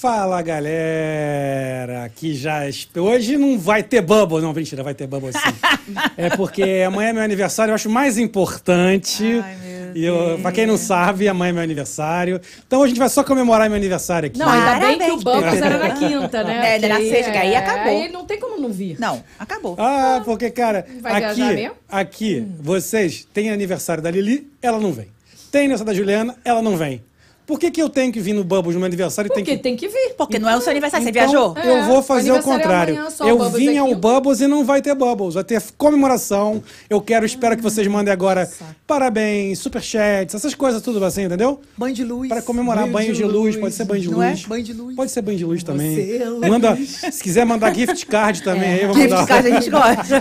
Fala 0.00 0.40
galera, 0.42 2.08
que 2.14 2.32
já 2.32 2.60
hoje 2.96 3.36
não 3.36 3.58
vai 3.58 3.82
ter 3.82 4.00
bubble, 4.00 4.40
não 4.40 4.52
mentira, 4.52 4.80
vai 4.84 4.94
ter 4.94 5.08
bubble 5.08 5.32
sim. 5.32 5.38
é 6.16 6.30
porque 6.36 6.84
amanhã 6.86 7.08
é 7.08 7.12
meu 7.14 7.22
aniversário, 7.24 7.72
eu 7.72 7.74
acho 7.74 7.90
mais 7.90 8.16
importante. 8.16 9.24
Ai, 9.42 9.56
meu 9.56 9.96
e 9.96 10.04
eu, 10.04 10.38
pra 10.40 10.52
quem 10.52 10.66
não 10.66 10.76
sabe, 10.76 11.26
amanhã 11.26 11.50
é 11.50 11.52
meu 11.52 11.62
aniversário. 11.64 12.40
Então 12.64 12.78
hoje 12.78 12.86
a 12.86 12.88
gente 12.90 12.98
vai 13.00 13.08
só 13.08 13.24
comemorar 13.24 13.68
meu 13.68 13.76
aniversário 13.76 14.28
aqui. 14.28 14.38
Não, 14.38 14.48
ainda 14.48 14.86
bem 14.86 14.98
que 15.00 15.10
o 15.10 15.16
Bubbles 15.16 15.60
era 15.60 15.78
na 15.78 15.90
quinta, 15.98 16.44
né? 16.44 16.70
É, 16.70 16.74
era 16.76 16.88
na 16.90 17.00
sexta, 17.00 17.32
aí 17.32 17.56
acabou. 17.56 18.00
Aí 18.00 18.08
não 18.08 18.24
tem 18.24 18.38
como 18.38 18.56
não 18.56 18.70
vir. 18.70 19.00
Não, 19.00 19.24
acabou. 19.36 19.74
Ah, 19.78 20.22
porque, 20.24 20.48
cara, 20.48 20.86
Vai 21.00 21.24
aqui, 21.24 21.42
mesmo? 21.42 21.74
aqui, 21.88 22.46
vocês 22.60 23.26
têm 23.34 23.50
aniversário 23.50 24.00
da 24.00 24.12
Lili, 24.12 24.48
ela 24.62 24.78
não 24.78 24.92
vem. 24.92 25.08
Tem 25.50 25.62
aniversário 25.62 25.92
da 25.92 25.98
Juliana, 25.98 26.36
ela 26.44 26.62
não 26.62 26.76
vem. 26.76 27.02
Por 27.48 27.58
que, 27.58 27.70
que 27.70 27.80
eu 27.80 27.88
tenho 27.88 28.12
que 28.12 28.20
vir 28.20 28.34
no 28.34 28.44
Bubbles 28.44 28.74
no 28.74 28.80
meu 28.80 28.86
aniversário 28.86 29.30
Porque 29.30 29.42
tem 29.42 29.56
que 29.56 29.62
tem 29.62 29.74
que 29.74 29.88
vir. 29.88 30.14
Porque 30.18 30.38
não 30.38 30.50
é 30.50 30.56
o 30.56 30.60
seu 30.60 30.70
aniversário, 30.70 31.02
você 31.02 31.10
Então, 31.10 31.30
viajou? 31.30 31.54
Eu 31.64 31.76
É, 31.78 31.82
vou 31.86 32.02
fazer 32.02 32.30
o 32.30 32.36
é 32.36 32.42
contrário. 32.42 33.10
só 33.10 33.24
o 33.24 33.28
eu 33.28 33.38
Bubbles 33.38 33.54
vim 33.64 33.78
ao 33.78 33.94
Bubbles 33.94 34.40
e 34.42 34.46
não 34.46 34.66
vai 34.66 34.82
ter 34.82 34.94
Bubbles. 34.94 35.32
Vai 35.34 35.44
ter 35.44 35.62
comemoração. 35.78 36.62
Eu 36.90 37.00
quero, 37.00 37.24
espero 37.24 37.56
que 37.56 37.62
vocês 37.62 37.86
mandem 37.86 38.12
agora 38.12 38.46
parabéns, 38.86 39.58
superchats, 39.60 40.34
essas 40.34 40.54
coisas 40.54 40.82
tudo 40.82 41.02
assim, 41.02 41.22
entendeu? 41.24 41.58
Banho 41.76 41.94
de 41.94 42.04
luz. 42.04 42.28
Para 42.28 42.42
comemorar 42.42 42.86
banho 42.86 43.14
de 43.14 43.24
luz, 43.24 43.56
pode 43.56 43.74
ser 43.74 43.84
banho 43.84 44.02
de 44.02 44.10
Não 44.10 44.22
é? 44.22 44.30
luz. 44.30 44.44
Banho 44.44 44.64
de 44.64 44.72
luz. 44.74 44.94
Pode 44.96 45.10
ser 45.10 45.22
banho 45.22 45.38
de 45.38 45.44
luz 45.46 45.62
também. 45.62 45.94
Você 45.94 46.22
é 46.22 46.48
Manda, 46.50 46.76
se 46.76 47.22
quiser 47.22 47.46
mandar 47.46 47.74
gift 47.74 48.04
card 48.06 48.42
também, 48.42 48.74
aí 48.74 48.82
eu 48.82 48.88
vou 48.88 48.96
Gift 48.96 49.10
mandar. 49.10 49.26
card 49.26 49.48
a 49.48 49.54
gente 49.60 49.70
gosta. 49.70 50.20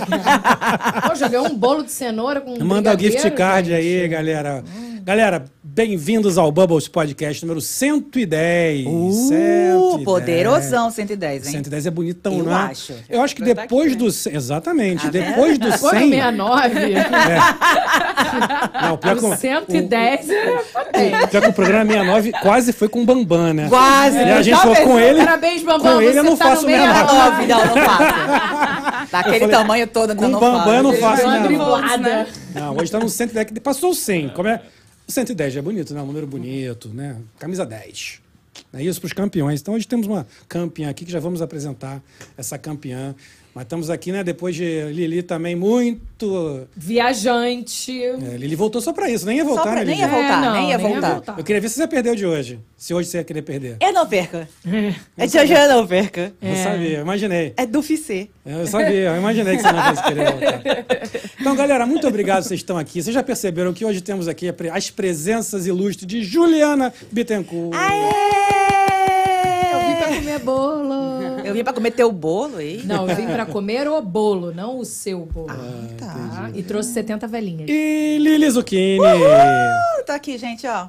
Pô, 1.09 1.15
joguei 1.15 1.39
um 1.39 1.55
bolo 1.55 1.83
de 1.83 1.91
cenoura 1.91 2.39
com 2.41 2.57
Manda 2.63 2.95
o 2.95 2.99
gift 2.99 3.29
card 3.31 3.69
gente. 3.69 3.77
aí, 3.79 4.07
galera. 4.07 4.63
Galera, 5.07 5.45
bem-vindos 5.63 6.37
ao 6.37 6.51
Bubbles 6.51 6.89
Podcast 6.89 7.41
número 7.45 7.61
110. 7.61 8.85
Uh, 8.85 9.11
110. 9.29 10.03
poderosão 10.03 10.91
110, 10.91 11.45
hein? 11.45 11.51
110 11.53 11.85
é 11.85 11.89
bonitão, 11.89 12.37
Eu 12.39 12.43
né? 12.43 12.53
acho. 12.53 12.93
Eu 13.09 13.21
acho 13.21 13.33
que 13.33 13.41
depois 13.41 13.93
aqui, 13.93 14.01
né? 14.01 14.05
do... 14.05 14.11
cem- 14.11 14.35
Exatamente. 14.35 15.09
Vendo? 15.09 15.13
depois 15.13 15.57
do 15.57 15.71
Foi 15.77 15.91
100... 15.91 16.09
no 16.09 16.09
69. 16.09 16.73
Não, 18.81 18.93
o 18.95 18.97
pior 18.97 19.17
que 19.17 19.23
O 19.23 19.29
o- 19.29 19.37
110 19.37 20.29
é 20.29 20.49
O, 20.49 21.23
o 21.23 21.27
pior 21.29 21.41
que 21.41 21.47
o 21.47 21.53
programa 21.53 21.85
69 21.85 22.31
quase 22.41 22.73
foi 22.73 22.89
com 22.89 23.01
o 23.03 23.05
Bambam, 23.05 23.53
né? 23.53 23.69
Quase. 23.69 24.17
E 24.17 24.29
a 24.29 24.41
gente 24.41 24.59
falou 24.59 24.75
com 24.75 24.99
ele... 24.99 25.19
Parabéns, 25.19 25.63
Bambam, 25.63 25.93
Com 25.93 26.01
ele 26.01 26.19
eu 26.19 26.23
não 26.25 26.35
tá 26.35 26.47
faço 26.49 26.63
no 26.63 26.67
meio 26.67 26.81
69. 26.81 27.17
Nove, 27.17 27.47
não, 27.47 27.65
não 27.65 27.85
faço. 27.85 29.09
Daquele 29.09 29.39
falei, 29.39 29.55
tamanho 29.55 29.87
todo, 29.87 30.15
com 30.17 30.23
não, 30.23 30.31
não 30.31 30.39
Bambam 30.41 30.73
eu 30.75 30.83
não 30.83 30.93
faço. 30.95 31.23
Não, 32.53 32.75
hoje 32.75 32.91
tá 32.91 32.99
no 32.99 33.07
110, 33.07 33.45
que 33.51 33.59
passou 33.61 33.91
o 33.91 33.95
100. 33.95 34.29
Como 34.29 34.49
é? 34.49 34.59
O 35.07 35.11
110 35.11 35.53
já 35.53 35.59
é 35.59 35.63
bonito, 35.63 35.93
né? 35.93 36.01
Um 36.01 36.05
número 36.05 36.27
bonito, 36.27 36.89
né? 36.89 37.21
Camisa 37.39 37.65
10. 37.65 38.21
É 38.73 38.83
isso 38.83 38.99
para 38.99 39.07
os 39.07 39.13
campeões. 39.13 39.61
Então 39.61 39.73
hoje 39.73 39.87
temos 39.87 40.05
uma 40.05 40.27
campeã 40.49 40.89
aqui 40.89 41.05
que 41.05 41.11
já 41.11 41.19
vamos 41.19 41.41
apresentar 41.41 42.03
essa 42.35 42.57
campeã. 42.57 43.15
Mas 43.57 43.63
estamos 43.63 43.89
aqui, 43.89 44.11
né? 44.11 44.23
Depois 44.23 44.55
de 44.55 44.83
Lili 44.93 45.23
também 45.23 45.55
muito. 45.55 46.67
Viajante. 46.75 48.03
É, 48.03 48.37
Lili 48.37 48.55
voltou 48.55 48.79
só 48.79 48.93
para 48.93 49.09
isso, 49.09 49.25
nem 49.25 49.37
ia 49.37 49.43
voltar, 49.43 49.63
pra, 49.63 49.75
né, 49.77 49.85
nem 49.85 49.95
Lili? 49.95 50.01
ia 50.01 50.07
voltar, 50.07 50.37
É, 50.37 50.45
não, 50.45 50.53
nem 50.53 50.69
ia 50.69 50.77
nem 50.77 50.85
ia 50.87 50.93
voltar. 50.93 51.13
voltar. 51.13 51.35
Eu 51.39 51.43
queria 51.43 51.59
ver 51.59 51.67
se 51.69 51.75
você 51.75 51.87
perdeu 51.87 52.13
de 52.13 52.23
hoje. 52.23 52.59
Se 52.77 52.93
hoje 52.93 53.09
você 53.09 53.17
ia 53.17 53.23
querer 53.23 53.41
perder. 53.41 53.77
Eu 53.81 53.91
não 53.93 54.05
perca. 54.05 54.47
É 55.17 55.25
de 55.25 55.39
hoje 55.39 55.53
eu 55.53 55.67
não 55.69 55.87
perca. 55.87 56.31
Eu 56.39 56.55
sabia, 56.57 56.97
eu 56.97 57.01
imaginei. 57.01 57.53
É 57.57 57.65
do 57.65 57.81
Ficê. 57.81 58.27
Eu 58.45 58.67
sabia, 58.67 59.09
eu 59.09 59.17
imaginei 59.17 59.55
que 59.57 59.63
você 59.63 59.71
não 59.71 59.83
fosse 59.85 60.03
querer 60.03 60.31
voltar. 60.31 60.61
Então, 61.41 61.55
galera, 61.55 61.87
muito 61.87 62.07
obrigado 62.07 62.43
vocês 62.43 62.59
estão 62.59 62.77
aqui. 62.77 63.01
Vocês 63.01 63.15
já 63.15 63.23
perceberam 63.23 63.73
que 63.73 63.83
hoje 63.83 64.01
temos 64.01 64.27
aqui 64.27 64.53
as 64.71 64.91
presenças 64.91 65.65
ilustres 65.65 66.05
de 66.07 66.23
Juliana 66.23 66.93
Bittencourt. 67.11 67.73
Vim 67.75 68.56
pra 70.07 70.17
comer 70.17 70.39
bolo. 70.39 71.39
Eu 71.45 71.53
vim 71.53 71.63
pra 71.63 71.73
comer 71.73 71.91
teu 71.91 72.11
bolo 72.11 72.57
aí. 72.57 72.81
Não, 72.85 73.09
eu 73.09 73.15
vim 73.15 73.25
pra 73.27 73.45
comer 73.45 73.87
o 73.87 74.01
bolo, 74.01 74.53
não 74.53 74.77
o 74.79 74.85
seu 74.85 75.25
bolo. 75.25 75.47
tá. 75.97 76.05
Tá? 76.07 76.49
E 76.53 76.63
trouxe 76.63 76.91
70 76.93 77.27
velhinhas. 77.27 77.69
E 77.69 78.17
Lili 78.19 78.49
Zucchini. 78.49 78.99
Uh, 78.99 80.03
Tá 80.05 80.15
aqui, 80.15 80.37
gente, 80.37 80.65
ó. 80.67 80.87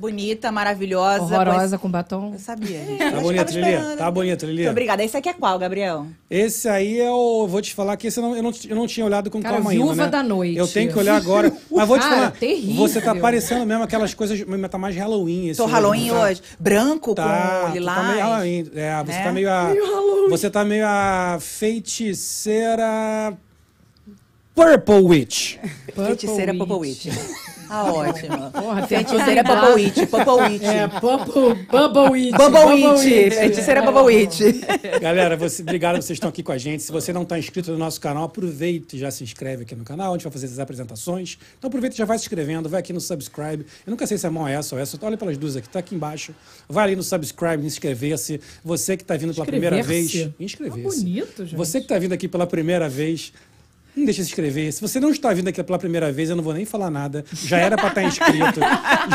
Bonita, 0.00 0.50
maravilhosa. 0.50 1.22
Horrorosa 1.24 1.76
com 1.76 1.90
batom. 1.90 2.30
Eu 2.32 2.38
sabia. 2.38 2.82
gente. 2.86 2.98
Tá 3.10 3.20
bonito, 3.20 3.50
Lili? 3.52 3.96
Tá 3.98 4.10
bonito, 4.10 4.46
Lili? 4.46 4.56
Muito 4.62 4.70
obrigada. 4.70 5.04
Esse 5.04 5.14
aqui 5.18 5.28
é 5.28 5.34
qual, 5.34 5.58
Gabriel? 5.58 6.06
Esse 6.30 6.70
aí 6.70 6.98
é 6.98 7.10
o. 7.10 7.46
Vou 7.46 7.60
te 7.60 7.74
falar 7.74 7.98
que 7.98 8.06
esse 8.06 8.18
eu 8.18 8.22
não, 8.22 8.34
eu 8.34 8.42
não, 8.42 8.50
eu 8.70 8.76
não 8.76 8.86
tinha 8.86 9.04
olhado 9.04 9.30
com 9.30 9.42
Cara, 9.42 9.56
calma 9.56 9.70
Viúva 9.70 9.90
ainda. 9.90 10.04
Né? 10.06 10.10
da 10.10 10.22
Noite. 10.22 10.56
Eu 10.56 10.66
tenho 10.66 10.90
que 10.90 10.98
olhar 10.98 11.16
agora. 11.16 11.52
Mas 11.70 11.86
vou 11.86 11.98
te 11.98 12.02
Cara, 12.02 12.14
falar. 12.16 12.30
terrível. 12.32 12.76
Você 12.76 12.98
tá 12.98 13.14
parecendo 13.14 13.66
mesmo 13.66 13.84
aquelas 13.84 14.14
coisas. 14.14 14.42
Mas 14.42 14.70
tá 14.70 14.78
mais 14.78 14.96
Halloween 14.96 15.48
esse 15.48 15.58
Tô 15.58 15.64
hoje, 15.64 15.72
Halloween 15.74 16.08
tá? 16.08 16.20
hoje. 16.22 16.42
Branco 16.58 17.14
Tá, 17.14 17.64
com 17.66 17.72
lilás. 17.74 17.98
tá 17.98 18.08
meio 18.08 18.20
Halloween. 18.24 18.70
É, 18.74 19.04
você 19.04 19.12
né? 19.18 19.24
tá 19.24 19.32
meio 19.32 19.50
a. 19.50 19.74
Você 20.30 20.48
tá 20.50 20.64
meio 20.64 20.86
a 20.86 21.36
feiticeira. 21.40 23.36
Purple 24.60 25.00
Witch. 25.00 25.56
Feiticeira 25.94 26.54
Purple 26.54 26.76
Witch. 26.76 27.06
Ah, 27.72 27.90
ótimo. 27.92 28.50
Porra, 28.50 28.86
Feiticeira 28.86 29.42
Purple 29.42 29.72
Witch. 29.74 29.94
Purple 30.10 30.32
Witch. 30.42 30.62
É, 30.64 30.86
Bubble, 30.86 31.66
Bubble 31.70 32.10
Witch. 32.10 32.36
Bubble 32.36 32.88
Witch. 32.88 33.32
Feiticeira 33.32 33.80
Bubble 33.80 34.02
Witch. 34.02 34.40
Galera, 35.00 35.34
você, 35.34 35.62
obrigado 35.62 35.94
que 35.94 36.04
vocês 36.04 36.16
estão 36.16 36.28
aqui 36.28 36.42
com 36.42 36.52
a 36.52 36.58
gente. 36.58 36.82
Se 36.82 36.92
você 36.92 37.10
não 37.10 37.22
está 37.22 37.38
inscrito 37.38 37.70
no 37.72 37.78
nosso 37.78 37.98
canal, 38.00 38.24
aproveite 38.24 38.96
e 38.96 38.98
já 38.98 39.10
se 39.10 39.24
inscreve 39.24 39.62
aqui 39.62 39.74
no 39.74 39.84
canal. 39.84 40.12
A 40.12 40.16
gente 40.16 40.24
vai 40.24 40.32
fazer 40.32 40.46
as 40.46 40.58
apresentações. 40.58 41.38
Então 41.58 41.68
aproveita 41.68 41.96
e 41.96 41.98
já 41.98 42.04
vai 42.04 42.18
se 42.18 42.24
inscrevendo, 42.24 42.68
vai 42.68 42.80
aqui 42.80 42.92
no 42.92 43.00
subscribe. 43.00 43.64
Eu 43.86 43.90
nunca 43.92 44.06
sei 44.06 44.18
se 44.18 44.26
é 44.26 44.30
mão 44.30 44.46
essa 44.46 44.74
ou 44.74 44.80
essa. 44.80 44.98
Olha 45.00 45.16
pelas 45.16 45.38
duas 45.38 45.56
aqui, 45.56 45.68
tá 45.68 45.78
aqui 45.78 45.94
embaixo. 45.94 46.34
Vai 46.68 46.84
ali 46.84 46.96
no 46.96 47.02
subscribe, 47.02 47.64
inscrever-se. 47.64 48.40
Você 48.62 48.94
que 48.96 49.04
está 49.04 49.16
vindo 49.16 49.32
pela 49.32 49.46
primeira 49.46 49.82
vez. 49.82 50.28
Inscrever-se? 50.38 50.86
Ah, 50.86 51.04
bonito, 51.04 51.46
gente. 51.46 51.56
Você 51.56 51.78
que 51.78 51.84
está 51.84 51.98
vindo 51.98 52.12
aqui 52.12 52.28
pela 52.28 52.46
primeira 52.46 52.88
vez. 52.88 53.32
Não 53.96 54.04
deixa 54.04 54.20
de 54.20 54.26
se 54.26 54.32
inscrever. 54.32 54.72
Se 54.72 54.80
você 54.80 55.00
não 55.00 55.10
está 55.10 55.32
vindo 55.32 55.48
aqui 55.48 55.62
pela 55.62 55.78
primeira 55.78 56.12
vez, 56.12 56.30
eu 56.30 56.36
não 56.36 56.42
vou 56.42 56.54
nem 56.54 56.64
falar 56.64 56.90
nada. 56.90 57.24
Já 57.32 57.58
era 57.58 57.76
para 57.76 57.88
estar 57.88 58.02
inscrito. 58.02 58.60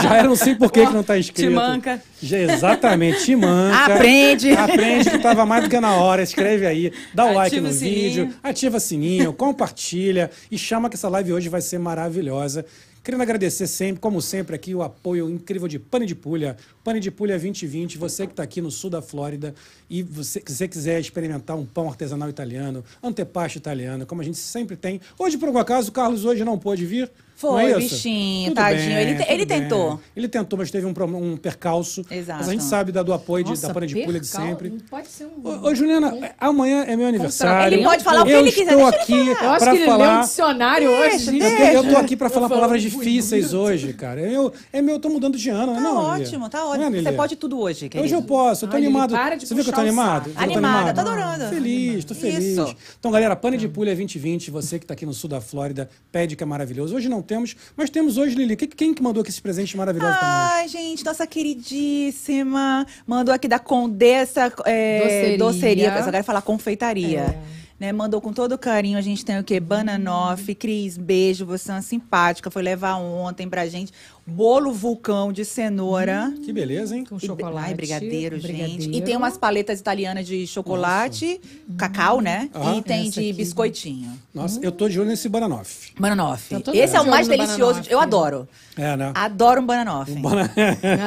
Já 0.02 0.16
era, 0.18 0.28
não 0.28 0.36
sei 0.36 0.56
por 0.56 0.72
que, 0.72 0.86
que 0.86 0.94
não 0.94 1.02
está 1.02 1.18
inscrito. 1.18 1.52
manca. 1.52 2.02
Já, 2.22 2.38
exatamente, 2.40 3.24
te 3.24 3.36
manca. 3.36 3.96
Aprende. 3.96 4.52
Aprende 4.52 5.10
que 5.10 5.16
estava 5.16 5.46
mais 5.46 5.64
do 5.64 5.70
que 5.70 5.80
na 5.80 5.96
hora. 5.96 6.22
Escreve 6.22 6.66
aí, 6.66 6.92
dá 7.14 7.26
o 7.26 7.34
like 7.34 7.56
Ativa 7.56 7.70
no 7.70 7.74
o 7.74 7.78
vídeo, 7.78 8.34
ativa 8.44 8.80
sininho, 8.80 9.34
compartilha 9.34 10.30
e 10.52 10.58
chama 10.58 10.90
que 10.90 10.96
essa 10.96 11.10
live 11.10 11.34
hoje 11.34 11.50
vai 11.50 11.62
ser 11.62 11.80
maravilhosa. 11.80 12.66
Querendo 13.06 13.22
agradecer 13.22 13.68
sempre, 13.68 14.02
como 14.02 14.20
sempre, 14.20 14.56
aqui 14.56 14.74
o 14.74 14.82
apoio 14.82 15.30
incrível 15.30 15.68
de 15.68 15.78
Pane 15.78 16.08
de 16.08 16.16
Pulha. 16.16 16.58
Pane 16.84 17.00
de 17.00 17.12
Pulha 17.12 17.38
2020, 17.38 18.00
você 18.00 18.26
que 18.26 18.34
está 18.34 18.42
aqui 18.42 18.60
no 18.60 18.72
sul 18.72 18.90
da 18.90 19.00
Flórida 19.00 19.54
e 19.88 20.02
você, 20.02 20.42
se 20.44 20.56
você 20.56 20.68
quiser 20.68 21.00
experimentar 21.00 21.56
um 21.56 21.68
pão 21.68 21.88
artesanal 21.88 22.28
italiano, 22.28 22.84
antepasto 23.04 23.60
italiano, 23.60 24.08
como 24.08 24.22
a 24.22 24.24
gente 24.24 24.40
sempre 24.40 24.76
tem. 24.76 25.00
Hoje, 25.20 25.38
por 25.38 25.46
algum 25.50 25.60
acaso, 25.60 25.90
o 25.90 25.92
Carlos 25.92 26.26
hoje 26.26 26.44
não 26.44 26.58
pôde 26.58 26.84
vir. 26.84 27.12
Foi, 27.36 27.72
é 27.72 27.76
bichinho, 27.78 28.46
Tudo 28.52 28.56
tadinho. 28.56 28.96
bem, 28.96 28.98
Ele 29.10 29.24
ele 29.28 29.46
bem. 29.46 29.62
tentou. 29.62 30.00
Ele 30.16 30.28
tentou, 30.28 30.58
mas 30.58 30.72
teve 30.72 30.86
um, 30.86 30.94
um 31.18 31.36
percalço. 31.36 32.06
Exato. 32.10 32.40
Mas 32.40 32.48
a 32.48 32.52
gente 32.52 32.64
sabe 32.64 32.92
da, 32.94 33.04
do 33.04 33.12
apoio 33.14 33.44
de- 33.44 33.50
Nossa, 33.50 33.68
da 33.68 33.74
Pane 33.74 33.88
de 33.88 33.96
Pulha 34.04 34.20
de 34.22 34.28
sempre. 34.28 34.70
Pode 34.90 35.08
ser 35.10 35.26
um... 35.26 35.46
Ô, 35.48 35.68
ô, 35.68 35.76
Juliana, 35.76 36.34
amanhã 36.40 36.84
é 36.88 36.96
meu 36.96 37.08
aniversário. 37.08 37.76
Ele 37.76 37.84
pode 37.84 38.04
falar 38.06 38.22
o 38.22 38.26
que 38.26 38.32
eu 38.32 38.40
ele 38.40 38.52
quiser, 38.52 38.72
estou 38.74 38.90
deixa 38.90 39.12
ele 39.14 39.32
aqui 39.32 39.44
Eu 39.44 39.50
acho 39.52 39.66
que 39.66 39.70
ele 39.72 39.78
leu 39.80 39.86
um 39.86 39.92
falar. 39.92 40.22
dicionário 40.22 40.88
Deixa, 40.90 41.32
hoje. 41.32 41.40
Eu, 41.40 41.84
eu 41.84 41.90
tô 41.92 41.98
aqui 41.98 42.16
para 42.16 42.30
falar 42.30 42.46
Eu 42.46 42.50
palavras 42.52 42.82
muito 42.82 42.96
difíceis 42.98 43.54
hoje, 43.54 43.92
cara. 43.94 44.22
Eu, 44.22 44.54
é 44.72 44.82
meu, 44.82 44.96
eu 44.96 45.00
tô 45.00 45.10
mudando 45.10 45.38
de 45.38 45.50
ano, 45.50 45.74
Tá 45.74 45.82
não, 45.82 45.98
ótimo, 45.98 46.50
tá 46.50 46.60
Não 46.60 46.70
ótimo. 46.70 46.86
é, 46.86 46.90
Você 46.90 47.02
Lili? 47.02 47.12
pode 47.18 47.36
tudo 47.36 47.60
hoje, 47.60 47.90
querido. 47.90 48.04
Hoje 48.06 48.16
eu 48.16 48.22
posso, 48.22 48.64
eu 48.66 48.70
tô 48.70 48.78
Ai, 48.78 48.84
animado. 48.84 49.12
para 49.12 49.36
de 49.36 49.46
Você 49.46 49.54
viu 49.54 49.64
que 49.64 49.70
eu 49.70 49.74
tô 49.74 49.82
animado? 49.82 50.30
eu 50.30 50.42
Animada, 50.42 50.78
animado? 50.92 50.96
tô 50.96 51.02
adorando. 51.02 51.44
Tô 51.44 51.50
feliz, 51.50 52.06
tô 52.06 52.16
feliz. 52.16 52.76
Então, 53.00 53.12
galera, 53.12 53.36
Pane 53.36 53.58
de 53.58 53.68
Pulha 53.68 53.94
2020, 53.94 54.52
você 54.52 54.80
que 54.80 54.86
tá 54.86 54.94
aqui 54.94 55.06
no 55.06 55.14
sul 55.14 55.30
da 55.30 55.42
Flórida, 55.42 55.90
pede 56.12 56.36
que 56.36 56.44
é 56.44 56.46
maravilhoso. 56.46 56.96
Hoje 56.96 57.10
não 57.10 57.22
temos, 57.26 57.56
mas 57.76 57.90
temos 57.90 58.18
hoje, 58.18 58.36
Lili. 58.36 58.56
Que- 58.56 58.68
Quem 58.68 58.94
que 58.94 59.04
mandou 59.04 59.22
aqui 59.22 59.32
maravilhosos 59.78 60.18
pra 60.18 60.28
nós? 60.28 60.52
Ai, 60.54 60.68
gente, 60.68 61.04
nossa 61.04 61.26
queridíssima. 61.28 62.86
Mandou 63.06 63.34
aqui 63.34 63.48
da 63.48 63.60
Condessa 63.60 64.52
é, 64.66 65.00
Doceria. 65.00 65.38
Doceria. 65.38 65.96
Eu 65.98 66.04
só 66.04 66.12
quero 66.12 66.24
falar 66.24 66.42
confeitaria. 66.42 67.20
É. 67.22 67.65
Né, 67.78 67.92
mandou 67.92 68.22
com 68.22 68.32
todo 68.32 68.58
carinho. 68.58 68.98
A 68.98 69.02
gente 69.02 69.26
tem 69.26 69.38
o 69.38 69.44
quê? 69.44 69.60
Bananoff. 69.60 70.56
Cris, 70.56 70.98
beijo. 70.98 71.46
Você 71.46 71.72
é 71.72 71.74
uma 71.76 71.82
simpática. 71.82 72.50
Foi 72.50 72.64
levar 72.64 72.96
ontem 72.96 73.50
pra 73.50 73.68
gente 73.68 73.92
bolo 74.28 74.72
vulcão 74.72 75.32
de 75.32 75.46
cenoura. 75.46 76.34
Que 76.44 76.52
beleza, 76.52 76.96
hein? 76.96 77.04
Com 77.08 77.18
E- 77.18 77.26
chocolate. 77.26 77.68
Ai, 77.68 77.74
brigadeiro, 77.76 78.40
gente. 78.40 78.52
brigadeiro. 78.54 78.94
E 78.94 79.02
tem 79.02 79.16
umas 79.16 79.38
paletas 79.38 79.80
italianas 79.80 80.26
de 80.26 80.48
chocolate, 80.48 81.40
cacau, 81.78 82.22
né? 82.22 82.50
Aham. 82.56 82.78
E 82.78 82.82
tem 82.82 83.10
de 83.10 83.20
aqui. 83.20 83.34
biscoitinho. 83.34 84.12
Nossa, 84.34 84.60
eu 84.64 84.72
tô 84.72 84.88
de 84.90 85.00
olho 85.00 85.10
nesse 85.10 85.30
Bananoff. 85.30 85.92
Bananoff. 86.00 86.60
Todo 86.62 86.76
Esse 86.76 86.96
é 86.96 87.02
o 87.02 87.08
mais 87.08 87.28
delicioso. 87.28 87.60
Bananoff. 87.74 87.92
Eu 87.92 88.00
adoro. 88.00 88.48
É, 88.78 88.98
né? 88.98 89.12
Adoro 89.14 89.62
um 89.62 89.66
bananoff. 89.66 90.12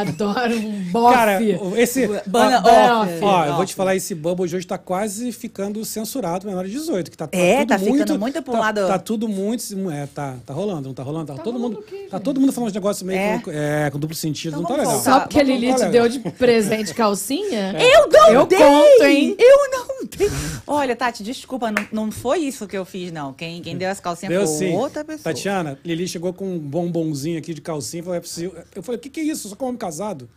Adoro 0.00 0.56
um 0.56 0.84
bofe. 0.92 1.14
Cara, 1.14 1.38
esse. 1.76 2.06
Bana- 2.26 2.62
ó, 2.64 3.00
ó, 3.00 3.04
eu 3.06 3.20
vou 3.20 3.28
Nossa. 3.52 3.66
te 3.66 3.74
falar, 3.74 3.96
esse 3.96 4.14
Bubble 4.14 4.48
de 4.48 4.56
hoje 4.56 4.66
tá 4.66 4.78
quase 4.78 5.32
ficando 5.32 5.84
censurado. 5.84 6.46
Não 6.46 6.57
menores 6.58 6.70
de 6.72 6.78
18, 6.78 7.10
que 7.10 7.16
tá, 7.16 7.26
tá 7.26 7.36
É, 7.38 7.58
tudo 7.60 7.68
tá 7.68 7.78
ficando 7.78 7.96
muito, 7.96 8.18
muito 8.18 8.42
pra 8.42 8.52
um 8.52 8.56
tá, 8.56 8.60
lado- 8.60 8.86
Tá 8.86 8.98
tudo 8.98 9.28
muito. 9.28 9.64
É, 9.90 10.06
tá, 10.06 10.36
tá 10.44 10.52
rolando, 10.52 10.88
não 10.88 10.94
tá 10.94 11.02
rolando? 11.02 11.26
Tá, 11.26 11.34
Tá 11.34 11.42
todo 11.42 11.54
rolando 11.58 11.76
mundo. 11.76 11.80
o 11.80 11.86
quê, 11.86 12.06
tá 12.10 12.16
gente? 12.16 12.24
todo 12.24 12.40
mundo 12.40 12.52
falando 12.52 12.70
de 12.70 12.74
negócio 12.76 13.06
meio 13.06 13.18
É. 13.18 13.38
com, 13.38 13.50
é, 13.50 13.90
com 13.90 13.98
duplo 13.98 14.16
sentido, 14.16 14.50
Então 14.58 14.62
não 14.62 14.68
tá 14.68 14.76
legal. 14.76 14.92
voltar. 14.94 15.12
Só 15.12 15.20
porque 15.20 15.38
a 15.40 15.42
Lili 15.42 15.74
te 15.74 15.84
deu 15.86 16.08
de 16.08 16.18
presente 16.18 16.94
calcinha? 16.94 17.74
Eu 17.78 18.08
não 18.08 18.28
Eu 18.32 18.46
dei! 18.46 18.58
conto, 18.58 19.04
hein? 19.04 19.36
Eu 19.38 19.70
não 19.70 20.04
dei! 20.06 20.28
Olha, 20.66 20.94
Tati, 20.96 21.22
desculpa, 21.22 21.70
não, 21.70 21.86
não 21.92 22.10
foi 22.12 22.40
isso 22.40 22.66
que 22.66 22.76
eu 22.76 22.84
fiz, 22.84 23.10
não. 23.12 23.32
Quem, 23.32 23.62
quem 23.62 23.76
deu 23.76 23.88
as 23.90 24.00
calcinhas 24.00 24.32
Deu 24.32 24.46
foi 24.46 24.56
sim. 24.68 24.74
outra 24.74 25.04
pessoa. 25.04 25.22
Tatiana, 25.34 25.78
Lili 25.84 26.06
chegou 26.08 26.32
com 26.32 26.44
um 26.46 26.58
bombonzinho 26.58 27.38
aqui 27.38 27.54
de 27.54 27.60
calcinha. 27.60 28.02
Falou, 28.02 28.16
é 28.16 28.20
possível. 28.20 28.54
Eu 28.74 28.82
falei, 28.82 28.98
o 28.98 29.00
que, 29.00 29.08
que 29.08 29.20
é 29.20 29.22
isso? 29.24 29.46
Eu 29.46 29.50
sou 29.50 29.56
como 29.56 29.70
homem 29.70 29.78
casado. 29.78 30.28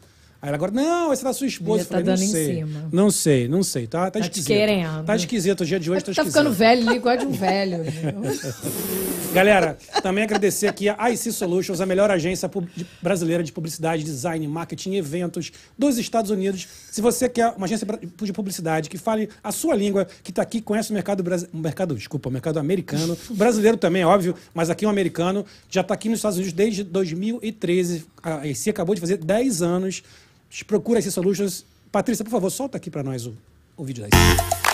Aí 0.42 0.48
ela 0.48 0.56
agora, 0.58 0.72
não, 0.72 1.14
esse 1.14 1.22
é 1.22 1.26
da 1.26 1.34
sua 1.34 1.46
esposa. 1.46 1.84
Eu 1.84 1.86
falei, 1.86 2.04
tá 2.04 2.12
não 2.12 2.18
sei. 2.18 2.56
cima. 2.56 2.90
Não 2.92 3.12
sei, 3.12 3.48
não 3.48 3.62
sei. 3.64 3.86
Tá, 3.86 4.10
tá, 4.10 4.20
te 4.20 4.24
esquisito. 4.24 4.48
querendo. 4.48 5.04
Tá 5.06 5.16
esquisito. 5.16 5.62
O 5.62 5.66
dia 5.66 5.80
de 5.80 5.92
hoje 5.92 6.00
tá 6.04 6.06
Tá 6.06 6.12
esquisito. 6.24 6.32
ficando 6.34 6.52
velho 6.52 6.88
ali, 6.88 6.98
igual 6.98 7.16
de 7.16 7.26
um 7.28 7.32
velho. 7.32 7.84
viu? 7.84 8.12
Galera, 9.34 9.78
também 10.02 10.24
agradecer 10.24 10.68
aqui 10.68 10.90
a 10.90 11.10
IC 11.12 11.32
Solutions, 11.32 11.80
a 11.80 11.86
melhor 11.86 12.10
agência 12.12 12.50
brasileira 13.02 13.44
de 13.44 13.52
publicidade, 13.52 14.04
design, 14.04 14.46
marketing 14.48 14.96
eventos 14.96 15.52
dos 15.78 15.98
Estados 15.98 16.32
Unidos. 16.32 16.68
Se 16.92 17.02
você 17.02 17.30
quer 17.30 17.50
uma 17.56 17.66
agência 17.66 17.88
de 18.22 18.34
publicidade 18.34 18.90
que 18.90 18.98
fale 18.98 19.30
a 19.44 19.52
sua 19.52 19.76
língua, 19.76 20.08
que 20.24 20.32
está 20.32 20.42
aqui, 20.42 20.60
conhece 20.60 20.90
o 20.90 20.94
mercado 20.94 21.24
brasileiro, 21.24 21.58
mercado, 21.60 21.96
desculpa, 21.96 22.28
o 22.30 22.32
mercado 22.32 22.58
americano, 22.60 23.18
brasileiro 23.30 23.78
também, 23.78 24.04
óbvio, 24.04 24.36
mas 24.54 24.70
aqui 24.70 24.86
um 24.86 24.90
americano, 24.90 25.46
já 25.70 25.82
está 25.82 25.94
aqui 25.94 26.10
nos 26.10 26.18
Estados 26.18 26.38
Unidos 26.38 26.54
desde 26.54 26.84
2013. 26.84 28.06
A 28.24 28.46
IC 28.48 28.70
acabou 28.72 28.96
de 28.96 29.02
fazer 29.02 29.18
10 29.18 29.62
anos. 29.62 30.04
Procura 30.68 31.00
IC 31.00 31.12
Solutions. 31.12 31.66
Patrícia, 31.92 32.24
por 32.24 32.32
favor, 32.32 32.50
solta 32.50 32.78
aqui 32.78 32.90
para 32.90 33.04
nós 33.04 33.26
o, 33.26 33.36
o 33.78 33.84
vídeo 33.84 34.04
da 34.04 34.71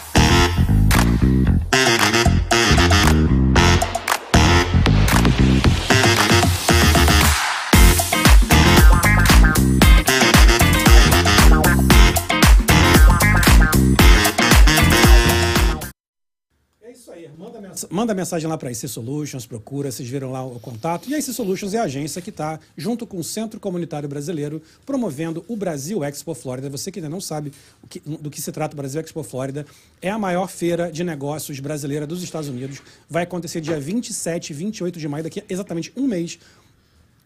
Manda, 17.57 17.69
mensa- 17.69 17.87
manda 17.89 18.13
mensagem 18.13 18.47
lá 18.47 18.55
para 18.57 18.69
a 18.69 18.71
IC 18.71 18.87
Solutions, 18.87 19.45
procura, 19.47 19.91
vocês 19.91 20.07
viram 20.07 20.31
lá 20.31 20.45
o 20.45 20.59
contato. 20.59 21.09
E 21.09 21.15
a 21.15 21.17
IC 21.17 21.33
Solutions 21.33 21.73
é 21.73 21.79
a 21.79 21.83
agência 21.83 22.21
que 22.21 22.29
está, 22.29 22.59
junto 22.77 23.07
com 23.07 23.17
o 23.17 23.23
Centro 23.23 23.59
Comunitário 23.59 24.07
Brasileiro, 24.07 24.61
promovendo 24.85 25.43
o 25.47 25.55
Brasil 25.55 26.03
Expo 26.03 26.35
Flórida. 26.35 26.69
Você 26.69 26.91
que 26.91 26.99
ainda 26.99 27.09
não 27.09 27.19
sabe 27.19 27.51
que- 27.89 27.99
do 27.99 28.29
que 28.29 28.39
se 28.41 28.51
trata 28.51 28.75
o 28.75 28.77
Brasil 28.77 29.01
Expo 29.01 29.23
Flórida, 29.23 29.65
é 30.01 30.09
a 30.09 30.19
maior 30.19 30.47
feira 30.47 30.91
de 30.91 31.03
negócios 31.03 31.59
brasileira 31.59 32.05
dos 32.05 32.21
Estados 32.21 32.47
Unidos. 32.47 32.79
Vai 33.09 33.23
acontecer 33.23 33.59
dia 33.59 33.79
27 33.79 34.51
e 34.51 34.53
28 34.53 34.99
de 34.99 35.07
maio, 35.07 35.23
daqui 35.23 35.39
a 35.39 35.43
exatamente 35.49 35.91
um 35.97 36.05
mês. 36.05 36.37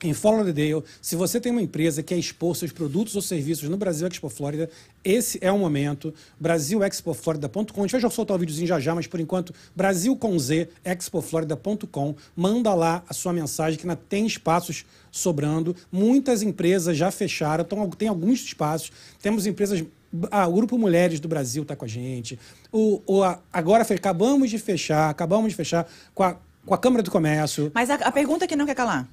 Em 0.03 0.13
Fort 0.13 0.36
Lauderdale, 0.38 0.83
se 1.00 1.15
você 1.15 1.39
tem 1.39 1.51
uma 1.51 1.62
empresa 1.62 2.01
que 2.01 2.09
quer 2.15 2.19
expor 2.19 2.56
seus 2.56 2.71
produtos 2.71 3.15
ou 3.15 3.21
serviços 3.21 3.69
no 3.69 3.77
Brasil 3.77 4.07
Expo 4.07 4.30
Flórida, 4.30 4.68
esse 5.03 5.38
é 5.42 5.51
o 5.51 5.59
momento. 5.59 6.12
BrasilExpoFlorida.com. 6.39 7.81
A 7.83 7.88
gente 7.88 8.01
vai 8.01 8.12
soltar 8.12 8.36
o 8.36 8.39
videozinho 8.39 8.68
já 8.68 8.80
já, 8.80 8.95
mas 8.95 9.06
por 9.06 9.19
enquanto, 9.19 9.53
Brasil 9.75 10.15
com 10.15 10.38
Z, 10.39 10.69
expoflorida.com. 10.83 12.15
Manda 12.36 12.74
lá 12.74 13.03
a 13.07 13.13
sua 13.13 13.31
mensagem, 13.31 13.77
que 13.80 13.86
ainda 13.86 13.95
tem 13.95 14.25
espaços 14.25 14.86
sobrando. 15.12 15.75
Muitas 15.92 16.42
empresas 16.42 16.97
já 16.97 17.12
fecharam, 17.12 17.63
então 17.63 17.88
tem 17.92 18.07
alguns 18.07 18.39
espaços. 18.44 18.92
Temos 19.21 19.45
empresas. 19.45 19.83
Ah, 20.31 20.47
o 20.47 20.54
Grupo 20.54 20.77
Mulheres 20.80 21.19
do 21.19 21.27
Brasil 21.27 21.62
está 21.63 21.75
com 21.75 21.86
a 21.86 21.88
gente. 21.88 22.39
O, 22.71 23.01
o- 23.06 23.24
a- 23.24 23.39
agora 23.54 23.83
acabamos 23.83 24.50
de 24.50 24.57
fechar, 24.57 25.09
acabamos 25.09 25.51
de 25.51 25.56
fechar 25.56 25.88
com 26.13 26.24
a, 26.24 26.36
com 26.65 26.74
a 26.74 26.77
Câmara 26.77 27.04
do 27.04 27.12
Comércio. 27.12 27.71
Mas 27.74 27.89
a, 27.89 27.95
a 27.95 28.12
pergunta 28.12 28.47
que 28.47 28.56
não 28.56 28.65
quer 28.65 28.75
calar. 28.75 29.07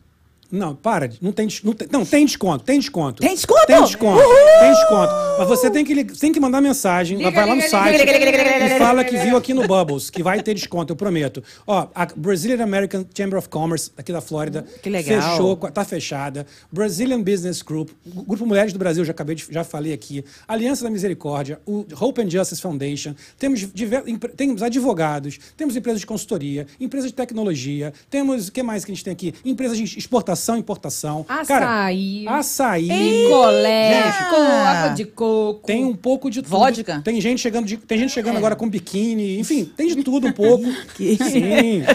Não, 0.51 0.75
para. 0.75 1.11
Não 1.21 1.31
tem, 1.31 1.47
não 1.63 1.75
tem, 1.75 1.89
não, 1.93 2.07
tem 2.07 2.25
desconto, 2.25 2.65
tem 2.65 2.79
desconto. 2.79 3.21
Tem 3.21 3.35
desconto? 3.35 3.67
Tem 3.67 3.83
desconto, 3.83 4.19
Uhul! 4.19 4.35
tem 4.61 4.73
desconto. 4.73 5.13
Mas 5.39 5.47
você 5.49 5.71
tem 5.71 5.85
que, 5.85 6.05
tem 6.05 6.33
que 6.33 6.41
mandar 6.41 6.63
mensagem, 6.63 7.19
Liga, 7.19 7.31
vai 7.31 7.45
lá 7.47 7.55
no 7.55 7.57
liga, 7.57 7.69
site 7.69 8.03
liga, 8.03 8.65
e 8.67 8.79
fala 8.79 9.05
que 9.05 9.17
viu 9.19 9.37
aqui 9.37 9.53
no 9.53 9.67
Bubbles, 9.67 10.09
que 10.09 10.23
vai 10.23 10.43
ter 10.43 10.55
desconto, 10.55 10.93
eu 10.93 10.97
prometo. 10.97 11.43
Ó, 11.67 11.89
a 11.95 12.07
Brazilian 12.17 12.63
American 12.63 13.05
Chamber 13.15 13.39
of 13.39 13.49
Commerce, 13.51 13.91
aqui 13.97 14.11
da 14.11 14.23
Flórida, 14.23 14.65
Que 14.83 14.89
legal. 14.89 15.21
fechou, 15.21 15.55
tá 15.57 15.85
fechada. 15.85 16.47
Brazilian 16.73 17.21
Business 17.23 17.61
Group, 17.61 17.91
Grupo 18.07 18.47
Mulheres 18.47 18.73
do 18.73 18.79
Brasil, 18.79 19.05
já 19.05 19.11
acabei 19.11 19.35
de, 19.37 19.47
já 19.51 19.65
falei 19.65 19.93
aqui. 19.93 20.25
Aliança 20.47 20.83
da 20.83 20.89
Misericórdia, 20.91 21.61
o 21.67 21.85
Hope 22.01 22.23
and 22.23 22.31
Justice 22.31 22.63
Foundation, 22.63 23.15
temos, 23.39 23.69
temos 24.35 24.63
advogados, 24.63 25.39
temos 25.59 25.77
empresas 25.77 26.01
de 26.01 26.07
consultoria, 26.07 26.67
empresas 26.81 27.11
de 27.11 27.17
tecnologia, 27.17 27.93
temos, 28.09 28.49
o 28.49 28.53
que 28.53 28.63
mais 28.63 28.83
que 28.83 28.93
a 28.93 28.95
gente 28.95 29.05
tem 29.05 29.13
aqui? 29.13 29.35
Empresas 29.45 29.77
de 29.77 29.99
exportação 29.99 30.38
e 30.39 30.59
importação. 30.59 31.25
Açaí. 31.29 32.27
açaí. 32.29 32.89
Picolé, 32.89 34.01
água 34.03 34.95
de 34.95 35.05
coco. 35.05 35.67
Tem 35.67 35.85
um 35.85 35.95
pouco 35.95 36.31
de 36.31 36.43
tudo. 36.43 36.51
Vodka? 36.51 37.01
Tem 37.05 37.21
gente 37.21 37.41
chegando, 37.41 37.67
de- 37.67 37.77
tem 37.77 37.99
gente 37.99 38.11
É. 38.11 38.15
chegando 38.15 38.37
agora 38.37 38.55
com 38.57 38.69
biquíni, 38.69 39.39
enfim, 39.39 39.65
tem 39.77 39.89
de 39.89 40.03
tudo 40.03 40.27
um 40.27 40.33
pouco. 40.33 40.65
Sim, 40.99 41.19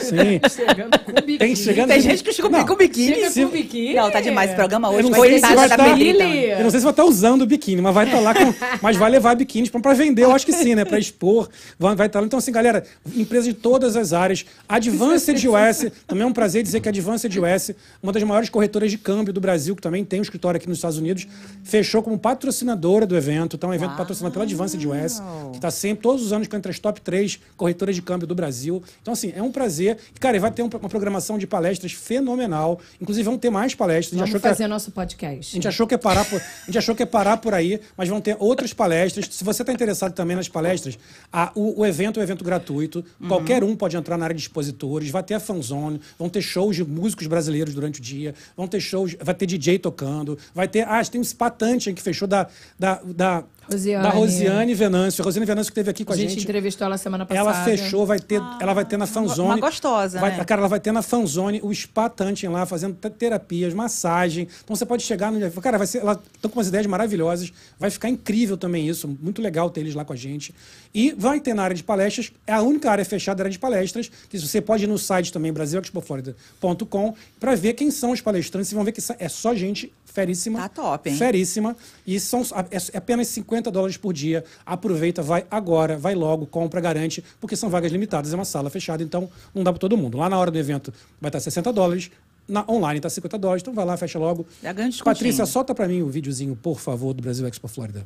sim. 0.01 0.40
Chegando 0.50 1.00
com 1.00 1.12
biquíni. 1.13 1.38
Tem 1.38 1.56
chegando 1.56 1.88
Tem 1.90 1.98
de- 2.00 2.04
gente 2.04 2.24
que 2.24 2.31
chegou 2.34 2.50
Não, 2.51 2.66
com 2.66 2.75
biquíni. 2.75 3.16
Chega 3.16 3.30
Se- 3.31 3.45
com 3.45 3.51
biquíni. 3.51 3.94
Não, 3.95 4.10
tá 4.12 4.22
demais 4.22 4.51
o 4.51 4.56
programa 4.56 4.88
Eu 4.89 4.94
hoje. 5.00 5.10
não 5.10 5.19
sei 5.19 5.39
se 5.39 5.56
vai 5.56 5.69
da 5.69 5.78
tá-. 5.78 5.98
Eu 6.00 6.63
não 6.63 6.69
sei 6.72 6.80
se 6.80 6.84
vai 6.84 6.92
estar 6.94 7.06
usando 7.06 7.46
biquíni, 7.46 7.81
mas 7.81 7.94
vai 7.94 8.06
estar 8.06 8.19
lá 8.19 8.34
com. 8.34 8.54
Mas 8.81 8.98
vai 8.98 9.10
levar 9.10 9.36
biquíni 9.36 9.69
pra, 9.69 9.80
pra 9.80 9.94
vender, 9.94 10.24
eu 10.24 10.31
acho 10.31 10.46
que 10.46 10.54
sim, 10.54 10.75
né? 10.75 10.86
Pra 10.86 11.00
expor. 11.00 11.50
Vai, 11.80 11.96
vai 11.96 12.07
estar 12.07 12.19
lá. 12.19 12.25
Então, 12.25 12.39
assim, 12.39 12.51
galera, 12.51 12.84
empresas 13.16 13.46
de 13.46 13.54
todas 13.54 13.96
as 13.96 14.13
áreas. 14.13 14.46
Advanced 14.68 15.38
US, 15.48 15.92
também 16.07 16.24
é 16.24 16.28
um 16.28 16.34
prazer 16.34 16.63
dizer 16.63 16.80
que 16.80 16.88
a 16.88 16.92
Advanced 16.92 17.31
US, 17.38 17.72
uma 18.01 18.12
das 18.12 18.24
maiores 18.24 18.33
corretoras 18.50 18.92
de 18.92 18.98
câmbio 18.98 19.34
do 19.34 19.40
Brasil, 19.42 19.76
que 19.76 19.82
também 19.82 20.04
tem 20.06 20.20
um 20.20 20.24
escritório 20.24 20.58
aqui 20.58 20.68
nos 20.68 20.78
Estados 20.78 20.98
Unidos, 20.98 21.28
fechou 21.64 22.02
como 22.04 22.18
patrocinadora 22.18 23.06
do 23.06 23.16
evento. 23.16 23.56
Então, 23.56 23.70
é 23.70 23.74
um 23.74 23.76
evento 23.76 23.96
patrocinado 23.96 24.34
pela 24.34 24.46
Advanced 24.46 24.84
US, 24.86 25.22
que 25.52 25.58
está 25.58 25.72
sempre, 25.72 26.02
todos 26.04 26.26
os 26.26 26.34
anos, 26.34 26.48
entre 26.54 26.72
as 26.72 26.80
top 26.80 27.02
3 27.02 27.40
corretoras 27.58 27.96
de 27.96 28.02
câmbio 28.02 28.28
do 28.28 28.36
Brasil. 28.36 28.84
Então, 29.02 29.14
assim, 29.14 29.32
é 29.36 29.42
um 29.42 29.52
prazer. 29.52 29.98
E, 30.16 30.20
cara, 30.20 30.40
vai 30.40 30.52
ter 30.52 30.62
um- 30.64 30.70
uma 30.80 30.90
programação 30.90 31.38
de 31.38 31.48
palestras 31.48 31.92
fenomenal. 31.92 32.80
Inclusive, 33.02 33.24
vão 33.26 33.38
ter 33.38 33.50
mais 33.50 33.74
palestras. 33.76 34.20
A 34.22 34.26
gente 34.26 34.32
Vamos 34.34 34.46
a- 34.46 34.50
fazer 34.50 34.68
nosso 34.68 34.92
podcast. 34.92 35.54
a 35.54 35.56
gente 35.56 35.68
achou 35.68 35.88
que 35.88 35.94
ia 35.94 35.98
parar 36.00 36.26
por, 36.26 36.40
a 36.40 36.66
gente 36.68 36.78
achou 36.78 36.96
que 36.96 37.02
ia 37.04 37.08
parar 37.08 37.38
por 37.38 37.54
aí, 37.54 37.80
mas 37.98 38.08
vão 38.10 38.22
ter 38.22 38.36
outras 38.40 38.74
palestras. 38.74 39.28
Se 39.32 39.44
você 39.44 39.64
está 39.64 39.74
interessado 39.74 40.14
também 40.14 40.36
nas 40.36 40.48
palestras, 40.48 40.98
a- 41.32 41.52
o, 41.56 41.82
o 41.82 41.86
evento 41.86 42.20
é 42.20 42.22
um 42.22 42.24
evento 42.24 42.44
gratuito. 42.44 43.04
Qualquer 43.28 43.63
um 43.63 43.75
pode 43.75 43.98
entrar 43.98 44.18
na 44.18 44.25
área 44.25 44.36
de 44.36 44.42
expositores. 44.42 45.10
Vai 45.10 45.24
ter 45.24 45.34
a 45.34 45.40
fanzone, 45.40 46.00
vão 46.20 46.30
ter 46.30 46.42
shows 46.42 46.75
de 46.75 46.84
músicos 46.84 47.25
brasileiros 47.28 47.74
durante 47.74 48.00
o 48.00 48.04
dia, 48.04 48.23
vão 48.56 48.68
ter 48.68 48.80
shows, 48.80 49.15
vai 49.22 49.34
ter 49.34 49.46
DJ 49.46 49.80
tocando, 49.80 50.38
vai 50.53 50.68
ter. 50.68 50.88
Ah, 50.88 51.03
tem 51.03 51.20
um 51.20 51.24
Spa 51.24 51.50
Tantian 51.50 51.94
que 51.94 52.01
fechou 52.01 52.27
da, 52.27 52.48
da, 52.77 53.01
da, 53.03 53.44
Rosiane. 53.70 54.03
da 54.03 54.10
Rosiane 54.10 54.74
Venâncio. 54.74 55.22
A 55.22 55.25
Rosiane 55.25 55.46
Venâncio 55.46 55.72
que 55.74 55.79
esteve 55.79 55.89
aqui 55.91 56.03
com 56.05 56.12
A 56.13 56.15
a 56.15 56.17
gente 56.17 56.32
gente. 56.32 56.43
entrevistou 56.43 56.86
ela 56.86 56.98
semana 56.98 57.25
passada. 57.25 57.50
Ela 57.50 57.63
fechou, 57.63 58.05
vai 58.05 58.20
ter, 58.20 58.41
ela 58.60 58.74
vai 58.74 58.86
ter 58.86 58.98
na 58.98 59.05
fanzone. 59.08 59.50
uma 59.50 59.60
gostosa, 59.60 60.20
vai, 60.20 60.36
né? 60.38 60.43
Cara, 60.46 60.62
ela 60.62 60.67
vai 60.67 60.79
ter 60.79 60.91
na 60.91 61.01
fanzone 61.01 61.60
o 61.63 61.74
spa 61.74 62.10
Tantin 62.10 62.48
lá, 62.48 62.65
fazendo 62.65 62.96
te- 62.96 63.10
terapias, 63.10 63.74
massagem. 63.74 64.48
Então 64.63 64.75
você 64.75 64.86
pode 64.86 65.03
chegar 65.03 65.32
no. 65.32 65.51
Cara, 65.62 65.77
vai 65.77 65.88
ser. 65.88 66.00
Ela 66.00 66.20
estão 66.36 66.50
com 66.51 66.60
umas 66.60 66.67
ideias 66.67 66.86
maravilhosas. 66.88 67.51
Vai 67.79 67.89
ficar 67.89 68.10
incrível 68.10 68.58
também 68.58 68.88
isso. 68.88 69.08
Muito 69.22 69.41
legal 69.41 69.70
ter 69.70 69.82
eles 69.82 69.96
lá 69.96 70.03
com 70.05 70.13
a 70.13 70.15
gente. 70.15 70.53
E 70.93 71.13
vai 71.17 71.39
ter 71.39 71.53
na 71.53 71.63
área 71.63 71.75
de 71.75 71.84
palestras. 71.84 72.32
É 72.46 72.53
a 72.53 72.62
única 72.62 72.91
área 72.91 73.03
fechada 73.05 73.38
da 73.38 73.43
área 73.43 73.51
de 73.51 73.60
palestras. 73.60 74.12
Que 74.29 74.38
você 74.38 74.62
pode 74.62 74.84
ir 74.84 74.88
no 74.88 74.98
site 74.98 75.32
também, 75.32 75.51
brasilexpoflorida.com, 75.53 77.13
para 77.39 77.55
ver 77.55 77.74
quem 77.74 77.91
são 77.91 78.12
os 78.12 78.22
palestrantes. 78.22 78.70
Vocês 78.70 78.75
vão 78.75 78.84
ver 78.86 78.91
que 78.91 79.01
é 79.20 79.29
só 79.29 79.53
gente 79.55 79.91
feríssima. 80.13 80.60
Tá 80.60 80.70
top, 80.70 81.10
hein? 81.10 81.17
Feríssima. 81.17 81.75
E 82.05 82.20
são 82.20 82.41
é 82.72 82.77
é 82.93 82.98
apenas 82.98 83.27
50 83.29 83.72
dólares 83.72 83.98
por 83.98 84.13
dia. 84.13 84.46
Aproveita, 84.65 85.22
vai 85.22 85.46
agora, 85.50 85.98
vai 85.98 86.15
logo, 86.15 86.46
compra, 86.46 86.79
garante, 86.79 87.24
porque 87.41 87.55
são 87.55 87.70
vagas 87.70 87.91
limitadas, 87.91 88.32
é 88.32 88.36
uma 88.36 88.46
sala 88.46 88.70
fechada, 88.70 89.03
então 89.03 89.29
não 89.53 89.63
dá 89.63 89.72
para 89.72 89.79
todo 89.79 89.98
mundo. 89.98 90.17
Lá 90.17 90.29
na 90.29 90.38
hora 90.38 90.51
do 90.51 90.58
evento 90.58 90.93
vai 91.20 91.29
estar 91.29 91.39
60 91.39 91.74
dólares, 91.74 92.12
na 92.48 92.63
online 92.70 93.00
está 93.00 93.10
50 93.10 93.38
dólares, 93.38 93.62
então 93.62 93.74
vai 93.74 93.86
lá, 93.86 93.98
fecha 93.98 94.20
logo. 94.20 94.46
Descontinho. 94.89 95.03
Patrícia, 95.03 95.46
solta 95.46 95.74
para 95.74 95.88
mim 95.88 96.01
o 96.01 96.10
videozinho, 96.10 96.55
por 96.55 96.79
favor, 96.79 97.13
do 97.13 97.24
Brasil 97.24 97.48
Expo 97.48 97.67
Flórida. 97.67 98.05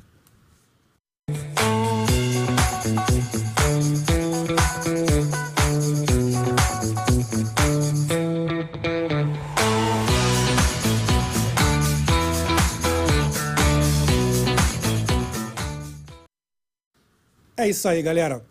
É 17.57 17.67
isso 17.67 17.87
aí, 17.87 18.03
galera. 18.03 18.45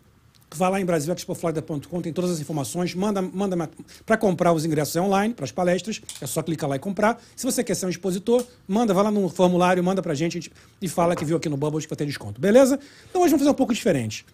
Vai 0.53 0.69
lá 0.69 0.81
em 0.81 0.85
brasilexpoflorida.com, 0.85 2.01
tem 2.01 2.11
todas 2.11 2.31
as 2.31 2.39
informações. 2.41 2.93
Manda, 2.93 3.21
manda 3.21 3.69
para 4.05 4.17
comprar 4.17 4.51
os 4.51 4.65
ingressos 4.65 4.95
é 4.97 5.01
online, 5.01 5.33
para 5.33 5.45
as 5.45 5.51
palestras. 5.51 6.01
É 6.21 6.27
só 6.27 6.43
clicar 6.43 6.69
lá 6.69 6.75
e 6.75 6.79
comprar. 6.79 7.21
Se 7.33 7.45
você 7.45 7.63
quer 7.63 7.75
ser 7.75 7.85
um 7.85 7.89
expositor, 7.89 8.45
manda, 8.67 8.93
vai 8.93 9.05
lá 9.05 9.11
no 9.11 9.29
formulário, 9.29 9.81
manda 9.81 10.01
gente, 10.13 10.37
a 10.37 10.41
gente 10.41 10.51
e 10.81 10.89
fala 10.89 11.15
que 11.15 11.23
viu 11.23 11.37
aqui 11.37 11.47
no 11.47 11.55
Bubbles 11.55 11.85
que 11.85 11.89
vai 11.89 11.97
ter 11.97 12.05
desconto. 12.05 12.39
Beleza? 12.39 12.77
Então 13.09 13.21
hoje 13.21 13.31
vamos 13.31 13.43
fazer 13.43 13.51
um 13.51 13.53
pouco 13.53 13.73
diferente. 13.73 14.25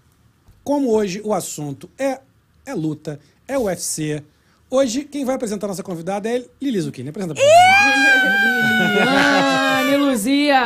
como 0.64 0.90
hoje 0.92 1.22
o 1.24 1.34
assunto 1.34 1.88
é, 1.98 2.20
é 2.66 2.74
luta, 2.74 3.20
é 3.48 3.58
UFC, 3.60 4.24
hoje 4.74 5.04
quem 5.04 5.24
vai 5.24 5.36
apresentar 5.36 5.68
a 5.68 5.70
nossa 5.70 5.84
convidada 5.84 6.28
é 6.28 6.44
Lili 6.62 6.82
Zucchini. 6.82 7.10
Apresenta 7.10 7.36
pra. 7.36 7.44
Liliane 8.88 9.98
Luzia! 9.98 10.60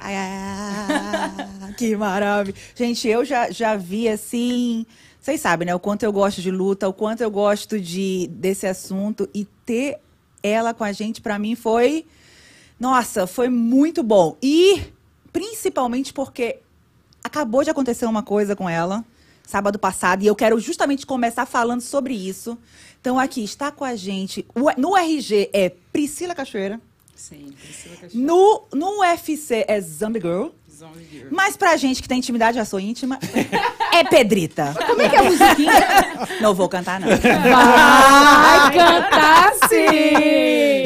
Ai, 0.00 0.14
ah, 0.16 1.72
que 1.76 1.96
maravilha. 1.96 2.56
Gente, 2.74 3.08
eu 3.08 3.24
já, 3.24 3.50
já 3.50 3.74
vi 3.74 4.08
assim. 4.08 4.84
Vocês 5.20 5.40
sabem, 5.40 5.66
né? 5.66 5.74
O 5.74 5.80
quanto 5.80 6.02
eu 6.02 6.12
gosto 6.12 6.42
de 6.42 6.50
luta, 6.50 6.86
o 6.86 6.92
quanto 6.92 7.22
eu 7.22 7.30
gosto 7.30 7.80
de, 7.80 8.28
desse 8.32 8.66
assunto. 8.66 9.28
E 9.34 9.46
ter 9.64 9.98
ela 10.42 10.74
com 10.74 10.84
a 10.84 10.92
gente, 10.92 11.22
pra 11.22 11.38
mim, 11.38 11.54
foi. 11.54 12.04
Nossa, 12.78 13.26
foi 13.26 13.48
muito 13.48 14.02
bom. 14.02 14.36
E 14.42 14.82
principalmente 15.32 16.12
porque 16.12 16.58
acabou 17.22 17.64
de 17.64 17.70
acontecer 17.70 18.04
uma 18.04 18.22
coisa 18.22 18.54
com 18.54 18.68
ela 18.68 19.02
sábado 19.46 19.78
passado 19.78 20.22
e 20.22 20.26
eu 20.26 20.34
quero 20.34 20.58
justamente 20.58 21.06
começar 21.06 21.46
falando 21.46 21.80
sobre 21.80 22.14
isso. 22.14 22.58
Então 23.04 23.18
aqui 23.18 23.44
está 23.44 23.70
com 23.70 23.84
a 23.84 23.94
gente 23.94 24.46
no 24.78 24.96
RG 24.96 25.50
é 25.52 25.70
Priscila 25.92 26.34
Cachoeira, 26.34 26.80
Sim, 27.14 27.52
Priscila 27.62 27.96
Cachoeira. 27.96 28.26
no 28.26 28.62
no 28.72 29.00
UFC 29.00 29.62
é 29.68 29.78
Zombie 29.78 30.20
Girl, 30.20 30.46
Zombie 30.74 31.06
Girl. 31.12 31.28
mas 31.30 31.54
pra 31.54 31.76
gente 31.76 32.00
que 32.00 32.08
tem 32.08 32.16
intimidade, 32.16 32.56
já 32.56 32.64
sou 32.64 32.80
íntima, 32.80 33.18
é 33.92 34.04
Pedrita. 34.04 34.74
Como 34.88 35.02
é 35.02 35.08
que 35.10 35.16
é 35.16 35.18
a 35.18 35.22
musiquinha? 35.22 35.74
Não 36.40 36.54
vou 36.54 36.66
cantar 36.66 36.98
não. 36.98 37.08
Vai 37.08 38.72
cantar 38.72 39.52
sim! 39.68 40.84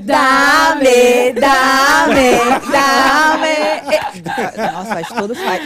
Dame, 0.00 1.32
dame, 1.34 2.30
dame. 2.72 3.41
Nossa, 4.72 4.94
faz 4.94 5.08
todo 5.08 5.34
faz, 5.34 5.62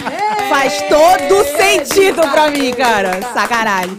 faz 0.49 0.83
todo 0.89 1.45
sentido 1.57 2.23
pra 2.23 2.51
mim, 2.51 2.73
cara. 2.73 3.21
Sacanagem. 3.33 3.99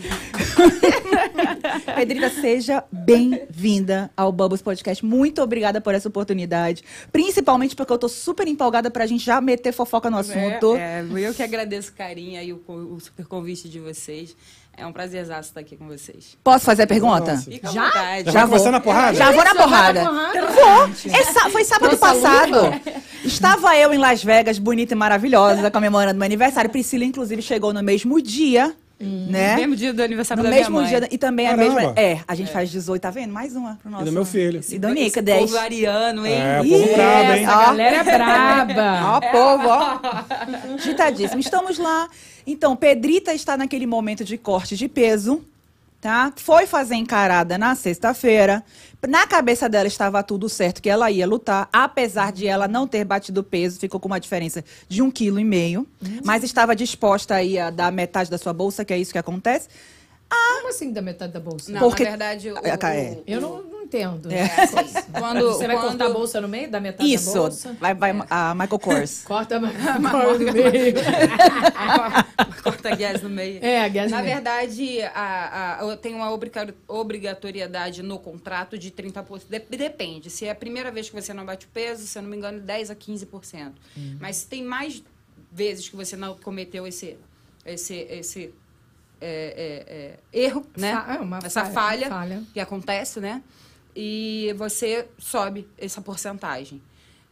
Pedrita, 1.96 2.30
seja 2.30 2.84
bem-vinda 2.92 4.12
ao 4.16 4.32
Bubbles 4.32 4.62
Podcast. 4.62 5.06
Muito 5.06 5.42
obrigada 5.42 5.80
por 5.80 5.94
essa 5.94 6.08
oportunidade. 6.10 6.84
Principalmente 7.12 7.76
porque 7.76 7.92
eu 7.92 7.98
tô 7.98 8.10
super 8.10 8.48
empolgada 8.48 8.90
pra 8.90 9.06
gente 9.06 9.24
já 9.26 9.40
meter 9.40 9.72
fofoca 9.72 10.10
no 10.10 10.18
assunto. 10.18 10.76
É, 10.76 11.00
é, 11.02 11.28
eu 11.28 11.34
que 11.34 11.44
agradeço 11.44 11.92
o 11.92 11.94
carinho 11.94 12.42
e 12.42 12.54
o, 12.54 12.62
o 12.68 13.00
super 13.00 13.26
convite 13.26 13.70
de 13.70 13.80
vocês. 13.80 14.36
É 14.80 14.86
um 14.86 14.92
prazerzaço 14.94 15.50
estar 15.50 15.60
aqui 15.60 15.76
com 15.76 15.88
vocês. 15.88 16.38
Posso 16.44 16.64
fazer 16.64 16.84
a 16.84 16.88
pergunta? 16.88 17.34
Nossa. 17.34 17.52
Já? 17.74 17.84
vontade. 17.86 18.32
Já 18.32 18.40
vai 18.42 18.48
começar 18.48 18.72
na 18.72 18.80
porrada? 18.80 19.18
Já 19.18 19.32
vou 19.32 19.44
na 19.44 19.50
Já 19.50 19.56
porrada. 19.56 20.04
Vou. 20.04 20.88
É 21.12 21.50
foi 21.50 21.64
sábado 21.64 21.96
a 21.96 21.98
passado. 21.98 22.58
Estava 23.26 23.76
eu 23.76 23.92
em 23.92 23.98
Las 23.98 24.24
Vegas, 24.24 24.60
bonita 24.60 24.94
e 24.94 24.96
maravilhosa, 24.96 25.72
comemorando 25.72 26.20
meu 26.20 26.26
aniversário. 26.28 26.70
Priscila, 26.70 27.04
inclusive, 27.04 27.42
chegou 27.42 27.74
no 27.74 27.82
mesmo 27.82 28.22
dia, 28.22 28.76
né? 29.00 29.56
Mesmo 29.56 29.76
dia 29.76 29.92
do 29.92 30.04
aniversário 30.04 30.44
No 30.44 30.50
da 30.50 30.56
mesmo 30.56 30.78
minha 30.80 30.92
mãe. 30.92 31.00
dia. 31.00 31.10
E 31.12 31.18
também 31.18 31.48
a 31.48 31.56
Caramba. 31.56 31.74
mesma. 31.76 31.94
É, 31.96 32.20
a 32.28 32.36
gente 32.36 32.52
faz 32.52 32.70
18, 32.70 33.02
tá 33.02 33.10
vendo? 33.10 33.34
Mais 33.34 33.56
uma 33.56 33.80
pro 33.82 33.90
nosso. 33.90 34.06
do 34.06 34.12
meu 34.12 34.26
filho. 34.26 34.62
E 34.70 34.78
Donica, 34.78 35.08
Esse 35.08 35.22
10. 35.24 35.42
povo 35.52 35.58
ariano, 35.58 36.26
hein? 36.28 36.34
É, 36.40 36.58
povo 36.60 36.94
brabo, 36.94 37.34
hein? 37.34 37.44
Essa 37.44 37.66
galera 37.66 37.96
é 37.96 38.04
braba. 38.04 39.02
Ó, 39.06 39.22
povo, 39.32 39.68
ó. 39.70 40.78
Ditadíssimo. 40.84 41.40
Estamos 41.40 41.80
lá. 41.80 42.08
Então, 42.48 42.78
Pedrita 42.78 43.34
está 43.34 43.58
naquele 43.58 43.86
momento 43.86 44.24
de 44.24 44.38
corte 44.38 44.78
de 44.78 44.88
peso, 44.88 45.44
tá? 46.00 46.32
Foi 46.38 46.66
fazer 46.66 46.96
encarada 46.96 47.58
na 47.58 47.76
sexta-feira. 47.76 48.64
Na 49.06 49.28
cabeça 49.28 49.68
dela 49.68 49.86
estava 49.86 50.24
tudo 50.24 50.48
certo, 50.48 50.82
que 50.82 50.90
ela 50.90 51.12
ia 51.12 51.28
lutar, 51.28 51.68
apesar 51.74 52.32
de 52.32 52.48
ela 52.48 52.66
não 52.66 52.88
ter 52.88 53.04
batido 53.04 53.44
peso, 53.44 53.78
ficou 53.78 54.00
com 54.00 54.08
uma 54.08 54.20
diferença 54.20 54.64
de 54.88 55.02
um 55.02 55.12
quilo 55.12 55.42
e 55.42 55.44
meio, 55.44 55.86
mas 56.24 56.42
estava 56.42 56.74
disposta 56.74 57.36
aí 57.36 57.60
a 57.60 57.70
dar 57.70 57.92
metade 57.92 58.30
da 58.32 58.38
sua 58.38 58.54
bolsa, 58.54 58.86
que 58.86 58.94
é 58.94 58.98
isso 58.98 59.12
que 59.12 59.18
acontece. 59.18 59.68
Como 60.30 60.70
assim 60.70 60.92
da 60.92 61.02
metade 61.02 61.32
da 61.34 61.40
bolsa? 61.40 61.72
Não, 61.72 61.80
Porque- 61.80 62.04
na 62.04 62.10
verdade, 62.10 62.52
o, 62.52 62.58
É, 62.58 62.70
é. 62.72 63.12
o- 63.12 63.24
Eu 63.26 63.42
não, 63.42 63.62
não 63.64 63.84
entendo. 63.84 64.30
É. 64.32 64.48
quando, 65.18 65.54
Você 65.54 65.66
vai 65.68 65.76
quando- 65.78 65.88
cortar 65.90 66.06
a 66.08 66.10
bolsa 66.10 66.42
no 66.42 66.48
meio 66.50 66.70
da 66.70 66.80
metade 66.82 67.08
da 67.08 67.16
Isso, 67.16 67.34
bolsa? 67.34 67.74
vai, 67.80 67.94
vai 67.94 68.12
a 68.30 68.54
Michael 68.54 68.80
Kors. 68.80 69.24
Corta 69.26 69.58
a 69.58 69.60
corta 70.12 70.40
no 70.40 70.52
meio. 70.54 70.94
Corta 72.64 72.96
gás 72.96 73.22
no 73.22 73.30
meio. 73.30 73.64
É, 73.64 73.82
a 73.84 73.88
gás 73.88 74.12
Na 74.12 74.22
meio. 74.22 74.34
verdade, 74.36 75.02
a, 75.14 75.78
a, 75.80 75.84
eu 75.86 75.96
tenho 75.98 76.18
uma 76.18 76.32
obriga- 76.32 76.74
obrigatoriedade 76.88 78.04
no 78.04 78.20
contrato 78.20 78.78
de 78.78 78.92
30%. 78.92 79.44
De- 79.50 79.78
depende. 79.78 80.30
Se 80.30 80.46
é 80.46 80.52
a 80.52 80.56
primeira 80.56 80.92
vez 80.92 81.10
que 81.10 81.16
você 81.16 81.34
não 81.34 81.46
bate 81.46 81.66
o 81.66 81.70
peso, 81.70 82.06
se 82.06 82.18
eu 82.18 82.22
não 82.24 82.30
me 82.30 82.36
engano, 82.38 82.60
10% 82.62 82.92
a 82.92 82.96
15%. 82.96 83.72
Uhum. 83.96 84.18
Mas 84.20 84.38
se 84.38 84.48
tem 84.48 84.64
mais 84.64 85.02
vezes 85.52 85.88
que 85.88 85.96
você 85.96 86.16
não 86.18 86.36
cometeu 86.38 86.86
esse, 86.86 87.18
esse, 87.66 87.96
esse 88.10 88.54
é, 89.22 90.18
é, 90.32 90.38
é, 90.38 90.46
erro, 90.46 90.66
né? 90.78 90.94
Fa- 90.94 91.14
é, 91.16 91.20
uma 91.20 91.38
Essa 91.40 91.66
falha, 91.66 91.74
falha, 91.74 92.10
falha. 92.10 92.44
que 92.54 92.60
acontece, 92.60 93.20
né? 93.20 93.42
E 93.96 94.54
você 94.58 95.08
sobe 95.18 95.68
essa 95.78 96.02
porcentagem. 96.02 96.82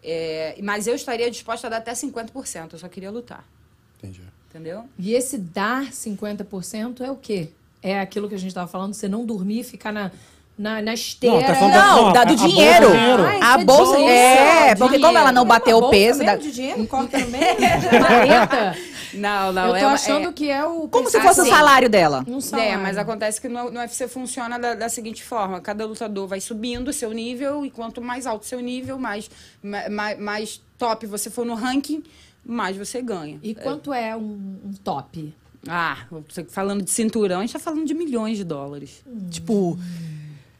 É, 0.04 0.58
mas 0.62 0.88
eu 0.88 0.96
estaria 0.96 1.30
disposta 1.32 1.68
a 1.68 1.70
dar 1.70 1.78
até 1.78 1.94
50%. 1.94 2.74
Eu 2.74 2.80
só 2.80 2.88
queria 2.88 3.12
lutar. 3.12 3.44
Entendi. 3.98 4.22
Entendeu? 4.50 4.86
E 4.98 5.14
esse 5.14 5.38
dar 5.38 5.92
50% 5.92 7.02
é 7.02 7.12
o 7.12 7.16
quê? 7.16 7.50
É 7.82 8.00
aquilo 8.00 8.28
que 8.30 8.36
a 8.36 8.38
gente 8.40 8.50
estava 8.50 8.68
falando, 8.68 8.94
você 8.94 9.08
não 9.08 9.26
dormir, 9.26 9.64
ficar 9.64 9.92
na, 9.92 10.12
na, 10.58 10.82
na 10.82 10.94
esteira. 10.94 11.36
Não, 11.38 11.44
tá 11.44 11.56
falando 11.56 11.74
da- 11.74 11.86
Não, 11.86 12.02
não, 12.08 12.14
da 12.14 12.22
a- 12.22 12.24
do 12.26 12.36
dinheiro. 12.36 12.88
A 13.42 13.60
é 13.62 13.64
bolsa. 13.64 13.94
bolsa, 13.98 14.00
É, 14.12 14.76
porque 14.76 15.00
como 15.00 15.18
ela 15.18 15.32
não 15.32 15.46
bateu 15.46 15.78
o 15.78 15.82
Bolsa 15.82 15.96
peso. 15.98 16.20
mesmo 16.20 16.26
da- 16.26 16.36
de 16.42 16.52
dinheiro, 16.52 16.88
corta 16.88 17.18
no 17.20 17.28
meio. 17.28 17.44
Não, 19.14 19.54
não. 19.54 19.68
Eu 19.68 19.72
tô 19.72 19.78
é 19.78 19.86
achando 19.86 20.30
é- 20.30 20.34
que 20.34 20.50
é 20.50 20.66
o... 20.66 20.88
Como 20.90 21.10
se 21.10 21.20
fosse 21.22 21.42
o 21.42 21.44
sim. 21.46 21.50
salário 21.50 21.90
dela. 21.90 22.24
Um 22.28 22.42
salário. 22.42 22.74
É, 22.74 22.78
mas 22.78 22.98
acontece 22.98 23.40
que 23.40 23.48
no, 23.48 23.72
no 23.72 23.80
UFC 23.80 24.08
funciona 24.08 24.60
da, 24.60 24.74
da 24.76 24.90
seguinte 24.90 25.24
forma: 25.24 25.62
cada 25.62 25.86
lutador 25.86 26.28
vai 26.28 26.42
subindo 26.42 26.90
o 26.90 26.94
seu 26.94 27.12
nível, 27.12 27.66
e 27.66 27.70
quanto 27.70 28.02
mais 28.02 28.26
alto 28.26 28.44
o 28.44 28.46
seu 28.46 28.60
nível, 28.60 28.98
mais, 28.98 29.30
ma- 29.64 29.90
ma- 29.90 30.16
mais, 30.16 30.62
top 30.78 31.06
você 31.06 31.30
for 31.30 31.46
no 31.46 31.56
ranking, 31.56 32.04
mais 32.46 32.76
você 32.76 33.02
ganha. 33.02 33.40
E 33.42 33.56
quanto 33.56 33.94
é 33.94 34.16
um, 34.16 34.58
um 34.66 34.74
top? 34.84 35.34
Ah, 35.68 35.98
você 36.30 36.44
falando 36.44 36.84
de 36.84 36.92
cinturão, 36.92 37.40
a 37.40 37.42
gente 37.42 37.54
tá 37.54 37.60
falando 37.60 37.86
de 37.86 37.94
milhões 37.94 38.38
de 38.38 38.44
dólares. 38.44 39.02
Tipo, 39.32 39.80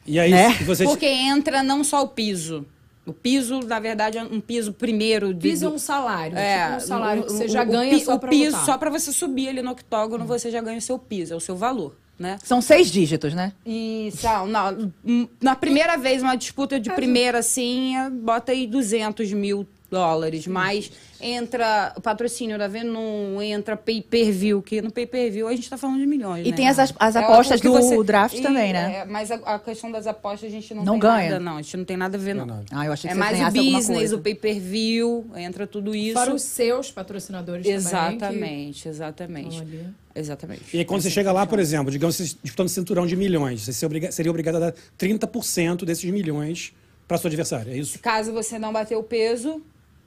E 0.06 0.20
aí, 0.20 0.32
Né? 0.32 0.54
você. 0.66 0.84
Porque 0.84 1.06
entra 1.06 1.64
não 1.64 1.84
só 1.84 2.04
o 2.04 2.08
piso. 2.08 2.66
O 3.06 3.14
piso, 3.14 3.60
na 3.60 3.80
verdade, 3.80 4.18
é 4.18 4.24
um 4.24 4.40
piso 4.42 4.74
primeiro 4.74 5.32
de. 5.34 5.50
Piso 5.50 5.66
é 5.66 5.70
um 5.70 5.78
salário. 5.78 6.36
tipo 6.36 6.76
um 6.76 6.80
salário 6.80 7.24
que 7.24 7.32
você 7.34 7.48
já 7.48 7.62
o- 7.62 7.66
ganha 7.68 7.96
o, 7.96 8.00
só 8.00 8.16
o 8.16 8.20
pra 8.20 8.30
piso, 8.30 8.46
lutar. 8.46 8.62
Hum. 8.62 8.66
só 8.66 8.78
pra 8.80 8.90
você 8.90 9.12
subir 9.12 9.48
ali 9.50 9.62
no 9.62 9.72
octógono, 9.72 10.26
você 10.26 10.50
já 10.50 10.60
ganha 10.62 10.80
o 10.80 10.82
seu 10.82 10.98
piso, 10.98 11.34
é 11.34 11.36
o 11.36 11.40
seu 11.40 11.56
valor, 11.56 11.96
né? 12.18 12.38
são 12.44 12.62
seis 12.62 12.90
dígitos, 12.90 13.34
né? 13.36 13.54
E, 13.64 14.12
sal, 14.16 14.48
na, 14.48 14.76
hum, 15.06 15.28
na 15.40 15.56
primeira 15.56 15.98
vez, 15.98 16.24
uma 16.24 16.36
disputa 16.36 16.80
de 16.80 16.90
primeira, 16.94 17.40
assim, 17.40 17.96
é, 17.96 18.10
bota 18.10 18.52
aí 18.52 18.66
200 18.66 19.32
mil 19.34 19.68
dólares. 19.92 20.48
Mas 20.48 20.92
entra 21.26 21.94
o 21.98 22.02
patrocínio 22.02 22.58
da 22.58 22.68
Venom, 22.68 23.42
entra 23.42 23.76
pay-per-view, 23.76 24.62
que 24.62 24.82
no 24.82 24.92
pay-per-view 24.92 25.48
a 25.48 25.56
gente 25.56 25.70
tá 25.70 25.78
falando 25.78 26.00
de 26.00 26.06
milhões, 26.06 26.46
E 26.46 26.52
né? 26.52 26.56
tem 26.56 26.68
as, 26.68 26.78
as 26.80 27.16
É 27.16 27.20
apostas 27.20 27.60
óbvio 27.60 27.72
do 27.72 27.78
que 27.78 27.84
você- 27.84 28.04
draft 28.04 28.36
e, 28.38 28.42
também, 28.42 28.72
né? 28.74 28.98
é, 29.00 29.06
mas 29.06 29.32
a, 29.32 29.36
a 29.36 29.60
questão 29.60 29.92
das 29.92 30.06
apostas 30.08 30.50
a 30.50 30.52
gente 30.52 30.74
não, 30.74 30.84
Não 30.86 30.94
tem 30.94 31.02
ganha? 31.02 31.30
nada, 31.32 31.40
não. 31.40 31.58
A 31.58 31.62
gente 31.62 31.78
não 31.78 31.86
tem 31.86 31.98
nada 31.98 32.18
a 32.18 32.20
ver, 32.20 32.36
não. 32.36 32.46
Não. 32.46 32.64
Ah, 32.72 32.86
eu 32.86 32.92
achei 32.94 33.10
que 33.10 33.16
É 33.16 33.20
mais 33.20 33.40
o 33.40 33.52
business, 33.52 34.12
o 34.14 34.20
pay-per-view, 34.20 35.26
entra 35.36 35.66
tudo 35.68 35.96
isso. 35.96 36.14
Fora 36.14 36.34
os 36.34 36.42
seus 36.44 36.92
patrocinadores 36.92 37.66
Exatamente, 37.66 38.20
também. 38.20 38.74
exatamente. 38.86 39.50
que- 39.62 39.78
Olha. 39.78 39.94
Exatamente. 40.18 40.62
E 40.74 40.80
aí, 40.80 40.86
quando 40.86 41.02
você 41.02 41.10
chega 41.10 41.30
lá, 41.32 41.46
por 41.46 41.60
exemplo, 41.60 41.92
digamos, 41.92 42.16
você 42.16 42.24
disputando 42.42 42.70
cinturão 42.70 43.06
de 43.06 43.18
milhões, 43.18 43.62
você 43.64 43.74
seria 43.74 43.88
obriga- 43.88 44.12
seria 44.14 44.30
obrigado 44.32 44.56
a 44.56 44.60
dar 44.60 44.74
30% 44.98 45.84
desses 45.86 46.10
milhões 46.10 46.74
para 47.08 47.18
sua 47.18 47.28
adversária, 47.28 47.72
é 47.72 47.78
isso? 47.78 48.00
Caso 48.00 48.32
você 48.32 48.58
não 48.58 48.72
bater 48.72 48.96
o 48.98 49.04
peso, 49.04 49.62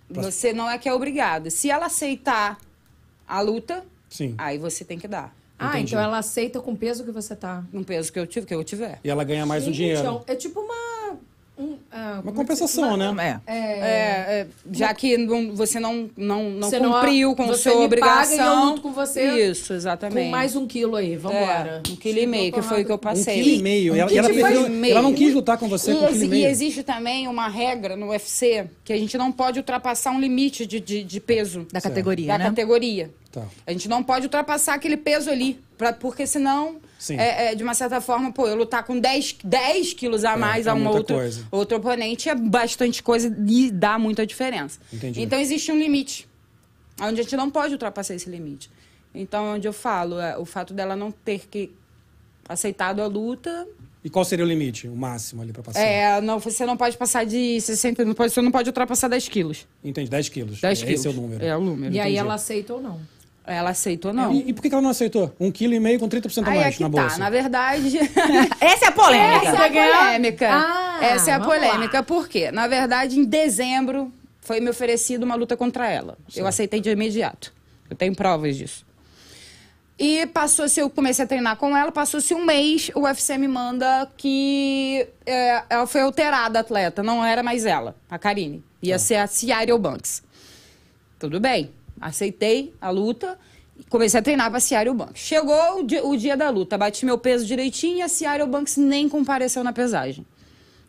você 0.09 0.53
não 0.53 0.69
é 0.71 0.79
que 0.79 0.89
é 0.89 0.95
obrigado. 0.95 1.51
Se 1.51 1.71
ela 1.71 1.87
aceitar 1.87 2.59
a 3.27 3.41
luta, 3.41 3.85
Sim. 4.09 4.35
aí 4.39 4.59
você 4.59 4.85
tem 4.85 4.99
que 4.99 5.07
dar. 5.09 5.35
Ah, 5.59 5.71
Entendi. 5.71 5.95
então 5.95 6.01
ela 6.01 6.19
aceita 6.19 6.61
com 6.61 6.73
o 6.73 6.77
peso 6.77 7.05
que 7.05 7.11
você 7.11 7.35
tá. 7.35 7.65
No 7.73 7.85
peso 7.85 8.13
que 8.13 8.19
eu 8.19 8.27
tive, 8.27 8.47
que 8.47 8.55
eu 8.55 8.63
tiver. 8.63 9.01
E 9.03 9.11
ela 9.11 9.25
ganha 9.25 9.45
mais 9.45 9.67
um 9.67 9.73
dinheiro. 9.73 10.23
É 10.27 10.37
tipo 10.37 10.61
uma. 10.61 10.75
Um, 11.59 11.77
ah, 11.91 12.21
Uma 12.23 12.31
é 12.33 12.35
compensação, 12.35 12.93
se- 12.93 12.97
né? 13.15 13.41
É. 13.47 13.53
É, 13.53 13.59
É, 13.59 14.41
é, 14.41 14.47
já 14.73 14.95
que 14.95 15.17
não- 15.19 15.55
você 15.55 15.81
não, 15.81 16.09
não, 16.17 16.51
não 16.51 16.69
Você 16.71 16.79
não- 16.79 16.93
cumpriu 16.93 17.35
com 17.35 17.43
a 17.43 17.47
você 17.49 17.71
sua 17.71 17.73
me 17.73 17.77
paga 17.79 17.85
obrigação. 17.87 18.37
e 18.37 18.41
eu 18.63 18.65
luto 18.71 18.81
com 18.83 18.93
você 18.93 19.51
Isso, 19.51 19.73
exatamente. 19.73 20.27
com 20.27 20.31
mais 20.31 20.55
um 20.55 20.67
quilo 20.67 20.95
aí, 20.97 21.17
vambora. 21.17 21.83
É, 21.87 21.91
um 21.91 21.97
quilo 21.97 22.19
e 22.19 22.27
meio, 22.27 22.53
que 22.53 22.63
foi 22.63 22.83
o 22.83 22.85
que 22.85 22.93
eu 22.93 22.97
Um 22.97 22.99
passei. 22.99 23.43
quilo 23.43 23.57
e 23.57 23.63
meio. 23.63 23.97
E 23.97 23.99
ela, 23.99 24.11
Um 24.11 24.15
e 24.15 24.19
ela 24.19 24.29
quilo 24.29 24.39
e 24.39 24.43
preferiu- 24.43 24.71
meio. 24.71 24.93
ela 24.93 25.03
não 25.03 25.13
quis 25.15 25.35
lutar 25.35 25.59
com 25.59 25.69
você 25.69 25.93
E, 25.93 25.97
com 25.97 26.05
um 26.05 26.09
quilo 26.09 26.25
e 26.25 26.29
meio. 26.29 26.43
e 26.43 26.51
existe 26.51 26.83
também 26.83 27.27
uma 27.29 27.49
regra 27.49 27.97
no 27.97 28.09
UFC 28.11 28.67
que 28.85 28.93
a 28.93 28.97
gente 28.99 29.19
não 29.19 29.33
pode 29.33 29.59
ultrapassar 29.59 30.11
um 30.13 30.21
limite 30.21 30.65
de, 30.67 30.79
de, 30.81 31.03
de 31.03 31.21
peso 31.21 31.67
Da 31.73 31.81
categoria, 31.81 32.29
da 32.29 32.39
né? 32.39 32.45
categoria. 32.45 33.11
Tá. 33.33 33.43
A 33.67 33.73
gente 33.73 33.89
não 33.89 34.03
pode 34.03 34.27
ultrapassar 34.27 34.75
aquele 34.75 34.97
peso 34.97 35.29
ali, 35.31 35.59
pra, 35.77 35.93
porque 35.93 36.27
senão. 36.27 36.77
É, 37.11 37.47
é, 37.53 37.55
de 37.55 37.63
uma 37.63 37.75
certa 37.75 38.01
forma, 38.01 38.33
pô, 38.33 38.47
eu 38.47 38.57
lutar 38.57 38.83
com 38.85 38.99
10, 38.99 39.37
10 39.45 39.93
quilos 39.95 40.25
a 40.25 40.37
mais 40.37 40.67
é 40.67 40.71
a 40.71 40.75
um 40.75 40.87
outro, 40.89 41.17
coisa. 41.17 41.47
outro 41.51 41.77
oponente 41.79 42.29
é 42.29 42.35
bastante 42.35 43.03
coisa 43.03 43.35
e 43.47 43.71
dá 43.71 43.99
muita 43.99 44.27
diferença. 44.27 44.81
Entendi. 44.93 45.23
Então 45.23 45.39
existe 45.39 45.71
um 45.71 45.79
limite, 45.79 46.29
onde 47.01 47.21
a 47.21 47.23
gente 47.23 47.37
não 47.37 47.51
pode 47.51 47.73
ultrapassar 47.75 48.15
esse 48.15 48.29
limite. 48.29 48.71
Então, 49.15 49.55
onde 49.55 49.67
eu 49.67 49.73
falo, 49.73 50.21
é, 50.21 50.37
o 50.37 50.45
fato 50.45 50.75
dela 50.75 50.95
não 50.95 51.11
ter 51.11 51.49
que 51.49 51.73
aceitado 52.49 53.01
a 53.01 53.07
luta, 53.07 53.67
E 54.05 54.09
qual 54.11 54.25
seria 54.25 54.45
o 54.45 54.49
limite, 54.49 54.87
o 54.87 54.95
máximo 54.97 55.43
ali 55.43 55.53
pra 55.53 55.63
passar? 55.63 55.81
é, 55.81 56.21
não, 56.21 56.39
você 56.39 56.65
não 56.65 56.77
pode 56.77 56.97
passar 56.97 57.25
de 57.27 57.61
60, 57.61 58.05
não 58.05 58.15
pode, 58.15 58.33
você 58.33 58.41
não 58.41 58.51
pode 58.51 58.69
ultrapassar 58.69 59.09
10 59.09 59.29
quilos. 59.29 59.67
Entendi, 59.85 60.09
10 60.11 60.29
quilos. 60.29 60.61
10 60.61 60.79
Esse 60.79 60.87
quilos. 60.87 61.07
é 61.07 61.09
o 61.09 61.13
número. 61.13 61.45
É 61.45 61.57
o 61.57 61.61
número. 61.61 61.93
E 61.95 61.99
aí 61.99 62.07
Entendi. 62.13 62.19
ela 62.19 62.35
aceita 62.35 62.75
ou 62.75 62.81
não? 62.81 63.01
Ela 63.49 63.71
aceitou, 63.71 64.13
não. 64.13 64.31
E, 64.31 64.51
e 64.51 64.53
por 64.53 64.61
que 64.61 64.69
ela 64.69 64.83
não 64.83 64.91
aceitou? 64.91 65.35
Um 65.41 65.51
quilo 65.51 65.73
e 65.73 65.81
meio 65.81 65.99
com 65.99 66.07
30% 66.07 66.47
a 66.47 66.55
é 66.55 66.61
mais 66.61 66.77
que 66.77 66.83
na 66.83 66.91
tá, 66.91 67.01
bolsa. 67.01 67.19
na 67.19 67.31
verdade. 67.31 67.99
Essa 68.61 68.85
é 68.85 68.89
a 68.89 68.93
polêmica. 68.93 69.49
Essa 69.49 69.57
é 69.57 69.67
a 69.67 69.71
polêmica. 69.71 70.49
Ah, 70.53 70.99
Essa 71.03 71.31
é 71.31 71.35
a 71.35 71.41
polêmica. 71.41 72.03
Por 72.03 72.29
quê? 72.29 72.51
Na 72.51 72.67
verdade, 72.69 73.19
em 73.19 73.25
dezembro 73.25 74.13
foi 74.43 74.61
me 74.61 74.69
oferecido 74.69 75.23
uma 75.23 75.35
luta 75.35 75.57
contra 75.57 75.89
ela. 75.89 76.19
Eu 76.37 76.47
aceitei 76.47 76.79
de 76.81 76.91
imediato. 76.91 77.55
Eu 77.89 77.97
tenho 77.97 78.15
provas 78.15 78.55
disso. 78.55 78.87
E 79.99 80.27
passou-se, 80.27 80.79
eu 80.79 80.89
comecei 80.89 81.25
a 81.25 81.29
treinar 81.29 81.57
com 81.57 81.77
ela, 81.77 81.91
passou-se 81.91 82.33
um 82.33 82.45
mês, 82.45 82.89
o 82.95 83.01
UFC 83.01 83.37
me 83.37 83.49
manda 83.49 84.09
que 84.17 85.09
é, 85.27 85.65
ela 85.69 85.87
foi 85.89 86.03
alterada, 86.03 86.59
a 86.59 86.61
atleta, 86.61 87.03
não 87.03 87.25
era 87.25 87.43
mais 87.43 87.67
ela, 87.67 87.97
a 88.09 88.17
Karine. 88.17 88.63
Ia 88.81 88.97
ser 88.97 89.17
a 89.17 89.27
Ciara 89.27 89.77
Banks. 89.77 90.23
Tudo 91.19 91.41
bem, 91.41 91.73
aceitei 92.01 92.75
a 92.81 92.91
luta 92.91 93.39
e 93.79 93.85
comecei 93.85 94.19
a 94.19 94.23
treinar 94.23 94.51
pra 94.51 94.61
Ciara 94.61 94.93
Banks. 94.93 95.21
Chegou 95.23 95.81
o 95.81 95.83
dia, 95.85 96.05
o 96.05 96.17
dia 96.17 96.37
da 96.37 96.51
luta, 96.51 96.77
bati 96.79 97.05
meu 97.05 97.19
peso 97.19 97.45
direitinho 97.47 97.99
e 97.99 98.03
a 98.03 98.09
Ciara 98.09 98.47
Banks 98.47 98.77
nem 98.77 99.09
compareceu 99.09 99.63
na 99.65 99.73
pesagem. 99.73 100.27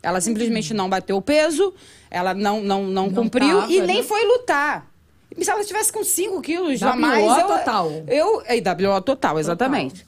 Ela 0.02 0.20
simplesmente 0.20 0.72
não 0.72 0.88
bateu 0.88 1.16
o 1.16 1.22
peso, 1.22 1.74
ela 2.10 2.32
não, 2.32 2.62
não, 2.62 2.84
não, 2.84 3.06
Não 3.06 3.14
cumpriu 3.14 3.60
tava, 3.60 3.72
e 3.72 3.80
né? 3.80 3.86
nem 3.86 4.02
foi 4.02 4.24
lutar. 4.24 4.90
E 5.36 5.44
se 5.44 5.50
ela 5.50 5.62
tivesse 5.64 5.92
com 5.92 6.02
5 6.02 6.40
quilos 6.40 6.80
WO 6.80 6.96
mais... 6.96 7.38
eu- 7.38 7.46
total. 7.46 7.90
Eu, 8.08 8.42
é, 8.46 8.56
WO 8.56 9.00
total, 9.02 9.38
exatamente. 9.38 10.04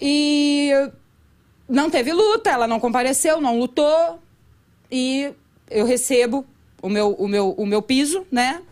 E 0.00 0.70
não 1.68 1.90
teve 1.90 2.12
luta, 2.12 2.50
ela 2.50 2.66
não 2.66 2.78
compareceu, 2.80 3.40
não 3.40 3.58
lutou. 3.58 4.18
E 4.90 5.32
eu 5.70 5.84
recebo 5.84 6.46
o 6.80 6.88
meu, 6.88 7.10
o 7.14 7.28
meu, 7.28 7.50
o 7.58 7.66
meu 7.66 7.82
piso, 7.82 8.24
né? 8.30 8.62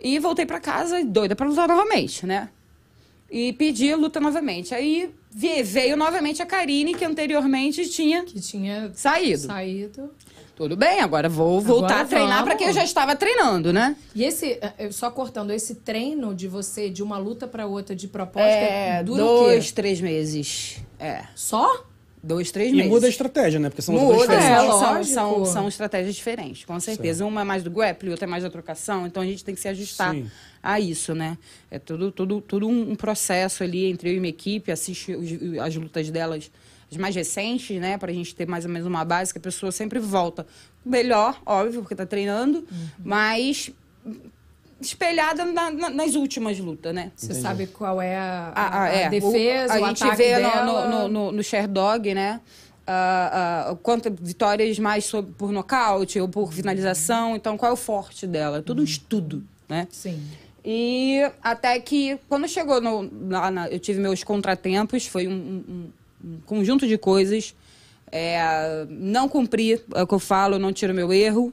E 0.00 0.18
voltei 0.18 0.44
pra 0.46 0.60
casa 0.60 1.04
doida 1.04 1.34
pra 1.34 1.46
lutar 1.46 1.68
novamente, 1.68 2.26
né? 2.26 2.48
E 3.30 3.52
pedi 3.54 3.92
a 3.92 3.96
luta 3.96 4.20
novamente. 4.20 4.74
Aí 4.74 5.10
veio 5.64 5.96
novamente 5.96 6.40
a 6.42 6.46
Karine, 6.46 6.94
que 6.94 7.04
anteriormente 7.04 7.88
tinha 7.88 8.24
Que 8.24 8.40
tinha 8.40 8.90
saído. 8.94 9.38
saído. 9.46 10.10
Tudo 10.54 10.74
bem, 10.76 11.00
agora 11.00 11.28
vou 11.28 11.60
voltar 11.60 11.86
Agora 11.86 12.00
a 12.02 12.04
treinar 12.06 12.44
pra 12.44 12.54
quem 12.54 12.68
eu 12.68 12.72
já 12.72 12.82
estava 12.84 13.14
treinando, 13.14 13.72
né? 13.74 13.94
E 14.14 14.24
esse, 14.24 14.58
só 14.90 15.10
cortando, 15.10 15.50
esse 15.50 15.74
treino 15.74 16.34
de 16.34 16.48
você, 16.48 16.88
de 16.88 17.02
uma 17.02 17.18
luta 17.18 17.46
pra 17.46 17.66
outra 17.66 17.94
de 17.94 18.08
proposta, 18.08 18.48
É, 18.48 19.02
dura 19.02 19.22
dois, 19.22 19.64
o 19.64 19.68
quê? 19.68 19.74
três 19.74 20.00
meses. 20.00 20.78
É, 20.98 21.24
Só? 21.34 21.84
Dois, 22.22 22.50
três 22.50 22.72
E 22.72 22.76
meses. 22.76 22.90
muda 22.90 23.06
a 23.06 23.08
estratégia, 23.08 23.60
né? 23.60 23.68
Porque 23.68 23.82
são 23.82 23.94
duas 23.94 24.04
Muda, 24.06 24.18
diferentes. 24.36 24.50
É, 24.50 24.66
são, 24.68 25.04
são, 25.04 25.44
são, 25.44 25.68
estratégias 25.68 26.14
diferentes, 26.14 26.64
com 26.64 26.78
certeza. 26.80 27.24
Uma 27.24 27.42
é 27.42 27.44
mais 27.44 27.62
do 27.62 27.70
grappling, 27.70 28.10
outra 28.10 28.26
é 28.26 28.28
mais 28.28 28.42
da 28.42 28.50
trocação, 28.50 29.06
então 29.06 29.22
a 29.22 29.26
gente 29.26 29.44
tem 29.44 29.54
que 29.54 29.60
se 29.60 29.68
ajustar 29.68 30.12
Sim. 30.14 30.30
a 30.62 30.80
isso, 30.80 31.14
né? 31.14 31.38
É 31.70 31.78
tudo, 31.78 32.10
tudo, 32.10 32.40
tudo 32.40 32.68
um 32.68 32.90
um 32.92 32.94
processo 32.96 33.62
ali 33.62 33.86
entre 33.86 34.10
eu 34.10 34.14
e 34.14 34.20
minha 34.20 34.30
equipe, 34.30 34.70
assiste 34.72 35.14
os- 35.14 35.58
as 35.60 35.74
lutas 35.76 36.10
delas, 36.10 36.50
as 36.90 36.96
mais 36.96 37.14
recentes, 37.14 37.80
né? 37.80 37.96
Pra 37.98 38.12
gente 38.12 38.34
ter 38.34 38.46
mais 38.46 38.64
ou 38.64 38.70
menos 38.70 38.86
uma 38.86 39.04
base 39.04 39.32
que 39.32 39.38
a 39.38 39.42
pessoa 39.42 39.70
sempre 39.72 39.98
volta. 39.98 40.46
Melhor, 40.84 41.40
óbvio, 41.44 41.80
porque 41.80 41.94
tá 41.94 42.06
treinando, 42.06 42.58
Uhum. 42.70 42.88
mas 43.04 43.70
espelhada 44.80 45.44
na- 45.44 45.70
na- 45.70 45.90
nas 45.90 46.14
últimas 46.14 46.58
lutas, 46.58 46.94
né? 46.94 47.10
Você 47.16 47.34
sabe 47.34 47.66
qual 47.66 48.00
é 48.00 48.16
a, 48.16 48.52
a- 48.54 48.82
a 48.84 48.88
é. 48.88 49.08
defesa, 49.08 49.74
O- 49.78 49.80
o, 49.80 49.84
a 49.84 49.88
gente 49.88 50.02
ataque 50.04 50.16
vê 50.16 50.38
no- 50.38 50.50
dela? 50.50 50.88
no, 50.88 50.90
no, 50.90 51.08
no, 51.08 51.32
no 51.32 51.42
Sherdog, 51.42 52.14
né? 52.14 52.40
Ah, 52.86 53.68
ah, 53.70 53.76
quanto 53.82 54.10
vitórias 54.20 54.78
mais 54.78 55.04
sob- 55.06 55.32
por 55.36 55.50
nocaute 55.50 56.20
ou 56.20 56.28
por 56.28 56.52
finalização. 56.52 57.34
Então, 57.34 57.56
qual 57.56 57.70
é 57.70 57.72
o 57.72 57.76
forte 57.76 58.26
dela? 58.26 58.62
Tudo 58.62 58.80
um 58.82 58.84
estudo, 58.84 59.42
né? 59.68 59.88
Sim. 59.90 60.22
E 60.64 61.20
até 61.42 61.78
que, 61.80 62.18
quando 62.28 62.46
chegou 62.46 62.80
no, 62.80 63.10
lá 63.28 63.50
na- 63.50 63.68
eu 63.68 63.78
tive 63.80 64.00
meus 64.00 64.22
contratempos, 64.22 65.06
foi 65.06 65.26
um, 65.26 65.32
um- 65.32 65.90
um 66.24 66.38
conjunto 66.46 66.86
de 66.86 66.96
coisas. 66.98 67.54
É, 68.12 68.86
não 68.88 69.28
cumpri, 69.28 69.80
é 69.94 70.02
o 70.02 70.06
que 70.06 70.14
eu 70.14 70.18
falo, 70.20 70.54
eu 70.54 70.58
não 70.60 70.72
tiro 70.72 70.94
meu 70.94 71.12
erro. 71.12 71.52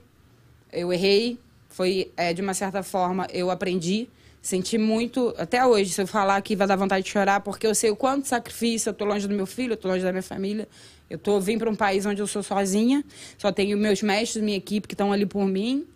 Eu 0.71 0.91
errei. 0.93 1.39
Foi, 1.73 2.11
é, 2.15 2.31
de 2.33 2.41
uma 2.41 2.53
certa 2.53 2.83
forma, 2.83 3.27
eu 3.33 3.49
aprendi. 3.49 4.07
Senti 4.43 4.77
muito, 4.77 5.33
até 5.39 5.65
hoje, 5.65 5.89
se 5.89 6.01
eu 6.01 6.05
falar 6.05 6.35
aqui 6.35 6.55
vai 6.55 6.67
dar 6.67 6.75
vontade 6.75 7.03
de 7.03 7.09
chorar, 7.09 7.39
porque 7.39 7.65
eu 7.65 7.73
sei 7.73 7.89
o 7.89 7.95
quanto 7.95 8.27
sacrifício, 8.27 8.89
eu 8.89 8.93
tô 8.93 9.05
longe 9.05 9.27
do 9.27 9.33
meu 9.33 9.47
filho, 9.47 9.73
eu 9.73 9.77
tô 9.77 9.87
longe 9.87 10.03
da 10.03 10.11
minha 10.11 10.21
família. 10.21 10.67
Eu 11.09 11.17
tô, 11.17 11.39
vim 11.39 11.57
para 11.57 11.67
um 11.69 11.75
país 11.75 12.05
onde 12.05 12.21
eu 12.21 12.27
sou 12.27 12.43
sozinha, 12.43 13.03
só 13.39 13.51
tenho 13.51 13.75
meus 13.75 14.03
mestres, 14.03 14.43
minha 14.43 14.55
equipe 14.57 14.87
que 14.87 14.93
estão 14.93 15.11
ali 15.11 15.25
por 15.25 15.47
mim. 15.47 15.87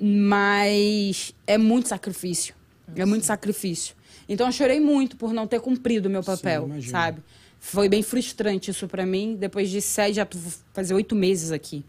Mas 0.00 1.32
é 1.46 1.56
muito 1.56 1.88
sacrifício. 1.88 2.52
É 2.96 3.04
muito 3.04 3.26
sacrifício. 3.26 3.94
Então 4.28 4.48
eu 4.48 4.52
chorei 4.52 4.80
muito 4.80 5.16
por 5.16 5.32
não 5.32 5.46
ter 5.46 5.60
cumprido 5.60 6.08
o 6.08 6.10
meu 6.10 6.22
papel, 6.24 6.64
imagino. 6.64 6.90
sabe? 6.90 7.22
Foi 7.60 7.88
bem 7.88 8.02
frustrante 8.02 8.72
isso 8.72 8.88
pra 8.88 9.06
mim. 9.06 9.36
Depois 9.38 9.70
de 9.70 9.80
sete, 9.80 10.16
já 10.16 10.26
fazer 10.72 10.94
oito 10.94 11.14
meses 11.14 11.52
aqui. 11.52 11.84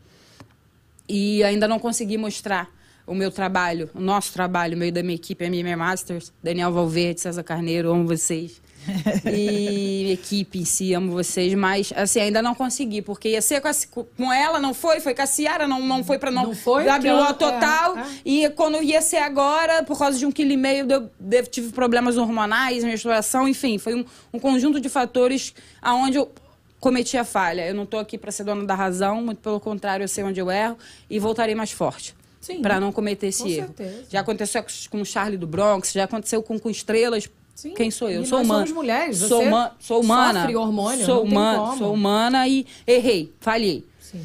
E 1.10 1.44
ainda 1.44 1.68
não 1.68 1.80
consegui 1.80 2.18
mostrar 2.18 2.77
o 3.08 3.16
meu 3.16 3.32
trabalho, 3.32 3.90
o 3.96 4.00
nosso 4.02 4.34
trabalho, 4.34 4.76
o 4.76 4.78
meio 4.78 4.92
da 4.92 5.02
minha 5.02 5.16
equipe, 5.16 5.44
a 5.44 5.50
MMA 5.50 5.76
Masters, 5.78 6.32
Daniel 6.44 6.72
Valverde, 6.72 7.22
César 7.22 7.42
Carneiro, 7.44 7.90
amo 7.90 8.06
vocês. 8.06 8.62
e 9.26 10.12
equipe 10.14 10.60
em 10.60 10.66
si, 10.66 10.94
amo 10.94 11.12
vocês, 11.12 11.54
mas 11.54 11.92
assim, 11.96 12.20
ainda 12.22 12.42
não 12.42 12.56
consegui, 12.56 13.02
porque 13.02 13.30
ia 13.30 13.42
ser 13.42 13.60
com, 13.62 13.68
a, 13.68 13.72
com 14.16 14.32
ela, 14.32 14.60
não 14.60 14.74
foi, 14.74 15.00
foi 15.00 15.14
com 15.14 15.22
a 15.22 15.26
Ciara, 15.26 15.68
não, 15.68 15.82
não 15.82 16.04
foi 16.04 16.18
pra 16.18 16.32
não, 16.32 16.48
Não 16.48 16.56
foi, 16.56 16.84
WO 16.86 16.90
ela- 17.06 17.34
total. 17.34 17.98
é, 17.98 18.02
é. 18.02 18.06
E 18.26 18.50
quando 18.52 18.82
ia 18.82 19.02
ser 19.02 19.18
agora, 19.18 19.84
por 19.84 19.98
causa 19.98 20.18
de 20.18 20.26
um 20.26 20.32
quilo 20.32 20.52
e 20.52 20.58
meio, 20.58 20.86
eu, 20.90 21.10
eu 21.32 21.48
tive 21.48 21.72
problemas 21.72 22.18
hormonais, 22.18 22.84
menstruação, 22.84 23.48
enfim, 23.48 23.78
foi 23.78 23.94
um, 23.96 24.06
um 24.34 24.40
conjunto 24.40 24.80
de 24.80 24.88
fatores 24.90 25.54
aonde 25.82 26.18
eu 26.18 26.32
cometi 26.80 27.18
a 27.18 27.26
falha. 27.26 27.68
Eu 27.68 27.74
não 27.74 27.86
tô 27.86 27.98
aqui 27.98 28.18
para 28.18 28.32
ser 28.32 28.44
dona 28.46 28.66
da 28.66 28.76
razão, 28.76 29.22
muito 29.22 29.40
pelo 29.40 29.60
contrário, 29.60 30.04
eu 30.04 30.08
sei 30.08 30.24
onde 30.24 30.40
eu 30.40 30.50
erro 30.50 30.78
e 31.10 31.20
voltarei 31.20 31.56
mais 31.56 31.72
forte. 31.72 32.16
Para 32.62 32.80
não 32.80 32.92
cometer 32.92 33.28
esse 33.28 33.44
Com 33.44 33.50
erro. 33.50 33.68
certeza. 33.76 34.04
Já 34.10 34.20
aconteceu 34.22 34.66
com 34.90 35.02
o 35.02 35.06
Charlie 35.06 35.38
do 35.38 35.46
Bronx, 35.48 35.92
já 35.92 36.06
aconteceu 36.06 36.42
com, 36.42 36.58
com 36.60 36.70
estrelas. 36.70 37.30
Sim. 37.56 37.74
Quem 37.74 37.90
sou 37.90 38.10
eu? 38.10 38.22
E 38.22 38.26
sou 38.26 38.38
nós 38.40 38.46
humana. 38.48 38.66
somos 38.68 38.76
mulheres, 38.76 39.18
Sou, 39.18 39.42
huma- 39.44 39.76
sou 39.80 40.02
humana. 40.02 40.42
sofre 40.42 40.56
hormônio, 40.56 41.06
sou 41.06 41.24
humana, 41.24 41.78
sou 41.78 41.94
humana 41.94 42.48
e 42.48 42.66
errei, 42.86 43.34
falhei. 43.40 43.84
Sim. 44.00 44.22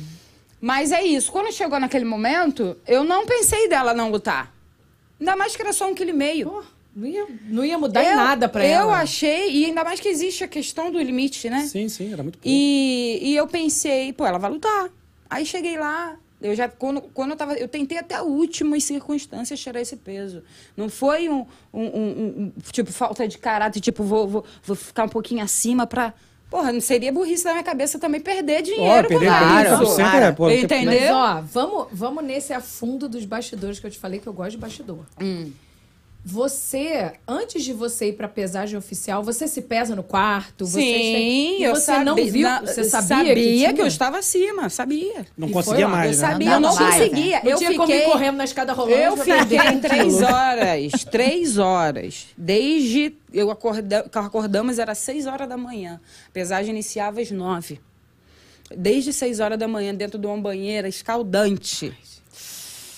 Mas 0.61 0.93
é 0.93 1.03
isso. 1.03 1.33
Quando 1.33 1.51
chegou 1.53 1.81
naquele 1.81 2.05
momento, 2.05 2.77
eu 2.87 3.03
não 3.05 3.25
pensei 3.27 3.69
dela 3.69 3.95
não 3.95 4.11
lutar. 4.11 4.55
Ainda 5.19 5.35
mais 5.35 5.57
que 5.57 5.63
era 5.63 5.73
só 5.73 5.89
um 5.91 5.95
quilo 5.95 6.11
e 6.11 6.13
meio. 6.13 6.51
Pô, 6.51 6.63
não, 6.95 7.07
ia, 7.07 7.27
não 7.49 7.65
ia 7.65 7.79
mudar 7.79 8.05
em 8.05 8.09
eu, 8.09 8.17
nada 8.17 8.49
pra 8.51 8.65
eu 8.67 8.71
ela. 8.83 9.01
achei, 9.01 9.51
e 9.51 9.65
ainda 9.65 9.83
mais 9.83 9.99
que 9.99 10.09
existe 10.09 10.45
a 10.45 10.49
questão 10.49 10.91
do 10.93 10.99
limite, 11.01 11.49
né? 11.49 11.65
Sim, 11.67 11.89
sim, 11.89 12.13
era 12.13 12.23
muito 12.23 12.37
pouco. 12.39 12.47
E, 12.49 13.19
e 13.23 13.35
eu 13.35 13.47
pensei, 13.47 14.13
pô, 14.13 14.27
ela 14.27 14.39
vai 14.39 14.51
lutar. 14.51 14.91
Aí 15.31 15.47
cheguei 15.47 15.79
lá, 15.79 16.17
eu 16.43 16.55
já, 16.55 16.69
quando, 16.69 17.01
quando 17.01 17.31
eu 17.31 17.37
tava, 17.37 17.55
eu 17.55 17.69
tentei 17.69 17.99
até 17.99 18.15
a 18.17 18.23
última 18.23 18.79
circunstância 18.81 19.57
tirar 19.57 19.81
esse 19.81 19.97
peso. 19.97 20.43
Não 20.77 20.89
foi 20.89 21.29
um, 21.29 21.47
um, 21.73 21.83
um- 21.83 22.43
um- 22.47 22.53
tipo, 22.71 22.91
falta 22.93 23.27
de 23.27 23.39
caráter, 23.39 23.81
tipo, 23.81 24.03
vou, 24.05 24.29
vou, 24.29 24.45
vou 24.65 24.77
ficar 24.77 25.05
um 25.05 25.09
pouquinho 25.09 25.43
acima 25.43 25.87
pra... 25.87 26.13
Porra, 26.51 26.71
não 26.71 26.83
seria 26.83 27.11
burrice 27.11 27.45
da 27.45 27.53
minha 27.53 27.63
cabeça 27.63 27.99
também 27.99 28.21
perder 28.21 28.61
dinheiro 28.61 29.09
perder 29.09 29.25
por 29.25 29.39
claro, 29.39 29.85
isso. 29.85 29.97
30% 29.97 30.01
é, 30.51 30.67
tem- 30.67 30.85
Entendeu? 30.85 31.15
Mas, 31.15 31.37
ó, 31.39 31.41
vamos, 31.41 31.87
vamos 31.93 32.23
nesse 32.25 32.53
a 32.53 32.61
fundo 32.61 33.09
dos 33.09 33.25
bastidores 33.25 33.81
que 33.81 33.87
eu 33.87 33.91
te 33.91 33.99
falei 33.99 34.21
que 34.21 34.27
eu 34.27 34.35
gosto 34.35 34.51
de 34.51 34.59
bastidor. 34.59 35.07
Hum. 35.19 35.51
Você, 36.25 37.15
antes 37.27 37.65
de 37.65 37.73
você 37.73 38.11
ir 38.11 38.13
pra 38.13 38.29
pesagem 38.29 38.79
oficial, 38.79 39.25
você 39.25 39.49
se 39.49 39.61
pesa 39.61 39.97
no 39.97 40.05
quarto? 40.05 40.65
Você 40.65 40.81
Sim, 40.81 40.93
tem- 40.93 41.61
e 41.61 41.65
eu 41.65 41.75
você 41.75 41.99
não 42.05 42.15
viu? 42.15 42.43
na- 42.49 42.61
você 42.61 42.85
sabia, 42.85 43.09
sabia 43.17 43.35
que, 43.35 43.43
tinha? 43.43 43.71
eu 43.77 43.87
estava 43.89 44.19
acima, 44.19 44.69
sabia. 44.71 45.27
Não 45.37 45.49
E 45.49 45.53
conseguia 45.53 45.87
foi 45.89 45.97
mais, 45.97 46.17
Eu 46.17 46.23
né? 46.23 46.31
sabia, 46.31 46.47
Não, 46.47 46.55
eu 46.55 46.61
não 46.61 46.73
vai, 46.75 46.93
conseguia. 47.09 47.41
Não 47.43 47.51
eu 47.51 47.59
tinha 47.59 47.71
fiquei... 47.73 47.87
como 47.87 47.93
ir 47.93 48.05
correndo 48.05 48.37
na 48.37 48.45
escada 48.45 48.73
rolando. 48.73 48.97
Eu 49.03 49.17
fiquei 49.17 49.79
três 49.81 50.23
horas, 50.23 50.93
três 51.11 51.59
horas. 51.59 52.27
Desde 52.39 53.17
eu 53.33 53.51
acorda, 53.51 54.09
que 54.09 54.19
acordamos 54.19 54.79
era 54.79 54.95
seis 54.95 55.27
horas 55.27 55.49
da 55.49 55.57
manhã. 55.57 56.01
A 56.29 56.31
pesagem 56.31 56.71
iniciava 56.71 57.21
às 57.21 57.33
nove. 57.33 57.81
Desde 58.77 59.13
seis 59.13 59.41
horas 59.41 59.59
da 59.59 59.67
manhã, 59.67 59.93
dentro 59.93 60.21
de 60.21 60.27
uma 60.27 60.39
banheira 60.41 60.89
escaldante. 60.89 61.93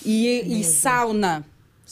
E, 0.04 0.60
e 0.60 0.62
sauna. 0.62 1.42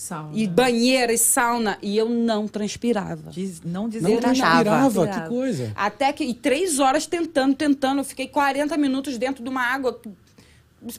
Sauna. 0.02 0.30
E 0.34 0.48
banheira 0.48 1.12
e 1.12 1.18
sauna. 1.18 1.78
E 1.80 1.96
eu 1.96 2.08
não 2.08 2.48
transpirava. 2.48 3.30
Diz- 3.30 3.62
não 3.64 3.82
Não 3.82 3.88
desidratava. 3.88 4.20
transpirava, 4.34 5.00
Tirava. 5.06 5.22
que 5.22 5.28
coisa. 5.28 5.72
Até 5.76 6.12
que, 6.12 6.24
e 6.24 6.34
três 6.34 6.80
horas 6.80 7.06
tentando, 7.06 7.54
tentando. 7.54 7.98
Eu 8.00 8.04
fiquei 8.04 8.26
40 8.26 8.76
minutos 8.76 9.16
dentro 9.16 9.44
de 9.44 9.48
uma 9.48 9.62
água. 9.62 10.00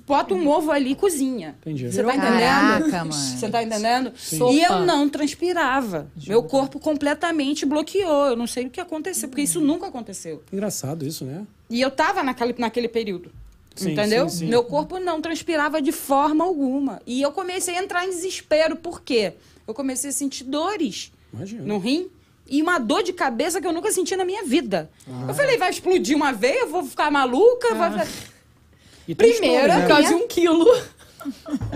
Bota 0.08 0.34
um 0.34 0.48
ovo 0.48 0.72
ali 0.72 0.92
e 0.92 0.96
cozinha. 0.96 1.56
Entendi. 1.60 1.92
Você 1.92 2.02
tá 2.02 2.16
entendendo? 2.16 2.90
Caraca, 2.90 3.04
mãe. 3.04 3.12
Você 3.38 3.50
tá 3.50 3.62
entendendo? 3.64 4.14
Sopa. 4.16 4.54
E 4.54 4.64
eu 4.64 4.86
não 4.86 5.10
transpirava. 5.10 6.08
Meu 6.26 6.42
corpo 6.44 6.80
completamente 6.80 7.66
bloqueou. 7.66 8.28
Eu 8.28 8.38
não 8.38 8.48
sei 8.48 8.68
o 8.68 8.70
que 8.70 8.80
aconteceu, 8.80 9.28
porque 9.28 9.42
isso 9.42 9.60
nunca 9.60 9.88
aconteceu. 9.88 10.42
Engraçado 10.54 11.06
isso, 11.06 11.26
né? 11.26 11.46
E 11.70 11.82
eu 11.82 11.92
tava 11.92 12.24
naquele, 12.24 12.56
naquele 12.58 12.88
período. 12.88 13.30
Sim, 13.76 13.92
entendeu? 13.94 14.30
sim, 14.30 14.38
sim. 14.40 14.48
Meu 14.48 14.64
corpo 14.64 15.00
não 15.00 15.20
transpirava 15.22 15.82
de 15.82 15.92
forma 15.92 16.44
alguma. 16.44 17.02
E 17.06 17.22
eu 17.22 17.32
comecei 17.32 17.76
a 17.76 17.84
entrar 17.84 18.06
em 18.06 18.10
desespero. 18.10 18.76
Por 18.76 19.02
quê? 19.02 19.34
Eu 19.68 19.74
comecei 19.74 20.10
a 20.10 20.14
sentir 20.14 20.44
dores 20.44 21.12
Imagina. 21.34 21.64
no 21.64 21.78
rim 21.80 22.10
e 22.48 22.62
uma 22.62 22.78
dor 22.78 23.02
de 23.04 23.14
cabeça 23.14 23.60
que 23.62 23.66
eu 23.68 23.72
nunca 23.72 23.92
senti 23.92 24.16
na 24.16 24.26
minha 24.26 24.44
vida. 24.44 24.90
Ah. 25.08 25.26
Eu 25.30 25.34
falei, 25.34 25.58
vai 25.58 25.70
explodir 25.72 26.16
uma 26.16 26.32
veia, 26.32 26.62
eu 26.62 26.68
vou 26.70 26.84
ficar 26.86 27.10
maluca. 27.10 27.74
vai- 27.74 28.08
E 29.08 29.16
tem 29.16 29.32
Primeiro, 29.32 29.68
história, 29.68 29.78
né? 29.80 29.88
Quase 29.88 30.14
um 30.14 30.28
quilo. 30.28 30.66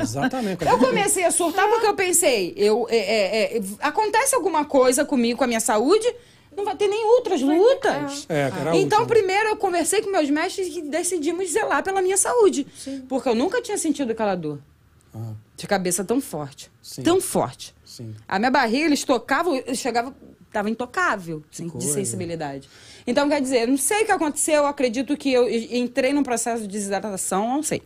Exatamente. 0.02 0.66
Eu 0.66 0.78
comecei 0.78 1.24
a 1.24 1.32
surtar 1.32 1.68
porque 1.70 1.88
eu 1.88 1.94
pensei, 1.94 2.54
eu, 2.58 2.86
é, 2.90 2.98
é, 2.98 3.58
é, 3.58 3.62
acontece 3.80 4.36
alguma 4.36 4.66
coisa 4.66 5.06
comigo, 5.06 5.38
com 5.38 5.44
a 5.44 5.48
minha 5.48 5.60
saúde, 5.60 6.06
não 6.58 6.66
vai 6.66 6.76
ter 6.76 6.88
nem 6.88 7.06
outras 7.06 7.40
lutas. 7.42 8.26
É, 8.28 8.40
era 8.60 8.72
a 8.72 8.76
Então, 8.76 9.02
última. 9.02 9.06
primeiro 9.06 9.50
eu 9.50 9.56
conversei 9.58 10.02
com 10.02 10.10
meus 10.10 10.30
mestres 10.30 10.76
e 10.76 10.82
decidimos 10.82 11.50
zelar 11.52 11.84
pela 11.84 12.02
minha 12.02 12.18
saúde. 12.18 12.66
Porque 13.08 13.30
eu 13.30 13.36
nunca 13.36 13.62
tinha 13.62 13.78
sentido 13.78 14.12
aquela 14.12 14.34
dor 14.36 14.60
Ah, 15.14 15.34
de 15.56 15.68
cabeça 15.68 16.04
tão 16.04 16.20
forte. 16.20 16.70
Sim. 16.82 17.04
Tão 17.04 17.22
forte. 17.22 17.74
sim. 17.86 18.14
A 18.28 18.40
minha 18.40 18.52
barriga, 18.52 18.86
eles 18.86 19.04
tocavam, 19.04 19.56
eu 19.56 19.76
chegava, 19.76 20.14
tava 20.52 20.70
intocável 20.70 21.44
assim, 21.54 21.68
de 21.70 21.86
sensibilidade. 21.86 22.68
Então, 23.06 23.30
quer 23.30 23.40
dizer, 23.42 23.62
eu 23.62 23.68
não 23.68 23.78
sei 23.78 24.02
o 24.04 24.06
que 24.06 24.12
aconteceu, 24.12 24.56
eu 24.56 24.66
acredito 24.66 25.16
que 25.16 25.32
eu 25.32 25.48
entrei 25.50 26.12
num 26.12 26.24
processo 26.24 26.64
de 26.64 26.68
desidratação, 26.68 27.48
não 27.48 27.64
sei. 27.64 27.82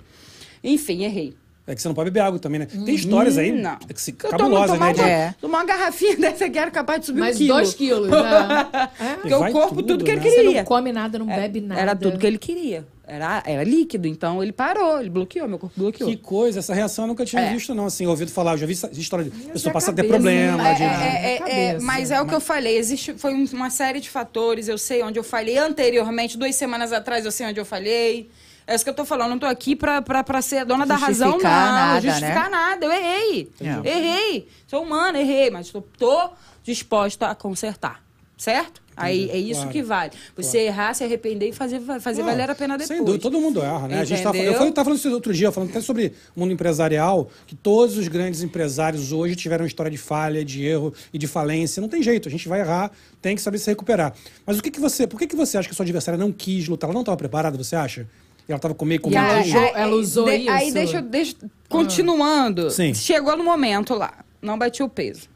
Enfim, 0.64 1.04
errei. 1.04 1.36
É 1.68 1.76
que 1.76 1.82
você 1.82 1.88
não 1.88 1.94
pode 1.96 2.10
beber 2.10 2.22
água 2.22 2.40
também, 2.40 2.60
né? 2.60 2.66
Tem 2.66 2.96
histórias 2.96 3.38
aí 3.38 3.52
Não. 3.52 3.78
é 3.88 3.94
que 3.94 4.02
se- 4.02 4.12
tomar 4.14 4.68
né? 4.68 4.94
De, 4.94 5.00
Uma, 5.00 5.10
É. 5.10 5.36
tomar 5.40 5.60
uma 5.60 5.66
garrafinha 5.66 6.18
dessa 6.18 6.46
aqui 6.46 6.58
era 6.58 6.72
capaz 6.72 7.02
de 7.02 7.06
subir 7.06 7.20
Mais 7.20 7.36
um 7.36 7.40
quilo. 7.40 7.54
dois 7.54 7.74
quilos, 7.76 8.10
né? 8.10 8.18
É. 9.00 9.14
Porque 9.16 9.34
o 9.34 9.52
corpo, 9.52 9.76
tudo, 9.76 9.88
tudo, 9.90 10.04
que 10.04 10.12
ele 10.12 10.20
né? 10.20 10.30
Você 10.30 10.36
queria. 10.38 10.58
não 10.62 10.66
come 10.66 10.92
nada, 10.92 11.20
não 11.20 11.26
bebe 11.28 11.62
nada. 11.62 11.80
Era 11.80 11.96
tudo 11.96 12.18
que 12.18 12.26
ele 12.26 12.38
queria. 12.40 12.86
Era, 13.08 13.44
era 13.46 13.64
líquido, 13.64 14.08
então 14.08 14.42
ele 14.42 14.52
parou, 14.54 15.00
ele 15.00 15.10
bloqueou, 15.10 15.48
meu 15.48 15.60
corpo 15.60 15.78
bloqueou. 15.80 16.10
Que 16.10 16.16
coisa, 16.18 16.60
essa 16.60 16.74
reação 16.74 17.04
eu 17.04 17.10
nunca 17.10 17.26
tinha 17.26 17.42
É. 17.42 17.54
visto, 17.54 17.76
não. 17.76 17.86
Assim, 17.86 18.08
ouvido 18.08 18.32
falar, 18.32 18.54
eu 18.54 18.58
já 18.60 18.66
vi 18.66 18.74
essa 18.74 18.90
história 18.94 19.26
de 19.26 19.32
pessoa 19.32 19.70
a 19.70 19.74
passa 19.74 19.92
a 19.92 19.94
ter 19.94 20.04
cabeça, 20.04 20.14
problema. 20.14 20.64
de- 20.64 20.70
É, 20.70 20.74
de- 20.76 20.84
é, 20.84 21.38
é, 21.48 21.66
é, 21.76 21.80
mas 21.80 22.10
é 22.10 22.20
o 22.22 22.26
que 22.26 22.34
eu 22.34 22.40
falei, 22.42 22.78
existe, 22.78 23.14
foi 23.14 23.34
um- 23.34 23.46
uma 23.54 23.70
série 23.70 24.00
de 24.00 24.10
fatores, 24.10 24.68
eu 24.68 24.78
sei 24.78 25.04
onde 25.04 25.20
eu 25.20 25.24
falei 25.24 25.58
anteriormente, 25.58 26.38
duas 26.38 26.56
semanas 26.56 26.92
atrás 26.94 27.24
eu 27.26 27.32
sei 27.32 27.48
onde 27.48 27.60
eu 27.60 27.66
falhei. 27.66 28.30
É 28.72 28.76
isso 28.76 28.84
que 28.84 28.90
eu 28.90 28.94
tô 28.94 29.06
falando, 29.06 29.30
não 29.32 29.40
tô 29.40 29.46
aqui 29.46 29.76
pra, 29.76 30.02
pra, 30.02 30.24
pra 30.24 30.42
ser 30.42 30.60
a 30.60 30.64
dona 30.64 30.86
da 30.86 30.96
razão, 30.96 31.32
não. 31.32 31.40
Nada, 31.40 32.02
justificar 32.02 32.50
nada, 32.50 32.86
eu 32.86 32.92
errei. 32.92 33.52
É. 33.60 33.90
Errei. 33.90 34.48
Sou 34.68 34.84
humana, 34.84 35.20
errei, 35.20 35.50
mas 35.50 35.70
tô, 35.70 35.82
tô 35.82 36.30
disposta 36.64 37.28
a 37.28 37.36
consertar. 37.36 38.02
Certo? 38.38 38.82
Aí 38.98 39.30
é 39.30 39.38
isso 39.38 39.62
Claro. 39.62 39.72
que 39.72 39.84
vale. 39.84 40.12
Você 40.36 40.60
errar, 40.60 40.94
se 40.94 41.04
arrepender 41.04 41.50
e 41.50 41.54
fazer, 41.54 41.80
fazer 42.00 42.22
Não, 42.22 42.30
valer 42.30 42.50
a 42.50 42.56
pena 42.56 42.76
depois. 42.78 42.88
Sem 42.98 43.06
dúvida, 43.06 43.22
todo 43.22 43.40
mundo 43.40 43.62
erra, 43.62 43.88
né? 43.88 44.00
A 44.00 44.04
gente 44.04 44.22
tava, 44.22 44.36
eu 44.36 44.42
Entendeu? 44.42 44.58
falei- 44.58 44.74
tava 44.74 44.86
falando 44.86 45.00
isso 45.00 45.12
outro 45.12 45.34
dia, 45.34 45.52
falando 45.52 45.70
até 45.70 45.80
sobre 45.82 46.14
o 46.36 46.40
mundo 46.40 46.52
empresarial, 46.52 47.30
que 47.48 47.56
todos 47.56 47.98
os 47.98 48.08
grandes 48.08 48.42
empresários 48.44 49.12
hoje 49.12 49.36
tiveram 49.36 49.66
história 49.66 49.92
de 49.92 49.98
falha, 49.98 50.44
de 50.44 50.66
erro 50.66 50.94
e 51.14 51.18
de 51.18 51.28
falência. 51.28 51.80
Não 51.82 51.88
tem 51.88 52.02
jeito, 52.04 52.28
a 52.28 52.32
gente 52.32 52.48
vai 52.50 52.60
errar, 52.62 52.92
tem 53.22 53.36
que 53.36 53.42
saber 53.42 53.60
se 53.60 53.70
recuperar. 53.70 54.14
Mas 54.46 54.58
o 54.60 54.62
que, 54.64 54.70
que 54.72 54.80
você, 54.80 55.06
por 55.08 55.20
que, 55.20 55.28
que 55.28 55.36
você 55.36 55.58
acha 55.58 55.68
que 55.68 55.74
a 55.74 55.76
sua 55.76 55.84
adversária 55.84 56.18
não 56.18 56.32
quis 56.32 56.68
lutar? 56.68 56.88
Ela 56.90 56.94
não 56.96 57.02
estava 57.02 57.18
preparada, 57.18 57.58
você 57.58 57.76
acha? 57.76 58.08
E 58.48 58.52
ela 58.52 58.58
estava 58.58 58.74
com 58.76 58.86
meio 58.86 59.00
com 59.02 59.12
ela 59.12 59.36
medo? 59.36 59.48
usou- 59.50 59.72
ela 59.76 59.96
usou 59.96 60.26
de- 60.26 60.36
isso? 60.38 60.50
Aí 60.52 60.72
deixa, 60.72 60.98
eu- 60.98 61.02
deixa 61.02 61.36
continuando. 61.70 62.70
Sim. 62.72 62.94
Chegou 62.94 63.38
no 63.38 63.44
momento 63.44 63.94
lá, 63.94 64.26
não 64.42 64.58
bati 64.58 64.84
o 64.84 64.90
peso. 64.90 65.30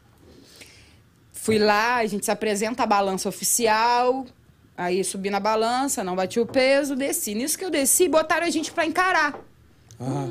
Fui 1.32 1.58
lá, 1.58 1.96
a 1.96 2.06
gente 2.06 2.24
se 2.24 2.30
apresenta 2.30 2.82
a 2.82 2.86
balança 2.86 3.28
oficial. 3.28 4.26
Aí 4.76 5.02
subi 5.04 5.30
na 5.30 5.40
balança, 5.40 6.02
não 6.04 6.14
bati 6.16 6.38
o 6.40 6.44
peso, 6.46 6.94
desci. 6.96 7.34
Nisso 7.34 7.56
que 7.56 7.64
eu 7.64 7.70
desci, 7.70 8.08
botaram 8.08 8.46
a 8.46 8.50
gente 8.50 8.70
pra 8.72 8.84
encarar. 8.84 9.34
Ah, 9.98 10.28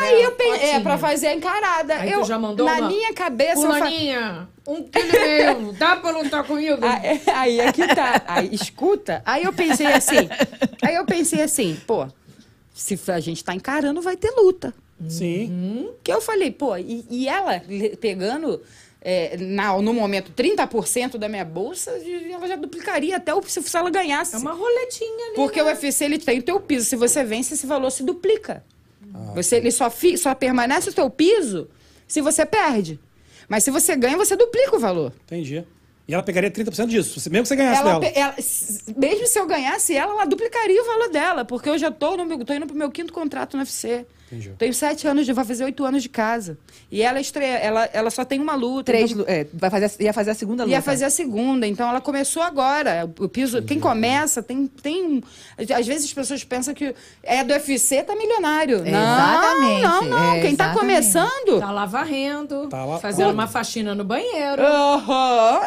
Aí 0.00 0.22
eu 0.22 0.32
pensei, 0.32 0.70
é, 0.70 0.80
pra 0.80 0.98
fazer 0.98 1.28
a 1.28 1.34
encarada. 1.34 1.94
Aí 1.96 2.10
eu, 2.10 2.24
já 2.24 2.38
mandou 2.38 2.66
Na 2.66 2.74
uma- 2.78 2.88
minha 2.88 3.12
cabeça, 3.14 3.60
eu 3.60 3.70
fa- 3.70 3.76
Fulaninha, 3.78 4.48
um 4.66 4.82
quilo 4.82 5.08
e 5.14 5.20
meio, 5.20 5.72
dá 5.78 5.96
pra 5.96 6.10
lutar 6.10 6.44
comigo? 6.44 6.78
Aí, 6.84 7.20
aí 7.32 7.60
é 7.60 7.72
que 7.72 7.86
tá. 7.94 8.22
Aí, 8.26 8.48
escuta. 8.52 9.22
Aí 9.24 9.44
eu 9.44 9.52
pensei 9.52 9.86
assim. 9.86 10.28
Aí 10.82 10.94
eu 10.94 11.04
pensei 11.04 11.40
assim, 11.42 11.76
pô, 11.86 12.06
se 12.74 12.98
a 13.10 13.20
gente 13.20 13.44
tá 13.44 13.54
encarando, 13.54 14.02
vai 14.02 14.16
ter 14.16 14.30
luta. 14.32 14.74
sim. 15.08 15.88
Que 16.02 16.12
eu 16.12 16.20
falei, 16.20 16.50
pô, 16.50 16.76
e, 16.76 17.04
e 17.08 17.28
ela 17.28 17.62
pegando 18.00 18.60
é, 19.00 19.36
na- 19.38 19.80
no 19.80 19.94
momento 19.94 20.32
30% 20.32 21.16
da 21.16 21.28
minha 21.28 21.44
bolsa, 21.44 21.92
ela 22.32 22.48
já 22.48 22.56
duplicaria 22.56 23.16
até 23.16 23.32
o, 23.32 23.40
se, 23.42 23.62
se 23.62 23.76
ela 23.76 23.88
ganhasse. 23.90 24.34
É 24.34 24.38
uma 24.38 24.52
roletinha 24.52 25.26
ali. 25.28 25.34
Porque 25.36 25.62
o 25.62 25.66
UFC 25.66 26.04
ele 26.06 26.18
tem 26.18 26.40
o 26.40 26.42
teu 26.42 26.58
piso. 26.58 26.86
Se 26.86 26.96
você 26.96 27.22
vence, 27.22 27.54
esse 27.54 27.66
valor 27.66 27.90
se 27.90 28.02
duplica. 28.02 28.64
Você, 29.34 29.56
ele 29.56 29.70
só, 29.70 29.90
fi- 29.90 30.16
só 30.18 30.34
permanece 30.34 30.90
o 30.90 30.92
teu 30.92 31.08
piso 31.10 31.68
se 32.06 32.20
você 32.20 32.44
perde. 32.46 32.98
Mas 33.48 33.64
se 33.64 33.70
você 33.70 33.94
ganha, 33.96 34.16
você 34.16 34.34
duplica 34.36 34.76
o 34.76 34.78
valor. 34.78 35.12
Entendi. 35.24 35.64
E 36.08 36.14
ela 36.14 36.22
pegaria 36.22 36.50
30% 36.50 36.86
disso, 36.86 37.18
mesmo 37.30 37.42
que 37.42 37.48
você 37.48 37.56
ganhasse 37.56 37.80
Ela, 37.82 37.98
dela. 37.98 38.12
ela- 38.14 38.34
mesmo 38.96 39.26
se 39.26 39.38
eu 39.38 39.46
ganhasse 39.46 39.94
ela, 39.94 40.12
ela 40.12 40.24
duplicaria 40.24 40.80
o 40.80 40.86
valor 40.86 41.08
dela. 41.10 41.44
Porque 41.44 41.68
eu 41.68 41.76
já 41.76 41.90
tô 41.90 42.14
indo 42.14 42.66
pro 42.66 42.76
meu 42.76 42.90
quinto 42.90 43.12
contrato 43.12 43.56
no 43.56 43.62
UFC. 43.62 44.06
Entendi. 44.26 44.52
Tenho 44.58 44.74
sete 44.74 45.06
anos, 45.06 45.24
de, 45.24 45.32
vai 45.32 45.44
fazer 45.44 45.62
oito 45.64 45.84
anos 45.84 46.02
de 46.02 46.08
casa. 46.08 46.58
E 46.90 47.00
ela 47.00 47.20
estreia, 47.20 47.58
ela, 47.58 47.88
ela 47.92 48.10
só 48.10 48.24
tem 48.24 48.40
uma 48.40 48.54
luta. 48.56 48.84
Três, 48.92 49.12
então- 49.12 49.24
é, 49.28 49.46
vai 49.54 49.70
fazer, 49.70 49.90
ia 50.02 50.12
fazer 50.12 50.30
a 50.32 50.34
segunda 50.34 50.64
luta. 50.64 50.74
Ia 50.74 50.82
fazer 50.82 51.04
a 51.04 51.10
segunda, 51.10 51.64
então 51.66 51.88
ela 51.88 52.00
começou 52.00 52.42
agora. 52.42 53.08
O 53.20 53.28
piso, 53.28 53.62
quem 53.62 53.78
começa 53.78 54.42
tem, 54.42 54.66
tem. 54.66 55.22
Às 55.58 55.86
vezes 55.86 56.06
as 56.06 56.12
pessoas 56.12 56.42
pensam 56.42 56.74
que 56.74 56.92
é 57.22 57.44
do 57.44 57.52
UFC, 57.52 58.02
tá 58.02 58.16
milionário. 58.16 58.78
Exatamente, 58.84 59.82
Não, 59.82 60.02
não, 60.02 60.10
não. 60.10 60.34
é, 60.34 60.40
quem 60.40 60.56
tá 60.56 60.64
exatamente. 60.66 60.78
começando. 60.80 61.60
Tá 61.60 61.70
lá 61.70 61.86
varrendo, 61.86 62.66
Tá 62.68 62.84
lá- 62.84 62.98
fazendo 62.98 63.30
uma 63.30 63.46
faxina 63.46 63.94
no 63.94 64.02
banheiro. 64.04 64.62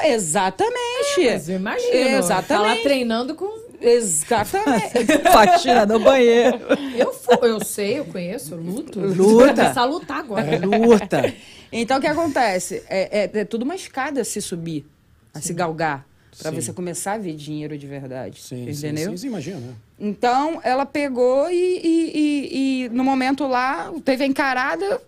Exatamente. 0.06 1.26
Mas 1.32 1.50
eu 1.50 1.56
imagino. 1.56 1.92
Tá 1.92 2.00
lá 2.00 2.18
Exatamente. 2.20 2.84
treinando 2.84 3.36
com... 3.36 3.69
Exatamente. 3.82 5.06
Faxina 5.32 5.86
no 5.86 6.00
banheiro. 6.00 6.60
Eu, 6.96 7.14
eu 7.48 7.64
sei, 7.64 8.00
eu 8.00 8.06
conheço, 8.06 8.54
eu 8.56 8.62
luto. 8.62 9.00
Luta. 9.00 9.14
Vou 9.16 9.48
começar 9.48 9.82
a 9.82 9.86
lutar 9.86 10.20
agora. 10.20 10.60
Luta. 10.66 11.34
Então 11.72 11.98
o 11.98 12.02
que 12.02 12.08
acontece? 12.08 12.84
É, 12.90 13.24
é, 13.24 13.40
é 13.42 13.46
tudo 13.46 13.64
uma 13.64 13.76
escada 13.76 14.22
a 14.22 14.26
se 14.26 14.42
subir, 14.42 14.86
a 15.34 15.40
se 15.42 15.54
galgar. 15.54 16.06
Pra 16.38 16.52
Sim. 16.52 16.62
você 16.62 16.72
começar 16.72 17.14
a 17.14 17.18
ver 17.18 17.36
dinheiro 17.36 17.78
de 17.78 17.86
verdade. 17.88 18.40
Sim, 18.42 18.72
sim, 18.74 18.88
entendeu? 18.88 19.12
sim, 19.12 19.18
sim, 19.18 19.28
imagina. 19.28 19.58
né? 19.60 19.74
Então, 20.00 20.62
ela 20.64 20.86
pegou 20.86 21.50
e, 21.52 21.56
e- 21.84 22.12
e- 22.16 22.84
e 22.86 22.90
no 22.90 23.04
momento 23.04 23.46
lá, 23.48 23.92
teve 24.06 24.24
a 24.24 24.28
encarada. 24.28 25.02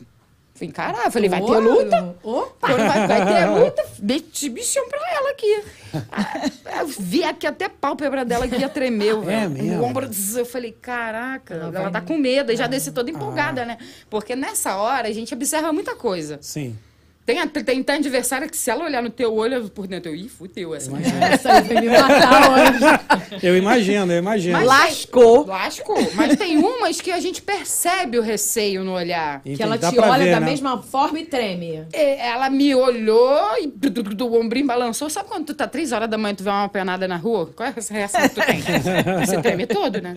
Fui 0.62 0.68
encarar, 0.68 1.10
falei, 1.10 1.28
vai 1.28 1.42
ter 1.44 1.58
luta? 1.58 2.16
Opa! 2.22 2.68
Vai, 2.68 3.08
vai 3.08 3.26
ter 3.26 3.46
luta, 3.50 3.84
meti 3.98 4.48
bichão 4.48 4.88
pra 4.88 5.00
ela 5.12 5.32
aqui. 5.32 5.64
Ah, 6.12 6.82
Eu 6.82 6.88
vi 6.88 7.24
aqui 7.24 7.48
até 7.48 7.66
a 7.66 7.70
pálpebra 7.70 8.24
dela 8.24 8.48
que 8.48 8.56
ia 8.58 8.70
tremer, 8.70 9.18
mesmo? 9.18 9.82
O 9.82 9.84
ombro, 9.84 10.08
eu 10.38 10.46
falei, 10.46 10.72
caraca, 10.72 11.56
Ela 11.56 11.80
ela, 11.80 11.90
tá 11.90 12.00
com 12.00 12.16
medo. 12.16 12.52
E 12.52 12.56
já 12.56 12.68
desci 12.68 12.92
toda 12.92 13.10
empolgada, 13.10 13.66
né? 13.66 13.80
Porque 14.08 14.36
nessa 14.36 14.76
hora 14.76 15.08
a 15.08 15.12
gente 15.12 15.34
observa 15.34 15.74
muita 15.74 15.96
coisa. 15.96 16.38
Sim. 16.42 16.78
Tem, 17.24 17.48
tem, 17.48 17.84
tem 17.84 17.96
adversária 17.98 18.50
que 18.50 18.58
se 18.58 18.70
ela 18.70 18.84
olhar 18.84 19.02
no 19.02 19.10
teu 19.10 19.34
olho 19.34 19.70
por 19.70 19.86
dentro, 19.88 20.12
eu, 20.12 20.16
ih, 20.16 20.28
fudeu 20.28 20.74
essa. 20.74 20.92
Essa 21.32 21.54
aí 21.54 21.62
vai 21.62 21.82
me 21.82 21.88
matar 21.90 22.52
hoje. 22.52 23.42
Eu 23.46 23.56
imagino, 23.56 24.12
eu 24.12 24.20
imagino. 24.20 24.58
Mas- 24.58 24.68
Lascou. 24.68 25.46
Lascou. 25.46 26.12
Mas 26.16 26.36
tem 26.36 26.58
umas 26.58 27.00
que 27.00 27.12
a 27.12 27.20
gente 27.20 27.42
percebe 27.42 28.20
o 28.20 28.22
receio 28.22 28.84
no 28.84 28.94
olhar. 28.94 29.40
Entendi, 29.40 29.58
Que 29.58 29.64
ela 29.64 29.78
dá 29.78 29.90
te 29.90 30.00
olha 30.00 30.26
ver, 30.26 30.32
da 30.32 30.40
né? 30.42 30.46
mesma 30.48 30.82
forma 30.82 31.20
e 31.20 31.26
treme. 31.26 31.86
E 31.94 31.98
Ela 32.20 32.50
me 32.50 32.76
olhou 32.76 33.40
e 33.62 33.68
du- 33.68 33.90
du- 33.90 34.04
du- 34.04 34.28
o 34.28 34.40
ombrinho 34.40 34.68
balançou. 34.68 35.10
Sabe 35.10 35.30
quando 35.30 35.46
tu 35.46 35.54
tá 35.54 35.68
três 35.68 35.92
horas 35.92 36.10
da 36.10 36.18
manhã 36.18 36.34
e 36.34 36.36
tu 36.36 36.44
vê 36.44 36.50
uma 36.50 36.68
penada 36.70 37.08
na 37.08 37.16
rua? 37.18 37.50
Qual 37.56 37.68
é 37.70 37.74
essa 37.76 37.94
reação 37.94 38.22
que 38.22 38.30
tu 38.36 38.42
tem? 38.46 38.62
Você 39.26 39.42
treme 39.42 39.66
todo, 39.66 40.02
né? 40.02 40.14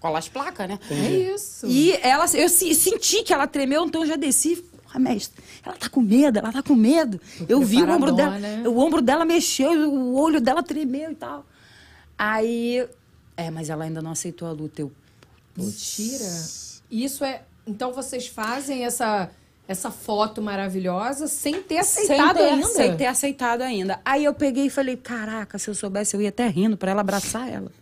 Cola 0.00 0.18
as 0.18 0.28
placas, 0.28 0.68
né? 0.68 0.78
É 0.90 0.94
isso. 1.34 1.66
E 1.66 1.92
ela, 2.02 2.26
eu 2.34 2.48
se- 2.48 2.74
senti 2.74 3.22
que 3.22 3.32
ela 3.32 3.46
tremeu, 3.46 3.84
então 3.86 4.02
eu 4.02 4.08
já 4.08 4.16
desci. 4.16 4.62
Ah, 4.94 4.98
mestre, 5.00 5.42
ela 5.64 5.74
tá 5.74 5.88
com 5.88 6.00
medo, 6.00 6.38
ela 6.38 6.52
tá 6.52 6.62
com 6.62 6.76
medo. 6.76 7.20
Eu 7.48 7.60
vi 7.62 7.82
o 7.82 7.90
ombro 7.90 8.12
dela, 8.12 8.38
né? 8.38 8.62
o 8.64 8.78
ombro 8.78 9.02
dela 9.02 9.24
mexeu, 9.24 9.72
o 9.92 10.14
olho 10.14 10.40
dela 10.40 10.62
tremeu 10.62 11.10
e 11.10 11.16
tal. 11.16 11.44
Aí, 12.16 12.86
é, 13.36 13.50
mas 13.50 13.68
ela 13.68 13.82
ainda 13.84 14.00
não 14.00 14.12
aceitou 14.12 14.46
a 14.46 14.52
luta. 14.52 14.82
Eu, 14.82 14.92
Mentira. 15.56 16.24
Isso 16.90 17.24
é. 17.24 17.42
Então 17.66 17.92
vocês 17.92 18.26
fazem 18.28 18.84
essa 18.84 19.30
essa 19.66 19.90
foto 19.90 20.42
maravilhosa 20.42 21.26
sem 21.26 21.62
ter 21.62 21.82
Sem 21.84 22.04
aceitado 22.04 22.36
ter, 22.36 22.42
ainda. 22.50 22.66
sem 22.66 22.96
ter 22.96 23.06
aceitado 23.06 23.62
ainda. 23.62 23.98
Aí 24.04 24.22
eu 24.24 24.34
peguei 24.34 24.66
e 24.66 24.70
falei, 24.70 24.94
caraca, 24.96 25.58
se 25.58 25.70
eu 25.70 25.74
soubesse, 25.74 26.14
eu 26.14 26.20
ia 26.20 26.28
até 26.28 26.46
rindo 26.48 26.76
pra 26.76 26.90
ela 26.90 27.00
abraçar 27.00 27.48
ela. 27.50 27.72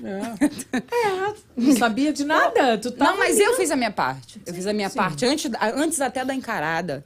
Não 1.56 1.76
sabia 1.76 2.12
de 2.12 2.24
nada. 2.24 2.78
Tu 2.78 2.90
tava 2.90 3.10
Não, 3.12 3.18
mas 3.18 3.38
eu 3.38 3.54
fiz 3.56 3.70
a 3.70 3.76
minha 3.76 3.90
parte. 3.90 4.40
Eu 4.46 4.54
fiz 4.54 4.66
a 4.66 4.72
minha 4.72 4.88
sim. 4.88 4.96
parte. 4.96 5.24
Antes, 5.26 5.50
antes 5.74 6.00
até 6.00 6.24
da 6.24 6.34
encarada. 6.34 7.04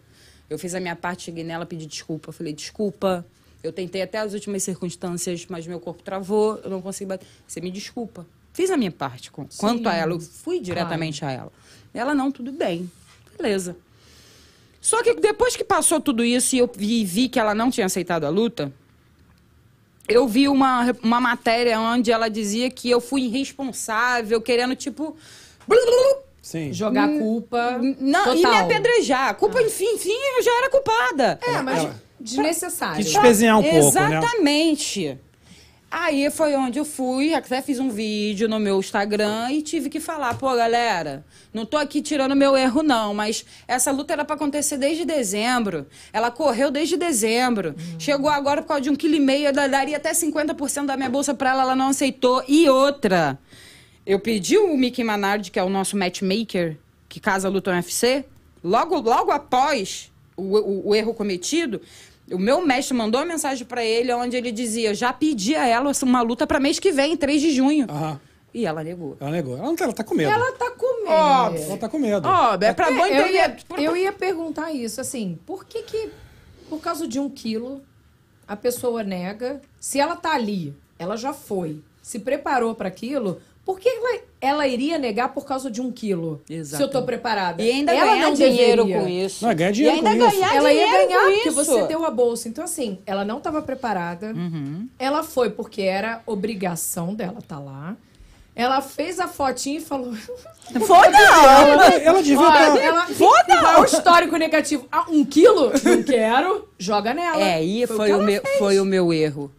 Eu 0.49 0.59
fiz 0.59 0.75
a 0.75 0.81
minha 0.81 0.95
parte, 0.95 1.25
cheguei 1.25 1.43
nela, 1.43 1.67
pedi 1.67 1.87
desculpa. 1.87 2.33
Falei, 2.33 2.53
desculpa. 2.53 3.27
Eu 3.63 3.73
tentei 3.73 4.03
até 4.03 4.19
as 4.19 4.35
últimas 4.35 4.63
circunstâncias, 4.63 5.47
mas 5.49 5.67
meu 5.67 5.81
corpo 5.81 6.03
travou, 6.03 6.61
eu 6.63 6.71
não 6.71 6.83
consegui 6.83 7.09
bater. 7.09 7.27
Você 7.47 7.61
me 7.61 7.71
desculpa. 7.71 8.27
Fiz 8.53 8.71
a 8.71 8.77
minha 8.77 8.93
parte 8.93 9.31
com, 9.31 9.49
quanto 9.57 9.89
a 9.89 9.95
ela. 9.95 10.13
Eu 10.13 10.21
fui 10.21 10.61
diretamente 10.61 11.25
a 11.25 11.31
ela. 11.31 11.53
Ela, 11.93 12.15
não, 12.15 12.31
tudo 12.31 12.53
bem. 12.53 12.91
Beleza. 13.37 13.77
Só 14.81 15.03
que 15.03 15.15
depois 15.15 15.57
que 15.57 15.65
passou 15.65 15.99
tudo 15.99 16.23
isso 16.23 16.55
e 16.55 16.59
eu 16.59 16.71
vi, 16.77 17.05
vi 17.05 17.29
que 17.29 17.41
ela 17.41 17.55
não 17.55 17.71
tinha 17.71 17.87
aceitado 17.87 18.25
a 18.25 18.29
luta, 18.29 18.71
eu 20.09 20.27
vi 20.29 20.49
uma, 20.49 20.95
uma 21.03 21.21
matéria 21.21 21.81
onde 21.81 22.13
ela 22.13 22.29
dizia 22.29 22.71
que 22.71 22.91
eu 22.91 23.01
fui 23.01 23.23
irresponsável, 23.23 24.41
querendo, 24.41 24.75
tipo. 24.77 25.17
Sim. 26.43 26.73
Jogar 26.73 27.09
culpa. 27.09 27.79
Não, 27.99 28.35
e 28.35 28.37
me 28.37 28.43
total. 28.43 28.65
apedrejar. 28.65 29.29
A 29.31 29.35
culpa, 29.35 29.63
enfim, 29.63 29.87
enfim, 29.95 30.13
eu 30.37 30.43
já 30.43 30.59
era 30.59 30.71
culpada. 30.71 31.39
É, 31.43 31.63
mas 31.63 31.79
Ela- 31.79 32.01
desnecessário. 32.21 32.97
Que 32.99 33.05
despezinhar 33.05 33.59
um 33.59 33.63
pouco, 33.63 33.95
né? 33.99 34.19
Exatamente. 34.19 35.19
Aí 35.97 36.29
foi 36.29 36.57
onde 36.57 36.77
eu 36.77 36.85
fui, 36.85 37.33
até 37.35 37.63
fiz 37.63 37.79
um 37.79 37.89
vídeo 37.89 38.49
no 38.49 38.59
meu 38.59 38.81
Instagram 38.81 39.53
e 39.53 39.63
tive 39.63 39.89
que 39.89 40.01
falar, 40.01 40.37
pô, 40.37 40.53
galera, 40.57 41.25
não 41.53 41.65
tô 41.65 41.77
aqui 41.77 42.03
tirando 42.03 42.35
meu 42.35 42.57
erro 42.57 42.83
não, 42.83 43.15
mas 43.15 43.45
essa 43.69 43.93
luta 43.93 44.13
era 44.13 44.25
pra 44.25 44.35
acontecer 44.35 44.77
desde 44.77 45.05
dezembro. 45.05 45.87
Ela 46.13 46.33
correu 46.33 46.69
desde 46.73 46.97
dezembro. 46.97 47.77
Chegou 47.97 48.29
agora 48.29 48.61
por 48.61 48.67
causa 48.67 48.81
de 48.83 48.91
um 48.91 48.97
quilo 48.97 49.15
e 49.15 49.21
meio, 49.21 49.47
eu 49.47 49.53
daria 49.53 49.97
até 49.97 50.11
50% 50.13 50.85
da 50.87 50.97
minha 50.97 51.09
bolsa 51.09 51.33
pra 51.33 51.51
ela, 51.51 51.63
ela 51.63 51.77
não 51.77 51.91
aceitou. 51.91 52.43
E 52.49 52.69
outra, 52.69 53.39
eu 54.05 54.19
pedi 54.19 54.59
o 54.59 54.77
Mickey 54.77 55.05
Manard, 55.05 55.49
que 55.49 55.61
é 55.61 55.63
o 55.63 55.69
nosso 55.71 55.97
matchmaker, 55.97 56.77
que 57.09 57.21
casa 57.21 57.49
luta 57.49 57.71
no 57.71 57.77
UFC, 57.77 58.25
logo, 58.65 58.99
logo 58.99 59.31
após 59.31 60.11
o, 60.37 60.43
o- 60.59 60.89
o 60.89 60.95
erro 60.97 61.15
cometido, 61.15 61.81
o 62.31 62.39
meu 62.39 62.65
mestre 62.65 62.97
mandou 62.97 63.21
uma 63.21 63.27
mensagem 63.27 63.67
pra 63.67 63.85
ele 63.85 64.13
onde 64.13 64.37
ele 64.37 64.51
dizia: 64.53 64.95
já 64.95 65.13
pedi 65.13 65.55
a 65.55 65.67
ela 65.67 65.93
uma 66.03 66.23
luta 66.23 66.47
pra 66.47 66.61
mês 66.61 66.79
que 66.79 66.93
vem, 66.93 67.17
3 67.17 67.41
de 67.41 67.51
junho. 67.51 67.87
Aham. 67.89 68.21
E 68.55 68.65
ela 68.65 68.85
negou. 68.85 69.17
Ela 69.19 69.33
negou. 69.33 69.57
Ela, 69.57 69.67
não 69.67 69.75
tá, 69.75 69.85
ela 69.85 69.93
tá 69.93 70.05
com 70.05 70.15
medo. 70.15 70.31
Ela 70.31 70.53
tá 70.53 70.71
com 70.71 71.03
medo. 71.03 71.13
Óbvio. 71.13 71.65
Ela 71.65 71.77
tá 71.77 71.89
com 71.89 71.99
medo. 71.99 72.29
Ó, 72.29 72.55
é 72.55 72.73
pra 72.73 72.91
bom 72.93 73.05
É, 73.05 73.21
eu, 73.21 73.27
ia, 73.27 73.57
eu 73.79 73.97
ia 73.97 74.13
perguntar 74.13 74.73
isso, 74.73 75.01
assim, 75.01 75.37
por 75.45 75.65
que 75.65 75.83
que, 75.83 76.11
por 76.69 76.81
causa 76.81 77.09
de 77.09 77.19
um 77.19 77.29
quilo, 77.29 77.83
a 78.47 78.55
pessoa 78.55 79.03
nega, 79.03 79.61
se 79.81 79.99
ela 79.99 80.15
tá 80.15 80.35
ali, 80.35 80.73
ela 81.01 81.17
já 81.17 81.33
foi, 81.33 81.83
se 82.01 82.21
preparou 82.21 82.77
para 82.77 82.87
aquilo, 82.87 83.41
por 83.65 83.81
que 83.81 83.89
ela, 83.89 84.21
ela 84.41 84.67
iria 84.69 84.99
negar 84.99 85.33
por 85.33 85.47
causa 85.47 85.71
de 85.71 85.81
um 85.81 85.91
quilo? 85.91 86.43
Se 86.47 86.53
eu 86.53 86.59
tô 86.59 86.63
Exatamente. 86.75 87.07
preparada. 87.07 87.63
E 87.63 87.71
ainda 87.71 87.93
ela 87.95 88.13
ganhar 88.13 88.27
não 88.27 88.35
dinheiro 88.35 88.85
deveria. 88.85 89.03
com 89.03 89.09
isso. 89.09 89.47
Não, 89.47 89.55
ganhar 89.55 89.71
dinheiro 89.71 89.97
e 89.97 89.99
ainda 89.99 90.11
com 90.11 90.29
isso. 90.31 90.41
ganhar 90.41 90.57
Ela 90.57 90.73
ia 90.73 90.87
ganhar 90.87 91.21
com 91.21 91.33
porque 91.33 91.49
isso. 91.49 91.65
você 91.65 91.87
deu 91.87 92.05
a 92.05 92.11
bolsa. 92.11 92.49
Então, 92.49 92.63
assim, 92.65 92.99
ela 93.07 93.25
não 93.25 93.39
estava 93.39 93.63
preparada. 93.63 94.33
Uhum. 94.35 94.87
Ela 94.99 95.23
foi 95.23 95.49
porque 95.51 95.81
era 95.83 96.21
obrigação 96.27 97.15
dela 97.15 97.39
estar 97.39 97.59
lá. 97.59 97.97
Ela 98.57 98.81
fez 98.81 99.19
a 99.19 99.27
fotinha 99.27 99.79
e 99.79 99.81
falou. 99.81 100.13
Foi 100.87 101.09
não! 101.11 101.45
Ela, 101.69 101.87
ela 101.97 102.23
devia 102.23 102.39
Olha, 102.41 102.69
estar. 102.69 102.81
ela, 102.83 103.07
qual 103.19 103.75
é 103.75 103.81
o 103.81 103.85
histórico 103.85 104.37
negativo? 104.37 104.87
Ah, 104.91 105.05
um 105.11 105.25
quilo? 105.25 105.73
Não 105.83 106.03
quero. 106.03 106.69
Joga 106.79 107.13
nela. 107.13 107.39
É, 107.39 107.55
aí 107.55 107.85
Foi 107.87 107.95
o 107.95 107.99
foi, 107.99 108.13
o 108.13 108.23
meu, 108.23 108.41
fez. 108.43 108.59
foi 108.59 108.81
o 108.81 108.85
meu 108.85 109.13
erro. 109.13 109.51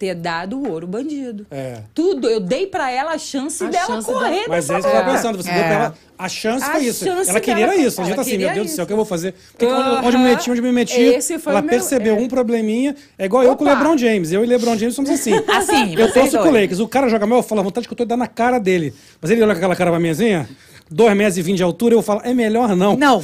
Ter 0.00 0.14
dado 0.14 0.56
o 0.58 0.66
ouro 0.70 0.86
bandido. 0.86 1.46
É. 1.50 1.80
Tudo. 1.94 2.26
Eu 2.26 2.40
dei 2.40 2.66
pra 2.66 2.90
ela 2.90 3.12
a 3.12 3.18
chance 3.18 3.62
A 3.62 3.68
dela 3.68 3.86
chance 3.86 4.06
correr 4.10 4.44
Mas 4.48 4.66
dessa 4.66 4.72
é 4.72 4.78
isso 4.78 4.88
que 4.88 4.94
eu 4.96 4.98
tava 4.98 5.10
É. 5.10 5.14
pensando. 5.14 5.36
Você 5.36 5.50
É. 5.50 5.54
deu 5.54 5.62
pra 5.64 5.72
ela. 5.74 5.94
A 6.18 6.26
chance 6.28 6.64
A 6.64 6.70
foi 6.72 6.84
isso. 6.84 7.04
chance 7.04 7.28
ela 7.28 7.38
queria 7.40 7.66
dela- 7.68 7.76
isso. 7.78 8.00
Ela 8.00 8.08
já 8.08 8.14
tá 8.16 8.22
assim, 8.22 8.38
meu 8.38 8.50
Deus 8.54 8.66
do 8.66 8.70
céu, 8.70 8.82
o 8.82 8.82
isso. 8.82 8.86
que 8.86 8.92
eu 8.94 8.96
vou 8.96 9.04
fazer? 9.04 9.34
Porque 9.52 9.66
quando- 9.66 9.78
Aham. 9.78 10.06
onde 10.06 10.16
eu 10.16 10.20
me 10.20 10.28
meti, 10.30 10.50
onde 10.50 10.60
eu 10.60 10.64
me 10.64 10.72
meti, 10.72 11.00
Esse 11.02 11.38
foi 11.38 11.52
ela 11.52 11.60
o 11.60 11.64
meu- 11.64 11.70
percebeu 11.70 12.16
é. 12.16 12.18
um 12.18 12.28
probleminha. 12.28 12.96
É 13.18 13.26
igual 13.26 13.42
eu 13.42 13.54
com 13.56 13.64
o 13.64 13.66
Opa. 13.68 13.76
LeBron 13.76 13.98
James. 13.98 14.32
Eu 14.32 14.42
e 14.42 14.46
LeBron 14.46 14.74
James 14.78 14.94
somos 14.94 15.10
assim. 15.10 15.32
Assim, 15.48 15.94
Eu 15.98 16.10
torço 16.10 16.38
com 16.38 16.48
o. 16.48 16.50
Lakers. 16.50 16.80
O 16.80 16.88
cara 16.88 17.06
joga 17.10 17.26
mal, 17.26 17.40
eu 17.40 17.42
falo, 17.42 17.60
a 17.60 17.64
vontade 17.64 17.86
que 17.86 17.92
eu 17.92 17.96
tô 17.96 18.04
é 18.04 18.06
dar 18.06 18.16
na 18.16 18.26
cara 18.26 18.58
dele. 18.58 18.94
Mas 19.20 19.30
ele 19.30 19.42
olha 19.42 19.52
com 19.52 19.58
aquela 19.58 19.76
cara 19.76 19.90
pra 19.90 20.00
mim 20.00 20.08
assim, 20.08 20.46
dois 20.90 21.16
metros 21.16 21.38
e 21.38 21.42
vinte 21.42 21.58
de 21.58 21.62
altura, 21.62 21.94
eu 21.94 22.02
falo, 22.02 22.20
é 22.24 22.34
melhor 22.34 22.74
não. 22.74 22.96
Não, 22.96 23.22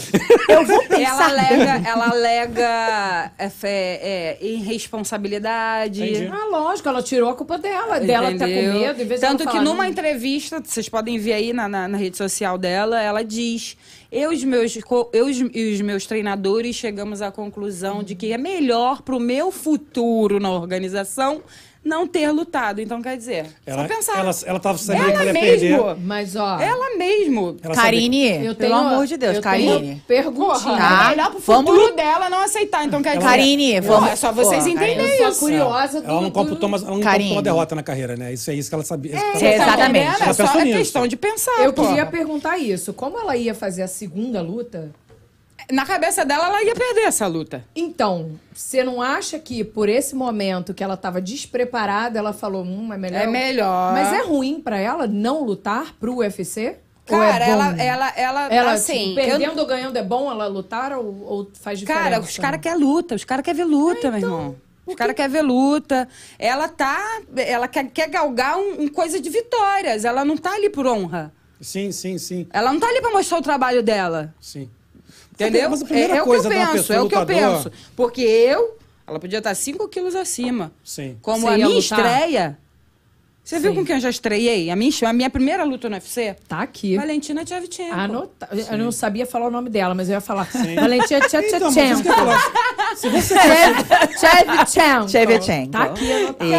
eu 0.48 0.64
vou 0.64 0.83
Ela 0.88 0.88
pensar. 0.88 1.24
alega, 1.31 1.88
ela 1.88 2.09
alega 2.11 3.33
é, 3.38 3.48
fe- 3.50 3.66
é, 3.68 4.38
irresponsabilidade. 4.40 6.02
Entendi. 6.02 6.31
Ah, 6.33 6.46
lógico, 6.50 6.88
ela 6.88 7.02
tirou 7.02 7.29
a 7.29 7.35
culpa 7.35 7.59
dela. 7.59 8.00
Dela 8.00 8.33
tá 8.33 8.44
com 8.46 8.50
Entendeu? 8.52 8.72
medo. 8.74 9.02
Em 9.02 9.07
vez 9.07 9.20
Tanto 9.20 9.38
que 9.44 9.50
falar, 9.50 9.62
numa 9.64 9.83
não- 9.85 9.90
entrevista, 9.90 10.62
vocês 10.64 10.88
podem 10.88 11.18
ver 11.18 11.33
aí 11.35 11.52
na, 11.52 11.68
na, 11.68 11.88
na 11.88 11.98
rede 11.98 12.16
social 12.16 12.57
dela, 12.57 13.00
ela 13.02 13.22
diz: 13.22 13.76
eu, 14.11 14.33
e 14.33 14.37
os 14.37 14.44
meus, 14.44 14.79
eu 15.12 15.26
os- 15.26 15.40
e 15.55 15.72
os 15.74 15.81
meus 15.81 16.07
treinadores 16.07 16.76
chegamos 16.76 17.20
à 17.22 17.31
conclusão 17.31 18.02
de 18.02 18.14
que 18.14 18.33
é 18.33 18.38
melhor 18.38 19.02
pro 19.02 19.18
meu 19.20 19.50
futuro 19.50 20.38
na 20.40 20.50
organização 20.50 21.42
não 21.87 22.07
ter 22.07 22.31
lutado. 22.31 22.81
Então, 22.81 23.01
quer 23.01 23.16
dizer, 23.16 23.46
Ela, 23.64 23.83
só 23.83 23.94
pensar. 23.94 24.18
ela, 24.18 24.31
ela 24.46 24.61
tava 24.61 24.77
sabendo 24.77 25.05
Ela 25.05 25.12
que 25.12 25.16
ela 25.16 25.25
ia 25.27 25.33
mesmo. 25.33 25.85
perder. 25.85 25.96
Mas, 26.05 26.37
ó. 26.37 26.59
Ela 26.61 26.96
mesmo. 26.96 27.57
Ela 27.62 27.75
Karine, 27.75 28.29
eu 28.44 28.55
pelo 28.55 28.55
tenho- 28.57 28.75
amor 28.75 29.07
de 29.07 29.16
Deus, 29.16 29.37
eu 29.37 29.42
Karine. 29.42 29.79
tenho 29.81 30.03
perguntinha. 30.07 30.77
Tá. 30.77 31.05
É 31.07 31.11
melhor 31.11 31.31
pro 31.31 31.40
Vamos- 31.40 31.70
futuro 31.70 31.94
dela 31.96 32.29
não 32.29 32.40
aceitar. 32.40 32.85
Então, 32.85 33.01
quer 33.01 33.16
dizer. 33.16 33.29
Karine, 33.29 33.81
vamos- 33.81 34.11
É 34.11 34.16
só 34.16 34.33
vocês 34.33 34.64
Pô, 34.64 34.68
entenderem 34.70 34.96
Eu 34.99 35.18
sou 35.18 35.29
isso. 35.29 35.40
curiosa 35.40 36.01
do... 36.03 36.11
Ela 36.11 36.20
não 36.20 36.31
computou 36.31 36.68
uma, 36.68 36.79
ela 36.79 36.90
não 36.90 37.01
Karine. 37.01 37.31
computou 37.31 37.37
uma 37.37 37.42
derrota 37.42 37.75
na 37.75 37.83
carreira, 37.83 38.16
né? 38.16 38.33
Isso 38.33 38.51
é 38.51 38.55
isso 38.55 38.68
que 38.68 38.75
ela 38.75 38.85
sabia. 38.85 39.12
isso 39.14 39.22
ela 39.25 39.33
Sim, 39.35 39.38
sabia. 39.40 39.55
exatamente. 39.55 40.07
Ela 40.07 40.25
Ela 40.25 40.35
só 40.35 40.59
é 40.61 40.64
questão 40.64 41.07
de 41.07 41.16
pensar. 41.16 41.61
Eu 41.62 41.72
pô. 41.72 41.87
queria 41.87 42.07
perguntar 42.07 42.59
isso. 42.59 42.92
Como 42.92 43.18
ela 43.18 43.37
ia 43.37 43.55
fazer 43.55 43.83
a 43.83 43.88
segunda 43.88 44.40
luta... 44.42 44.90
Na 45.70 45.85
cabeça 45.85 46.24
dela, 46.24 46.46
ela 46.46 46.62
ia 46.62 46.74
perder 46.74 47.02
essa 47.07 47.26
luta. 47.26 47.64
Então, 47.74 48.38
você 48.55 48.85
não 48.85 49.02
acha 49.02 49.38
que 49.38 49.64
por 49.64 49.88
esse 49.88 50.14
momento 50.14 50.72
que 50.72 50.83
ela 50.85 50.96
tava 50.96 51.20
despreparada, 51.20 52.18
ela 52.18 52.33
falou, 52.33 52.62
hum, 52.62 52.92
é 52.92 52.96
melhor... 52.96 53.20
É 53.22 53.26
melhor. 53.26 53.92
Mas 53.92 54.12
é 54.12 54.22
ruim 54.22 54.61
pra 54.61 54.79
ela 54.79 55.07
não 55.07 55.42
lutar 55.42 55.94
pro 55.98 56.16
UFC? 56.18 56.76
Ou 57.09 57.18
Cara, 57.18 57.44
é 57.44 57.50
ela, 57.50 57.83
ela, 57.83 58.12
ela, 58.16 58.46
Ela, 58.46 58.72
assim, 58.72 59.09
tipo, 59.14 59.20
eu- 59.20 59.38
perdendo 59.38 59.59
ou 59.61 59.66
ganhando 59.66 59.96
é 59.96 60.02
bom 60.02 60.31
ela 60.31 60.46
lutar 60.48 60.92
ou, 60.92 61.05
ou 61.24 61.50
faz 61.61 61.79
diferença? 61.79 62.05
cara, 62.05 62.20
os 62.20 62.37
caras 62.37 62.61
querem 62.61 62.79
luta, 62.81 63.14
os 63.14 63.24
caras 63.24 63.44
querem 63.44 63.59
ver 63.59 63.64
luta, 63.64 64.11
meu 64.11 64.20
irmão. 64.20 64.57
Os 64.85 64.94
caras 64.94 65.14
querem 65.16 65.31
ver 65.33 65.42
luta. 65.42 66.09
Ela 66.38 66.68
tá. 66.68 67.20
Ela 67.37 67.66
quer, 67.68 67.85
quer 67.90 68.09
galgar 68.09 68.57
um, 68.57 68.83
um 68.83 68.88
coisa 68.88 69.20
de 69.20 69.29
vitórias. 69.31 70.05
Ela 70.05 70.24
não 70.24 70.37
tá 70.37 70.52
ali 70.55 70.68
por 70.70 70.87
honra. 70.87 71.33
Sim, 71.61 71.90
sim, 71.90 72.18
sim, 72.18 72.46
Ela 72.52 72.72
não 72.72 72.79
tá 72.79 72.87
ali 72.88 73.00
pra 73.00 73.11
mostrar 73.11 73.38
o 73.38 73.42
trabalho 73.42 73.83
dela. 73.83 74.33
sim. 74.40 74.68
Entendeu? 75.37 75.70
Mas 75.70 75.83
a 75.83 75.85
primeira 75.85 76.14
é, 76.14 76.16
é 76.18 76.22
coisa 76.22 76.49
o 76.49 76.51
que 76.51 76.57
eu 76.57 76.66
penso, 76.66 76.92
é 76.92 77.01
o 77.01 77.09
que 77.09 77.14
eu 77.14 77.27
penso. 77.27 77.72
Porque 77.94 78.22
eu, 78.22 78.79
ela 79.07 79.20
podia 79.20 79.38
estar 79.38 79.55
5 79.55 79.87
quilos 79.88 80.14
acima. 80.14 80.72
Sim. 80.83 81.18
Como 81.20 81.42
Você 81.42 81.49
a 81.49 81.53
minha 81.53 81.68
lutar? 81.68 81.81
estreia. 81.81 82.59
Você 83.46 83.61
viu 83.61 83.70
Sim. 83.70 83.76
com 83.76 83.85
quem 83.85 83.94
eu 83.94 84.00
já 84.00 84.11
estreiei? 84.11 84.70
A 84.72 84.74
minha, 84.74 84.90
a 85.04 85.12
minha 85.12 85.30
primeira 85.30 85.62
luta 85.62 85.88
no 85.88 85.94
UFC? 85.94 86.35
Tá 86.48 86.62
aqui. 86.62 86.96
Valentina 86.96 87.44
Tchevchenko. 87.44 87.94
Anota... 87.94 88.48
Eu 88.72 88.76
não 88.76 88.90
sabia 88.90 89.24
falar 89.24 89.46
o 89.46 89.50
nome 89.52 89.70
dela, 89.70 89.94
mas 89.94 90.09
eu 90.09 90.14
ia 90.14 90.20
falar. 90.20 90.48
Valentina 90.74 91.20
Então, 91.30 91.40
eu 91.40 91.46
ia 91.46 91.94
Tchetchenko. 91.94 92.02
falar. 92.12 92.40
Se 92.96 93.09
você 93.09 93.35
Tchevchenko. 94.18 95.06
Tchevchenko. 95.06 95.70
Tá 95.70 95.82
aqui 95.85 96.12
anotado. 96.12 96.50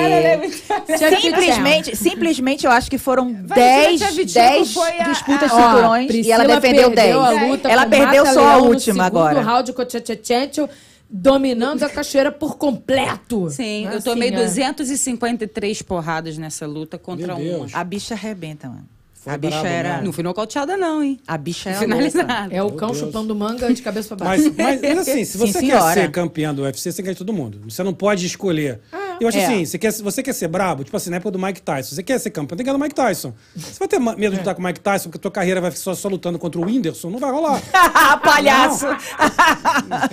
E 0.87 1.19
simplesmente, 1.21 1.95
simplesmente 1.97 2.65
eu 2.65 2.71
acho 2.71 2.89
que 2.89 2.97
foram 2.97 3.33
Valentina 3.33 3.55
10, 3.55 3.99
Shevchenko 3.99 4.33
10 4.33 4.73
foi 4.73 4.99
a- 5.01 5.03
disputas 5.09 5.51
Ó, 5.51 5.55
cinturões 5.69 6.09
e 6.25 6.31
ela 6.31 6.45
defendeu 6.45 6.89
10. 6.89 6.95
perdeu 6.95 7.21
a 7.21 7.29
luta 7.31 7.69
Ela 7.69 7.85
perdeu 7.85 8.25
só 8.27 8.47
a 8.47 8.57
última 8.59 9.05
agora. 9.05 9.41
round 9.41 9.73
com 9.73 9.83
Tchetchenko, 9.83 10.69
dominando 11.09 11.83
a 11.83 11.89
cachoeira 11.89 12.31
por 12.31 12.57
completo. 12.57 13.49
Sim, 13.49 13.85
eu 13.85 13.97
Assim, 13.97 14.01
tomei 14.09 14.29
é. 14.29 14.31
253 14.31 15.81
porradas 15.81 16.37
nessa 16.37 16.65
luta 16.65 16.97
contra. 16.97 17.35
Deus. 17.35 17.73
A 17.73 17.83
bicha 17.83 18.13
arrebenta, 18.13 18.67
mano. 18.67 18.87
Foi 19.13 19.33
a 19.33 19.37
bicha 19.37 19.59
brabo 19.59 19.67
era. 19.67 19.89
mesmo. 19.89 20.05
Não 20.05 20.13
fui 20.13 20.23
nocauteada, 20.23 20.77
não, 20.77 21.03
hein? 21.03 21.19
A 21.27 21.37
bicha 21.37 21.69
era. 21.69 21.79
Finalizada. 21.79 22.47
É 22.49 22.61
o 22.63 22.67
Meu 22.67 22.75
cão 22.77 22.91
Deus. 22.91 22.99
chupando 22.99 23.35
manga 23.35 23.73
de 23.73 23.81
cabeça 23.81 24.15
pra 24.15 24.25
baixo. 24.27 24.53
Mas, 24.57 24.81
mas 24.81 24.97
assim, 24.99 25.25
se 25.25 25.37
você 25.37 25.59
Sim, 25.59 25.67
quer 25.67 25.81
ser 25.93 26.11
campeão 26.11 26.53
do 26.53 26.61
UFC, 26.63 26.91
você 26.91 27.03
quer 27.03 27.11
de 27.11 27.17
todo 27.17 27.33
mundo. 27.33 27.59
Você 27.67 27.83
não 27.83 27.93
pode 27.93 28.25
escolher. 28.25 28.79
Eu 29.19 29.27
acho 29.27 29.37
É. 29.37 29.45
assim, 29.45 29.65
você 29.65 29.77
quer, 29.77 29.91
você 29.91 30.23
quer 30.23 30.33
ser 30.33 30.47
brabo? 30.47 30.83
Tipo 30.83 30.95
assim, 30.97 31.09
na 31.09 31.17
época 31.17 31.31
do 31.31 31.39
Mike 31.39 31.61
Tyson. 31.61 31.95
Você 31.95 32.03
quer 32.03 32.19
ser 32.19 32.29
campeão, 32.31 32.55
tem 32.57 32.57
que 32.57 32.63
ganhar 32.71 32.77
do 32.77 32.83
Mike 32.83 32.95
Tyson. 32.95 33.33
Você 33.55 33.79
vai 33.79 33.87
ter 33.87 33.99
medo 33.99 34.31
de 34.33 34.39
lutar 34.39 34.53
com 34.55 34.61
o 34.61 34.65
Mike 34.65 34.79
Tyson, 34.79 35.05
porque 35.09 35.17
a 35.17 35.21
tua 35.21 35.31
carreira 35.31 35.59
vai 35.61 35.71
só, 35.71 35.93
só 35.95 36.07
lutando 36.07 36.37
contra 36.37 36.59
o 36.61 36.65
Whindersson? 36.65 37.09
Não 37.09 37.19
vai 37.19 37.31
rolar. 37.31 37.61
Palhaço! 38.23 38.85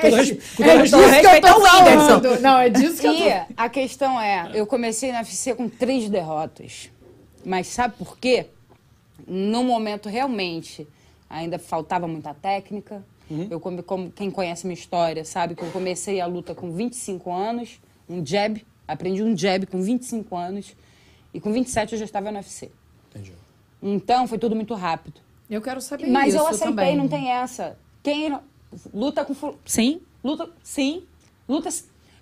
Todo 0.00 0.16
res- 0.16 0.30
com 0.56 0.62
todo 0.62 0.70
É 0.70 0.76
respeito. 0.76 0.82
disso 0.82 0.90
que 0.90 1.02
eu 1.02 1.08
Respeita 1.08 1.48
tô 1.52 1.58
o 1.58 1.62
Whindersson. 1.62 2.06
falando. 2.20 2.40
Não, 2.40 2.58
é 2.58 2.68
disso 2.68 3.00
que 3.00 3.06
eu 3.06 3.12
E 3.12 3.30
tô... 3.30 3.54
a 3.56 3.68
questão 3.68 4.20
é, 4.20 4.50
eu 4.54 4.66
comecei 4.66 5.12
na 5.12 5.18
UFC 5.18 5.54
com 5.54 5.68
três 5.68 6.08
derrotas. 6.08 6.90
Mas 7.44 7.68
sabe 7.68 7.94
por 7.96 8.18
quê? 8.18 8.46
No 9.26 9.62
momento, 9.64 10.08
realmente, 10.08 10.86
ainda 11.28 11.58
faltava 11.58 12.06
muita 12.06 12.34
técnica, 12.34 13.02
Eu 13.50 13.58
come, 13.58 13.82
como 13.82 14.10
quem 14.10 14.30
conhece 14.30 14.66
minha 14.66 14.78
história 14.78 15.24
sabe 15.24 15.54
que 15.56 15.62
eu 15.62 15.70
comecei 15.70 16.20
a 16.20 16.26
luta 16.26 16.54
com 16.54 16.70
25 16.70 17.32
anos, 17.32 17.80
um 18.08 18.24
jab, 18.24 18.64
aprendi 18.86 19.22
um 19.22 19.36
jab 19.36 19.66
com 19.66 19.82
25 19.82 20.36
anos 20.36 20.74
e 21.32 21.40
com 21.40 21.52
27 21.52 21.92
eu 21.92 21.98
já 21.98 22.04
estava 22.04 22.30
no 22.30 22.38
UFC. 22.38 22.70
Entendi. 23.10 23.32
Então 23.82 24.26
foi 24.26 24.38
tudo 24.38 24.54
muito 24.56 24.74
rápido. 24.74 25.20
Eu 25.48 25.60
quero 25.62 25.80
saber 25.80 26.08
Mas 26.08 26.34
isso 26.34 26.42
eu 26.42 26.46
aceitei, 26.46 26.68
também. 26.68 26.96
não 26.96 27.08
tem 27.08 27.30
essa. 27.30 27.78
Quem 28.02 28.36
luta 28.92 29.24
com 29.24 29.54
sim, 29.64 30.00
luta 30.22 30.48
sim, 30.62 31.04
luta 31.48 31.68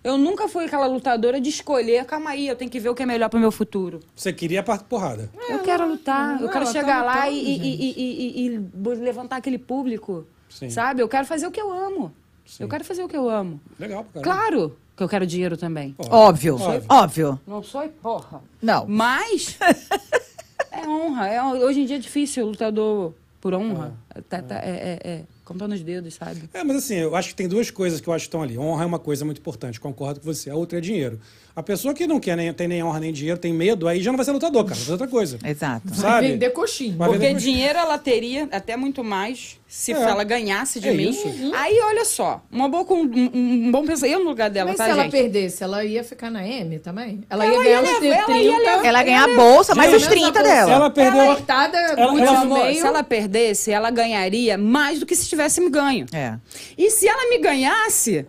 eu 0.03 0.19
nunca 0.19 0.47
fui 0.49 0.67
aquela 0.67 0.87
lutadora 0.87 1.41
de 1.41 1.49
escolher, 1.49 2.05
calma 2.05 2.31
aí, 2.31 2.47
eu 2.47 2.55
tenho 2.57 2.71
que 2.71 2.79
ver 2.79 2.91
o 2.91 2.95
que 2.95 3.03
é 3.03 3.07
melhor 3.07 3.31
pro 3.31 3.41
meu 3.41 3.51
futuro. 3.51 4.01
Você 4.15 4.33
queria 4.35 4.61
a 4.61 4.79
porrada. 4.79 5.31
eu 5.49 5.61
quero 5.61 5.89
lutar, 5.89 6.41
eu 6.43 6.51
quero 6.51 6.67
tá 6.67 6.73
chegar 6.73 7.03
lá 7.03 7.25
lutando, 7.25 7.37
e, 7.37 7.57
e- 7.57 7.95
e- 7.97 8.47
e- 8.47 8.95
levantar 9.01 9.37
aquele 9.37 9.59
público, 9.59 10.27
Sim. 10.51 10.69
sabe? 10.69 11.01
Eu 11.01 11.09
quero 11.09 11.27
fazer 11.27 11.47
o 11.47 11.51
que 11.51 11.61
eu 11.61 11.73
amo. 11.73 12.13
Eu 12.61 12.69
quero 12.69 12.85
fazer 12.85 13.03
o 13.03 13.09
que 13.09 13.17
eu 13.17 13.31
amo. 13.31 13.59
Legal, 13.81 14.05
caramba. 14.05 14.23
Claro 14.23 14.77
que 14.97 15.03
eu 15.03 15.09
quero 15.09 15.27
dinheiro 15.27 15.57
também. 15.57 15.95
Óbvio, 15.99 16.55
Óbvio. 16.57 16.85
óbvio. 16.89 17.41
Não 17.47 17.63
sou 17.63 17.89
porra. 17.89 18.41
Não. 18.63 18.87
Mas 18.87 19.57
é 20.71 20.87
honra. 20.89 21.29
É, 21.29 21.43
hoje 21.43 21.81
em 21.81 21.87
dia 21.87 21.97
é 21.97 21.99
difícil 21.99 22.47
lutador 22.47 23.13
por 23.41 23.55
honra. 23.55 23.95
Tá- 24.29 24.41
tá- 24.43 24.57
é, 24.63 24.99
é, 25.03 25.11
é, 25.11 25.23
contando 25.45 25.73
os 25.75 25.83
dedos, 25.83 26.15
sabe? 26.15 26.49
É, 26.55 26.63
mas 26.65 26.77
assim, 26.77 26.95
eu 26.95 27.15
acho 27.15 27.29
que 27.31 27.35
tem 27.35 27.49
duas 27.49 27.71
coisas 27.71 28.01
que 28.01 28.09
eu 28.09 28.13
acho 28.15 28.23
que 28.25 28.29
estão 28.29 28.43
ali. 28.43 28.57
Honra 28.59 28.85
é 28.85 28.87
uma 28.87 28.99
coisa 28.99 29.25
muito 29.25 29.39
importante, 29.39 29.79
concordo 29.81 30.21
com 30.21 30.27
você. 30.27 30.49
A 30.49 30.55
outra 30.55 30.79
é 30.79 30.81
dinheiro. 30.81 31.21
A 31.57 31.63
pessoa 31.63 31.95
que 31.95 32.05
não 32.05 32.19
quer 32.19 32.37
nem, 32.37 32.53
tem 32.53 32.67
nem 32.67 32.83
honra 32.83 32.99
nem 32.99 33.13
dinheiro, 33.13 33.39
tem 33.39 33.53
medo, 33.53 33.87
aí 33.87 34.03
já 34.03 34.11
não 34.11 34.17
vai 34.17 34.25
ser 34.25 34.33
lutador, 34.33 34.65
cara. 34.65 34.75
Vai 34.75 34.85
ser 34.87 34.91
outra 34.91 35.07
coisa. 35.07 35.39
Exato. 35.45 35.83
Vai 35.85 35.97
Sabe? 35.99 36.27
vender 36.33 36.51
coxinha. 36.51 36.97
Vai 36.97 37.09
Porque 37.09 37.27
vender- 37.29 37.39
dinheiro 37.41 37.79
ela 37.79 37.97
teria 37.97 38.49
até 38.51 38.77
muito 38.77 39.05
mais 39.05 39.61
se 39.69 39.93
É. 39.93 39.95
ela 39.95 40.25
ganhasse 40.25 40.81
de 40.81 40.89
É 40.89 40.93
mim. 40.93 41.11
isso. 41.11 41.29
Aí, 41.55 41.79
olha 41.85 42.05
só, 42.05 42.43
uma 42.51 42.69
boa, 42.69 42.85
com- 42.85 43.03
um, 43.05 43.31
um 43.33 43.71
bom 43.71 43.87
pensamento. 43.87 44.15
Eu 44.19 44.25
no 44.25 44.31
lugar 44.31 44.51
dela, 44.51 44.71
Mas 44.71 44.79
tá, 44.79 44.85
se 44.87 44.91
ela 44.91 45.03
gente? 45.05 45.13
perdesse, 45.13 45.63
ela 45.63 45.85
ia 45.85 46.03
ficar 46.03 46.29
na 46.29 46.45
M 46.45 46.81
também? 46.81 47.23
Ela, 47.31 47.45
Ela 47.45 47.55
ia 47.55 47.63
ganhar 47.63 47.71
ia 47.71 47.83
os 47.83 48.01
levar- 48.01 48.25
30. 48.25 48.33
ela 48.33 48.43
ia 48.43 48.59
levar- 48.59 48.85
Ela 48.87 49.03
ganha 49.05 49.23
a 49.25 49.29
bolsa, 49.37 49.75
mais 49.77 49.95
os 49.95 50.07
30 50.09 50.43
dela. 50.43 50.73
Ela 50.73 50.91
perdeu. 50.91 51.21
Ela 51.21 51.37
cortada, 51.37 51.79
ela- 51.79 52.01
ela- 52.01 52.45
no 52.45 52.55
meio. 52.55 52.81
Se 52.81 52.85
ela 52.87 53.05
perdesse, 53.05 53.71
ela 53.71 53.93
ganharia 53.93 54.59
mais 54.59 54.99
do 54.99 55.07
que 55.07 55.15
se 55.15 55.29
tivesse 55.29 55.61
me 55.61 55.71
ganho. 55.71 56.07
É. 56.13 56.35
E 56.77 56.91
se 56.91 57.07
ela 57.07 57.31
me 57.31 57.39
ganhasse, 57.39 58.27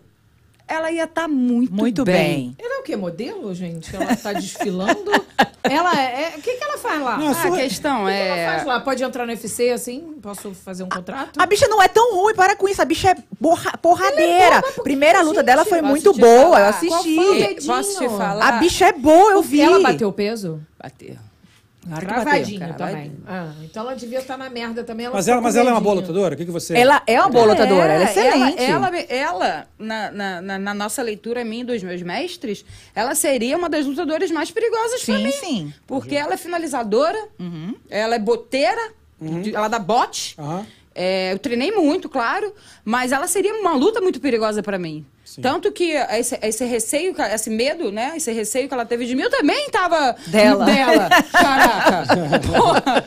ela 0.67 0.91
ia 0.91 1.03
estar 1.03 1.27
muito, 1.27 1.73
Muito 1.73 2.03
bem. 2.03 2.55
Ela 2.59 2.77
é 2.77 2.79
o 2.79 2.83
quê? 2.83 2.95
Modelo, 2.95 3.53
gente? 3.53 3.95
Ela 3.95 4.15
tá 4.15 4.33
desfilando? 4.33 5.11
ela 5.63 5.99
é... 5.99 6.33
é- 6.33 6.37
O 6.37 6.41
que, 6.41 6.53
que 6.53 6.63
ela 6.63 6.77
faz 6.77 7.01
lá? 7.01 7.17
Não, 7.17 7.27
Ah, 7.27 7.43
A 7.43 7.51
questão 7.51 8.03
o 8.03 8.07
que, 8.07 8.11
que 8.13 8.17
ela 8.17 8.37
é. 8.37 8.45
faz 8.47 8.65
lá? 8.65 8.79
Pode 8.79 9.03
entrar 9.03 9.25
no 9.25 9.31
UFC 9.31 9.69
assim? 9.69 10.15
Posso 10.21 10.51
fazer 10.53 10.83
um 10.83 10.89
contrato? 10.89 11.39
A 11.39 11.45
bicha 11.45 11.67
não 11.67 11.81
é 11.81 11.87
tão 11.87 12.15
ruim, 12.15 12.33
para 12.33 12.55
com 12.55 12.67
isso. 12.67 12.81
A 12.81 12.85
bicha 12.85 13.11
é 13.11 13.15
porra- 13.39 13.77
porradeira. 13.77 14.61
Primeira 14.83 15.21
luta 15.21 15.35
gente, 15.39 15.45
dela 15.45 15.65
foi 15.65 15.81
muito 15.81 16.13
boa, 16.13 16.51
falar? 16.71 16.83
eu 16.83 16.87
Qual 16.89 17.03
foi 17.03 17.15
o 17.17 17.43
assisti. 17.51 17.67
Posso 17.67 17.99
te 17.99 18.09
falar? 18.09 18.47
A 18.47 18.51
bicha 18.53 18.85
é 18.87 18.93
boa, 18.93 19.31
eu 19.33 19.41
vi. 19.41 19.61
Ela 19.61 19.79
bateu 19.81 20.11
peso? 20.11 20.61
Bateu. 20.81 21.15
Claro 21.87 22.07
que 22.07 22.13
bateu. 22.13 22.77
Também. 22.77 23.13
Ah, 23.27 23.51
então 23.63 23.83
ela 23.83 23.95
devia 23.95 24.19
estar 24.19 24.37
na 24.37 24.49
merda 24.49 24.83
também. 24.83 25.07
Mas 25.07 25.25
ficou 25.25 25.33
ela, 25.33 25.41
mas 25.41 25.55
ela 25.55 25.69
é 25.69 25.73
uma 25.73 25.81
boa 25.81 25.95
lutadora? 25.95 26.33
O 26.33 26.37
que, 26.37 26.45
que 26.45 26.51
você. 26.51 26.75
Ela 26.75 27.01
é 27.05 27.19
uma 27.19 27.29
boa 27.29 27.45
lutadora, 27.45 27.93
ela 27.93 28.03
é 28.03 28.11
excelente. 28.11 28.61
Ela, 28.63 28.87
ela, 28.87 28.97
ela, 29.09 29.67
na, 29.77 30.41
na, 30.41 30.59
na- 30.59 30.73
nossa 30.73 31.01
leitura, 31.03 31.43
minha 31.45 31.61
e 31.61 31.65
dos 31.65 31.83
meus 31.83 32.01
mestres, 32.01 32.65
ela 32.95 33.13
seria 33.15 33.55
uma 33.57 33.69
das 33.69 33.85
lutadoras 33.85 34.31
mais 34.31 34.49
perigosas 34.51 35.03
pra 35.03 35.15
Sim, 35.17 35.23
mim. 35.23 35.31
sim. 35.31 35.73
Porque 35.85 36.15
ela 36.15 36.33
é 36.33 36.37
finalizadora, 36.37 37.17
ela 37.89 38.15
é 38.15 38.19
boteira, 38.19 38.91
de- 39.21 39.55
ela 39.55 39.67
dá 39.67 39.77
bote. 39.79 40.35
É, 40.93 41.33
eu 41.33 41.39
treinei 41.39 41.71
muito, 41.71 42.07
claro, 42.07 42.53
mas 42.83 43.11
ela 43.11 43.27
seria 43.27 43.53
uma 43.53 43.73
luta 43.75 43.99
muito 44.01 44.19
perigosa 44.19 44.63
pra 44.63 44.79
mim. 44.79 45.05
Tanto 45.41 45.71
que 45.71 45.91
esse, 45.91 46.37
esse 46.41 46.65
receio, 46.65 47.15
esse 47.33 47.49
medo, 47.49 47.91
né? 47.91 48.13
Esse 48.15 48.31
receio 48.31 48.67
que 48.67 48.73
ela 48.73 48.85
teve 48.85 49.05
de 49.05 49.15
mim, 49.15 49.23
eu 49.23 49.29
também 49.29 49.69
tava 49.69 50.15
Dela. 50.27 50.65
dela. 50.65 51.09
Caraca. 51.31 52.39
Porra. 52.39 53.05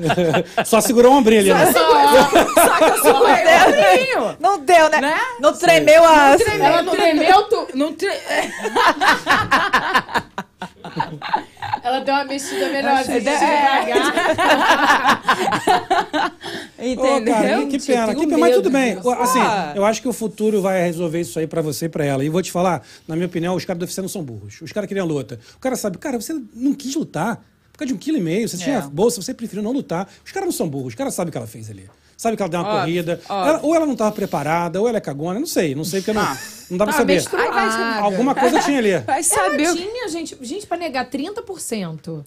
Só 0.64 0.80
segurou 0.80 1.12
o 1.12 1.16
ombrinho 1.16 1.40
ali, 1.40 1.52
né? 1.54 1.72
Só 1.72 2.78
que 2.78 2.84
eu 2.84 3.02
segurei 3.02 3.44
o 3.44 3.68
ombrinho. 3.68 4.36
Não 4.40 4.58
deu, 4.58 4.88
né? 4.90 5.00
Né? 5.00 5.20
Não 5.40 5.52
tremeu 5.52 6.04
a. 6.04 6.36
Ela 6.60 6.82
não 6.82 6.94
tremeu, 6.94 7.42
tu... 7.44 7.68
Não 7.74 7.92
tre... 7.94 8.10
Ela 11.84 12.00
deu 12.00 12.14
uma 12.14 12.24
mexida 12.24 12.68
melhorzinha, 12.70 13.18
É. 13.18 13.20
devagar. 13.20 15.22
Entendeu? 16.78 17.16
Ô, 17.16 17.24
cara, 17.24 17.66
que 17.66 17.78
pena, 17.78 18.14
que 18.14 18.26
pena, 18.26 18.38
mas 18.38 18.54
tudo 18.56 18.70
bem. 18.70 18.98
Assim, 19.18 19.38
Ah. 19.40 19.72
eu 19.76 19.84
acho 19.84 20.00
que 20.00 20.08
o 20.08 20.12
futuro 20.12 20.62
vai 20.62 20.82
resolver 20.82 21.20
isso 21.20 21.38
aí 21.38 21.46
pra 21.46 21.60
você 21.62 21.84
e 21.86 21.88
pra 21.88 22.04
ela. 22.04 22.24
E 22.24 22.28
vou 22.30 22.40
te 22.42 22.50
falar, 22.50 22.82
na 23.06 23.14
minha 23.14 23.26
opinião, 23.26 23.54
os 23.54 23.64
caras 23.66 23.78
do 23.78 23.82
UFC 23.82 24.00
não 24.00 24.08
são 24.08 24.22
burros. 24.24 24.60
Os 24.62 24.72
caras 24.72 24.88
queriam 24.88 25.06
luta. 25.06 25.38
O 25.56 25.58
cara 25.58 25.76
sabe, 25.76 25.98
cara, 25.98 26.18
você 26.20 26.34
não 26.54 26.72
quis 26.74 26.94
lutar. 26.94 27.36
Por 27.72 27.78
causa 27.78 27.88
de 27.88 27.94
um 27.94 27.98
quilo 27.98 28.16
e 28.18 28.20
meio, 28.20 28.48
você 28.48 28.56
tinha 28.56 28.80
bolsa, 28.82 29.20
você 29.20 29.34
preferiu 29.34 29.62
não 29.62 29.72
lutar. 29.72 30.08
Os 30.24 30.30
caras 30.32 30.46
não 30.46 30.52
são 30.52 30.68
burros, 30.68 30.88
os 30.88 30.94
caras 30.94 31.12
sabem 31.12 31.28
o 31.28 31.32
que 31.32 31.38
ela 31.38 31.46
fez 31.46 31.68
ali. 31.68 31.90
Sabe 32.24 32.38
que 32.38 32.42
ela 32.42 32.48
deu 32.50 32.60
uma 32.60 32.68
Óbvio, 32.70 32.80
corrida. 32.84 33.20
óbvio. 33.28 33.48
Ela- 33.50 33.60
ou 33.62 33.74
ela 33.74 33.84
não 33.84 33.92
estava 33.92 34.10
preparada, 34.12 34.80
ou 34.80 34.88
ela 34.88 34.96
é 34.96 35.00
cagona, 35.00 35.38
não 35.38 35.46
sei. 35.46 35.74
Não 35.74 35.84
sei, 35.84 36.00
porque 36.00 36.14
não, 36.14 36.22
Ah. 36.22 36.38
não 36.70 36.78
dá 36.78 36.84
pra 36.86 36.92
Tá 36.94 37.00
saber. 37.00 37.12
menstruada. 37.16 38.00
Alguma 38.00 38.34
coisa 38.34 38.60
tinha 38.60 38.78
ali. 38.78 38.98
Vai 39.00 39.22
saber. 39.22 39.62
Ela 39.64 39.76
tinha, 39.76 40.08
gente, 40.08 40.38
gente, 40.40 40.66
pra 40.66 40.78
negar 40.78 41.04
30%, 41.10 42.24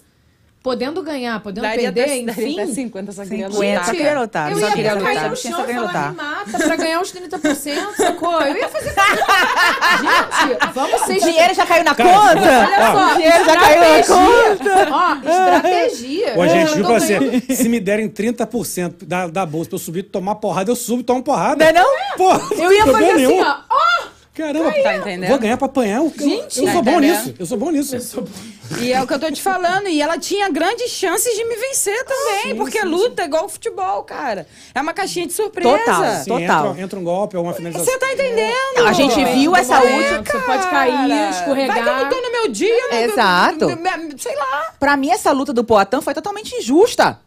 podendo 0.62 1.02
ganhar, 1.02 1.40
podendo 1.40 1.62
Daria 1.62 1.92
perder, 1.92 2.02
até, 2.02 2.22
daria 2.24 2.48
enfim... 2.48 2.60
até 2.60 2.72
50, 2.74 3.12
só 3.12 3.22
queria 3.22 3.50
50, 3.50 3.68
lutar. 3.70 3.84
só 3.84 3.90
queria 3.92 4.20
lutar. 4.20 4.50
Eu 4.52 4.58
só 4.58 4.66
ia 4.66 4.72
queria 4.74 4.96
cair 4.96 5.14
lutar. 5.14 5.30
no 5.30 5.36
chão 5.36 5.50
e 5.50 5.64
queria 5.64 5.80
lutar. 5.80 6.10
me 6.10 6.16
mata 6.16 6.58
pra 6.58 6.76
ganhar 6.76 7.00
os 7.00 7.12
30%, 7.12 7.94
sacou? 7.96 8.40
Eu 8.42 8.56
ia 8.56 8.68
fazer... 8.68 8.90
gente, 8.90 10.74
vamos 10.74 11.00
ser... 11.02 11.16
O 11.16 11.20
dinheiro 11.20 11.54
já 11.54 11.66
caiu 11.66 11.84
na 11.84 11.94
Cara, 11.94 12.08
conta? 12.10 12.68
Olha 12.68 12.92
só, 12.92 13.12
o 13.12 13.16
dinheiro 13.16 13.44
já 13.44 13.56
caiu 13.56 13.80
na 13.80 14.06
conta? 14.06 14.88
Ó, 14.90 15.14
estratégia. 15.16 16.34
Ô, 16.38 16.48
gente, 16.48 16.78
tô 16.80 16.86
pra 16.86 17.00
você? 17.00 17.54
Se 17.54 17.68
me 17.68 17.80
derem 17.80 18.08
30% 18.08 19.04
da, 19.06 19.26
da 19.26 19.46
bolsa 19.46 19.70
pra 19.70 19.76
eu 19.76 19.80
subir, 19.80 20.02
tomar 20.04 20.36
porrada, 20.36 20.70
eu 20.70 20.76
subo 20.76 21.00
e 21.00 21.04
tomo 21.04 21.22
porrada. 21.22 21.64
Não 21.64 21.66
é 21.70 21.72
não? 21.72 22.16
Porra, 22.16 22.40
Eu 22.56 22.72
ia 22.72 22.86
fazer 22.86 23.04
assim, 23.10 23.14
nenhum. 23.26 23.40
ó. 23.42 23.56
Ó, 23.70 23.97
Caramba, 24.38 24.72
Tá 24.82 24.96
entendendo? 24.96 25.28
vou 25.30 25.38
ganhar 25.38 25.56
pra 25.56 25.66
apanhar. 25.66 25.96
Eu, 25.98 26.12
Gente, 26.16 26.58
eu 26.60 26.64
tá 26.66 26.72
sou 26.72 26.82
bom 26.82 26.90
entendendo? 26.92 27.16
nisso. 27.24 27.34
Eu 27.38 27.46
sou 27.46 27.58
bom 27.58 27.70
nisso. 27.70 28.24
E 28.80 28.92
é 28.92 29.02
o 29.02 29.06
que 29.06 29.14
eu 29.14 29.18
tô 29.18 29.30
te 29.32 29.42
falando. 29.42 29.88
E 29.88 30.00
ela 30.00 30.16
tinha 30.18 30.48
grandes 30.50 30.90
chances 30.90 31.34
de 31.36 31.44
me 31.44 31.56
vencer 31.56 32.04
também. 32.04 32.54
porque 32.56 32.80
luta 32.82 33.22
é 33.22 33.24
igual 33.24 33.48
futebol, 33.48 34.02
cara. 34.04 34.46
É 34.74 34.80
uma 34.80 34.92
caixinha 34.92 35.26
de 35.26 35.32
surpresa. 35.32 35.76
Total. 35.78 36.04
Sim, 36.22 36.30
Total. 36.30 36.66
entra, 36.70 36.82
entra 36.82 36.98
um 37.00 37.04
golpe, 37.04 37.36
alguma 37.36 37.52
finalização. 37.54 37.84
Você 37.92 37.98
tá 37.98 38.12
entendendo? 38.12 38.86
A 38.86 38.92
gente 38.92 39.24
viu 39.24 39.56
essa 39.56 39.78
momento, 39.80 40.18
última. 40.18 40.40
Você 40.40 40.46
pode 40.46 40.70
cair, 40.70 41.30
escorregar. 41.30 41.74
Vai 41.76 41.82
que 41.82 41.88
eu 41.88 41.96
não 42.04 42.08
tô 42.08 42.20
no 42.20 42.30
meu 42.32 42.48
dia. 42.48 42.88
né? 42.90 43.04
Exato. 43.04 43.66
Sei 44.18 44.36
lá. 44.36 44.72
Pra 44.78 44.96
mim, 44.96 45.10
essa 45.10 45.32
luta 45.32 45.52
do 45.52 45.64
Poatan 45.64 46.00
foi 46.00 46.14
totalmente 46.14 46.54
injusta. 46.54 47.18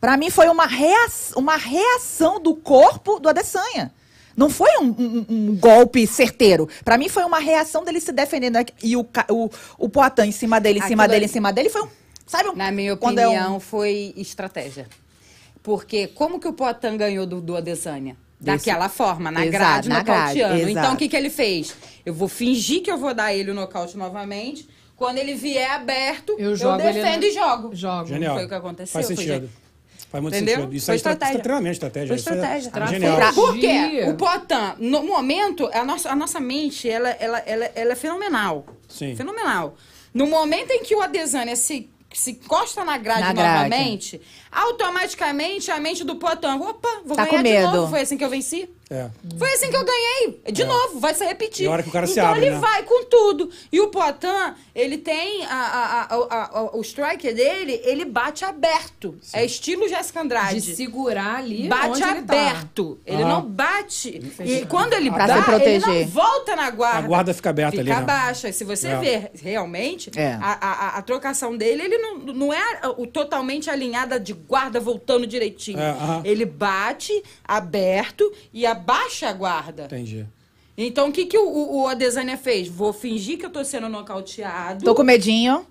Pra 0.00 0.16
mim, 0.18 0.28
foi 0.28 0.48
uma, 0.48 0.66
rea- 0.66 1.06
uma 1.36 1.56
reação 1.56 2.38
do 2.38 2.54
corpo 2.54 3.18
do 3.18 3.28
Adesanya. 3.28 3.90
Não 4.36 4.50
foi 4.50 4.70
um, 4.80 4.86
um- 4.86 5.26
um 5.28 5.56
golpe 5.56 6.06
certeiro. 6.06 6.68
Pra 6.84 6.98
mim, 6.98 7.08
foi 7.08 7.24
uma 7.24 7.38
reação 7.38 7.84
dele 7.84 8.00
se 8.00 8.12
defendendo. 8.12 8.58
E 8.82 8.96
o, 8.96 9.06
o, 9.30 9.50
o 9.78 9.88
Poatan 9.88 10.26
em 10.26 10.32
cima 10.32 10.60
dele, 10.60 10.78
em 10.80 10.82
cima 10.82 11.04
Aquilo 11.04 11.14
dele, 11.14 11.24
em 11.26 11.28
cima 11.28 11.52
dele. 11.52 11.68
Foi 11.70 11.82
um. 11.82 11.88
Sabe 12.26 12.48
um- 12.48 12.54
Na 12.56 12.70
minha 12.72 12.96
quando 12.96 13.18
é 13.18 13.28
um- 13.28 13.32
opinião, 13.32 13.60
foi 13.60 14.12
estratégia. 14.16 14.86
Porque 15.62 16.06
como 16.08 16.38
que 16.38 16.48
o 16.48 16.52
Poitin 16.52 16.96
ganhou 16.96 17.26
do, 17.26 17.40
do 17.40 17.56
Adesanya? 17.56 18.16
Desse- 18.40 18.66
Daquela 18.66 18.88
forma, 18.90 19.30
na 19.30 19.46
Exato, 19.46 19.58
grade, 19.58 19.88
na 19.88 20.02
grade, 20.02 20.20
nocauteando. 20.38 20.70
Então, 20.70 20.82
exato. 20.82 20.94
o 20.94 20.98
que, 20.98 21.08
que 21.08 21.16
ele 21.16 21.30
fez? 21.30 21.74
Eu 22.04 22.12
vou 22.12 22.28
fingir 22.28 22.82
que 22.82 22.90
eu 22.90 22.98
vou 22.98 23.14
dar 23.14 23.32
ele 23.34 23.50
o 23.50 23.54
nocaute 23.54 23.96
novamente. 23.96 24.68
Quando 24.96 25.18
ele 25.18 25.34
vier 25.34 25.70
aberto, 25.70 26.36
Eu 26.38 26.50
eu, 26.54 26.76
defendo 26.76 27.22
no- 27.22 27.26
e 27.26 27.32
jogo. 27.32 27.74
Jogo. 27.74 28.06
Genial. 28.06 28.34
Foi 28.36 28.44
o 28.44 28.48
que 28.48 28.54
aconteceu, 28.54 28.92
Faz 28.92 29.06
foi 29.06 29.16
sentido. 29.16 29.48
Faz 30.14 30.22
muito 30.22 30.36
Entendeu? 30.36 30.54
sentido. 30.58 30.76
Isso 30.76 30.86
Foi 30.86 30.94
está 30.94 31.10
estratégia. 31.10 31.42
treinamento, 31.42 31.72
estratégia. 31.72 32.06
Foi 32.06 32.16
Isso 32.16 32.28
é 32.30 32.34
estratégia. 32.34 32.68
Estratégia. 32.68 33.00
Genial. 33.00 33.34
Por 33.34 33.58
quê? 33.58 34.04
O 34.08 34.14
Poitin, 34.14 34.74
no 34.78 35.02
momento, 35.02 35.68
a 35.72 35.84
nossa, 35.84 36.08
a 36.08 36.14
nossa 36.14 36.38
mente, 36.38 36.88
ela, 36.88 37.10
ela, 37.10 37.38
ela, 37.40 37.64
ela 37.74 37.92
é 37.92 37.96
fenomenal. 37.96 38.64
Sim. 38.88 39.16
Fenomenal. 39.16 39.74
No 40.14 40.28
momento 40.28 40.70
em 40.70 40.84
que 40.84 40.94
o 40.94 41.02
Adesanya 41.02 41.56
se, 41.56 41.90
se 42.12 42.30
encosta 42.30 42.84
na 42.84 42.96
grade 42.96 43.22
Na 43.22 43.32
grade. 43.32 43.54
novamente, 43.54 44.20
automaticamente 44.54 45.70
a 45.70 45.80
mente 45.80 46.04
do 46.04 46.16
Poitin, 46.16 46.46
opa, 46.60 46.88
vou 47.04 47.16
Tá 47.16 47.24
ganhar 47.24 47.30
com 47.30 47.36
de 47.42 47.42
medo. 47.42 47.72
novo. 47.72 47.90
Foi 47.90 48.00
assim 48.00 48.16
que 48.16 48.24
eu 48.24 48.30
venci? 48.30 48.68
É. 48.90 49.08
Foi 49.38 49.50
assim 49.54 49.70
que 49.70 49.76
eu 49.76 49.84
ganhei. 49.84 50.42
De 50.52 50.62
novo, 50.64 51.00
vai 51.00 51.14
se 51.14 51.24
repetir. 51.24 51.64
E 51.64 51.68
a 51.68 51.72
hora 51.72 51.82
que 51.82 51.88
o 51.88 51.92
cara 51.92 52.06
se 52.06 52.12
então 52.12 52.26
abre, 52.28 52.42
ele 52.46 52.50
né? 52.54 52.58
vai 52.60 52.82
com 52.82 53.04
tudo. 53.06 53.50
E 53.72 53.80
o 53.80 53.88
Poitin, 53.88 54.26
ele 54.74 54.98
tem 54.98 55.44
a, 55.46 55.54
a- 55.54 56.02
a- 56.02 56.26
a- 56.30 56.58
a- 56.60 56.76
o 56.76 56.80
striker 56.82 57.34
dele, 57.34 57.80
ele 57.82 58.04
bate 58.04 58.44
aberto. 58.44 59.18
É 59.32 59.42
estilo 59.44 59.88
Jéssica 59.88 60.20
Andrade. 60.20 60.60
De 60.60 60.76
segurar 60.76 61.36
ali 61.38 61.66
Bate 61.66 61.88
onde 61.88 62.02
ele 62.02 62.22
tá. 62.22 62.34
aberto. 62.34 63.00
Ele 63.06 63.22
Ah. 63.22 63.26
não 63.28 63.42
bate. 63.42 64.20
E 64.44 64.66
quando 64.66 64.92
ele 64.92 65.10
Pra 65.10 65.26
dá, 65.26 65.36
se 65.38 65.42
proteger. 65.44 65.88
ele 65.88 66.00
não 66.04 66.06
volta 66.08 66.54
na 66.54 66.70
guarda. 66.70 66.98
A 66.98 67.02
guarda 67.02 67.34
fica 67.34 67.50
aberta 67.50 67.80
ali, 67.80 67.88
Fica 67.88 68.00
né? 68.00 68.06
baixa. 68.06 68.52
Se 68.52 68.64
você 68.64 68.88
É. 68.88 68.96
ver 68.98 69.30
realmente, 69.42 70.10
É. 70.14 70.34
a- 70.40 70.98
a 70.98 71.02
trocação 71.02 71.56
dele, 71.56 71.82
ele 71.84 71.98
não, 71.98 72.18
não 72.18 72.52
é 72.52 72.80
o 72.98 73.06
totalmente 73.06 73.70
alinhada 73.70 74.20
de 74.20 74.34
guarda 74.48 74.80
voltando 74.80 75.26
direitinho. 75.26 75.78
É. 75.78 75.94
Ele 76.24 76.44
bate 76.44 77.22
aberto 77.46 78.30
e 78.52 78.64
a, 78.66 78.74
baixa 78.74 79.28
a 79.28 79.32
guarda. 79.32 79.84
Entendi. 79.84 80.26
Então, 80.76 81.08
o 81.08 81.12
que, 81.12 81.26
que 81.26 81.38
o, 81.38 81.46
o, 81.48 81.82
o 81.82 81.88
Adesanya 81.88 82.36
fez? 82.36 82.66
Vou 82.68 82.92
fingir 82.92 83.38
que 83.38 83.46
eu 83.46 83.50
tô 83.50 83.64
sendo 83.64 83.88
nocauteado. 83.88 84.84
Tô 84.84 84.94
com 84.94 85.04
medinho. 85.04 85.64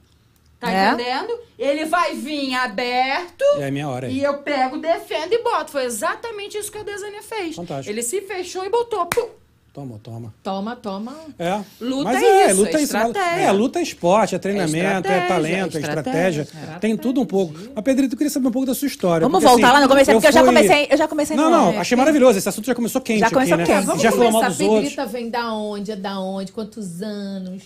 Tá 0.59 0.71
É. 0.71 0.93
entendendo? 0.93 1.37
Ele 1.59 1.83
vai 1.85 2.15
vir 2.15 2.53
aberto. 2.55 3.43
E 3.57 3.61
é 3.63 3.69
minha 3.69 3.89
hora 3.89 4.07
aí. 4.07 4.17
E 4.19 4.23
eu 4.23 4.37
pego, 4.37 4.77
defendo 4.77 5.33
e 5.33 5.43
boto. 5.43 5.71
Foi 5.71 5.83
exatamente 5.83 6.57
isso 6.57 6.71
que 6.71 6.77
o 6.77 6.81
Adesanya 6.81 7.21
fez. 7.21 7.55
Fantástico. 7.57 7.91
Ele 7.91 8.01
se 8.01 8.21
fechou 8.21 8.63
e 8.65 8.69
botou. 8.69 9.05
Pum. 9.07 9.27
Toma, 9.73 9.99
toma. 10.03 10.31
Toma, 10.43 10.75
toma. 10.75 11.15
É. 11.39 11.59
Luta 11.81 12.03
Mas 12.03 12.21
é 12.21 12.25
é, 12.25 12.51
isso, 12.51 12.55
luta 12.57 12.69
é 12.69 12.73
isso. 12.75 12.83
estratégia. 12.83 13.41
É, 13.41 13.51
luta 13.51 13.79
é 13.79 13.81
esporte, 13.81 14.35
é 14.35 14.37
treinamento, 14.37 14.77
é, 14.77 14.97
estratégia, 14.97 15.27
talento, 15.27 15.77
é 15.77 15.79
estratégia. 15.81 16.41
estratégia. 16.43 16.79
Tem 16.79 16.95
tudo 16.95 17.19
um 17.21 17.25
pouco. 17.25 17.55
Mas, 17.73 17.83
Pedrito, 17.83 18.13
eu 18.13 18.17
queria 18.17 18.29
saber 18.29 18.49
um 18.49 18.51
pouco 18.51 18.67
da 18.67 18.75
sua 18.75 18.87
história. 18.87 19.25
Vamos 19.25 19.39
porque, 19.41 19.47
voltar 19.49 19.67
assim, 19.69 19.73
lá 19.77 19.81
no 19.81 19.87
começo, 19.89 20.11
porque 20.11 20.27
eu 20.27 20.31
já 20.31 20.39
fui- 20.41 20.47
comecei, 20.47 20.87
eu 20.91 20.97
já 20.97 21.07
comecei 21.07 21.35
Não, 21.35 21.49
não, 21.49 21.79
achei 21.79 21.97
maravilhoso. 21.97 22.37
Esse 22.37 22.47
assunto 22.49 22.65
já 22.65 22.75
começou 22.75 23.01
quente 23.01 23.21
Já 23.21 23.25
aqui, 23.25 23.33
começou 23.33 23.57
né? 23.57 23.65
quente. 23.65 23.85
Vamos 23.87 24.03
já 24.03 24.11
falou 24.11 24.31
mal 24.31 24.41
começar. 24.43 24.57
dos 24.57 24.61
a 24.61 24.71
outros. 24.71 24.89
Pedrita 24.91 25.05
vem 25.07 25.29
da 25.31 25.53
onde? 25.53 25.91
É 25.91 25.95
da 25.95 26.19
onde? 26.19 26.51
Quantos 26.51 27.01
anos? 27.01 27.63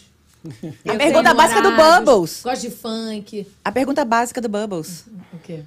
A 0.87 0.95
pergunta 0.95 1.33
básica 1.33 1.61
do 1.61 1.71
Bubbles. 1.75 2.39
Gosto 2.41 2.61
de 2.61 2.69
funk. 2.71 3.47
A 3.65 3.71
pergunta 3.71 4.05
básica 4.05 4.39
do 4.39 4.47
Bubbles. 4.47 5.03
O 5.33 5.39
quê? 5.43 5.59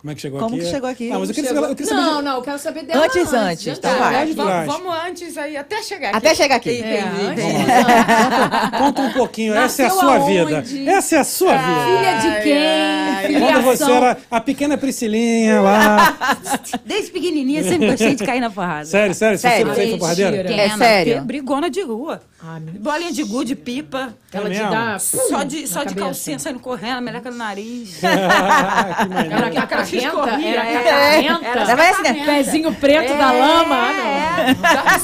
Como 0.00 0.10
é 0.10 0.14
que 0.14 0.20
chegou 0.22 0.40
Como 0.40 0.54
aqui? 0.54 0.64
que 0.64 0.70
chegou 0.70 0.88
aqui? 0.88 1.08
Não, 1.10 1.20
mas 1.20 1.28
eu 1.28 1.34
Chegou- 1.34 1.54
saber, 1.54 1.66
eu 1.72 1.76
queria 1.76 1.86
saber 1.90 2.00
Não, 2.00 2.16
de- 2.16 2.24
não, 2.24 2.36
eu 2.36 2.42
quero 2.42 2.58
saber 2.58 2.82
dela 2.84 3.04
Antes, 3.04 3.32
antes, 3.34 3.66
então 3.66 3.90
andar. 3.92 4.10
vai. 4.12 4.26
Vamos, 4.32 4.66
vamos 4.72 4.94
antes 5.06 5.36
aí, 5.36 5.56
até 5.58 5.82
chegar 5.82 6.08
aqui. 6.08 6.16
Até 6.16 6.34
chegar 6.34 6.56
aqui. 6.56 6.82
É, 6.82 7.00
antes 7.02 7.44
Entendi. 7.44 7.70
anos. 7.70 8.70
Conta 8.78 9.02
um 9.02 9.12
pouquinho, 9.12 9.54
essa 9.54 9.82
é 9.82 9.84
a 9.84 9.88
Nasceu 9.88 10.00
sua 10.00 10.16
aonde? 10.16 10.62
vida. 10.74 10.90
Essa 10.90 11.16
é 11.16 11.18
a 11.18 11.24
sua 11.24 11.54
vida. 11.54 11.84
Filha 11.84 12.14
de 12.16 12.42
quem? 12.42 13.40
Quando 13.40 13.62
você 13.62 13.92
era 13.92 14.16
a 14.30 14.40
pequena 14.40 14.78
Priscilinha 14.78 15.60
lá. 15.60 16.16
Desde 16.86 17.10
pequenininha 17.10 17.62
sempre 17.62 17.90
gostei 17.90 18.14
de 18.14 18.24
cair 18.24 18.40
na 18.40 18.48
porrada. 18.48 18.86
sério, 18.86 19.14
sério, 19.14 19.36
você 19.38 19.48
Sério. 19.48 19.58
sempre 19.66 19.74
foi 19.74 19.84
Mentira. 19.84 19.98
porradeira? 19.98 20.36
É 20.36 20.42
Pequena, 20.44 20.78
sério? 20.78 21.22
Brigona 21.24 21.68
de 21.68 21.82
rua. 21.82 22.22
Ah, 22.42 22.58
Bolinha 22.78 23.12
de 23.12 23.22
gude, 23.22 23.54
pipa. 23.54 24.14
Ela 24.32 24.46
É 24.48 24.50
te 24.50 24.56
mesmo? 24.58 24.70
dá. 24.70 24.98
Só 24.98 25.42
de, 25.42 25.66
só 25.66 25.80
de 25.80 25.88
cabeça. 25.90 26.00
calcinha 26.06 26.38
saindo 26.38 26.58
correndo, 26.58 27.02
meleca 27.02 27.30
no 27.30 27.36
nariz. 27.36 27.96
que 28.00 29.08
maneiro. 29.08 29.34
Era 29.36 29.46
aquela 29.48 29.64
Aquela 29.64 29.84
que 29.84 30.00
carrenta? 30.00 30.06
escorria, 30.06 30.48
Era 30.48 30.64
é. 30.90 31.26
Ela 31.26 31.38
carrenta? 31.66 31.90
assim, 31.90 32.02
né? 32.20 32.24
Pezinho 32.24 32.74
preto 32.74 33.08
da 33.18 33.32
lama? 33.32 33.76
Ah. 33.76 34.50
É, 34.50 34.54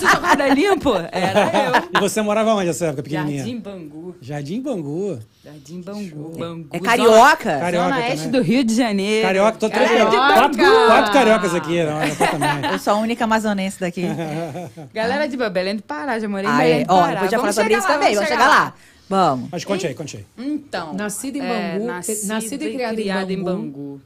já 0.00 0.12
jogada 0.12 0.48
limpo? 0.48 0.94
Era 1.12 1.40
eu. 1.42 1.90
E 1.94 2.00
você 2.00 2.22
morava 2.22 2.54
onde 2.54 2.66
nessa 2.68 2.86
época, 2.86 3.02
pequenininha? 3.02 3.38
Jardim 3.38 3.60
Bangu. 3.60 4.16
Jardim 4.22 4.60
Bangu. 4.62 5.18
Jardim 5.44 5.80
Bangu. 5.82 6.38
Bangu. 6.38 6.68
É 6.72 6.80
carioca? 6.80 7.58
Carioca 7.58 7.88
Zona 7.88 7.96
Oeste 8.00 8.28
do 8.28 8.40
Rio 8.42 8.64
de 8.64 8.74
Janeiro. 8.74 9.26
Carioca, 9.26 9.58
tô 9.58 9.68
três 9.68 9.90
quatro, 9.90 10.58
quatro 10.86 11.12
cariocas 11.12 11.54
aqui, 11.54 11.84
não, 11.84 12.02
exatamente. 12.02 12.72
Eu 12.72 12.78
sou 12.78 12.94
a 12.94 12.96
única 12.96 13.24
amazonense 13.24 13.78
daqui. 13.78 14.04
Galera 14.94 15.28
de 15.28 15.36
Belém 15.36 15.76
do 15.76 15.82
Pará, 15.82 16.18
já 16.18 16.28
morei 16.28 16.48
em 16.50 16.56
Belém 16.56 16.80
é. 16.80 16.84
do 16.84 16.92
Ó, 16.94 17.00
Pará. 17.02 17.25
Já 17.30 17.38
falar 17.38 17.52
sobre 17.52 17.68
chegar 17.70 17.78
isso 17.78 17.88
lá, 17.88 17.94
também. 17.94 18.14
Vamos 18.14 18.28
chegar 18.28 18.48
lá. 18.48 18.74
Vamos. 19.08 19.48
Mas 19.52 19.64
conte 19.64 19.86
aí, 19.86 19.94
conte 19.94 20.16
aí. 20.16 20.26
Então. 20.36 20.92
Nascida 20.94 21.38
em 21.38 21.40
é, 21.42 21.72
Bangu, 21.78 21.86
nascida, 21.86 22.26
nascida 22.34 22.64
e 22.64 22.68
e 22.68 22.74
criada 22.74 23.00
em 23.00 23.04
criada 23.04 23.32
em 23.32 23.42
Bangu. 23.42 23.62
Bangu. 23.62 24.00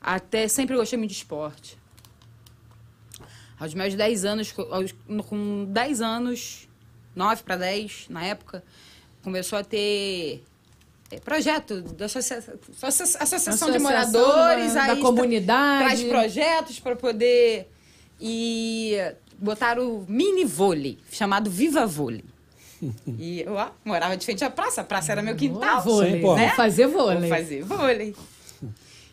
Até 0.00 0.48
sempre 0.48 0.74
gostei 0.76 0.98
muito 0.98 1.10
de 1.10 1.16
esporte. 1.18 1.76
Aos 3.58 3.74
meus 3.74 3.94
10 3.94 4.24
anos, 4.24 4.54
aos- 4.70 4.94
com 5.26 5.66
10 5.66 6.00
anos, 6.00 6.66
9 7.14 7.42
para 7.42 7.56
10, 7.56 8.06
na 8.08 8.24
época, 8.24 8.64
começou 9.22 9.58
a 9.58 9.62
ter 9.64 10.42
é, 11.10 11.20
projeto 11.20 11.82
da 11.82 12.06
associa- 12.06 12.38
associa- 12.82 13.20
associação, 13.20 13.70
de 13.70 13.78
moradores. 13.78 14.72
da, 14.72 14.82
aí 14.84 14.94
da 14.94 15.02
comunidade. 15.02 15.84
Traz 15.84 16.02
projetos 16.04 16.80
para 16.80 16.96
poder. 16.96 17.70
E 18.18 18.96
botaram 19.40 19.96
o 19.96 20.06
mini 20.08 20.44
vôlei, 20.44 20.98
chamado 21.10 21.50
Viva 21.50 21.86
Vôlei. 21.86 22.24
E 23.18 23.42
eu 23.42 23.54
ó, 23.54 23.70
morava 23.84 24.16
de 24.16 24.24
frente 24.24 24.44
à 24.44 24.50
praça, 24.50 24.80
a 24.80 24.84
praça 24.84 25.12
era 25.12 25.22
meu 25.22 25.36
quintal. 25.36 25.82
Vôlei. 25.82 26.12
Sim, 26.14 26.20
pô. 26.20 26.36
Vou 26.36 26.48
fazer 26.50 26.86
Vou 26.86 27.06
vôlei. 27.06 27.28
fazer 27.28 27.62
vôlei. 27.62 28.16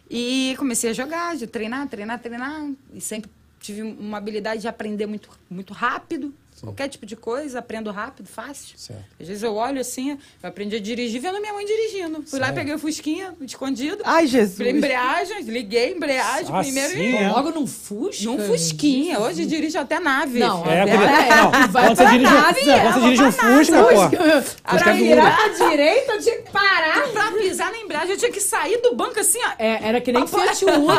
E 0.09 0.55
comecei 0.57 0.89
a 0.89 0.93
jogar, 0.93 1.35
de 1.35 1.47
treinar, 1.47 1.87
treinar, 1.89 2.19
treinar. 2.19 2.69
E 2.93 3.01
sempre 3.01 3.29
tive 3.59 3.81
uma 3.81 4.17
habilidade 4.17 4.61
de 4.61 4.67
aprender 4.67 5.05
muito, 5.05 5.29
muito 5.49 5.73
rápido. 5.73 6.33
Qualquer 6.61 6.87
tipo 6.87 7.05
de 7.05 7.15
coisa, 7.15 7.59
aprendo 7.59 7.91
rápido, 7.91 8.27
fácil. 8.27 8.77
Certo. 8.77 9.03
Às 9.19 9.27
vezes 9.27 9.43
eu 9.43 9.53
olho 9.55 9.79
assim, 9.79 10.17
eu 10.41 10.49
aprendi 10.49 10.75
a 10.75 10.79
dirigir 10.79 11.21
vendo 11.21 11.39
minha 11.39 11.53
mãe 11.53 11.65
dirigindo. 11.65 12.23
Fui 12.25 12.39
lá, 12.39 12.47
Sério? 12.47 12.59
peguei 12.59 12.73
o 12.73 12.79
Fusquinha, 12.79 13.33
escondido. 13.41 14.01
Ai, 14.03 14.25
Jesus. 14.25 14.57
Falei, 14.57 14.73
embreagem, 14.73 15.41
liguei 15.43 15.85
a 15.85 15.91
embreagem 15.91 16.47
Ah, 16.51 16.59
primeiro 16.61 16.93
sim, 16.93 16.99
e... 16.99 17.15
é? 17.15 17.29
Logo 17.29 17.51
num 17.51 17.67
Fusca? 17.67 18.23
Num 18.25 18.39
Fusquinha. 18.39 19.19
Hoje 19.19 19.45
dirijo 19.45 19.77
até 19.77 19.99
nave. 19.99 20.39
Não, 20.39 20.65
É, 20.65 20.85
quando, 20.87 21.03
aí, 21.03 21.29
não, 21.61 21.67
vai 21.71 21.89
você 21.89 22.03
pra 22.03 22.11
dirige, 22.11 22.33
NASA, 22.33 22.53
quando 22.53 22.93
você 22.93 22.99
dirige 23.01 23.23
um 23.23 23.31
Fusca, 23.31 23.83
pô. 23.83 23.87
Pra 23.87 24.41
Fusca 24.73 24.89
é 24.89 24.93
virar 24.93 25.37
pra 25.37 25.67
direita, 25.69 26.11
eu 26.13 26.21
tinha 26.21 26.37
que 26.41 26.51
parar. 26.51 27.07
Pra 27.17 27.31
pisar 27.31 27.71
na 27.71 27.77
embreagem, 27.77 28.11
eu 28.11 28.17
tinha 28.17 28.31
que 28.31 28.41
sair 28.41 28.81
do 28.81 28.95
banco 28.95 29.19
assim, 29.19 29.39
ó. 29.43 29.51
É, 29.57 29.87
era 29.87 30.01
que 30.01 30.11
nem 30.11 30.25
Fiat 30.27 30.65
Uno. 30.65 30.87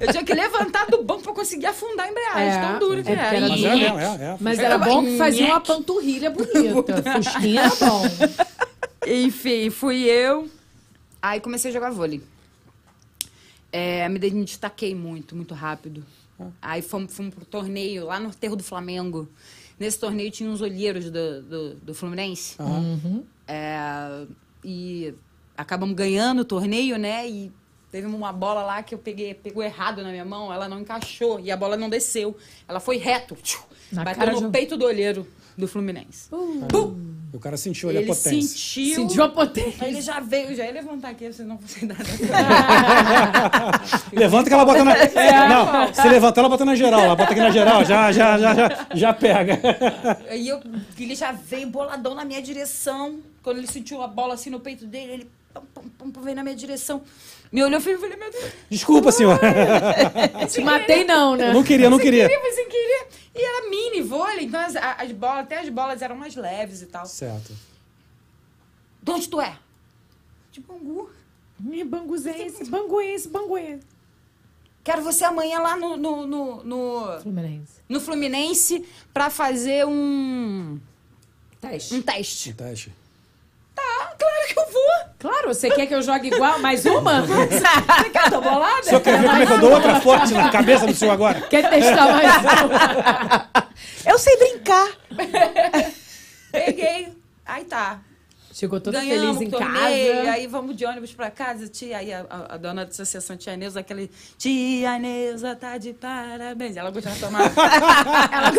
Eu 0.00 0.10
tinha 0.12 0.24
que 0.24 0.34
levantar 0.34 0.86
do 0.86 1.02
banco 1.02 1.22
pra 1.22 1.32
conseguir 1.32 1.66
afundar 1.66 2.06
a 2.06 2.10
embreagem. 2.10 2.58
É, 2.58 2.60
tão 2.60 2.78
duro 2.78 3.02
que 3.02 3.10
é 3.12 3.16
era. 3.34 3.48
Mas 3.48 3.62
é 3.64 3.74
mesmo, 3.76 3.98
é, 3.98 4.04
é. 4.04 4.36
Mas 4.40 4.58
era 4.58 4.78
bom 4.78 5.04
que 5.04 5.16
fazia 5.18 5.46
uma 5.46 5.60
panturrilha 5.60 6.30
bonita. 6.30 7.02
Fusquinha 7.22 7.60
era 7.62 7.74
bom. 7.76 8.02
Enfim, 9.06 9.70
fui 9.70 10.02
eu. 10.04 10.48
Aí 11.20 11.40
comecei 11.40 11.70
a 11.70 11.74
jogar 11.74 11.90
vôlei. 11.90 12.22
É, 13.72 14.08
me, 14.08 14.18
de- 14.18 14.30
me 14.30 14.44
destaquei 14.44 14.94
muito, 14.94 15.34
muito 15.34 15.54
rápido. 15.54 16.04
Aí 16.60 16.82
fomos, 16.82 17.14
fomos 17.14 17.34
pro 17.34 17.44
torneio 17.44 18.06
lá 18.06 18.18
no 18.20 18.32
Terro 18.34 18.56
do 18.56 18.62
Flamengo. 18.62 19.28
Nesse 19.78 19.98
torneio 19.98 20.30
tinha 20.30 20.48
uns 20.48 20.60
olheiros 20.60 21.10
do, 21.10 21.42
do, 21.42 21.74
do 21.76 21.94
Fluminense. 21.94 22.56
É, 23.48 24.24
e 24.64 25.12
acabamos 25.56 25.94
ganhando 25.96 26.40
o 26.40 26.44
torneio, 26.44 26.96
né? 26.98 27.28
E 27.28 27.52
teve 27.94 28.08
uma 28.08 28.32
bola 28.32 28.64
lá 28.64 28.82
que 28.82 28.92
eu 28.92 28.98
peguei, 28.98 29.34
pegou 29.34 29.62
errado 29.62 30.02
na 30.02 30.10
minha 30.10 30.24
mão, 30.24 30.52
ela 30.52 30.68
não 30.68 30.80
encaixou 30.80 31.38
e 31.38 31.52
a 31.52 31.56
bola 31.56 31.76
não 31.76 31.88
desceu. 31.88 32.36
Ela 32.66 32.80
foi 32.80 32.96
reto. 32.96 33.36
tchiu, 33.40 33.60
bateu 33.92 34.32
no 34.32 34.46
de 34.46 34.48
peito 34.48 34.76
do 34.76 34.84
olheiro 34.84 35.24
do 35.56 35.68
Fluminense. 35.68 36.28
Bum! 36.28 37.14
O 37.32 37.38
cara 37.38 37.56
sentiu 37.56 37.90
ali 37.90 37.98
a 37.98 38.00
Ele 38.00 38.08
potência. 38.08 38.58
sentiu. 38.58 38.96
Sentiu 38.96 39.22
a 39.22 39.28
potência. 39.28 39.84
Aí 39.84 39.92
ele 39.92 40.02
já 40.02 40.18
veio, 40.18 40.56
já 40.56 40.64
ia 40.64 40.72
levantar 40.72 41.10
aqui, 41.10 41.32
vocês 41.32 41.46
não 41.46 41.56
conseguem 41.56 41.88
dar. 41.88 41.98
Levanta 44.12 44.48
que 44.48 44.54
ela 44.54 44.64
bota 44.64 44.82
na. 44.82 44.94
Não, 45.48 45.94
se 45.94 46.08
levantar, 46.08 46.40
ela 46.40 46.48
bota 46.48 46.64
na 46.64 46.74
geral. 46.74 47.00
Ela 47.00 47.14
bota 47.14 47.30
aqui 47.30 47.40
na 47.40 47.50
geral, 47.50 47.84
já, 47.84 48.10
já, 48.10 48.36
já, 48.38 48.54
já, 48.54 48.86
já 48.92 49.14
pega. 49.14 49.60
Aí 50.28 50.48
eu, 50.48 50.60
ele 50.98 51.14
já 51.14 51.30
veio 51.30 51.68
boladão 51.68 52.16
na 52.16 52.24
minha 52.24 52.42
direção. 52.42 53.20
Quando 53.40 53.58
ele 53.58 53.68
sentiu 53.68 54.02
a 54.02 54.08
bola 54.08 54.34
assim 54.34 54.50
no 54.50 54.58
peito 54.58 54.84
dele, 54.84 55.12
ele 55.12 55.30
pum, 55.54 55.62
pum, 55.72 55.88
pum, 55.98 56.10
pum, 56.10 56.20
veio 56.22 56.36
na 56.36 56.42
minha 56.42 56.56
direção. 56.56 57.02
Me 57.54 57.62
olhou 57.62 57.80
e 57.80 57.88
eu 57.92 58.00
falei, 58.00 58.16
meu 58.16 58.32
Deus. 58.32 58.52
Desculpa, 58.68 59.12
senhor. 59.12 59.38
Te 60.50 60.60
matei 60.60 61.04
não, 61.04 61.36
né? 61.36 61.52
Não 61.52 61.62
queria, 61.62 61.86
eu 61.86 61.90
não 61.90 62.00
queria. 62.00 62.28
foi 62.28 62.50
sem 62.50 62.68
querer. 62.68 63.06
E 63.32 63.40
era 63.40 63.70
mini 63.70 64.02
vôlei, 64.02 64.46
então 64.46 64.58
as, 64.58 64.74
as 64.74 65.12
bolas, 65.12 65.44
até 65.44 65.60
as 65.60 65.68
bolas 65.68 66.02
eram 66.02 66.16
mais 66.16 66.34
leves 66.34 66.82
e 66.82 66.86
tal. 66.86 67.06
Certo. 67.06 67.52
De 69.00 69.08
onde 69.12 69.28
tu 69.28 69.40
é? 69.40 69.56
De 70.50 70.60
Bangu. 70.60 71.08
Ih, 71.70 71.84
Banguzense, 71.84 72.68
banguense, 72.68 73.28
banguense. 73.28 73.86
Quero 74.82 75.02
você 75.02 75.22
amanhã 75.24 75.60
lá 75.60 75.76
no, 75.76 75.96
no, 75.96 76.26
no, 76.26 76.64
no, 76.64 77.20
Fluminense. 77.20 77.72
no 77.88 78.00
Fluminense 78.00 78.84
pra 79.14 79.30
fazer 79.30 79.86
um, 79.86 80.80
Teste. 81.60 81.94
um 81.94 82.02
teste. 82.02 82.50
Um 82.50 82.54
teste. 82.54 82.92
Claro 84.18 84.46
que 84.48 84.58
eu 84.58 84.72
vou. 84.72 85.14
Claro, 85.18 85.48
você 85.48 85.70
quer 85.70 85.86
que 85.86 85.94
eu 85.94 86.02
jogue 86.02 86.28
igual? 86.28 86.58
Mais 86.58 86.84
uma? 86.84 87.22
Você 87.24 88.10
quer 88.10 88.30
tô 88.30 88.40
bolada? 88.40 88.80
O 88.80 88.84
senhor 88.84 89.00
quer 89.00 89.18
ver 89.18 89.28
como 89.28 89.42
é 89.42 89.46
que 89.46 89.52
eu 89.52 89.58
dou 89.58 89.72
outra 89.72 90.00
forte 90.00 90.34
na 90.34 90.50
cabeça 90.50 90.86
do 90.86 90.94
senhor 90.94 91.12
agora? 91.12 91.40
Quer 91.42 91.70
testar 91.70 92.12
mais 92.12 92.36
uma? 92.36 93.50
Eu 94.06 94.18
sei 94.18 94.36
brincar. 94.36 94.88
Peguei. 96.52 97.12
Aí 97.46 97.64
tá. 97.64 98.00
Chegou 98.56 98.78
toda 98.80 99.00
Ganhamos 99.00 99.36
feliz 99.38 99.48
em 99.48 99.50
torneio, 99.50 100.14
casa. 100.18 100.30
aí 100.30 100.46
vamos 100.46 100.76
de 100.76 100.86
ônibus 100.86 101.12
pra 101.12 101.28
casa. 101.28 101.66
Tia, 101.66 101.98
aí 101.98 102.12
a, 102.14 102.24
a- 102.30 102.54
a 102.54 102.56
dona 102.56 102.84
da 102.84 102.90
associação, 102.92 103.36
tia 103.36 103.56
Neuza, 103.56 103.80
aquele. 103.80 104.08
Tia 104.38 104.96
Neuza 104.96 105.56
tá 105.56 105.76
de 105.76 105.92
parabéns. 105.92 106.76
Ela 106.76 106.92
gostava 106.92 107.16
de 107.16 107.20
tomar. 107.20 107.50
ela, 108.32 108.52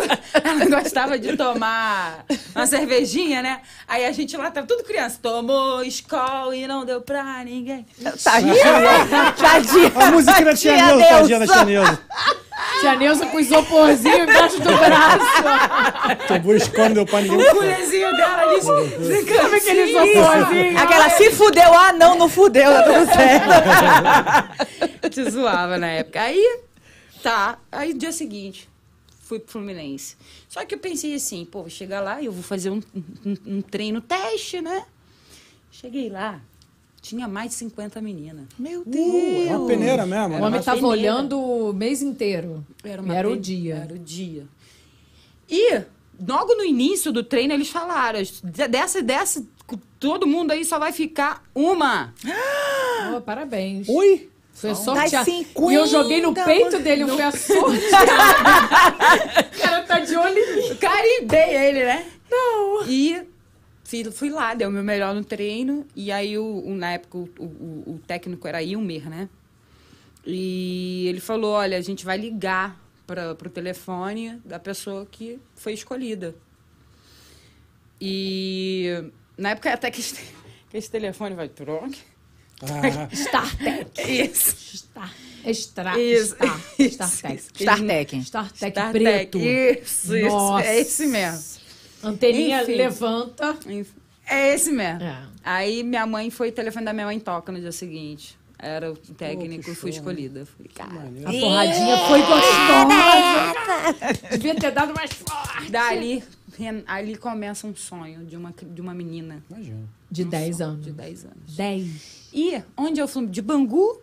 ela 0.44 0.80
gostava 0.82 1.18
de 1.18 1.34
tomar 1.34 2.26
uma 2.54 2.66
cervejinha, 2.66 3.40
né? 3.40 3.62
Aí 3.88 4.04
a 4.04 4.12
gente 4.12 4.36
lá 4.36 4.50
tava 4.50 4.66
tudo 4.66 4.84
criança. 4.84 5.18
Tomou 5.22 5.82
escola 5.82 6.54
e 6.54 6.66
não 6.66 6.84
deu 6.84 7.00
pra 7.00 7.42
ninguém. 7.42 7.86
Tadinha. 8.22 8.52
Tadinha. 9.34 9.92
A 9.96 10.10
música 10.10 10.44
da 10.44 10.54
tia 10.54 10.74
Tia 10.76 10.86
Neuza, 10.88 11.06
tadinha 11.06 11.38
da 11.38 11.46
tia 11.46 11.64
Neuza. 11.64 12.00
Tia 12.80 12.96
Neuza 12.96 13.26
com 13.26 13.38
isoporzinho 13.40 14.24
embaixo 14.24 14.58
do 14.60 14.70
braço. 14.76 16.26
Tomou 16.28 16.54
escola, 16.54 16.88
não 16.88 16.94
deu 16.94 17.06
pra 17.06 17.20
ninguém. 17.20 17.38
O 17.38 17.54
culezinho 17.54 18.10
dela 18.16 18.42
ali. 18.42 18.62
Sabe 18.62 19.56
aquele 19.56 19.82
isoporzinho? 19.84 20.78
Aquela 20.78 21.10
se 21.10 21.30
fudeu, 21.32 21.74
ah 21.74 21.92
não, 21.92 22.16
não 22.16 22.28
fudeu, 22.28 22.72
tá 22.72 22.82
tudo 22.82 23.06
certo. 23.12 25.10
te 25.10 25.30
zoava 25.30 25.78
na 25.78 25.88
época. 25.88 26.20
Aí, 26.22 26.60
Tá. 27.26 27.58
Aí, 27.72 27.92
dia 27.92 28.12
seguinte, 28.12 28.68
fui 29.22 29.40
pro 29.40 29.50
Fluminense. 29.50 30.16
Só 30.48 30.64
que 30.64 30.76
eu 30.76 30.78
pensei 30.78 31.12
assim, 31.12 31.44
pô, 31.44 31.62
vou 31.62 31.70
chegar 31.70 32.00
lá 32.00 32.22
e 32.22 32.26
eu 32.26 32.32
vou 32.32 32.42
fazer 32.42 32.70
um, 32.70 32.80
um, 33.24 33.36
um 33.46 33.60
treino 33.60 34.00
teste, 34.00 34.60
né? 34.60 34.84
Cheguei 35.72 36.08
lá, 36.08 36.40
tinha 37.06 37.28
mais 37.28 37.50
de 37.50 37.54
50 37.56 38.00
meninas. 38.00 38.46
Meu 38.58 38.80
Uh, 38.80 38.84
Deus. 38.84 39.48
é 39.48 39.56
uma 39.56 39.66
peneira 39.68 40.04
mesmo. 40.04 40.26
O 40.26 40.28
né? 40.28 40.36
homem 40.38 40.48
uma 40.48 40.58
estava 40.58 40.86
olhando 40.86 41.40
o 41.40 41.72
mês 41.72 42.02
inteiro. 42.02 42.66
Era, 42.82 43.00
uma 43.00 43.14
era 43.14 43.28
o 43.28 43.36
dia. 43.36 43.76
Era 43.76 43.94
o 43.94 43.98
dia. 43.98 44.44
E 45.48 45.82
logo 46.26 46.54
no 46.54 46.64
início 46.64 47.12
do 47.12 47.22
treino 47.22 47.54
eles 47.54 47.68
falaram, 47.68 48.20
dessa, 48.68 49.00
dessa, 49.02 49.46
todo 50.00 50.26
mundo 50.26 50.50
aí 50.50 50.64
só 50.64 50.78
vai 50.78 50.92
ficar 50.92 51.44
uma. 51.54 52.12
Oh, 53.14 53.20
parabéns. 53.20 53.86
Ui! 53.88 54.28
Foi. 54.52 54.74
50, 54.74 55.70
E 55.70 55.74
eu 55.74 55.86
joguei 55.86 56.20
no 56.22 56.32
peito 56.32 56.78
dele, 56.80 57.02
eu 57.02 57.08
fui 57.08 57.22
a 57.22 57.30
sorteada. 57.30 58.12
o 59.54 59.60
cara 59.60 59.82
tá 59.82 60.00
de 60.00 60.16
olho 60.16 60.36
em 60.38 60.56
mim. 60.56 60.74
Carimbei 60.76 61.54
ele, 61.54 61.84
né? 61.84 62.06
Não. 62.28 62.88
E 62.88 63.22
fui, 63.86 64.04
fui 64.10 64.30
lá, 64.30 64.54
deu 64.54 64.68
o 64.68 64.72
meu 64.72 64.82
melhor 64.82 65.14
no 65.14 65.24
treino. 65.24 65.86
E 65.94 66.10
aí, 66.12 66.36
o, 66.38 66.44
o- 66.66 66.74
na 66.74 66.92
época, 66.92 67.18
o, 67.18 67.28
o- 67.38 67.84
o 67.94 68.00
técnico 68.06 68.46
era 68.48 68.62
Ilmer, 68.62 69.08
né? 69.08 69.28
E 70.26 71.06
ele 71.08 71.20
falou: 71.20 71.52
olha, 71.52 71.76
a 71.78 71.80
gente 71.80 72.04
vai 72.04 72.16
ligar 72.18 72.80
para 73.06 73.34
pro 73.34 73.48
telefone 73.48 74.40
da 74.44 74.58
pessoa 74.58 75.06
que 75.06 75.38
foi 75.54 75.72
escolhida. 75.74 76.34
E 78.00 79.10
na 79.38 79.50
época 79.50 79.72
até 79.72 79.90
que 79.90 80.00
esse, 80.00 80.14
que 80.70 80.76
esse 80.76 80.90
telefone 80.90 81.34
vai 81.34 81.48
troque. 81.48 82.00
Ah, 82.62 83.08
StarTech. 83.12 84.00
Isso. 84.10 84.76
Star. 84.78 85.14
Extra. 85.44 86.00
Isso. 86.00 86.34
Star. 86.34 86.60
StarTech. 86.78 87.42
StarTech. 87.54 88.16
StarTech 88.20 88.56
Startec. 88.56 88.90
preto. 88.92 89.38
Isso, 89.38 90.16
isso. 90.16 90.26
Nossa. 90.28 90.66
É 90.66 90.80
esse 90.80 91.06
mesmo. 91.06 91.55
Anteninha 92.08 92.62
Enfim. 92.62 92.74
levanta. 92.74 93.56
É 94.28 94.54
esse 94.54 94.72
mesmo. 94.72 95.02
É. 95.02 95.22
Aí 95.44 95.82
minha 95.82 96.06
mãe 96.06 96.30
foi, 96.30 96.48
o 96.48 96.52
telefone 96.52 96.84
da 96.84 96.92
minha 96.92 97.06
mãe 97.06 97.18
toca 97.20 97.52
no 97.52 97.60
dia 97.60 97.72
seguinte. 97.72 98.36
Era 98.58 98.90
o 98.90 98.96
técnico 98.96 99.70
e 99.70 99.74
fui 99.74 99.92
show, 99.92 100.00
escolhida. 100.00 100.46
Falei, 100.46 100.70
cara. 100.74 100.90
maneiro. 100.90 101.28
A 101.28 101.32
porradinha 101.32 101.98
foi 102.08 102.20
gostosa. 102.22 104.28
Devia 104.30 104.54
ter 104.54 104.70
dado 104.72 104.94
mais 104.94 105.12
forte. 105.12 105.70
Dali, 105.70 106.24
ali 106.86 107.16
começa 107.16 107.66
um 107.66 107.76
sonho 107.76 108.24
de 108.24 108.34
uma, 108.34 108.54
de 108.62 108.80
uma 108.80 108.94
menina. 108.94 109.42
Imagina. 109.50 109.80
De 110.10 110.24
Um 110.24 110.28
10 110.28 110.56
sonho 110.56 110.68
anos. 110.70 110.84
De 110.86 110.92
10 110.92 111.24
anos. 111.24 111.56
10. 111.56 112.28
E 112.32 112.62
onde 112.76 113.00
eu 113.00 113.06
fui? 113.06 113.26
De 113.26 113.42
Bangu 113.42 114.00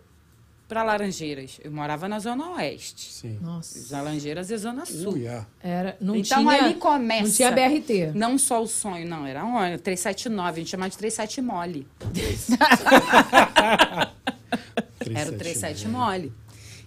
para 0.74 0.82
Laranjeiras. 0.82 1.60
Eu 1.64 1.72
morava 1.72 2.10
na 2.10 2.18
Zona 2.18 2.56
Oeste. 2.56 3.14
Sim. 3.14 3.38
Nossa. 3.40 3.96
Laranjeiras 3.96 4.50
é 4.50 4.58
Zona 4.58 4.88
Sul. 4.88 5.14
Ui, 5.14 5.28
é. 5.28 5.46
Era, 5.62 5.96
não 6.02 6.16
então 6.16 6.40
tinha, 6.40 6.64
ali 6.64 6.74
começa. 6.74 7.24
Não 7.24 7.32
tinha 7.32 7.52
BRT. 7.52 8.12
Não 8.16 8.40
só 8.40 8.64
o 8.64 8.66
sonho, 8.66 9.08
não. 9.08 9.28
Era 9.28 9.46
um 9.46 9.54
379. 9.78 10.50
A 10.50 10.56
gente 10.56 10.72
chamava 10.72 10.90
de 10.90 10.98
37 10.98 11.42
mole. 11.44 11.88
Era 15.14 15.30
o 15.30 15.38
37 15.38 15.88
mole. 15.88 16.34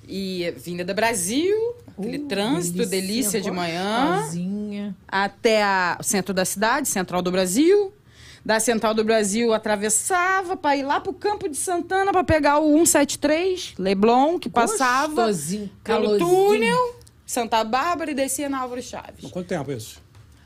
E 0.09 0.53
vinda 0.57 0.85
do 0.85 0.95
Brasil, 0.95 1.77
aquele 1.97 2.19
Uh, 2.19 2.27
trânsito, 2.27 2.85
delícia 2.87 3.41
de 3.41 3.53
manhã, 3.53 4.29
até 5.07 5.63
o 5.99 6.03
centro 6.03 6.35
da 6.35 6.45
cidade, 6.45 6.89
central 6.89 7.23
do 7.23 7.31
Brasil. 7.31 7.93
Da 8.47 8.61
central 8.61 8.95
do 8.95 9.03
Brasil, 9.03 9.53
atravessava 9.53 10.57
para 10.57 10.77
ir 10.77 10.85
lá 10.85 11.01
pro 11.01 11.13
Campo 11.13 11.49
de 11.49 11.57
Santana 11.57 12.13
para 12.13 12.23
pegar 12.23 12.61
o 12.61 12.71
173, 12.77 13.75
Leblon, 13.77 14.39
que 14.39 14.49
passava 14.49 15.27
Gostosinho, 15.27 15.69
pelo 15.83 16.17
túnel, 16.17 16.95
Santa 17.27 17.65
Bárbara 17.65 18.13
e 18.13 18.15
descia 18.15 18.49
na 18.49 18.61
Álvaro 18.61 18.81
Chaves. 18.81 19.29
Quanto 19.33 19.49
tempo 19.49 19.73
isso? 19.73 20.01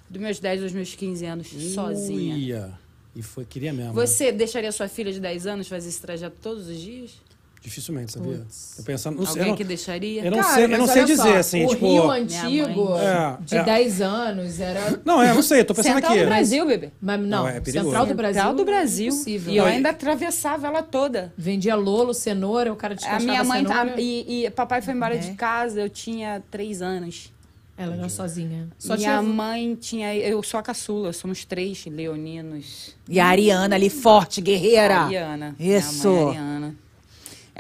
Dos 0.09 0.19
meus 0.19 0.41
10 0.41 0.63
aos 0.63 0.73
meus 0.73 0.95
15 0.95 1.27
anos, 1.27 1.49
sozinha. 1.75 2.35
Uia. 2.37 2.79
E 3.15 3.21
foi, 3.23 3.45
queria 3.45 3.71
mesmo. 3.71 3.93
né? 3.93 4.07
Você 4.07 4.33
deixaria 4.33 4.73
sua 4.73 4.89
filha 4.89 5.13
de 5.13 5.21
10 5.21 5.47
anos 5.47 5.69
fazer 5.69 5.91
esse 5.91 6.01
trajeto 6.01 6.39
todos 6.41 6.69
os 6.69 6.79
dias? 6.79 7.21
Dificilmente, 7.63 8.13
sabia? 8.13 8.41
Tô 8.77 8.83
pensando. 8.83 9.19
Não 9.19 9.27
sei, 9.27 9.31
Alguém 9.33 9.45
eu 9.45 9.49
não, 9.51 9.57
que 9.57 9.65
deixaria? 9.65 10.25
eu 10.25 10.31
não 10.31 10.39
Cara, 10.39 10.55
sei, 10.55 10.65
eu 10.65 10.69
não 10.79 10.87
sei 10.87 11.05
dizer, 11.05 11.23
só, 11.23 11.37
assim, 11.37 11.67
o 11.67 11.69
tipo. 11.69 11.87
Rio 11.87 12.11
antigo. 12.11 12.97
É, 12.97 13.37
de 13.43 13.57
é. 13.59 13.63
10 13.65 14.01
anos, 14.01 14.61
era... 14.61 15.01
Não, 15.05 15.23
é, 15.23 15.35
não 15.35 15.43
sei, 15.43 15.63
tô 15.63 15.75
pensando 15.75 15.95
Central 15.97 16.13
aqui. 16.13 16.23
do 16.23 16.27
Brasil, 16.27 16.67
bebê. 16.67 16.91
Mas 16.99 17.21
não, 17.21 17.29
Não, 17.29 17.49
é 17.49 17.61
perigoso. 17.61 17.85
Central 17.85 18.07
do 18.07 18.15
Brasil. 18.15 18.35
Central 18.41 18.55
do 18.57 18.65
Brasil. 18.65 19.07
impossível. 19.13 19.53
E 19.53 19.57
eu 19.59 19.65
ainda 19.67 19.91
atravessava 19.91 20.69
ela 20.69 20.83
toda. 20.83 21.35
Vendia 21.37 21.75
lolo, 21.77 22.15
cenoura, 22.15 22.73
o 22.73 22.77
cara 22.77 22.95
A 22.95 22.97
descascava 22.97 23.25
minha 23.25 23.45
mãe 23.45 23.63
tá, 23.65 23.79
cenoura. 23.81 24.01
e, 24.01 24.45
e 24.47 24.51
papai 24.51 24.81
foi 24.81 24.95
embora 24.95 25.15
É. 25.17 25.19
de 25.19 25.33
casa, 25.35 25.83
eu 25.83 25.91
tinha 25.91 26.43
3 26.51 26.81
anos. 26.81 27.31
Ela 27.77 27.95
era 27.95 28.09
sozinha. 28.09 28.69
Só 28.79 28.95
minha 28.97 29.19
tinha... 29.19 29.23
mãe 29.23 29.75
tinha. 29.75 30.15
Eu 30.15 30.43
sou 30.43 30.61
a 30.61 30.63
caçula, 30.63 31.13
somos 31.15 31.47
três 31.47 31.85
leoninos. 31.87 32.95
E 33.09 33.19
a 33.19 33.27
Ariana 33.27 33.75
ali, 33.75 33.89
forte, 33.89 34.41
guerreira. 34.43 34.97
Ariana. 35.01 35.57
Isso. 35.59 36.09
Minha 36.09 36.25
mãe, 36.25 36.29
Ariana. 36.39 36.75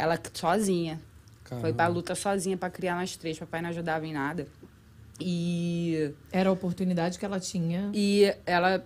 Ela 0.00 0.18
sozinha. 0.32 0.98
Caramba. 1.44 1.66
Foi 1.66 1.72
pra 1.74 1.86
luta 1.88 2.14
sozinha 2.14 2.56
pra 2.56 2.70
criar 2.70 2.94
nós 2.96 3.16
três. 3.16 3.38
Papai 3.38 3.60
não 3.60 3.68
ajudava 3.70 4.06
em 4.06 4.12
nada. 4.12 4.46
E, 5.22 6.12
Era 6.32 6.48
a 6.48 6.52
oportunidade 6.52 7.18
que 7.18 7.24
ela 7.26 7.38
tinha. 7.38 7.90
e 7.92 8.32
ela, 8.46 8.82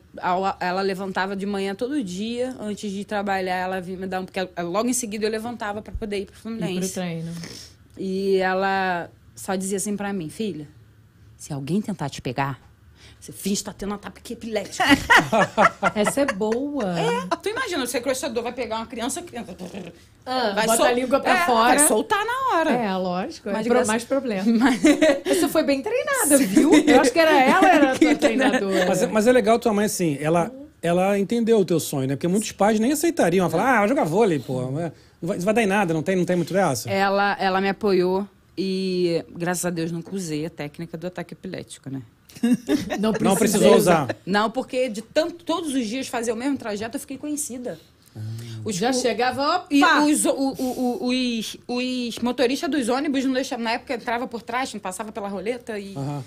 ela 0.58 0.80
levantava 0.82 1.36
de 1.36 1.46
manhã 1.46 1.74
todo 1.76 2.02
dia, 2.02 2.56
antes 2.58 2.90
de 2.90 3.04
trabalhar, 3.04 3.54
ela 3.56 3.80
vinha 3.80 3.96
me 3.98 4.06
dar 4.08 4.20
um. 4.20 4.24
Porque 4.24 4.40
logo 4.62 4.88
em 4.88 4.92
seguida 4.92 5.24
eu 5.26 5.30
levantava 5.30 5.80
pra 5.80 5.92
poder 5.94 6.22
ir 6.22 6.26
pro 6.26 6.32
Ir 6.34 6.40
pro 6.40 6.42
Fluminense. 6.42 6.92
treino. 6.94 7.32
E 7.96 8.38
ela 8.38 9.08
só 9.36 9.54
dizia 9.54 9.76
assim 9.76 9.96
pra 9.96 10.12
mim, 10.12 10.28
filha, 10.28 10.66
se 11.36 11.52
alguém 11.52 11.80
tentar 11.80 12.08
te 12.08 12.20
pegar, 12.20 12.60
você 13.24 13.32
finge 13.32 13.56
que 13.56 13.64
tá 13.64 13.72
tendo 13.72 13.92
um 13.92 13.94
ataque 13.94 14.34
epilético. 14.34 14.82
Essa 15.94 16.20
é 16.20 16.26
boa. 16.26 16.98
É, 16.98 17.26
tu 17.42 17.48
imagina, 17.48 17.82
o 17.82 17.86
sequestrador 17.86 18.42
vai 18.42 18.52
pegar 18.52 18.76
uma 18.76 18.86
criança, 18.86 19.22
criança 19.22 19.56
Ah, 20.26 20.52
vai 20.54 20.66
bota 20.66 20.76
sol- 20.76 20.86
a 20.86 20.92
língua 20.92 21.20
pra 21.20 21.32
É, 21.42 21.46
fora. 21.46 21.78
Vai 21.78 21.88
soltar 21.88 22.22
na 22.24 22.54
hora. 22.58 22.70
É, 22.70 22.94
lógico. 22.96 23.48
Mas 23.50 23.60
é 23.60 23.62
pro- 23.64 23.74
graça- 23.74 23.86
mais 23.92 24.04
problema. 24.04 24.44
Você 25.24 25.48
foi 25.48 25.62
bem 25.62 25.80
treinada, 25.82 26.36
viu? 26.38 26.72
Eu 26.74 27.00
acho 27.00 27.10
que 27.12 27.18
era 27.18 27.32
ela, 27.42 27.66
era 27.68 27.92
a 27.92 27.98
tua 27.98 28.14
treinadora. 28.16 28.86
Mas, 28.86 29.02
é- 29.02 29.06
mas 29.06 29.26
é 29.26 29.32
legal 29.32 29.58
tua 29.58 29.72
mãe, 29.72 29.86
assim, 29.86 30.18
ela, 30.20 30.52
ela 30.82 31.18
entendeu 31.18 31.58
o 31.58 31.64
teu 31.64 31.80
sonho, 31.80 32.06
né? 32.08 32.16
Porque 32.16 32.28
muitos 32.28 32.52
pais 32.52 32.78
nem 32.78 32.92
aceitariam. 32.92 33.44
Ela 33.44 33.50
fala, 33.50 33.76
ah, 33.76 33.78
vai 33.80 33.88
jogar 33.88 34.04
vôlei, 34.04 34.38
pô. 34.38 34.60
Não 34.60 34.72
vai, 34.72 34.82
não 35.22 35.28
vai- 35.28 35.36
não 35.38 35.44
vai 35.46 35.54
dar 35.54 35.62
em 35.62 35.66
nada, 35.66 35.94
não 35.94 36.02
tem, 36.02 36.14
não 36.14 36.26
tem 36.26 36.36
muito 36.36 36.52
dessa. 36.52 36.90
Ela, 36.90 37.36
ela 37.40 37.58
me 37.60 37.70
apoiou 37.70 38.28
e, 38.56 39.24
graças 39.30 39.64
a 39.64 39.70
Deus, 39.70 39.90
nunca 39.90 40.14
usei 40.14 40.44
a 40.44 40.50
técnica 40.50 40.98
do 40.98 41.06
ataque 41.06 41.32
epilético, 41.34 41.88
né? 41.88 42.02
Não, 43.00 43.12
Não 43.20 43.34
precisou 43.36 43.76
usar. 43.76 44.14
Não, 44.26 44.50
porque 44.50 44.88
de 44.88 45.02
tanto, 45.02 45.44
todos 45.44 45.74
os 45.74 45.86
dias 45.86 46.08
fazer 46.08 46.32
o 46.32 46.36
mesmo 46.36 46.56
trajeto, 46.56 46.96
eu 46.96 47.00
fiquei 47.00 47.16
conhecida. 47.18 47.78
Os, 48.64 48.76
Já 48.76 48.90
o- 48.90 48.94
chegava, 48.94 49.42
opa! 49.56 49.66
E 49.70 49.82
os, 50.12 50.24
o- 50.24 50.30
o- 50.30 50.98
o- 51.02 51.08
os, 51.08 51.56
os 51.66 52.18
motoristas 52.20 52.70
dos 52.70 52.88
ônibus 52.88 53.24
não 53.24 53.32
deixavam. 53.32 53.64
Na 53.64 53.72
época 53.72 53.94
entrava 53.94 54.26
por 54.26 54.40
trás, 54.42 54.72
não 54.72 54.80
passava 54.80 55.10
pela 55.12 55.28
roleta 55.28 55.78
e 55.78 55.94
Aham, 55.96 56.22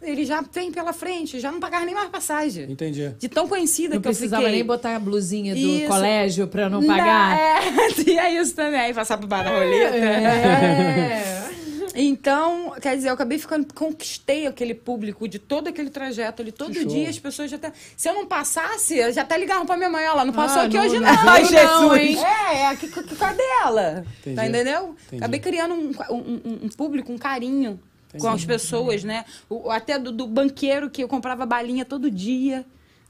ele 0.00 0.24
já 0.24 0.40
vem 0.42 0.70
pela 0.70 0.92
frente, 0.92 1.40
já 1.40 1.50
não 1.50 1.58
pagava 1.58 1.84
nem 1.84 1.94
mais 1.94 2.08
passagem. 2.08 2.70
entendi. 2.70 3.10
De 3.18 3.28
tão 3.28 3.48
conhecida 3.48 3.94
Não 3.96 4.00
que 4.02 4.08
eu 4.08 4.12
precisava 4.12 4.42
fiquei. 4.42 4.56
nem 4.58 4.64
botar 4.64 4.94
a 4.96 4.98
blusinha 5.00 5.54
do 5.54 5.60
Isso. 5.60 5.86
colégio 5.88 6.46
pra 6.46 6.70
não 6.70 6.84
pagar. 6.86 7.36
é, 7.38 7.88
tinha 8.04 8.40
isso 8.40 8.54
também, 8.54 8.94
passar 8.94 9.18
por 9.18 9.26
baixo 9.26 9.50
da 9.50 9.58
roleta. 9.58 9.96
É. 9.96 11.44
Então, 11.94 12.74
quer 12.82 12.96
dizer, 12.96 13.08
eu 13.08 13.14
acabei 13.14 13.38
ficando, 13.38 13.72
conquistei 13.72 14.46
aquele 14.46 14.74
público 14.74 15.28
de 15.28 15.38
todo 15.38 15.68
aquele 15.68 15.90
trajeto 15.90 16.42
ali. 16.42 16.50
Todo 16.50 16.74
show. 16.74 16.84
dia 16.86 17.08
as 17.08 17.18
pessoas 17.18 17.50
já 17.50 17.56
até. 17.56 17.72
Se 17.96 18.08
eu 18.08 18.14
não 18.14 18.26
passasse, 18.26 18.96
eu 18.96 19.12
já 19.12 19.22
até 19.22 19.38
ligavam 19.38 19.64
pra 19.64 19.76
minha 19.76 19.88
mãe, 19.88 20.04
ela 20.04 20.24
não 20.24 20.32
passou 20.32 20.62
Ah, 20.62 20.64
aqui 20.64 20.76
não- 20.76 20.84
hoje, 20.84 20.98
não 20.98 21.12
não. 21.14 21.28
Ai, 21.30 21.42
não, 21.50 21.96
hein? 21.96 22.16
É, 22.18 22.62
é, 22.72 22.76
que, 22.76 22.88
que, 22.88 23.16
cadê 23.16 23.42
ela? 23.62 24.04
Entendi. 24.20 24.36
Tá 24.36 24.46
entendeu? 24.48 24.96
Entendi. 25.06 25.22
Acabei 25.22 25.40
criando 25.40 25.74
um, 25.74 25.92
um, 26.10 26.64
um- 26.64 26.68
público, 26.76 27.12
um 27.12 27.18
carinho 27.18 27.80
com 28.18 28.28
as 28.28 28.44
pessoas, 28.44 29.04
né? 29.04 29.24
O, 29.48 29.70
até 29.70 29.98
do, 29.98 30.10
do 30.10 30.26
banqueiro 30.26 30.90
que 30.90 31.02
eu 31.02 31.08
comprava 31.08 31.46
balinha 31.46 31.84
todo 31.84 32.10
dia. 32.10 32.64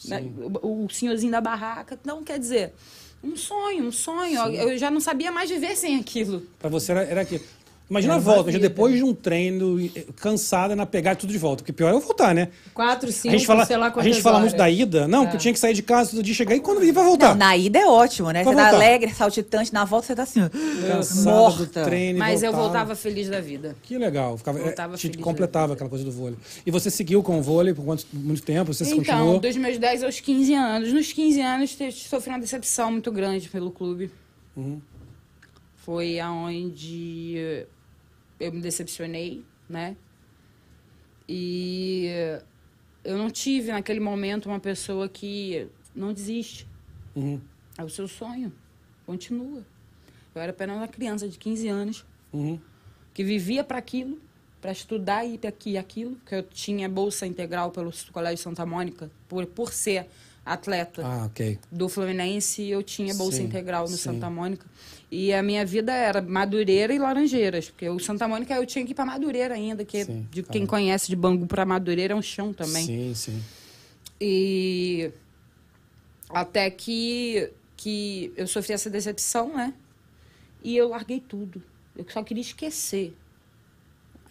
né? 0.07 0.23
O, 0.63 0.85
o 0.85 0.91
senhorzinho 0.91 1.33
da 1.33 1.41
barraca. 1.41 1.99
Então, 2.01 2.23
quer 2.23 2.39
dizer. 2.39 2.75
Um 3.23 3.37
sonho, 3.37 3.85
um 3.87 3.93
sonho. 3.93 4.39
Eu 4.55 4.77
já 4.77 4.91
não 4.91 5.01
sabia 5.01 5.33
mais 5.33 5.49
viver 5.49 5.75
sem 5.77 5.99
aquilo. 5.99 6.43
Pra 6.59 6.69
você 6.69 6.93
era, 6.93 7.03
era 7.05 7.21
aquilo. 7.23 7.43
Imagina 7.89 8.15
Era 8.15 8.23
a 8.23 8.25
volta, 8.25 8.51
já 8.51 8.59
depois 8.59 8.95
de 8.97 9.03
um 9.03 9.13
treino, 9.13 9.79
eh, 9.95 10.07
cansada 10.17 10.75
na 10.75 10.87
pegada 10.87 11.17
tudo 11.17 11.31
de 11.31 11.39
volta. 11.39 11.63
Porque 11.63 11.73
pior 11.73 11.91
é 11.91 11.93
eu 11.93 12.01
voltar, 12.01 12.35
né? 12.35 12.49
Quatro, 12.73 13.11
A 13.11 13.13
cinco, 13.13 13.33
gente 13.33 13.47
fala, 13.47 13.67
sei 13.67 13.77
lá 13.77 13.93
a 13.95 14.03
gente 14.03 14.23
fala 14.23 14.37
horas. 14.39 14.49
muito 14.49 14.59
da 14.59 14.71
ida. 14.71 15.07
Não, 15.07 15.27
que 15.27 15.37
eu 15.37 15.39
tinha 15.39 15.53
que 15.53 15.59
sair 15.59 15.75
de 15.75 15.83
casa 15.83 16.13
todo 16.13 16.23
dia, 16.23 16.33
chegar 16.35 16.57
e 16.57 16.61
quando 16.61 16.83
ia 16.83 16.95
vai 16.95 17.05
voltar. 17.05 17.29
Não, 17.31 17.37
na 17.37 17.55
ida 17.59 17.79
é 17.79 17.87
ótimo, 17.87 18.31
né? 18.31 18.43
Vai 18.43 18.55
Você 18.55 18.57
tá 18.57 18.71
voltar. 18.71 18.77
alegre, 18.87 19.13
saltitante, 19.15 19.73
na 19.73 19.85
volta 19.85 20.07
você 20.07 20.15
tá 20.15 20.23
assim, 20.23 20.41
Cansada 20.89 21.31
morta. 21.31 21.59
do 21.59 21.67
treino. 21.85 22.19
Mas 22.19 22.43
eu 22.43 22.53
voltava. 22.53 22.63
voltava 22.87 22.97
feliz 22.97 23.29
da 23.29 23.41
vida. 23.43 23.77
Que 23.83 23.99
legal. 23.99 24.39
Ficava, 24.39 24.59
Voltava 24.61 24.95
eh, 24.95 24.99
te 24.99 25.19
completava 25.19 25.67
vida. 25.67 25.75
aquela 25.75 25.91
coisa 25.91 26.05
do 26.07 26.11
vôlei. 26.11 26.39
E 26.65 26.71
você 26.71 26.91
seguiu 26.91 27.23
com 27.23 27.39
o 27.39 27.43
vôlei 27.43 27.75
por 27.75 27.85
quanto, 27.85 28.07
muito 28.15 28.43
tempo? 28.43 28.73
Você 28.73 28.87
se 28.87 28.93
então, 28.95 29.05
continuou? 29.19 29.41
dos 29.41 29.57
meus 29.59 29.77
10 29.77 30.05
aos 30.05 30.21
15 30.21 30.55
anos. 30.55 30.91
Nos 30.91 31.13
15 31.13 31.41
anos, 31.43 31.77
sofri 32.09 32.31
uma 32.31 32.39
decepção 32.41 32.91
muito 32.91 33.13
grande 33.13 33.47
pelo 33.51 33.71
clube. 33.71 34.11
Uhum. 34.57 34.81
Foi 35.85 36.19
aonde 36.19 37.67
eu 38.39 38.53
me 38.53 38.61
decepcionei, 38.61 39.45
né? 39.69 39.97
E 41.29 42.09
eu 43.03 43.17
não 43.17 43.31
tive 43.31 43.73
naquele 43.73 44.01
momento 44.01 44.47
uma 44.47 44.61
pessoa 44.61 45.09
que 45.09 45.67
não 45.95 46.13
desiste. 46.13 46.67
Uhum. 47.15 47.41
É 47.79 47.85
o 47.85 47.89
seu 47.89 48.07
sonho. 48.09 48.53
Continua. 49.07 49.65
Eu 50.35 50.41
era 50.41 50.51
apenas 50.51 50.77
uma 50.77 50.89
criança 50.89 51.29
de 51.29 51.39
15 51.39 51.69
anos 51.69 52.05
Uhum. 52.33 52.59
que 53.13 53.23
vivia 53.23 53.63
para 53.63 53.79
aquilo, 53.79 54.21
para 54.61 54.73
estudar 54.73 55.25
e 55.25 55.39
aqui 55.47 55.71
e 55.71 55.79
aquilo, 55.79 56.17
que 56.27 56.35
eu 56.35 56.43
tinha 56.43 56.89
bolsa 56.89 57.27
integral 57.27 57.71
pelo 57.71 57.93
Colégio 58.13 58.43
Santa 58.43 58.67
Mônica, 58.67 59.09
por, 59.29 59.47
por 59.47 59.73
ser 59.73 60.09
atleta 60.45 61.03
Ah, 61.05 61.25
ok. 61.27 61.59
do 61.71 61.89
Fluminense, 61.89 62.63
eu 62.69 62.83
tinha 62.83 63.15
bolsa 63.15 63.39
Sim, 63.39 63.45
integral 63.45 63.83
no 63.85 63.97
sim. 63.97 63.97
Santa 63.97 64.29
Mônica. 64.29 64.67
E 65.11 65.33
a 65.33 65.43
minha 65.43 65.65
vida 65.65 65.93
era 65.93 66.21
Madureira 66.21 66.93
e 66.93 66.99
Laranjeiras, 66.99 67.71
porque 67.71 67.89
o 67.89 67.99
Santa 68.01 68.27
Mônica 68.27 68.55
eu 68.55 68.67
tinha 68.67 68.85
que 68.85 68.93
ir 68.93 68.95
para 68.95 69.05
Madureira 69.07 69.55
ainda, 69.55 69.85
que 69.85 70.05
Sim, 70.05 70.27
de 70.31 70.43
caramba. 70.43 70.53
quem 70.53 70.67
conhece 70.67 71.09
de 71.09 71.17
Bangu 71.17 71.47
para 71.47 71.65
Madureira 71.65 72.13
é 72.15 72.17
um 72.17 72.23
chão 72.23 72.53
também. 72.53 72.85
Sim, 72.85 73.15
sim. 73.15 73.43
E 74.21 75.11
até 76.31 76.71
que, 76.71 77.51
que 77.77 78.33
eu 78.37 78.47
sofri 78.47 78.73
essa 78.73 78.91
decepção, 78.91 79.55
né? 79.55 79.73
E 80.63 80.77
eu 80.77 80.89
larguei 80.89 81.21
tudo. 81.21 81.63
Eu 81.97 82.05
só 82.09 82.23
queria 82.23 82.41
esquecer 82.41 83.15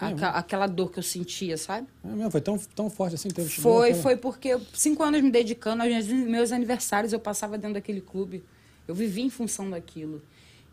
Aca- 0.08 0.30
aquela 0.30 0.68
dor 0.68 0.92
que 0.92 1.00
eu 1.00 1.04
sentia, 1.04 1.58
sabe? 1.58 1.88
É 2.04 2.08
mesmo, 2.08 2.32
foi 2.32 2.42
tão, 2.42 2.58
tão 2.76 2.90
forte 2.90 3.16
assim. 3.16 3.30
Teve 3.30 3.50
Foi, 3.50 3.90
aquela- 3.90 4.04
foi 4.04 4.18
porque 4.18 4.48
eu, 4.50 4.62
cinco 4.74 5.04
anos 5.04 5.22
me 5.22 5.32
dedicando 5.32 5.84
aos 5.84 6.08
meus- 6.08 6.52
aniversários, 6.52 7.14
eu 7.14 7.20
passava 7.20 7.58
dentro 7.58 7.76
daquele 7.76 8.02
clube. 8.02 8.44
Eu 8.88 8.94
vivi 8.96 9.22
em 9.22 9.30
função 9.30 9.70
daquilo. 9.70 10.22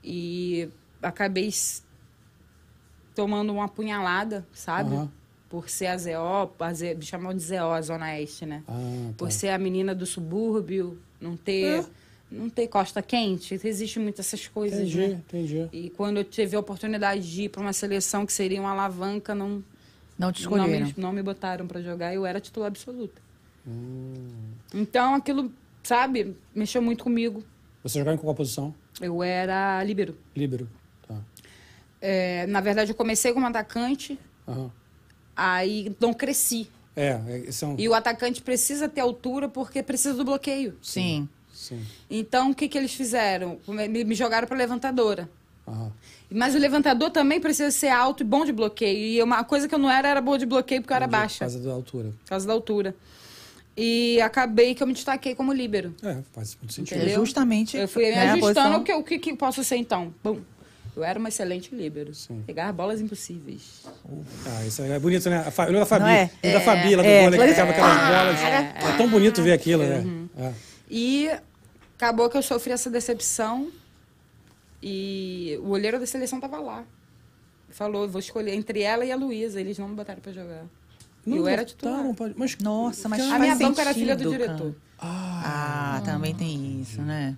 E 0.02 0.68
acabei 1.02 1.50
tomando 3.14 3.52
uma 3.52 3.68
punhalada, 3.68 4.46
sabe? 4.52 4.94
Aham. 4.94 5.10
Por 5.48 5.68
ser 5.68 5.86
a 5.88 5.96
ZO, 5.98 6.50
a 6.60 6.72
Z, 6.72 6.94
me 6.94 7.02
chamam 7.04 7.34
de 7.34 7.42
ZO, 7.42 7.72
a 7.72 7.82
Zona 7.82 8.06
Oeste, 8.06 8.46
né? 8.46 8.62
Ah, 8.68 8.72
tá. 9.08 9.14
Por 9.16 9.32
ser 9.32 9.48
a 9.48 9.58
menina 9.58 9.92
do 9.94 10.06
subúrbio, 10.06 10.96
não 11.20 11.36
ter, 11.36 11.80
É. 11.80 11.84
não 12.30 12.48
ter 12.48 12.68
costa 12.68 13.02
quente. 13.02 13.58
Existe 13.64 13.98
muito 13.98 14.20
essas 14.20 14.46
coisas, 14.46 14.80
Entendi, 14.80 14.98
né? 15.08 15.22
entendi. 15.28 15.68
E 15.72 15.90
quando 15.90 16.18
eu 16.18 16.24
tive 16.24 16.56
a 16.56 16.60
oportunidade 16.60 17.30
de 17.30 17.42
ir 17.44 17.48
para 17.48 17.60
uma 17.60 17.72
seleção 17.72 18.24
que 18.24 18.32
seria 18.32 18.60
uma 18.60 18.70
alavanca, 18.70 19.34
não, 19.34 19.62
Não 20.18 20.30
te 20.32 20.44
não 20.44 20.56
escolheram. 20.56 20.86
me, 20.86 20.94
não 20.96 21.12
me 21.12 21.22
botaram 21.22 21.66
para 21.66 21.80
jogar. 21.82 22.14
Eu 22.14 22.24
era 22.24 22.40
titular 22.40 22.68
absoluta. 22.68 23.20
Hum. 23.66 24.28
Então, 24.72 25.14
aquilo, 25.14 25.52
sabe, 25.82 26.36
mexeu 26.54 26.80
muito 26.80 27.02
comigo. 27.04 27.42
Você 27.82 27.98
jogava 27.98 28.14
em 28.16 28.18
qual 28.20 28.34
posição? 28.34 28.74
Eu 29.00 29.22
era 29.22 29.82
líbero. 29.82 30.16
Líbero. 30.36 30.68
Tá. 31.08 31.16
É, 32.00 32.46
na 32.46 32.60
verdade, 32.60 32.90
eu 32.90 32.94
comecei 32.94 33.32
como 33.32 33.46
atacante, 33.46 34.18
Aham. 34.46 34.70
aí 35.34 35.94
não 36.00 36.12
cresci. 36.14 36.68
É, 36.96 37.08
é, 37.10 37.66
um... 37.66 37.76
E 37.78 37.88
o 37.88 37.94
atacante 37.94 38.42
precisa 38.42 38.88
ter 38.88 39.00
altura 39.00 39.48
porque 39.48 39.82
precisa 39.82 40.14
do 40.14 40.24
bloqueio. 40.24 40.76
Sim. 40.82 41.00
Sim. 41.02 41.28
Então, 42.10 42.50
o 42.50 42.54
que, 42.54 42.68
que 42.68 42.76
eles 42.78 42.92
fizeram? 42.94 43.58
Me, 43.68 44.04
me 44.04 44.14
jogaram 44.14 44.46
para 44.48 44.56
levantadora. 44.56 45.28
Aham. 45.66 45.92
Mas 46.32 46.54
o 46.54 46.58
levantador 46.58 47.10
também 47.10 47.40
precisa 47.40 47.70
ser 47.72 47.88
alto 47.88 48.22
e 48.22 48.24
bom 48.26 48.44
de 48.44 48.52
bloqueio. 48.52 48.98
E 48.98 49.22
uma 49.22 49.42
coisa 49.42 49.66
que 49.66 49.74
eu 49.74 49.78
não 49.78 49.90
era, 49.90 50.08
era 50.08 50.20
boa 50.20 50.38
de 50.38 50.46
bloqueio 50.46 50.80
porque 50.80 50.92
eu 50.92 50.96
era 50.96 51.06
Entendi, 51.06 51.20
baixa, 51.22 51.34
Por 51.44 51.50
causa 51.52 51.58
da 51.58 51.72
altura. 51.72 52.08
por 52.22 52.28
causa 52.28 52.46
da 52.46 52.52
altura. 52.52 52.94
E 53.76 54.20
acabei 54.20 54.74
que 54.74 54.82
eu 54.82 54.86
me 54.86 54.92
destaquei 54.92 55.34
como 55.34 55.52
líbero. 55.52 55.94
É, 56.02 56.18
faz 56.32 56.56
muito 56.60 56.72
sentido. 56.72 56.98
Entendeu? 56.98 57.16
É 57.16 57.18
justamente. 57.24 57.76
Eu 57.76 57.88
fui 57.88 58.04
me 58.04 58.10
né, 58.12 58.30
ajustando 58.30 58.74
posição. 58.78 58.98
o 59.00 59.02
que, 59.04 59.18
que, 59.18 59.30
que 59.30 59.36
posso 59.36 59.64
ser 59.64 59.76
então. 59.76 60.12
Bom, 60.22 60.38
eu 60.96 61.02
era 61.02 61.18
uma 61.18 61.28
excelente 61.28 61.74
líbero. 61.74 62.14
Sim. 62.14 62.42
Pegar 62.46 62.72
bolas 62.72 63.00
impossíveis. 63.00 63.82
Ah, 64.46 64.64
isso 64.66 64.82
é 64.82 64.98
bonito, 64.98 65.28
né? 65.30 65.38
A 65.46 65.50
Fa... 65.50 65.62
Eu 65.64 65.72
lembro 65.72 65.80
da 65.80 65.86
Fabi. 65.86 66.10
É? 66.10 66.30
lembro 66.42 66.58
da 66.58 66.64
Fabi 66.64 66.96
lá 66.96 67.02
do 67.02 67.08
É, 67.08 67.22
vôlei, 67.22 67.40
que 67.40 67.48
ficava 67.48 67.70
aquelas 67.70 67.96
Ah, 67.96 68.22
bolas. 68.24 68.40
é, 68.40 68.90
É, 68.92 68.96
tão 68.96 69.08
bonito 69.08 69.42
ver 69.42 69.52
aquilo, 69.52 69.82
né? 69.84 69.98
Uhum. 69.98 70.28
É. 70.38 70.52
E 70.90 71.30
acabou 72.00 72.30
que 72.30 72.36
eu 72.36 72.42
sofri 72.42 72.72
essa 72.72 72.88
decepção. 72.90 73.70
E 74.82 75.58
o 75.62 75.68
olheiro 75.68 76.00
da 76.00 76.06
seleção 76.06 76.40
tava 76.40 76.58
lá. 76.58 76.84
Falou, 77.68 78.08
vou 78.08 78.18
escolher 78.18 78.54
entre 78.54 78.80
ela 78.80 79.04
e 79.04 79.12
a 79.12 79.16
Luísa. 79.16 79.60
Eles 79.60 79.78
não 79.78 79.88
me 79.88 79.94
botaram 79.94 80.20
pra 80.20 80.32
jogar. 80.32 80.64
Não 81.26 81.36
eu 81.36 81.46
era 81.46 81.64
titular. 81.64 82.14
pode- 82.14 82.34
Mas, 82.36 82.56
Nossa, 82.58 83.08
mas 83.08 83.20
A 83.20 83.38
minha 83.38 83.54
banca 83.54 83.82
era 83.82 83.92
filha 83.92 84.16
do 84.16 84.30
cara. 84.30 84.44
diretor. 84.46 84.74
Ah, 84.98 86.00
também 86.04 86.34
tem 86.34 86.80
isso, 86.80 87.02
né? 87.02 87.36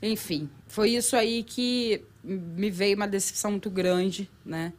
Enfim, 0.00 0.48
foi 0.66 0.90
isso 0.90 1.14
aí 1.16 1.42
que 1.42 2.02
me 2.22 2.70
veio 2.70 2.96
uma 2.96 3.06
decepção 3.08 3.50
muito 3.50 3.68
grande, 3.68 4.30
né? 4.44 4.72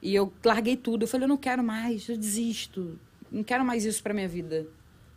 E 0.00 0.14
eu 0.14 0.32
larguei 0.44 0.76
tudo. 0.76 1.02
Eu 1.04 1.08
falei, 1.08 1.24
eu 1.24 1.28
não 1.28 1.36
quero 1.36 1.62
mais, 1.62 2.08
eu 2.08 2.16
desisto. 2.16 2.98
Não 3.30 3.44
quero 3.44 3.64
mais 3.64 3.84
isso 3.84 4.02
pra 4.02 4.14
minha 4.14 4.28
vida. 4.28 4.66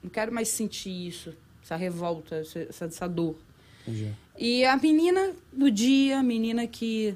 Não 0.03 0.09
quero 0.09 0.31
mais 0.31 0.49
sentir 0.49 1.07
isso, 1.07 1.33
essa 1.71 1.75
revolta, 1.77 2.35
essa, 2.35 2.85
essa- 2.85 3.07
dor. 3.07 3.35
Entendi. 3.87 4.11
E 4.37 4.65
a 4.65 4.75
menina 4.77 5.31
do 5.51 5.71
dia, 5.71 6.19
a 6.19 6.23
menina 6.23 6.67
que 6.67 7.15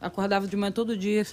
acordava 0.00 0.46
de 0.46 0.56
manhã 0.56 0.70
todo 0.72 0.96
dia, 0.96 1.24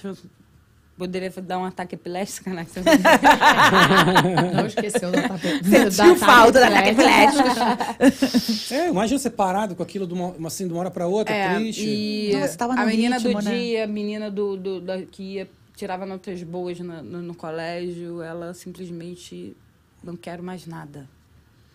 poderia 0.96 1.30
dar 1.42 1.58
um 1.58 1.64
ataque 1.64 1.94
epilético, 1.94 2.50
né? 2.50 2.66
Não 4.54 4.66
esqueceu 4.66 5.10
da 5.12 5.28
tape- 5.28 5.62
Sentiu 5.94 6.16
falta 6.16 6.60
da 6.60 6.70
tape 6.70 6.88
epilética. 6.90 8.74
É, 8.74 8.88
imagina 8.88 9.18
você 9.18 9.30
parado 9.30 9.76
com 9.76 9.82
aquilo 9.82 10.06
de 10.06 10.14
uma, 10.14 10.34
assim, 10.46 10.66
de 10.66 10.72
uma 10.72 10.80
hora 10.80 10.90
pra 10.90 11.06
outra, 11.06 11.34
É, 11.34 11.54
triste. 11.56 11.84
e 11.86 12.36
Nossa, 12.36 12.56
tava 12.56 12.74
no 12.74 12.80
a 12.82 12.86
menina 12.86 13.16
ritmo, 13.18 13.38
do 13.40 13.44
né? 13.44 13.50
dia, 13.58 13.84
a 13.84 13.86
menina 13.86 14.30
do, 14.30 14.56
do- 14.56 14.80
da, 14.80 15.02
que 15.02 15.22
ia, 15.34 15.48
tirava 15.76 16.04
notas 16.06 16.42
boas 16.42 16.78
na- 16.80 17.02
no, 17.02 17.22
no 17.22 17.34
colégio, 17.34 18.22
ela 18.22 18.52
simplesmente 18.54 19.56
não 20.02 20.16
quero 20.16 20.42
mais 20.42 20.66
nada. 20.66 21.08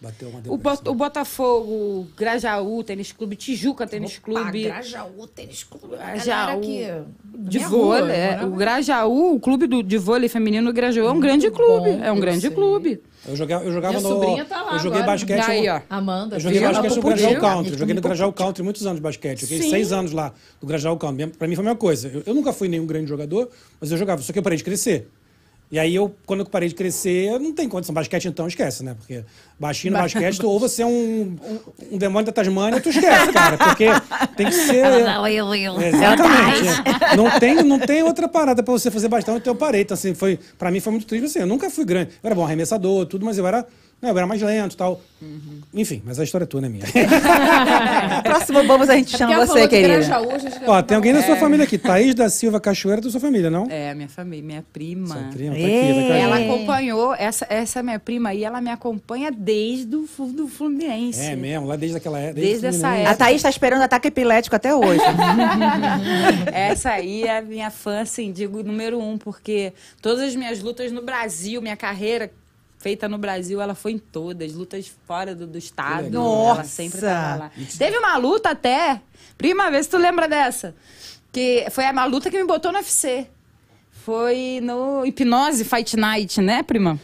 Bateu 0.04 0.28
uma 0.28 0.42
O. 0.48 0.58
Bot- 0.58 0.90
o 0.90 0.94
Botafogo, 0.94 2.08
Grajaú 2.18 2.84
Tênis 2.84 3.14
Clube, 3.14 3.38
Tijuca 3.38 3.88
Tênis 3.88 4.18
Clube, 4.20 4.64
Grajaú, 4.64 5.26
tênis 5.34 5.64
clube. 5.64 5.96
Grajaú, 5.96 6.58
Aqui, 6.60 6.86
de 7.24 7.60
vôlei. 7.60 8.14
é, 8.14 8.40
o 8.44 8.52
Grajaú, 8.52 9.36
o 9.36 9.40
clube 9.40 9.66
do, 9.66 9.82
de 9.82 9.98
vôlei 9.98 10.28
feminino 10.28 10.68
do 10.68 10.74
Grajaú 10.74 11.08
é 11.08 11.12
um 11.12 11.22
grande 11.22 11.50
clube. 11.50 11.92
bom, 11.94 12.04
é 12.04 12.12
um 12.12 12.20
grande 12.20 12.42
sei. 12.42 12.50
clube. 12.52 13.02
Eu 13.26 13.38
jogava, 13.38 13.64
eu 13.64 13.72
jogava 13.72 13.98
Minha 13.98 14.10
no. 14.10 14.16
sobrinha 14.16 14.44
tá 14.44 14.62
lá 14.62 14.74
eu 14.74 14.80
joguei 14.80 15.00
agora. 15.02 15.14
basquete. 15.14 15.48
Daí, 15.48 15.66
eu, 15.68 15.76
ó. 15.76 15.82
Amanda. 15.90 16.36
eu 16.36 16.40
joguei 16.42 16.60
basquete 16.60 16.96
no. 16.98 17.02
Grajaú 17.02 17.40
Country. 17.40 17.72
Eu 17.72 17.78
joguei 17.80 17.96
no 17.96 18.02
Grajaú 18.02 18.34
Country 18.34 18.64
muitos 18.64 18.86
anos 18.86 18.98
de 18.98 19.02
basquete. 19.02 19.42
Eu 19.44 19.48
joguei 19.48 19.64
Sim. 19.64 19.70
seis 19.70 19.94
anos 19.94 20.12
lá 20.12 20.34
no 20.62 20.68
Grajaú 20.68 20.98
Country. 20.98 21.28
Pra 21.28 21.48
mim 21.48 21.56
foi 21.56 21.64
a 21.64 21.66
mesma 21.68 21.80
coisa. 21.80 22.10
Eu, 22.14 22.24
eu 22.26 22.34
nunca 22.34 22.52
fui 22.52 22.68
nenhum 22.68 22.86
grande 22.86 23.08
jogador, 23.08 23.50
mas 23.80 23.90
eu 23.90 23.98
jogava. 23.98 24.22
Só 24.22 24.34
que 24.34 24.40
eu 24.40 24.44
parei 24.44 24.58
de 24.58 24.64
crescer. 24.66 25.08
E 25.74 25.80
aí, 25.80 25.96
eu, 25.96 26.16
quando 26.28 26.42
eu 26.42 26.46
parei 26.46 26.70
de 26.70 26.76
crescer, 26.76 27.32
eu 27.32 27.40
não 27.40 27.52
tem 27.52 27.68
condição. 27.68 27.96
Basquete, 27.96 28.28
então, 28.28 28.46
esquece, 28.48 28.84
né? 28.84 28.94
Porque 28.94 29.26
baixinho 29.60 29.92
no 29.92 30.00
basquete, 30.00 30.38
ou 30.46 30.60
você 30.60 30.84
é 30.84 30.86
um, 30.86 31.36
um 31.92 31.98
demônio 31.98 32.28
da 32.28 32.32
Tasmânia, 32.32 32.76
ou 32.76 32.82
tu 32.82 32.90
esquece, 32.90 33.34
cara. 33.34 33.58
Porque 33.58 33.88
tem 34.38 34.46
que 34.46 34.54
ser... 34.54 34.86
Exatamente. 35.82 37.18
Não 37.18 37.40
tem, 37.40 37.64
não 37.64 37.80
tem 37.80 38.04
outra 38.04 38.28
parada 38.28 38.62
pra 38.62 38.72
você 38.72 38.92
fazer 38.92 39.08
bastante, 39.08 39.40
então 39.40 39.54
eu 39.54 39.58
parei. 39.58 39.82
Então, 39.82 39.96
assim, 39.96 40.14
foi, 40.14 40.40
pra 40.60 40.70
mim 40.70 40.80
foi 40.80 40.92
muito 40.92 41.08
triste. 41.08 41.26
Assim, 41.26 41.40
eu 41.40 41.48
nunca 41.48 41.68
fui 41.72 41.86
grande. 41.86 42.12
Eu 42.22 42.28
era 42.28 42.36
bom 42.36 42.46
arremessador, 42.46 43.08
tudo, 43.08 43.26
mas 43.26 43.40
eu 43.40 43.48
era, 43.48 43.66
né, 44.04 44.10
eu 44.12 44.18
era 44.18 44.28
mais 44.28 44.42
lento 44.42 44.74
e 44.74 44.78
tal. 44.78 45.02
Enfim, 45.74 46.02
mas 46.06 46.20
a 46.20 46.24
história 46.26 46.46
toda 46.46 46.66
é 46.68 46.70
minha. 46.70 46.84
Próximo 48.24 48.62
vamos 48.68 48.90
a 48.90 48.96
gente 48.98 49.16
É 49.16 49.18
chama 49.18 49.46
você, 49.46 49.66
querida. 49.68 49.94
Grajaú, 49.94 50.28
Ó, 50.68 50.82
tem 50.82 50.96
alguém 50.98 51.14
da 51.14 51.20
É. 51.20 51.22
sua 51.26 51.38
família 51.38 51.64
aqui. 51.64 51.78
Thaís 51.78 52.14
da 52.14 52.28
Silva 52.30 52.60
Cachoeira 52.60 53.00
da 53.02 53.10
sua 53.10 53.22
família, 53.22 53.50
não? 53.50 53.66
É, 53.70 53.94
minha 53.96 54.10
família, 54.10 54.44
minha 54.44 54.66
prima. 54.74 55.08
Sua 55.08 55.24
prima, 55.32 55.56
tá 55.56 55.62
aqui, 55.62 55.72
tá 55.72 56.00
aqui. 56.02 56.12
Ela 56.22 56.40
É. 56.42 56.50
acompanhou, 56.50 57.16
essa, 57.16 57.48
essa 57.50 57.82
minha 57.82 57.98
prima 57.98 58.30
aí, 58.30 58.44
ela 58.44 58.60
me 58.60 58.70
acompanha 58.70 59.32
desde 59.32 59.96
o 59.96 60.06
do 60.34 60.48
Fluminense. 60.50 61.22
É 61.22 61.36
mesmo, 61.38 61.66
lá 61.68 61.78
desde 61.78 61.96
aquela 61.98 62.20
época. 62.20 62.42
Desde 62.42 62.68
essa 62.68 62.80
Fluminense. 62.90 63.10
A 63.12 63.16
Thaís 63.16 63.42
tá 63.42 63.50
esperando 63.50 63.82
ataque 63.84 64.10
epilético 64.10 64.56
até 64.58 64.76
hoje. 64.76 65.00
Essa 66.54 66.92
aí 66.92 67.24
é 67.24 67.38
a 67.38 67.42
minha 67.42 67.70
fã, 67.72 68.02
assim, 68.02 68.32
digo, 68.32 68.62
número 68.64 69.00
um, 69.00 69.18
porque 69.18 69.72
todas 70.02 70.22
as 70.22 70.36
minhas 70.36 70.62
lutas 70.62 70.92
no 70.92 71.02
Brasil, 71.02 71.62
minha 71.62 71.78
carreira 71.78 72.30
feita 72.84 73.08
no 73.08 73.18
Brasil, 73.18 73.62
ela 73.62 73.74
foi 73.74 73.94
em 73.94 73.98
todas. 73.98 74.54
Lutas 74.54 74.92
fora 75.08 75.34
do, 75.34 75.48
do 75.48 75.58
estado. 75.58 76.04
legal. 76.04 76.24
Ela 76.26 76.56
Nossa! 76.56 76.64
sempre 76.66 77.00
tava 77.00 77.36
lá. 77.46 77.52
Teve 77.78 77.98
uma 77.98 78.18
luta 78.18 78.50
até, 78.50 79.02
prima 79.38 79.72
vez, 79.72 79.88
tu 79.88 79.98
lembra 79.98 80.28
dessa? 80.28 80.76
Que 81.32 81.66
foi 81.72 81.86
uma 81.90 82.04
luta 82.06 82.30
que 82.30 82.38
me 82.38 82.46
botou 82.46 82.74
no 82.74 82.78
UFC. 82.78 83.26
Foi 84.04 84.60
no 84.62 85.06
Hipnose 85.06 85.64
Fight 85.64 85.96
Night, 85.96 86.42
né, 86.42 86.62
prima? 86.62 87.00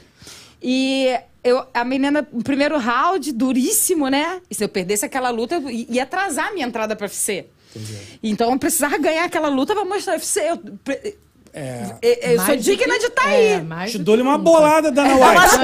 E 0.62 1.18
eu, 1.42 1.66
a 1.74 1.86
menina, 1.86 2.28
o 2.34 2.44
primeiro 2.44 2.78
round, 2.78 3.32
duríssimo, 3.32 4.10
né? 4.10 4.42
E 4.50 4.54
se 4.56 4.62
eu 4.62 4.68
perdesse 4.68 5.06
aquela 5.06 5.30
luta, 5.30 5.62
ia 5.72 6.04
atrasar 6.04 6.50
a 6.50 6.52
minha 6.52 6.68
entrada 6.68 6.94
pra 6.94 7.06
UFC. 7.06 7.46
Então 8.22 8.52
eu 8.52 8.60
precisava 8.60 8.98
ganhar 8.98 9.24
aquela 9.24 9.48
luta 9.48 9.74
pra 9.74 9.86
mostrar 9.86 10.16
UFC. 10.16 10.42
Eu, 10.42 10.62
É. 11.54 11.84
eu- 12.02 12.18
eu 12.34 12.40
sou 12.42 12.56
digna 12.56 12.94
que- 12.94 13.00
de 13.00 13.06
estar 13.08 13.30
É, 13.32 13.56
aí. 13.56 13.62
Te 13.92 13.98
do 13.98 14.04
dou-lhe 14.06 14.22
uma 14.22 14.38
bolada, 14.38 14.92
Dana 14.92 15.16
White. 15.16 15.58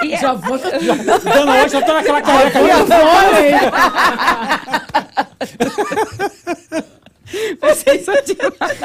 E- 0.04 0.16
Já 0.16 0.32
vou... 0.32 0.56
Dana 0.58 1.62
White, 1.62 1.74
eu 1.74 1.84
tô 1.84 1.92
naquela 1.92 2.22
careca 2.22 2.58
ali. 2.58 2.70
vocês 7.60 8.04
são 8.04 8.14
demais. 8.24 8.78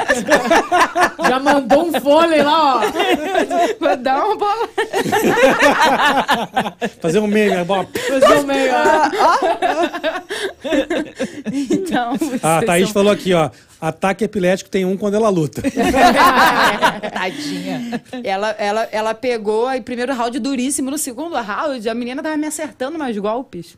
Já 1.28 1.38
mandou 1.40 1.86
um 1.86 1.92
vôlei 2.00 2.42
lá, 2.42 2.76
ó. 2.76 2.80
Vou 3.80 3.96
dar 3.96 4.24
uma 4.24 4.36
bola. 4.36 4.68
Fazer 7.00 7.18
um 7.18 7.26
meme, 7.26 7.64
bom. 7.64 7.84
Fazer 8.08 8.38
o 8.38 8.46
meio, 8.46 8.72
ó. 8.74 9.10
Então, 11.52 12.16
vocês 12.16 12.44
A 12.44 12.62
Thaís 12.62 12.84
são- 12.86 12.94
falou 12.94 13.12
aqui, 13.12 13.34
ó. 13.34 13.50
Ataque 13.80 14.24
epilético 14.24 14.70
tem 14.70 14.84
um 14.86 14.96
quando 14.96 15.14
ela 15.14 15.28
luta. 15.28 15.62
Tadinha. 17.12 18.02
Ela, 18.24 18.50
ela, 18.58 18.88
ela 18.90 19.14
pegou 19.14 19.66
aí 19.66 19.80
primeiro 19.82 20.14
round 20.14 20.38
duríssimo, 20.38 20.90
no 20.90 20.96
segundo 20.98 21.34
round 21.36 21.86
a 21.88 21.94
menina 21.94 22.22
tava 22.22 22.36
me 22.36 22.46
acertando 22.46 22.98
mais 22.98 23.16
golpes. 23.18 23.76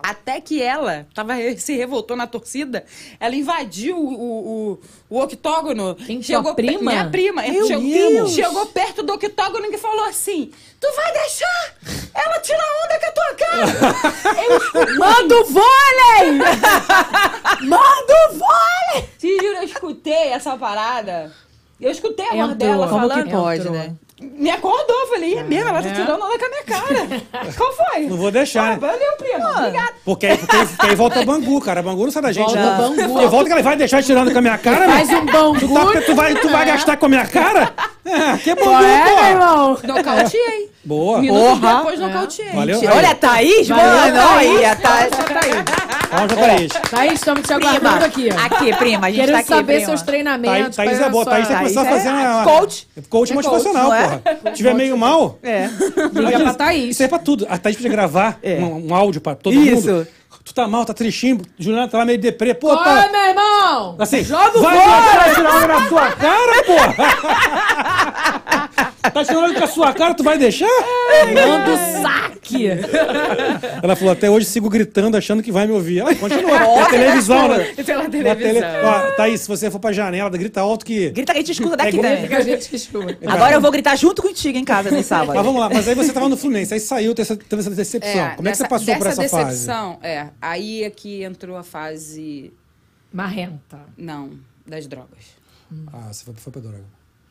Até 0.00 0.40
que 0.40 0.62
ela 0.62 1.08
tava, 1.12 1.34
se 1.56 1.74
revoltou 1.74 2.16
na 2.16 2.26
torcida, 2.28 2.84
ela 3.18 3.34
invadiu 3.34 3.96
o, 3.98 4.72
o, 4.72 4.80
o, 5.10 5.20
octógono. 5.20 5.96
Quem, 5.96 6.22
chegou 6.22 6.54
prima? 6.54 6.92
Minha 6.92 7.10
prima. 7.10 7.42
Meu 7.42 7.66
chegou, 7.66 7.82
Deus! 7.82 8.30
chegou 8.30 8.66
perto 8.66 9.02
do 9.02 9.14
octógono 9.14 9.66
e 9.66 9.76
falou 9.76 10.04
assim: 10.04 10.52
Tu 10.80 10.86
vai 10.94 11.12
deixar 11.12 11.74
ela 12.14 12.38
tirar 12.38 12.64
onda 12.84 13.00
com 13.00 13.06
a 13.06 13.12
tua 13.12 13.34
cara? 13.34 14.38
Eu 14.48 14.56
escutei. 14.56 14.94
Manda 14.98 15.34
o 15.34 15.44
vôlei! 15.46 16.32
Manda 17.68 18.14
o 18.30 18.38
vôlei! 18.38 19.08
Te 19.18 19.36
juro, 19.36 19.56
eu 19.56 19.64
escutei 19.64 20.28
essa 20.28 20.56
parada. 20.56 21.32
Eu 21.80 21.90
escutei 21.90 22.24
a 22.24 22.30
voz 22.30 22.40
Entrou. 22.52 22.54
dela 22.54 22.88
Como 22.88 23.00
falando. 23.00 23.24
que 23.24 23.30
pode, 23.30 23.60
Entrou. 23.60 23.74
né? 23.76 23.96
Me 24.20 24.50
acordou, 24.50 25.06
falei, 25.08 25.38
é 25.38 25.44
mesmo, 25.44 25.68
ela 25.68 25.80
tá 25.80 25.88
É. 25.88 25.92
tirando 25.92 26.20
onda 26.24 26.38
com 26.38 26.44
a 26.44 26.48
minha 26.48 26.64
cara. 26.64 27.52
Qual 27.56 27.72
foi? 27.72 28.00
Não 28.06 28.16
vou 28.16 28.30
deixar, 28.32 28.64
Ah, 28.64 28.70
né? 28.70 28.78
valeu, 28.80 29.12
prima. 29.16 29.48
Obrigada. 29.58 29.92
Porque 30.04 30.26
aí, 30.26 30.36
porque, 30.38 30.56
aí- 30.56 30.66
porque 30.66 30.86
aí 30.86 30.94
volta 30.96 31.24
Bangu, 31.24 31.60
cara. 31.60 31.82
Bangu 31.82 32.04
não 32.04 32.10
sai 32.10 32.22
da 32.22 32.32
gente, 32.32 32.46
Volta 32.46 32.60
não. 32.64 32.76
Bangu. 32.96 33.12
Porque 33.12 33.26
volta 33.28 33.46
que 33.46 33.52
ela 33.52 33.62
vai 33.62 33.76
deixar 33.76 34.02
tirando 34.02 34.32
com 34.32 34.38
a 34.38 34.42
minha 34.42 34.58
cara, 34.58 34.88
Faz 34.88 35.08
meu. 35.08 35.20
um 35.20 35.26
bangu. 35.26 35.60
Tu, 35.60 35.68
tá, 35.68 36.00
tu, 36.04 36.14
vai, 36.16 36.34
tu 36.34 36.48
vai 36.48 36.66
gastar 36.66 36.96
com 36.96 37.06
a 37.06 37.08
minha 37.08 37.26
cara? 37.26 37.72
É, 38.04 38.36
que 38.38 38.54
Bangu, 38.56 38.70
Qual 38.70 38.82
é, 38.82 39.04
meu 39.04 39.16
pô. 39.16 39.24
irmão? 39.24 39.78
Nocauteei. 39.84 40.70
Boa. 40.84 41.18
Minutos 41.20 41.58
Porra. 41.60 41.76
depois, 41.76 42.00
nocauteei. 42.00 42.48
Valeu. 42.50 42.74
Mentira. 42.76 42.94
Olha 42.96 43.10
a 43.10 43.14
Thaís, 43.14 43.68
Valeu, 43.68 43.84
mano. 43.84 44.16
Thaís. 44.16 44.50
Olha 44.56 44.72
a 44.72 44.76
Thaís. 44.76 45.14
Vamos, 46.10 46.32
Thaís. 46.34 46.72
Thaís, 46.90 47.12
estamos 47.12 47.42
te 47.42 47.54
Prima. 47.54 47.70
aguardando 47.70 48.04
aqui. 48.06 48.30
Aqui, 48.30 48.76
prima. 48.76 49.06
A 49.06 49.10
gente 49.10 49.20
Querendo 49.20 49.34
tá 49.34 49.38
aqui, 49.40 49.48
saber 49.48 49.64
prima. 49.74 49.86
seus 49.86 50.02
treinamentos. 50.02 50.76
Thaís, 50.76 50.88
Thaís 50.90 50.98
qual 50.98 51.08
é 51.08 51.12
boa. 51.12 51.24
Thaís 51.26 51.46
tem 51.48 51.56
que 51.56 51.62
começar 51.62 51.82
a 51.82 51.84
fazer 51.84 52.08
é 52.08 52.12
uma... 52.12 52.44
coach. 52.44 52.88
Coach 53.10 53.34
motivacional, 53.34 53.92
é? 53.92 54.07
Porra. 54.10 54.22
Se 54.50 54.52
tiver 54.56 54.74
meio 54.74 54.96
mal... 54.96 55.38
É. 55.42 55.68
Liga 56.12 56.40
pra 56.40 56.54
Thaís. 56.54 56.90
Isso 56.90 57.02
é 57.02 57.08
pra 57.08 57.18
tudo. 57.18 57.46
A 57.48 57.58
Thaís 57.58 57.76
podia 57.76 57.90
gravar 57.90 58.38
É. 58.42 58.58
um, 58.58 58.88
um 58.88 58.94
áudio 58.94 59.20
pra 59.20 59.34
todo 59.34 59.54
Isso. 59.54 59.88
mundo. 59.88 60.06
Tu 60.48 60.54
tá 60.54 60.66
mal, 60.66 60.82
tá 60.82 60.94
tristinho. 60.94 61.42
Juliana 61.58 61.88
tá 61.88 61.98
lá 61.98 62.06
meio 62.06 62.18
deprê. 62.18 62.54
Pô, 62.54 62.70
Oi, 62.70 62.76
tá... 62.82 63.10
meu 63.12 63.20
irmão! 63.20 63.96
Assim, 63.98 64.24
Joga 64.24 64.58
o 64.58 64.62
vai 64.62 64.78
vai 64.78 65.34
tirar 65.34 65.56
onda 65.56 65.66
na 65.66 65.88
sua 65.88 66.10
cara, 66.12 66.62
porra! 66.64 66.94
tá 69.12 69.24
tirando 69.26 69.54
com 69.54 69.64
a 69.64 69.66
sua 69.66 69.92
cara, 69.92 70.14
tu 70.14 70.22
vai 70.24 70.38
deixar? 70.38 70.66
Manda 71.34 71.70
o 71.70 71.76
saque! 72.02 72.66
Ela 73.82 73.94
falou, 73.94 74.12
até 74.12 74.30
hoje 74.30 74.46
sigo 74.46 74.70
gritando, 74.70 75.18
achando 75.18 75.42
que 75.42 75.52
vai 75.52 75.66
me 75.66 75.74
ouvir. 75.74 75.98
Ela 75.98 76.14
continua. 76.14 76.58
Na 76.58 76.86
televisão, 76.86 77.48
né? 77.48 77.64
Pela 77.84 78.08
televisão. 78.08 78.36
tele... 78.36 78.60
Ó, 78.84 79.10
Thaís, 79.16 79.42
se 79.42 79.48
você 79.48 79.70
for 79.70 79.78
pra 79.78 79.92
janela, 79.92 80.30
grita 80.30 80.62
alto 80.62 80.86
que... 80.86 81.10
Grita 81.10 81.32
que 81.32 81.38
a 81.38 81.42
gente 81.42 81.52
escuta 81.52 81.76
daqui 81.76 81.96
igual- 81.98 82.10
também. 82.10 82.26
Que 82.26 82.34
a 82.34 82.40
gente 82.40 82.74
escuta. 82.74 83.18
Agora 83.26 83.52
eu 83.52 83.60
vou 83.60 83.70
gritar 83.70 83.96
junto 83.96 84.22
contigo 84.22 84.56
em 84.56 84.64
casa 84.64 84.90
no 84.90 85.02
sábado. 85.02 85.34
Mas 85.34 85.44
vamos 85.44 85.60
lá, 85.60 85.68
mas 85.68 85.86
aí 85.86 85.94
você 85.94 86.10
tava 86.10 86.26
no 86.26 86.38
Fluminense, 86.38 86.72
aí 86.72 86.80
saiu, 86.80 87.14
teve 87.14 87.30
essa, 87.30 87.36
teve 87.36 87.60
essa 87.60 87.70
decepção. 87.70 88.30
Como 88.36 88.48
é 88.48 88.52
que 88.52 88.56
você 88.56 88.66
passou 88.68 88.96
por 88.96 89.06
essa 89.06 89.28
fase? 89.28 89.44
decepção, 89.50 89.98
é. 90.02 90.26
Aí 90.40 90.84
é 90.84 90.90
que 90.90 91.22
entrou 91.22 91.56
a 91.56 91.62
fase, 91.62 92.52
Marrenta. 93.12 93.80
não, 93.96 94.32
das 94.66 94.86
drogas. 94.86 95.36
Ah, 95.92 96.12
você 96.12 96.24
foi, 96.24 96.34
foi 96.34 96.52
pra 96.52 96.62
droga. 96.62 96.84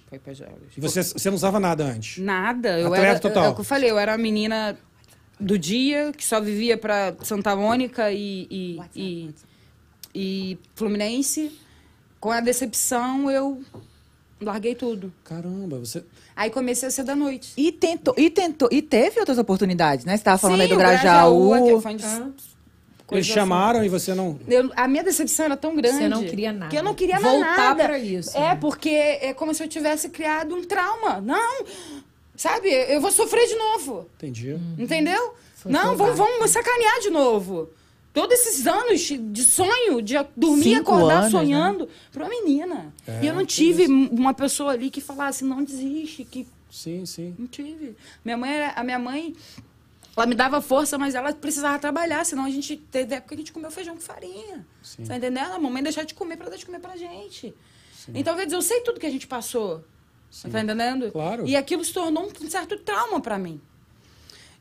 Foi 0.10 0.20
para 0.20 0.34
drogas. 0.34 0.58
E 0.76 0.82
você, 0.82 1.04
você 1.04 1.30
não 1.30 1.36
usava 1.36 1.60
nada 1.60 1.84
antes? 1.86 2.18
Nada. 2.24 2.80
Eu 2.80 2.88
Atleta 2.88 3.06
era, 3.08 3.20
total. 3.20 3.46
É 3.46 3.50
o 3.50 3.56
que 3.56 3.62
eu 3.62 3.66
falei, 3.66 3.90
eu 3.92 3.98
era 3.98 4.12
uma 4.14 4.18
menina 4.18 4.78
do 5.40 5.58
dia 5.58 6.12
que 6.12 6.26
só 6.26 6.40
vivia 6.42 6.78
pra 6.78 7.16
Santa 7.24 7.56
Mônica 7.56 8.12
e, 8.12 8.48
e, 8.50 8.80
e, 8.96 9.36
e 10.14 10.60
Fluminense. 10.76 11.52
Com 12.20 12.32
a 12.32 12.40
decepção, 12.42 13.30
eu 13.30 13.62
larguei 14.42 14.74
tudo. 14.76 15.14
Caramba, 15.24 15.78
você... 15.80 16.04
Aí 16.36 16.50
comecei 16.50 16.88
a 16.88 16.92
ser 16.92 17.04
da 17.04 17.16
noite. 17.16 17.54
E 17.58 17.72
tentou, 17.72 18.14
e 18.18 18.30
tentou, 18.30 18.70
e 18.72 18.82
teve 18.82 19.20
outras 19.20 19.38
oportunidades, 19.38 20.06
né? 20.06 20.16
Você 20.18 20.24
tava 20.24 20.38
falando 20.38 20.62
aí 20.62 20.68
do 20.68 20.76
o 20.76 20.78
Grajaú. 20.78 21.54
aquele 21.54 21.82
fã 21.82 21.96
de- 21.96 22.06
Ah. 22.06 22.32
Eles 23.10 23.26
coisa 23.26 23.40
chamaram 23.42 23.84
e 23.86 23.90
você 23.90 24.14
não... 24.14 24.38
Eu- 24.48 24.70
a 24.76 24.88
minha 24.88 25.04
decepção 25.04 25.46
era 25.46 25.56
tão 25.58 25.76
grande. 25.76 25.98
Você 25.98 26.10
não 26.10 26.24
queria 26.26 26.52
nada. 26.52 26.70
Que 26.70 26.78
eu 26.78 26.84
não 26.84 26.94
queria 26.94 27.20
Voltar 27.20 27.56
nada. 27.56 27.84
pra 27.86 27.98
isso. 28.00 28.38
É, 28.38 28.54
porque 28.56 28.90
é 28.90 29.34
como 29.34 29.54
se 29.54 29.64
eu 29.64 29.68
tivesse 29.68 30.10
criado 30.10 30.54
um 30.56 30.64
trauma. 30.64 31.22
Não, 31.22 31.64
sabe? 32.36 32.68
Eu 32.70 33.00
vou 33.02 33.12
sofrer 33.12 33.48
de 33.48 33.56
novo. 33.56 34.10
Entendi. 34.18 34.54
Hum. 34.54 34.76
Entendeu? 34.78 35.34
Foi 35.56 35.72
não, 35.72 35.96
vão, 35.96 36.14
vão 36.16 36.42
me 36.42 36.48
sacanear 36.48 37.00
de 37.02 37.10
novo. 37.10 37.70
Todos 38.14 38.34
esses 38.40 38.66
anos 38.66 39.00
de 39.02 39.44
sonho, 39.44 40.02
de 40.02 40.16
dormir 40.36 40.70
e 40.70 40.76
acordar 40.76 41.20
anos, 41.20 41.32
sonhando, 41.32 41.88
pra 42.12 42.24
uma 42.26 42.30
menina. 42.30 42.92
É, 43.08 43.20
e 43.24 43.28
eu 43.28 43.34
não 43.36 43.46
tive 43.46 43.86
uma 43.86 44.34
pessoa 44.34 44.72
ali 44.72 44.90
que 44.90 45.00
falasse, 45.00 45.44
não 45.46 45.64
desiste, 45.64 46.24
que 46.24 46.48
Sim, 46.72 47.06
sim. 47.06 47.36
não 47.38 47.46
tive. 47.46 47.96
Minha 48.26 48.36
mãe 48.36 48.52
era, 48.52 48.72
a 48.72 48.84
minha 48.84 48.98
mãe, 48.98 49.36
ela 50.18 50.26
me 50.26 50.36
dava 50.36 50.62
força, 50.62 50.98
mas 50.98 51.16
ela 51.16 51.32
precisava 51.34 51.78
trabalhar, 51.78 52.26
senão 52.26 52.46
a 52.46 52.50
gente 52.50 52.76
teve 52.76 53.16
época 53.16 53.30
que 53.30 53.36
a 53.36 53.38
gente 53.38 53.54
comeu 53.54 53.70
feijão 53.70 53.96
com 53.96 54.02
farinha. 54.02 54.66
Sim. 54.82 55.06
Tá 55.06 55.16
entendendo? 55.16 55.54
A 55.54 55.60
mamãe 55.60 55.84
deixar 55.84 56.04
de 56.04 56.14
comer 56.14 56.38
pra 56.38 56.50
dar 56.50 56.58
de 56.58 56.66
comer 56.66 56.80
pra 56.80 56.98
gente. 56.98 57.54
Então, 58.14 58.36
quer 58.36 58.46
dizer, 58.46 58.56
eu 58.56 58.62
sei 58.62 58.82
tudo 58.82 59.00
que 59.00 59.06
a 59.06 59.12
gente 59.12 59.28
passou. 59.28 59.84
Tá 60.42 60.62
entendendo? 60.62 61.12
Claro. 61.12 61.48
E 61.48 61.56
aquilo 61.56 61.84
se 61.84 61.94
tornou 61.94 62.32
um 62.42 62.50
certo 62.50 62.78
trauma 62.80 63.22
pra 63.22 63.38
mim. 63.38 63.62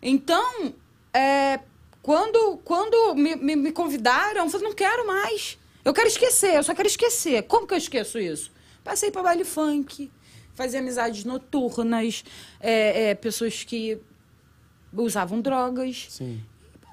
Então, 0.02 0.74
é, 1.12 1.60
quando, 2.02 2.58
quando 2.58 3.14
me, 3.14 3.34
me, 3.36 3.56
me 3.56 3.72
convidaram, 3.72 4.44
eu 4.44 4.50
falei, 4.50 4.68
não 4.68 4.74
quero 4.74 5.06
mais. 5.06 5.58
Eu 5.84 5.92
quero 5.92 6.08
esquecer, 6.08 6.54
eu 6.54 6.62
só 6.62 6.74
quero 6.74 6.88
esquecer. 6.88 7.42
Como 7.44 7.66
que 7.66 7.74
eu 7.74 7.78
esqueço 7.78 8.18
isso? 8.18 8.50
Passei 8.84 9.10
para 9.10 9.22
baile 9.22 9.44
funk, 9.44 10.10
fazia 10.54 10.80
amizades 10.80 11.24
noturnas, 11.24 12.24
é, 12.60 13.10
é, 13.10 13.14
pessoas 13.14 13.64
que 13.64 13.98
usavam 15.04 15.40
drogas. 15.40 16.06
Sim. 16.10 16.40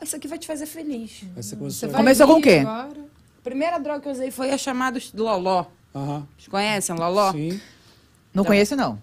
Isso 0.02 0.16
aqui 0.16 0.28
vai 0.28 0.38
te 0.38 0.46
fazer 0.48 0.66
feliz. 0.66 1.22
Aí 1.36 1.42
você 1.44 1.56
Você 1.56 1.56
começou... 1.56 1.90
vai 1.90 1.98
Começou 2.02 2.28
com 2.28 2.34
o 2.34 2.42
quê? 2.42 2.64
agora? 2.66 3.00
A 3.00 3.44
primeira 3.44 3.78
droga 3.80 4.02
que 4.02 4.08
eu 4.08 4.12
usei 4.12 4.32
foi 4.32 4.52
a 4.52 4.58
chamada 4.58 5.00
Loló. 5.14 5.66
Aham. 5.96 6.28
Vocês 6.38 6.48
conhecem 6.50 6.96
Loló? 6.96 7.32
Sim. 7.32 7.60
Não 8.34 8.44
conheço, 8.44 8.76
não. 8.76 9.00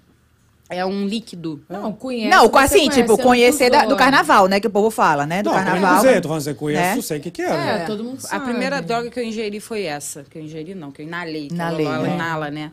É 0.69 0.85
um 0.87 1.05
líquido. 1.07 1.65
Não, 1.69 1.93
conhece. 1.93 2.29
não, 2.31 2.49
você 2.49 2.59
assim, 2.59 2.79
conhece, 2.81 3.01
tipo, 3.01 3.13
eu 3.13 3.17
não 3.17 3.25
conhecer 3.25 3.71
da- 3.71 3.87
do 3.87 3.97
carnaval, 3.97 4.47
né? 4.47 4.61
Que 4.61 4.69
o 4.69 4.71
povo 4.71 4.89
fala, 4.89 5.27
né? 5.27 5.43
Do 5.43 5.51
Não, 5.51 5.59
eu 5.59 5.65
carnaval. 5.65 5.99
usei, 5.99 6.21
tô 6.21 6.29
falando, 6.29 6.43
você 6.43 6.55
conhece, 6.55 6.91
Né? 6.93 6.99
eu 6.99 7.03
sei 7.03 7.19
o 7.19 7.21
que 7.21 7.31
que 7.33 7.43
é. 7.43 7.47
É, 7.47 7.57
né? 7.79 7.85
todo 7.87 8.05
mundo 8.05 8.19
A 8.19 8.21
sabe. 8.21 8.45
primeira 8.45 8.81
droga 8.81 9.11
que 9.11 9.19
eu 9.19 9.25
ingeri 9.25 9.59
foi 9.59 9.83
essa. 9.83 10.23
Que 10.25 10.39
eu 10.39 10.43
ingeri 10.43 10.75
não, 10.77 10.93
que 10.93 11.03
eu 11.03 11.07
inalei. 11.07 11.49
Que 11.49 11.55
Inalei, 11.55 11.87
a 11.87 11.89
Loló, 11.91 11.99
ela 12.05 12.09
né? 12.09 12.15
inala, 12.15 12.51
né? 12.53 12.73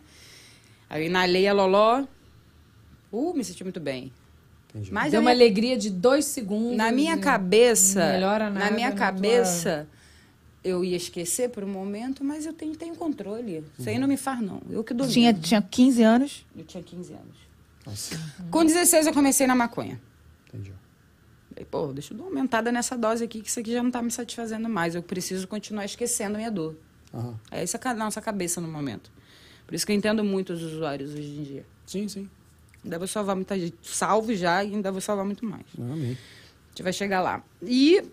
Aí 0.89 1.01
eu 1.01 1.07
inalei 1.07 1.47
a 1.47 1.53
Loló. 1.53 2.03
Uh, 3.11 3.33
me 3.33 3.43
senti 3.43 3.63
muito 3.63 3.79
bem. 3.79 4.11
Entendi. 4.77 4.93
Mas 4.93 5.11
Deu 5.11 5.19
a 5.19 5.21
uma 5.21 5.31
minha- 5.31 5.43
alegria 5.45 5.77
de 5.77 5.89
dois 5.89 6.25
segundos. 6.25 6.77
na 6.77 6.91
minha 6.91 7.17
cabeça, 7.17 8.13
melhora 8.13 8.49
na 8.49 8.59
nada 8.59 8.75
minha 8.75 8.89
na 8.89 8.95
cabeça, 8.95 9.87
eu 10.63 10.83
ia 10.83 10.97
esquecer 10.97 11.49
por 11.49 11.63
um 11.63 11.67
momento, 11.67 12.23
mas 12.23 12.45
eu 12.45 12.53
tenho, 12.53 12.75
tenho 12.75 12.95
controle. 12.95 13.63
Isso 13.77 13.89
aí 13.89 13.97
não 13.97 14.07
me 14.07 14.17
faz, 14.17 14.41
não. 14.41 14.61
Eu 14.69 14.83
que 14.83 14.93
domino. 14.93 15.13
Tinha, 15.13 15.33
tinha 15.33 15.61
15 15.61 16.03
anos. 16.03 16.45
Eu 16.55 16.63
tinha 16.65 16.83
15 16.83 17.13
anos. 17.13 17.37
Nossa, 17.85 18.19
Com 18.51 18.65
16 18.65 19.07
eu 19.07 19.13
comecei 19.13 19.47
na 19.47 19.55
maconha. 19.55 19.99
entendi. 20.47 20.73
Falei, 21.49 21.65
pô, 21.71 21.87
deixa 21.93 22.13
eu 22.13 22.17
dar 22.17 22.23
uma 22.25 22.29
aumentada 22.31 22.71
nessa 22.71 22.97
dose 22.97 23.23
aqui, 23.23 23.41
que 23.41 23.49
isso 23.49 23.59
aqui 23.59 23.71
já 23.71 23.81
não 23.81 23.89
tá 23.89 24.01
me 24.01 24.11
satisfazendo 24.11 24.67
mais. 24.69 24.93
Eu 24.93 25.01
preciso 25.01 25.47
continuar 25.47 25.85
esquecendo 25.85 26.35
a 26.35 26.37
minha 26.37 26.51
dor. 26.51 26.75
Aham. 27.13 27.39
É 27.49 27.63
essa 27.63 27.79
a 27.83 27.93
nossa 27.95 28.21
cabeça 28.21 28.59
no 28.61 28.67
momento. 28.67 29.09
Por 29.65 29.73
isso 29.73 29.85
que 29.85 29.91
eu 29.91 29.95
entendo 29.95 30.23
muito 30.23 30.53
os 30.53 30.61
usuários 30.61 31.13
hoje 31.13 31.29
em 31.39 31.43
dia. 31.43 31.65
Sim, 31.85 32.07
sim. 32.07 32.29
Ainda 32.83 32.97
vou 32.97 33.07
salvar 33.07 33.35
muita 33.35 33.57
gente. 33.59 33.75
Salvo 33.83 34.33
já 34.35 34.63
e 34.63 34.73
ainda 34.73 34.91
vou 34.91 35.01
salvar 35.01 35.25
muito 35.25 35.45
mais. 35.45 35.65
Não, 35.77 35.93
amém. 35.93 36.11
A 36.11 36.69
gente 36.69 36.83
vai 36.83 36.93
chegar 36.93 37.21
lá. 37.21 37.43
E 37.61 38.03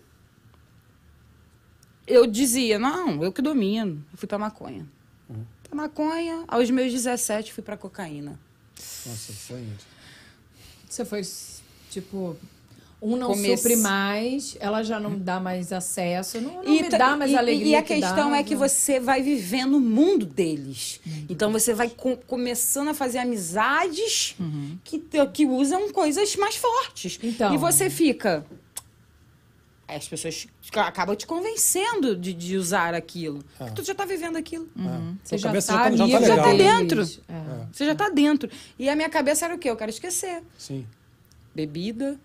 eu 2.07 2.27
dizia, 2.27 2.77
não, 2.77 3.23
eu 3.23 3.31
que 3.31 3.41
domino. 3.41 4.03
Eu 4.11 4.17
fui 4.17 4.27
pra 4.27 4.37
maconha. 4.37 4.85
Pra 5.63 5.75
maconha, 5.75 6.43
aos 6.47 6.69
meus 6.69 6.91
17 6.91 7.53
fui 7.53 7.63
pra 7.63 7.77
cocaína. 7.77 8.39
Nossa, 8.77 9.33
foi. 9.33 9.65
Você 10.87 11.03
foi, 11.03 11.21
tipo, 11.89 12.37
um 13.01 13.15
não 13.17 13.27
Comece- 13.27 13.57
supre 13.57 13.75
mais, 13.75 14.57
ela 14.59 14.81
já 14.81 14.99
não 14.99 15.17
dá 15.19 15.39
mais 15.39 15.71
acesso, 15.71 16.39
não, 16.41 16.63
não 16.63 16.71
me 16.71 16.83
ta- 16.89 16.97
dá 16.97 17.15
mais 17.17 17.31
e- 17.31 17.35
alegria 17.37 17.71
E 17.71 17.75
a 17.75 17.81
que 17.83 17.95
questão 17.95 18.15
dava. 18.29 18.37
é 18.37 18.43
que 18.43 18.55
você 18.55 18.99
vai 18.99 19.21
vivendo 19.21 19.75
o 19.75 19.79
mundo 19.79 20.25
deles. 20.25 20.99
Então 21.29 21.51
você 21.51 21.73
vai 21.73 21.89
co- 21.89 22.17
começando 22.25 22.87
a 22.89 22.93
fazer 22.93 23.19
amizades 23.19 24.35
que, 24.83 24.97
te- 24.99 25.25
que 25.27 25.45
usam 25.45 25.91
coisas 25.91 26.35
mais 26.35 26.55
fortes. 26.55 27.19
Então. 27.21 27.53
E 27.53 27.57
você 27.57 27.89
fica. 27.89 28.45
As 29.87 30.07
pessoas 30.07 30.47
acabam 30.73 31.15
te 31.15 31.27
convencendo 31.27 32.15
de, 32.15 32.33
de 32.33 32.57
usar 32.57 32.95
aquilo. 32.95 33.43
Ah. 33.59 33.65
Tu 33.69 33.83
já 33.83 33.93
tá 33.93 34.03
vivendo 34.03 34.35
aquilo. 34.35 34.67
Você 35.23 35.37
Sua 35.37 35.37
já 35.37 35.47
cabeça 35.49 35.73
tá, 35.73 35.91
já 35.91 35.97
tá- 36.07 36.25
já 36.25 36.35
tá 36.37 36.43
tá 36.43 36.51
deles. 36.51 36.57
dentro. 36.57 37.01
É. 37.29 37.65
Você 37.71 37.85
já 37.85 37.93
tá 37.93 38.09
dentro. 38.09 38.49
E 38.79 38.89
a 38.89 38.95
minha 38.95 39.09
cabeça 39.09 39.45
era 39.45 39.53
o 39.53 39.59
quê? 39.59 39.69
Eu 39.69 39.75
quero 39.75 39.91
esquecer. 39.91 40.41
Sim. 40.57 40.87
Bebida. 41.53 42.19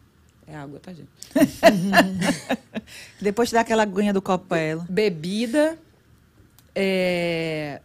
É 0.51 0.57
água, 0.57 0.81
tá, 0.81 0.93
gente? 0.93 1.09
Depois 3.21 3.51
dá 3.53 3.61
aquela 3.61 3.83
aguinha 3.83 4.13
do 4.13 4.21
copo 4.23 4.47
pra 4.47 4.59
ela. 4.59 4.87
Bebida. 4.89 5.79
é, 6.75 7.81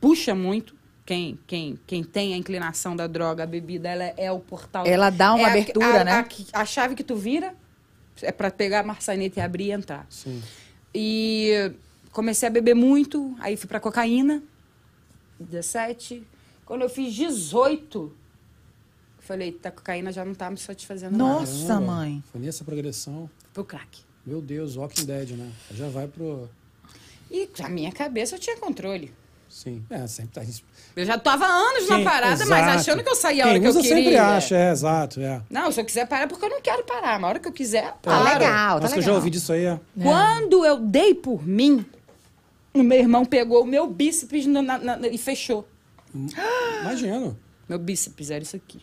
puxa 0.00 0.34
muito. 0.34 0.74
Quem, 1.06 1.38
quem, 1.46 1.78
quem 1.86 2.02
tem 2.02 2.32
a 2.32 2.36
inclinação 2.38 2.96
da 2.96 3.06
droga, 3.06 3.42
a 3.42 3.46
bebida, 3.46 3.90
ela 3.90 4.04
é, 4.04 4.14
é 4.16 4.32
o 4.32 4.40
portal. 4.40 4.86
Ela 4.86 5.10
dá 5.10 5.34
uma 5.34 5.42
É 5.42 5.44
a- 5.44 5.50
abertura, 5.50 6.00
a, 6.00 6.04
né? 6.04 6.26
A, 6.54 6.60
a 6.62 6.64
chave 6.64 6.94
que 6.94 7.04
tu 7.04 7.14
vira 7.14 7.54
é 8.22 8.32
pra 8.32 8.50
pegar 8.50 8.80
a 8.80 8.82
maçaneta 8.82 9.38
e 9.38 9.42
abrir 9.42 9.64
e 9.66 9.72
entrar. 9.72 10.06
Sim. 10.08 10.42
E 10.94 11.72
comecei 12.10 12.48
a 12.48 12.50
beber 12.50 12.72
muito, 12.74 13.36
aí 13.40 13.54
fui 13.54 13.68
pra 13.68 13.78
cocaína, 13.80 14.42
17. 15.38 16.26
Quando 16.64 16.80
eu 16.82 16.88
fiz 16.88 17.12
18, 17.12 18.10
falei, 19.24 19.52
tá, 19.52 19.70
cocaína 19.70 20.12
já 20.12 20.24
não 20.24 20.34
tá 20.34 20.50
me 20.50 20.56
satisfazendo. 20.56 21.16
Nossa, 21.16 21.66
Caramba. 21.68 21.86
mãe. 21.92 22.24
Foi 22.30 22.40
nessa 22.40 22.64
progressão. 22.64 23.28
Pro 23.52 23.64
crack. 23.64 24.00
Meu 24.26 24.40
Deus, 24.40 24.76
Walking 24.76 25.04
Dead, 25.04 25.30
né? 25.30 25.50
Já 25.72 25.88
vai 25.88 26.06
pro. 26.08 26.48
E 27.30 27.48
na 27.58 27.68
minha 27.68 27.92
cabeça 27.92 28.36
eu 28.36 28.38
tinha 28.38 28.56
controle. 28.56 29.12
Sim. 29.48 29.84
É, 29.88 30.06
sempre 30.06 30.32
tá. 30.32 30.42
Eu 30.96 31.04
já 31.04 31.16
tava 31.18 31.44
anos 31.46 31.88
na 31.88 31.96
Quem- 31.96 32.04
parada, 32.04 32.44
mas 32.46 32.62
exato. 32.62 32.78
achando 32.80 33.02
que 33.04 33.08
eu 33.08 33.14
saía 33.14 33.44
a 33.44 33.48
hora 33.48 33.60
Quem 33.60 33.70
que 33.70 33.76
eu 33.78 33.82
queria. 33.82 33.96
sempre 33.96 34.16
acha, 34.16 34.56
é, 34.56 34.70
exato, 34.72 35.20
é. 35.20 35.42
Não, 35.48 35.70
se 35.70 35.80
eu 35.80 35.84
quiser 35.84 36.08
parar, 36.08 36.22
é 36.24 36.26
porque 36.26 36.44
eu 36.44 36.50
não 36.50 36.60
quero 36.60 36.82
parar. 36.84 37.14
Mas 37.20 37.24
a 37.24 37.28
hora 37.28 37.38
que 37.38 37.46
eu 37.48 37.52
quiser, 37.52 37.84
Tá 38.02 38.10
paro. 38.10 38.24
legal, 38.24 38.76
tá 38.76 38.80
Nossa, 38.82 38.94
que 38.94 38.98
eu 38.98 39.02
já 39.02 39.06
legal. 39.08 39.16
ouvi 39.16 39.30
disso 39.30 39.52
aí, 39.52 39.64
é. 39.64 39.80
Quando 40.02 40.64
eu 40.64 40.80
dei 40.80 41.14
por 41.14 41.46
mim, 41.46 41.84
o 42.72 42.82
meu 42.82 42.98
irmão 42.98 43.24
pegou 43.24 43.62
o 43.62 43.66
meu 43.66 43.86
bíceps 43.86 44.46
no- 44.46 44.62
na- 44.62 44.78
na- 44.78 45.08
e 45.08 45.18
fechou. 45.18 45.68
Imagino. 46.82 47.38
Meu 47.68 47.78
bíceps 47.78 48.30
era 48.30 48.42
isso 48.42 48.56
aqui. 48.56 48.80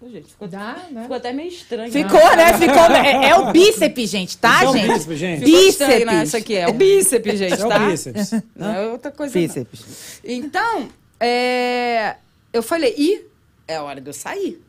Ô, 0.00 0.08
gente, 0.08 0.28
ficou, 0.28 0.48
Dá, 0.48 0.86
né? 0.90 1.02
ficou 1.02 1.16
até 1.16 1.32
meio 1.32 1.48
estranho. 1.48 1.92
Ficou, 1.92 2.36
né? 2.36 2.58
Ficou. 2.58 2.84
É, 2.96 3.28
é 3.30 3.36
o 3.36 3.52
bíceps, 3.52 4.10
gente, 4.10 4.38
tá, 4.38 4.62
é 4.64 4.72
gente? 4.72 4.88
bíceps, 4.92 5.18
gente. 5.18 5.44
Ficou 5.44 5.60
estranho, 5.60 6.06
né? 6.06 6.12
Bíceps. 6.12 6.28
Isso 6.28 6.36
aqui 6.36 6.54
é 6.56 6.68
o 6.68 6.72
bíceps, 6.72 7.38
gente, 7.38 7.60
É 7.60 7.66
o 7.66 7.68
tá? 7.68 7.78
bíceps. 7.78 8.30
Não 8.56 8.70
é 8.74 8.88
outra 8.88 9.10
coisa. 9.10 9.34
não. 9.34 9.46
Bíceps. 9.46 10.20
Então, 10.24 10.88
é, 11.20 12.16
eu 12.52 12.62
falei, 12.62 12.94
ih, 12.96 13.24
é 13.68 13.80
hora 13.80 14.00
de 14.00 14.08
eu 14.10 14.14
sair. 14.14 14.62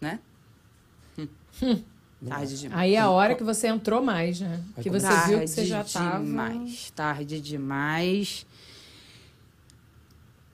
Né? 0.00 0.18
Hum. 1.18 1.82
Tarde 2.28 2.58
demais. 2.58 2.80
Aí 2.80 2.94
é 2.94 2.98
a 3.00 3.10
hora 3.10 3.34
que 3.34 3.44
você 3.44 3.68
entrou 3.68 4.02
mais, 4.02 4.40
né? 4.40 4.60
Que 4.80 4.88
você 4.90 5.06
tarde 5.06 5.28
viu 5.28 5.40
que 5.40 5.46
você 5.46 5.64
já 5.64 5.84
tava. 5.84 6.24
demais. 6.24 6.90
Tarde 6.94 7.40
demais. 7.40 8.46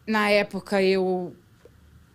Na 0.07 0.28
época, 0.30 0.82
eu... 0.82 1.34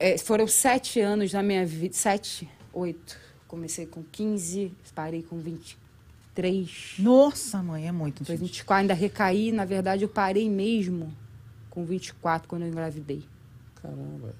é, 0.05 0.19
foram 0.19 0.45
sete 0.45 0.99
anos 0.99 1.33
na 1.33 1.41
minha 1.41 1.65
vida. 1.65 1.95
Sete, 1.95 2.47
oito. 2.71 3.17
Comecei 3.47 3.87
com 3.87 4.03
15, 4.03 4.71
parei 4.93 5.23
com 5.23 5.39
23. 5.39 6.97
Nossa, 6.99 7.63
mãe, 7.63 7.87
é 7.87 7.91
muito. 7.91 8.23
Foi 8.23 8.37
gente. 8.37 8.49
24, 8.49 8.81
ainda 8.81 8.93
recaí. 8.93 9.51
Na 9.51 9.65
verdade, 9.65 10.03
eu 10.03 10.09
parei 10.09 10.47
mesmo 10.47 11.11
com 11.71 11.83
24, 11.83 12.47
quando 12.47 12.61
eu 12.61 12.67
engravidei. 12.67 13.23
Caramba. 13.81 14.35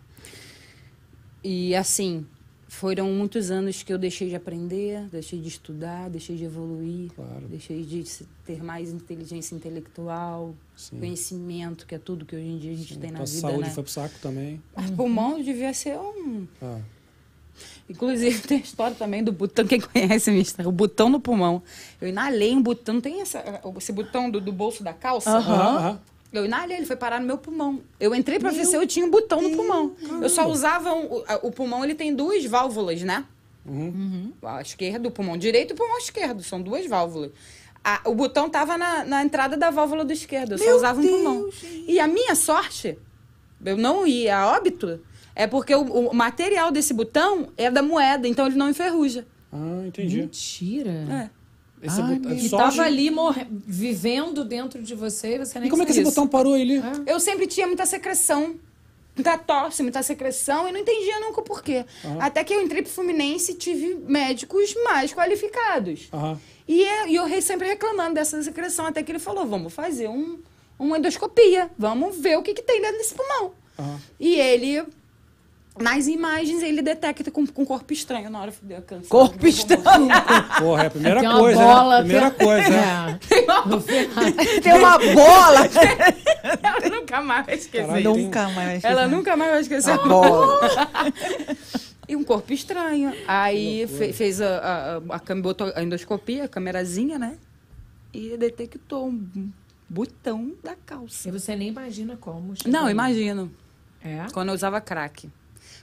E 1.44 1.76
assim, 1.76 2.28
foram 2.76 3.10
muitos 3.12 3.50
anos 3.50 3.82
que 3.82 3.92
eu 3.92 3.98
deixei 3.98 4.30
de 4.30 4.36
aprender, 4.36 5.08
deixei 5.10 5.40
de 5.40 5.48
estudar, 5.48 6.10
deixei 6.10 6.36
de 6.36 6.44
evoluir, 6.44 7.10
Claro. 7.16 7.48
deixei 7.48 7.84
de 7.84 8.04
ter 8.46 8.62
mais 8.62 8.92
inteligência 8.92 9.56
intelectual, 9.56 10.54
Sim. 10.76 11.00
conhecimento, 11.00 11.86
que 11.88 11.96
é 11.96 12.00
tudo 12.00 12.26
que 12.26 12.36
hoje 12.36 12.46
em 12.46 12.58
dia 12.58 12.74
a 12.74 12.76
gente 12.76 12.98
tem 12.98 13.12
na 13.12 13.20
Tua 13.20 13.26
vida, 13.26 13.40
saúde 13.40 13.70
né? 13.70 13.70
foi 13.74 13.84
pro 13.84 13.92
saco 13.92 14.16
também. 14.22 14.62
Mas 14.76 14.92
pulmão 14.92 15.42
devia 15.42 15.74
ser 15.74 15.98
um... 15.98 16.46
Ah. 16.62 16.80
Inclusive, 17.90 18.42
tem 18.42 18.58
a 18.58 18.62
história 18.62 18.96
também 18.96 19.24
do 19.24 19.32
botão, 19.32 19.66
quem 19.66 19.80
conhece, 19.80 20.30
mister? 20.30 20.68
O 20.68 20.72
botão 20.72 21.08
no 21.08 21.22
pulmão. 21.22 21.64
Eu 22.02 22.10
inalei 22.10 22.54
um 22.54 22.62
botão, 22.62 23.00
tem 23.00 23.22
essa, 23.22 23.42
esse 23.78 23.94
botão 23.94 24.30
do, 24.30 24.42
do 24.42 24.52
bolso 24.52 24.84
da 24.84 24.92
calça? 24.94 25.38
Aham, 25.38 25.78
aham. 25.78 26.00
Eu 26.40 26.46
inalei, 26.46 26.78
ele 26.78 26.86
foi 26.86 26.96
parar 26.96 27.20
no 27.20 27.26
meu 27.26 27.38
pulmão. 27.38 27.82
Eu 28.00 28.14
entrei 28.16 28.40
pra 28.40 28.52
ver 28.52 28.66
se 28.66 28.76
eu 28.76 28.86
tinha 28.88 29.06
um 29.06 29.10
botão 29.12 29.42
no 29.42 29.52
pulmão. 29.56 29.96
Eu 30.22 30.30
só 30.30 30.48
usava 30.48 30.94
um- 30.94 31.24
o, 31.44 31.52
pulmão, 31.52 31.84
ele 31.84 31.96
tem 31.96 32.14
duas 32.16 32.44
válvulas, 32.46 33.02
né? 33.02 33.26
Uhum. 33.66 34.32
A 34.44 34.62
esquerda, 34.62 35.08
o 35.08 35.12
pulmão 35.12 35.38
direito 35.38 35.72
e 35.72 35.74
o 35.74 35.76
pulmão 35.78 35.98
esquerdo. 35.98 36.44
São 36.44 36.62
duas 36.62 36.86
válvulas. 36.88 37.32
A- 37.84 38.02
o 38.06 38.14
botão 38.16 38.50
tava 38.50 38.78
na, 38.78 39.04
na 39.04 39.24
entrada 39.24 39.56
da 39.58 39.70
válvula 39.70 40.04
do 40.06 40.14
esquerdo. 40.14 40.54
Eu 40.54 40.58
só 40.58 40.66
Meu 40.66 40.76
usava 40.76 41.00
um 41.00 41.04
Deus, 41.04 41.16
pulmão. 41.16 41.50
E 41.88 42.00
a 42.00 42.08
minha 42.08 42.36
sorte, 42.36 42.98
eu 43.64 43.78
não 43.78 44.06
ia 44.08 44.38
a 44.38 44.56
óbito, 44.56 45.00
é 45.36 45.46
porque 45.48 45.74
o, 45.76 45.82
o 45.82 46.14
material 46.16 46.72
desse 46.72 46.94
botão 46.94 47.50
é 47.58 47.70
da 47.70 47.82
moeda, 47.82 48.28
então 48.28 48.46
ele 48.48 48.56
não 48.56 48.70
enferruja. 48.70 49.26
Ah, 49.52 49.84
entendi. 49.88 50.18
Mentira. 50.22 50.92
É. 50.92 51.30
Esse 51.86 52.02
Ai, 52.02 52.16
botão- 52.16 52.30
meu 52.32 52.38
E 52.40 52.50
sorte- 52.50 52.76
tava 52.78 52.88
ali 52.88 53.10
morre... 53.12 53.46
vivendo 53.50 54.44
dentro 54.44 54.82
de 54.82 54.96
você 54.96 55.36
e 55.36 55.40
você 55.40 55.60
nem 55.60 55.68
E 55.68 55.70
como 55.70 55.84
é 55.84 55.86
que 55.86 55.92
esse 55.92 56.00
sabia. 56.00 56.12
botão 56.12 56.28
parou 56.28 56.54
ali? 56.54 56.82
Eu 57.06 57.20
sempre 57.20 57.48
tinha 57.48 57.68
muita 57.68 57.86
secreção. 57.86 58.56
Muita 59.16 59.38
tosse, 59.38 59.82
muita 59.82 60.04
secreção, 60.04 60.68
e 60.68 60.74
não 60.74 60.80
entendia 60.82 61.22
nunca 61.22 61.40
o 61.40 61.44
porquê. 61.44 61.86
Aham. 62.04 62.18
Até 62.20 62.44
que 62.44 62.54
eu 62.54 62.62
entrei 62.62 62.82
pro 62.82 62.92
Fluminense 62.92 63.54
e 63.54 63.56
tive 63.56 63.96
médicos 64.06 64.76
mais 64.84 65.14
qualificados. 65.14 66.10
Aham. 66.12 66.38
E, 66.68 66.84
é- 66.84 67.08
e 67.10 67.16
eu 67.16 67.26
re- 67.26 67.42
sempre 67.42 67.66
reclamando 67.66 68.16
dessa 68.16 68.44
secreção, 68.44 68.86
até 68.86 69.02
que 69.02 69.12
ele 69.14 69.20
falou: 69.20 69.46
vamos 69.46 69.72
fazer 69.72 70.10
um, 70.10 70.38
uma 70.78 70.98
endoscopia, 70.98 71.70
vamos 71.78 72.18
ver 72.18 72.38
o 72.38 72.44
que, 72.44 72.54
que 72.54 72.62
tem 72.62 72.82
dentro 72.82 72.98
desse 72.98 73.14
pulmão. 73.14 73.54
Aham. 73.80 74.00
E 74.20 74.36
ele, 74.36 74.84
nas 75.80 76.08
imagens, 76.08 76.64
ele 76.64 76.82
detecta 76.82 77.30
com, 77.30 77.46
com 77.46 77.66
corpo 77.66 77.92
estranho 77.92 78.30
na 78.30 78.40
hora 78.42 78.52
que 78.52 78.64
deu 78.66 78.82
câncer. 78.82 79.10
Corpo 79.10 79.46
estranho. 79.46 80.08
Porra, 80.60 80.84
é 80.84 80.88
a 80.88 80.90
primeira 80.90 81.20
Tem 81.20 81.30
uma 81.30 81.40
coisa, 81.40 81.60
bola, 81.60 81.98
né? 81.98 82.04
Primeira 82.04 82.32
tem- 82.32 82.48
coisa, 82.48 82.70
né? 82.70 83.20
É. 84.56 84.62
Tem 84.62 84.74
uma 84.74 84.98
bola. 84.98 85.60
Ela 86.64 86.90
nunca 86.90 87.22
mais 87.22 87.46
vai 87.46 87.56
esquecer. 87.56 87.88
Caralho, 87.88 88.14
tem- 88.14 88.24
nunca 88.24 88.50
mais. 88.50 88.84
Ela 88.84 89.08
nunca 89.08 89.36
mais 89.38 89.52
vai 89.52 89.62
esquecer. 89.62 89.92
A 89.92 89.98
bola. 89.98 90.60
E 92.08 92.16
um 92.16 92.24
corpo 92.24 92.54
estranho. 92.54 93.14
Aí 93.28 93.86
fe- 93.88 94.14
fez 94.14 94.40
a, 94.40 95.02
a, 95.10 95.16
a, 95.16 95.36
botou 95.36 95.72
a 95.76 95.84
endoscopia, 95.84 96.46
a 96.46 96.48
camerazinha, 96.48 97.18
né? 97.20 97.38
E 98.14 98.38
detectou 98.38 99.08
um 99.10 99.52
botão 99.90 100.54
da 100.64 100.76
calça. 100.86 101.28
E 101.28 101.32
você 101.32 101.56
nem 101.56 101.68
imagina 101.68 102.16
como. 102.16 102.56
chegou 102.56 102.72
Não, 102.72 102.86
aí. 102.86 102.92
imagino. 102.92 103.52
É? 104.04 104.26
Quando 104.34 104.50
eu 104.50 104.56
usava 104.56 104.80
crack. 104.80 105.30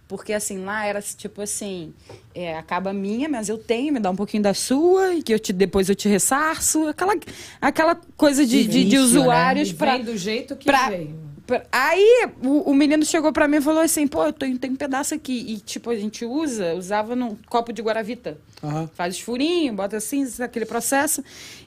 Porque 0.09 0.33
assim, 0.33 0.59
lá 0.65 0.85
era 0.85 1.01
tipo 1.01 1.41
assim, 1.41 1.95
é, 2.35 2.57
acaba 2.59 2.91
a 2.91 2.93
minha, 2.93 3.29
mas 3.29 3.49
eu 3.49 3.57
tenho, 3.57 3.95
me 3.95 4.01
dá 4.01 4.11
um 4.11 4.17
pouquinho 4.17 4.43
da 4.43 4.53
sua, 4.53 5.15
e 5.15 5.23
que 5.23 5.33
eu 5.33 5.39
te, 5.39 5.53
depois 5.53 5.89
eu 5.89 5.95
te 5.95 6.09
ressarço. 6.09 6.87
Aquela, 6.89 7.15
aquela 7.61 7.95
coisa 8.17 8.45
de, 8.45 8.67
de, 8.67 8.85
de 8.85 8.97
né? 8.97 9.03
usuários 9.03 9.73
pra, 9.73 9.97
vem 9.97 10.05
do 10.05 10.17
jeito 10.17 10.55
que 10.57 10.67
pra- 10.67 10.91
veio. 10.91 11.32
Aí 11.71 12.29
o, 12.43 12.71
o 12.71 12.75
menino 12.75 13.05
chegou 13.05 13.33
pra 13.33 13.49
mim 13.49 13.57
e 13.57 13.61
falou 13.61 13.81
assim, 13.83 14.07
pô, 14.07 14.25
eu 14.25 14.33
tenho, 14.33 14.59
tenho 14.59 14.73
um 14.75 14.77
pedaço 14.77 15.15
aqui. 15.15 15.33
E 15.49 15.57
tipo, 15.59 15.91
a 15.91 15.97
gente 15.97 16.25
usa, 16.25 16.75
usava 16.75 17.15
num 17.17 17.37
copo 17.49 17.73
de 17.73 17.83
Guaravita. 17.83 18.39
Aham. 18.63 18.89
Faz 18.95 19.17
os 19.17 19.21
furinhos, 19.21 19.75
bota 19.75 19.97
assim, 19.97 20.25
aquele 20.41 20.65
processo. 20.65 21.23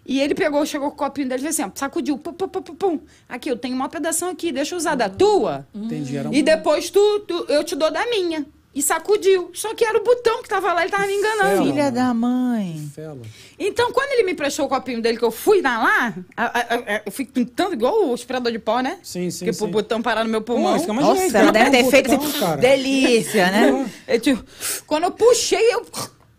E 0.05 0.19
ele 0.21 0.33
pegou, 0.33 0.65
chegou 0.65 0.89
com 0.91 0.95
o 0.95 0.97
copinho 0.97 1.27
dele 1.27 1.43
e 1.43 1.47
assim, 1.47 1.63
ó, 1.63 1.69
sacudiu, 1.75 2.17
pum, 2.17 2.33
pum, 2.33 2.47
pum, 2.47 2.61
pum, 2.61 2.75
pum. 2.75 2.99
Aqui, 3.27 3.49
eu 3.51 3.57
tenho 3.57 3.75
uma 3.75 3.89
pedação 3.89 4.29
aqui, 4.29 4.51
deixa 4.51 4.75
eu 4.75 4.77
usar 4.77 4.95
da 4.95 5.09
tua. 5.09 5.67
Entendi. 5.75 6.15
Era 6.17 6.29
um... 6.29 6.33
E 6.33 6.41
depois 6.41 6.89
tu, 6.89 7.19
tu- 7.27 7.45
eu 7.49 7.63
te 7.63 7.75
dou 7.75 7.91
da 7.91 8.05
minha. 8.09 8.45
E 8.75 8.81
sacudiu. 8.81 9.51
Só 9.53 9.73
que 9.73 9.85
era 9.85 9.97
o 9.97 10.03
botão 10.03 10.43
que 10.43 10.49
tava 10.49 10.73
lá, 10.73 10.81
ele 10.81 10.91
tava 10.91 11.07
me 11.07 11.13
enganando. 11.13 11.49
Fela. 11.55 11.63
Filha 11.71 11.91
da 11.91 12.13
mãe. 12.13 12.91
Fela. 12.93 13.19
Então, 13.57 13.89
quando 13.93 14.11
ele 14.11 14.23
me 14.23 14.33
prestou 14.35 14.65
o 14.65 14.69
copinho 14.69 15.01
dele, 15.01 15.17
que 15.17 15.23
eu 15.23 15.31
fui 15.31 15.61
na 15.61 15.81
lá, 15.81 16.13
a- 16.35 16.43
a- 16.45 16.59
a- 16.95 17.01
eu 17.05 17.11
fui 17.11 17.23
pintando 17.25 17.73
igual 17.73 18.07
o 18.09 18.13
aspirador 18.13 18.51
de 18.51 18.59
pó, 18.59 18.81
né? 18.81 18.97
Sim, 19.01 19.31
sim, 19.31 19.39
Porque 19.45 19.53
sim. 19.53 19.59
pro 19.59 19.67
botão 19.69 20.01
parar 20.01 20.25
no 20.25 20.29
meu 20.29 20.41
pulmão. 20.41 20.73
mais 20.73 20.85
Nossa, 20.85 21.13
direito, 21.13 21.35
ela 21.37 21.51
né? 21.53 21.69
deve 21.69 21.71
ter 21.71 21.89
feito 21.89 22.17
botão, 22.17 22.51
assim, 22.51 22.59
delícia, 22.59 23.49
né? 23.49 23.89
Eu, 24.07 24.19
tipo, 24.19 24.43
quando 24.85 25.03
eu 25.05 25.11
puxei, 25.11 25.73
eu 25.73 25.85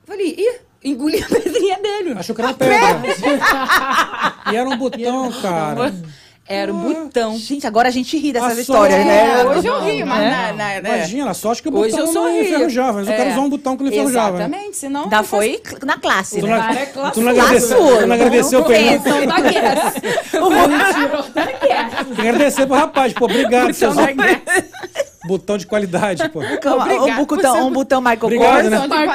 falei, 0.05 0.35
ih, 0.39 0.61
engoli 0.91 1.23
a 1.23 1.27
pedrinha 1.27 1.79
dele. 1.81 2.13
Achou 2.19 2.37
que 2.37 2.43
era 2.43 2.53
pedra. 2.53 2.77
e 4.53 4.57
era 4.57 4.69
um 4.69 4.77
botão, 4.77 5.33
cara. 5.41 5.95
Era 6.49 6.73
o 6.73 6.77
botão. 6.77 7.37
Gente, 7.37 7.67
agora 7.67 7.89
a 7.89 7.91
gente 7.91 8.17
ri 8.17 8.33
dessas 8.33 8.57
Ah, 8.57 8.61
histórias, 8.61 9.05
né? 9.05 9.41
É, 9.41 9.45
hoje 9.47 9.67
eu 9.67 9.81
rio, 9.83 10.07
mas 10.07 10.23
É. 10.23 10.31
na, 10.31 10.53
na, 10.53 10.81
né? 10.81 10.97
Imagina, 10.99 11.35
só 11.35 11.51
acho 11.51 11.61
que 11.61 11.69
o 11.69 11.77
Hoje 11.77 11.97
botão 11.97 12.07
eu 12.07 12.13
não 12.13 12.41
enferrujava. 12.41 12.93
Mas 12.99 13.09
o 13.09 13.11
cara 13.11 13.25
É. 13.25 13.33
usou 13.33 13.45
um 13.45 13.49
botão 13.51 13.77
que 13.77 13.83
não 13.83 13.91
enferrujava. 13.91 14.39
né? 14.39 14.45
Exatamente, 14.45 14.77
senão... 14.77 15.11
Faz- 15.11 15.27
foi 15.27 15.61
na 15.85 15.99
classe, 15.99 16.39
Tu 16.39 16.47
né? 16.47 16.57
não, 16.57 16.71
é 16.71 17.11
tu 17.11 17.21
não 17.21 17.31
agradeceu, 17.33 17.77
tu 17.79 18.07
não 18.07 18.15
agradeceu 18.15 18.61
o 18.61 18.65
Fernando. 18.65 18.95
Então 18.97 19.27
da 19.27 19.41
guerra. 19.41 19.93
O 20.35 20.95
tirou 20.95 21.23
da 21.35 21.45
guerra. 21.47 22.05
Tem 22.05 22.15
que 22.15 22.21
agradecer 22.21 22.67
pro 22.67 22.77
rapaz. 22.77 23.13
Pô, 23.13 23.25
obrigado, 23.25 23.71
Então, 23.71 23.93
seus 23.93 23.97
né? 23.97 24.15
Botão 25.27 25.59
de 25.59 25.67
qualidade, 25.67 26.29
pô. 26.31 26.41
Calma, 26.61 26.85
Obrigado 26.85 27.21
um 27.23 27.25
botão, 27.27 27.57
por 27.57 27.63
um 27.67 27.73
botão 27.73 28.01
Michael 28.01 28.21
Obrigado, 28.23 28.53
Kors. 28.71 28.71
né? 28.71 29.07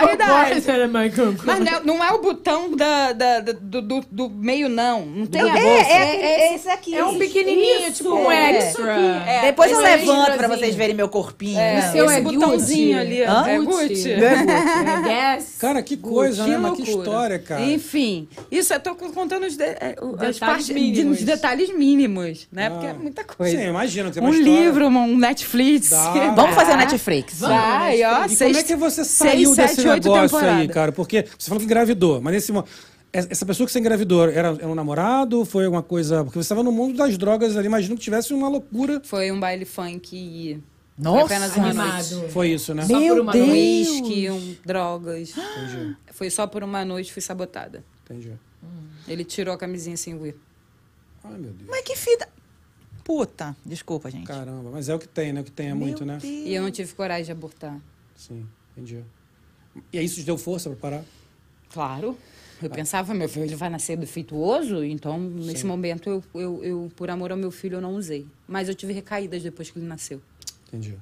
Kors 0.52 0.68
era 0.68 0.88
Michael 0.88 1.34
Kors. 1.34 1.44
Mas 1.46 1.60
não, 1.60 1.84
não 1.84 2.04
é 2.04 2.12
o 2.12 2.22
botão 2.22 2.76
da, 2.76 3.14
da- 3.14 3.40
da- 3.40 3.54
do, 3.54 3.82
do, 3.82 4.06
do 4.12 4.30
meio, 4.30 4.68
não. 4.70 5.06
Não 5.06 5.26
tem 5.26 5.42
a 5.42 5.46
bolso. 5.54 5.60
É, 5.68 5.92
É, 5.92 6.52
é, 6.52 6.56
esse 6.56 6.70
aqui. 6.70 6.96
É 6.96 7.06
um 7.06 7.18
pequenininho, 7.18 7.82
Isso, 7.88 8.04
tipo 8.04 8.14
um 8.16 8.32
é. 8.32 8.58
extra. 8.58 8.92
É, 8.94 9.42
Depois 9.44 9.72
eu 9.72 9.80
é 9.86 9.96
levanto 9.96 10.38
pra 10.38 10.48
vocês 10.48 10.76
verem 10.76 10.96
meu 10.96 11.10
corpinho. 11.10 11.60
É, 11.60 11.76
né? 11.76 11.92
seu 11.92 12.06
esse 12.06 12.16
é 12.16 12.22
botãozinho 12.22 12.98
Gucci. 12.98 13.00
ali. 13.00 13.24
Hã? 13.24 13.48
É 13.48 13.60
Gucci. 13.60 14.16
Não 14.16 14.28
é 14.28 14.44
Gucci. 14.44 15.10
É. 15.10 15.40
Cara, 15.60 15.82
que 15.82 15.98
coisa, 15.98 16.46
né? 16.46 16.58
Mas 16.58 16.74
que 16.76 16.84
história, 16.84 17.40
cara. 17.40 17.62
Enfim, 17.62 18.28
isso 18.52 18.74
eu 18.74 18.80
tô 18.80 18.96
contando 18.96 19.46
os, 19.46 19.56
de, 19.56 19.64
é, 19.64 19.96
o- 20.02 20.12
as 20.16 20.18
Detalhes 20.20 20.40
partes, 20.40 20.66
de- 20.68 20.74
mínimos. 20.74 21.20
os 21.20 21.24
detalhes 21.26 21.76
mínimos, 21.76 22.48
né? 22.52 22.68
Ah. 22.68 22.72
Porque 22.72 22.88
é 22.88 22.94
muita 22.94 23.24
coisa. 23.24 23.58
Sim, 23.58 23.68
imagina 23.68 24.12
um 24.22 24.30
livro, 24.32 24.88
um 24.88 25.18
Netflix. 25.18 25.92
Dá. 26.06 26.32
Vamos 26.32 26.56
fazer 26.56 26.72
o 26.72 26.74
Ah, 26.74 26.78
Netflix. 26.78 27.40
Vai, 27.40 28.04
ó. 28.04 28.26
E 28.26 28.30
seis- 28.30 28.40
como 28.58 28.58
é 28.60 28.64
que 28.64 28.76
você 28.76 29.04
seis, 29.04 29.32
saiu 29.32 29.54
sete, 29.56 29.76
desse 29.76 29.88
oito 29.88 30.04
negócio 30.12 30.38
aí, 30.38 30.44
temporadas. 30.44 30.74
cara? 30.74 30.92
Porque 30.92 31.26
você 31.38 31.48
falou 31.50 31.60
que 31.60 31.66
engravidou, 31.66 32.22
mas 32.22 32.34
nesse 32.34 32.52
essa 33.14 33.46
pessoa 33.46 33.68
que 33.68 33.74
você 33.74 33.80
engravidou 33.80 34.24
era, 34.30 34.50
era 34.50 34.68
um 34.68 34.76
namorado? 34.76 35.44
Foi 35.44 35.66
alguma 35.66 35.84
coisa. 35.84 36.24
Porque 36.24 36.36
você 36.40 36.46
estava 36.46 36.64
no 36.64 36.72
mundo 36.72 36.96
das 36.98 37.18
drogas 37.18 37.58
ali, 37.58 37.68
imagino 37.68 37.96
que 37.96 38.02
tivesse 38.02 38.34
uma 38.34 38.48
loucura. 38.48 39.02
Foi 39.04 39.32
um 39.32 39.40
baile 39.40 39.66
funk 39.66 40.16
e... 40.16 40.62
Nossa. 40.98 41.28
Foi 41.28 41.36
apenas 41.38 41.56
uma 41.56 41.74
noite. 41.74 41.80
Animado. 41.80 42.30
Foi 42.30 42.50
isso, 42.50 42.74
né? 42.76 42.86
Só 42.86 43.00
Meu 43.00 43.16
por 43.16 43.22
uma 43.24 43.32
Deus. 43.34 43.46
Um 43.46 43.50
noite. 43.50 43.62
uísque, 44.12 44.30
um, 44.30 44.56
drogas. 44.66 45.34
Entendi, 45.38 45.96
Foi 46.12 46.30
só 46.30 46.46
por 46.48 46.64
uma 46.64 46.86
noite, 46.86 47.12
fui 47.12 47.22
sabotada. 47.22 47.84
entendi. 48.06 48.32
Ele 49.08 49.24
tirou 49.26 49.54
a 49.54 49.58
camisinha 49.58 49.98
sem 49.98 50.18
ver. 50.18 50.38
Ai, 51.24 51.32
meu 51.32 51.52
Deus. 51.52 51.70
Mas 51.70 51.82
que 51.82 51.96
fita. 51.98 52.28
Puta, 53.12 53.54
desculpa, 53.66 54.10
gente. 54.10 54.26
Caramba, 54.26 54.72
mas 54.72 54.88
é 54.88 54.96
o 54.96 54.98
que 54.98 55.06
tem, 55.06 55.34
né? 55.34 55.42
O 55.42 55.44
que 55.44 55.52
tem 55.52 55.68
é 55.68 55.74
muito, 55.74 56.06
né? 56.06 56.18
Deus. 56.22 56.34
E 56.34 56.54
eu 56.54 56.64
não 56.64 56.72
tive 56.72 56.94
coragem 56.94 57.26
de 57.26 57.32
abortar. 57.34 57.78
Sim, 58.16 58.48
entendi. 58.72 59.04
E 59.92 59.98
aí 59.98 60.06
isso 60.06 60.16
te 60.16 60.24
deu 60.24 60.38
força 60.38 60.70
pra 60.70 60.80
parar? 60.80 61.04
Claro. 61.74 62.18
Eu 62.64 62.70
pensava, 62.70 63.14
meu 63.14 63.28
filho 63.28 63.58
vai 63.58 63.70
nascer 63.70 63.98
defeituoso, 63.98 64.82
então 64.82 65.20
nesse 65.20 65.64
Sim. 65.64 65.68
momento 65.68 66.10
eu, 66.10 66.24
eu, 66.34 66.64
eu, 66.64 66.92
por 66.96 67.10
amor 67.10 67.34
ao 67.34 67.38
meu 67.38 67.52
filho, 67.52 67.76
eu 67.76 67.82
não 67.82 67.96
usei. 67.96 68.26
Mas 68.48 68.70
eu 68.70 68.76
tive 68.76 68.94
recaídas 68.94 69.44
depois 69.44 69.70
que 69.70 69.78
ele 69.78 69.88
nasceu. 69.88 70.22
Entendi. 70.70 70.98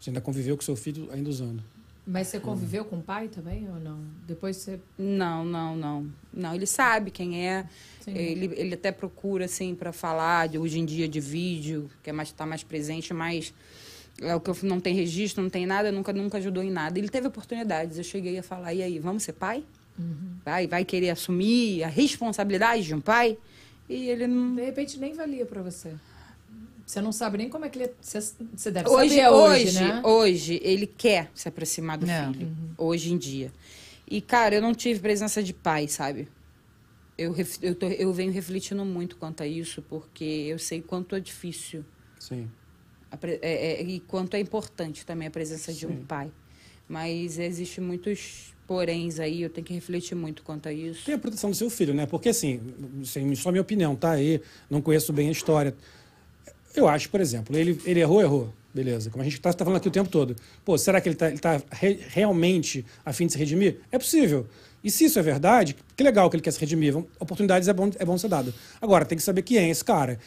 Você 0.00 0.10
ainda 0.10 0.20
conviveu 0.20 0.56
com 0.56 0.64
seu 0.64 0.74
filho 0.74 1.08
ainda 1.12 1.30
usando. 1.30 1.62
Mas 2.04 2.26
você 2.26 2.40
conviveu 2.40 2.84
com 2.84 2.98
o 2.98 3.02
pai 3.02 3.28
também 3.28 3.70
ou 3.70 3.78
não? 3.78 4.00
Depois 4.26 4.56
você. 4.56 4.80
Não, 4.98 5.44
não, 5.44 5.76
não. 5.76 6.10
Não, 6.32 6.54
ele 6.54 6.66
sabe 6.66 7.10
quem 7.10 7.46
é. 7.46 7.64
Sim. 8.00 8.16
Ele, 8.16 8.52
ele 8.56 8.74
até 8.74 8.90
procura, 8.90 9.44
assim, 9.44 9.74
para 9.74 9.92
falar 9.92 10.48
de, 10.48 10.58
hoje 10.58 10.78
em 10.78 10.84
dia 10.84 11.08
de 11.08 11.20
vídeo, 11.20 11.90
que 12.02 12.10
é 12.10 12.12
mais, 12.12 12.32
tá 12.32 12.44
mais 12.44 12.62
presente, 12.62 13.14
mas 13.14 13.52
é 14.20 14.34
o 14.34 14.40
que 14.40 14.50
eu 14.50 14.56
não 14.62 14.80
tem 14.80 14.94
registro, 14.94 15.42
não 15.42 15.50
tem 15.50 15.66
nada, 15.66 15.92
nunca, 15.92 16.12
nunca 16.12 16.38
ajudou 16.38 16.62
em 16.62 16.70
nada. 16.70 16.98
Ele 16.98 17.08
teve 17.08 17.28
oportunidades. 17.28 17.98
Eu 17.98 18.04
cheguei 18.04 18.38
a 18.38 18.42
falar, 18.42 18.74
e 18.74 18.82
aí, 18.82 18.98
vamos 18.98 19.22
ser 19.22 19.32
pai? 19.32 19.62
Vai, 20.44 20.66
vai 20.66 20.84
querer 20.84 21.10
assumir 21.10 21.84
a 21.84 21.88
responsabilidade 21.88 22.82
de 22.82 22.94
um 22.94 23.00
pai? 23.00 23.36
E 23.88 24.08
ele 24.08 24.26
não. 24.26 24.54
De 24.54 24.64
repente 24.64 24.98
nem 24.98 25.12
valia 25.12 25.44
pra 25.44 25.62
você. 25.62 25.92
Você 26.84 27.00
não 27.00 27.12
sabe 27.12 27.38
nem 27.38 27.48
como 27.48 27.64
é 27.64 27.68
que 27.68 27.78
ele. 27.78 27.90
Você, 28.00 28.20
você 28.54 28.70
deve 28.70 28.88
Hoje, 28.88 29.16
saber 29.16 29.28
hoje, 29.28 29.66
hoje, 29.66 29.80
né? 29.80 30.02
hoje, 30.04 30.60
ele 30.62 30.86
quer 30.86 31.30
se 31.34 31.48
aproximar 31.48 31.96
do 31.98 32.06
Não. 32.06 32.32
filho. 32.32 32.50
Hoje 32.76 33.12
em 33.12 33.18
dia. 33.18 33.52
E, 34.12 34.20
cara, 34.20 34.54
eu 34.56 34.60
não 34.60 34.74
tive 34.74 35.00
presença 35.00 35.42
de 35.42 35.54
pai, 35.54 35.88
sabe? 35.88 36.28
Eu, 37.16 37.34
eu, 37.62 37.74
tô- 37.74 37.86
eu 37.88 38.12
venho 38.12 38.30
refletindo 38.30 38.84
muito 38.84 39.16
quanto 39.16 39.42
a 39.42 39.46
isso, 39.46 39.80
porque 39.80 40.22
eu 40.22 40.58
sei 40.58 40.82
quanto 40.82 41.16
é 41.16 41.20
difícil 41.20 41.82
Sim. 42.18 42.46
a 43.10 43.16
é- 43.26 43.80
é- 43.80 43.82
e 43.82 44.00
quanto 44.00 44.34
é 44.34 44.40
importante 44.40 45.06
também 45.06 45.28
a 45.28 45.30
presença 45.30 45.72
de 45.72 45.86
um 45.86 45.96
Sim. 45.96 46.04
pai. 46.04 46.30
Mas 46.86 47.38
existe 47.38 47.80
muitos 47.80 48.52
poréns 48.66 49.18
aí, 49.18 49.40
eu 49.40 49.48
tenho 49.48 49.66
que 49.66 49.72
refletir 49.72 50.14
muito 50.14 50.42
quanto 50.42 50.68
a 50.68 50.72
isso. 50.74 51.06
Tem 51.06 51.14
a 51.14 51.18
proteção 51.18 51.48
do 51.48 51.56
seu 51.56 51.70
filho, 51.70 51.94
né? 51.94 52.04
Porque 52.04 52.28
assim, 52.28 52.60
só 53.34 53.50
minha 53.50 53.62
opinião, 53.62 53.96
tá? 53.96 54.10
aí 54.10 54.42
não 54.68 54.82
conheço 54.82 55.10
bem 55.10 55.28
a 55.28 55.32
história. 55.32 55.74
Eu 56.74 56.86
acho, 56.86 57.08
por 57.08 57.18
exemplo, 57.20 57.56
ele, 57.56 57.80
ele 57.86 58.00
errou, 58.00 58.20
errou. 58.20 58.52
Beleza. 58.74 59.10
Como 59.10 59.20
a 59.20 59.24
gente 59.24 59.34
está 59.34 59.52
falando 59.52 59.76
aqui 59.76 59.88
o 59.88 59.90
tempo 59.90 60.08
todo. 60.08 60.34
Pô, 60.64 60.78
será 60.78 61.00
que 61.00 61.08
ele 61.08 61.14
está 61.16 61.30
tá 61.32 61.62
re- 61.72 62.00
realmente 62.08 62.84
a 63.04 63.12
fim 63.12 63.26
de 63.26 63.32
se 63.32 63.38
redimir? 63.38 63.80
É 63.90 63.98
possível. 63.98 64.46
E 64.82 64.90
se 64.90 65.04
isso 65.04 65.18
é 65.18 65.22
verdade, 65.22 65.76
que 65.96 66.02
legal 66.02 66.28
que 66.30 66.36
ele 66.36 66.42
quer 66.42 66.50
se 66.52 66.58
redimir. 66.60 66.96
Oportunidades 67.20 67.68
é 67.68 67.72
bom, 67.72 67.90
é 67.98 68.04
bom 68.04 68.16
ser 68.18 68.28
dado. 68.28 68.52
Agora, 68.80 69.04
tem 69.04 69.16
que 69.16 69.22
saber 69.22 69.42
quem 69.42 69.58
é 69.58 69.68
esse 69.68 69.84
cara. 69.84 70.18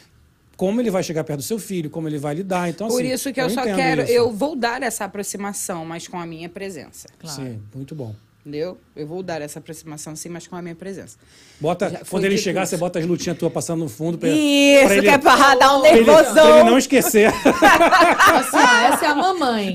Como 0.56 0.80
ele 0.80 0.90
vai 0.90 1.04
chegar 1.04 1.24
perto 1.26 1.40
do 1.40 1.44
seu 1.44 1.60
filho, 1.60 1.90
como 1.90 2.08
ele 2.08 2.18
vai 2.18 2.36
lidar. 2.36 2.70
Então, 2.70 2.88
Por 2.88 3.02
assim, 3.02 3.12
isso 3.12 3.34
que 3.34 3.42
eu, 3.42 3.50
só 3.50 3.62
entendo 3.62 3.76
quero, 3.76 4.04
isso. 4.04 4.12
eu 4.14 4.32
vou 4.32 4.56
dar 4.56 4.82
essa 4.84 5.04
aproximação, 5.04 5.84
mas 5.86 6.08
com 6.08 6.18
a 6.18 6.26
minha 6.26 6.48
presença. 6.48 7.10
Claro. 7.20 7.44
Sim, 7.44 7.62
muito 7.74 7.94
bom. 7.94 8.16
Entendeu? 8.46 8.78
Eu 8.96 9.08
vou 9.08 9.24
dar 9.24 9.42
essa 9.42 9.58
aproximação 9.58 10.16
sim, 10.16 10.30
mas 10.30 10.46
com 10.46 10.56
a 10.56 10.62
minha 10.62 10.76
presença. 10.76 11.18
Bota, 11.60 12.02
quando 12.08 12.26
ele 12.26 12.38
chegar, 12.38 12.68
você 12.68 12.78
bota 12.78 13.00
as 13.00 13.06
lutinhas 13.06 13.36
tuas 13.40 13.52
passando 13.52 13.80
no 13.80 13.90
fundo. 13.90 14.20
Pra, 14.20 14.30
Isso, 14.30 14.86
pra 14.86 14.96
ele, 14.98 15.08
que 15.08 15.14
é 15.14 15.18
pra 15.18 15.56
dar 15.56 15.76
um 15.76 15.80
pra 15.80 15.90
ele, 15.90 16.06
pra 16.06 16.14
ele 16.14 16.24
nervosão. 16.24 16.64
não 16.66 16.78
esquecer. 16.78 17.34
Assim, 17.34 18.58
ó, 18.58 18.94
essa 18.94 19.06
é 19.06 19.08
a 19.08 19.16
mamãe. 19.16 19.74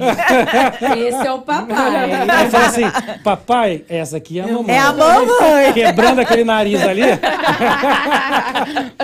Esse 0.99 1.27
é 1.27 1.33
o 1.33 1.41
papai. 1.41 2.13
Aí 2.31 2.51
fala 2.51 2.67
assim, 2.67 2.85
papai, 3.25 3.85
essa 3.89 4.19
aqui 4.19 4.39
é 4.39 4.43
a 4.45 4.47
mamãe. 4.47 4.75
É 4.75 4.79
a 4.79 4.93
mamãe. 4.93 5.73
Quebrando 5.73 6.21
aquele 6.21 6.45
nariz 6.45 6.81
ali. 6.83 7.03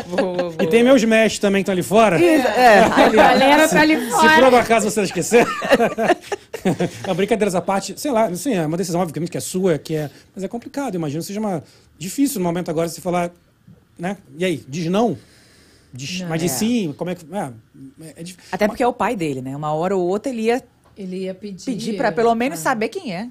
Vou, 0.06 0.35
E 0.60 0.66
tem 0.66 0.82
meus 0.82 1.02
mestres 1.04 1.38
também 1.38 1.62
que 1.62 1.70
estão 1.70 1.72
ali 1.72 1.82
fora. 1.82 2.16
Isso, 2.18 2.46
é. 2.48 2.78
A 2.84 3.08
galera 3.10 3.68
tá 3.68 3.80
ali 3.80 3.96
Se 3.96 4.06
por 4.10 4.20
fora. 4.20 4.44
algum 4.44 4.56
acaso 4.56 4.90
você 4.90 5.02
esquecer. 5.02 5.46
a 7.08 7.14
brincadeira 7.14 7.48
essa 7.48 7.60
parte, 7.60 7.98
sei 7.98 8.10
lá, 8.10 8.26
assim, 8.26 8.54
é 8.54 8.66
uma 8.66 8.76
decisão, 8.76 9.00
obviamente, 9.00 9.30
que 9.30 9.38
é 9.38 9.40
sua, 9.40 9.78
que 9.78 9.94
é. 9.94 10.10
Mas 10.34 10.44
é 10.44 10.48
complicado, 10.48 10.94
imagino 10.94 11.20
que 11.20 11.26
seja 11.26 11.40
uma. 11.40 11.62
Difícil 11.98 12.40
no 12.40 12.44
momento 12.44 12.70
agora 12.70 12.88
você 12.88 13.00
falar, 13.00 13.30
né? 13.98 14.16
E 14.38 14.44
aí, 14.44 14.62
diz 14.68 14.86
não? 14.86 15.16
Diz, 15.92 16.20
Não. 16.20 16.28
mas 16.28 16.40
diz 16.42 16.52
É. 16.52 16.56
sim, 16.56 16.94
como 16.96 17.10
é 17.10 17.14
que. 17.14 17.24
É, 17.32 17.52
é 18.20 18.24
Até 18.52 18.66
porque 18.68 18.82
é 18.82 18.86
o 18.86 18.92
pai 18.92 19.16
dele, 19.16 19.40
né? 19.40 19.56
Uma 19.56 19.72
hora 19.72 19.96
ou 19.96 20.06
outra 20.06 20.30
ele 20.30 20.42
ia 20.42 20.62
Ele 20.96 21.16
ia 21.24 21.34
pedir. 21.34 21.64
pedir 21.64 21.96
pra 21.96 22.12
pelo 22.12 22.34
menos 22.34 22.58
saber 22.58 22.88
quem 22.88 23.14
é. 23.14 23.28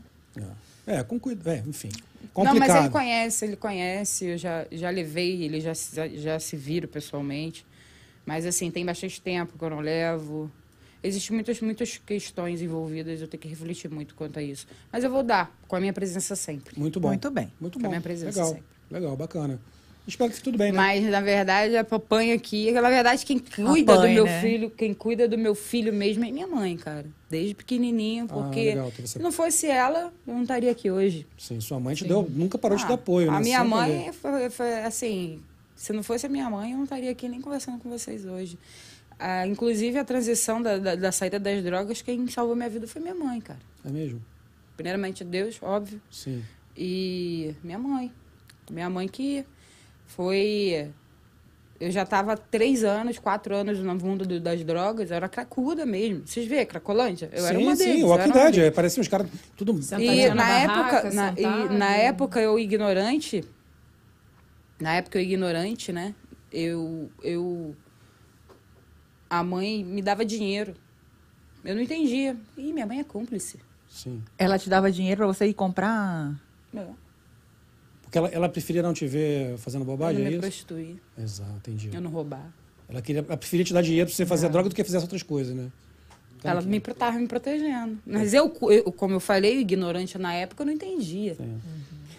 É, 0.88 1.04
com 1.04 1.20
cuidado. 1.20 1.50
É, 1.50 1.64
enfim. 1.68 1.90
Não, 2.36 2.44
mas 2.44 2.54
ele 2.54 2.60
Complicado. 2.60 2.92
conhece, 2.92 3.46
ele 3.46 3.56
conhece, 3.56 4.26
eu 4.26 4.38
já, 4.38 4.66
já 4.72 4.90
levei, 4.90 5.44
ele 5.44 5.60
já, 5.62 5.74
se- 5.76 5.96
já, 5.96 6.08
já 6.08 6.40
se 6.40 6.56
vira 6.56 6.88
pessoalmente. 6.88 7.66
Mas 8.26 8.46
assim, 8.46 8.72
tem 8.72 8.86
bastante 8.86 9.22
tempo 9.22 9.58
que 9.58 9.64
eu 9.64 9.70
não 9.70 9.80
levo. 9.80 10.50
Existem 11.04 11.36
muitas, 11.36 11.62
muitas 11.62 11.98
questões 11.98 12.62
envolvidas, 12.62 13.22
eu 13.22 13.28
tenho 13.28 13.40
que 13.42 13.48
refletir 13.48 13.90
muito 13.92 14.16
quanto 14.16 14.40
a 14.40 14.42
isso. 14.42 14.66
Mas 14.92 15.04
eu 15.04 15.10
vou 15.12 15.22
dar, 15.22 15.56
com 15.68 15.76
a 15.76 15.80
minha 15.80 15.94
presença 15.94 16.36
sempre. 16.36 16.80
Muito 16.80 17.00
bom. 17.00 17.10
Muito 17.10 17.30
bem. 17.30 17.52
Muito 17.62 17.74
Com 17.80 17.82
a 17.82 17.84
bom. 17.84 17.90
minha 17.90 18.02
presença 18.02 18.40
Legal. 18.40 18.48
sempre. 18.56 18.66
Legal, 18.90 19.16
bacana. 19.16 19.60
Espero 20.08 20.30
que 20.30 20.36
fique 20.36 20.44
tudo 20.46 20.58
bem, 20.58 20.72
né? 20.72 20.78
Mas, 20.78 21.04
na 21.06 21.20
verdade, 21.20 21.76
a 21.76 21.84
papai 21.84 22.32
aqui, 22.32 22.72
na 22.72 22.82
verdade, 22.90 23.26
quem 23.26 23.40
cuida 23.40 23.94
Apanha, 23.96 24.08
do 24.10 24.14
meu 24.14 24.26
né? 24.26 24.42
filho, 24.42 24.70
quem 24.70 24.94
cuida 24.94 25.28
do 25.28 25.38
meu 25.38 25.56
filho 25.56 25.92
mesmo 25.92 26.24
é 26.24 26.32
minha 26.32 26.46
mãe, 26.48 26.78
cara. 26.78 27.06
Desde 27.30 27.56
pequenininho, 27.56 28.26
Ah, 28.30 28.34
porque 28.34 28.64
legal, 28.66 28.88
então 28.90 29.06
você- 29.08 29.14
se 29.18 29.20
não 29.20 29.32
fosse 29.32 29.66
ela, 29.68 30.14
eu 30.28 30.34
não 30.34 30.44
estaria 30.44 30.72
aqui 30.72 30.92
hoje. 30.92 31.26
Sim, 31.38 31.60
sua 31.60 31.80
mãe 31.80 31.96
te 31.96 32.06
deu, 32.06 32.28
nunca 32.30 32.58
parou 32.58 32.78
de 32.78 32.84
Ah, 32.84 32.88
dar 32.90 32.94
apoio, 32.94 33.32
né? 33.32 33.38
A 33.38 33.40
minha 33.40 33.58
Sempre 33.58 33.70
mãe 33.76 34.12
foi, 34.14 34.50
foi, 34.52 34.74
assim, 34.84 35.42
se 35.76 35.92
não 35.92 36.04
fosse 36.04 36.28
a 36.28 36.30
minha 36.30 36.48
mãe, 36.52 36.72
eu 36.72 36.78
não 36.78 36.84
estaria 36.84 37.10
aqui 37.10 37.28
nem 37.28 37.42
conversando 37.42 37.80
com 37.80 37.90
vocês 37.90 38.26
hoje. 38.26 38.60
Ah, 39.18 39.48
inclusive, 39.48 39.98
a 39.98 40.06
transição 40.06 40.62
da, 40.62 40.78
da, 40.78 40.94
da 40.96 41.12
saída 41.12 41.40
das 41.40 41.64
drogas, 41.64 42.02
quem 42.04 42.28
salvou 42.28 42.56
minha 42.56 42.70
vida 42.70 42.86
foi 42.86 43.02
minha 43.02 43.16
mãe, 43.16 43.42
cara. 43.42 43.60
É 43.84 43.90
mesmo? 43.90 44.22
Primeiramente 44.76 45.24
Deus, 45.24 45.58
óbvio, 45.64 46.00
Sim. 46.12 46.44
e 46.78 47.56
minha 47.64 47.80
mãe. 47.80 48.12
Minha 48.70 48.90
mãe 48.90 49.08
que 49.08 49.46
foi... 50.08 50.92
Eu 51.78 51.92
já 51.92 52.04
estava 52.04 52.38
três 52.38 52.86
anos, 52.86 53.20
quatro 53.20 53.54
anos 53.54 53.80
no 53.80 53.96
mundo 53.96 54.26
do- 54.26 54.40
das 54.40 54.64
drogas, 54.64 55.10
eu 55.12 55.18
era 55.18 55.28
cracuda 55.28 55.86
mesmo. 55.86 56.26
Vocês 56.26 56.48
vê, 56.48 56.66
cracolândia? 56.66 57.30
Eu 57.34 57.42
sim, 57.44 57.50
era 57.50 57.60
uma 57.60 57.76
sim, 57.76 57.84
deles. 57.86 58.02
o 58.02 58.06
eu 58.06 58.08
Walking 58.10 58.30
era 58.30 58.34
uma 58.40 58.52
Dead. 58.52 58.58
é, 58.64 58.72
Parecia 58.72 59.02
uns 59.02 59.08
caras 59.10 59.28
tudo... 59.58 59.78
E 60.00 60.30
na 60.30 60.36
na 60.36 60.44
barraca, 60.44 60.96
época, 61.08 61.14
na, 61.14 61.34
e 61.38 61.78
na 61.78 61.96
época 61.98 62.40
eu 62.40 62.58
ignorante, 62.58 63.44
na 64.80 64.94
época 64.94 65.20
eu 65.20 65.24
ignorante, 65.24 65.92
né? 65.92 66.16
Eu, 66.52 67.10
eu, 67.22 67.76
a 69.30 69.44
mãe 69.44 69.84
me 69.84 70.02
dava 70.02 70.24
dinheiro. 70.24 70.76
Eu 71.64 71.76
não 71.76 71.82
entendia. 71.82 72.38
Ih, 72.58 72.72
minha 72.72 72.86
mãe 72.86 73.00
é 73.00 73.04
cúmplice. 73.04 73.60
Sim. 73.90 74.24
Ela 74.38 74.58
te 74.58 74.70
dava 74.70 74.90
dinheiro 74.90 75.18
pra 75.18 75.28
você 75.28 75.46
ir 75.46 75.54
comprar. 75.54 76.34
Não, 76.72 76.96
Porque 78.16 78.18
ela, 78.20 78.30
ela 78.30 78.50
preferia 78.50 78.82
não 78.82 78.94
te 78.94 79.06
ver 79.06 79.58
fazendo 79.58 79.82
eu 79.82 79.86
bobagem, 79.88 80.20
não 80.22 80.28
é 80.28 80.30
me 80.30 80.36
isso? 80.36 80.42
prostituir, 80.42 80.96
Exato, 81.18 81.52
entendi. 81.70 81.90
eu 81.94 82.00
não 82.00 82.10
roubar. 82.10 82.50
Ela, 82.88 83.02
queria, 83.02 83.26
ela 83.28 83.36
preferia 83.36 83.66
te 83.66 83.74
dar 83.74 83.82
dinheiro 83.82 84.08
pra 84.08 84.16
você 84.16 84.26
fazer 84.26 84.46
a 84.46 84.50
droga 84.50 84.70
do 84.70 84.76
que 84.76 84.84
fizesse 84.86 85.04
outras 85.04 85.22
coisas, 85.22 85.54
né? 85.54 85.70
Cara, 86.42 86.54
Ela 86.56 86.62
que- 86.62 86.68
me 86.70 86.78
estava 86.78 87.18
me 87.20 87.28
protegendo. 87.28 87.98
Mas 88.06 88.34
eu, 88.34 88.56
eu, 88.70 88.84
como 88.94 89.16
eu 89.16 89.20
falei, 89.20 89.60
ignorante 89.60 90.18
na 90.18 90.34
época, 90.34 90.62
eu 90.64 90.68
não 90.68 90.74
entendia. 90.74 91.36
Sim. 91.36 91.58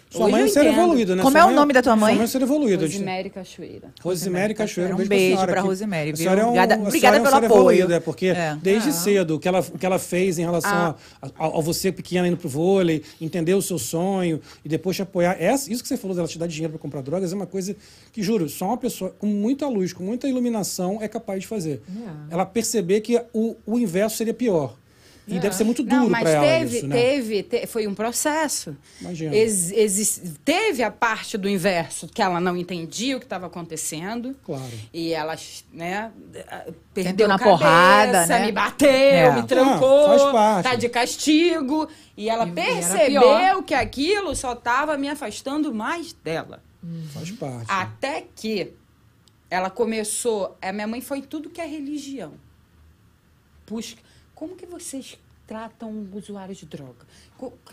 Sua 0.09 0.23
Hoje 0.25 0.31
mãe 0.31 0.39
é 0.41 0.43
eu 0.43 0.47
um 0.47 0.53
ser 0.53 0.65
evoluído, 0.65 1.15
né? 1.17 1.21
Como 1.21 1.31
Sua 1.33 1.41
é 1.41 1.43
o 1.43 1.47
mãe 1.47 1.55
nome 1.55 1.73
da 1.73 1.81
tua 1.81 1.95
mãe? 1.95 1.99
Sua 1.99 2.15
mãe 2.15 2.21
é 2.21 2.23
um 2.23 2.27
ser 2.27 2.41
evoluído. 2.41 2.85
Rosemary 2.85 3.29
Cachoeira. 3.29 3.93
Rosemary 4.01 4.53
Cachoeira. 4.53 4.93
Um 4.93 4.97
pra 4.97 5.05
beijo 5.05 5.41
aqui. 5.41 5.59
Rosemary, 5.59 6.01
A 6.01 6.13
viu? 6.13 6.15
senhora 6.17 6.41
é 6.41 6.43
um, 6.43 6.47
Obrigada- 6.47 6.75
a 6.75 6.77
obrigada 6.77 6.99
senhora 6.99 7.17
é 7.17 7.19
um 7.19 7.23
pelo 7.23 7.39
ser 7.41 7.45
apoio. 7.45 7.71
evoluído, 7.71 7.93
é 7.93 7.99
porque 7.99 8.25
É. 8.27 8.57
desde 8.61 8.89
Ah. 8.89 8.93
cedo, 8.93 9.35
o 9.35 9.39
que 9.39 9.47
ela, 9.49 9.59
o 9.59 9.77
que 9.77 9.85
ela 9.85 9.99
fez 9.99 10.39
em 10.39 10.43
relação 10.43 10.71
Ah. 10.71 10.95
a, 11.21 11.27
a, 11.45 11.47
a 11.57 11.61
você 11.61 11.91
pequena 11.91 12.25
indo 12.27 12.37
pro 12.37 12.47
vôlei, 12.47 13.03
entender 13.19 13.53
o 13.53 13.61
seu 13.61 13.77
sonho 13.77 14.39
e 14.63 14.69
depois 14.69 14.95
te 14.95 15.01
apoiar. 15.01 15.35
Essa, 15.39 15.71
isso 15.71 15.81
que 15.81 15.89
você 15.89 15.97
falou 15.97 16.15
dela 16.15 16.27
te 16.27 16.39
dar 16.39 16.47
dinheiro 16.47 16.71
para 16.71 16.79
comprar 16.81 17.01
drogas 17.01 17.33
é 17.33 17.35
uma 17.35 17.45
coisa 17.45 17.75
que, 18.13 18.23
juro, 18.23 18.47
só 18.47 18.67
uma 18.67 18.77
pessoa 18.77 19.13
com 19.19 19.27
muita 19.27 19.67
luz, 19.67 19.91
com 19.91 20.03
muita 20.03 20.25
iluminação 20.27 20.99
é 21.01 21.07
capaz 21.09 21.41
de 21.41 21.47
fazer. 21.47 21.81
É. 22.29 22.33
Ela 22.33 22.45
perceber 22.45 23.01
que 23.01 23.21
o, 23.33 23.57
o 23.65 23.77
inverso 23.77 24.15
seria 24.15 24.33
pior. 24.33 24.73
E 25.27 25.39
deve 25.39 25.53
ser 25.55 25.65
muito 25.65 25.83
duro 25.83 26.09
para 26.09 26.29
ela 26.29 26.41
teve, 26.45 26.77
isso, 26.77 26.87
né? 26.87 26.95
teve, 26.95 27.43
te- 27.43 27.67
foi 27.67 27.85
um 27.85 27.93
processo. 27.93 28.77
Imagina. 29.01 29.35
Ex- 29.35 29.71
exis- 29.71 30.21
teve 30.45 30.81
a 30.83 30.89
parte 30.89 31.37
do 31.37 31.49
inverso 31.49 32.07
que 32.07 32.21
ela 32.21 32.39
não 32.39 32.55
entendia 32.55 33.17
o 33.17 33.19
que 33.19 33.25
estava 33.25 33.45
acontecendo. 33.47 34.33
Claro. 34.45 34.63
E 34.93 35.11
ela, 35.11 35.35
né, 35.73 36.11
perdeu 36.93 37.27
na 37.27 37.35
a 37.35 37.39
cabeça, 37.39 37.57
porrada, 37.57 38.25
né? 38.27 38.45
me 38.45 38.51
bateu, 38.53 38.89
É. 38.89 39.35
me 39.35 39.43
trancou, 39.45 40.05
Ah, 40.05 40.07
faz 40.17 40.21
parte. 40.31 40.63
tá 40.69 40.75
de 40.75 40.87
castigo. 40.87 41.89
E 42.15 42.29
ela 42.29 42.47
E- 42.47 42.51
percebeu 42.51 43.61
que 43.63 43.73
aquilo 43.73 44.33
só 44.33 44.53
estava 44.53 44.97
me 44.97 45.09
afastando 45.09 45.73
mais 45.75 46.13
dela. 46.13 46.63
Faz 47.13 47.29
parte. 47.31 47.65
Até 47.69 48.23
que 48.33 48.71
ela 49.49 49.69
começou. 49.69 50.57
A 50.61 50.71
minha 50.71 50.87
mãe 50.87 51.01
foi 51.01 51.17
em 51.17 51.21
tudo 51.23 51.49
que 51.49 51.59
é 51.59 51.65
religião. 51.65 52.33
Puxa, 53.65 53.97
como 54.37 54.55
que 54.55 54.65
vocês 54.67 55.17
tratam 55.47 56.07
usuários 56.13 56.59
de 56.59 56.65
droga? 56.67 57.05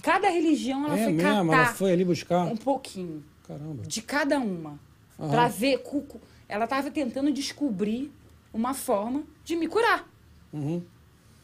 Cada 0.02 0.28
religião 0.30 0.86
ela 0.86 0.98
é 0.98 1.04
foi 1.04 1.12
mesmo, 1.12 1.52
ela 1.52 1.66
foi 1.74 1.92
ali 1.92 2.04
buscar. 2.04 2.44
um 2.46 2.56
pouquinho 2.56 3.22
Caramba. 3.46 3.82
de 3.86 4.00
cada 4.00 4.38
uma. 4.38 4.78
Pra 5.18 5.46
ver. 5.48 5.78
cu- 5.82 6.00
cu- 6.02 6.20
Ela 6.48 6.64
estava 6.64 6.90
tentando 6.90 7.30
descobrir 7.32 8.10
uma 8.52 8.72
forma 8.74 9.22
de 9.44 9.54
me 9.56 9.66
curar. 9.68 10.08
Uhum. 10.52 10.82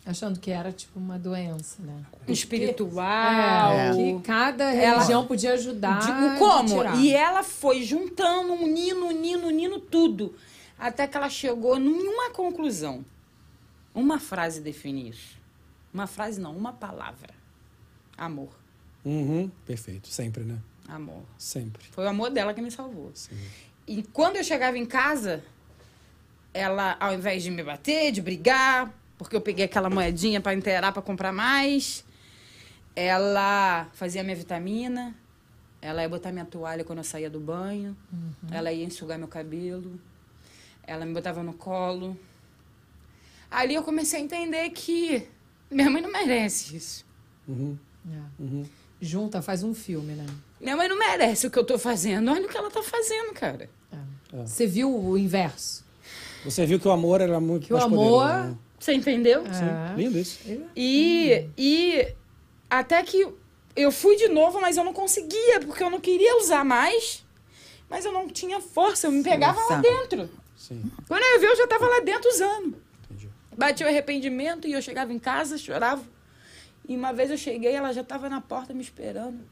Achando 0.06 0.40
que 0.40 0.50
era 0.50 0.72
tipo 0.72 0.98
uma 0.98 1.18
doença, 1.18 1.82
né? 1.82 2.02
Espiritual. 2.26 3.72
É, 3.72 3.92
que 3.94 4.20
cada 4.22 4.64
Ela- 4.72 4.94
religião 4.96 5.26
podia 5.26 5.52
ajudar. 5.54 6.00
De- 6.00 6.38
como? 6.38 6.68
tirar. 6.68 6.96
E 6.98 7.12
ela 7.12 7.42
foi 7.42 7.82
juntando, 7.82 8.52
unindo, 8.54 9.06
unindo, 9.06 9.46
unindo 9.46 9.78
tudo. 9.78 10.34
Até 10.78 11.06
que 11.06 11.16
ela 11.16 11.28
chegou 11.28 11.76
em 11.78 11.86
uma 11.88 12.30
conclusão. 12.30 13.04
Uma 13.94 14.18
frase 14.18 14.60
define 14.60 15.08
isso. 15.10 15.38
Uma 15.92 16.06
frase 16.06 16.40
não, 16.40 16.56
uma 16.56 16.72
palavra. 16.72 17.30
Amor. 18.16 18.50
Uhum. 19.04 19.50
Perfeito. 19.66 20.08
Sempre, 20.08 20.44
né? 20.44 20.58
Amor. 20.88 21.22
Sempre. 21.38 21.84
Foi 21.90 22.04
o 22.04 22.08
amor 22.08 22.30
dela 22.30 22.54
que 22.54 22.60
me 22.60 22.70
salvou. 22.70 23.10
Sim. 23.14 23.36
E 23.86 24.02
quando 24.02 24.36
eu 24.36 24.44
chegava 24.44 24.78
em 24.78 24.86
casa, 24.86 25.42
ela, 26.52 26.96
ao 27.00 27.14
invés 27.14 27.42
de 27.42 27.50
me 27.50 27.62
bater, 27.62 28.12
de 28.12 28.20
brigar, 28.20 28.92
porque 29.18 29.34
eu 29.34 29.40
peguei 29.40 29.64
aquela 29.64 29.90
moedinha 29.90 30.40
para 30.40 30.54
inteirar 30.54 30.92
para 30.92 31.02
comprar 31.02 31.32
mais, 31.32 32.04
ela 32.94 33.88
fazia 33.94 34.22
minha 34.22 34.36
vitamina, 34.36 35.14
ela 35.80 36.02
ia 36.02 36.08
botar 36.08 36.32
minha 36.32 36.44
toalha 36.44 36.84
quando 36.84 36.98
eu 36.98 37.04
saía 37.04 37.30
do 37.30 37.40
banho, 37.40 37.96
ela 38.50 38.72
ia 38.72 38.84
enxugar 38.84 39.18
meu 39.18 39.28
cabelo, 39.28 39.98
ela 40.82 41.04
me 41.04 41.12
botava 41.12 41.42
no 41.42 41.52
colo. 41.52 42.18
Ali 43.50 43.74
eu 43.74 43.82
comecei 43.82 44.20
a 44.20 44.22
entender 44.22 44.70
que 44.70 45.26
minha 45.70 45.90
mãe 45.90 46.00
não 46.02 46.10
merece 46.12 46.76
isso. 46.76 47.04
Uhum. 47.48 47.76
É. 48.10 48.42
Uhum. 48.42 48.66
Junta, 49.00 49.42
faz 49.42 49.62
um 49.62 49.74
filme, 49.74 50.12
né? 50.14 50.26
Minha 50.60 50.76
mãe 50.76 50.88
não 50.88 50.98
merece 50.98 51.46
o 51.46 51.50
que 51.50 51.58
eu 51.58 51.64
tô 51.64 51.78
fazendo. 51.78 52.30
Olha 52.30 52.46
o 52.46 52.48
que 52.48 52.56
ela 52.56 52.70
tá 52.70 52.82
fazendo, 52.82 53.32
cara. 53.32 53.68
É. 54.32 54.36
Você 54.46 54.66
viu 54.66 54.94
o 54.94 55.18
inverso? 55.18 55.84
Você 56.44 56.64
viu 56.64 56.78
que 56.78 56.86
o 56.86 56.90
amor 56.90 57.20
era 57.20 57.40
muito 57.40 57.66
Que 57.66 57.72
o 57.72 57.76
mais 57.76 57.86
amor- 57.86 58.22
poderoso, 58.22 58.48
né? 58.50 58.56
Você 58.78 58.92
entendeu? 58.94 59.44
É. 59.46 59.52
Sim. 59.52 59.96
Lindo 59.96 60.18
isso. 60.18 60.38
E, 60.76 61.48
e 61.58 62.14
até 62.68 63.02
que 63.02 63.26
eu 63.76 63.90
fui 63.92 64.16
de 64.16 64.28
novo, 64.28 64.60
mas 64.60 64.76
eu 64.76 64.84
não 64.84 64.92
conseguia, 64.92 65.60
porque 65.60 65.82
eu 65.82 65.90
não 65.90 66.00
queria 66.00 66.38
usar 66.38 66.64
mais. 66.64 67.24
Mas 67.88 68.04
eu 68.04 68.12
não 68.12 68.28
tinha 68.28 68.60
força, 68.60 69.06
eu 69.06 69.12
me 69.12 69.22
pegava 69.22 69.60
lá 69.68 69.80
dentro. 69.80 70.30
Sim, 70.56 70.82
Quando 71.08 71.22
eu 71.22 71.40
vi, 71.40 71.46
eu 71.46 71.56
já 71.56 71.66
tava 71.66 71.86
lá 71.88 72.00
dentro 72.00 72.30
usando. 72.30 72.76
Batia 73.60 73.84
o 73.84 73.90
arrependimento 73.90 74.66
e 74.66 74.72
eu 74.72 74.80
chegava 74.80 75.12
em 75.12 75.18
casa, 75.18 75.58
chorava. 75.58 76.02
E 76.88 76.96
uma 76.96 77.12
vez 77.12 77.30
eu 77.30 77.36
cheguei, 77.36 77.74
ela 77.74 77.92
já 77.92 78.00
estava 78.00 78.26
na 78.26 78.40
porta 78.40 78.72
me 78.72 78.80
esperando. 78.80 79.44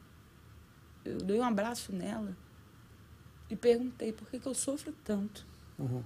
Eu 1.04 1.18
dei 1.18 1.38
um 1.38 1.44
abraço 1.44 1.92
nela 1.92 2.34
e 3.50 3.54
perguntei 3.54 4.10
por 4.10 4.26
que, 4.30 4.38
que 4.38 4.46
eu 4.46 4.54
sofro 4.54 4.94
tanto. 5.04 5.46
Uhum. 5.78 6.02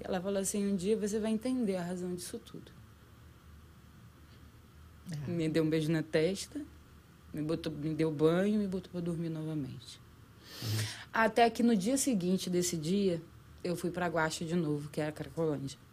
E 0.00 0.02
ela 0.02 0.20
falou 0.20 0.40
assim: 0.40 0.66
um 0.66 0.74
dia 0.74 0.96
você 0.96 1.20
vai 1.20 1.30
entender 1.30 1.76
a 1.76 1.84
razão 1.84 2.12
disso 2.16 2.36
tudo. 2.40 2.72
Me 5.28 5.48
deu 5.48 5.62
um 5.62 5.70
beijo 5.70 5.88
na 5.88 6.02
testa, 6.02 6.60
me, 7.32 7.42
botou, 7.42 7.72
me 7.72 7.94
deu 7.94 8.10
banho 8.10 8.56
e 8.56 8.58
me 8.58 8.66
botou 8.66 8.90
para 8.90 9.00
dormir 9.00 9.28
novamente. 9.28 10.00
Até 11.12 11.48
que 11.48 11.62
no 11.62 11.76
dia 11.76 11.96
seguinte 11.96 12.50
desse 12.50 12.76
dia, 12.76 13.22
eu 13.62 13.76
fui 13.76 13.92
para 13.92 14.08
Guaxa 14.08 14.44
de 14.44 14.56
novo, 14.56 14.90
que 14.90 15.00
era 15.00 15.12
Cracolândia. 15.12 15.85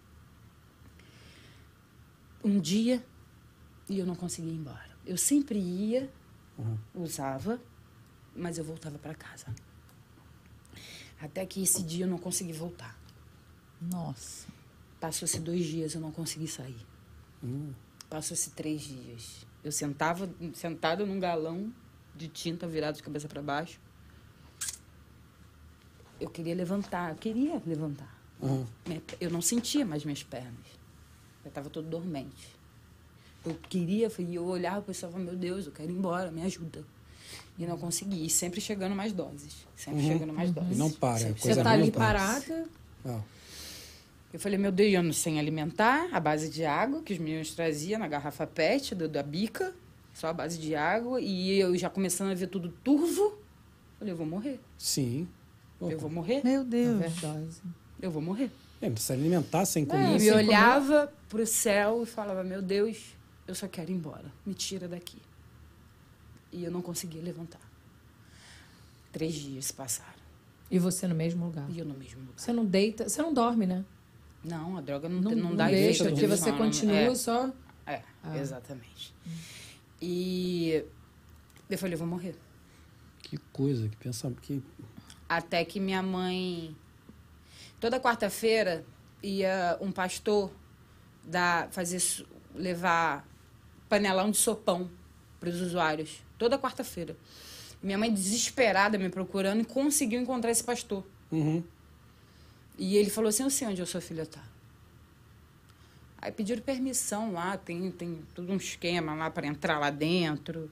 Um 2.43 2.59
dia 2.59 3.03
e 3.89 3.99
eu 3.99 4.05
não 4.05 4.15
conseguia 4.15 4.51
ir 4.51 4.55
embora. 4.57 4.91
Eu 5.05 5.17
sempre 5.17 5.59
ia, 5.59 6.09
Uhum. 6.57 6.77
usava, 6.95 7.59
mas 8.35 8.57
eu 8.57 8.63
voltava 8.63 8.97
para 8.97 9.13
casa. 9.15 9.47
Até 11.19 11.45
que 11.45 11.63
esse 11.63 11.81
dia 11.83 12.05
eu 12.05 12.09
não 12.09 12.17
consegui 12.17 12.53
voltar. 12.53 12.97
Nossa. 13.81 14.47
Passou-se 14.99 15.39
dois 15.39 15.65
dias, 15.65 15.93
eu 15.95 16.01
não 16.01 16.11
consegui 16.11 16.47
sair. 16.47 16.85
Hum. 17.43 17.73
Passou-se 18.09 18.51
três 18.51 18.81
dias. 18.81 19.45
Eu 19.63 19.71
sentava 19.71 20.29
sentada 20.53 21.05
num 21.05 21.19
galão 21.19 21.73
de 22.15 22.27
tinta 22.27 22.67
virado 22.67 22.95
de 22.95 23.03
cabeça 23.03 23.27
para 23.27 23.41
baixo. 23.41 23.79
Eu 26.19 26.29
queria 26.29 26.55
levantar, 26.55 27.11
eu 27.11 27.15
queria 27.17 27.61
levantar. 27.65 28.13
Uhum. 28.41 28.65
Eu 29.19 29.29
não 29.31 29.41
sentia 29.41 29.85
mais 29.85 30.03
minhas 30.05 30.23
pernas. 30.23 30.65
Eu 31.43 31.49
estava 31.49 31.69
todo 31.69 31.87
dormente. 31.87 32.47
Eu 33.45 33.55
queria, 33.69 34.09
e 34.19 34.35
eu 34.35 34.45
olhava 34.45 34.79
e 34.79 34.83
pensava, 34.83 35.19
meu 35.19 35.35
Deus, 35.35 35.65
eu 35.65 35.71
quero 35.71 35.91
ir 35.91 35.95
embora, 35.95 36.31
me 36.31 36.41
ajuda. 36.43 36.83
E 37.57 37.65
não 37.65 37.77
consegui. 37.77 38.25
E 38.25 38.29
sempre 38.29 38.61
chegando 38.61 38.95
mais 38.95 39.11
doses. 39.11 39.65
Sempre 39.75 40.01
Uhum. 40.01 40.07
chegando 40.07 40.33
mais 40.33 40.51
doses. 40.51 40.71
E 40.75 40.79
não 40.79 40.89
para, 40.89 41.19
Sempre 41.19 41.41
coisa 41.41 41.55
Você 41.55 41.63
tá 41.63 41.71
ali 41.71 41.91
parada. 41.91 42.65
Ah, 43.05 43.19
Eu 44.33 44.39
falei, 44.39 44.57
meu 44.57 44.71
Deus, 44.71 44.91
eu 44.93 45.03
não 45.03 45.13
sem 45.13 45.39
alimentar, 45.39 46.09
a 46.11 46.19
base 46.19 46.49
de 46.49 46.65
água 46.65 47.03
que 47.03 47.13
os 47.13 47.19
meninos 47.19 47.53
traziam 47.53 47.99
na 47.99 48.07
garrafa 48.07 48.47
PET 48.47 48.95
do, 48.95 49.07
da 49.07 49.21
bica, 49.21 49.73
só 50.13 50.27
a 50.27 50.33
base 50.33 50.57
de 50.57 50.73
água, 50.73 51.21
e 51.21 51.59
eu 51.59 51.77
já 51.77 51.89
começando 51.89 52.31
a 52.31 52.33
ver 52.33 52.47
tudo 52.47 52.69
turvo. 52.83 53.37
Falei, 53.99 54.11
eu 54.13 54.17
vou 54.17 54.25
morrer, 54.25 54.59
sim. 54.77 55.27
Eu 55.79 55.99
vou 55.99 56.09
morrer, 56.09 56.41
Meu 56.43 56.63
Deus. 56.63 57.13
Eu 58.01 58.09
vou 58.09 58.21
morrer. 58.21 58.49
É, 58.85 58.95
se 58.97 59.13
alimentar 59.13 59.65
sem 59.65 59.83
E 59.83 59.85
comer. 59.85 60.19
sem 60.19 60.27
me 60.27 60.31
comer. 60.31 60.47
olhava 60.47 61.13
pro 61.29 61.45
céu 61.47 62.03
e 62.03 62.05
falava, 62.05 62.43
meu 62.43 62.61
Deus, 62.61 63.15
eu 63.47 63.55
só 63.55 63.67
quero 63.67 63.91
ir 63.91 63.95
embora, 63.95 64.25
me 64.45 64.53
tira 64.53 64.87
daqui. 64.87 65.17
E 66.51 66.63
eu 66.63 66.71
não 66.71 66.81
conseguia 66.81 67.21
levantar. 67.21 67.61
Três 69.11 69.33
dias 69.35 69.65
se 69.65 69.73
passaram, 69.73 70.19
E 70.71 70.77
você 70.79 71.07
no 71.07 71.15
mesmo 71.15 71.45
lugar. 71.45 71.65
e 71.69 71.79
eu 71.79 71.85
no 71.85 71.93
mesmo 71.93 72.19
lugar. 72.21 72.33
Você 72.37 72.51
não 72.51 72.65
deita, 72.65 73.07
você 73.07 73.21
não 73.21 73.33
dorme, 73.33 73.65
né? 73.65 73.85
Não, 74.43 74.75
a 74.77 74.81
droga 74.81 75.07
não, 75.07 75.21
Não, 75.21 75.31
não, 75.31 75.49
não 75.51 75.55
dá 75.55 75.67
deixa, 75.67 76.03
porque 76.03 76.19
de 76.21 76.27
você 76.27 76.49
sono, 76.49 76.57
continua 76.57 76.95
é. 76.95 77.15
só. 77.15 77.51
É, 77.85 78.01
Ah. 78.23 78.37
exatamente. 78.37 79.13
E 80.01 80.83
eu 81.69 81.77
falei, 81.77 81.93
eu 81.93 81.99
vou 81.99 82.07
morrer. 82.07 82.35
Que 83.21 83.37
coisa, 83.53 83.87
que 83.87 83.95
pensamento. 83.97 84.41
Que... 84.41 84.61
Até 85.29 85.63
que 85.63 85.79
minha 85.79 86.01
mãe. 86.03 86.75
Toda 87.83 87.99
quarta-feira 87.99 88.85
ia 89.21 89.77
um 89.81 89.91
pastor 89.91 90.49
dar, 91.21 91.69
fazer, 91.69 92.01
levar 92.55 93.27
panelão 93.89 94.31
de 94.31 94.37
sopão 94.37 94.89
para 95.37 95.49
os 95.49 95.59
usuários. 95.59 96.23
Toda 96.37 96.57
quarta-feira. 96.57 97.13
Minha 97.81 97.97
mãe 97.97 98.09
desesperada 98.13 98.97
me 98.97 99.09
procurando 99.09 99.63
e 99.63 99.65
conseguiu 99.65 100.21
encontrar 100.21 100.49
esse 100.49 100.63
pastor. 100.63 101.05
Uhum. 101.29 101.61
E 102.77 102.95
ele 102.95 103.09
falou 103.09 103.27
assim, 103.27 103.43
eu 103.43 103.49
sei 103.49 103.67
onde 103.67 103.81
a 103.81 103.85
sua 103.85 103.99
filha 103.99 104.25
tá. 104.25 104.41
Aí 106.19 106.31
pediram 106.31 106.61
permissão 106.61 107.33
lá, 107.33 107.57
tem, 107.57 107.91
tem 107.91 108.23
todo 108.33 108.49
um 108.49 108.55
esquema 108.55 109.13
lá 109.13 109.29
para 109.29 109.45
entrar 109.45 109.77
lá 109.77 109.89
dentro. 109.89 110.71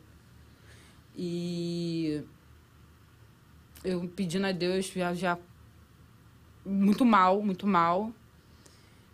E 1.14 2.24
eu 3.84 4.08
pedindo 4.16 4.48
a 4.48 4.54
Deus 4.54 4.86
já, 4.86 5.14
já 5.14 5.38
muito 6.66 7.06
mal, 7.06 7.42
muito 7.42 7.66
mal. 7.68 8.12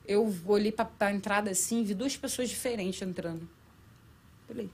Eu 0.07 0.34
olhei 0.45 0.72
para 0.72 0.90
a 0.99 1.11
entrada 1.14 1.52
assim, 1.52 1.84
vi 1.84 1.94
duas 1.94 2.15
pessoas 2.15 2.49
diferentes 2.49 3.02
entrando. 3.02 3.48
Falei. 4.48 4.69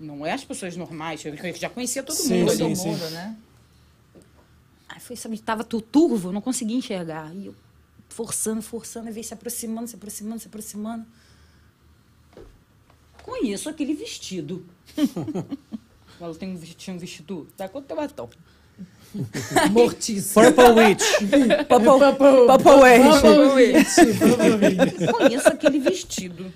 Não 0.00 0.24
é 0.24 0.32
as 0.32 0.44
pessoas 0.44 0.76
normais, 0.76 1.24
eu 1.24 1.34
já 1.56 1.68
conhecia 1.68 2.02
todo 2.04 2.14
Sim, 2.16 2.40
mundo. 2.40 2.52
sim, 2.52 2.58
Todo 2.58 2.76
sim. 2.76 2.88
mundo, 2.88 3.10
né? 3.10 3.36
Aí 4.88 5.00
foi, 5.00 5.16
sabe, 5.16 5.38
tava 5.40 5.64
tu- 5.64 5.80
turvo, 5.80 6.28
eu 6.28 6.32
não 6.32 6.40
conseguia 6.40 6.76
enxergar. 6.76 7.34
E 7.34 7.46
eu 7.46 7.54
forçando, 8.08 8.62
forçando, 8.62 9.08
e 9.08 9.12
veio 9.12 9.24
se 9.24 9.34
aproximando, 9.34 9.88
se 9.88 9.96
aproximando, 9.96 10.40
se 10.40 10.46
aproximando. 10.46 11.04
Conheço 13.22 13.68
aquele 13.68 13.92
vestido. 13.94 14.64
Ela 16.20 16.34
tem 16.34 16.50
um 16.52 16.56
vestido, 16.56 16.78
tinha 16.78 16.94
um 16.96 16.98
vestido. 16.98 17.48
Tá 17.56 17.68
quanto 17.68 17.86
teu 17.86 17.96
batom? 17.96 18.28
Mortíssimo. 19.70 20.44
Purple 20.54 20.70
Witch. 20.72 21.02
Purple 21.68 21.98
Conheço 25.12 25.48
aquele 25.48 25.78
vestido. 25.78 26.52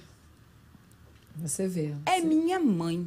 Você 1.36 1.66
vê. 1.66 1.94
É 2.06 2.20
minha 2.20 2.58
mãe. 2.60 3.04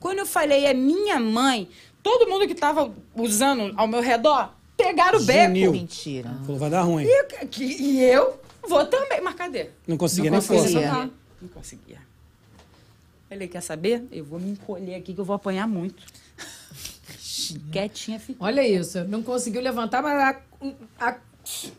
Quando 0.00 0.18
eu 0.18 0.26
falei 0.26 0.64
é 0.64 0.74
minha 0.74 1.18
mãe, 1.20 1.68
todo 2.02 2.28
mundo 2.28 2.46
que 2.46 2.54
tava 2.54 2.92
usando 3.14 3.72
ao 3.76 3.86
meu 3.86 4.00
redor 4.00 4.52
pegaram 4.76 5.18
o 5.18 5.24
beco. 5.24 5.52
Mentira. 5.72 6.30
Falou, 6.44 6.58
vai 6.58 6.70
dar 6.70 6.82
ruim. 6.82 7.04
E, 7.04 7.08
eu- 7.20 7.26
que- 7.48 7.64
e 7.64 8.02
eu 8.02 8.40
vou 8.68 8.84
também. 8.86 9.20
Mas 9.20 9.34
cadê? 9.34 9.70
Não 9.86 9.96
conseguia 9.96 10.30
Não 10.30 10.38
nem 10.38 10.46
força. 10.46 10.62
conseguia. 10.64 10.92
Não, 10.92 11.10
não 11.42 11.48
conseguia. 11.48 11.98
Falei, 13.28 13.48
quer 13.48 13.60
saber? 13.60 14.04
Eu 14.10 14.24
vou 14.24 14.40
me 14.40 14.52
encolher 14.52 14.94
aqui 14.94 15.12
que 15.12 15.20
eu 15.20 15.24
vou 15.24 15.36
apanhar 15.36 15.68
muito. 15.68 16.02
Quietinha 17.72 18.18
fiquei. 18.18 18.36
Olha 18.40 18.66
isso, 18.66 19.04
não 19.04 19.22
conseguiu 19.22 19.60
levantar, 19.62 20.02
mas 20.02 20.18
a, 20.20 20.40
a, 21.00 21.16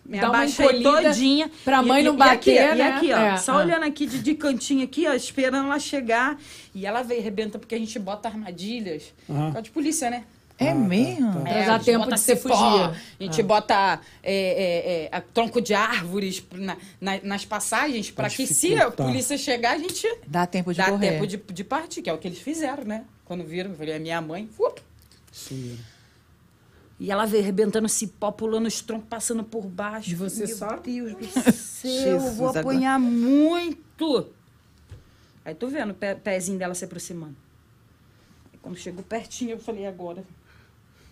Me 0.06 0.19
dá 0.19 0.27
uma 0.30 0.38
abaixei 0.40 0.81
todinha. 0.81 1.52
pra 1.64 1.81
mãe 1.81 2.02
E- 2.02 2.03
não 2.06 2.14
e 2.15 2.18
bater, 2.18 2.57
aqui, 2.60 2.76
né? 2.76 2.77
E 2.77 2.81
aqui, 2.81 3.14
ó. 3.14 3.18
É, 3.18 3.38
só 3.38 3.53
ah. 3.53 3.57
olhando 3.57 3.84
aqui 3.86 4.06
de, 4.06 4.19
de 4.19 4.34
cantinho 4.36 4.84
aqui, 4.84 5.07
ó, 5.07 5.14
esperando 5.14 5.65
ela 5.68 5.80
chegar. 5.80 6.38
E 6.73 6.86
ela 6.86 7.02
veio 7.03 7.19
arrebenta 7.22 7.60
porque 7.60 7.76
a 7.76 7.80
gente 7.80 7.98
bota 7.99 8.27
armadilhas. 8.27 9.14
Por 9.27 9.36
causa 9.36 9.61
de 9.61 9.72
polícia, 9.72 10.10
né? 10.10 10.23
É 10.61 10.73
mesmo? 10.73 11.41
Pra 11.41 11.49
É, 11.52 11.65
dar 11.68 11.76
a 11.76 11.77
gente 11.77 11.86
tempo 11.86 11.99
bota 11.99 12.15
de 12.15 12.19
você 12.22 12.36
cipó, 12.36 12.49
fugir. 12.53 13.02
A 13.18 13.23
gente 13.23 13.44
bota 13.44 14.02
é, 14.22 14.34
é, 14.34 15.03
é, 15.06 15.10
a 15.10 15.22
tronco 15.22 15.61
de 15.61 15.73
árvores 15.73 16.44
na- 16.52 16.76
na- 16.99 17.19
nas 17.23 17.45
passagens 17.45 18.11
para 18.11 18.27
Pra 18.27 18.36
que 18.36 18.45
se 18.45 18.76
a 18.76 18.91
polícia 18.91 19.38
chegar, 19.38 19.76
a 19.76 19.77
gente 19.77 20.06
Dá 20.27 20.45
tempo 20.45 20.73
de 20.73 20.77
dá 20.80 20.90
correr. 20.91 21.11
tempo 21.11 21.26
de, 21.26 21.38
de 21.38 21.64
partir, 21.64 22.02
que 22.02 22.10
é 22.10 22.14
o 22.14 22.18
que 22.18 22.27
eles 22.27 22.40
fizeram, 22.40 22.84
né? 22.84 23.06
Quando 23.23 23.45
viram, 23.45 23.69
eu 23.72 23.77
falei, 23.77 23.94
é 23.94 23.99
minha 23.99 24.19
mãe. 24.19 24.49
Uop. 24.60 24.81
Sumiram. 25.31 25.84
E 26.99 27.10
ela 27.11 27.26
veio 27.26 27.41
arrebentando 27.43 27.88
cipó, 27.88 28.30
pulando 28.31 28.65
os 28.68 28.81
troncos, 28.81 29.07
passando 29.07 29.43
por 29.43 29.65
baixo. 29.65 30.11
E 30.11 30.15
você 30.15 30.45
Meu 30.45 30.56
só- 30.57 30.76
Deus 30.77 31.14
do 31.15 31.26
céu, 31.53 31.91
eu 31.91 32.19
Jesus, 32.19 32.38
vou 32.38 32.49
agora. 32.49 32.60
apanhar 32.61 32.99
muito. 32.99 34.27
Aí 35.45 35.56
tô 35.56 35.68
vendo 35.69 35.91
o 35.91 35.93
pé, 35.93 36.14
pezinho 36.15 36.60
dela 36.60 36.76
se 36.76 36.84
aproximando. 36.84 37.35
Aí 38.51 38.60
quando 38.61 38.76
chegou 38.77 39.01
pertinho, 39.03 39.51
eu 39.51 39.60
falei, 39.60 39.84
"E 39.84 39.88
agora? 39.88 40.23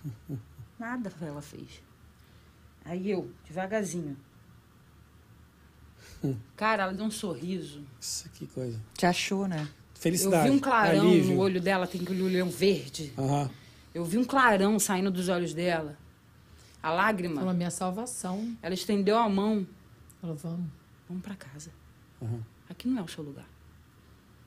Nada 0.78 1.12
ela 1.22 1.42
fez. 1.42 1.82
Aí 2.84 3.10
eu, 3.10 3.32
devagarzinho. 3.48 4.16
Cara, 6.56 6.84
ela 6.84 6.94
deu 6.94 7.06
um 7.06 7.12
sorriso. 7.12 7.84
Isso, 8.02 8.28
que 8.34 8.48
coisa. 8.48 8.80
Te 8.96 9.06
achou, 9.06 9.48
né? 9.48 9.62
Eu 9.62 10.02
Felicidade. 10.02 10.50
vi 10.50 10.56
um 10.56 10.60
clarão 10.60 11.02
alívio. 11.08 11.36
no 11.36 11.42
olho 11.42 11.62
dela, 11.62 11.88
tem 11.88 12.02
aquele 12.02 12.22
olhão 12.22 12.50
verde. 12.50 13.14
Aham. 13.18 13.50
Eu 13.98 14.06
vi 14.06 14.20
um 14.20 14.24
clarão 14.24 14.78
saindo 14.78 15.10
dos 15.10 15.28
olhos 15.28 15.56
dela. 15.56 15.98
A 16.84 16.92
lágrima. 16.92 17.42
Falou, 17.42 17.54
minha 17.56 17.72
salvação. 17.72 18.56
Ela 18.62 18.76
estendeu 18.76 19.18
a 19.18 19.28
mão. 19.28 19.66
Falou, 20.22 20.36
vamos. 20.36 20.70
Vamos 21.10 21.24
pra 21.24 21.34
casa. 21.34 21.72
Aham. 22.22 22.46
Aqui 22.70 22.88
não 22.88 23.00
é 23.00 23.02
o 23.04 23.08
seu 23.08 23.24
lugar. 23.24 23.50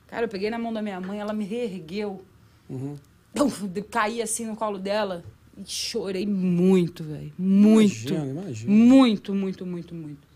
Cara, 0.07 0.23
eu 0.23 0.29
peguei 0.29 0.49
na 0.49 0.57
mão 0.57 0.71
da 0.71 0.81
minha 0.81 1.01
mãe, 1.01 1.19
ela 1.19 1.33
me 1.33 1.43
reergueu. 1.43 2.23
Uhum. 2.69 2.95
Eu 3.35 3.51
caí 3.89 4.21
assim 4.21 4.45
no 4.45 4.55
colo 4.55 4.79
dela 4.79 5.21
e 5.57 5.65
chorei 5.65 6.25
muito, 6.25 7.03
velho. 7.03 7.33
Muito. 7.37 8.13
Imagina, 8.13 8.41
imagina. 8.41 8.71
Muito, 8.71 9.35
muito, 9.35 9.65
muito, 9.65 9.93
muito. 9.93 10.27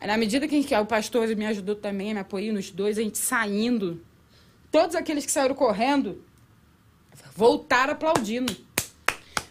Aí, 0.00 0.08
na 0.08 0.16
medida 0.16 0.48
que 0.48 0.74
o 0.74 0.86
pastor 0.86 1.28
me 1.36 1.46
ajudou 1.46 1.76
também, 1.76 2.12
me 2.12 2.18
apoiou 2.18 2.54
nos 2.54 2.72
dois, 2.72 2.98
a 2.98 3.02
gente 3.02 3.18
saindo. 3.18 4.02
Todos 4.68 4.96
aqueles 4.96 5.24
que 5.24 5.30
saíram 5.30 5.54
correndo 5.54 6.20
voltaram 7.40 7.94
aplaudindo. 7.94 8.54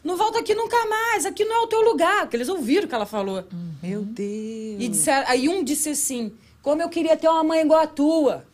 Não 0.03 0.15
volta 0.15 0.39
aqui 0.39 0.53
nunca 0.53 0.77
mais, 0.85 1.25
aqui 1.25 1.43
não 1.43 1.55
é 1.55 1.59
o 1.61 1.67
teu 1.67 1.81
lugar. 1.81 2.21
Porque 2.21 2.37
eles 2.37 2.47
ouviram 2.47 2.85
o 2.85 2.87
que 2.87 2.93
ela 2.93 3.05
falou. 3.07 3.43
Meu 3.81 4.03
Deus. 4.03 4.77
E 4.79 4.87
disseram, 4.87 5.27
aí 5.27 5.49
um 5.49 5.63
disse 5.63 5.89
assim: 5.89 6.31
Como 6.61 6.81
eu 6.83 6.87
queria 6.87 7.17
ter 7.17 7.27
uma 7.27 7.43
mãe 7.43 7.61
igual 7.61 7.81
a 7.81 7.87
tua. 7.87 8.45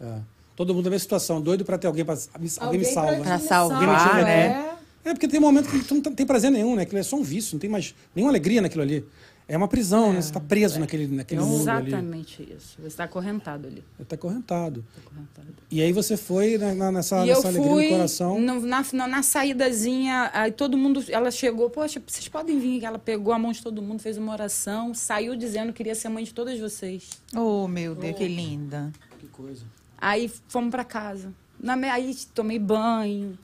É. 0.00 0.20
Todo 0.56 0.74
mundo 0.74 0.84
na 0.84 0.90
mesma 0.90 1.02
situação, 1.02 1.40
doido 1.40 1.64
pra 1.64 1.76
ter 1.76 1.86
alguém 1.86 2.04
pra. 2.04 2.16
Alguém, 2.60 2.80
me 2.80 2.84
salva. 2.86 3.16
Pra 3.22 3.38
te 3.38 3.44
salvar, 3.44 4.00
salva, 4.00 4.22
né? 4.22 4.66
é. 5.04 5.10
É 5.10 5.14
porque 5.14 5.28
tem 5.28 5.38
um 5.38 5.42
momento 5.42 5.68
que 5.70 5.82
tu 5.84 5.94
não 5.94 6.02
tem 6.02 6.26
prazer 6.26 6.50
nenhum, 6.50 6.76
né? 6.76 6.82
Aquilo 6.82 6.98
é 6.98 7.02
só 7.02 7.16
um 7.16 7.22
vício, 7.22 7.54
não 7.54 7.60
tem 7.60 7.70
mais 7.70 7.94
nenhuma 8.14 8.30
alegria 8.30 8.60
naquilo 8.60 8.82
ali. 8.82 9.04
É 9.52 9.56
uma 9.56 9.66
prisão, 9.66 10.12
né? 10.12 10.22
Você 10.22 10.32
tá 10.32 10.38
preso 10.38 10.78
naquele, 10.78 11.08
naquele 11.08 11.40
mundo 11.40 11.68
ali. 11.68 11.88
Exatamente 11.88 12.40
isso. 12.56 12.76
Você 12.80 12.86
está 12.86 13.02
acorrentado 13.02 13.66
ali. 13.66 13.82
Tá 14.06 14.14
acorrentado. 14.14 14.84
Tá 14.94 15.00
acorrentado. 15.04 15.48
E 15.68 15.82
aí 15.82 15.92
você 15.92 16.16
foi 16.16 16.56
na, 16.56 16.72
na- 16.72 16.92
nessa, 16.92 17.26
e 17.26 17.30
eu 17.30 17.34
nessa 17.34 17.48
alegria 17.48 17.68
fui 17.72 17.84
no 17.86 17.90
coração. 17.96 18.40
no- 18.40 18.60
na, 18.60 18.84
na, 18.92 19.08
na 19.08 19.22
saídazinha, 19.24 20.30
aí 20.32 20.52
todo 20.52 20.78
mundo, 20.78 21.04
ela 21.08 21.32
chegou, 21.32 21.68
poxa, 21.68 22.00
vocês 22.06 22.28
podem 22.28 22.60
vir. 22.60 22.84
Ela 22.84 22.96
pegou 22.96 23.32
a 23.32 23.38
mão 23.40 23.50
de 23.50 23.60
todo 23.60 23.82
mundo, 23.82 23.98
fez 24.00 24.16
uma 24.16 24.30
oração, 24.32 24.94
saiu 24.94 25.34
dizendo 25.34 25.72
que 25.72 25.78
queria 25.78 25.96
ser 25.96 26.08
mãe 26.10 26.22
de 26.22 26.32
todas 26.32 26.56
vocês. 26.60 27.10
Oh, 27.34 27.66
meu 27.66 27.96
Deus, 27.96 28.16
que 28.16 28.28
linda. 28.28 28.92
Que 29.18 29.26
coisa. 29.26 29.64
Aí 29.98 30.30
fomos 30.46 30.70
pra 30.70 30.84
casa. 30.84 31.32
Na, 31.60 31.74
me- 31.74 31.88
aí 31.90 32.14
tomei 32.32 32.60
banho, 32.60 33.36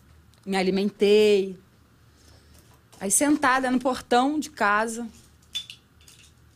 me 0.47 0.57
alimentei. 0.57 1.59
Aí 3.01 3.11
sentada 3.11 3.71
no 3.73 3.81
portão 3.81 4.39
de 4.39 4.51
casa, 4.51 5.07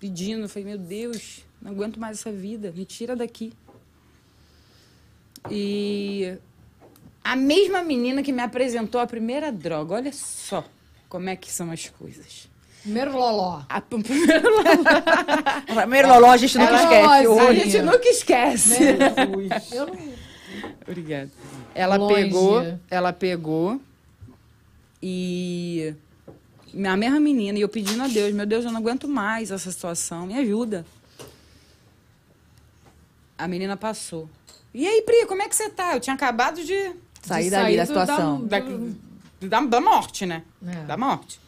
pedindo, 0.00 0.42
eu 0.42 0.48
falei, 0.48 0.64
meu 0.64 0.78
Deus, 0.78 1.44
não 1.62 1.70
aguento 1.70 2.00
mais 2.00 2.18
essa 2.18 2.32
vida, 2.32 2.72
me 2.74 2.84
tira 2.84 3.14
daqui. 3.14 3.52
E 5.50 6.36
a 7.22 7.36
mesma 7.36 7.82
menina 7.82 8.22
que 8.22 8.32
me 8.32 8.42
apresentou 8.42 9.00
a 9.00 9.06
primeira 9.06 9.52
droga, 9.52 9.94
olha 9.94 10.12
só 10.12 10.64
como 11.08 11.28
é 11.28 11.36
que 11.36 11.50
são 11.52 11.70
as 11.70 11.88
coisas. 11.88 12.48
Primeiro 12.82 13.12
loló. 13.12 13.62
A, 13.68 13.80
primeiro 13.82 14.48
Primeiro 15.66 16.08
Loló, 16.08 16.30
a 16.30 16.36
gente 16.38 16.56
nunca 16.56 16.70
Ela- 16.72 16.82
esquece. 16.82 17.26
Olha, 17.28 17.50
a 17.50 17.64
gente 17.64 17.82
nunca 17.82 18.08
esquece. 18.08 18.74
Eu 19.72 19.86
não... 19.86 19.98
Obrigada. 20.88 21.30
Ela 21.74 21.96
Longe. 21.96 22.14
pegou, 22.14 22.78
ela 22.90 23.12
pegou 23.12 23.80
e 25.02 25.94
a 26.72 26.96
mesma 26.96 27.18
menina 27.20 27.58
e 27.58 27.62
eu 27.62 27.68
pedindo 27.68 28.02
a 28.02 28.08
Deus, 28.08 28.32
meu 28.32 28.46
Deus, 28.46 28.64
eu 28.64 28.70
não 28.70 28.78
aguento 28.80 29.08
mais 29.08 29.50
essa 29.50 29.70
situação, 29.70 30.26
me 30.26 30.34
ajuda. 30.38 30.84
A 33.36 33.48
menina 33.48 33.76
passou. 33.76 34.28
E 34.72 34.86
aí, 34.86 35.02
Pri, 35.02 35.26
como 35.26 35.42
é 35.42 35.48
que 35.48 35.56
você 35.56 35.68
tá? 35.70 35.94
Eu 35.94 36.00
tinha 36.00 36.14
acabado 36.14 36.62
de 36.64 36.94
Sair 37.22 37.44
de 37.44 37.50
dali 37.50 37.76
da 37.76 37.86
sair 37.86 37.94
do- 37.96 38.00
situação. 38.00 38.46
da- 38.46 38.60
da, 38.60 39.60
da, 39.60 39.66
da 39.66 39.80
morte, 39.80 40.26
né? 40.26 40.44
É. 40.66 40.84
Da 40.84 40.96
morte. 40.96 41.40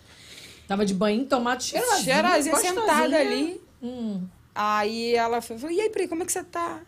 Tava 0.67 0.85
de 0.87 0.95
banho, 0.95 1.25
tomate. 1.27 1.65
Cheirosinha, 1.67 2.23
gostosinha. 2.23 2.75
sentada 2.75 3.17
ali. 3.19 3.61
Hum. 3.83 4.27
Aí 4.55 5.15
ela 5.15 5.41
falou, 5.41 5.71
e 5.71 5.81
aí, 5.81 5.91
Pri, 5.91 6.09
como 6.09 6.23
é 6.23 6.27
que 6.27 6.33
você 6.33 6.43
tá? 6.43 6.81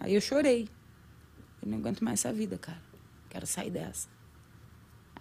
Aí 0.00 0.14
eu 0.14 0.20
chorei. 0.20 0.68
Eu 1.62 1.70
não 1.70 1.78
aguento 1.78 2.02
mais 2.04 2.20
essa 2.20 2.32
vida, 2.32 2.56
cara. 2.58 2.78
Quero 3.30 3.46
sair 3.46 3.70
dessa. 3.70 4.06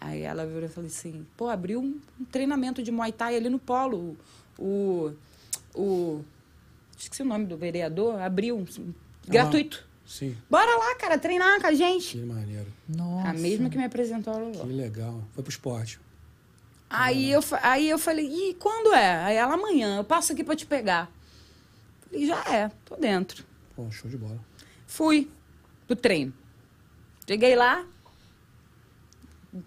Aí 0.06 0.22
ela 0.22 0.46
virou 0.46 0.64
e 0.66 0.68
falou 0.68 0.88
assim, 0.88 1.26
pô, 1.38 1.48
abriu 1.48 1.80
um, 1.80 1.98
um 2.20 2.26
treinamento 2.26 2.84
de 2.84 2.92
Muay 2.92 3.12
Thai 3.14 3.38
ali 3.38 3.50
no 3.50 3.58
polo. 3.60 4.18
O. 4.60 5.12
O. 5.74 6.22
Esqueci 6.98 7.22
o 7.22 7.26
nome 7.26 7.46
do 7.46 7.56
vereador, 7.58 8.20
abriu 8.22 8.58
um. 8.58 8.94
gratuito. 9.28 9.86
Sim, 10.06 10.36
Bora 10.50 10.70
lá, 10.78 10.96
cara, 10.96 11.18
treinar 11.18 11.62
com 11.62 11.68
a 11.68 11.74
gente. 11.74 12.18
que 12.18 12.26
maneiro. 12.26 12.68
Nossa. 12.88 13.30
A 13.30 13.34
mesma 13.34 13.70
que 13.70 13.78
me 13.78 13.86
apresentou 13.86 14.34
a 14.34 14.38
Loló. 14.38 14.66
Que 14.66 14.74
legal. 14.74 15.24
Foi 15.34 15.42
pro 15.44 15.50
esporte. 15.50 16.00
Aí 16.90 17.32
eu, 17.32 17.42
fa- 17.42 17.60
aí 17.64 17.90
eu 17.90 17.98
falei, 17.98 18.28
e 18.28 18.54
quando 18.56 18.94
é? 18.94 19.16
Aí 19.24 19.36
ela, 19.38 19.54
amanhã, 19.54 19.98
eu 19.98 20.04
passo 20.04 20.34
aqui 20.34 20.44
pra 20.44 20.56
te 20.56 20.66
pegar. 20.66 21.10
Falei, 22.06 22.28
já 22.28 22.44
é, 22.54 22.70
tô 22.86 22.96
dentro. 22.98 23.44
Pô, 23.76 23.90
show 23.90 24.12
de 24.12 24.18
bola. 24.18 24.38
Fui 24.86 25.32
pro 25.88 25.96
treino. 25.96 26.34
Cheguei 27.28 27.56
lá, 27.56 27.84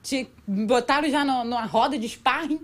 te 0.02 0.28
botaram 0.46 1.08
já 1.10 1.24
no- 1.24 1.44
numa 1.44 1.64
roda 1.66 1.98
de 1.98 2.08
sparring. 2.08 2.60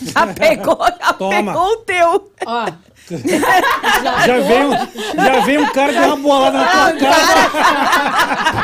Já 0.00 0.26
pegou, 0.28 0.78
já 0.98 1.12
Toma. 1.12 1.52
pegou 1.52 1.72
o 1.72 1.76
teu. 1.78 2.32
Ó, 2.46 2.66
Já 4.26 4.38
veio, 4.40 4.70
já 5.14 5.40
veio 5.44 5.62
um 5.62 5.68
cara 5.72 5.92
dar 5.92 6.06
uma 6.08 6.16
bolada 6.16 6.58
na 6.58 6.92
tua 6.92 7.10
cara. 7.10 8.56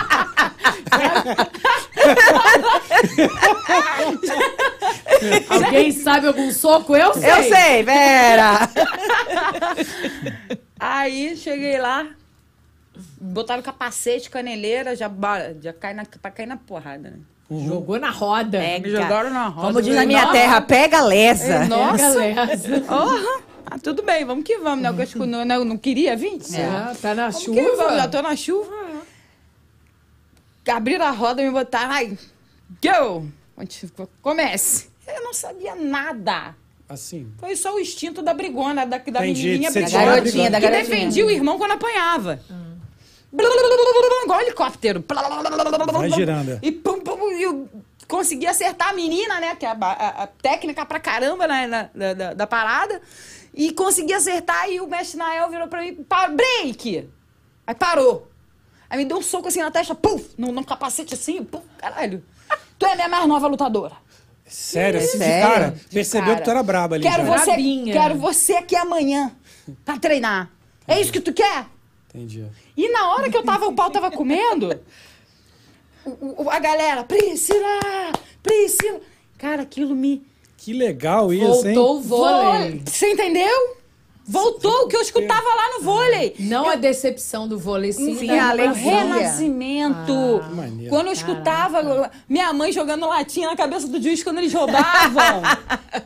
alguém 5.49 5.93
sabe 5.93 6.27
algum 6.27 6.51
soco? 6.51 6.97
Eu 6.97 7.15
sei. 7.15 7.31
Eu 7.31 7.43
sei, 7.45 7.83
Vera. 7.83 8.69
Aí 10.79 11.37
cheguei 11.37 11.79
lá, 11.79 12.07
botaram 13.21 13.63
capacete, 13.63 14.29
caneleira, 14.31 14.97
já, 14.97 15.11
já 15.61 15.73
cai 15.73 15.95
na, 15.95 16.05
pra 16.21 16.31
cair 16.31 16.47
na 16.47 16.57
porrada, 16.57 17.11
né? 17.11 17.19
Jogou 17.67 17.99
na 17.99 18.11
roda. 18.11 18.59
Pega. 18.59 18.89
Me 18.89 18.95
jogaram 18.95 19.31
na 19.31 19.49
roda. 19.49 19.67
Como 19.69 19.83
diz 19.83 19.95
na 19.95 20.07
minha 20.07 20.23
Nossa. 20.23 20.33
terra, 20.33 20.61
pega 20.61 20.99
a 20.99 21.05
lesa. 21.05 21.65
Nossa. 21.67 21.97
Galera. 21.97 22.49
Oh, 23.69 23.75
ah, 23.75 23.79
tudo 23.79 24.03
bem, 24.03 24.25
vamos 24.25 24.45
que 24.45 24.59
vamos, 24.59 24.83
né? 24.83 24.91
Eu 24.91 25.03
acho 25.03 25.13
que 25.19 25.27
não, 25.27 25.45
não, 25.45 25.65
não 25.65 25.79
queria 25.79 26.15
vir. 26.15 26.39
É, 26.53 26.95
tá 26.95 27.15
na 27.15 27.29
Vamos 27.31 27.43
chuva. 27.43 27.61
que 27.61 27.71
vamos, 27.77 27.97
já 27.97 28.09
tô 28.09 28.21
na 28.21 28.37
chuva. 28.37 28.71
Abriram 30.69 31.07
a 31.07 31.11
roda 31.11 31.41
e 31.43 31.47
me 31.47 31.51
botaram, 31.51 31.91
ai, 31.93 32.19
go! 32.83 33.27
Comece. 34.21 34.89
Eu 35.07 35.25
não 35.25 35.33
sabia 35.33 35.75
nada. 35.75 36.55
Assim. 36.89 37.33
Foi 37.39 37.57
só 37.57 37.75
o 37.75 37.81
instinto 37.81 38.21
da 38.21 38.35
brigona, 38.35 38.85
da, 38.85 38.99
da 38.99 39.27
Entendi, 39.27 39.47
menininha 39.59 39.73
Da 39.73 39.81
garotinha, 39.81 40.51
da 40.51 40.61
que 40.61 40.67
garotinha. 40.69 40.71
defendia 40.97 41.27
o 41.27 41.31
irmão 41.31 41.57
quando 41.57 41.73
apanhava. 41.73 42.41
Blá, 42.49 42.57
Igual 43.33 44.41
helicóptero. 44.41 45.05
Vai 45.93 46.11
girando. 46.11 46.59
E 46.63 46.71
pum, 46.73 47.01
pum, 47.01 47.17
pum, 47.17 47.31
eu 47.31 47.69
consegui 48.09 48.47
acertar 48.47 48.91
a 48.91 48.93
menina, 48.93 49.41
né? 49.41 49.57
Que 49.57 49.65
é 49.67 49.71
a, 49.71 49.77
a- 49.81 50.23
a 50.25 50.27
técnica 50.27 50.85
pra 50.85 51.01
caramba 51.01 51.47
né, 51.49 51.67
na, 51.67 51.89
da, 51.95 52.15
da- 52.15 52.35
da 52.35 52.47
parada. 52.47 53.01
E 53.55 53.73
consegui 53.73 54.13
acertar 54.15 54.69
e 54.71 54.81
o 54.81 54.87
mestre 54.87 55.19
Nael 55.19 55.49
virou 55.51 55.69
pra 55.69 55.81
mim, 55.83 55.95
"Pa- 56.09 56.29
break! 56.29 57.09
Aí 57.67 57.75
parou. 57.75 58.29
Aí 58.89 58.99
me 58.99 59.05
deu 59.05 59.17
um 59.19 59.23
soco 59.23 59.49
assim 59.49 59.61
na 59.61 59.71
testa, 59.71 59.95
puf, 59.95 60.31
no, 60.37 60.53
no 60.53 60.65
capacete 60.65 61.15
assim, 61.15 61.43
puf, 61.45 61.63
caralho. 61.79 62.23
Tu 62.79 62.87
é 62.87 62.93
a 62.93 62.95
minha 62.97 63.09
mais 63.09 63.27
nova 63.27 63.47
lutadora. 63.47 63.95
Sério, 64.47 65.01
assim, 65.01 65.19
de 65.19 65.25
cara. 65.25 65.71
De 65.71 65.95
Percebeu 65.95 66.27
cara. 66.27 66.39
que 66.39 66.45
tu 66.45 66.51
era 66.51 66.63
braba 66.63 66.95
ali. 66.97 67.03
Quero 67.05 67.25
já. 67.27 67.39
você, 67.39 67.47
Brabinha. 67.47 67.93
quero 67.93 68.15
você 68.19 68.53
aqui 68.55 68.77
amanhã 68.77 69.33
pra 69.85 69.99
treinar. 69.99 70.51
É 70.87 71.01
isso 71.01 71.13
que 71.13 71.21
tu 71.21 71.33
quer? 71.33 71.67
Entendi. 72.15 72.45
E 72.77 72.89
na 72.91 73.13
hora 73.15 73.31
que 73.31 73.37
eu 73.37 73.43
tava, 73.45 73.67
o 73.67 73.75
pau 73.75 73.91
tava 73.91 74.11
comendo, 74.11 74.79
o- 76.05 76.45
o- 76.45 76.51
a 76.51 76.59
galera, 76.59 77.05
Priscila, 77.05 77.81
Priscila. 78.43 79.01
Cara, 79.39 79.63
aquilo 79.63 79.95
me. 79.95 80.23
Que 80.57 80.73
legal 80.73 81.33
isso, 81.33 81.67
hein? 81.67 81.75
Voltou 81.75 81.97
o 81.99 82.01
vôlei. 82.03 82.79
Vo- 82.79 82.91
Você 82.91 83.11
entendeu? 83.13 83.77
Voltou 84.27 84.85
o 84.85 84.89
que 84.89 84.97
eu 84.97 85.01
escutava 85.01 85.43
lá 85.43 85.79
no 85.79 85.85
vôlei. 85.85 86.35
Não 86.39 86.69
a 86.69 86.75
decepção 86.77 87.49
do 87.49 87.59
vôlei, 87.59 87.93
sim, 87.93 88.17
Sim, 88.17 88.31
a 88.31 88.47
O 88.47 88.51
alegria. 88.51 88.91
renascimento. 89.01 90.43
Maneiro. 90.55 90.91
Quando 90.91 91.07
eu 91.09 91.13
escutava 91.13 92.11
minha 92.29 92.53
mãe 92.53 92.73
jogando 92.73 93.07
latinha 93.07 93.49
na 93.49 93.57
cabeça 93.57 93.89
do 93.89 94.01
juiz 94.01 94.23
quando 94.23 94.39
eles 94.39 94.53
roubavam. 94.53 95.43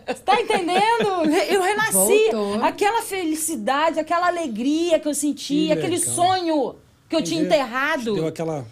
Você 0.06 0.22
tá 0.24 0.40
entendendo? 0.40 1.24
Eu 1.51 1.62
renasci. 1.62 2.30
Voltou. 2.32 2.64
Aquela 2.64 3.02
felicidade, 3.02 4.01
aquela 4.01 4.28
alegria 4.28 4.98
que 4.98 5.06
eu 5.09 5.14
senti, 5.14 5.66
Que 5.66 5.72
aquele 5.72 5.98
sonho 5.98 6.74
que 7.09 7.16
eu 7.16 7.22
tinha 7.22 7.43
enterrado. 7.43 8.14
Deu 8.14 8.26
aquela. 8.26 8.64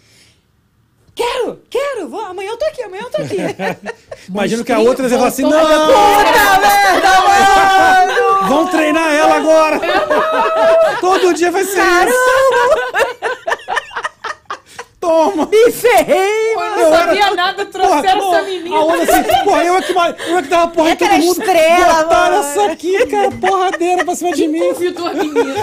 Quero, 1.15 1.61
quero, 1.69 2.09
vou, 2.09 2.19
amanhã 2.19 2.49
eu 2.49 2.57
tô 2.57 2.65
aqui, 2.65 2.83
amanhã 2.83 3.03
eu 3.03 3.09
tô 3.09 3.21
aqui. 3.21 3.37
Imagino 4.27 4.65
que 4.65 4.71
a 4.73 4.79
outra 4.79 5.07
vai 5.07 5.17
falar 5.17 5.29
assim: 5.29 5.43
não! 5.43 5.51
Vão 8.49 8.67
treinar 8.67 9.13
ela 9.13 9.35
agora! 9.37 9.79
Todo 10.99 11.33
dia 11.33 11.51
vai 11.51 11.63
ser 11.63 11.79
isso! 11.79 12.15
Toma! 15.05 15.45
Me 15.51 15.71
ferrei, 15.71 16.53
Eu 16.53 16.55
mano. 16.59 16.75
não 16.81 16.91
sabia 16.97 17.31
nada, 17.35 17.65
trouxeram 17.65 18.19
porra, 18.19 18.37
essa 18.39 18.45
menina. 18.49 18.75
A 18.75 18.79
outra 18.83 19.19
assim, 19.19 19.43
porra, 19.43 19.63
eu 19.63 19.75
é 19.77 19.81
que, 19.81 19.91
eu 19.91 20.37
é 20.37 20.41
que 20.41 20.47
dava 20.49 20.67
porra 20.71 20.89
É 20.89 20.93
em 20.93 20.95
todo 20.95 21.09
mundo. 21.11 21.39
estrela, 21.43 22.03
Botaram 22.03 22.37
mano. 22.37 22.49
essa 22.49 22.65
aqui, 22.71 23.05
cara, 23.05 23.31
porradeira 23.31 24.03
pra 24.05 24.15
cima 24.15 24.31
de 24.33 24.47
mim. 24.47 24.59
Convidou 24.73 25.07
a 25.07 25.13
menina. 25.13 25.53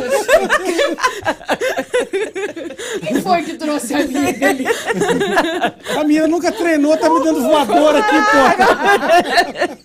Quem 3.06 3.20
foi 3.22 3.42
que 3.42 3.54
trouxe 3.54 3.94
a 3.94 3.98
amiga 3.98 4.48
ali? 4.48 4.64
A 5.98 6.04
menina 6.04 6.28
nunca 6.28 6.52
treinou, 6.52 6.96
tá 6.96 7.10
me 7.10 7.22
dando 7.24 7.42
voadora 7.42 7.98
aqui, 7.98 8.16
porra. 8.30 9.78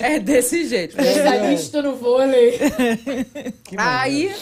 é 0.00 0.18
desse 0.18 0.66
jeito. 0.66 0.98
Especialista 1.00 1.80
no 1.82 1.94
vôlei. 1.96 2.58
Que 3.64 3.76
Aí 3.78 4.34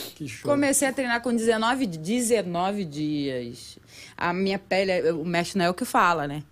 comecei 0.43 0.89
a 0.89 0.93
treinar 0.93 1.21
com 1.23 1.35
19, 1.35 1.87
di- 1.87 1.99
19 1.99 2.85
dias. 2.85 3.79
A 4.21 4.33
minha 4.35 4.59
pele, 4.59 5.11
o 5.13 5.25
mestre 5.25 5.59
não 5.59 5.65
é 5.65 5.71
o 5.71 5.75
que 5.75 5.85
fala, 5.85 6.29
né? 6.29 6.43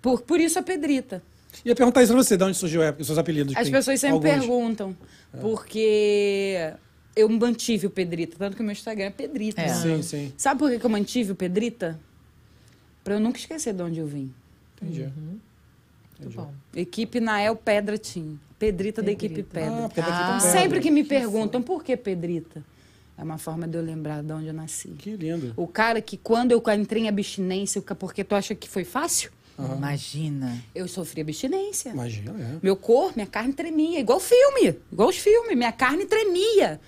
Por, 0.00 0.22
por 0.22 0.40
isso 0.40 0.58
a 0.58 0.62
pedrita. 0.62 1.22
Ia 1.64 1.74
perguntar 1.76 2.02
isso 2.02 2.12
pra 2.12 2.22
você, 2.22 2.36
de 2.36 2.42
onde 2.44 2.56
surgiu 2.56 2.80
os 2.98 3.06
seus 3.06 3.18
apelidos? 3.18 3.54
As 3.54 3.68
pessoas 3.68 4.00
sempre 4.00 4.30
alguns. 4.30 4.46
perguntam. 4.46 4.96
Porque 5.40 6.72
eu 7.14 7.28
mantive 7.28 7.86
o 7.86 7.90
Pedrita, 7.90 8.36
tanto 8.38 8.56
que 8.56 8.62
o 8.62 8.64
meu 8.64 8.72
Instagram 8.72 9.06
é 9.06 9.10
Pedrita. 9.10 9.60
É. 9.60 9.68
Sim, 9.68 10.02
sim. 10.02 10.32
Sabe 10.36 10.58
por 10.58 10.70
que 10.78 10.84
eu 10.84 10.90
mantive 10.90 11.32
o 11.32 11.34
Pedrita? 11.34 11.98
Pra 13.04 13.14
eu 13.14 13.20
nunca 13.20 13.38
esquecer 13.38 13.74
de 13.74 13.82
onde 13.82 13.98
eu 14.00 14.06
vim. 14.06 14.32
Entendi. 14.80 15.08
Muito 16.20 16.34
bom. 16.36 16.52
Equipe 16.74 17.20
Nael 17.20 17.54
Pedra 17.56 17.98
Team. 17.98 18.38
Pedrita, 18.58 19.02
da 19.02 19.10
equipe 19.10 19.42
Pedrita. 19.42 19.88
Pedra. 19.94 20.10
Ah, 20.10 20.28
daqui 20.32 20.46
Ah. 20.46 20.52
sempre 20.52 20.80
que 20.80 20.90
me 20.90 21.02
perguntam 21.04 21.60
por 21.62 21.82
que 21.82 21.96
Pedrita, 21.96 22.62
é 23.16 23.22
uma 23.22 23.38
forma 23.38 23.66
de 23.68 23.76
eu 23.78 23.82
lembrar 23.82 24.22
de 24.22 24.32
onde 24.32 24.46
eu 24.48 24.54
nasci. 24.54 24.88
Que 24.88 25.16
lindo. 25.16 25.52
O 25.56 25.66
cara 25.66 26.00
que 26.00 26.16
quando 26.16 26.52
eu 26.52 26.62
entrei 26.78 27.04
em 27.04 27.08
abstinência, 27.08 27.80
porque 27.82 28.24
tu 28.24 28.34
acha 28.34 28.54
que 28.54 28.68
foi 28.68 28.84
fácil? 28.84 29.30
Imagina. 29.76 30.58
Eu 30.74 30.88
sofri 30.88 31.20
abstinência. 31.20 31.90
Imagina, 31.90 32.32
é. 32.40 32.58
Meu 32.62 32.74
corpo, 32.74 33.12
minha 33.16 33.26
carne 33.26 33.52
tremia, 33.52 34.00
igual 34.00 34.18
filme, 34.18 34.76
igual 34.90 35.08
os 35.08 35.16
filmes, 35.18 35.56
minha 35.56 35.70
carne 35.72 36.04
tremia. 36.06 36.80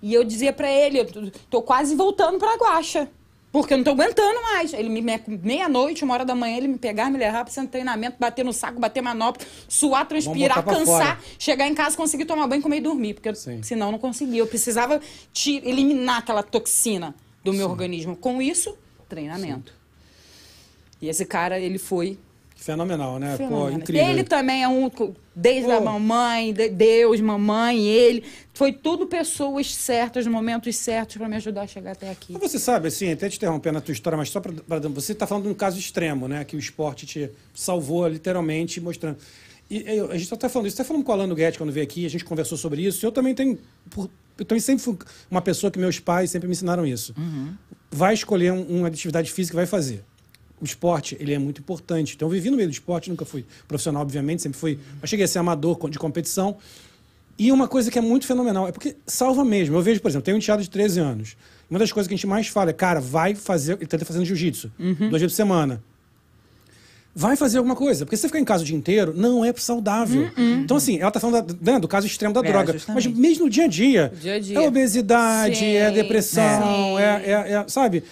E 0.00 0.14
eu 0.14 0.24
dizia 0.24 0.52
pra 0.52 0.70
ele, 0.70 1.00
eu 1.00 1.04
tô- 1.06 1.30
tô 1.50 1.62
quase 1.62 1.94
voltando 1.94 2.38
pra 2.38 2.56
guacha. 2.56 3.08
Porque 3.52 3.74
eu 3.74 3.76
não 3.76 3.84
tô 3.84 3.90
aguentando 3.90 4.40
mais. 4.42 4.72
Ele 4.72 4.88
me 4.88 5.02
me- 5.02 5.20
meia-noite, 5.42 6.02
uma 6.04 6.14
hora 6.14 6.24
da 6.24 6.34
manhã, 6.34 6.56
ele 6.56 6.68
me 6.68 6.78
pegar, 6.78 7.10
me 7.10 7.18
levar 7.18 7.44
pra 7.44 7.62
de 7.62 7.68
treinamento, 7.68 8.16
bater 8.18 8.42
no 8.44 8.52
saco, 8.52 8.80
bater 8.80 9.02
manopla, 9.02 9.46
suar, 9.68 10.08
transpirar, 10.08 10.64
cansar, 10.64 10.84
fora. 10.86 11.18
chegar 11.38 11.68
em 11.68 11.74
casa, 11.74 11.94
conseguir 11.94 12.24
tomar 12.24 12.46
banho, 12.46 12.62
comer 12.62 12.78
e 12.78 12.80
dormir. 12.80 13.12
Porque 13.14 13.34
Sim. 13.34 13.62
senão 13.62 13.86
eu 13.88 13.92
não 13.92 13.98
conseguia. 13.98 14.40
Eu 14.40 14.46
precisava 14.46 15.00
ti- 15.34 15.60
eliminar 15.66 16.18
aquela 16.20 16.42
toxina 16.42 17.14
do 17.44 17.52
meu 17.52 17.68
organismo. 17.68 18.16
Com 18.16 18.40
isso, 18.40 18.74
treinamento. 19.06 19.74
E 21.00 21.08
esse 21.08 21.26
cara, 21.26 21.58
ele 21.60 21.78
foi 21.78 22.18
Fenomenal, 22.62 23.18
né? 23.18 23.32
Pô, 23.32 23.36
Fenômeno. 23.38 23.78
incrível. 23.78 24.08
Ele 24.08 24.24
também 24.24 24.62
é 24.62 24.68
um. 24.68 24.90
Desde 25.34 25.70
a 25.70 25.78
Pô. 25.78 25.84
mamãe, 25.84 26.52
de- 26.52 26.68
Deus, 26.68 27.20
mamãe, 27.20 27.86
ele. 27.86 28.22
Foi 28.54 28.72
tudo 28.72 29.06
pessoas 29.06 29.74
certas, 29.74 30.26
momentos 30.26 30.76
certos 30.76 31.16
para 31.16 31.28
me 31.28 31.36
ajudar 31.36 31.62
a 31.62 31.66
chegar 31.66 31.92
até 31.92 32.10
aqui. 32.10 32.34
Mas 32.40 32.50
você 32.50 32.58
sabe, 32.58 32.88
assim, 32.88 33.10
até 33.12 33.28
te 33.28 33.36
interrompendo 33.36 33.78
a 33.78 33.80
tua 33.80 33.92
história, 33.92 34.16
mas 34.16 34.28
só 34.30 34.40
para 34.40 34.52
você 34.90 35.14
tá 35.14 35.26
falando 35.26 35.44
de 35.44 35.50
um 35.50 35.54
caso 35.54 35.78
extremo, 35.78 36.28
né? 36.28 36.44
Que 36.44 36.54
o 36.54 36.58
esporte 36.58 37.06
te 37.06 37.30
salvou 37.54 38.06
literalmente, 38.06 38.80
mostrando. 38.80 39.16
E 39.70 39.82
eu- 39.86 40.10
a 40.10 40.14
gente 40.18 40.32
está 40.32 40.48
falando 40.48 40.66
isso, 40.68 40.74
está 40.74 40.84
falando 40.84 41.02
com 41.02 41.10
o 41.10 41.14
Alano 41.14 41.34
Guedes 41.34 41.56
quando 41.56 41.72
veio 41.72 41.84
aqui, 41.84 42.04
a 42.04 42.10
gente 42.10 42.24
conversou 42.24 42.58
sobre 42.58 42.82
isso. 42.86 43.04
Eu 43.04 43.10
também 43.12 43.34
tenho. 43.34 43.58
eu 44.38 44.44
também 44.44 44.60
sempre 44.60 44.82
fui 44.84 44.96
uma 45.30 45.40
pessoa 45.42 45.70
que 45.70 45.78
meus 45.78 45.98
pais 45.98 46.30
sempre 46.30 46.46
me 46.48 46.52
ensinaram 46.52 46.86
isso. 46.86 47.14
Vai 47.90 48.14
escolher 48.14 48.52
um- 48.52 48.78
uma 48.78 48.88
atividade 48.88 49.30
física 49.32 49.54
e 49.54 49.56
vai 49.56 49.66
fazer. 49.66 50.02
O 50.62 50.64
esporte, 50.64 51.16
ele 51.18 51.34
é 51.34 51.38
muito 51.40 51.60
importante. 51.60 52.14
Então, 52.14 52.28
eu 52.28 52.32
vivi 52.32 52.48
no 52.48 52.56
meio 52.56 52.68
do 52.68 52.72
esporte, 52.72 53.10
nunca 53.10 53.24
fui 53.24 53.44
profissional, 53.66 54.00
obviamente, 54.02 54.40
sempre 54.42 54.56
fui. 54.58 54.78
Eu 55.02 55.08
cheguei 55.08 55.24
a 55.24 55.28
ser 55.28 55.40
amador 55.40 55.76
de 55.90 55.98
competição. 55.98 56.56
E 57.36 57.50
uma 57.50 57.66
coisa 57.66 57.90
que 57.90 57.98
é 57.98 58.02
muito 58.02 58.26
fenomenal, 58.26 58.68
é 58.68 58.72
porque 58.72 58.94
salva 59.04 59.44
mesmo. 59.44 59.74
Eu 59.76 59.82
vejo, 59.82 60.00
por 60.00 60.08
exemplo, 60.08 60.24
tenho 60.24 60.36
um 60.36 60.38
enteado 60.38 60.62
de 60.62 60.70
13 60.70 61.00
anos. 61.00 61.36
Uma 61.68 61.80
das 61.80 61.90
coisas 61.90 62.06
que 62.06 62.14
a 62.14 62.16
gente 62.16 62.26
mais 62.28 62.46
fala 62.46 62.70
é, 62.70 62.72
cara, 62.72 63.00
vai 63.00 63.34
fazer. 63.34 63.72
Ele 63.80 63.86
tá 63.86 63.98
fazendo 64.04 64.24
jiu-jitsu, 64.24 64.70
duas 64.78 65.20
vezes 65.20 65.32
por 65.32 65.36
semana. 65.36 65.82
Vai 67.14 67.36
fazer 67.36 67.58
alguma 67.58 67.76
coisa. 67.76 68.06
Porque 68.06 68.16
se 68.16 68.22
você 68.22 68.28
ficar 68.28 68.38
em 68.40 68.44
casa 68.44 68.62
o 68.62 68.66
dia 68.66 68.76
inteiro, 68.76 69.12
não 69.14 69.44
é 69.44 69.52
saudável. 69.54 70.30
Então, 70.36 70.76
assim, 70.78 70.98
ela 70.98 71.10
tá 71.10 71.20
falando 71.20 71.52
da- 71.54 71.72
né, 71.72 71.78
do 71.80 71.86
caso 71.88 72.06
extremo 72.06 72.32
da 72.32 72.40
É, 72.40 72.44
droga. 72.44 72.72
justamente. 72.72 73.08
Mas 73.08 73.18
mesmo 73.18 73.44
no 73.44 73.50
dia 73.50 73.64
a 73.64 73.68
dia. 73.68 74.12
Dia 74.20 74.34
a 74.34 74.38
dia. 74.38 74.56
É 74.56 74.60
obesidade, 74.60 75.56
Sim, 75.56 75.72
é 75.74 75.90
depressão, 75.90 76.98
é, 76.98 77.22
é- 77.24 77.52
é- 77.54 77.64
Sabe? 77.68 78.02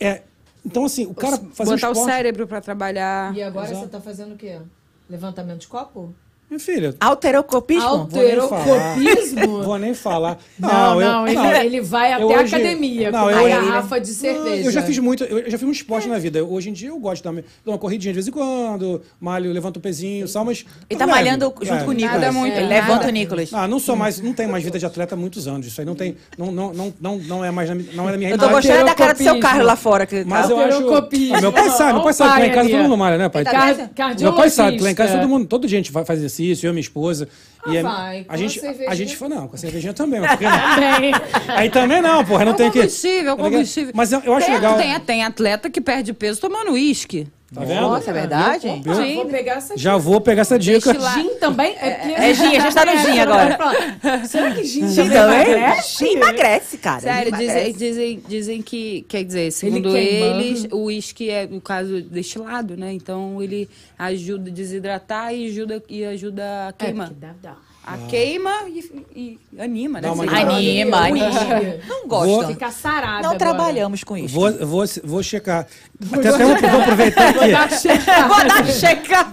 É, 0.00 0.22
então, 0.64 0.84
assim, 0.84 1.06
o 1.06 1.14
cara 1.14 1.38
fazer 1.52 1.70
um 1.70 1.74
Botar 1.74 1.88
o 1.88 1.92
esporte... 1.92 2.12
cérebro 2.12 2.46
para 2.46 2.60
trabalhar. 2.60 3.34
E 3.34 3.42
agora 3.42 3.70
Exato. 3.70 3.86
você 3.86 3.90
tá 3.90 4.00
fazendo 4.00 4.34
o 4.34 4.36
quê? 4.36 4.60
Levantamento 5.08 5.60
de 5.60 5.68
copo? 5.68 6.14
Minha 6.50 6.58
filha, 6.58 6.94
Alterocopismo? 6.98 7.88
Alterocopismo? 7.88 9.62
vou 9.62 9.78
nem 9.78 9.94
falar. 9.94 10.36
Não, 10.58 11.00
eu- 11.00 11.08
não, 11.08 11.28
ele, 11.28 11.66
ele 11.66 11.80
vai 11.80 12.12
até 12.12 12.22
eu 12.24 12.30
a 12.30 12.42
hoje- 12.42 12.54
academia 12.54 13.10
não, 13.10 13.20
com 13.22 13.30
eu 13.30 13.36
uma 13.38 13.44
hoje- 13.44 13.66
garrafa 13.66 14.00
de 14.00 14.08
cerveja. 14.08 14.66
Eu 14.68 14.72
já 14.72 14.82
fiz 14.82 14.98
muito, 14.98 15.24
eu 15.24 15.50
já 15.50 15.56
fiz 15.56 15.66
um 15.66 15.70
esporte 15.70 16.08
na 16.08 16.18
vida. 16.18 16.44
Hoje 16.44 16.68
em 16.70 16.72
dia 16.72 16.88
eu 16.88 16.98
gosto 16.98 17.16
de 17.18 17.22
dar 17.24 17.30
uma, 17.30 17.40
dar 17.40 17.72
uma 17.72 17.78
corridinha 17.78 18.12
de 18.12 18.16
vez 18.16 18.28
em 18.28 18.30
quando, 18.32 19.00
malho, 19.20 19.52
levanto 19.52 19.78
um 19.78 19.80
pezinho, 19.80 20.26
sal, 20.28 20.44
mas. 20.44 20.64
Ele 20.88 20.98
tá 20.98 21.06
leve, 21.06 21.18
malhando 21.18 21.44
junto 21.46 21.70
leve. 21.70 21.84
com 21.84 21.90
o 21.90 21.94
Nicolas. 21.94 22.20
Nada 22.20 22.32
muito, 22.32 22.52
Ele 22.56 22.62
nada. 22.68 22.74
levanta 22.74 23.06
o 23.06 23.10
Nicolas. 23.10 23.50
Ah, 23.54 23.68
não 23.68 23.78
sou 23.78 23.96
mais, 23.96 24.20
não 24.20 24.32
tenho 24.32 24.50
mais 24.50 24.62
vida 24.64 24.78
de 24.78 24.84
atleta 24.86 25.14
há 25.14 25.18
muitos 25.18 25.46
anos. 25.48 25.66
Isso 25.66 25.80
aí 25.80 25.86
não 25.86 25.94
tem, 25.94 26.16
não, 26.36 26.50
não, 26.52 26.72
não, 26.74 26.92
não, 27.00 27.18
não 27.18 27.44
é 27.44 27.50
mais 27.50 27.68
na, 27.68 27.76
não 27.94 28.08
é 28.08 28.12
da 28.12 28.18
minha 28.18 28.30
Eu 28.30 28.38
tô 28.38 28.48
gostando 28.48 28.84
da 28.84 28.94
cara 28.94 29.14
do 29.14 29.22
seu 29.22 29.38
carro 29.40 29.62
lá 29.62 29.76
fora. 29.76 30.04
Que 30.04 30.24
Mas 30.24 30.46
tá- 30.46 30.52
eu 30.52 30.58
acho. 30.58 30.74
Alterocopismo. 30.78 31.40
Meu 31.40 31.52
pai 31.52 31.70
sabe, 31.70 31.92
meu 31.94 32.02
pai 32.02 32.12
sabe 32.12 32.34
que 32.34 32.40
lá 32.40 32.46
em 32.46 32.52
casa 32.52 32.68
todo 32.70 32.82
mundo 32.82 32.96
malha, 32.96 33.18
né, 33.18 33.28
pai? 33.28 33.44
Meu 34.20 34.32
pai 34.34 34.50
sabe 34.50 34.76
que 34.76 34.82
lá 34.82 34.90
em 34.90 34.94
casa 34.94 35.16
todo 35.18 35.28
mundo, 35.28 35.46
todo 35.46 35.66
dia 35.66 35.78
a 35.78 35.80
gente 35.80 35.92
vai 35.92 36.04
fazer 36.04 36.20
exercício. 36.20 36.39
Exercício, 36.44 36.66
eu 36.66 36.70
e 36.70 36.74
minha 36.74 36.80
esposa. 36.80 37.28
Ah, 37.64 37.70
e 37.72 37.78
a- 37.78 37.82
vai, 37.82 38.26
a 38.28 38.32
a 38.34 38.36
gente, 38.36 38.58
a, 38.58 38.62
cervejinha. 38.62 38.94
gente 38.96 39.16
foi, 39.16 39.28
não, 39.28 39.46
com 39.48 39.54
a 39.54 39.58
cervejinha 39.58 39.92
também. 39.92 40.20
Mas 40.20 40.30
por 40.30 40.38
que 40.38 40.44
não? 40.44 41.54
Aí 41.56 41.70
também 41.70 42.00
não, 42.00 42.24
porra, 42.24 42.44
não 42.44 42.52
É 42.52 42.56
tem 42.56 42.70
que. 42.70 42.78
combustível, 42.78 43.30
é 43.30 43.34
o 43.34 43.36
combustível. 43.36 43.92
Mas 43.94 44.12
eu, 44.12 44.20
eu 44.20 44.34
acho 44.34 44.46
tem, 44.46 44.54
legal. 44.54 44.76
Tem, 44.78 45.00
tem 45.00 45.24
atleta 45.24 45.68
que 45.70 45.80
perde 45.80 46.12
peso 46.12 46.40
tomando 46.40 46.72
uísque. 46.72 47.26
Tá 47.52 47.62
vendo? 47.64 47.80
Nossa, 47.80 48.10
é 48.10 48.12
verdade? 48.12 48.68
Vou 49.14 49.26
pegar 49.26 49.54
essa 49.54 49.76
Já 49.76 49.96
vou 49.96 50.20
pegar 50.20 50.42
essa 50.42 50.56
dica. 50.56 50.94
Gin 50.94 51.30
também? 51.40 51.74
É, 51.80 51.90
porque- 51.94 52.12
É 52.14 52.34
gin, 52.34 52.56
a 52.56 52.60
gente 52.60 52.74
tá 52.74 52.84
no 52.84 52.96
gin 52.98 53.18
agora. 53.18 53.58
Será 54.28 54.54
que 54.54 54.62
gin 54.64 54.88
Gin 54.88 55.08
também 55.08 55.50
emagrece? 55.50 55.98
Gin 55.98 56.12
emagrece, 56.12 56.78
cara. 56.78 57.00
Sério, 57.00 57.32
dizem, 57.36 57.72
dizem, 57.72 58.22
dizem 58.28 58.62
que, 58.62 59.02
quer 59.08 59.24
dizer, 59.24 59.50
segundo 59.50 59.90
queima. 59.90 60.26
eles, 60.26 60.68
o 60.70 60.84
uísque 60.84 61.28
é, 61.28 61.46
no 61.48 61.60
caso, 61.60 62.00
destilado, 62.02 62.76
né? 62.76 62.92
Então 62.92 63.42
ele 63.42 63.68
ajuda 63.98 64.48
a 64.48 64.52
desidratar 64.54 65.34
e 65.34 65.46
ajuda, 65.48 65.82
e 65.88 66.04
ajuda 66.04 66.42
a 66.44 66.68
É, 66.68 66.72
queima. 66.72 67.04
porque 67.08 67.18
dá, 67.20 67.34
dá. 67.42 67.56
A 67.82 67.96
queima 68.08 68.68
e, 68.68 69.08
e 69.16 69.60
anima, 69.60 70.00
né? 70.00 70.08
Lá. 70.10 70.40
Anima, 70.40 70.98
anima. 70.98 71.28
Não 71.88 72.06
gostam. 72.06 72.48
Fica 72.48 72.70
sarada 72.70 73.22
Não 73.22 73.30
agora. 73.30 73.38
trabalhamos 73.38 74.04
com 74.04 74.16
isso. 74.16 74.34
Vou, 74.34 74.52
vou, 74.66 74.84
vou 75.02 75.22
checar. 75.22 75.66
Até, 76.12 76.28
até 76.28 76.44
vou, 76.44 76.56
vou 76.70 76.80
aproveitar 76.82 77.28
aqui. 77.30 77.38
Vou 77.38 77.48
dar 77.50 77.70
checar. 77.72 78.28
Vou 78.28 78.44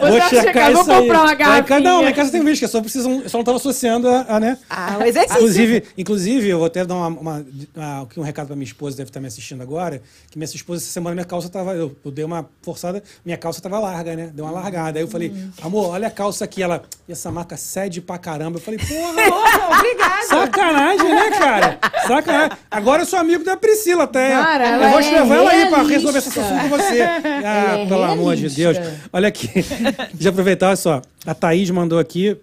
dar 0.10 0.30
checar, 0.30 0.44
checar, 0.46 0.72
vou 0.72 0.82
isso 0.82 0.92
aí. 0.92 1.02
comprar 1.02 1.22
uma 1.24 1.36
casa- 1.36 1.52
Não, 1.52 1.66
garrafinha. 1.68 1.94
lá 2.02 2.10
em 2.10 2.14
casa 2.14 2.32
tem 2.32 2.42
whisky, 2.42 2.64
eu 2.66 2.70
só, 2.70 2.82
preciso, 2.82 3.10
eu 3.10 3.30
só 3.30 3.38
não 3.38 3.42
estava 3.42 3.58
associando 3.58 4.08
a, 4.10 4.26
a, 4.28 4.40
né? 4.40 4.58
Ah, 4.70 4.98
o 5.00 5.04
exercício. 5.04 5.36
Inclusive, 5.38 5.84
inclusive, 5.98 6.48
eu 6.48 6.58
vou 6.58 6.68
até 6.68 6.86
dar 6.86 6.96
uma, 6.96 7.08
uma- 7.10 7.46
uma- 7.76 8.08
um 8.18 8.22
recado 8.22 8.48
para 8.48 8.56
minha 8.56 8.66
esposa, 8.66 8.96
deve 8.98 9.10
estar 9.10 9.20
me 9.20 9.28
assistindo 9.28 9.62
agora, 9.62 10.02
que 10.32 10.38
minha 10.38 10.46
esposa, 10.46 10.82
essa 10.84 10.92
semana, 10.92 11.14
minha 11.14 11.26
calça 11.26 11.50
tava. 11.50 11.74
Eu, 11.76 11.96
eu 12.04 12.12
dei 12.12 12.24
uma 12.26 12.50
forçada, 12.62 13.04
minha 13.26 13.38
calça 13.38 13.62
tava 13.62 13.78
larga, 13.78 14.16
né? 14.16 14.32
Deu 14.34 14.46
uma 14.46 14.52
largada. 14.52 14.98
Aí 14.98 15.04
eu 15.04 15.08
falei, 15.08 15.34
amor, 15.62 15.90
olha 15.90 16.08
a 16.08 16.12
calça 16.12 16.46
aqui. 16.46 16.64
Ela, 16.64 16.82
e 17.08 17.12
essa 17.12 17.30
marca 17.30 17.56
cede 17.58 18.02
pra 18.02 18.18
caramba. 18.18 18.37
Eu 18.46 18.60
falei, 18.60 18.80
porra, 18.86 19.78
Obrigada. 19.78 20.24
sacanagem, 20.28 21.10
né, 21.16 21.30
cara? 21.32 21.80
Sacanagem. 22.08 22.58
Agora 22.72 23.02
eu 23.02 23.06
sou 23.06 23.20
amigo 23.20 23.44
da 23.44 23.58
Priscila 23.58 24.04
até. 24.04 24.30
Cara, 24.32 24.68
eu 24.68 24.74
ela 24.74 24.90
vou 24.90 25.02
te 25.02 25.08
é 25.08 25.12
levar 25.22 25.36
ela 25.36 25.52
aí 25.52 25.58
pra 25.68 25.78
realista. 25.84 25.94
resolver 25.94 26.18
esse 26.20 26.40
assunto 26.40 26.62
com 26.62 26.70
você. 26.70 27.02
Ah, 27.48 27.78
é 27.80 27.86
pelo 27.88 28.04
amor 28.04 28.36
de 28.36 28.48
realista. 28.48 28.82
Deus. 28.84 29.00
Olha 29.14 29.28
aqui. 29.28 29.48
Deixa 29.48 30.08
eu 30.24 30.30
aproveitar, 30.30 30.68
olha 30.68 30.76
só. 30.76 31.02
A 31.26 31.34
Thaís 31.34 31.70
mandou 31.70 31.98
aqui. 32.00 32.38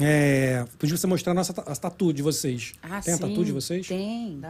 É, 0.00 0.64
podia 0.78 0.96
você 0.96 1.06
mostrar 1.06 1.32
a 1.32 1.34
nossa 1.34 1.52
ta- 1.52 1.64
as 1.66 1.78
tatu 1.78 2.12
de 2.12 2.22
vocês. 2.22 2.72
Ah, 2.82 3.00
Tem 3.02 3.12
a 3.14 3.16
sim, 3.18 3.22
tatu 3.22 3.44
de 3.44 3.52
vocês? 3.52 3.86
Tem. 3.86 4.40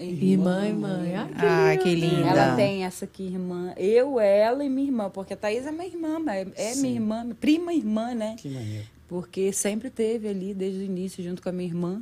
Irmã, 0.00 0.66
irmã. 0.66 1.00
Ah, 1.36 1.76
que 1.76 1.94
linda. 1.94 2.28
Ela 2.28 2.54
tem 2.56 2.84
essa 2.84 3.04
aqui, 3.04 3.24
irmã. 3.24 3.72
Eu, 3.76 4.20
ela 4.20 4.64
e 4.64 4.68
minha 4.68 4.86
irmã. 4.86 5.10
Porque 5.10 5.34
a 5.34 5.36
Thaís 5.36 5.66
é 5.66 5.72
minha 5.72 5.86
irmã, 5.86 6.18
mas 6.20 6.48
é, 6.56 6.72
é 6.72 6.74
minha 6.76 6.94
irmã, 6.94 7.26
prima 7.40 7.72
irmã, 7.74 8.14
né? 8.14 8.36
Que 8.38 8.48
maneiro. 8.48 8.84
Porque 9.08 9.52
sempre 9.52 9.90
teve 9.90 10.28
ali, 10.28 10.54
desde 10.54 10.78
o 10.80 10.82
início, 10.82 11.22
junto 11.24 11.42
com 11.42 11.48
a 11.48 11.52
minha 11.52 11.68
irmã, 11.68 12.00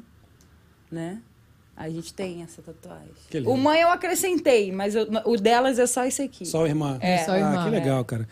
né? 0.91 1.21
A 1.77 1.89
gente 1.89 2.13
tem 2.13 2.43
essa 2.43 2.61
tatuagem. 2.63 3.09
Que 3.31 3.39
lindo. 3.39 3.51
O 3.51 3.57
mãe 3.57 3.81
eu 3.81 3.89
acrescentei, 3.91 4.73
mas 4.73 4.95
eu- 4.95 5.07
o 5.25 5.37
delas 5.37 5.79
é 5.79 5.87
só 5.87 6.05
esse 6.05 6.23
aqui. 6.23 6.45
Só 6.47 6.65
a 6.65 6.69
irmã. 6.69 6.99
É, 7.01 7.19
só 7.25 7.33
a 7.33 7.35
Ah, 7.35 7.39
irmã, 7.39 7.63
que 7.63 7.69
é. 7.77 7.79
legal, 7.79 8.05
cara. 8.05 8.27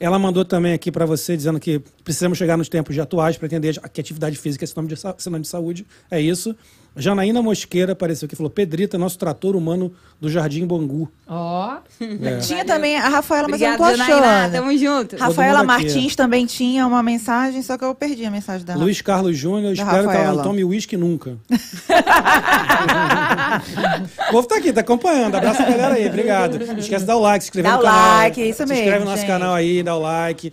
Ela 0.00 0.18
mandou 0.18 0.44
também 0.44 0.72
aqui 0.72 0.90
pra 0.92 1.04
você, 1.06 1.36
dizendo 1.36 1.58
que 1.60 1.80
precisamos 2.02 2.36
chegar 2.38 2.56
nos 2.56 2.68
tempos 2.68 2.94
de 2.94 3.00
atuais 3.00 3.36
para 3.36 3.46
entender 3.46 3.78
que 3.92 4.00
atividade 4.00 4.36
física 4.36 4.64
é 4.64 4.66
sinônimo 4.66 4.94
de, 4.94 5.00
sinônimo 5.22 5.42
de 5.42 5.48
saúde. 5.48 5.86
É 6.10 6.20
isso. 6.20 6.54
Janaína 6.96 7.42
Mosqueira 7.42 7.92
apareceu 7.92 8.26
aqui 8.26 8.34
e 8.34 8.36
falou: 8.36 8.50
Pedrita, 8.50 8.96
nosso 8.96 9.18
trator 9.18 9.56
humano 9.56 9.92
do 10.20 10.30
Jardim 10.30 10.64
Bangu. 10.66 11.10
Ó. 11.26 11.78
É. 12.00 12.38
Tinha 12.38 12.64
também 12.64 12.96
a 12.96 13.08
Rafaela, 13.08 13.48
mas 13.48 13.60
Obrigada, 13.60 13.82
eu 13.82 13.88
não 13.88 13.96
tô 13.96 14.02
achando. 14.02 14.22
Janaína. 14.24 14.58
Tamo 14.58 14.78
junto. 14.78 15.16
Rafaela 15.16 15.60
mundo 15.60 15.70
aqui, 15.72 15.84
Martins 15.84 16.16
também 16.16 16.46
tinha 16.46 16.86
uma 16.86 17.02
mensagem, 17.02 17.62
só 17.62 17.76
que 17.76 17.84
eu 17.84 17.94
perdi 17.94 18.24
a 18.24 18.30
mensagem 18.30 18.64
dela. 18.64 18.78
Luiz 18.78 19.00
Carlos 19.00 19.36
Júnior, 19.36 19.72
espero 19.72 19.90
que 19.90 19.96
ela 19.96 20.06
não 20.06 20.12
Rafaela. 20.20 20.42
tome 20.42 20.64
uísque 20.64 20.96
nunca. 20.96 21.36
o 24.28 24.32
povo 24.32 24.46
tá 24.48 24.56
aqui, 24.56 24.72
tá 24.72 24.80
acompanhando. 24.82 25.34
Abraço 25.34 25.62
a 25.62 25.66
galera 25.66 25.94
aí, 25.94 26.06
obrigado. 26.06 26.58
Não 26.58 26.78
esquece 26.78 27.00
de 27.00 27.06
dar 27.06 27.16
o 27.16 27.20
like, 27.20 27.44
se 27.44 27.48
inscrever 27.50 27.70
Dá 27.70 27.76
no 27.76 27.82
o 27.82 27.86
canal. 27.86 28.16
like, 28.18 28.40
isso 28.40 28.58
Se 28.58 28.66
mesmo, 28.66 28.82
inscreve 28.82 28.98
no 29.00 29.04
nosso 29.10 29.20
gente. 29.22 29.26
canal 29.28 29.54
aí, 29.54 29.82
dá 29.82 29.96
o 29.96 30.00
like. 30.00 30.52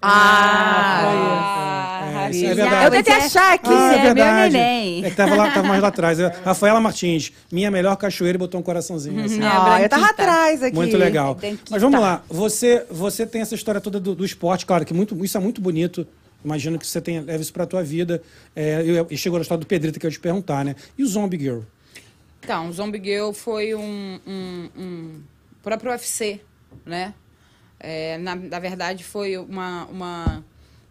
Ah, 0.00 1.02
É, 2.26 2.30
isso 2.30 2.60
é 2.60 2.86
eu 2.86 2.90
tentei 2.90 3.14
achar 3.14 3.54
aqui. 3.54 3.68
Ah, 3.72 3.92
é 3.94 4.04
meu 4.04 4.14
verdade. 4.14 4.52
neném. 4.56 5.04
É 5.04 5.10
que 5.10 5.16
tava 5.16 5.34
lá, 5.34 5.50
tava 5.50 5.66
mais 5.68 5.82
lá 5.82 5.88
atrás. 5.98 6.20
É, 6.20 6.28
Rafaela 6.44 6.80
Martins, 6.80 7.32
minha 7.50 7.70
melhor 7.70 7.96
cachoeira 7.96 8.36
e 8.36 8.38
botou 8.38 8.60
um 8.60 8.62
coraçãozinho. 8.62 9.24
assim. 9.24 9.42
É, 9.42 9.46
Ó, 9.48 9.78
eu 9.78 9.88
tava 9.88 10.06
atrás 10.06 10.62
aqui. 10.62 10.74
Muito 10.76 10.96
legal. 10.96 11.36
Mas 11.70 11.82
vamos 11.82 12.00
lá. 12.00 12.22
Você, 12.28 12.84
você 12.90 13.26
tem 13.26 13.40
essa 13.40 13.54
história 13.54 13.80
toda 13.80 13.98
do, 13.98 14.14
do 14.14 14.24
esporte, 14.24 14.66
claro, 14.66 14.84
que 14.84 14.94
muito, 14.94 15.22
isso 15.24 15.36
é 15.36 15.40
muito 15.40 15.60
bonito. 15.60 16.06
Imagino 16.44 16.78
que 16.78 16.86
você 16.86 17.00
tenha, 17.00 17.20
leve 17.20 17.42
isso 17.42 17.52
pra 17.52 17.66
tua 17.66 17.82
vida. 17.82 18.22
É, 18.54 18.82
eu- 18.84 19.06
e 19.10 19.16
chegou 19.16 19.38
na 19.38 19.42
história 19.42 19.60
do 19.60 19.66
Pedrito 19.66 19.98
que 19.98 20.06
eu 20.06 20.10
ia 20.10 20.12
te 20.12 20.20
perguntar, 20.20 20.64
né? 20.64 20.76
E 20.96 21.02
o 21.02 21.06
Zombie 21.06 21.38
Girl? 21.38 21.60
Então, 22.40 22.70
Zombie 22.72 23.00
Girl 23.02 23.32
foi 23.32 23.74
um, 23.74 24.20
um, 24.26 24.68
um 24.78 25.20
próprio 25.62 25.90
UFC, 25.90 26.40
né? 26.86 27.12
É, 27.80 28.18
na, 28.18 28.34
na 28.34 28.58
verdade, 28.58 29.04
foi 29.04 29.36
uma, 29.36 29.84
uma 29.86 30.44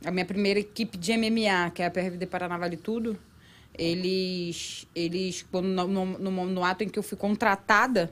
a 0.06 0.12
minha 0.12 0.26
primeira 0.26 0.60
equipe 0.60 0.98
de 0.98 1.12
MMA, 1.14 1.70
que 1.72 1.82
é 1.82 1.86
a 1.86 1.92
PRVD 1.92 2.26
Paraná 2.28 2.58
Vale 2.58 2.78
Tudo. 2.78 3.18
Eles, 3.78 4.88
eles 4.96 5.46
quando 5.52 5.68
no, 5.68 6.06
no, 6.06 6.46
no- 6.48 6.64
ato 6.64 6.84
em 6.84 6.90
que 6.90 6.98
eu 6.98 7.04
fui 7.04 7.18
contratada, 7.18 8.12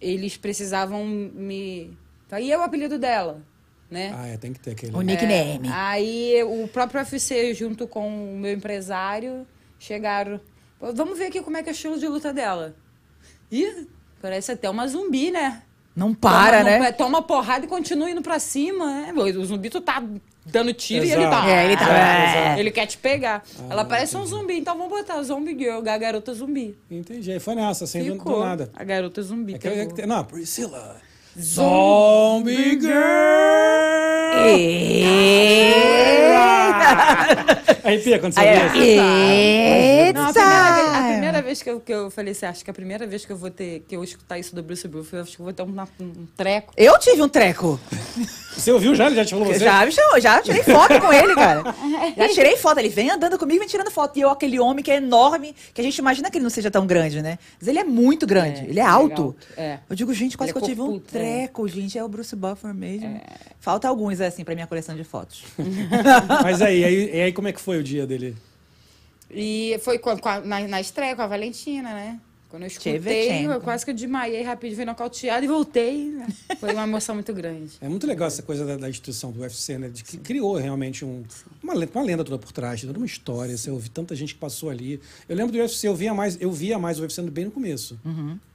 eles 0.00 0.36
precisavam 0.36 1.04
me... 1.04 1.96
Aí 2.30 2.50
é 2.50 2.56
o 2.56 2.62
apelido 2.62 2.98
dela, 2.98 3.42
né? 3.90 4.12
Ah, 4.16 4.26
é, 4.28 4.36
tem 4.38 4.52
que 4.52 4.60
ter 4.60 4.70
aquele. 4.70 4.96
O 4.96 5.02
nickname. 5.02 5.68
É, 5.68 5.72
aí 5.72 6.42
o 6.44 6.66
próprio 6.68 7.00
UFC, 7.00 7.52
junto 7.52 7.86
com 7.86 8.32
o 8.34 8.38
meu 8.38 8.52
empresário, 8.54 9.46
chegaram. 9.78 10.40
"Pô, 10.78 10.92
Vamos 10.94 11.18
ver 11.18 11.26
aqui 11.26 11.42
como 11.42 11.58
é 11.58 11.62
que 11.62 11.68
é 11.68 11.72
o 11.72 11.74
estilo 11.74 11.98
de 11.98 12.08
luta 12.08 12.32
dela. 12.32 12.74
Ih, 13.50 13.86
parece 14.22 14.52
até 14.52 14.70
uma 14.70 14.86
zumbi, 14.88 15.30
né? 15.30 15.62
Não 15.94 16.14
para, 16.14 16.58
toma, 16.58 16.70
né? 16.70 16.78
não- 16.78 16.92
toma 16.92 17.22
porrada 17.22 17.66
e 17.66 17.68
continua 17.68 18.10
indo 18.10 18.22
pra 18.22 18.38
cima, 18.38 18.86
né? 18.86 19.12
O 19.14 19.44
zumbi 19.44 19.68
tu 19.68 19.80
tá 19.80 20.02
dando 20.46 20.72
tiro 20.72 21.04
e 21.04 21.10
ele 21.12 21.22
Exato. 21.22 21.42
tá. 21.44 21.50
É, 21.50 21.64
ele 21.66 21.76
tá- 21.76 21.98
é. 21.98 22.58
Ele 22.58 22.70
quer 22.70 22.86
te 22.86 22.96
pegar. 22.96 23.42
Ah, 23.60 23.66
Ela 23.70 23.84
parece 23.84 24.16
um 24.16 24.24
zumbi, 24.24 24.58
então 24.58 24.76
vamos 24.76 24.90
botar 24.90 25.22
Zombie 25.22 25.56
Girl, 25.56 25.86
a 25.86 25.98
garota 25.98 26.32
zumbi. 26.32 26.76
Entendi. 26.90 27.30
Aí 27.30 27.38
foi 27.38 27.54
nessa, 27.54 27.86
sem 27.86 28.04
do 28.06 28.14
Ficou. 28.14 28.40
nada. 28.42 28.70
A 28.74 28.82
garota 28.84 29.20
zumbi. 29.22 29.54
É 29.54 29.58
que, 29.58 29.68
é 29.68 29.86
que- 29.86 30.06
não, 30.06 30.24
Priscila. 30.24 30.96
Zombie 31.40 32.78
Girl! 32.78 32.92
Aí, 37.84 37.98
Pia, 37.98 38.18
quando 38.18 38.32
você 38.34 38.40
Aí, 38.40 38.68
vê 38.68 38.78
isso. 38.78 39.02
Eita! 40.08 40.20
Não, 40.20 40.28
a 40.28 40.32
primeira 40.32 40.52
vez, 40.74 40.94
a 40.94 41.08
primeira 41.08 41.42
vez 41.42 41.62
que, 41.62 41.70
eu, 41.70 41.80
que 41.80 41.92
eu 41.92 42.10
falei 42.10 42.32
assim, 42.32 42.46
acho 42.46 42.64
que 42.64 42.70
a 42.70 42.74
primeira 42.74 43.06
vez 43.06 43.24
que 43.24 43.32
eu 43.32 43.36
vou 43.36 43.50
ter, 43.50 43.84
que 43.88 43.96
eu 43.96 44.04
escutar 44.04 44.38
isso 44.38 44.54
do 44.54 44.62
Bruce 44.62 44.86
Bruce, 44.86 45.12
eu 45.12 45.22
acho 45.22 45.36
que 45.36 45.40
eu 45.40 45.44
vou 45.44 45.52
ter 45.52 45.62
um, 45.62 45.74
um 46.00 46.26
treco. 46.36 46.72
Eu 46.76 46.98
tive 46.98 47.22
um 47.22 47.28
treco. 47.28 47.80
Você 48.56 48.70
ouviu 48.70 48.94
já? 48.94 49.06
Ele 49.06 49.16
já 49.16 49.24
te 49.24 49.30
falou 49.30 49.46
você? 49.46 49.58
já 49.58 49.84
me 49.84 49.92
chamou, 49.92 50.20
já 50.20 50.40
tirei 50.42 50.62
foto 50.62 51.00
com 51.00 51.12
ele, 51.12 51.34
cara. 51.34 51.62
Já 52.16 52.28
tirei 52.28 52.56
foto. 52.56 52.78
Ele 52.78 52.88
vem 52.88 53.10
andando 53.10 53.38
comigo 53.38 53.56
e 53.56 53.60
vem 53.60 53.68
tirando 53.68 53.90
foto. 53.90 54.18
E 54.18 54.22
eu, 54.22 54.30
aquele 54.30 54.58
homem 54.60 54.84
que 54.84 54.90
é 54.90 54.96
enorme, 54.96 55.54
que 55.72 55.80
a 55.80 55.84
gente 55.84 55.96
imagina 55.98 56.30
que 56.30 56.36
ele 56.36 56.42
não 56.42 56.50
seja 56.50 56.70
tão 56.70 56.86
grande, 56.86 57.22
né? 57.22 57.38
Mas 57.58 57.68
ele 57.68 57.78
é 57.78 57.84
muito 57.84 58.26
grande. 58.26 58.60
É, 58.60 58.64
ele 58.64 58.78
é 58.78 58.82
é 58.82 58.86
alto. 58.86 59.34
é. 59.56 59.78
Eu 59.88 59.96
digo, 59.96 60.12
gente, 60.12 60.36
quase 60.36 60.50
Ele 60.52 60.58
que 60.58 60.64
é 60.64 60.68
eu 60.70 60.74
tive 60.74 60.80
um 60.82 60.96
é. 60.96 61.00
Treco, 61.24 61.68
gente. 61.68 61.98
É 61.98 62.04
o 62.04 62.08
Bruce 62.08 62.34
Buffer 62.36 62.74
mesmo. 62.74 63.20
Falta 63.60 63.88
alguns, 63.88 64.20
assim, 64.20 64.44
pra 64.44 64.54
minha 64.54 64.66
coleção 64.66 64.94
de 64.96 65.04
fotos. 65.04 65.44
Mas 66.42 66.60
aí, 66.62 66.84
aí, 66.84 67.10
e 67.16 67.20
aí, 67.22 67.32
como 67.32 67.48
é 67.48 67.52
que 67.52 67.60
foi 67.60 67.78
o 67.78 67.82
dia 67.82 68.06
dele? 68.06 68.36
E 69.30 69.78
foi 69.82 69.98
com 69.98 70.10
a- 70.10 70.18
com 70.18 70.28
a- 70.28 70.40
na, 70.40 70.60
na 70.68 70.80
estreia 70.80 71.16
com 71.16 71.22
a 71.22 71.26
Valentina, 71.26 71.92
né? 71.94 72.20
Quando 72.50 72.64
eu 72.64 72.66
escutei, 72.66 73.46
eu 73.46 73.60
quase 73.62 73.82
que 73.82 73.90
eu 73.90 73.94
desmaiei 73.94 74.42
rapidinho, 74.42 74.76
fui 74.76 74.84
nocauteada 74.84 75.42
e 75.42 75.48
voltei. 75.48 76.08
né? 76.10 76.26
Foi 76.60 76.70
uma 76.74 76.82
emoção 76.82 77.14
muito 77.14 77.32
grande. 77.32 77.70
É 77.80 77.88
muito 77.88 78.06
legal 78.06 78.28
essa 78.28 78.42
coisa 78.42 78.66
da, 78.66 78.76
da 78.76 78.90
instituição 78.90 79.32
do 79.32 79.40
UFC, 79.40 79.78
né? 79.78 79.88
De 79.88 80.04
que 80.04 80.18
criou 80.18 80.56
realmente 80.58 81.02
um, 81.02 81.24
uma, 81.62 81.72
lenda, 81.72 81.90
uma 81.94 82.04
lenda 82.04 82.22
toda 82.22 82.36
por 82.38 82.52
trás, 82.52 82.82
toda 82.82 82.98
uma 82.98 83.06
história. 83.06 83.56
Você 83.56 83.70
ouve 83.70 83.88
tanta 83.88 84.14
gente 84.14 84.34
que 84.34 84.40
passou 84.40 84.68
ali. 84.68 85.00
Eu 85.26 85.34
lembro 85.34 85.50
do 85.50 85.56
UFC, 85.58 85.88
eu 85.88 85.94
via 85.96 86.12
mais, 86.12 86.36
eu 86.42 86.52
via 86.52 86.78
mais 86.78 86.98
o 86.98 87.02
UFC 87.02 87.22
bem 87.22 87.46
no 87.46 87.50
começo. 87.50 87.98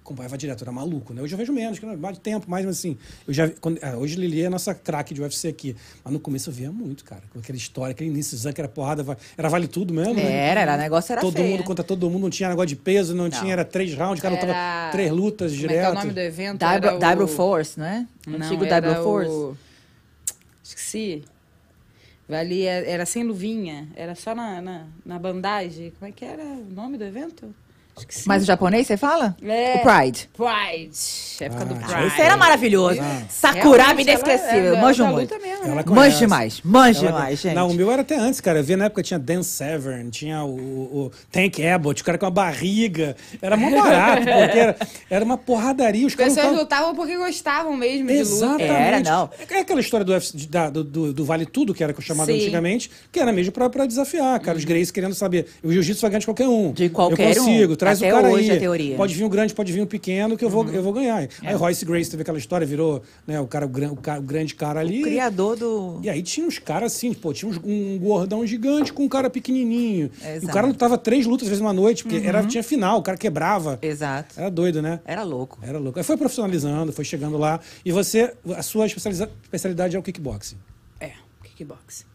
Acompanhava 0.07 0.37
direto, 0.37 0.63
era 0.63 0.71
maluco, 0.71 1.13
né? 1.13 1.21
Hoje 1.21 1.33
eu 1.33 1.37
vejo 1.37 1.51
menos, 1.51 1.79
que 1.79 1.85
não 1.85 1.91
é 1.91 1.97
mais 1.97 2.15
de 2.15 2.21
tempo, 2.21 2.49
mais 2.49 2.65
mas 2.65 2.77
assim. 2.77 2.97
Eu 3.27 3.33
já, 3.33 3.49
quando, 3.59 3.77
ah, 3.83 3.97
hoje 3.97 4.15
Lili 4.15 4.41
é 4.41 4.45
a 4.45 4.49
nossa 4.49 4.73
craque 4.73 5.13
de 5.13 5.21
UFC 5.21 5.49
aqui. 5.49 5.75
Mas 6.01 6.13
no 6.13 6.19
começo 6.19 6.49
eu 6.49 6.53
via 6.53 6.71
muito, 6.71 7.03
cara. 7.03 7.23
Com 7.33 7.39
aquela 7.39 7.57
história, 7.57 7.91
aquele 7.91 8.09
início, 8.09 8.53
que 8.53 8.61
era 8.61 8.69
porrada, 8.69 9.05
era 9.37 9.49
vale 9.49 9.67
tudo 9.67 9.93
mesmo, 9.93 10.13
né? 10.13 10.31
Era, 10.31 10.61
era, 10.61 10.75
o 10.75 10.77
negócio 10.77 11.11
era 11.11 11.19
todo 11.19 11.33
feio, 11.33 11.49
mundo 11.49 11.59
né? 11.59 11.65
contra 11.65 11.83
todo 11.83 12.09
mundo, 12.09 12.21
não 12.21 12.29
tinha 12.29 12.47
negócio 12.47 12.69
de 12.69 12.77
peso, 12.77 13.13
não, 13.13 13.29
tinha, 13.29 13.51
era 13.51 13.65
três 13.65 13.93
rounds, 13.93 14.19
o 14.19 14.21
cara 14.21 14.35
Era- 14.37 14.91
três 14.93 15.11
lutas 15.11 15.51
Como 15.51 15.65
é 15.65 15.67
direto. 15.67 15.85
é 15.87 15.91
o 15.91 15.93
nome 15.95 16.11
do 16.13 16.19
evento? 16.21 16.63
Era 16.63 17.23
o- 17.23 17.27
Force, 17.27 17.77
né? 17.77 18.07
Não, 18.25 18.37
Antigo 18.37 18.63
era 18.63 18.79
Dybro 18.79 19.03
Force. 19.03 19.29
o- 19.29 19.57
Esqueci. 20.63 21.25
Valia, 22.29 22.71
era 22.71 23.05
sem 23.05 23.23
luvinha, 23.23 23.89
era 23.95 24.15
só 24.15 24.33
na, 24.33 24.61
na, 24.61 24.87
na 25.05 25.19
bandagem. 25.19 25.91
Como 25.99 26.09
é 26.09 26.13
que 26.13 26.23
era 26.23 26.43
o 26.43 26.65
nome 26.73 26.97
do 26.97 27.03
evento? 27.03 27.53
Acho 27.97 28.07
que 28.07 28.13
sim. 28.15 28.23
Mas 28.27 28.43
o 28.43 28.45
japonês, 28.45 28.85
você 28.87 28.95
fala? 28.97 29.35
É. 29.43 29.75
O 29.75 29.79
Pride. 29.81 30.29
Pride. 30.35 30.91
Época 31.39 31.65
do 31.65 31.73
Ah, 31.75 31.87
Pride. 31.87 32.07
Esse 32.07 32.21
era 32.21 32.37
maravilhoso. 32.37 32.99
Ah. 33.01 33.21
Sakuraba 33.29 33.77
Realmente, 33.77 34.09
inesquecível. 34.09 34.65
ela- 34.75 34.81
Manjo 34.81 35.03
ela 35.03 35.11
muito. 35.13 35.33
mesmo, 35.41 35.65
Ela 35.65 35.75
né? 35.75 35.83
Manje 35.87 36.17
demais. 36.19 36.61
Manje 36.63 36.99
Ela- 37.05 37.11
demais, 37.17 37.39
gente. 37.39 37.55
Não, 37.55 37.69
o 37.69 37.73
meu 37.73 37.91
era 37.91 38.01
até 38.01 38.15
antes, 38.17 38.39
cara. 38.41 38.59
Eu 38.59 38.63
via 38.63 38.77
na 38.77 38.85
época 38.85 39.03
tinha 39.03 39.19
Dan 39.19 39.43
Severn, 39.43 40.09
tinha 40.09 40.43
o, 40.43 40.55
o 40.57 41.11
Tank 41.31 41.59
Abbott, 41.63 42.01
o 42.01 42.05
cara 42.05 42.17
com 42.17 42.25
a 42.25 42.31
barriga. 42.31 43.15
Era 43.41 43.55
mó 43.57 43.69
barato, 43.69 44.23
porque 44.25 44.59
era, 44.59 44.77
era 45.09 45.25
uma 45.25 45.37
porradaria. 45.37 46.05
Os 46.07 46.15
pessoas 46.15 46.35
lutavam- 46.37 46.59
lutavam 46.61 46.95
porque 46.95 47.17
gostavam 47.17 47.75
mesmo 47.75 48.07
de 48.07 48.13
luta. 48.13 48.21
Exatamente. 48.21 48.63
Era, 48.71 48.99
não. 49.01 49.29
É 49.49 49.59
aquela 49.59 49.79
história 49.81 50.05
do, 50.05 50.11
UFC 50.11 50.47
da- 50.47 50.69
do, 50.69 50.83
do- 50.83 51.13
do 51.13 51.25
Vale 51.25 51.45
Tudo, 51.45 51.73
que 51.73 51.83
era 51.83 51.93
chamado 52.01 52.27
Sim. 52.27 52.35
antigamente, 52.41 52.89
que 53.11 53.19
era 53.19 53.31
mesmo 53.31 53.51
pra, 53.51 53.69
pra 53.69 53.85
desafiar, 53.85 54.39
cara. 54.39 54.57
Os 54.57 54.63
Greys 54.65 54.91
querendo 54.91 55.13
saber. 55.13 55.47
O 55.63 55.71
jiu-jitsu 55.71 56.01
vai 56.01 56.11
ganhar 56.11 56.19
de 56.19 56.25
qualquer 56.25 56.47
um. 56.47 56.71
De 56.71 56.89
qualquer 56.89 57.35
Eu 57.35 57.43
consigo, 57.43 57.73
um. 57.73 57.75
Traz 57.87 58.01
Até 58.03 58.11
o 58.11 58.15
cara 58.15 58.29
hoje 58.33 58.51
aí. 58.51 58.57
é 58.57 58.59
teoria. 58.59 58.95
Pode 58.95 59.13
vir 59.15 59.23
um 59.23 59.29
grande, 59.29 59.53
pode 59.53 59.71
vir 59.73 59.81
um 59.81 59.85
pequeno, 59.85 60.37
que 60.37 60.43
eu 60.45 60.49
vou, 60.49 60.67
eu 60.69 60.83
vou 60.83 60.93
ganhar. 60.93 61.27
Aí 61.43 61.53
Royce 61.55 61.85
Grace 61.85 62.09
teve 62.09 62.21
aquela 62.21 62.37
história, 62.37 62.65
virou 62.67 63.01
né, 63.25 63.39
o, 63.39 63.47
cara, 63.47 63.65
o, 63.65 63.69
gran- 63.69 63.91
o 63.91 63.97
o 64.17 64.21
grande 64.21 64.55
cara 64.55 64.79
ali. 64.79 65.01
Criador 65.03 65.55
do. 65.57 65.99
E 66.03 66.09
aí 66.09 66.21
tinha 66.21 66.45
uns 66.47 66.59
caras 66.59 66.93
assim, 66.93 67.13
pô, 67.13 67.33
tinha 67.33 67.49
uns- 67.49 67.59
um 67.63 67.97
gordão 67.99 68.45
gigante 68.45 68.91
com 68.93 69.03
um 69.03 69.09
cara 69.09 69.29
pequenininho. 69.29 70.09
Exato. 70.19 70.35
Uhum. 70.37 70.41
E 70.43 70.45
o 70.45 70.53
cara 70.53 70.67
lutava 70.67 70.97
três 70.97 71.25
lutas 71.25 71.47
às 71.47 71.49
vezes 71.49 71.61
uma 71.61 71.73
noite, 71.73 72.03
porque 72.03 72.25
era, 72.27 72.43
tinha 72.45 72.63
final, 72.63 72.99
o 72.99 73.01
cara 73.03 73.17
quebrava. 73.17 73.77
Exato. 73.81 74.39
Era 74.39 74.49
doido, 74.49 74.81
né? 74.81 74.99
Era 75.05 75.23
louco. 75.23 75.59
Era 75.61 75.77
louco. 75.79 75.99
Aí 75.99 76.03
foi 76.03 76.17
profissionalizando, 76.17 76.91
foi 76.93 77.05
chegando 77.05 77.37
lá. 77.37 77.59
E 77.85 77.91
você, 77.91 78.33
a 78.55 78.61
sua 78.61 78.85
especialidade 78.85 79.95
é 79.95 79.99
o 79.99 80.03
kickboxing. 80.03 80.57
É, 80.99 81.11
kickboxing. 81.43 82.05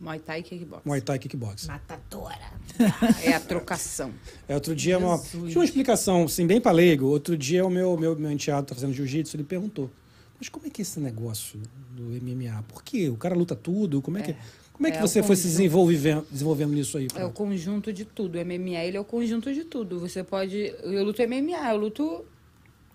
Muay 0.00 0.18
Thai 0.20 0.40
e 0.40 0.42
kickboxing. 0.42 0.82
Muay 0.88 1.00
Thai 1.00 1.18
kickboxing. 1.18 1.68
Matadora. 1.68 2.58
É 3.24 3.32
a 3.32 3.40
trocação. 3.40 4.12
É, 4.48 4.54
outro 4.54 4.74
dia, 4.74 4.98
uma, 4.98 5.18
tinha 5.18 5.58
uma 5.58 5.64
explicação, 5.64 6.24
assim, 6.24 6.46
bem 6.46 6.60
pra 6.60 6.70
leigo. 6.70 7.06
Outro 7.06 7.36
dia, 7.36 7.66
o 7.66 7.70
meu, 7.70 7.96
meu, 7.96 8.16
meu 8.16 8.30
enteado 8.30 8.66
tá 8.68 8.74
fazendo 8.74 8.92
jiu-jitsu, 8.92 9.36
ele 9.36 9.42
perguntou, 9.44 9.90
mas 10.38 10.48
como 10.48 10.66
é 10.66 10.70
que 10.70 10.80
é 10.80 10.84
esse 10.84 11.00
negócio 11.00 11.60
do 11.90 12.02
MMA? 12.04 12.62
Por 12.68 12.84
quê? 12.84 13.08
O 13.08 13.16
cara 13.16 13.34
luta 13.34 13.56
tudo? 13.56 14.00
Como 14.00 14.18
é 14.18 14.22
que, 14.22 14.36
como 14.72 14.86
é 14.86 14.92
que 14.92 14.98
É, 14.98 15.00
você 15.00 15.20
foi 15.22 15.34
se 15.34 15.48
desenvolvendo, 15.48 16.24
desenvolvendo 16.30 16.72
nisso 16.72 16.96
aí? 16.96 17.08
É 17.16 17.24
o 17.24 17.30
conjunto 17.32 17.92
de 17.92 18.04
tudo. 18.04 18.38
O 18.38 18.44
MMA 18.44 18.78
ele 18.84 18.96
é 18.96 19.00
o 19.00 19.04
conjunto 19.04 19.52
de 19.52 19.64
tudo. 19.64 19.98
Você 19.98 20.22
pode. 20.22 20.72
Eu 20.84 21.02
luto 21.04 21.20
MMA, 21.22 21.72
eu 21.72 21.76
luto. 21.76 22.24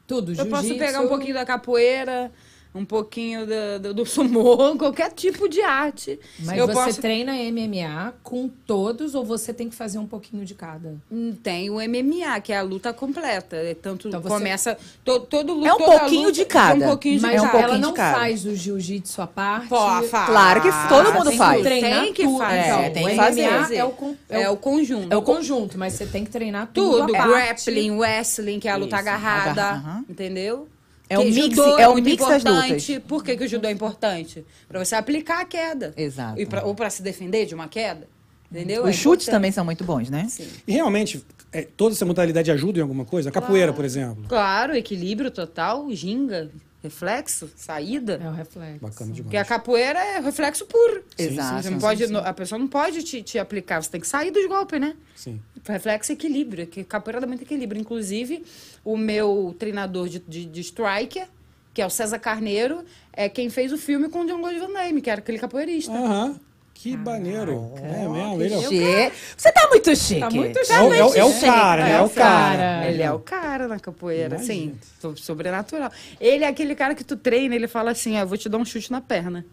Tudo, 0.05 0.33
Eu 0.33 0.45
posso 0.47 0.77
pegar 0.77 0.99
um 0.99 1.07
pouquinho 1.07 1.33
da 1.33 1.45
capoeira, 1.45 2.29
um 2.75 2.83
pouquinho 2.85 3.45
da- 3.45 3.77
do, 3.77 3.93
do 3.93 4.05
sumô, 4.05 4.75
qualquer 4.79 5.11
tipo 5.11 5.47
de 5.47 5.61
arte. 5.61 6.19
Mas 6.39 6.57
eu 6.57 6.65
você 6.65 6.73
posso. 6.73 7.01
treina 7.01 7.33
MMA 7.33 8.13
com 8.23 8.47
todos 8.47 9.13
ou 9.15 9.23
você 9.23 9.53
tem 9.53 9.69
que 9.69 9.75
fazer 9.75 9.99
um 9.99 10.07
pouquinho 10.07 10.43
de 10.43 10.55
cada? 10.55 10.95
Hum, 11.11 11.33
Tem 11.43 11.69
o 11.69 11.75
MMA, 11.75 12.39
que 12.41 12.51
é 12.51 12.57
a 12.57 12.61
luta 12.63 12.91
completa. 12.93 13.55
É 13.55 13.73
tanto 13.75 14.07
Então 14.07 14.21
você- 14.21 14.27
começa. 14.29 14.77
To, 15.05 15.19
todo 15.19 15.53
luta, 15.53 15.67
É 15.69 15.73
um 15.73 15.77
pouquinho 15.77 16.21
luta 16.27 16.31
de 16.33 16.45
cada. 16.45 16.83
É 16.83 16.87
um 16.87 16.89
pouquinho 16.89 17.15
de 17.17 17.21
Mas 17.21 17.35
É 17.35 17.41
um 17.41 17.45
cada. 17.49 17.63
ela 17.63 17.77
não 17.77 17.95
faz 17.95 18.45
o 18.45 18.55
jiu-jitsu 18.55 19.21
à 19.21 19.27
parte. 19.27 19.67
Pô, 19.67 19.77
faz. 20.03 20.25
Claro 20.25 20.61
que 20.61 20.69
todo 20.89 21.13
mundo 21.13 21.29
tem 21.29 21.37
faz. 21.37 21.61
Que 21.61 21.69
Tem 21.69 22.13
que 22.13 22.23
fazer. 22.23 22.59
Então, 22.59 22.79
É, 22.79 22.89
tem 22.89 23.03
o 23.05 23.09
que 23.09 23.13
MMA 23.15 23.23
fazer. 23.59 23.75
é 23.75 23.83
o, 23.85 23.91
con- 23.91 24.15
é 24.29 24.41
É 24.41 24.49
o, 24.49 24.57
conjunto. 24.57 25.13
é 25.13 25.15
o 25.17 25.21
conjunto, 25.21 25.77
mas 25.77 25.93
você 25.93 26.05
tem 26.05 26.23
que 26.25 26.31
treinar 26.31 26.69
tudo. 26.73 27.01
Tudo, 27.07 27.15
à 27.15 27.19
parte. 27.19 27.31
grappling, 27.65 27.91
wrestling, 27.91 28.59
que 28.59 28.67
é 28.67 28.71
a 28.71 28.75
luta 28.77 28.95
Isso, 28.95 29.07
agarrada, 29.07 29.51
agarra- 29.61 30.03
entendeu? 30.09 30.67
É 31.09 31.19
o 31.19 31.21
Que 31.23 31.31
mix- 31.31 31.55
judô 31.55 31.77
é 31.77 31.87
o 31.87 31.91
muito 31.93 32.05
mix 32.05 32.25
das 32.25 32.41
importante. 32.41 32.91
lutas. 32.93 33.07
Por 33.07 33.23
que, 33.23 33.35
que 33.37 33.43
o 33.43 33.47
judô 33.47 33.67
é 33.67 33.71
importante? 33.71 34.45
Pra 34.67 34.83
você 34.83 34.95
aplicar 34.95 35.41
a 35.41 35.45
queda. 35.45 35.93
Exato. 35.97 36.39
E 36.39 36.45
pra- 36.45 36.63
ou 36.63 36.73
pra 36.73 36.89
se 36.89 37.03
defender 37.03 37.45
de 37.45 37.53
uma 37.53 37.67
queda, 37.67 38.07
entendeu? 38.51 38.83
Os 38.83 38.89
É 38.89 38.91
chutes 38.93 39.03
importante. 39.03 39.31
também 39.31 39.51
são 39.51 39.65
muito 39.65 39.83
bons, 39.83 40.09
né? 40.09 40.25
Sim. 40.29 40.47
E 40.67 40.71
realmente, 40.71 41.23
é, 41.51 41.61
toda 41.63 41.93
essa 41.93 42.05
modalidade 42.05 42.49
ajuda 42.51 42.79
em 42.79 42.81
alguma 42.81 43.05
coisa? 43.05 43.29
A 43.29 43.31
capoeira, 43.31 43.73
por 43.73 43.83
exemplo. 43.85 44.23
Claro, 44.27 44.75
equilíbrio 44.75 45.29
total, 45.29 45.91
ginga, 45.91 46.49
reflexo, 46.81 47.49
saída. 47.55 48.19
É 48.23 48.27
o 48.29 48.31
reflexo. 48.33 48.79
Bacana 48.81 49.11
demais. 49.11 49.21
Porque 49.21 49.37
a 49.37 49.45
capoeira 49.45 49.99
é 49.99 50.19
reflexo 50.19 50.65
puro. 50.65 51.03
Exato. 51.17 51.63
Você 51.63 51.69
não 51.69 51.79
pode, 51.79 52.03
A 52.15 52.33
pessoa 52.33 52.57
não 52.59 52.67
pode 52.67 53.03
te, 53.03 53.21
te 53.21 53.37
aplicar, 53.37 53.83
você 53.83 53.89
tem 53.89 54.01
que 54.01 54.07
sair 54.07 54.31
dos 54.31 54.45
golpes, 54.47 54.79
né? 54.81 54.95
Sim. 55.15 55.39
Reflexo 55.65 56.11
e 56.11 56.15
equilíbrio, 56.15 56.67
que 56.67 56.83
capoeira 56.83 57.21
dá 57.21 57.27
muito 57.27 57.43
equilíbrio. 57.43 57.79
Inclusive, 57.79 58.43
o 58.83 58.97
meu 58.97 59.55
treinador 59.57 60.09
de, 60.09 60.19
de, 60.19 60.45
de 60.45 60.61
striker, 60.61 61.25
que 61.73 61.81
é 61.81 61.85
o 61.85 61.89
César 61.89 62.19
Carneiro, 62.19 62.83
é 63.13 63.29
quem 63.29 63.49
fez 63.49 63.71
o 63.71 63.77
filme 63.77 64.09
com 64.09 64.21
o 64.21 64.25
John 64.27 64.41
Lloyd 64.41 64.59
Van 64.59 64.71
Damme, 64.73 65.01
que 65.01 65.09
era 65.09 65.19
aquele 65.21 65.39
capoeirista. 65.39 65.91
Aham. 65.93 66.39
Que 66.75 66.97
maneiro. 66.97 67.71
É 67.77 68.07
mesmo, 68.09 68.41
ele 68.41 68.53
é 68.53 68.57
o... 68.57 68.61
Chique. 68.63 69.11
Você 69.37 69.51
tá 69.53 69.69
muito 69.69 69.95
chique. 69.95 70.19
Tá 70.19 70.29
muito 70.29 70.59
É 70.59 70.81
o, 70.81 70.93
é 70.93 71.05
o- 71.05 71.15
é 71.15 71.23
o 71.23 71.31
chique. 71.31 71.45
cara, 71.45 71.83
né? 71.85 71.91
É 71.93 72.01
o 72.01 72.09
cara. 72.09 72.57
cara. 72.57 72.87
Ele 72.91 73.01
é 73.01 73.11
o 73.11 73.19
cara 73.19 73.67
na 73.69 73.79
capoeira, 73.79 74.35
Imagina. 74.35 74.41
assim, 74.73 74.75
so- 74.99 75.15
sobrenatural. 75.15 75.89
Ele 76.19 76.43
é 76.43 76.47
aquele 76.47 76.75
cara 76.75 76.93
que 76.93 77.03
tu 77.05 77.15
treina, 77.15 77.55
ele 77.55 77.67
fala 77.69 77.91
assim, 77.91 78.17
ah, 78.17 78.25
vou 78.25 78.37
te 78.37 78.49
dar 78.49 78.57
um 78.57 78.65
chute 78.65 78.91
na 78.91 78.99
perna. 78.99 79.45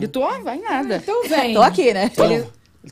E 0.00 0.08
tu, 0.08 0.20
ó, 0.20 0.40
vai 0.40 0.58
nada. 0.58 0.96
Então 0.96 1.28
vem. 1.28 1.54
Tô 1.54 1.62
aqui, 1.62 1.92
né? 1.94 2.08
Toma. 2.08 2.46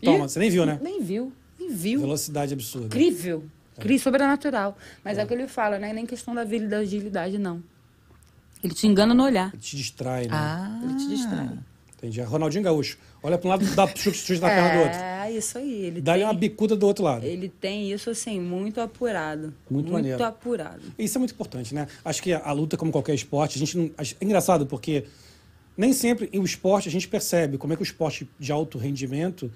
Toma, 0.05 0.29
você 0.29 0.39
nem 0.39 0.51
viu, 0.51 0.65
né? 0.65 0.79
Nem 0.81 1.03
viu, 1.03 1.33
viu. 1.71 2.01
Velocidade 2.01 2.53
absurda. 2.53 2.87
Incrível. 2.87 3.45
Incrível, 3.77 4.03
sobrenatural. 4.03 4.77
Mas 5.05 5.17
é 5.17 5.25
o 5.25 5.27
que 5.27 5.33
ele 5.33 5.49
fala, 5.49 5.79
não 5.79 5.89
é 5.89 5.93
nem 5.93 6.05
questão 6.05 6.35
da 6.35 6.45
vida 6.45 6.65
e 6.65 6.69
da 6.69 6.79
agilidade, 6.79 7.39
não. 7.39 7.63
Ele 8.63 8.75
te 8.75 8.87
engana 8.87 9.15
no 9.15 9.25
olhar. 9.25 9.51
Ele 9.55 9.63
te 9.63 9.77
distrai, 9.77 10.25
né? 10.25 10.33
Ah. 10.33 10.81
Ele 10.83 10.95
te 10.97 11.09
distrai. 11.09 11.49
Entendi. 11.97 12.21
É 12.21 12.25
Ronaldinho 12.25 12.65
Gaúcho. 12.65 12.99
Olha 13.23 13.37
pra 13.37 13.47
um 13.47 13.51
lado, 13.51 13.65
dá 13.75 13.87
chute, 13.87 14.39
na 14.39 14.49
perna 14.49 14.75
do 14.75 14.81
outro. 14.81 14.99
É, 14.99 15.33
isso 15.33 15.59
aí. 15.59 15.85
Ele 15.85 16.01
Dá-lhe 16.01 16.25
uma 16.25 16.33
bicuda 16.33 16.75
do 16.75 16.87
outro 16.87 17.05
lado. 17.05 17.27
ele 17.27 17.49
tem 17.49 17.93
isso, 17.93 18.09
assim, 18.09 18.41
muito 18.41 18.81
apurado. 18.81 19.53
Muito 19.71 19.93
maneiro. 19.93 20.23
apurado. 20.25 20.81
Isso 20.99 21.17
é 21.17 21.19
muito 21.19 21.33
importante, 21.33 21.75
né? 21.75 21.87
Acho 22.03 22.23
que 22.23 22.33
a, 22.33 22.41
a 22.43 22.53
luta, 22.53 22.77
como 22.77 22.91
qualquer 22.91 23.15
esporte, 23.15 23.57
a 23.57 23.59
gente 23.59 23.77
não. 23.77 23.91
É 23.99 24.25
engraçado 24.25 24.67
porque 24.67 25.05
nem 25.77 25.93
sempre 25.93 26.31
o 26.39 26.45
esporte 26.45 26.89
a 26.89 26.93
gente 26.93 27.07
percebe 27.07 27.59
como 27.59 27.73
é 27.75 27.77
que 27.77 27.83
o 27.83 27.85
esporte 27.85 28.29
de 28.39 28.51
alto 28.51 28.79
rendimento 28.79 29.51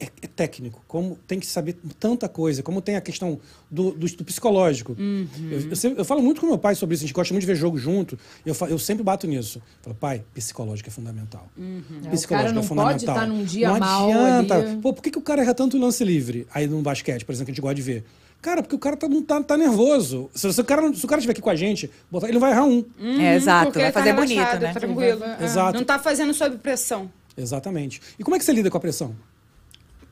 é, 0.00 0.06
é 0.22 0.26
técnico, 0.26 0.82
como 0.88 1.16
tem 1.26 1.38
que 1.38 1.46
saber 1.46 1.76
tanta 1.98 2.28
coisa, 2.28 2.62
como 2.62 2.80
tem 2.80 2.96
a 2.96 3.00
questão 3.00 3.38
do, 3.70 3.90
do, 3.92 4.06
do 4.06 4.24
psicológico. 4.24 4.96
Uhum. 4.98 5.28
Eu, 5.50 5.60
eu 5.70 5.76
sempre- 5.76 6.00
eu 6.00 6.04
falo 6.04 6.22
muito 6.22 6.40
com 6.40 6.46
meu 6.46 6.58
pai 6.58 6.74
sobre 6.74 6.94
isso, 6.94 7.04
a 7.04 7.06
gente 7.06 7.14
gosta 7.14 7.32
muito 7.34 7.42
de 7.42 7.46
ver 7.46 7.54
jogo 7.54 7.76
junto, 7.78 8.18
eu, 8.44 8.54
eu 8.68 8.78
sempre 8.78 9.02
bato 9.04 9.26
nisso. 9.26 9.58
Eu 9.58 9.82
falo, 9.84 9.96
pai, 9.96 10.24
psicológico 10.34 10.88
é 10.88 10.92
fundamental. 10.92 11.46
É, 11.58 12.14
o 12.16 12.28
cara 12.28 12.52
não 12.52 12.66
pode 12.66 13.04
estar 13.04 13.26
num 13.26 13.44
dia 13.44 13.68
mal 13.78 14.10
ali. 14.10 14.76
Pô, 14.80 14.92
por 14.92 15.02
que, 15.02 15.10
que 15.10 15.18
o 15.18 15.22
cara 15.22 15.42
erra 15.42 15.54
tanto 15.54 15.76
o 15.76 15.80
lance 15.80 16.02
livre 16.04 16.46
aí 16.52 16.66
no 16.66 16.80
basquete, 16.82 17.24
por 17.24 17.32
exemplo, 17.32 17.46
que 17.46 17.50
a 17.52 17.54
gente 17.54 17.62
gosta 17.62 17.74
de 17.74 17.82
ver? 17.82 18.04
Cara, 18.42 18.62
porque 18.62 18.74
o 18.74 18.78
cara 18.78 18.96
tá, 18.96 19.06
não 19.06 19.22
tá, 19.22 19.42
tá 19.42 19.54
nervoso. 19.54 20.30
Se, 20.34 20.50
se 20.50 20.58
o 20.58 20.64
cara, 20.64 20.90
se 20.94 21.04
o 21.04 21.08
cara 21.08 21.18
estiver 21.18 21.32
aqui 21.32 21.42
com 21.42 21.50
a 21.50 21.54
gente, 21.54 21.90
botar, 22.10 22.26
ele 22.26 22.34
não 22.34 22.40
vai 22.40 22.52
errar 22.52 22.64
um. 22.64 22.82
É, 23.20 23.34
exato. 23.36 23.66
Porque 23.66 23.80
Vai 23.80 23.92
tá 23.92 24.00
fazer 24.00 24.14
bonito, 24.14 24.38
relaxado, 24.38 24.60
né? 24.62 24.72
Tranquilo. 24.72 25.24
É. 25.24 25.44
Exato. 25.44 25.76
Não 25.78 25.84
tá 25.84 25.98
fazendo 25.98 26.32
sob 26.32 26.56
pressão. 26.56 27.10
Exatamente. 27.36 28.00
E 28.18 28.24
como 28.24 28.34
é 28.34 28.38
que 28.38 28.44
você 28.44 28.52
lida 28.52 28.70
com 28.70 28.76
a 28.78 28.80
pressão? 28.80 29.14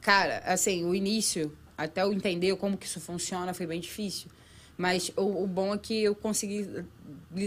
Cara, 0.08 0.38
assim, 0.46 0.86
o 0.86 0.94
início, 0.94 1.52
até 1.76 2.00
eu 2.02 2.10
entender 2.14 2.56
como 2.56 2.78
que 2.78 2.86
isso 2.86 2.98
funciona, 2.98 3.52
foi 3.52 3.66
bem 3.66 3.78
difícil. 3.78 4.30
Mas 4.74 5.12
o, 5.14 5.42
o 5.42 5.46
bom 5.46 5.74
é 5.74 5.76
que 5.76 6.02
eu 6.04 6.14
consegui 6.14 6.66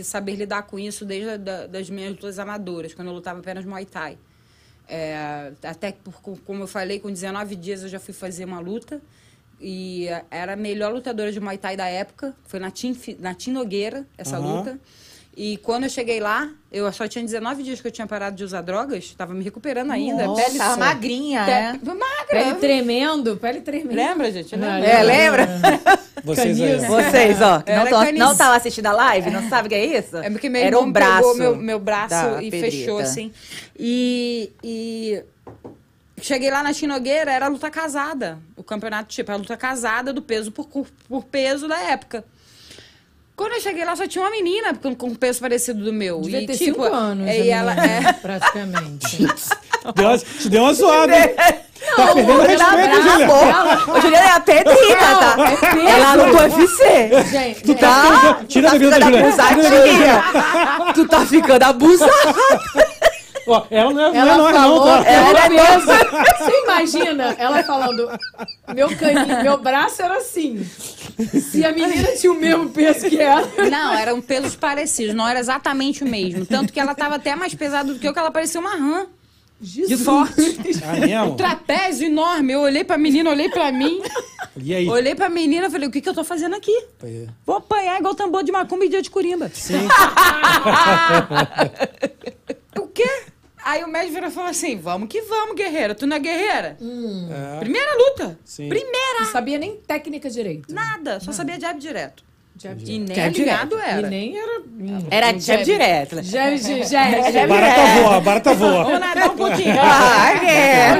saber 0.03 0.35
lidar 0.35 0.61
com 0.67 0.77
isso 0.77 1.03
desde 1.03 1.27
a, 1.31 1.37
da, 1.37 1.65
das 1.65 1.89
minhas 1.89 2.11
lutas 2.11 2.37
amadoras, 2.37 2.93
quando 2.93 3.07
eu 3.07 3.15
lutava 3.15 3.39
apenas 3.39 3.65
Muay 3.65 3.85
Thai. 3.87 4.15
É, 4.87 5.53
até 5.63 5.91
por, 5.91 6.21
co- 6.21 6.37
como 6.45 6.61
eu 6.61 6.67
falei, 6.67 6.99
com 6.99 7.09
19 7.09 7.55
dias 7.55 7.81
eu 7.81 7.89
já 7.89 7.99
fui 7.99 8.13
fazer 8.13 8.45
uma 8.45 8.59
luta. 8.59 9.01
E 9.59 10.05
era 10.29 10.53
a 10.53 10.55
melhor 10.55 10.93
lutadora 10.93 11.31
de 11.31 11.39
Muay 11.39 11.57
Thai 11.57 11.75
da 11.75 11.87
época. 11.87 12.35
Foi 12.45 12.59
na 12.59 12.69
Tim, 12.69 12.95
na 13.17 13.33
Tim 13.33 13.53
Nogueira, 13.53 14.05
essa 14.19 14.37
Aham. 14.37 14.57
luta. 14.57 14.79
E 15.35 15.55
quando 15.57 15.83
eu 15.85 15.89
cheguei 15.89 16.19
lá, 16.19 16.49
eu 16.71 16.91
só 16.91 17.07
tinha 17.07 17.23
19 17.23 17.63
dias 17.63 17.79
que 17.79 17.87
eu 17.87 17.91
tinha 17.91 18.05
parado 18.05 18.35
de 18.35 18.43
usar 18.43 18.61
drogas. 18.61 19.13
Tava 19.17 19.33
me 19.33 19.43
recuperando 19.43 19.89
ainda. 19.91 20.25
Nossa, 20.25 20.43
pele 20.43 20.57
tava 20.57 20.75
magrinha, 20.77 21.45
Pe- 21.45 21.51
né? 21.51 21.79
Magra. 21.85 22.25
Pele 22.27 22.53
tremendo, 22.55 23.37
pele 23.37 23.61
tremendo. 23.61 23.95
Lembra, 23.95 24.29
gente? 24.31 24.53
Lembra? 24.55 24.73
Ah, 24.75 24.79
É, 24.99 25.03
lembra? 25.03 25.47
Vocês 26.23 26.59
aí. 26.61 26.79
Vocês, 26.85 27.41
ó, 27.41 27.61
que 27.61 27.71
não 27.71 27.81
Era 27.81 27.89
canis- 27.89 28.19
não 28.19 28.31
estavam 28.33 28.53
assistindo 28.55 28.85
a 28.87 28.91
live, 28.91 29.31
não 29.31 29.47
sabe 29.49 29.67
o 29.67 29.69
que 29.69 29.75
é 29.75 29.85
isso? 29.99 30.17
É 30.17 30.29
porque 30.29 30.49
meu 30.49 30.61
Era 30.61 30.77
um 30.79 30.91
braço. 30.91 31.17
pegou 31.21 31.35
meu, 31.35 31.55
meu 31.55 31.79
braço 31.79 32.39
e 32.41 32.51
Pedrita. 32.51 32.59
fechou, 32.77 32.99
assim. 32.99 33.31
E, 33.79 34.51
e 34.63 35.23
cheguei 36.21 36.51
lá 36.51 36.61
na 36.61 36.73
Chinogueira, 36.73 37.31
era 37.31 37.47
luta 37.47 37.71
casada. 37.71 38.37
O 38.55 38.63
campeonato, 38.63 39.09
tipo, 39.09 39.31
a 39.31 39.35
luta 39.37 39.55
casada 39.57 40.13
do 40.13 40.21
peso 40.21 40.51
por, 40.51 40.67
por 40.67 41.23
peso 41.23 41.67
da 41.67 41.79
época. 41.79 42.23
Quando 43.35 43.53
eu 43.53 43.61
cheguei 43.61 43.83
lá, 43.83 43.95
só 43.95 44.07
tinha 44.07 44.23
uma 44.23 44.29
menina 44.31 44.73
com, 44.75 44.93
com 44.95 45.15
peso 45.15 45.39
parecido 45.39 45.83
do 45.83 45.91
meu. 45.93 46.21
Devia 46.21 46.41
e, 46.41 46.45
ter 46.45 46.57
tipo, 46.57 46.83
cinco 46.83 46.83
anos. 46.83 47.27
E 47.27 47.51
a 47.51 47.57
ela, 47.57 47.73
menina, 47.75 48.09
é, 48.09 48.13
Praticamente. 48.13 49.17
Deu 49.95 50.07
uma, 50.09 50.17
te 50.19 50.49
deu 50.49 50.61
uma 50.61 50.73
zoada. 50.75 51.17
hein? 51.17 51.33
tá 51.95 52.13
perdendo 52.13 52.41
respeito, 52.43 53.01
bravo. 53.25 53.91
Ô, 53.93 54.01
Juliana 54.01 54.25
é 54.27 54.31
a 54.33 54.39
Pedrita, 54.39 55.15
tá? 55.19 55.35
Ela 55.89 56.15
no 56.17 56.37
UFC. 56.37 57.09
Gente, 57.31 57.63
Tu 57.63 57.73
tá... 57.75 58.41
Tira 58.47 58.67
a 58.67 58.71
tá 58.73 58.77
ficando 58.77 58.91
da 58.91 58.99
Juliana. 58.99 59.27
abusadinha. 59.27 60.23
Tu 60.93 61.07
tá 61.07 61.25
ficando 61.25 61.63
abusada. 61.63 62.11
Ó, 63.47 63.65
ela 63.69 63.93
não 63.93 64.01
é, 64.01 64.17
Ela 64.17 64.37
não 64.37 64.49
é 64.49 64.53
falou, 64.53 64.85
não, 64.85 65.03
tá? 65.03 65.09
Ela 65.09 65.45
é 65.45 65.49
peso. 65.49 65.85
Você 66.37 66.63
imagina 66.63 67.35
ela 67.37 67.63
falando, 67.63 68.09
meu 68.73 68.95
caninho, 68.95 69.43
meu 69.43 69.57
braço 69.57 70.01
era 70.01 70.17
assim. 70.17 70.63
Se 70.63 71.63
a 71.65 71.71
menina 71.71 72.09
tinha 72.19 72.31
o 72.31 72.35
mesmo 72.35 72.69
peso 72.69 73.09
que 73.09 73.19
ela. 73.19 73.47
Não, 73.69 73.93
eram 73.93 74.21
pesos 74.21 74.55
parecidos, 74.55 75.15
não 75.15 75.27
era 75.27 75.39
exatamente 75.39 76.03
o 76.03 76.07
mesmo. 76.07 76.45
Tanto 76.45 76.71
que 76.71 76.79
ela 76.79 76.95
tava 76.95 77.15
até 77.15 77.35
mais 77.35 77.53
pesada 77.53 77.93
do 77.93 77.99
que 77.99 78.07
eu, 78.07 78.13
que 78.13 78.19
ela 78.19 78.31
parecia 78.31 78.59
uma 78.59 78.75
rã. 78.75 79.05
De 79.61 79.95
forte. 79.95 80.57
Ah, 80.83 80.93
mesmo? 80.93 81.33
Um 81.33 81.35
trapézio 81.35 82.07
enorme. 82.07 82.53
Eu 82.53 82.61
olhei 82.61 82.83
pra 82.83 82.97
menina, 82.97 83.29
olhei 83.29 83.47
pra 83.47 83.71
mim. 83.71 84.01
E 84.57 84.73
aí? 84.73 84.89
Olhei 84.89 85.13
pra 85.13 85.29
menina 85.29 85.67
e 85.67 85.69
falei, 85.69 85.87
o 85.87 85.91
que, 85.91 86.01
que 86.01 86.09
eu 86.09 86.15
tô 86.15 86.23
fazendo 86.23 86.55
aqui? 86.55 86.75
Vou 87.45 87.57
apanhar 87.57 87.99
igual 87.99 88.15
tambor 88.15 88.43
de 88.43 88.51
macumba 88.51 88.85
e 88.85 88.89
dia 88.89 89.03
de 89.03 89.11
corimba. 89.11 89.51
Sim. 89.53 89.87
O 92.91 92.93
quê? 92.93 93.23
Aí 93.63 93.83
o 93.85 93.87
médico 93.87 94.15
virou 94.15 94.27
e 94.29 94.31
falou 94.33 94.49
assim, 94.49 94.75
vamos 94.77 95.07
que 95.07 95.21
vamos, 95.21 95.55
guerreira. 95.55 95.95
Tu 95.95 96.05
não 96.05 96.17
é 96.17 96.19
guerreira? 96.19 96.77
É, 96.81 97.59
Primeira 97.59 97.93
luta. 97.95 98.37
Sim. 98.43 98.67
Primeira. 98.67 99.19
Não 99.21 99.31
sabia 99.31 99.57
nem 99.57 99.77
técnica 99.77 100.29
direito. 100.29 100.73
Nada. 100.73 101.19
Só 101.21 101.31
sabia 101.31 101.57
jab 101.57 101.79
direto. 101.79 102.21
Jab 102.57 102.83
E 102.83 102.99
nem 102.99 103.15
Jab 103.15 103.27
alinhado 103.39 103.75
E 103.77 103.81
era. 103.81 104.09
nem 104.09 104.37
era. 104.37 104.61
Era 105.09 105.39
jab 105.39 105.63
direto. 105.63 106.21
Jab, 106.21 106.57
jab, 106.57 106.83
jab. 106.83 107.31
Jab 107.31 107.47
Barata 107.47 107.81
direto. 107.81 108.03
voa, 108.03 108.19
barata 108.21 108.53
voa. 108.55 108.83
Vamos 108.83 108.99
nadar 108.99 109.29
um 109.29 109.35
pouquinho. 109.37 109.75
Ah, 109.79 110.33
é. 110.43 110.99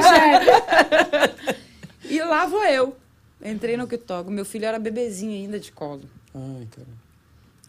E 2.08 2.18
lá 2.22 2.46
vou 2.46 2.64
eu. 2.64 2.96
Entrei 3.44 3.76
no 3.76 3.86
TikTok. 3.86 4.30
Meu 4.30 4.44
filho 4.46 4.64
era 4.64 4.78
bebezinho 4.78 5.32
ainda 5.32 5.58
de 5.60 5.70
colo. 5.72 6.02
Ai, 6.34 6.66
cara. 6.74 6.88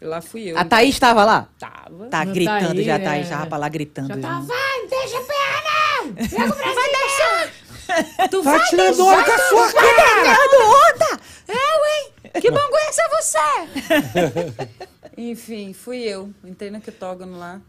Lá 0.04 0.20
fui 0.20 0.50
eu. 0.50 0.58
A 0.58 0.64
Thaís 0.66 0.94
estava 0.94 1.24
lá? 1.24 1.48
Tava. 1.58 2.06
Tá 2.10 2.24
gritando 2.26 2.66
tá 2.66 2.70
aí, 2.72 2.84
já, 2.84 2.94
é. 2.96 2.98
Thaís. 2.98 3.26
Já 3.28 3.46
pra 3.46 3.56
lá 3.58 3.68
gritando. 3.70 4.08
Já 4.08 4.14
já. 4.16 4.20
tava, 4.20 4.40
vai, 4.46 4.78
não 4.80 4.88
deixa 4.88 5.20
pegar, 5.22 5.62
não! 5.64 6.14
Pega 6.14 6.44
o 6.44 6.56
Brasil! 6.56 6.74
Vai 6.74 6.90
deixar! 6.90 8.28
Tu 8.30 8.42
Tá 8.42 8.50
vai 8.50 8.64
tirando 8.68 8.96
deixar? 8.96 9.02
onda 9.12 9.24
com 9.24 9.32
a 9.32 9.38
sua 9.38 9.72
cara! 9.72 10.36
onda! 10.66 11.20
É, 11.48 11.52
ué! 11.54 12.40
Que 12.40 12.50
bom 12.50 12.60
conhecer 12.68 13.08
você! 13.08 14.68
Enfim, 15.16 15.72
fui 15.72 15.98
eu. 16.02 16.32
Entrei 16.44 16.70
no 16.70 16.78
octógono 16.78 17.38
lá. 17.38 17.60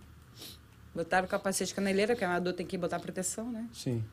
Botaram 0.94 1.26
o 1.26 1.30
capacete 1.30 1.74
caneleira, 1.74 2.14
porque 2.16 2.26
a 2.26 2.30
amador 2.30 2.54
tem 2.54 2.66
que 2.66 2.78
botar 2.78 3.00
proteção, 3.00 3.50
né? 3.52 3.66
Sim. 3.74 4.04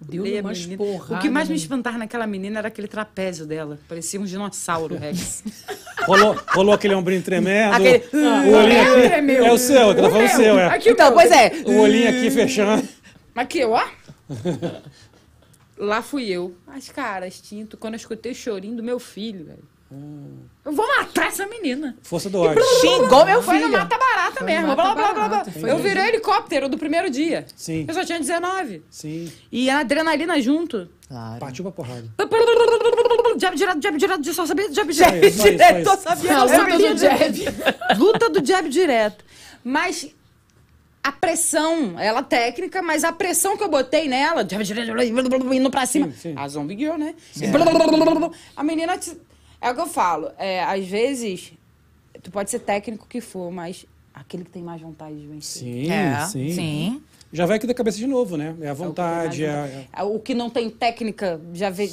Deu 0.00 0.22
umas 0.40 0.60
menina. 0.60 0.76
porradas. 0.78 1.18
O 1.18 1.20
que 1.20 1.28
mais 1.28 1.48
me 1.48 1.56
espantava 1.56 1.98
naquela 1.98 2.26
menina 2.26 2.58
era 2.60 2.68
aquele 2.68 2.86
trapézio 2.88 3.44
dela. 3.46 3.78
Parecia 3.88 4.20
um 4.20 4.24
dinossauro, 4.24 4.96
Rex. 4.96 5.42
Rolou, 6.06 6.36
rolou 6.48 6.72
aquele 6.74 6.94
ombrinho 6.94 7.20
tremendo. 7.22 7.74
Aquele- 7.74 8.04
O 8.14 8.56
olhinho 8.56 8.80
aqui. 8.82 9.14
É 9.14 9.20
meu. 9.20 9.44
É 9.46 9.52
o 9.52 9.58
seu, 9.58 9.94
que 9.94 10.00
tá 10.00 10.08
falando 10.10 10.26
o 10.26 10.36
seu, 10.36 10.58
é. 10.58 10.66
Aqui, 10.66 10.90
Então, 10.90 11.06
meu. 11.06 11.14
pois 11.14 11.30
é. 11.30 11.52
O 11.66 11.80
olhinho 11.80 12.08
aqui 12.08 12.30
fechando. 12.30 12.88
Aqui, 13.34 13.64
ó. 13.64 13.84
Lá 15.76 16.02
fui 16.02 16.28
eu. 16.28 16.54
Mas, 16.66 16.88
cara, 16.88 17.26
extinto, 17.26 17.76
quando 17.76 17.94
eu 17.94 17.98
escutei 17.98 18.32
o 18.32 18.34
chorinho 18.34 18.76
do 18.76 18.82
meu 18.82 18.98
filho, 18.98 19.44
velho. 19.44 19.64
Eu 19.90 20.72
vou 20.72 20.86
matar 20.98 21.28
essa 21.28 21.46
menina. 21.46 21.96
Força 22.02 22.28
do 22.28 22.40
ódio. 22.40 22.62
Xingou 22.80 23.24
meu 23.24 23.42
Foi 23.42 23.54
no 23.58 23.66
filho. 23.66 23.72
mata 23.78 23.96
barata 23.96 24.44
mesmo. 24.44 24.66
mata 24.66 24.82
blá, 24.82 24.94
blá, 24.94 25.04
blá, 25.14 25.28
blá. 25.28 25.28
barata, 25.44 25.58
Eu 25.60 25.78
virei 25.78 26.08
helicóptero 26.08 26.68
do 26.68 26.76
primeiro 26.76 27.08
dia. 27.08 27.46
Sim. 27.56 27.86
Eu 27.88 27.94
só 27.94 28.04
tinha 28.04 28.18
19. 28.18 28.82
Sim. 28.90 29.32
E 29.50 29.70
a 29.70 29.78
adrenalina 29.78 30.40
junto. 30.42 30.88
Claro. 31.08 31.40
Partiu 31.40 31.64
pra 31.64 31.72
porrada. 31.72 32.04
Jab 33.38 33.56
direto, 33.56 33.80
jab 33.82 33.96
direto, 33.96 34.34
só 34.34 34.44
sabia 34.44 34.70
jab 34.72 34.92
direto. 34.92 35.12
só 35.14 35.26
isso, 35.26 35.38
só 35.38 35.44
Tô 35.44 35.94
isso. 35.94 36.02
sabendo. 36.02 36.32
A 36.38 36.44
luta 36.44 36.78
do 36.78 36.98
jab. 36.98 37.98
Luta 37.98 38.28
do 38.30 38.46
jab 38.46 38.68
direto. 38.68 39.24
Mas 39.64 40.08
a 41.02 41.12
pressão, 41.12 41.98
ela 41.98 42.22
técnica, 42.22 42.82
mas 42.82 43.04
a 43.04 43.12
pressão 43.12 43.56
que 43.56 43.64
eu 43.64 43.68
botei 43.70 44.06
nela, 44.06 44.46
jab 44.46 44.62
direto, 44.62 45.02
indo 45.54 45.70
pra 45.70 45.86
cima. 45.86 46.08
Sim, 46.10 46.16
sim. 46.18 46.34
A 46.36 46.46
zombie 46.46 46.76
girl, 46.76 46.96
né? 46.98 47.14
A 48.54 48.62
menina. 48.62 48.98
É 49.60 49.70
o 49.70 49.74
que 49.74 49.80
eu 49.80 49.86
falo. 49.86 50.30
É, 50.38 50.62
às 50.62 50.86
vezes, 50.86 51.52
tu 52.22 52.30
pode 52.30 52.50
ser 52.50 52.60
técnico 52.60 53.06
que 53.08 53.20
for, 53.20 53.50
mas 53.50 53.84
aquele 54.14 54.44
que 54.44 54.50
tem 54.50 54.62
mais 54.62 54.80
vontade 54.80 55.16
de 55.18 55.26
vencer. 55.26 55.62
Sim, 55.62 55.90
É, 55.92 56.20
sim, 56.26 56.52
sim. 56.52 57.02
Já 57.32 57.44
vai 57.46 57.56
aqui 57.58 57.66
da 57.66 57.74
cabeça 57.74 57.98
de 57.98 58.06
novo, 58.06 58.36
né? 58.36 58.54
É 58.60 58.68
a 58.70 58.74
vontade, 58.74 59.44
é... 59.44 59.48
é- 59.48 59.86
É, 59.92 60.02
O 60.02 60.18
que 60.18 60.34
não 60.34 60.48
tem 60.48 60.70
técnica 60.70 61.40
já 61.52 61.68
vê. 61.70 61.90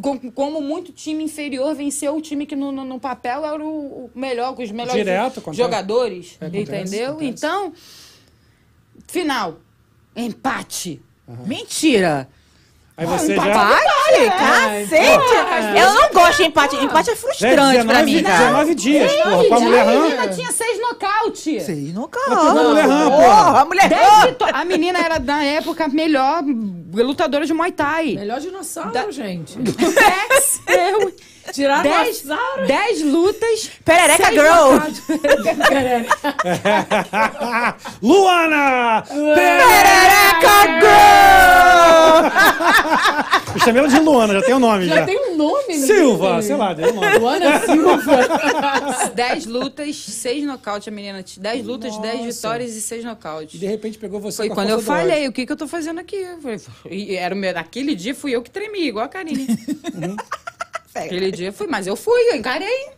com- 0.00 0.30
Como 0.30 0.60
muito 0.60 0.92
time 0.92 1.24
inferior 1.24 1.74
venceu 1.74 2.14
o 2.16 2.20
time 2.20 2.46
que 2.46 2.54
no, 2.54 2.70
no- 2.70 2.84
no 2.84 3.00
papel 3.00 3.44
era 3.44 3.64
o 3.64 3.90
o 4.14 4.18
melhor, 4.18 4.54
com 4.54 4.62
os 4.62 4.70
melhores 4.70 4.94
Direto, 4.94 5.40
acontece. 5.40 5.56
jogadores. 5.62 6.38
É, 6.40 6.46
acontece, 6.46 6.80
entendeu? 6.96 7.10
acontece. 7.12 7.32
Então, 7.46 7.72
final. 9.08 9.58
Empate. 10.14 11.00
Mentira. 11.46 12.28
Aí 13.00 13.06
você 13.06 13.32
empate 13.32 13.48
já... 13.48 13.54
Vale, 13.54 14.30
cacete. 14.30 15.78
Eu 15.80 15.94
não 15.94 16.10
gosto 16.12 16.36
de 16.36 16.48
empate. 16.48 16.76
Empate 16.76 17.10
é 17.10 17.12
é 17.12 17.16
frustrante 17.16 17.84
pra 17.86 18.02
mim, 18.02 18.12
19, 18.16 18.22
cara. 18.22 18.44
19 18.46 18.74
dias, 18.74 19.12
porra, 19.12 19.44
com 19.48 19.54
a 19.54 19.60
mulher 19.60 19.88
a 19.88 19.90
menina 19.92 20.28
tinha 20.28 20.52
seis 20.52 20.78
nocaute. 20.80 21.60
Sei, 21.60 21.92
nunca. 21.94 22.20
pegou 22.20 22.36
a 22.38 22.52
mulher 22.68 22.86
rã, 22.86 23.10
Porra, 23.10 23.60
a 23.60 23.64
mulher 23.64 23.88
A 24.52 24.64
menina 24.66 24.98
era, 24.98 25.18
na 25.18 25.42
época, 25.42 25.84
a 25.86 25.88
melhor 25.88 26.42
lutadora 26.92 27.46
de 27.46 27.54
Muay 27.54 27.72
Thai. 27.72 28.16
Melhor 28.16 28.38
dinossauro, 28.38 28.92
Da- 28.92 29.10
gente. 29.10 29.56
Dez, 29.64 30.60
eu- 30.68 31.12
dez, 31.82 32.24
dez 32.66 33.02
lutas. 33.02 33.70
Perereca 33.84 34.26
seis 34.26 34.40
Girl. 34.40 34.78
Luana! 38.02 39.02
Perereca 39.08 40.80
Girl! 40.80 40.90
Eu 43.54 43.60
chamei 43.60 43.80
ela 43.80 43.88
de 43.88 43.98
Luana, 43.98 44.34
já 44.34 44.42
tem 44.42 44.54
o 44.54 44.58
nome 44.60 44.86
já. 44.86 44.94
Já 44.96 45.06
tem 45.06 45.32
um 45.32 45.36
nome, 45.36 45.78
Silva, 45.78 46.40
sei 46.40 46.56
lá, 46.56 46.72
deu 46.72 46.94
nome. 46.94 47.18
Luana 47.18 47.60
Silva. 47.60 49.10
10 49.14 49.46
lutas, 49.46 49.96
6 49.96 50.44
nocautes, 50.44 50.88
a 50.88 50.90
menina. 50.90 51.24
10 51.36 51.66
lutas, 51.66 51.96
10 51.98 52.18
Nossa. 52.18 52.32
vitórias 52.32 52.76
e 52.76 52.80
6 52.80 53.02
E 53.02 53.06
nocautes. 53.06 53.58
de 53.58 53.66
repente 53.66 53.98
pegou 53.98 54.20
você 54.20 54.36
Foi 54.38 54.48
com 54.48 54.52
a 54.52 54.56
quando 54.56 54.70
eu 54.70 54.80
falei, 54.80 55.26
o 55.26 55.32
que, 55.32 55.44
que 55.44 55.52
eu 55.52 55.56
tô 55.56 55.66
fazendo 55.66 56.00
aqui? 56.00 56.16
Eu 56.16 56.40
falei, 56.40 56.60
e 56.90 57.16
era 57.16 57.34
o 57.34 57.38
meu, 57.38 57.52
naquele 57.52 57.94
dia 57.94 58.14
fui 58.14 58.34
eu 58.34 58.42
que 58.42 58.50
tremi, 58.50 58.86
igual 58.86 59.04
a 59.04 59.08
Karine. 59.08 59.46
Aquele 60.94 61.30
dia 61.30 61.52
fui, 61.52 61.66
mas 61.66 61.86
eu 61.86 61.96
fui, 61.96 62.20
eu 62.30 62.36
encarei. 62.36 62.88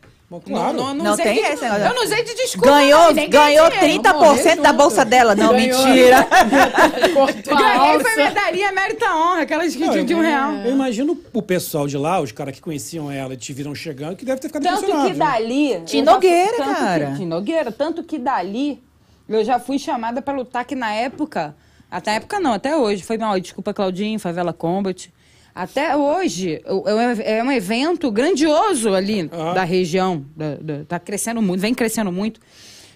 Claro. 0.46 0.72
Não, 0.78 0.94
não, 0.94 1.04
Não 1.04 1.12
usei 1.12 1.26
tem 1.26 1.34
de, 1.34 1.40
esse 1.40 1.62
negócio. 1.62 1.84
Eu 1.84 1.94
não 1.94 2.04
usei 2.04 2.22
de 2.24 2.34
desculpa. 2.34 2.66
Ganhou, 2.70 3.12
não, 3.12 3.28
ganhou 3.28 3.68
dinheiro. 3.70 4.02
30% 4.02 4.62
da 4.62 4.72
bolsa 4.72 5.04
dela. 5.04 5.34
Não, 5.34 5.50
Ganhou. 5.52 5.84
mentira. 5.86 6.26
Cortou 7.12 7.54
a 7.54 7.60
Ganhei 7.60 8.00
foi 8.00 8.10
alça. 8.10 8.16
medalhinha 8.16 8.72
mérita 8.72 9.14
honra, 9.14 9.42
aquelas 9.42 9.74
que 9.76 9.84
Não, 9.84 9.92
de, 9.92 10.04
de 10.04 10.14
um 10.14 10.18
eu- 10.22 10.22
real. 10.24 10.52
Eu 10.54 10.70
imagino 10.72 11.20
o 11.34 11.42
pessoal 11.42 11.86
de 11.86 11.98
lá, 11.98 12.18
os 12.18 12.32
caras 12.32 12.54
que 12.54 12.62
conheciam 12.62 13.10
ela 13.10 13.34
e 13.34 13.36
te 13.36 13.52
viram 13.52 13.74
chegando, 13.74 14.16
que 14.16 14.24
deve 14.24 14.40
ter 14.40 14.48
ficado 14.48 14.62
Tanto 14.62 14.86
que 15.06 15.12
dali. 15.12 15.82
Tim 15.84 15.98
eu 15.98 16.04
já- 16.06 16.12
Nogueira, 16.12 16.56
tanto 16.56 16.68
que- 16.70 16.74
cara. 16.80 17.14
Tim 17.16 17.26
Nogueira. 17.26 17.72
Tanto 17.72 18.02
que 18.02 18.18
dali 18.18 18.82
eu 19.28 19.44
já 19.44 19.60
fui 19.60 19.78
chamada 19.78 20.22
pra 20.22 20.32
lutar 20.32 20.64
que 20.64 20.74
na 20.74 20.94
época. 20.94 21.54
Até 21.90 22.14
época 22.14 22.40
não, 22.40 22.54
até 22.54 22.74
hoje. 22.74 23.02
Foi 23.02 23.18
mal, 23.18 23.38
desculpa, 23.38 23.74
Claudinho, 23.74 24.18
Favela 24.18 24.54
Combat. 24.54 25.12
Até 25.54 25.94
hoje, 25.96 26.62
é 26.64 26.72
um- 26.72 27.20
é 27.20 27.42
um 27.44 27.52
evento 27.52 28.10
grandioso 28.10 28.94
ali 28.94 29.28
Ah. 29.32 29.52
da 29.52 29.64
região. 29.64 30.24
da- 30.36 30.54
da- 30.56 30.84
tá 30.84 30.98
crescendo 30.98 31.42
muito, 31.42 31.60
vem 31.60 31.74
crescendo 31.74 32.10
muito. 32.10 32.40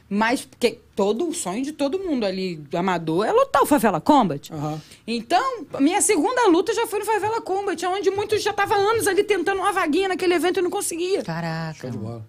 Mas 0.08 0.44
porque 0.44 0.78
todo 0.94 1.28
o 1.28 1.34
sonho 1.34 1.62
de 1.64 1.72
todo 1.72 1.98
mundo 1.98 2.24
ali, 2.24 2.54
do 2.56 2.78
amador, 2.78 3.26
é 3.26 3.32
lutar 3.32 3.60
o 3.62 3.66
Favela 3.66 4.00
Combat. 4.00 4.52
Aham. 4.52 4.80
Então, 5.04 5.66
a 5.74 5.80
minha 5.80 6.00
segunda 6.00 6.46
luta 6.46 6.72
já 6.72 6.86
foi 6.86 7.00
no 7.00 7.04
Favela 7.04 7.40
Combat, 7.40 7.84
onde 7.86 8.08
muitos 8.10 8.40
já 8.42 8.52
estavam 8.52 8.78
anos 8.90 9.06
ali 9.08 9.24
tentando 9.24 9.60
uma 9.60 9.72
vaguinha 9.72 10.08
naquele 10.08 10.34
evento 10.34 10.60
e 10.60 10.62
não 10.62 10.70
conseguia. 10.70 11.22
Caraca. 11.24 11.74
Show 11.80 11.90
de 11.90 11.98
bola. 11.98 12.24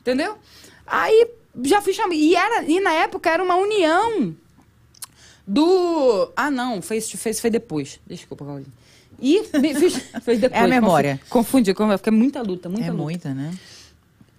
Entendeu? 0.00 0.36
Aí 0.86 1.28
já 1.62 1.80
fui 1.80 1.92
chamada. 1.92 2.14
E, 2.16 2.34
era, 2.34 2.64
e 2.64 2.80
na 2.80 2.92
época 2.92 3.30
era 3.30 3.42
uma 3.44 3.54
união 3.56 4.34
do. 5.46 6.30
Ah, 6.36 6.50
não, 6.50 6.82
foi, 6.82 7.00
fez, 7.00 7.40
foi 7.40 7.50
depois. 7.50 8.00
Desculpa, 8.06 8.44
Paulinho. 8.44 8.72
E 9.20 9.42
fiz, 9.44 10.00
foi 10.24 10.36
depois. 10.36 10.60
É 10.60 10.64
a 10.64 10.68
memória. 10.68 11.20
Confundi, 11.28 11.74
confundi, 11.74 11.96
porque 11.98 12.08
é 12.08 12.12
muita 12.12 12.40
luta, 12.42 12.68
muita 12.68 12.86
É 12.86 12.90
luta. 12.90 13.02
muita, 13.02 13.34
né? 13.34 13.52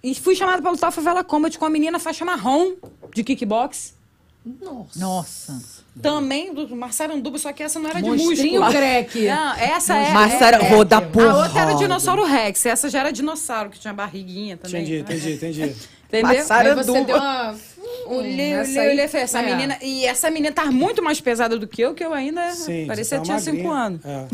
E 0.02 0.14
fui 0.14 0.34
chamada 0.34 0.62
pra 0.62 0.70
lutar 0.70 0.90
Favela 0.90 1.22
Combat 1.22 1.58
com 1.58 1.64
a 1.66 1.70
menina 1.70 1.98
faixa 1.98 2.24
marrom 2.24 2.72
de 3.14 3.22
kickbox. 3.22 3.94
Nossa. 4.62 4.98
Nossa. 4.98 5.60
Também 6.00 6.54
do 6.54 6.74
Marçaranduba, 6.74 7.36
só 7.36 7.52
que 7.52 7.62
essa 7.62 7.78
não 7.78 7.90
era 7.90 8.00
de 8.00 8.08
Monstrinho 8.08 8.60
músculo. 8.62 8.70
crack. 8.70 9.20
Não, 9.28 9.54
essa 9.56 9.94
é. 9.96 10.12
Massara, 10.14 10.56
é- 10.64 10.70
vou 10.70 10.82
dar 10.84 10.96
A 10.98 11.02
porra. 11.02 11.42
outra 11.44 11.60
era 11.60 11.74
dinossauro 11.74 12.24
Rex, 12.24 12.64
essa 12.64 12.88
já 12.88 13.00
era 13.00 13.12
dinossauro, 13.12 13.68
que 13.68 13.78
tinha 13.78 13.92
barriguinha 13.92 14.56
também. 14.56 14.80
Entendi, 14.82 15.00
entendi, 15.00 15.32
entendi. 15.34 15.76
Entendeu? 16.08 16.38
Massara- 16.38 16.70
Aí 16.70 16.74
você 16.74 17.04
deu 17.04 17.16
uma... 17.16 17.54
Olhei, 18.06 18.58
olhei, 18.58 18.88
olhei, 18.90 19.08
falei, 19.08 19.24
essa 19.24 19.38
é. 19.38 19.42
menina. 19.42 19.76
E 19.80 20.04
essa 20.04 20.30
menina 20.30 20.52
tá 20.52 20.66
muito 20.66 21.02
mais 21.02 21.20
pesada 21.20 21.56
do 21.56 21.66
que 21.66 21.80
eu, 21.80 21.94
que 21.94 22.04
eu 22.04 22.12
ainda. 22.12 22.50
Sim, 22.52 22.84
parecia 22.86 23.04
você 23.04 23.14
que 23.16 23.20
tá 23.20 23.24
tinha 23.24 23.38
cinco 23.38 23.68
magrinha. 23.68 23.86
anos. 23.86 24.00
É. 24.04 24.26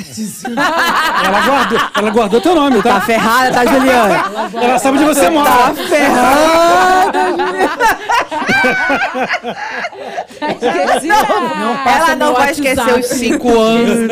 ela, 1.27 1.41
guardou, 1.47 1.79
ela 1.97 2.11
guardou 2.11 2.41
teu 2.41 2.55
nome, 2.55 2.83
Tá 2.83 2.95
tá? 2.95 3.01
ferrada, 3.03 3.51
tá, 3.53 3.67
Juliana? 3.67 4.25
Ela 4.63 4.79
sabe 4.79 4.99
onde 4.99 5.07
você 5.07 5.25
Tá 5.25 5.31
mora. 5.31 5.75
ferrada. 5.75 7.27
Esqueci. 10.41 11.09
Ela 11.11 12.17
não 12.17 12.33
vai 12.35 12.51
esquecer 12.53 12.79
WhatsApp. 12.81 13.01
os 13.01 13.07
cinco 13.07 13.59
anos. 13.59 14.11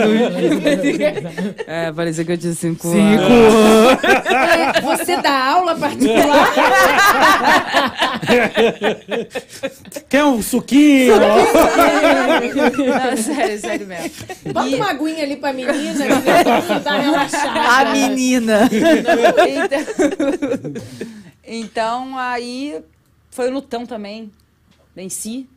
É, 1.66 1.92
parecia 1.92 2.24
que 2.24 2.32
eu 2.32 2.38
tinha 2.38 2.52
cinco, 2.54 2.88
Cinco 2.88 2.94
anos. 2.94 3.54
anos. 3.54 4.76
É, 4.76 4.80
você 4.80 5.16
dá 5.16 5.50
aula 5.52 5.74
particular? 5.76 6.52
Quer 10.08 10.24
um 10.24 10.42
suquinho? 10.42 11.14
Não, 11.18 13.16
sério, 13.16 13.58
sério 13.60 13.86
mesmo. 13.86 14.10
Bota 14.52 14.68
E- 14.68 14.74
uma 14.76 14.90
aguinha 14.90 15.22
ali 15.22 15.36
pra 15.36 15.52
menina, 15.52 16.04
que 16.66 16.80
tá 16.84 16.98
relaxada. 16.98 17.60
A 17.60 17.92
menina. 17.92 18.68
Então, 19.48 19.80
então, 21.46 22.18
aí 22.18 22.82
foi 23.30 23.48
o 23.48 23.52
lutão 23.52 23.84
também. 23.86 24.30
Venci. 24.94 25.48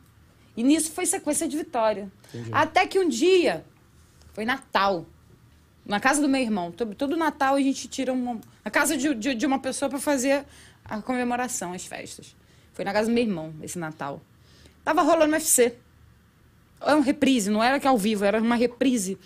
E 0.56 0.62
nisso 0.62 0.90
foi 0.92 1.06
sequência 1.06 1.46
de 1.48 1.56
vitória. 1.56 2.10
Até 2.50 2.86
que 2.86 2.98
um 2.98 3.08
dia, 3.08 3.64
foi 4.34 4.44
Natal, 4.44 5.06
na 5.86 6.00
casa 6.00 6.20
do 6.20 6.28
meu 6.28 6.40
irmão. 6.40 6.72
Todo, 6.72 6.94
todo 6.94 7.16
Natal 7.16 7.54
a 7.54 7.60
gente 7.60 7.86
tira 7.88 8.12
uma, 8.12 8.40
a 8.64 8.70
casa 8.70 8.96
de, 8.96 9.14
de, 9.14 9.34
de 9.34 9.46
uma 9.46 9.60
pessoa 9.60 9.88
para 9.88 10.00
fazer 10.00 10.44
a 10.84 11.00
comemoração, 11.00 11.72
as 11.72 11.86
festas. 11.86 12.34
Foi 12.78 12.84
na 12.84 12.92
casa 12.92 13.08
do 13.08 13.12
meu 13.12 13.24
irmão, 13.24 13.52
esse 13.60 13.76
Natal. 13.76 14.20
Tava 14.84 15.02
rolando 15.02 15.32
UFC. 15.32 15.74
Era 16.80 16.94
uma 16.94 17.04
reprise, 17.04 17.50
não 17.50 17.60
era 17.60 17.80
que 17.80 17.88
ao 17.88 17.98
vivo, 17.98 18.24
era 18.24 18.40
uma 18.40 18.54
reprise. 18.54 19.18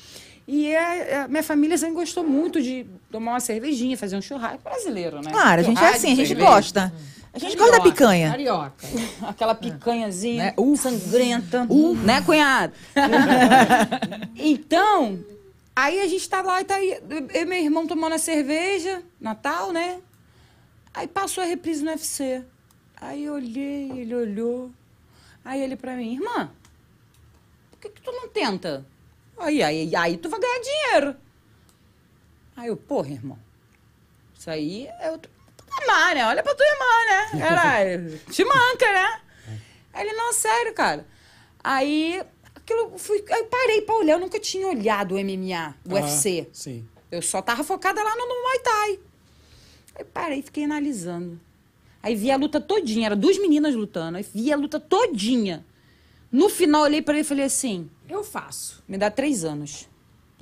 E 0.49 0.69
é, 0.69 1.11
é, 1.17 1.29
minha 1.29 1.43
família 1.43 1.77
sempre 1.77 1.97
gostou 1.97 2.25
muito 2.25 2.63
de 2.63 2.87
tomar 3.11 3.33
uma 3.33 3.41
cervejinha, 3.41 3.95
fazer 3.99 4.17
um 4.17 4.23
churrasco. 4.23 4.63
Brasileiro, 4.65 5.21
né? 5.21 5.31
Claro, 5.31 5.61
a 5.61 5.65
gente 5.65 5.85
é 5.85 5.89
assim, 5.91 6.13
a 6.13 6.15
gente 6.15 6.29
cerveja. 6.29 6.49
gosta. 6.49 6.95
A 7.31 7.39
gente 7.39 7.55
gosta 7.55 7.77
da 7.77 7.83
picanha. 7.83 8.31
Carioca. 8.31 8.87
Aquela 9.29 9.55
picanhazinha 9.55 10.45
Né? 10.45 10.55
Uh. 10.57 10.75
sangrenta. 10.75 11.67
Né, 12.03 12.23
cunhado? 12.23 12.73
então, 14.35 15.23
aí 15.77 16.01
a 16.01 16.07
gente 16.09 16.27
tá 16.27 16.41
lá 16.41 16.63
e 16.63 16.65
tá 16.65 16.77
aí. 16.77 16.99
Eu 17.35 17.43
e 17.43 17.45
meu 17.45 17.59
irmão 17.63 17.87
tomando 17.87 18.15
a 18.15 18.19
cerveja, 18.19 19.03
Natal, 19.21 19.73
né? 19.73 19.99
Aí 20.95 21.07
passou 21.07 21.45
a 21.45 21.47
reprise 21.47 21.85
no 21.85 21.91
UFC. 21.91 22.43
Aí 23.03 23.25
eu 23.25 23.35
olhei, 23.35 23.91
ele 24.01 24.15
olhou. 24.15 24.71
Aí 25.45 25.61
ele 25.61 25.75
pra 25.77 25.97
mim, 25.97 26.15
irmã, 26.15 26.53
por 27.71 27.81
que, 27.81 27.89
que 27.89 28.01
tu 28.01 28.13
não 28.13 28.29
tenta? 28.29 28.87
Aí, 29.37 29.61
aí, 29.61 29.95
aí 29.97 30.17
tu 30.17 30.29
vai 30.29 30.39
ganhar 30.39 30.61
dinheiro. 30.61 31.17
Aí 32.57 32.69
eu, 32.69 32.77
porra, 32.77 33.11
irmão. 33.11 33.39
Isso 34.39 34.49
aí 34.49 34.87
é 35.01 35.11
outro 35.11 35.29
patamar, 35.57 36.15
né? 36.15 36.25
Olha 36.27 36.43
pra 36.45 36.55
tua 36.55 36.65
irmã, 36.67 36.85
né? 37.09 37.41
Caralho. 37.41 38.19
Te 38.31 38.45
manca, 38.45 38.93
né? 38.93 39.21
Aí 39.93 40.07
ele, 40.07 40.17
não, 40.17 40.33
sério, 40.33 40.73
cara. 40.73 41.05
Aí, 41.63 42.23
aquilo, 42.55 42.97
fui, 42.99 43.25
aí 43.31 43.41
eu 43.41 43.47
parei 43.47 43.83
pra 43.83 43.97
olhar. 43.97 44.15
Eu 44.15 44.21
nunca 44.21 44.39
tinha 44.39 44.69
olhado 44.69 45.17
o 45.17 45.19
MMA, 45.19 45.75
o 45.85 45.97
Ah, 45.97 46.03
UFC. 46.03 46.49
Sim. 46.53 46.89
Eu 47.11 47.21
só 47.21 47.43
tava 47.43 47.65
focada 47.65 48.01
lá 48.03 48.15
no, 48.15 48.29
no 48.29 48.43
Muay 48.43 48.59
Thai. 48.61 49.01
Aí 49.97 50.05
parei 50.05 50.41
fiquei 50.41 50.65
analisando. 50.65 51.41
Aí 52.03 52.15
vi 52.17 52.31
a 52.31 52.37
luta 52.37 52.61
todinha, 52.61 53.07
eram 53.07 53.17
duas 53.17 53.39
meninas 53.39 53.75
lutando. 53.75 54.17
Aí 54.19 54.27
vi 54.35 54.53
a 54.53 54.57
luta 54.57 54.81
todinha. 54.81 55.65
No 56.31 56.49
final, 56.49 56.81
eu 56.83 56.87
olhei 56.87 57.03
pra 57.03 57.15
ele 57.15 57.21
e 57.23 57.25
falei 57.25 57.45
assim: 57.45 57.89
Eu 58.09 58.25
faço. 58.25 58.83
me 58.89 58.97
dá 58.99 59.11
três 59.11 59.45
anos. 59.45 59.89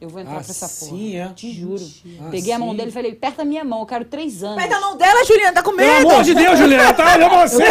Eu 0.00 0.08
vou 0.08 0.18
entrar 0.22 0.36
Ah, 0.38 0.40
pra 0.40 0.50
essa 0.50 0.66
porra. 0.66 0.96
sim, 0.98 1.16
é? 1.16 1.28
Te 1.34 1.52
juro. 1.52 1.84
Ah, 2.20 2.28
Peguei 2.30 2.54
a 2.54 2.58
mão 2.58 2.70
sim. 2.70 2.76
dele 2.78 2.88
e 2.88 2.92
falei: 2.92 3.12
aperta 3.12 3.42
a 3.42 3.44
minha 3.44 3.62
mão, 3.64 3.80
eu 3.80 3.86
quero 3.86 4.04
três 4.06 4.42
anos. 4.42 4.62
Pega 4.62 4.76
a 4.76 4.80
mão 4.80 4.96
dela, 4.96 5.22
Juliana, 5.26 5.52
tá 5.52 5.62
com 5.62 5.76
Pelo 5.76 5.92
medo. 5.92 6.08
amor 6.10 6.24
de 6.24 6.34
Deus, 6.34 6.58
Juliana, 6.58 6.94
tá 6.94 7.14
olhando 7.14 7.28
pra 7.30 7.46
você. 7.48 7.62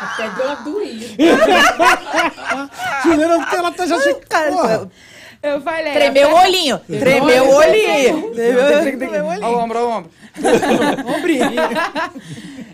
Até 0.00 0.30
deu 0.30 0.44
uma 0.46 0.54
doída. 0.56 1.06
Juliana, 3.02 3.48
ela 3.52 3.72
tá 3.72 3.86
já... 3.86 3.96
Cara, 4.28 4.50
Porra. 4.52 4.90
Eu 5.42 5.60
falei: 5.60 5.92
Tremeu 5.92 6.30
o 6.30 6.34
olhinho. 6.34 6.78
Tremeu 6.80 7.44
o 7.44 7.54
olhinho. 7.54 8.32
Tremeu 8.32 9.24
o 9.24 9.28
olhinho. 9.28 9.58
ombro, 9.58 9.78
ó, 9.78 9.84
o 9.86 9.98
ombro. 9.98 10.10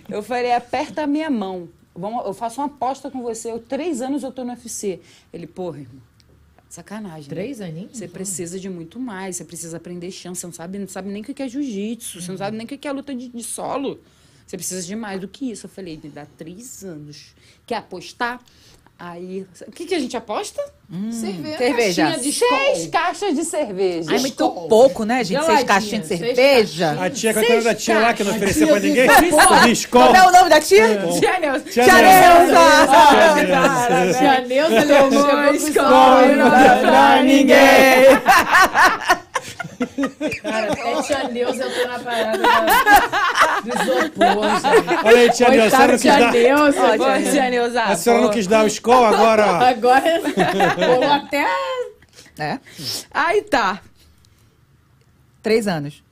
eu 0.09 0.23
falei, 0.23 0.53
aperta 0.53 1.03
a 1.03 1.07
minha 1.07 1.31
mão. 1.31 1.69
Vamos, 1.95 2.25
eu 2.27 2.35
faço 2.35 2.61
uma 2.61 2.67
aposta 2.67 3.11
com 3.11 3.23
você. 3.23 3.53
Eu, 3.53 3.59
três 3.59 4.03
anos 4.03 4.23
eu 4.23 4.33
tô 4.33 4.45
no 4.45 4.51
UFC. 4.51 5.01
Ele, 5.33 5.47
porra, 5.47 5.81
irmão, 5.81 6.03
sacanagem. 6.69 7.23
né? 7.23 7.29
Três 7.29 7.61
aninhos? 7.61 7.99
Você 7.99 8.09
precisa 8.09 8.59
de 8.59 8.69
muito 8.69 8.99
mais, 8.99 9.37
você 9.37 9.45
precisa 9.45 9.77
aprender 9.77 10.11
chão, 10.11 10.35
você 10.35 10.47
não 10.47 10.53
sabe, 10.53 10.79
não 10.79 10.89
sabe 10.89 11.11
nem 11.11 11.23
o 11.23 11.25
que 11.25 11.43
é 11.43 11.49
jiu-jitsu, 11.49 12.21
você 12.21 12.31
não 12.31 12.39
sabe 12.39 12.57
nem 12.57 12.65
o 12.65 12.69
que 12.69 12.89
é 12.89 12.93
luta 12.93 13.15
de, 13.15 13.29
de 13.29 13.43
solo. 13.45 14.01
Você 14.47 14.57
precisa 14.57 14.87
de 14.87 14.95
mais 14.95 15.21
do 15.21 15.29
que 15.29 15.51
isso. 15.51 15.67
Eu 15.67 15.71
falei, 15.71 15.99
me 16.03 16.11
dá 16.11 16.27
três 16.37 16.85
anos. 16.85 17.35
Quer 17.67 17.77
apostar? 17.77 18.43
Aí, 19.07 19.47
o 19.69 19.71
que, 19.71 19.85
que 19.85 19.95
a 19.95 19.99
gente 19.99 20.17
aposta? 20.17 20.63
Cerveja. 21.11 21.59
Cerveja. 21.59 22.03
Caixinha 22.05 22.23
de 22.25 22.33
Seis 22.33 22.79
Skol. 22.79 22.91
caixas 22.91 23.35
de 23.35 23.45
cerveja. 23.45 24.11
Ai, 24.13 24.19
muito 24.19 24.51
pouco, 24.69 25.05
né, 25.05 25.23
gente? 25.23 25.45
Seis 25.45 25.63
caixinhas 25.65 26.09
de 26.09 26.17
cerveja. 26.17 26.97
A 26.99 27.11
tia, 27.11 27.35
qual 27.35 27.45
é 27.45 27.49
o 27.49 27.51
nome 27.51 27.65
da 27.65 27.75
tia 27.75 27.99
lá 27.99 28.15
que 28.15 28.25
não 28.25 28.35
ofereceu 28.35 28.67
pra 28.69 28.81
Tia 28.81 28.89
ninguém? 28.89 29.09
de 29.09 29.31
porra. 29.31 29.67
Biscola. 29.67 30.07
Como 30.07 30.17
é 30.17 30.27
o 30.27 30.33
nome 30.33 30.49
da 30.49 30.61
tia? 30.61 30.87
Tia 31.21 31.39
Nelson. 31.39 31.65
Tia 31.71 31.85
Tia 31.85 31.95
Neuza. 32.03 32.61
Neuza. 33.43 34.19
Tia 34.19 34.41
Neuza 34.41 34.87
pro 34.87 35.55
Escola, 35.55 36.27
não 36.29 36.51
dá 36.51 36.79
pra 36.81 37.23
ninguém. 37.23 37.55
Cara, 40.43 40.73
até 40.73 41.03
tia 41.03 41.29
Neuza 41.29 41.67
entrou 41.67 41.89
na 41.89 41.99
parada 41.99 42.39
da- 42.39 43.61
do 43.61 43.69
isopor, 43.69 44.45
gente. 44.61 45.07
Olha 45.07 45.19
aí, 45.19 45.31
tia 45.31 45.49
Neuza, 45.51 45.67
a 45.67 45.71
senhora 45.71 45.93
não 45.93 45.93
Coitada 45.93 45.93
quis 45.93 46.01
tia 46.03 46.19
dar... 46.19 46.33
Neuza. 46.33 46.81
Ó, 47.05 47.19
gente. 47.19 47.31
tia 47.33 47.51
Neuza. 47.51 47.83
A 47.83 47.97
senhora 47.97 48.23
não 48.23 48.31
quis 48.31 48.47
dar 48.47 48.65
o 48.65 48.67
escola 48.67 49.09
agora, 49.09 49.47
ó. 49.47 49.55
Agora, 49.65 50.05
ou 50.97 51.05
até... 51.13 51.47
É, 52.39 52.59
Aí 53.13 53.43
tá. 53.43 53.81
três 55.43 55.69
anos. 55.69 56.03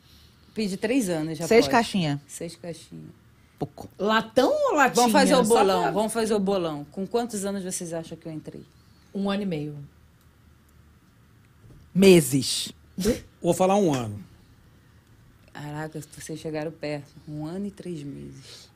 Pedi 0.55 0.77
três 0.77 1.09
anos 1.09 1.39
já. 1.39 1.47
Seis 1.49 1.67
caixinhas. 1.67 2.19
Seis 2.29 2.55
caixinhas. 2.55 3.11
Pouco. 3.59 3.89
Latão 3.99 4.51
ou 4.51 4.75
latinha? 4.75 4.95
Vamos 4.95 5.13
fazer 5.13 5.35
o 5.35 5.43
bolão, 5.43 5.83
pra- 5.83 5.91
vamos 5.91 6.13
fazer 6.13 6.35
o 6.35 6.39
bolão. 6.39 6.85
Com 6.93 7.07
quantos 7.07 7.45
anos 7.45 7.65
vocês 7.65 7.93
acham 7.93 8.17
que 8.19 8.27
eu 8.27 8.33
entrei? 8.33 8.63
Um 9.15 9.31
ano 9.31 9.43
e 9.43 9.47
meio. 9.47 9.77
Meses. 11.95 12.73
Vou 13.43 13.55
falar 13.55 13.77
um 13.77 13.93
ano. 13.93 14.19
Caraca, 15.53 16.01
vocês 16.19 16.39
chegaram 16.39 16.71
perto. 16.71 17.07
Um 17.29 17.45
ano 17.47 17.67
e 17.67 17.71
três 17.71 18.03
meses. 18.03 18.71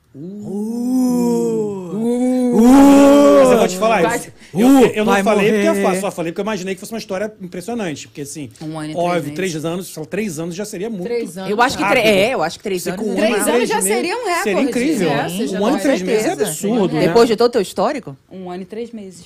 Mas 2.55 3.51
eu 3.51 3.57
vou 3.57 3.67
te 3.67 3.77
falar 3.77 4.15
isso. 4.15 4.31
Eu, 4.53 4.67
eu- 4.67 4.87
eu 4.87 5.05
não 5.05 5.13
vai 5.13 5.23
falei 5.23 5.51
porque 5.51 5.67
eu 5.67 5.73
morrer. 5.75 5.83
faço, 5.87 6.01
só 6.01 6.11
falei 6.11 6.31
porque 6.31 6.41
eu 6.41 6.43
imaginei 6.45 6.73
que 6.75 6.79
fosse 6.79 6.91
uma 6.93 6.97
história 6.97 7.31
impressionante. 7.41 8.07
Porque 8.07 8.21
assim, 8.21 8.49
Um 8.61 8.79
ano 8.79 8.91
e 8.91 8.93
três 8.93 9.05
óbvio, 9.05 9.21
meses. 9.23 9.35
três 9.35 9.65
anos, 9.65 9.95
três 10.09 10.39
anos 10.39 10.55
já 10.55 10.65
seria 10.65 10.89
muito. 10.89 11.03
Três 11.03 11.37
anos. 11.37 11.51
Eu 11.51 11.61
acho 11.61 11.77
que 11.77 11.83
Rápido. 11.83 12.01
três. 12.01 12.15
É, 12.17 12.33
eu 12.33 12.43
acho 12.43 12.57
que 12.57 12.63
três 12.63 12.81
Você 12.83 12.89
anos. 12.91 13.01
com 13.05 13.09
um 13.09 13.13
é 13.13 13.15
Três 13.17 13.31
três 13.43 13.47
anos 13.55 13.69
já 13.69 13.75
meses 13.75 13.89
seria 13.93 14.15
um 14.15 14.25
recorde. 14.25 14.43
Seria 14.43 14.61
incrível. 14.61 15.09
É, 15.09 15.59
um 15.59 15.65
ano 15.65 15.77
e 15.77 15.81
três 15.81 16.01
meses 16.01 16.25
é 16.25 16.31
absurdo, 16.31 16.93
né? 16.95 17.07
Depois 17.07 17.27
de 17.27 17.35
todo 17.35 17.47
o 17.49 17.51
teu 17.51 17.61
histórico? 17.61 18.17
Um 18.31 18.49
ano 18.49 18.63
e 18.63 18.65
três 18.65 18.91
meses. 18.91 19.25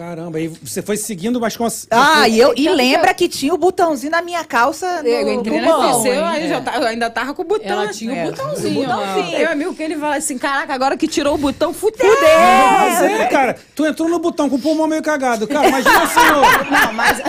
Caramba, 0.00 0.38
aí 0.38 0.48
você 0.48 0.80
foi 0.80 0.96
seguindo, 0.96 1.38
mas 1.38 1.54
com 1.58 1.66
a... 1.66 1.68
Ah, 1.90 2.26
e, 2.26 2.38
eu, 2.40 2.52
e 2.52 2.62
que 2.62 2.70
lembra 2.70 3.10
eu- 3.10 3.14
que 3.14 3.28
tinha 3.28 3.52
o 3.52 3.58
botãozinho 3.58 4.10
na 4.10 4.22
minha 4.22 4.42
calça. 4.44 5.02
No, 5.02 5.08
Eu 5.10 5.34
entrei 5.34 5.60
no 5.60 5.66
na 5.66 5.72
pulmão, 5.74 6.02
UFC, 6.02 6.08
eu, 6.08 6.48
já 6.48 6.60
tá- 6.62 6.76
eu 6.78 6.86
ainda 6.86 7.10
tava 7.10 7.34
com 7.34 7.42
o 7.42 7.44
botão. 7.44 7.68
Ela 7.70 7.82
assim. 7.90 7.98
tinha 7.98 8.12
o 8.14 8.16
É, 8.16 8.24
botãozinho. 8.30 8.80
o 8.80 8.86
botãozinho. 8.86 9.38
Meu 9.38 9.52
amigo, 9.52 9.74
que 9.74 9.82
ele 9.82 9.96
fala 9.96 10.16
assim, 10.16 10.38
caraca, 10.38 10.72
agora 10.72 10.96
que 10.96 11.06
tirou 11.06 11.34
o 11.34 11.38
botão, 11.38 11.74
fudeu. 11.74 12.08
Mas 12.18 13.02
é, 13.02 13.26
cara, 13.26 13.58
tu 13.76 13.84
entrou 13.84 14.08
no 14.08 14.18
botão 14.18 14.48
com 14.48 14.56
o 14.56 14.58
pulmão 14.58 14.86
meio 14.86 15.02
cagado. 15.02 15.46
Cara, 15.46 15.68
imagina 15.68 16.02
assim. 16.02 16.20
Não, 16.70 16.92
mas... 16.94 17.18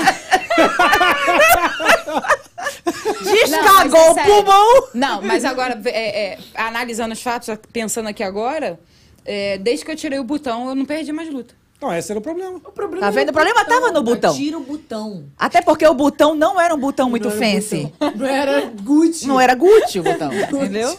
Descagou 3.21 3.63
Não, 3.63 3.73
o 3.73 3.89
mas 3.89 3.93
é 3.93 4.13
sério. 4.13 4.33
pulmão. 4.33 4.87
Não, 4.93 5.21
mas 5.21 5.43
agora, 5.43 5.77
é, 5.85 6.33
é, 6.33 6.37
analisando 6.55 7.13
os 7.13 7.21
fatos, 7.21 7.53
pensando 7.73 8.07
aqui 8.07 8.23
agora, 8.23 8.79
é, 9.25 9.57
desde 9.57 9.83
que 9.83 9.91
eu 9.91 9.95
tirei 9.95 10.19
o 10.19 10.23
botão, 10.23 10.69
eu 10.69 10.75
não 10.75 10.85
perdi 10.85 11.11
mais 11.11 11.29
luta. 11.29 11.53
Não, 11.81 11.91
esse 11.95 12.11
era 12.11 12.19
o 12.19 12.21
problema. 12.21 12.57
O 12.57 12.71
problema 12.71 12.99
Tá 13.07 13.09
vendo? 13.09 13.29
O 13.29 13.33
problema 13.33 13.65
tava 13.65 13.91
no 13.91 14.03
botão. 14.03 14.35
Tira 14.35 14.57
o 14.57 14.61
botão. 14.61 15.23
Até 15.37 15.61
porque 15.61 15.85
o 15.87 15.93
botão 15.95 16.35
não 16.35 16.61
era 16.61 16.75
um 16.75 16.77
botão 16.79 17.09
muito 17.09 17.27
Não 17.29 17.35
fancy. 17.35 17.91
botão. 17.99 18.11
Não 18.17 18.25
era 18.27 18.61
Gucci. 18.83 19.27
Não 19.27 19.41
era 19.41 19.55
Gucci 19.55 19.99
o 19.99 20.03
botão, 20.03 20.29
entendeu? 20.31 20.95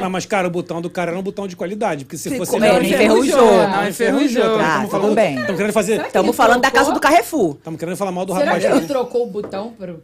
Não, 0.00 0.10
mas, 0.10 0.26
cara, 0.26 0.48
o 0.48 0.50
botão 0.50 0.82
do 0.82 0.90
cara 0.90 1.12
era 1.12 1.18
um 1.18 1.22
botão 1.22 1.48
de 1.48 1.56
qualidade. 1.56 2.04
Porque 2.04 2.18
se 2.18 2.36
fosse... 2.36 2.50
como 2.52 2.62
realmente- 2.62 2.92
ele 2.92 3.04
enferrujou. 3.04 3.68
Não, 3.68 3.88
enferrujou. 3.88 4.60
Ah, 4.60 4.78
tudo 4.82 4.90
falando- 4.90 5.14
bem. 5.14 5.34
Estamos 5.40 5.56
querendo 5.56 5.72
fazer... 5.72 6.00
Estamos 6.06 6.36
falando 6.36 6.60
da 6.60 6.70
trocou? 6.70 6.78
casa 6.80 6.92
do 6.92 7.00
Carrefour. 7.00 7.54
Estamos 7.56 7.78
querendo 7.80 7.96
falar 7.96 8.12
mal 8.12 8.26
do 8.26 8.34
Será 8.34 8.44
rapaz. 8.44 8.64
que 8.66 8.70
ele 8.72 8.86
trocou 8.86 9.22
o 9.26 9.30
botão 9.30 9.72
por, 9.78 9.96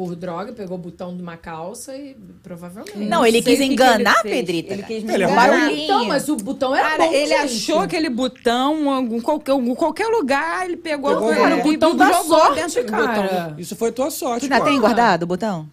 por 0.00 0.16
droga, 0.16 0.50
pegou 0.54 0.78
o 0.78 0.80
botão 0.80 1.14
de 1.14 1.22
uma 1.22 1.36
calça 1.36 1.94
e 1.94 2.16
provavelmente. 2.42 2.96
Não, 2.96 3.26
ele 3.26 3.42
quis 3.42 3.56
o 3.58 3.62
que 3.62 3.64
enganar, 3.64 4.24
ele. 4.24 4.34
Pedrita. 4.34 4.72
Ele 4.72 4.82
quis 4.82 5.02
me 5.04 5.12
Ele 5.12 5.24
é 5.24 5.26
enganar. 5.26 5.48
barulhinho. 5.50 5.84
Então, 5.84 6.04
mas 6.06 6.26
o 6.30 6.36
botão 6.36 6.74
era 6.74 6.88
Cara, 6.92 7.04
bom, 7.04 7.12
ele 7.12 7.26
gente. 7.26 7.34
achou 7.42 7.78
aquele 7.80 8.08
botão, 8.08 8.88
algum, 8.90 9.20
qualquer, 9.20 9.52
algum- 9.52 9.74
qualquer 9.74 10.06
lugar, 10.06 10.64
ele 10.64 10.78
pegou, 10.78 11.10
Pegou, 11.12 11.28
cara, 11.34 11.56
é. 11.56 11.60
o 11.60 11.62
botão 11.62 11.94
da 11.94 12.12
jogou 12.12 12.24
sorte, 12.38 12.82
cara. 12.84 13.06
botão. 13.06 13.54
Isso 13.58 13.76
foi 13.76 13.92
tua 13.92 14.10
sorte, 14.10 14.48
Tu 14.48 14.52
ainda 14.52 14.64
tem 14.64 14.80
guardado 14.80 15.24
o 15.24 15.26
botão? 15.26 15.68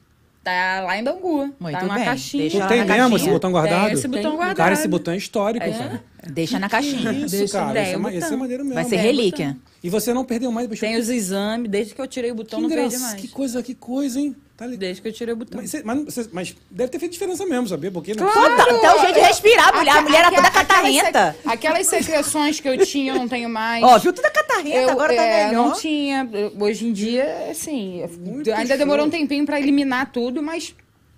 Tá 0.48 0.80
lá 0.82 0.98
em 0.98 1.03
Bangu. 1.03 1.53
Muito 1.60 1.78
tá 1.78 1.82
numa 1.84 1.95
bem. 1.95 2.06
caixinha. 2.06 2.44
Deixa 2.44 2.68
tem 2.68 2.78
na 2.80 2.86
mesmo 2.86 2.98
caixinha. 3.10 3.18
esse 3.18 3.30
botão 3.30 3.52
guardado? 3.52 3.84
Tem 3.86 3.94
esse 3.94 4.07
botão 4.07 4.24
Tem. 4.24 4.36
guardado. 4.38 4.56
Cara, 4.57 4.74
esse 4.74 4.88
botão 4.88 5.14
é 5.14 5.18
histórico, 5.18 5.65
É? 5.65 5.72
cara. 5.72 6.03
Deixa 6.30 6.57
na 6.60 6.69
caixinha. 6.69 7.11
Isso, 7.11 7.36
Deixa 7.38 7.60
cara. 7.60 7.82
Isso 7.84 7.91
é, 7.94 7.98
ma- 7.98 8.14
isso 8.14 8.34
é 8.34 8.38
maneiro 8.38 8.64
mesmo. 8.64 8.76
Vai 8.76 8.86
ser 8.86 8.95
relíquia. 8.95 9.57
E 9.84 9.90
você 9.90 10.14
não 10.14 10.24
perdeu 10.24 10.49
mais, 10.52 10.68
bicho. 10.68 10.80
Tem 10.82 10.95
os 10.98 11.10
exames, 11.10 11.69
desde 11.69 11.94
que 11.94 12.02
eu 12.02 12.07
tirei 12.07 12.32
o 12.32 12.36
que, 12.36 12.44
botão, 12.44 12.61
não 12.61 12.69
perdi 12.69 12.86
engraçado, 12.86 13.10
mais. 13.10 13.22
que 13.22 13.28
coisa, 13.28 13.61
que 13.61 13.76
coisa, 13.76 14.19
hein? 14.22 14.36
Tá? 14.58 14.66
Desde 14.66 15.00
que 15.04 15.08
eu 15.08 15.14
tirei 15.14 15.36
o 15.36 15.38
botão. 15.38 15.62
Mas, 15.62 15.72
mas, 15.84 16.30
mas 16.34 16.56
deve 16.72 16.90
ter 16.92 16.98
feito 16.98 17.12
diferença 17.12 17.46
mesmo, 17.46 17.68
sabia? 17.68 17.92
Porque 17.92 18.16
não 18.16 18.26
Total, 18.26 18.76
até 18.76 18.96
o 18.96 19.00
jeito 19.02 19.14
de 19.14 19.20
respirar, 19.20 19.70
a 19.70 19.78
mulher, 19.78 19.92
a 19.98 20.02
mulher 20.02 20.20
era 20.22 20.32
toda 20.32 20.50
catarrenta. 20.50 21.36
Aquelas 21.46 21.86
secreções 21.86 22.60
que 22.60 22.68
eu 22.68 22.84
tinha, 22.84 23.14
eu 23.14 23.18
não 23.20 23.28
tenho 23.28 23.48
mais. 23.48 23.84
Ó, 23.84 24.00
viu 24.00 24.12
toda 24.12 24.32
catarrenta, 24.32 24.76
Eu, 24.76 24.90
agora 24.90 25.16
tá 25.16 25.22
é, 25.22 25.48
melhor. 25.50 25.66
não 25.68 25.74
tinha. 25.74 26.28
Hoje 26.60 26.88
em 26.88 26.92
dia, 26.92 27.50
assim, 27.52 28.04
Muito 28.20 28.52
ainda 28.52 28.76
demorou 28.76 29.02
show. 29.06 29.08
um 29.08 29.12
tempinho 29.12 29.46
pra 29.46 29.60
eliminar 29.60 30.12
tudo, 30.12 30.42
mas 30.42 30.74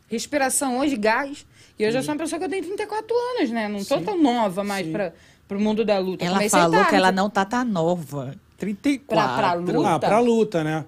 respiração 0.10 0.80
hoje, 0.80 0.98
gás. 0.98 1.46
E 1.78 1.84
eu 1.84 1.92
já 1.94 2.02
sou 2.04 2.14
uma 2.14 2.20
pessoa 2.20 2.38
que 2.40 2.46
eu 2.46 2.50
tenho 2.50 2.64
34 2.64 3.16
anos, 3.38 3.52
né? 3.52 3.70
Não 3.70 3.84
tô 3.86 4.02
tão 4.02 4.22
nova 4.22 4.66
mais 4.66 4.86
pra, 4.86 5.14
pro 5.48 5.58
mundo 5.58 5.86
da 5.86 5.98
luta. 5.98 6.26
Ela 6.26 6.34
Comecei 6.34 6.60
falou 6.60 6.72
tarde. 6.76 6.90
que 6.90 6.96
ela 6.96 7.12
não 7.14 7.30
tá 7.30 7.46
tá 7.46 7.64
nova. 7.64 8.36
34. 8.58 9.06
Pra- 9.08 9.38
pra 9.38 9.54
luta? 9.54 9.90
Ah, 9.96 10.00
pra 10.00 10.20
luta, 10.20 10.64
né? 10.66 10.84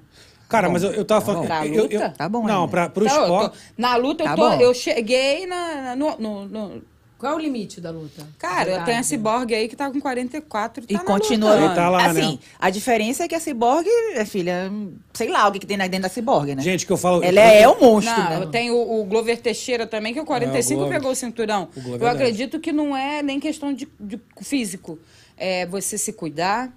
Cara, 0.51 0.69
mas 0.69 0.83
eu, 0.83 0.91
eu 0.91 1.05
tava 1.05 1.25
falando. 1.25 1.45
Pra 1.47 1.65
eu- 1.65 1.73
eu- 1.73 1.83
luta? 1.83 2.13
Tá 2.17 2.29
bom 2.29 2.43
Não, 2.43 2.67
pra, 2.67 2.89
pro 2.89 3.05
tô- 3.05 3.11
esporte. 3.11 3.57
na 3.77 3.95
luta, 3.95 4.23
Tá 4.23 4.31
eu, 4.31 4.35
tô, 4.35 4.49
bom. 4.49 4.59
eu 4.61 4.73
cheguei 4.73 5.45
na, 5.47 5.95
no, 5.95 6.17
no- 6.19 6.45
no- 6.47 6.81
Qual 7.17 7.33
é 7.33 7.35
o 7.35 7.39
limite 7.39 7.79
da 7.79 7.91
luta? 7.91 8.27
Cara, 8.39 8.71
eu 8.71 8.83
tenho 8.83 8.99
a 8.99 9.03
Cyborg 9.03 9.53
aí 9.53 9.67
que 9.69 9.75
tá 9.75 9.91
com 9.91 10.01
44 10.01 10.83
E 10.89 10.93
tá 10.93 10.99
na 11.03 11.05
continua. 11.05 11.51
luta. 11.53 11.65
Ele 11.65 11.75
tá 11.75 11.87
lá, 11.87 12.05
assim, 12.07 12.31
né? 12.31 12.39
a 12.59 12.69
diferença 12.71 13.23
é 13.23 13.27
que 13.27 13.35
a 13.35 13.39
Cyborg, 13.39 13.87
é 14.15 14.25
filha, 14.25 14.71
sei 15.13 15.29
lá 15.29 15.47
o 15.47 15.51
que, 15.51 15.59
que 15.59 15.67
tem 15.67 15.77
dentro 15.77 15.99
da 16.01 16.09
Cyborg, 16.09 16.55
né? 16.55 16.63
Gente, 16.63 16.83
que 16.83 16.91
eu 16.91 16.97
falo. 16.97 17.23
Ela 17.23 17.39
é, 17.41 17.69
um 17.69 17.79
monstro, 17.79 18.17
Não, 18.17 18.29
né? 18.31 18.37
eu 18.41 18.47
tenho 18.49 18.73
o, 18.75 19.01
o 19.01 19.05
Glover 19.05 19.39
Teixeira 19.39 19.85
também, 19.85 20.15
que 20.15 20.19
o 20.19 20.25
45 20.25 20.71
É, 20.71 20.73
o 20.73 20.77
Glover. 20.79 20.97
pegou 20.99 21.11
o 21.11 21.15
cinturão. 21.15 21.69
O 21.77 21.81
Glover 21.81 22.01
eu 22.01 22.07
é 22.07 22.11
acredito 22.11 22.59
que 22.59 22.71
não 22.71 22.97
é 22.97 23.21
nem 23.21 23.39
questão 23.39 23.71
de, 23.71 23.87
de 23.99 24.19
físico. 24.41 24.97
É 25.37 25.67
você 25.67 25.99
se 25.99 26.13
cuidar, 26.13 26.73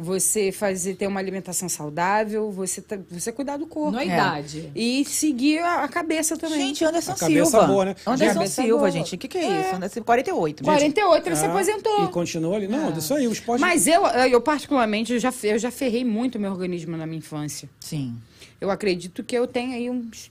você 0.00 0.52
fazer 0.52 0.94
ter 0.94 1.08
uma 1.08 1.18
alimentação 1.18 1.68
saudável, 1.68 2.52
você, 2.52 2.80
tá- 2.80 2.98
você 3.10 3.32
cuidar 3.32 3.56
do 3.56 3.66
corpo. 3.66 3.90
Não 3.90 3.98
é 3.98 4.04
É. 4.04 4.06
idade. 4.06 4.70
E 4.74 5.04
seguir 5.04 5.58
a, 5.58 5.82
a 5.82 5.88
cabeça 5.88 6.36
também. 6.36 6.68
Gente, 6.68 6.84
Anderson 6.84 7.12
A 7.12 7.16
cabeça 7.16 7.50
Silva. 7.50 7.66
boa, 7.66 7.84
né? 7.86 7.96
Anderson 8.06 8.34
Cabeça 8.34 8.62
Silva, 8.62 8.78
boa. 8.78 8.90
gente. 8.92 9.14
O 9.14 9.18
que, 9.18 9.26
que 9.26 9.38
é, 9.38 9.60
isso? 9.60 9.74
Anderson 9.76 10.02
48. 10.04 10.58
gente. 10.58 10.66
48, 10.66 11.26
ele 11.28 11.36
se 11.36 11.44
É, 11.44 11.48
aposentou. 11.48 12.04
E 12.04 12.08
continua 12.08 12.56
ali. 12.56 12.68
Não, 12.68 12.96
isso 12.96 13.12
aí, 13.12 13.26
o 13.26 13.32
esporte. 13.32 13.60
Mas 13.60 13.86
eu, 13.88 14.06
eu 14.06 14.40
particularmente, 14.40 15.12
eu 15.12 15.18
já, 15.18 15.34
eu 15.42 15.58
já 15.58 15.70
ferrei 15.72 16.04
muito 16.04 16.38
meu 16.38 16.52
organismo 16.52 16.96
na 16.96 17.04
minha 17.04 17.18
infância. 17.18 17.68
Sim. 17.80 18.14
Eu 18.60 18.70
acredito 18.70 19.24
que 19.24 19.36
eu 19.36 19.46
tenho 19.46 19.72
aí 19.74 19.90
uns 19.90 20.30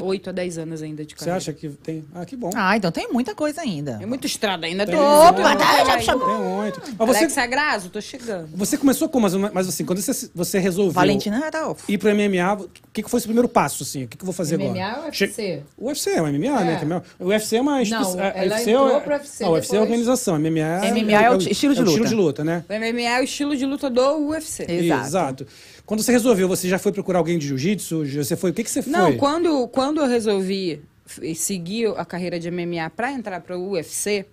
8 0.00 0.30
a 0.30 0.32
10 0.32 0.58
anos 0.58 0.82
ainda 0.82 1.04
de 1.04 1.12
Você 1.14 1.18
carreira. 1.18 1.36
acha 1.38 1.52
que 1.52 1.68
tem. 1.68 2.04
Ah, 2.14 2.24
que 2.24 2.36
bom. 2.36 2.50
Ah, 2.54 2.76
então 2.76 2.90
tem 2.92 3.08
muita 3.12 3.34
coisa 3.34 3.60
ainda. 3.60 3.98
É 4.02 4.06
muita 4.06 4.26
estrada 4.26 4.66
ainda. 4.66 4.84
Tem 4.86 4.94
Tem 4.94 5.04
muito, 5.04 5.40
Opa, 5.40 5.48
né? 5.50 5.56
tá, 5.56 5.84
já 5.84 5.96
Tem 5.96 6.02
chamou. 6.04 6.38
muito. 6.38 6.80
Mas 6.98 7.08
você, 7.08 7.18
Alexa 7.18 7.46
Grasso, 7.46 7.88
tô 7.90 8.00
chegando. 8.00 8.48
você 8.54 8.76
começou 8.76 9.08
como? 9.08 9.28
Mas, 9.28 9.52
mas 9.52 9.68
assim, 9.68 9.84
quando 9.84 10.00
você, 10.00 10.28
você 10.34 10.58
resolveu 10.58 10.92
Valentina 10.92 11.50
tá 11.50 11.68
off. 11.68 11.82
ir 11.92 11.98
pro 11.98 12.10
MMA, 12.14 12.54
o 12.54 12.68
que, 12.92 13.02
que 13.02 13.10
foi 13.10 13.18
o 13.18 13.20
seu 13.20 13.28
primeiro 13.28 13.48
passo, 13.48 13.82
assim? 13.82 14.04
O 14.04 14.08
que, 14.08 14.16
que 14.16 14.22
eu 14.22 14.26
vou 14.26 14.34
fazer 14.34 14.56
MMA 14.58 14.84
agora? 14.84 14.98
ou 14.98 15.04
UFC? 15.06 15.42
Che- 15.42 15.62
O 15.76 15.86
UFC 15.88 16.10
é 16.10 16.22
o 16.22 16.26
MMA, 16.26 16.64
né? 16.64 16.74
É. 16.74 16.76
que 16.76 16.84
é 16.92 17.02
O 17.24 17.28
UFC 17.28 17.56
é 17.56 17.60
uma. 17.60 17.82
Não, 17.84 18.18
a- 18.20 18.26
ela 18.28 18.54
UFC 18.56 18.70
entrou 18.70 18.88
é- 18.96 19.00
pro 19.00 19.12
UFC 19.14 19.44
Não, 19.44 19.50
o 19.50 19.54
UFC 19.54 19.76
é 19.76 19.80
organização. 19.80 20.38
MMA 20.38 20.58
é, 20.84 20.88
MMA 20.92 21.22
é 21.22 21.30
o 21.30 21.36
estilo 21.38 21.74
de 21.74 21.80
é 21.80 21.82
o 21.82 21.86
estilo 21.86 21.96
luta. 21.98 22.08
de 22.08 22.14
luta, 22.14 22.44
né? 22.44 22.64
O 22.68 22.72
MMA 22.72 23.00
é 23.18 23.20
o 23.20 23.24
estilo 23.24 23.56
de 23.56 23.66
luta 23.66 23.90
do 23.90 24.28
UFC. 24.28 24.64
Exato. 24.68 25.06
Exato. 25.06 25.46
Quando 25.88 26.02
você 26.02 26.12
resolveu, 26.12 26.46
você 26.46 26.68
já 26.68 26.78
foi 26.78 26.92
procurar 26.92 27.18
alguém 27.18 27.38
de 27.38 27.46
jiu-jitsu? 27.46 28.04
Você 28.04 28.36
foi. 28.36 28.50
O 28.50 28.52
que, 28.52 28.62
que 28.62 28.70
você 28.70 28.82
foi? 28.82 28.92
Não, 28.92 29.16
quando, 29.16 29.66
quando 29.68 30.02
eu 30.02 30.06
resolvi 30.06 30.82
seguir 31.34 31.86
a 31.96 32.04
carreira 32.04 32.38
de 32.38 32.50
MMA 32.50 32.90
para 32.94 33.10
entrar 33.10 33.40
para 33.40 33.56
o 33.56 33.70
UFC, 33.70 34.26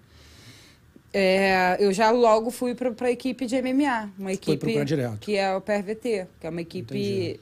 é, 1.13 1.77
eu 1.79 1.93
já 1.93 2.11
logo 2.11 2.51
fui 2.51 2.75
para 2.75 3.07
a 3.07 3.09
equipe 3.09 3.45
de 3.45 3.55
MMA. 3.61 4.09
Uma 4.19 4.33
equipe 4.33 4.67
que 5.21 5.37
é 5.37 5.55
o 5.55 5.61
PRVT, 5.61 6.27
que 6.41 6.45
é 6.45 6.49
uma 6.49 6.59
equipe 6.59 6.93
Entendi. 6.93 7.39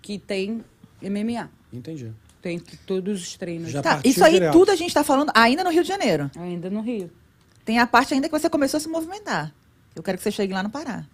que 0.00 0.18
tem 0.18 0.64
MMA. 1.02 1.50
Entendi. 1.70 2.10
Tem 2.40 2.58
todos 2.86 3.20
os 3.20 3.36
treinos. 3.36 3.70
Já 3.70 3.82
Tá, 3.82 4.00
isso 4.02 4.24
aí 4.24 4.32
direto. 4.32 4.52
tudo 4.54 4.70
a 4.72 4.74
gente 4.74 4.94
tá 4.94 5.04
falando 5.04 5.32
ainda 5.34 5.62
no 5.62 5.68
Rio 5.68 5.82
de 5.82 5.88
Janeiro. 5.88 6.30
Ainda 6.34 6.70
no 6.70 6.80
Rio. 6.80 7.10
Tem 7.62 7.78
a 7.78 7.86
parte 7.86 8.14
ainda 8.14 8.26
que 8.26 8.32
você 8.32 8.48
começou 8.48 8.78
a 8.78 8.80
se 8.80 8.88
movimentar. 8.88 9.52
Eu 9.94 10.02
quero 10.02 10.16
que 10.16 10.24
você 10.24 10.30
chegue 10.30 10.54
lá 10.54 10.62
no 10.62 10.70
Pará. 10.70 11.04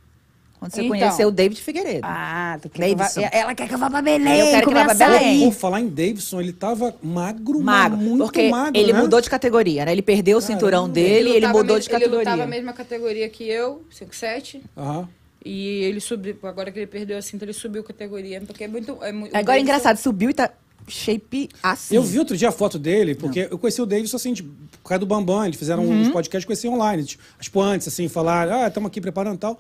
Quando 0.58 0.72
você 0.72 0.82
Então. 0.82 0.98
conheceu 0.98 1.28
o 1.28 1.30
David 1.30 1.60
Figueiredo. 1.60 2.00
Ah, 2.02 2.58
tu 2.62 2.68
quer 2.70 2.88
que 2.88 2.94
vá- 2.94 3.04
Davidson. 3.04 3.28
ela 3.30 3.54
quer 3.54 3.68
que 3.68 3.74
eu 3.74 3.78
vá 3.78 3.90
pra 3.90 4.00
Belém. 4.02 4.38
Eu 4.40 4.46
quero 4.46 4.68
que 4.68 4.74
vá 4.74 4.84
pra. 4.86 4.94
Belém. 4.94 5.40
Por 5.50 5.52
falar 5.52 5.80
em 5.80 5.88
Davidson, 5.88 6.40
ele 6.40 6.52
tava 6.52 6.94
magro, 7.02 7.60
magro. 7.60 7.96
mas 7.98 8.06
muito 8.06 8.24
porque 8.24 8.48
magro, 8.48 8.80
ele 8.80 8.92
né? 8.92 9.00
mudou 9.00 9.20
de 9.20 9.28
categoria, 9.28 9.84
né? 9.84 9.92
Ele 9.92 10.02
perdeu 10.02 10.38
o 10.38 10.40
cinturão 10.40 10.88
dele 10.88 11.28
e 11.28 11.32
ele 11.32 11.46
lutava 11.46 11.58
mudou 11.58 11.78
de 11.78 11.86
Ele 11.88 12.04
lutava 12.06 12.16
a 12.16 12.24
categoria. 12.24 12.46
mesma 12.46 12.72
categoria 12.72 13.28
que 13.28 13.44
eu, 13.48 13.84
5'7". 13.90 14.62
Aham. 14.76 15.08
E 15.44 15.82
ele 15.84 16.00
subiu, 16.00 16.36
agora 16.42 16.72
que 16.72 16.78
ele 16.80 16.86
perdeu 16.88 17.16
a 17.18 17.22
cinta, 17.22 17.44
ele 17.44 17.52
subiu 17.52 17.84
categoria, 17.84 18.40
porque 18.40 18.64
é 18.64 18.68
muito... 18.68 18.98
É, 19.00 19.12
muito 19.12 19.32
Agora 19.36 19.58
é 19.58 19.60
engraçado, 19.60 19.96
subiu 19.96 20.30
e 20.30 20.34
tá 20.34 20.50
shape 20.88 21.48
assim. 21.62 21.94
Eu 21.94 22.02
vi 22.02 22.18
outro 22.18 22.36
dia 22.36 22.48
a 22.48 22.52
foto 22.52 22.78
dele, 22.80 23.14
porque 23.14 23.46
eu 23.50 23.58
conheci 23.58 23.80
o 23.80 23.86
Davidson 23.86 24.16
assim, 24.16 24.34
tipo, 24.34 24.48
por 24.82 24.88
causa 24.88 24.98
do 25.00 25.06
Bambam, 25.06 25.44
eles 25.44 25.56
fizeram 25.56 25.84
Uhum. 25.84 26.00
uns 26.00 26.08
podcasts, 26.08 26.44
conheci 26.44 26.66
online, 26.66 27.04
tipo, 27.04 27.22
tipo, 27.40 27.60
antes, 27.60 27.86
assim, 27.86 28.08
falaram, 28.08 28.54
ah, 28.62 28.66
estamos 28.68 28.88
aqui 28.88 29.00
preparando 29.00 29.36
e 29.36 29.38
tal. 29.38 29.58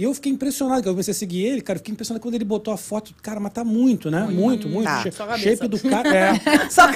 E 0.00 0.04
eu 0.04 0.14
fiquei 0.14 0.32
impressionado, 0.32 0.80
que 0.82 0.88
eu 0.88 0.94
comecei 0.94 1.12
a 1.12 1.14
seguir 1.14 1.44
ele, 1.44 1.60
cara, 1.60 1.76
eu 1.76 1.80
fiquei 1.80 1.92
impressionado 1.92 2.22
quando 2.22 2.34
ele 2.34 2.44
botou 2.46 2.72
a 2.72 2.76
foto, 2.78 3.12
cara, 3.20 3.38
mas 3.38 3.52
tá 3.52 3.62
muito, 3.62 4.10
né? 4.10 4.22
Muito, 4.22 4.66
muito. 4.66 4.86
Tá. 4.86 5.02
Shape- 5.02 5.38
shape 5.38 5.68
do 5.68 5.78
cara, 5.78 6.08
é. 6.16 6.70
Só. 6.70 6.86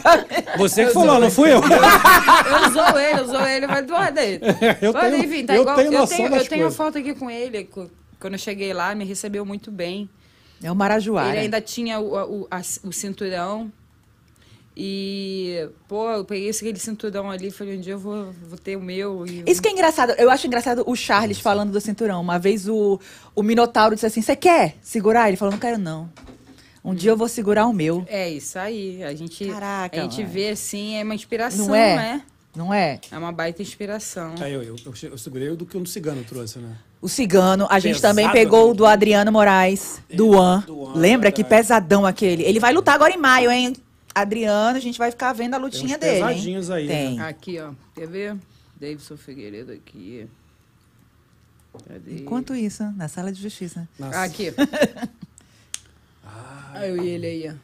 Você 0.57 0.87
que 0.87 0.93
falou, 0.95 1.21
não 1.21 1.31
fui 1.31 1.51
eu. 1.53 1.61
Eu 1.61 2.71
usou 2.71 2.99
ele, 2.99 3.21
usou 3.21 3.47
ele, 3.47 3.67
vai 3.67 3.83
do 3.83 3.93
lado 3.93 4.15
dele. 4.15 4.41
Eu 4.81 4.91
Mas, 4.95 5.13
tenho- 5.13 5.23
enfim, 5.25 5.45
tá 5.45 5.55
eu 5.55 5.61
igual. 5.61 5.77
tenho 5.77 5.93
eu 5.93 5.99
noção 6.01 6.17
tenho, 6.17 6.31
das 6.31 6.43
eu 6.45 6.49
tenho 6.49 6.63
uma 6.63 6.71
coisas. 6.71 6.77
foto 6.79 6.97
aqui 6.99 7.15
com 7.15 7.31
ele. 7.31 7.69
Quando 8.19 8.33
eu 8.33 8.39
cheguei 8.39 8.73
lá, 8.73 8.95
me 8.95 9.05
recebeu 9.05 9.45
muito 9.45 9.71
bem. 9.71 10.09
É 10.63 10.73
o 10.73 10.75
Marajoara. 10.75 11.29
Ele 11.29 11.39
ainda 11.41 11.61
tinha 11.61 12.01
o, 12.01 12.41
o, 12.45 12.49
a- 12.51 12.63
o 12.85 12.91
cinturão. 12.91 13.71
E, 14.77 15.69
pô, 15.87 16.11
eu 16.11 16.25
peguei 16.25 16.49
esse 16.49 16.65
aquele 16.65 16.81
cinturão 16.81 17.31
ali 17.31 17.49
e 17.49 17.51
falei, 17.51 17.79
um 17.79 17.81
dia 17.81 17.93
eu 17.93 17.99
vou, 17.99 18.33
vou 18.49 18.59
ter 18.59 18.77
o 18.77 18.81
meu. 18.81 19.25
E... 19.25 19.45
Isso 19.47 19.63
que 19.63 19.69
é 19.69 19.71
engraçado. 19.71 20.11
Eu 20.19 20.29
acho 20.31 20.47
engraçado 20.47 20.83
o 20.87 20.97
Charles 20.97 21.39
falando 21.39 21.71
do 21.71 21.81
cinturão. 21.81 22.21
Uma 22.21 22.39
vez 22.39 22.69
o, 22.69 22.99
o 23.35 23.43
Minotauro 23.43 23.95
disse 23.95 24.07
assim: 24.07 24.21
Você 24.21 24.35
quer 24.35 24.77
segurar? 24.83 25.29
Ele 25.29 25.37
falou: 25.37 25.53
Não 25.53 25.61
quero, 25.61 25.79
não. 25.79 26.11
Um 26.85 26.95
dia 26.95 27.13
eu 27.13 27.17
vou 27.17 27.29
segurar 27.29 27.67
o 27.67 27.73
meu. 27.73 28.05
É 28.09 28.29
isso 28.29 28.59
aí. 28.59 29.03
A 29.05 29.15
gente, 29.15 29.47
Caraca, 29.47 29.99
a 29.99 30.03
gente 30.03 30.23
vê 30.23 30.51
assim, 30.51 30.97
é 30.97 31.03
uma 31.03 31.15
inspiração, 31.15 31.69
Não 31.69 31.75
é? 31.75 31.97
né? 31.97 32.23
Não 32.55 32.75
é? 32.75 33.01
É 33.11 33.19
uma 33.19 33.33
baita 33.33 33.63
inspiração. 33.63 34.35
Aí 34.39 34.53
eu, 34.53 34.63
eu, 34.63 34.77
eu, 34.85 35.11
eu 35.11 35.19
segurei 35.19 35.49
o 35.49 35.57
do 35.57 35.65
que 35.65 35.77
o 35.77 35.87
cigano 35.87 36.23
trouxe, 36.25 36.59
né? 36.59 36.77
O 37.01 37.09
cigano, 37.09 37.67
a 37.69 37.79
gente 37.79 37.97
Pesado 37.97 38.15
também 38.15 38.31
pegou 38.31 38.71
o 38.71 38.75
do 38.75 38.87
Adriano 38.87 39.31
Moraes, 39.33 40.01
do 40.11 40.31
One, 40.31 40.65
Lembra 40.95 41.33
que 41.33 41.43
verdade. 41.43 41.63
pesadão 41.63 42.07
aquele? 42.07 42.43
Ele 42.45 42.61
vai 42.61 42.73
lutar 42.73 42.95
agora 42.95 43.13
em 43.13 43.19
maio, 43.19 43.51
hein? 43.51 43.75
Adriano, 44.15 44.77
a 44.77 44.81
gente 44.81 44.99
vai 44.99 45.11
ficar 45.11 45.33
vendo 45.33 45.55
a 45.55 45.59
lutinha 45.59 45.97
uns 45.97 46.01
dele. 46.01 46.49
hein? 46.49 46.59
aí, 46.73 46.87
né? 46.87 46.95
Tem. 46.95 47.21
Aqui, 47.21 47.59
ó. 47.61 47.73
Quer 47.95 48.07
ver? 48.07 48.37
Davidson 48.79 49.17
Figueiredo 49.17 49.73
aqui. 49.73 50.29
Cadê? 51.89 52.19
Enquanto 52.19 52.55
isso, 52.55 52.85
na 52.97 53.09
sala 53.09 53.33
de 53.33 53.43
justiça. 53.43 53.89
Nossa. 53.99 54.23
Aqui. 54.23 54.53
Aí 56.73 56.91
eu 56.91 57.03
e 57.03 57.09
ele 57.09 57.27
aí, 57.27 57.51
ó. 57.51 57.55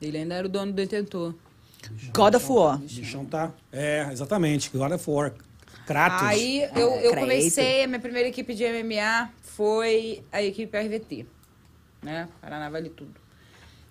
Ele 0.00 0.18
ainda 0.18 0.34
era 0.34 0.46
o 0.46 0.50
dono 0.50 0.72
do 0.72 0.76
detentor. 0.76 1.34
God 2.12 2.34
of 2.34 2.50
War. 2.50 2.76
O 2.76 2.78
bichão 2.78 3.24
tá. 3.24 3.52
É, 3.70 4.08
exatamente. 4.12 4.70
God 4.70 4.92
of 4.92 5.10
War. 5.10 5.32
Kratos. 5.86 6.22
Aí 6.22 6.68
eu, 6.74 6.90
eu 7.00 7.14
comecei, 7.14 7.84
a 7.84 7.88
minha 7.88 8.00
primeira 8.00 8.28
equipe 8.28 8.54
de 8.54 8.64
MMA 8.64 9.30
foi 9.42 10.24
a 10.30 10.42
equipe 10.42 10.76
RVT. 10.76 11.26
Né? 12.02 12.28
Paraná 12.40 12.68
Vale 12.70 12.88
Tudo. 12.90 13.21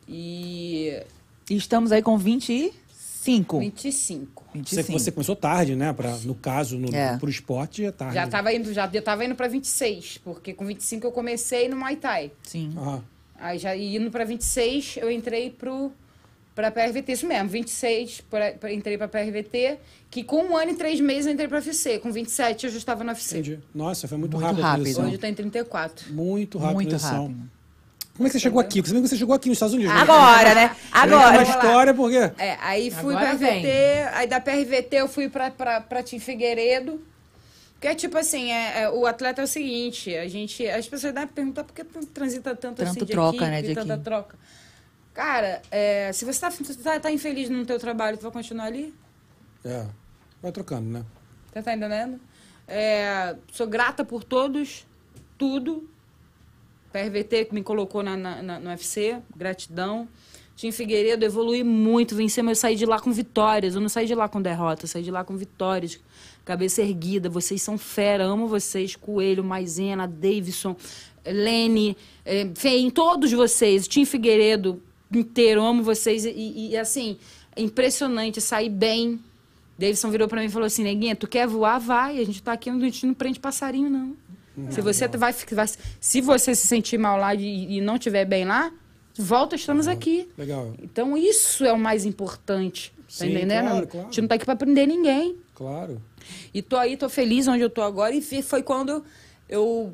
E 0.07 1.01
E 1.49 1.55
estamos 1.55 1.91
aí 1.91 2.01
com 2.01 2.17
25. 2.17 3.59
25. 3.59 4.43
Você, 4.53 4.57
25. 4.81 4.91
você 4.99 5.11
começou 5.11 5.35
tarde, 5.35 5.75
né? 5.75 5.93
Pra, 5.93 6.15
no 6.17 6.35
caso, 6.35 6.77
no, 6.77 6.93
É. 6.95 7.17
pro 7.17 7.29
esporte, 7.29 7.85
é 7.85 7.91
tarde. 7.91 8.15
Já 8.15 8.27
tava 8.27 8.53
indo, 8.53 8.73
já 8.73 8.89
eu 8.93 9.01
tava 9.01 9.23
indo 9.25 9.35
pra 9.35 9.47
26, 9.47 10.17
porque 10.23 10.53
com 10.53 10.65
25 10.65 11.05
eu 11.07 11.11
comecei 11.11 11.67
no 11.69 11.75
Muay 11.77 11.95
Thai. 11.95 12.31
Sim. 12.43 12.73
Aham. 12.77 13.03
Aí 13.39 13.57
já 13.57 13.75
indo 13.75 14.11
pra 14.11 14.23
26, 14.23 14.97
eu 14.97 15.09
entrei 15.11 15.49
pro 15.49 15.91
pra 16.53 16.69
PRVT, 16.69 17.13
isso 17.13 17.25
mesmo, 17.25 17.47
26 17.49 18.21
pra, 18.29 18.51
pra, 18.51 18.73
entrei 18.73 18.97
pra 18.97 19.07
PRVT, 19.07 19.79
que 20.11 20.21
com 20.21 20.43
um 20.43 20.57
ano 20.57 20.71
e 20.71 20.75
três 20.75 20.99
meses 20.99 21.25
eu 21.25 21.31
entrei 21.31 21.47
pra 21.47 21.59
UFC, 21.59 21.97
com 21.97 22.11
27 22.11 22.65
eu 22.65 22.71
já 22.71 22.77
estava 22.77 23.03
no 23.05 23.09
UFC. 23.09 23.39
Entendi. 23.39 23.59
Nossa, 23.73 24.05
foi 24.07 24.17
muito, 24.17 24.33
Muito 24.33 24.43
rápido 24.45 24.59
a 24.63 24.67
rápido. 24.67 24.83
transição. 24.83 25.05
Hoje 25.05 25.15
eu 25.15 25.19
tô 25.19 25.27
em 25.27 25.33
34. 25.33 26.13
Muito 26.13 26.57
rápido 26.57 26.69
a 26.71 26.73
Muito 26.73 26.95
rápido. 26.97 27.49
Como 28.15 28.27
é 28.27 28.29
que 28.29 28.33
você 28.33 28.39
chegou 28.39 28.59
aqui? 28.59 28.81
Você 28.81 28.89
lembra 28.93 29.03
que 29.03 29.09
você 29.09 29.17
chegou 29.17 29.33
aqui 29.35 29.47
nos 29.49 29.55
Estados 29.55 29.73
Unidos? 29.73 29.93
né? 29.93 30.01
Agora, 30.01 30.53
né? 30.55 30.75
Uma 30.93 31.01
Agora. 31.01 31.37
Lá. 31.37 31.43
história, 31.43 31.93
porque... 31.93 32.17
É, 32.37 32.57
aí 32.61 32.91
fui 32.91 33.15
Agora 33.15 33.29
pra 33.29 33.35
vem. 33.35 33.61
PRVT, 33.61 34.09
aí 34.13 34.27
da 34.27 34.39
PRVT 34.39 34.95
eu 34.97 35.07
fui 35.07 35.29
pra, 35.29 35.49
pra, 35.49 35.81
pra 35.81 36.03
Tim 36.03 36.19
Figueiredo. 36.19 37.01
Porque 37.73 37.87
é 37.87 37.95
tipo 37.95 38.15
assim, 38.15 38.51
é, 38.51 38.83
é, 38.83 38.89
o 38.91 39.07
atleta 39.07 39.41
é 39.41 39.43
o 39.43 39.47
seguinte, 39.47 40.15
a 40.15 40.27
gente. 40.27 40.67
As 40.67 40.87
pessoas 40.87 41.13
devem 41.13 41.29
perguntar 41.29 41.63
por 41.63 41.73
que 41.73 41.83
transita 41.83 42.55
tanto, 42.55 42.83
assim 42.83 42.93
Tanto 42.93 43.05
de 43.07 43.11
troca, 43.11 43.37
equipe, 43.37 43.49
né, 43.49 43.61
de 43.63 43.73
tanta 43.73 43.93
equipe. 43.93 44.03
troca. 44.05 44.37
Cara, 45.15 45.61
é, 45.71 46.11
se 46.13 46.23
você 46.23 46.39
tá, 46.39 46.51
tá, 46.83 46.99
tá 46.99 47.11
infeliz 47.11 47.49
no 47.49 47.65
teu 47.65 47.79
trabalho, 47.79 48.17
tu 48.17 48.21
vai 48.21 48.31
continuar 48.31 48.65
ali? 48.65 48.93
É, 49.65 49.87
vai 50.43 50.51
trocando, 50.51 50.87
né? 50.89 51.03
Você 51.51 51.63
tá 51.63 51.73
entendendo? 51.73 52.19
É, 52.67 53.35
sou 53.51 53.65
grata 53.65 54.05
por 54.05 54.23
todos, 54.23 54.85
tudo. 55.35 55.89
PRVT 56.91 57.45
que 57.45 57.53
me 57.53 57.63
colocou 57.63 58.03
na, 58.03 58.15
na- 58.17 58.41
na- 58.41 58.59
no 58.59 58.69
UFC, 58.69 59.17
gratidão. 59.35 60.07
Tim 60.55 60.71
Figueiredo, 60.71 61.25
evolui 61.25 61.63
muito, 61.63 62.15
vencer, 62.15 62.43
mas 62.43 62.57
eu 62.57 62.61
saí 62.61 62.75
de 62.75 62.85
lá 62.85 62.99
com 62.99 63.11
vitórias. 63.11 63.73
Eu 63.75 63.81
não 63.81 63.89
saí 63.89 64.05
de 64.05 64.13
lá 64.13 64.27
com 64.29 64.41
derrota, 64.41 64.83
eu 64.83 64.87
saí 64.87 65.01
de 65.01 65.09
lá 65.09 65.23
com 65.23 65.35
vitórias. 65.35 65.99
Cabeça 66.45 66.81
erguida, 66.81 67.29
vocês 67.29 67.61
são 67.61 67.77
fera, 67.77 68.25
amo 68.25 68.47
vocês. 68.47 68.95
Coelho, 68.95 69.43
Maisena, 69.43 70.07
Davidson, 70.07 70.75
Lene, 71.25 71.95
Feim, 72.55 72.89
todos 72.89 73.31
vocês. 73.31 73.87
Tim 73.87 74.05
Figueiredo 74.05 74.81
inteiro, 75.11 75.63
amo 75.63 75.81
vocês. 75.83 76.25
E, 76.25 76.69
e- 76.71 76.77
assim, 76.77 77.17
é 77.55 77.61
impressionante, 77.61 78.39
sair 78.41 78.69
bem. 78.69 79.19
Davidson 79.79 80.09
virou 80.11 80.27
pra 80.27 80.41
mim 80.41 80.47
e 80.47 80.49
falou 80.51 80.67
assim: 80.67 80.83
Neguinha, 80.83 81.15
tu 81.15 81.27
quer 81.27 81.47
voar? 81.47 81.79
Vai. 81.79 82.19
A 82.19 82.25
gente 82.25 82.41
tá 82.43 82.53
aqui, 82.53 82.69
a 82.69 82.73
gente 82.79 83.05
não 83.05 83.13
prende 83.15 83.39
passarinho, 83.39 83.89
não. 83.89 84.15
Se 84.69 84.81
você 84.81 85.07
vai, 85.07 85.31
fi- 85.33 85.55
vai- 85.55 85.67
se 85.99 86.21
você 86.21 86.53
se 86.53 86.67
sentir 86.67 86.97
mal 86.97 87.17
lá 87.17 87.33
e, 87.33 87.77
e 87.77 87.81
não 87.81 87.95
estiver 87.95 88.25
bem 88.25 88.45
lá, 88.45 88.71
volta, 89.17 89.55
estamos 89.55 89.87
aqui. 89.87 90.27
Legal. 90.37 90.73
Então 90.81 91.15
isso 91.17 91.63
é 91.65 91.71
o 91.71 91.79
mais 91.79 92.05
importante. 92.05 92.91
Tá 92.97 93.03
Sim, 93.25 93.31
entendendo? 93.31 93.67
claro, 93.69 93.87
claro. 93.87 94.07
A 94.07 94.09
gente 94.09 94.21
não 94.21 94.27
tá 94.27 94.35
aqui 94.35 94.45
pra 94.45 94.55
prender 94.55 94.87
ninguém. 94.87 95.37
Claro. 95.55 96.01
E 96.53 96.61
tô 96.61 96.75
aí, 96.77 96.95
tô 96.97 97.09
feliz 97.09 97.47
onde 97.47 97.61
eu 97.61 97.69
tô 97.69 97.81
agora. 97.81 98.13
E 98.15 98.21
foi 98.41 98.61
quando 98.63 99.03
eu 99.49 99.93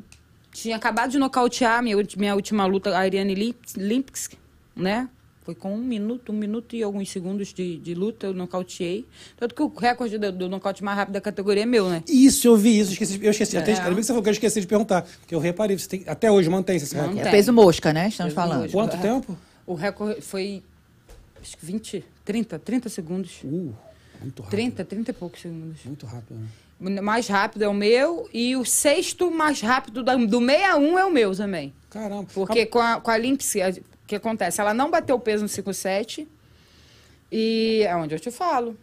tinha 0.52 0.76
acabado 0.76 1.12
de 1.12 1.20
nocautear 1.20 1.82
minha, 1.84 1.96
minha 2.18 2.36
última 2.36 2.66
luta, 2.66 2.90
a 2.96 3.00
Ariane 3.00 3.36
Lipski, 3.76 4.38
né? 4.76 5.10
Foi 5.48 5.56
com 5.56 5.74
um 5.74 5.78
minuto, 5.78 6.34
um 6.34 6.36
minuto 6.36 6.76
e 6.76 6.84
alguns 6.84 7.10
segundos 7.10 7.54
de, 7.54 7.78
de 7.78 7.94
luta, 7.94 8.28
eu 8.28 8.34
nocauteei. 8.34 9.06
Tanto 9.38 9.56
que 9.56 9.62
o 9.64 9.70
recorde 9.70 10.18
do, 10.18 10.30
do 10.30 10.50
nocaute 10.50 10.84
mais 10.84 10.98
rápido 10.98 11.14
da 11.14 11.22
categoria 11.22 11.64
é 11.64 11.66
meu, 11.66 11.88
né? 11.88 12.04
Isso, 12.06 12.50
eu 12.50 12.58
vi 12.58 12.78
isso. 12.78 12.92
Esqueci, 12.92 13.18
eu 13.24 13.32
esqueci. 13.32 13.58
Até, 13.58 13.72
É. 13.72 13.76
ainda 13.76 13.88
bem 13.92 13.96
que 13.96 14.04
você 14.04 14.08
falou 14.08 14.24
que 14.24 14.28
eu 14.28 14.34
esqueci 14.34 14.60
de 14.60 14.68
perguntar. 14.68 15.04
Porque 15.04 15.34
eu 15.34 15.40
reparei. 15.40 15.80
Você 15.80 15.88
tem, 15.88 16.04
até 16.06 16.30
hoje 16.30 16.50
mantém 16.50 16.76
esse 16.76 16.94
recorde. 16.94 17.16
Mantém. 17.16 17.30
É 17.30 17.32
peso 17.32 17.54
mosca, 17.54 17.94
né? 17.94 18.10
Estamos 18.10 18.34
Peso 18.34 18.46
falando. 18.46 18.62
mosca. 18.64 18.74
Quanto 18.78 18.98
tempo? 19.02 19.38
O 19.66 19.74
recorde 19.74 20.20
foi, 20.20 20.62
acho 21.42 21.56
que 21.58 21.66
20, 21.66 22.04
30, 22.26 22.60
30 22.60 22.90
segundos. 22.90 23.38
Uh, 23.42 23.74
muito 24.22 24.42
rápido. 24.42 24.50
30, 24.50 24.84
30 24.84 25.12
e 25.12 25.14
poucos 25.14 25.40
segundos. 25.42 25.78
Muito 25.86 26.06
rápido, 26.06 26.38
né? 26.82 27.00
Mais 27.02 27.26
rápido 27.30 27.62
é 27.62 27.70
o 27.70 27.74
meu 27.74 28.30
e 28.34 28.54
o 28.58 28.66
sexto 28.66 29.32
mais 29.32 29.62
rápido 29.62 30.04
da- 30.04 30.14
do 30.18 30.40
61 30.46 31.00
é 31.00 31.06
o 31.06 31.10
meu 31.10 31.34
também. 31.34 31.74
Caramba. 31.90 32.28
Porque 32.34 32.66
com 32.66 32.80
a, 32.80 33.00
com 33.00 33.10
a 33.10 33.16
Lynx, 33.18 33.56
a- 33.56 33.70
o 33.70 33.97
que 34.08 34.16
acontece? 34.16 34.62
Ela 34.62 34.74
não 34.74 34.90
bateu 34.90 35.16
o 35.16 35.20
peso 35.20 35.44
no 35.44 35.50
57 35.50 36.28
e 37.32 37.84
é 37.86 37.96
onde 37.96 38.16
eu 38.16 38.20
te 38.20 38.32
falo. 38.32 38.78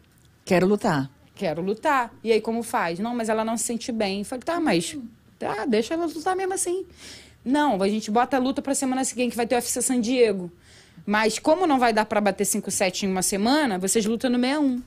Quero 0.44 0.66
lutar. 0.66 1.10
Quero 1.34 1.62
lutar. 1.62 2.14
E 2.22 2.30
aí, 2.30 2.40
como 2.40 2.62
faz? 2.62 2.98
Não, 2.98 3.14
mas 3.14 3.28
ela 3.28 3.44
não 3.44 3.56
se 3.56 3.64
sente 3.64 3.90
bem. 3.90 4.20
Eu 4.20 4.24
falei, 4.24 4.42
tá, 4.42 4.60
mas 4.60 4.96
tá, 5.38 5.64
deixa 5.64 5.94
ela 5.94 6.06
lutar 6.06 6.36
mesmo 6.36 6.54
assim. 6.54 6.86
Não, 7.44 7.82
a 7.82 7.88
gente 7.88 8.10
bota 8.10 8.36
a 8.36 8.40
luta 8.40 8.62
pra 8.62 8.74
semana 8.74 9.04
seguinte, 9.04 9.30
que 9.32 9.36
vai 9.36 9.46
ter 9.46 9.54
o 9.54 9.58
UFC 9.58 9.82
San 9.82 10.00
Diego. 10.00 10.50
Mas 11.04 11.38
como 11.38 11.66
não 11.66 11.78
vai 11.78 11.92
dar 11.92 12.04
pra 12.04 12.20
bater 12.20 12.44
5-7 12.44 13.02
em 13.02 13.08
uma 13.08 13.22
semana, 13.22 13.78
vocês 13.78 14.06
lutam 14.06 14.30
no 14.30 14.38
61. 14.38 14.82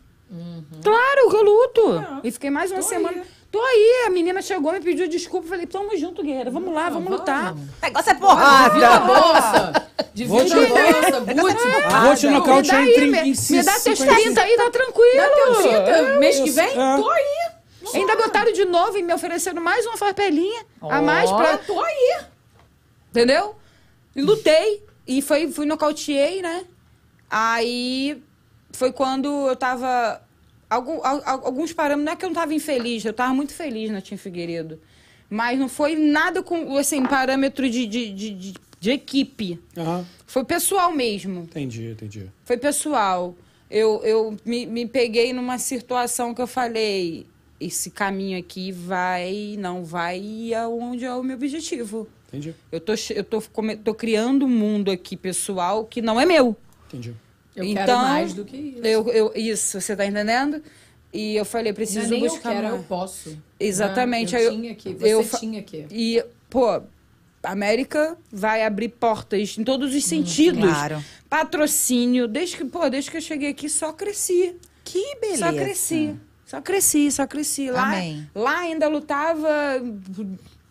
Claro 0.81 1.30
que 1.30 1.35
eu 1.35 1.43
luto. 1.43 1.81
E 2.23 2.31
fiquei 2.31 2.49
mais 2.49 2.72
uma 2.72 2.81
semana. 2.81 3.23
Tô 3.49 3.61
aí, 3.61 4.03
a 4.06 4.10
menina 4.10 4.41
chegou, 4.41 4.74
me 4.74 4.80
pediu 4.82 5.07
desculpa. 5.07 5.48
Falei, 5.48 5.65
tamo 5.65 5.95
junto, 5.98 6.22
guerreira. 6.22 6.52
Vamos 6.52 6.74
lá, 6.74 6.90
vamos 6.90 7.10
lutar. 7.10 7.53
O 7.53 7.57
negócio 7.82 8.11
é 8.11 8.15
porrada. 8.15 8.88
a 8.90 8.99
bolsa. 8.99 9.88
Te- 10.44 10.53
a 10.53 10.68
bolsa. 10.68 11.19
Vou 11.22 11.56
te 11.56 12.28
Me 12.28 12.34
dá 12.34 12.40
nocautear 12.40 12.82
em, 12.82 12.88
aí, 12.88 12.94
30, 12.94 13.24
me, 13.24 13.64
dá 13.64 13.80
teus 13.80 13.99
50. 13.99 14.15
30 14.22 14.41
aí, 14.41 14.57
tá 14.57 14.69
tranquilo. 14.69 15.15
Dá 15.18 15.30
teu 15.30 15.56
30 15.56 16.19
mês 16.19 16.40
que 16.40 16.49
vem? 16.52 16.68
É. 16.69 16.98
Tô 16.98 17.10
aí. 17.10 17.48
Ainda 17.94 18.15
botaram 18.18 18.52
de 18.52 18.65
novo 18.65 18.98
e 18.98 19.02
me 19.03 19.14
ofereceram 19.14 19.61
mais 19.61 19.86
uma 19.86 19.95
farpelinha 19.95 20.65
a 20.82 21.02
mais 21.02 21.32
pra. 21.32 21.57
Tô 21.57 21.80
aí. 21.82 22.18
Entendeu? 23.11 23.56
E 24.15 24.22
lutei. 24.22 24.84
E 25.07 25.22
foi, 25.22 25.49
fui 25.49 25.65
nocauteei, 25.65 26.41
né? 26.41 26.65
Aí 27.30 28.22
foi 28.74 28.91
quando 28.91 29.48
eu 29.48 29.56
tava. 29.56 30.22
Algum, 30.69 31.03
al- 31.03 31.22
al- 31.26 31.45
alguns 31.45 31.72
parâmetros. 31.73 32.06
Não 32.06 32.11
é 32.14 32.15
que 32.15 32.26
eu 32.26 32.30
não 32.30 32.35
tava 32.35 32.53
infeliz, 32.53 33.06
eu 33.06 33.14
tava 33.14 33.34
muito 33.34 33.53
feliz 33.53 33.89
na 33.89 34.02
Tim 34.02 34.18
Figueiredo. 34.18 34.80
Mas 35.30 35.57
não 35.60 35.68
foi 35.69 35.95
nada 35.95 36.41
com, 36.44 36.77
assim, 36.77 37.03
parâmetro 37.06 37.69
de, 37.69 37.85
de, 37.85 38.11
de, 38.14 38.30
de- 38.31 38.53
de 38.80 38.91
equipe. 38.91 39.60
Aham, 39.77 40.06
Foi 40.26 40.44
pessoal 40.45 40.91
mesmo. 40.94 41.41
entendi, 41.41 41.91
entendi. 41.91 42.27
Foi 42.45 42.57
pessoal. 42.57 43.35
Eu, 43.69 44.02
eu 44.03 44.38
me, 44.45 44.65
me 44.65 44.85
peguei 44.85 45.34
numa 45.34 45.57
situação 45.57 46.34
que 46.34 46.41
eu 46.41 46.48
falei: 46.48 47.26
esse 47.60 47.89
caminho 47.91 48.38
aqui 48.39 48.72
vai, 48.72 49.56
não 49.60 49.84
vai 49.84 50.53
aonde 50.53 51.03
é 51.06 51.14
o 51.14 51.23
meu 51.23 51.35
objetivo. 51.35 52.07
Entendi, 52.30 52.53
Eu 52.72 52.80
tô, 52.81 52.94
eu 53.15 53.23
tô, 53.23 53.41
tô 53.84 53.94
criando 53.94 54.45
um 54.45 54.49
mundo 54.49 54.91
aqui 54.91 55.15
pessoal 55.18 55.85
que 55.85 56.02
não 56.02 56.19
é 56.19 56.26
meu. 56.26 56.56
entendi. 56.88 57.14
Eu 57.57 57.63
então, 57.63 57.85
quero 57.85 57.97
mais 57.97 58.34
do 58.34 58.45
que 58.45 58.55
isso. 58.55 58.79
Eu, 58.85 59.07
eu, 59.09 59.31
isso, 59.35 59.81
você 59.81 59.95
tá 59.95 60.05
entendendo? 60.05 60.61
E 61.11 61.35
eu 61.35 61.43
falei, 61.45 61.65
Não 61.65 61.69
é 61.71 61.73
preciso 61.73 62.09
nem 62.09 62.23
eu 62.23 62.29
buscar 62.29 62.51
quero, 62.53 62.67
eu 62.67 62.73
mais. 62.75 62.85
posso. 62.85 63.38
Exatamente, 63.59 64.35
Ah, 64.35 64.41
eu 64.41 64.51
eu- 64.51 64.55
tinha 64.61 64.75
que, 64.75 64.93
você 64.93 65.13
eu 65.13 65.23
tinha 65.39 65.63
que. 65.63 65.85
E, 65.89 66.23
pô, 66.49 66.81
América 67.41 68.17
vai 68.31 68.63
abrir 68.63 68.89
portas 68.89 69.57
em 69.57 69.63
todos 69.63 69.95
os 69.95 70.03
sentidos. 70.03 70.59
Claro. 70.69 71.03
Patrocínio. 71.29 72.27
Desde 72.27 72.57
que, 72.57 72.65
pô, 72.65 72.89
desde 72.89 73.09
que 73.09 73.17
eu 73.17 73.21
cheguei 73.21 73.49
aqui, 73.49 73.69
só 73.69 73.91
cresci. 73.93 74.55
Que 74.84 75.15
beleza. 75.19 75.45
Só 75.45 75.53
cresci. 75.53 76.15
Só 76.45 76.61
cresci, 76.61 77.11
só 77.11 77.27
cresci. 77.27 77.71
Lá, 77.71 77.88
Amém. 77.88 78.29
lá 78.35 78.59
ainda 78.59 78.88
lutava, 78.88 79.49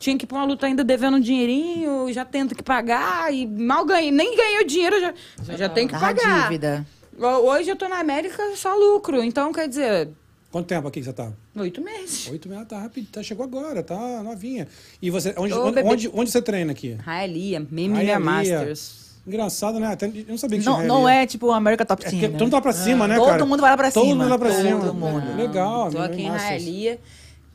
tinha 0.07 0.17
que 0.17 0.25
ir 0.25 0.29
pra 0.29 0.39
uma 0.39 0.45
luta 0.45 0.67
ainda 0.67 0.85
devendo 0.85 1.17
um 1.17 1.21
dinheirinho, 1.21 2.13
já 2.13 2.25
tendo 2.25 2.55
que 2.55 2.63
pagar, 2.63 3.33
e 3.35 3.45
mal 3.45 3.85
ganhei. 3.85 4.13
Nem 4.13 4.37
ganhei 4.37 4.61
o 4.63 4.65
dinheiro, 4.67 5.01
já, 5.01 5.13
já, 5.43 5.57
já 5.57 5.69
tenho 5.69 5.89
que 5.89 5.95
Tava 5.95 6.15
pagar. 6.15 6.43
dívida. 6.45 6.87
Ho- 7.19 7.51
Hoje 7.51 7.69
eu 7.71 7.75
tô 7.77 7.89
na 7.89 7.99
América 7.99 8.41
só 8.55 8.73
lucro. 8.77 9.21
Então, 9.23 9.53
quer 9.53 9.69
dizer, 9.69 10.09
Quanto 10.53 10.67
tempo 10.69 10.87
aqui 10.87 11.01
que 11.01 11.07
você 11.07 11.13
tá? 11.13 11.33
oito 11.57 11.83
meses. 11.83 12.29
Oito 12.31 12.49
meses, 12.49 12.67
tá 12.69 12.79
rápido, 12.79 13.09
tá, 13.11 13.21
chegou 13.23 13.45
agora, 13.45 13.83
tá 13.83 14.23
novinha. 14.23 14.69
E 15.03 15.11
você, 15.11 15.35
onde, 15.37 15.53
Ô, 15.53 15.67
onde, 15.67 15.81
onde, 15.81 16.11
onde 16.15 16.31
você 16.31 16.41
treina 16.41 16.71
aqui? 16.71 16.97
Raelia, 17.05 17.67
Meme 17.69 17.95
Raelia. 17.97 18.21
Masters. 18.21 19.07
Engraçado, 19.27 19.81
né? 19.81 19.89
Até, 19.89 20.07
eu 20.07 20.25
não 20.29 20.39
sabia 20.39 20.57
que 20.59 20.63
tinha 20.65 20.77
Não, 20.79 20.87
não 20.87 21.03
Raelia. 21.03 21.23
é 21.25 21.27
tipo 21.27 21.47
o 21.49 21.53
America 21.53 21.85
Top 21.85 22.07
É 22.07 22.11
Team. 22.11 22.21
que 22.21 22.29
né? 22.29 22.33
todo 22.39 22.43
mundo 22.45 22.53
vai 22.53 22.63
pra 22.63 22.73
cima, 22.73 23.09
né, 23.09 23.17
Todo 23.17 23.27
cara? 23.27 23.45
mundo 23.45 23.61
vai 23.61 23.71
lá 23.73 23.77
pra 23.77 23.91
Todo 23.91 24.05
cima. 24.05 24.15
mundo 24.25 24.29
vai 24.29 24.39
pra 24.39 24.49
Todo 24.51 24.63
cima. 24.63 24.93
mundo. 24.95 25.37
Legal. 25.37 25.91
Tô 25.91 25.99
aqui 25.99 26.23
em 26.23 26.31
Masters. 26.31 26.99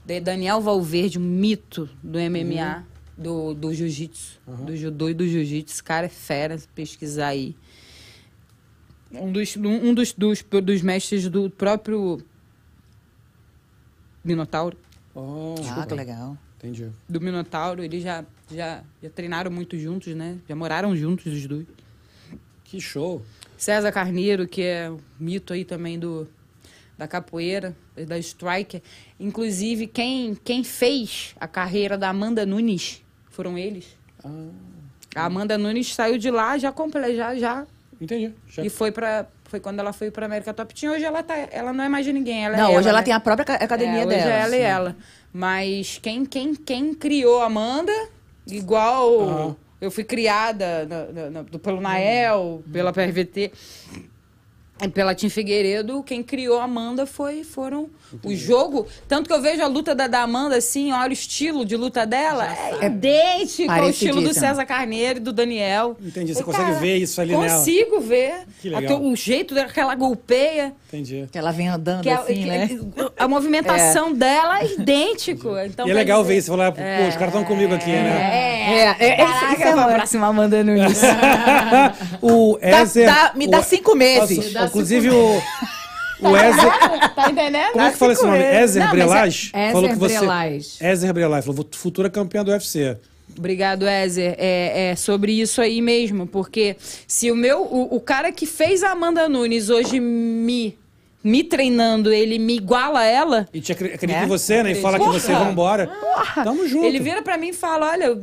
De 0.06 0.20
Daniel 0.20 0.60
Valverde, 0.62 1.20
um 1.20 1.22
mito 1.22 1.90
do 2.02 2.18
MMA, 2.20 2.78
Uhum. 3.18 3.24
do, 3.24 3.54
do 3.54 3.74
jiu-jitsu, 3.74 4.40
do 4.66 4.76
judô 4.76 5.10
e 5.10 5.14
do 5.14 5.28
jiu-jitsu. 5.28 5.74
Esse 5.76 5.84
cara 5.84 6.08
é 6.08 6.10
fera, 6.10 6.58
se 6.58 6.68
pesquisar 6.70 7.28
aí. 7.28 7.56
Um 9.12 9.32
dos, 9.32 9.56
um 9.58 9.94
dos, 9.94 10.14
dos, 10.14 10.42
dos 10.64 10.82
mestres 10.82 11.28
do 11.30 11.50
próprio 11.50 12.20
Minotauro. 14.24 14.78
Oh, 15.14 15.56
Ah, 15.70 15.86
que 15.86 15.94
legal. 15.94 16.38
Entendi. 16.58 16.90
Do 17.10 17.20
Minotauro, 17.20 17.84
eles 17.84 18.04
já, 18.04 18.24
já, 18.52 18.84
já 19.02 19.10
treinaram 19.10 19.52
muito 19.52 19.78
juntos, 19.78 20.16
né? 20.16 20.38
Já 20.48 20.56
moraram 20.56 20.96
juntos 20.96 21.26
os 21.34 21.46
dois. 21.48 21.66
Que 22.64 22.80
show. 22.80 23.22
César 23.58 23.92
Carneiro, 23.92 24.48
que 24.48 24.62
é 24.62 24.90
um 24.90 25.00
mito 25.20 25.54
aí 25.54 25.66
também 25.66 26.00
do, 26.00 26.28
da 27.02 27.08
capoeira, 27.08 27.76
da 28.08 28.20
striker. 28.20 28.80
Inclusive, 29.20 29.88
quem, 29.88 30.36
quem 30.36 30.64
fez 30.64 31.34
a 31.40 31.48
carreira 31.48 31.98
da 31.98 32.10
Amanda 32.10 32.46
Nunes 32.46 33.02
foram 33.32 33.58
eles. 33.58 33.98
Ah, 34.24 34.30
A 35.16 35.26
Amanda 35.26 35.58
Nunes 35.58 35.96
saiu 35.96 36.20
de 36.20 36.30
lá 36.30 36.60
já 36.60 36.72
comple- 36.72 37.16
já 37.16 37.36
já 37.36 37.66
entendi. 38.00 38.32
Já- 38.48 38.64
e 38.64 38.70
foi 38.70 38.92
para 38.92 39.26
foi 39.46 39.60
quando 39.60 39.80
ela 39.80 39.92
foi 39.92 40.12
para 40.12 40.28
América 40.28 40.54
Top 40.54 40.74
Team. 40.80 40.94
Hoje 40.94 41.04
ela 41.04 41.24
tá, 41.24 41.36
ela 41.52 41.74
não 41.74 41.84
é 41.84 41.90
mais 41.90 42.06
de 42.06 42.14
ninguém, 42.14 42.46
ela 42.46 42.56
não, 42.56 42.72
é 42.72 42.78
hoje 42.78 42.88
ela 42.88 43.00
né? 43.00 43.04
tem 43.06 43.14
a 43.16 43.20
própria 43.20 43.44
ca- 43.46 43.56
academia 43.56 44.04
é, 44.04 44.06
dela. 44.06 44.22
Hoje 44.22 44.30
é 44.32 44.40
ela 44.40 44.56
e 44.56 44.60
sim. 44.60 44.64
ela. 44.66 44.96
Mas 45.34 45.98
quem, 46.02 46.24
quem, 46.24 46.54
quem 46.56 46.94
criou 46.94 47.42
a 47.42 47.46
Amanda, 47.48 47.92
igual 48.48 49.58
eu 49.82 49.90
fui 49.90 50.04
criada 50.04 50.86
na- 50.86 51.06
na- 51.12 51.30
na- 51.32 51.42
do- 51.42 51.58
pelo 51.60 51.82
Nael, 51.82 52.64
pela 52.72 52.94
PRVT, 52.94 53.52
e 53.96 54.02
pela 54.88 55.14
Tim 55.16 55.30
Figueiredo, 55.30 56.02
quem 56.04 56.24
criou 56.24 56.60
a 56.60 56.64
Amanda 56.64 57.06
foi, 57.06 57.44
foram 57.44 57.90
o 58.24 58.34
jogo. 58.36 58.88
Tanto 59.08 59.28
que 59.28 59.34
eu 59.34 59.42
vejo 59.42 59.62
a 59.64 59.68
luta 59.68 59.94
da, 59.96 60.08
da 60.08 60.22
Amanda 60.22 60.58
assim, 60.58 60.92
olha 60.92 61.10
o 61.10 61.14
estilo 61.14 61.64
de 61.66 61.76
luta 61.78 62.06
dela, 62.06 62.48
é 62.82 62.86
idêntico 62.88 63.72
ao 63.72 63.90
estilo 63.90 64.22
do. 64.22 64.34
César 64.34 64.66
Carneiro 64.66 65.18
e 65.20 65.22
do 65.22 65.32
Daniel. 65.32 65.96
Entendi, 66.02 66.34
você 66.34 66.42
Eu, 66.42 66.46
consegue 66.46 66.72
ver 66.74 66.98
isso 66.98 67.22
ali 67.22 67.32
nela. 67.36 67.48
Consigo 67.60 68.00
ver. 68.00 68.34
Que 68.62 68.70
legal. 68.70 68.84
Até 68.98 69.06
o 69.06 69.16
jeito 69.16 69.54
dela 69.54 69.70
que 69.70 69.80
ela 69.80 69.94
golpeia. 69.94 70.74
Entendi. 70.88 71.28
Que 71.32 71.38
ela 71.38 71.52
vem 71.52 71.68
andando 71.70 72.02
Que 72.04 72.10
a, 72.10 72.20
assim, 72.20 72.34
que- 72.34 72.46
né? 72.46 72.70
a 73.18 73.28
movimentação 73.28 74.12
dela 74.14 74.62
é 74.62 74.66
idêntico. 74.74 75.58
Então, 75.60 75.88
e 75.88 75.92
é 75.92 75.94
legal 75.94 76.22
dizer- 76.22 76.34
ver 76.34 76.40
isso. 76.40 76.46
Você 76.48 76.52
falar, 76.58 76.72
pô, 76.72 76.82
os 76.82 77.14
caras 77.16 77.28
estão 77.28 77.44
comigo 77.44 77.74
aqui, 77.74 77.92
né? 77.92 78.32
É, 78.34 78.72
É, 78.72 79.12
é, 79.12 79.16
Caraca, 79.18 79.54
esse 79.54 79.64
é 79.64 79.72
pra 79.74 79.88
o- 79.88 79.94
próxima 79.94 80.28
Amanda 80.28 80.64
Nunes. 80.64 81.02
o 82.22 82.58
Dá- 82.60 82.82
Ezer. 82.82 83.06
dá- 83.06 83.32
me 83.36 83.48
dá 83.48 83.60
o- 83.60 83.64
cinco 83.64 83.96
meses. 83.96 84.38
Nossa, 84.38 84.48
Me 84.48 84.54
dá 84.54 84.71
inclusive 84.72 85.10
o. 85.10 85.42
O 86.24 86.38
Ezer. 86.38 86.72
Tá 87.16 87.32
entendendo? 87.32 87.72
Como 87.72 87.84
é 87.84 87.90
que 87.92 87.98
fala 87.98 88.14
esse 88.14 88.24
nome? 88.24 88.38
Ezer 88.44 88.84
é- 88.84 88.88
Brelage? 88.92 89.52
Ezer 89.56 89.72
falou 89.72 89.90
que 89.90 89.96
você. 89.96 90.86
Ezer 90.86 91.12
Brelage. 91.14 91.48
Falou, 91.48 91.68
futura 91.72 92.12
campeã 92.12 92.44
do 92.44 92.52
UFC. 92.52 92.96
Obrigado, 93.36 93.88
Ézer. 93.88 94.36
É, 94.38 94.92
é 94.92 94.96
sobre 94.96 95.32
isso 95.42 95.60
aí 95.64 95.82
mesmo, 95.82 96.28
porque 96.28 96.76
se 97.08 97.32
o 97.32 97.36
meu. 97.36 97.64
O, 97.64 97.96
o 97.96 98.00
cara 98.00 98.32
que 98.32 98.46
fez 98.46 98.84
a 98.84 98.92
Amanda 98.92 99.28
Nunes 99.28 99.72
hoje 99.72 100.00
me, 100.00 100.78
me 101.24 101.44
treinando, 101.44 102.14
ele 102.14 102.38
me 102.38 102.56
iguala 102.58 103.00
a 103.00 103.06
ela, 103.06 103.48
E 103.52 103.60
te 103.60 103.72
acre- 103.72 103.94
acredita 103.96 104.20
É? 104.20 104.24
em 104.24 104.28
você, 104.28 104.62
né? 104.62 104.74
E 104.74 104.76
fala 104.76 105.00
que 105.00 105.06
Porra! 105.06 105.20
você 105.20 105.34
vai 105.34 105.52
embora. 105.52 105.92
Tamo 106.36 106.68
junto. 106.68 106.86
ele 106.86 107.00
vira 107.00 107.24
pra 107.24 107.36
mim 107.36 107.48
e 107.48 107.54
fala: 107.54 107.90
olha, 107.90 108.22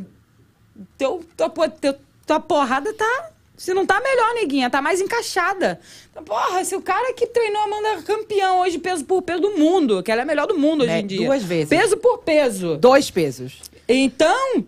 teu, 0.97 1.21
tua, 1.37 1.69
teu, 1.69 1.97
tua 2.25 2.39
porrada 2.39 2.93
tá. 2.95 3.31
Se 3.59 3.75
não 3.75 3.85
tá 3.85 4.01
melhor, 4.01 4.35
neguinha, 4.35 4.71
tá 4.71 4.81
mais 4.81 5.01
encaixada. 5.01 5.81
Então, 6.11 6.23
Porra, 6.23 6.65
se 6.65 6.77
o 6.77 6.81
cara 6.81 7.13
que 7.13 7.27
treinou 7.27 7.61
a 7.61 7.65
Amanda 7.65 8.03
campeão 8.03 8.61
hoje, 8.61 8.79
peso 8.79 9.05
por 9.05 9.21
peso 9.21 9.41
do 9.41 9.59
mundo, 9.59 10.01
que 10.03 10.11
ela 10.13 10.21
é 10.21 10.25
a 10.25 10.27
melhor 10.27 10.47
do 10.47 10.57
mundo 10.57 10.83
hoje 10.83 10.93
Né, 10.93 11.01
em 11.01 11.07
dia. 11.07 11.27
duas 11.27 11.43
vezes. 11.43 11.69
Peso 11.69 11.97
por 11.97 12.19
peso. 12.19 12.77
Dois 12.77 13.11
pesos. 13.11 13.61
Então, 13.89 14.65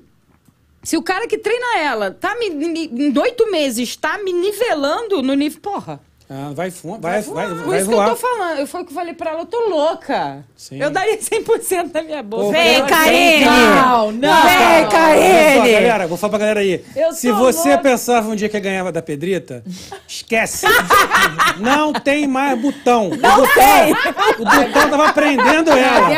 se 0.82 0.96
o 0.96 1.02
cara 1.02 1.28
que 1.28 1.38
treina 1.38 1.78
ela 1.78 2.10
tá 2.10 2.34
me, 2.34 2.50
me- 2.50 2.86
em 2.86 3.16
oito 3.18 3.48
meses 3.50 3.94
tá 3.94 4.18
me 4.18 4.32
nivelando 4.32 5.22
no 5.22 5.34
nível. 5.34 5.60
Porra. 5.60 6.00
Ah, 6.32 6.52
vai, 6.54 6.70
fu- 6.70 6.96
vai, 7.00 7.20
vai, 7.22 7.22
Por 7.24 7.34
vai 7.66 7.78
isso 7.80 7.88
que 7.88 7.92
eu 7.92 7.96
voar. 7.98 8.10
tô 8.10 8.14
falando. 8.16 8.58
Eu 8.60 8.66
foi 8.68 8.82
o 8.82 8.84
que 8.84 8.92
eu 8.92 8.94
falei 8.94 9.14
pra 9.14 9.32
ela, 9.32 9.40
eu 9.40 9.46
tô 9.46 9.68
louca. 9.68 10.44
Sim. 10.56 10.80
Eu 10.80 10.88
daria 10.88 11.18
100% 11.18 11.90
da 11.90 12.02
minha 12.04 12.22
bolsa. 12.22 12.52
Vem, 12.52 12.86
Karine! 12.86 13.44
Não, 13.44 14.12
não. 14.12 14.42
Vem, 14.44 14.88
Karine! 14.88 15.72
galera, 15.72 16.06
vou 16.06 16.16
falar 16.16 16.30
pra 16.30 16.38
galera 16.38 16.60
aí. 16.60 16.84
Eu 16.94 17.12
Se 17.12 17.32
você 17.32 17.70
louca. 17.70 17.82
pensava 17.82 18.28
um 18.28 18.36
dia 18.36 18.48
que 18.48 18.60
ganhava 18.60 18.92
da 18.92 19.02
Pedrita, 19.02 19.64
esquece. 20.06 20.66
Não 21.58 21.92
tem 21.92 22.26
mais 22.28 22.58
botão. 22.60 23.10
Não 23.10 23.34
o 23.34 23.36
botão, 23.40 23.54
tem. 23.54 23.92
O 24.38 24.44
botão 24.44 24.90
tava 24.90 25.12
prendendo 25.12 25.70
ela. 25.72 26.08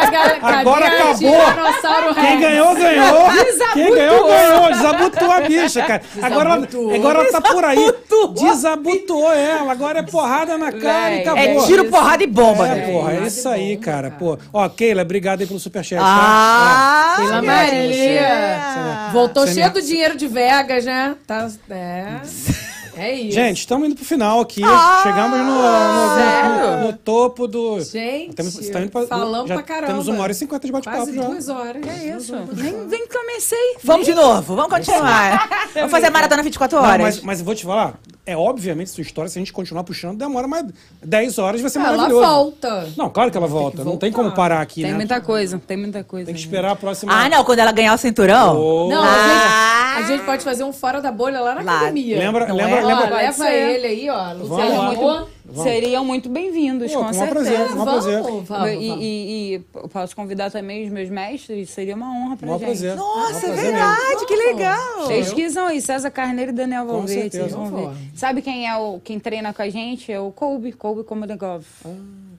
Agora 0.42 0.86
acabou. 0.88 2.14
Quem 2.14 2.40
ganhou, 2.40 2.74
ganhou. 2.74 3.28
Quem 3.72 3.94
ganhou, 3.94 4.26
ganhou. 4.26 4.72
Desabotou 4.72 5.30
a 5.30 5.40
bicha, 5.40 5.82
cara. 5.82 6.02
Agora, 6.20 6.52
agora 6.94 7.18
ela 7.20 7.30
tá 7.32 7.40
por 7.40 7.64
aí. 7.64 7.92
Desabotou 8.38 9.32
ela. 9.32 9.72
Agora 9.72 9.98
é 10.00 10.01
porrada 10.04 10.56
na 10.58 10.72
cara 10.72 11.14
e 11.14 11.20
acabou. 11.22 11.38
É 11.42 11.66
tiro, 11.66 11.84
porrada 11.86 12.22
e 12.22 12.26
bomba, 12.26 12.66
É, 12.68 12.74
né? 12.74 12.92
porra, 12.92 13.12
é 13.14 13.20
isso 13.26 13.48
aí, 13.48 13.76
cara. 13.76 14.10
cara. 14.10 14.16
Pô, 14.18 14.38
ó, 14.52 14.68
Keila, 14.68 15.02
obrigado 15.02 15.40
aí 15.40 15.46
pelo 15.46 15.58
superchat. 15.60 16.00
tá? 16.00 16.06
Ah, 16.06 17.12
Ó, 17.14 17.20
Keila. 17.20 17.42
Maria. 17.42 19.08
Voltou 19.12 19.46
cheio 19.46 19.66
me- 19.66 19.72
do 19.72 19.82
dinheiro 19.82 20.16
de 20.16 20.26
Vegas, 20.26 20.84
né? 20.84 21.14
Tá, 21.26 21.48
é. 21.70 22.20
É 22.96 23.12
isso. 23.14 23.32
Gente, 23.34 23.58
estamos 23.58 23.86
indo 23.86 23.96
pro 23.96 24.04
final 24.04 24.40
aqui. 24.40 24.62
Ah, 24.64 25.00
Chegamos 25.02 25.38
no, 25.38 25.44
no- 25.46 26.14
sério? 26.14 26.76
no- 26.80 26.86
no 26.88 26.92
topo 26.92 27.46
do. 27.48 27.80
Gente, 27.80 28.34
Temos- 28.34 28.58
estamos 28.58 28.82
indo 28.86 28.90
pra- 28.92 29.06
falamos 29.06 29.48
já 29.48 29.54
pra 29.54 29.62
caramba. 29.62 29.86
Temos 29.88 30.08
uma 30.08 30.22
hora 30.22 30.32
e 30.32 30.34
cinquenta 30.34 30.66
de 30.66 30.72
bate-papo 30.72 30.96
Quase 30.98 31.14
já. 31.14 31.22
duas 31.22 31.48
horas. 31.48 31.82
É 31.86 32.16
isso. 32.16 32.34
Nem, 32.54 32.72
nem 32.86 33.08
comecei. 33.08 33.76
Vamos 33.82 34.06
de 34.06 34.14
novo, 34.14 34.54
vamos 34.54 34.70
continuar. 34.70 35.48
Vamos 35.74 35.90
fazer 35.90 36.06
a 36.06 36.10
maratona 36.10 36.42
24 36.42 36.76
Não, 36.78 36.84
horas. 36.86 37.00
mas, 37.00 37.20
mas 37.22 37.38
eu 37.40 37.44
vou 37.46 37.54
te 37.54 37.64
falar, 37.64 37.94
é 38.26 38.36
obviamente 38.36 38.90
sua 38.90 39.02
história, 39.02 39.28
se 39.30 39.38
a 39.38 39.40
gente 39.40 39.52
continuar 39.52 39.84
puxando, 39.84 40.18
demora 40.18 40.46
mais 40.46 40.66
10 41.02 41.38
horas, 41.38 41.60
vai 41.60 41.70
ser 41.70 41.78
Ela 41.78 41.92
maravilhoso. 41.96 42.26
volta. 42.26 42.88
Não, 42.96 43.08
claro 43.08 43.30
que 43.30 43.36
ela 43.38 43.46
volta. 43.46 43.82
Não 43.84 43.96
tem 43.96 44.12
como 44.12 44.32
parar 44.32 44.60
aqui, 44.60 44.82
Tem 44.82 44.90
né? 44.90 44.96
muita 44.96 45.20
coisa, 45.20 45.58
tem 45.66 45.76
muita 45.78 46.04
coisa. 46.04 46.26
Tem 46.26 46.34
que 46.34 46.40
esperar 46.40 46.72
a 46.72 46.76
próxima. 46.76 47.12
Ah, 47.12 47.28
não, 47.28 47.42
quando 47.44 47.58
ela 47.60 47.72
ganhar 47.72 47.94
o 47.94 47.98
cinturão. 47.98 48.56
Oh. 48.60 48.88
Não, 48.90 49.02
Ah. 49.02 49.94
a, 49.96 49.98
gente, 50.02 50.04
a 50.04 50.08
gente 50.16 50.24
pode 50.24 50.44
fazer 50.44 50.62
um 50.64 50.72
fora 50.72 51.00
da 51.00 51.10
bolha 51.10 51.40
lá 51.40 51.54
na 51.54 51.62
Lá. 51.62 51.76
academia. 51.78 52.18
Lembra- 52.18 52.46
Não 52.48 52.56
lembra- 52.56 52.78
é? 52.80 52.81
Ó, 52.84 52.88
lembra- 52.88 53.08
Pode 53.08 53.14
leva 53.22 53.32
ser. 53.32 53.52
ele 53.70 53.86
aí, 53.86 54.10
ó. 54.10 54.24
Vamos 54.34 54.48
Luciano 54.48 54.78
lá. 54.78 54.88
Amor. 54.90 55.28
Vamos. 55.44 55.62
Seriam 55.64 56.04
muito 56.04 56.28
bem-vindos, 56.30 56.92
com 56.94 57.00
com 57.02 57.10
um 57.10 57.12
certeza. 57.12 57.30
prazer, 57.34 57.66
com 57.68 57.80
um 57.80 57.84
prazer. 57.84 58.22
Vamos, 58.22 58.48
vamos, 58.48 58.70
E, 58.70 58.88
vamos. 58.88 59.04
e- 59.04 59.06
e 59.06 59.64
eu 59.74 59.88
posso 59.88 60.16
convidar 60.16 60.50
também 60.50 60.84
os 60.86 60.90
meus 60.90 61.10
mestres, 61.10 61.68
seria 61.70 61.94
uma 61.94 62.06
honra 62.10 62.36
pra 62.36 62.46
Maior 62.46 62.58
gente. 62.58 62.66
prazer. 62.68 62.96
Nossa, 62.96 63.46
é 63.46 63.50
verdade, 63.52 64.26
que 64.26 64.34
legal. 64.36 65.08
Pesquisam 65.08 65.66
aí, 65.66 65.80
César 65.82 66.10
Carneiro 66.10 66.52
e 66.52 66.54
Daniel 66.54 66.86
Valverde, 66.86 67.36
vocês 67.36 67.52
vão 67.52 67.66
ver. 67.66 67.88
Sabe 68.14 68.40
quem 68.40 68.66
é 68.68 68.74
o 68.76 68.98
quem 69.02 69.18
treina 69.20 69.52
com 69.52 69.60
a 69.62 69.68
gente? 69.68 70.10
É 70.10 70.18
o 70.20 70.30
Colby, 70.30 70.72
Colby 70.72 71.04
Komodegov, 71.04 71.64
Ah, 71.84 71.88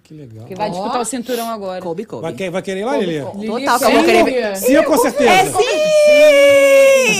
que 0.04 0.14
legal. 0.14 0.46
que 0.46 0.54
vai 0.56 0.70
disputar 0.70 1.00
o 1.02 1.06
cinturão 1.06 1.50
agora. 1.50 1.82
Coube, 1.82 2.04
coube. 2.06 2.22
Vai, 2.24 2.34
que- 2.34 2.50
vai 2.50 2.62
querer 2.62 2.82
ir 2.82 2.86
lá, 2.86 2.98
Lili? 2.98 3.22
Total, 3.22 3.80
que 3.80 3.86
eu 3.86 3.92
vou 3.92 4.04
querer 4.04 4.56
Sim, 4.58 4.84
com 4.84 4.98
certeza. 4.98 5.30
É 5.32 5.46
sim! 5.46 7.18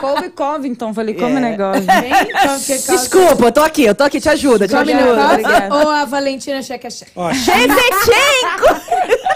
Colby 0.00 0.30
Covington, 0.36 0.94
falei 0.94 1.14
então, 1.14 2.60
que 2.60 2.78
caso- 2.78 2.92
Desculpa, 2.92 3.44
eu 3.46 3.52
tô 3.52 3.60
aqui, 3.62 3.84
eu 3.84 3.94
tô 3.94 4.04
aqui, 4.04 4.20
te 4.20 4.28
ajuda, 4.28 4.68
te 4.68 4.74
Come 4.76 4.92
ajuda. 4.92 5.24
obrigada. 5.32 5.74
Ou 5.74 5.90
a 5.90 6.04
Valentina 6.04 6.62
Checa 6.62 6.88
Checa. 6.90 7.10
Ó, 7.16 7.32
Shevchenko! 7.32 7.76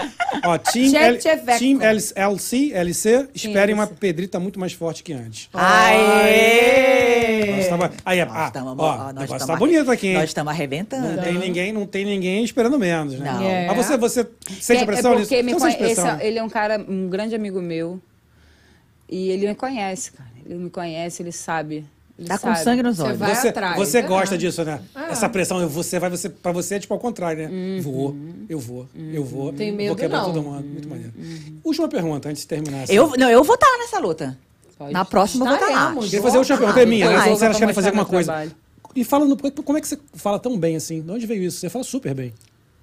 ó, 0.43 0.57
Team, 0.57 0.95
L, 0.95 1.19
team 1.59 1.79
LC, 2.15 2.71
LC, 2.73 3.27
esperem 3.33 3.75
uma 3.75 3.87
pedrita 3.87 4.39
muito 4.39 4.59
mais 4.59 4.73
forte 4.73 5.03
que 5.03 5.13
antes. 5.13 5.49
Aê! 5.53 7.55
Nós 7.55 7.67
tava- 7.67 7.91
aí, 8.05 8.25
Nós 8.25 8.35
ah, 8.35 8.51
tamo- 8.51 8.75
ó, 8.77 9.09
ó, 9.09 9.13
nós 9.13 9.29
tamo 9.29 9.47
tá 9.47 9.55
bonito 9.55 9.91
aqui, 9.91 10.07
hein? 10.07 10.13
Nós 10.15 10.29
estamos 10.29 10.51
arrebentando. 10.51 11.15
Não 11.15 11.23
tem 11.23 11.37
ninguém, 11.37 11.71
não 11.71 11.85
tem 11.85 12.05
ninguém 12.05 12.43
esperando 12.43 12.77
menos, 12.79 13.19
né? 13.19 13.31
Não. 13.31 13.43
É. 13.43 13.67
Mas 13.67 13.77
você, 13.77 13.97
você 13.97 14.27
sente 14.59 14.83
a 14.83 14.85
pressão 14.85 15.13
é 15.13 15.15
nisso? 15.17 15.33
me 15.43 15.53
conhe- 15.53 15.75
pressão, 15.77 15.87
esse 15.87 16.01
é- 16.01 16.17
né? 16.17 16.27
ele 16.27 16.39
é 16.39 16.43
um 16.43 16.49
cara, 16.49 16.83
um 16.87 17.09
grande 17.09 17.35
amigo 17.35 17.61
meu. 17.61 17.99
E 19.09 19.29
ele 19.29 19.47
me 19.47 19.55
conhece, 19.55 20.11
cara. 20.13 20.29
Ele 20.45 20.55
me 20.55 20.69
conhece, 20.69 21.21
ele 21.21 21.31
sabe. 21.31 21.85
Ele 22.17 22.27
Tá 22.27 22.37
com 22.37 22.47
sabe. 22.47 22.63
sangue 22.63 22.83
nos 22.83 22.97
Você 22.97 23.03
olhos. 23.03 23.17
vai 23.19 23.35
Você, 23.35 23.47
atrás, 23.47 23.75
você 23.77 24.01
né? 24.01 24.07
gosta 24.07 24.37
disso, 24.37 24.63
né? 24.63 24.79
Ah. 24.93 25.07
Essa 25.11 25.27
pressão, 25.29 25.67
você 25.67 25.99
vai, 25.99 26.09
você, 26.09 26.29
pra 26.29 26.51
você 26.51 26.75
é 26.75 26.79
tipo 26.79 26.93
ao 26.93 26.99
contrário, 26.99 27.49
né? 27.49 27.49
Uhum. 27.49 27.81
Vou, 27.81 28.15
eu 28.49 28.59
vou, 28.59 28.87
eu 29.13 29.23
vou. 29.23 29.53
Tem 29.53 29.69
vou 29.69 29.77
medo, 29.77 29.95
quebrar 29.95 30.19
não. 30.19 30.25
todo 30.25 30.41
mundo. 30.43 30.63
Muito 30.63 30.87
maneiro. 30.89 31.13
Última 31.63 31.87
pergunta, 31.87 32.29
antes 32.29 32.41
de 32.43 32.47
terminar. 32.47 32.83
assim. 32.83 32.93
Eu, 32.93 33.11
não, 33.17 33.29
eu 33.29 33.43
vou 33.43 33.55
estar 33.55 33.77
nessa 33.79 33.99
luta. 33.99 34.37
Pode. 34.77 34.93
Na 34.93 35.05
próxima 35.05 35.45
eu 35.45 35.49
vou 35.49 35.55
estar 35.67 35.69
lá. 35.69 35.95
Queria 36.01 36.21
fazer 36.21 36.35
a 36.37 36.39
última 36.39 36.57
pergunta, 36.57 36.81
é 36.81 36.85
minha, 36.85 37.09
né? 37.09 37.35
Se 37.35 37.39
pra 37.39 37.53
querem 37.53 37.73
fazer 37.73 37.87
alguma 37.89 38.05
coisa. 38.05 38.31
trabalho. 38.31 38.51
E 38.95 39.03
fala 39.05 39.25
no, 39.25 39.37
como 39.37 39.77
é 39.77 39.81
que 39.81 39.87
você 39.87 39.97
fala 40.15 40.37
tão 40.37 40.57
bem 40.57 40.75
assim? 40.75 41.01
De 41.01 41.11
onde 41.11 41.25
veio 41.25 41.43
isso? 41.43 41.59
Você 41.59 41.69
fala 41.69 41.83
super 41.83 42.13
bem. 42.13 42.33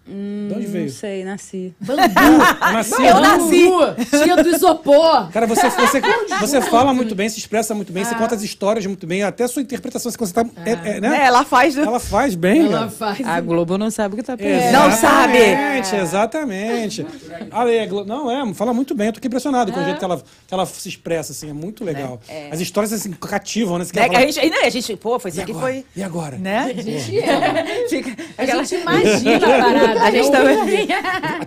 De 0.08 0.54
onde 0.54 0.64
Não 0.66 0.72
veio? 0.72 0.90
sei, 0.90 1.24
nasci. 1.24 1.74
Eu 1.86 1.96
nasci. 2.72 3.02
Eu 3.04 3.20
nasci. 3.20 3.68
Bambu, 3.68 4.24
Tia 4.24 4.36
do 4.42 4.48
isopor. 4.48 5.30
Cara, 5.30 5.46
você, 5.46 5.68
você, 5.68 6.00
você 6.40 6.60
fala 6.62 6.94
muito 6.94 7.14
bem, 7.14 7.28
se 7.28 7.38
expressa 7.38 7.74
muito 7.74 7.92
bem, 7.92 8.04
você 8.04 8.14
conta 8.14 8.34
as 8.34 8.42
histórias 8.42 8.86
muito 8.86 9.06
bem, 9.06 9.22
até 9.22 9.44
a 9.44 9.48
sua 9.48 9.60
interpretação, 9.62 10.10
você 10.10 10.32
tá, 10.32 10.44
é, 10.64 10.96
é, 10.96 11.00
né? 11.00 11.20
É, 11.22 11.26
ela 11.26 11.44
faz. 11.44 11.74
do- 11.74 11.82
Ela 11.82 12.00
faz 12.00 12.34
bem, 12.34 12.60
Ela 12.66 12.78
cara. 12.78 12.90
faz. 12.90 13.20
A 13.26 13.40
Globo 13.40 13.76
não 13.76 13.90
sabe 13.90 14.14
o 14.14 14.16
que 14.16 14.22
tá 14.22 14.34
É. 14.38 14.72
Não 14.72 14.90
sabe. 14.92 15.36
Exatamente, 15.38 15.96
exatamente. 15.96 17.06
Ale, 17.50 17.86
não, 18.06 18.30
é, 18.30 18.54
fala 18.54 18.72
muito 18.72 18.94
bem. 18.94 19.08
Eu 19.08 19.12
tô 19.12 19.18
aqui 19.18 19.26
impressionado 19.28 19.72
com 19.72 19.80
o 19.80 19.84
jeito 19.84 19.98
que 19.98 20.04
ela, 20.04 20.16
que 20.46 20.54
ela 20.54 20.64
se 20.66 20.88
expressa, 20.88 21.32
assim, 21.32 21.50
é 21.50 21.52
muito 21.52 21.84
legal. 21.84 22.20
As 22.50 22.60
histórias, 22.60 22.92
assim, 22.92 23.10
cativam, 23.12 23.78
né? 23.78 23.84
Você 23.84 23.92
quer 23.92 24.00
Né, 24.00 24.06
falar, 24.08 24.18
a, 24.20 24.30
gente, 24.30 24.50
né, 24.50 24.56
a 24.64 24.70
gente, 24.70 24.96
pô, 24.96 25.18
foi 25.18 25.30
isso 25.30 25.40
aqui, 25.40 25.50
agora? 25.52 25.66
foi. 25.72 25.84
E 25.96 26.02
agora? 26.02 26.36
Né? 26.38 26.74
A 26.78 26.82
gente 26.82 27.18
é. 27.18 27.86
Fica- 27.88 28.16
A 28.38 28.44
gente 28.46 28.74
imagina 28.76 29.36
a 29.36 29.40
parada. 29.60 29.97
A 30.00 30.10
gente 30.10 30.30
também. 30.30 30.56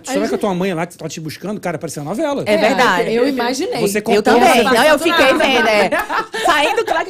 Você 0.04 0.18
vai 0.18 0.28
com 0.28 0.34
a 0.34 0.38
tua 0.38 0.54
mãe 0.54 0.74
lá, 0.74 0.86
que 0.86 0.96
tá 0.96 1.08
te 1.08 1.20
buscando, 1.20 1.60
cara, 1.60 1.78
parecia 1.78 2.02
novela. 2.02 2.42
É 2.46 2.56
verdade. 2.56 3.12
Eu 3.14 3.28
imaginei. 3.28 3.80
Você 3.80 4.02
Eu 4.06 4.22
também. 4.22 4.62
Não, 4.64 4.84
eu 4.84 4.98
fiquei 4.98 5.32
Nada. 5.32 5.44
vendo, 5.44 5.68
é. 5.68 5.90
Saindo 6.44 6.84
claro. 6.84 7.08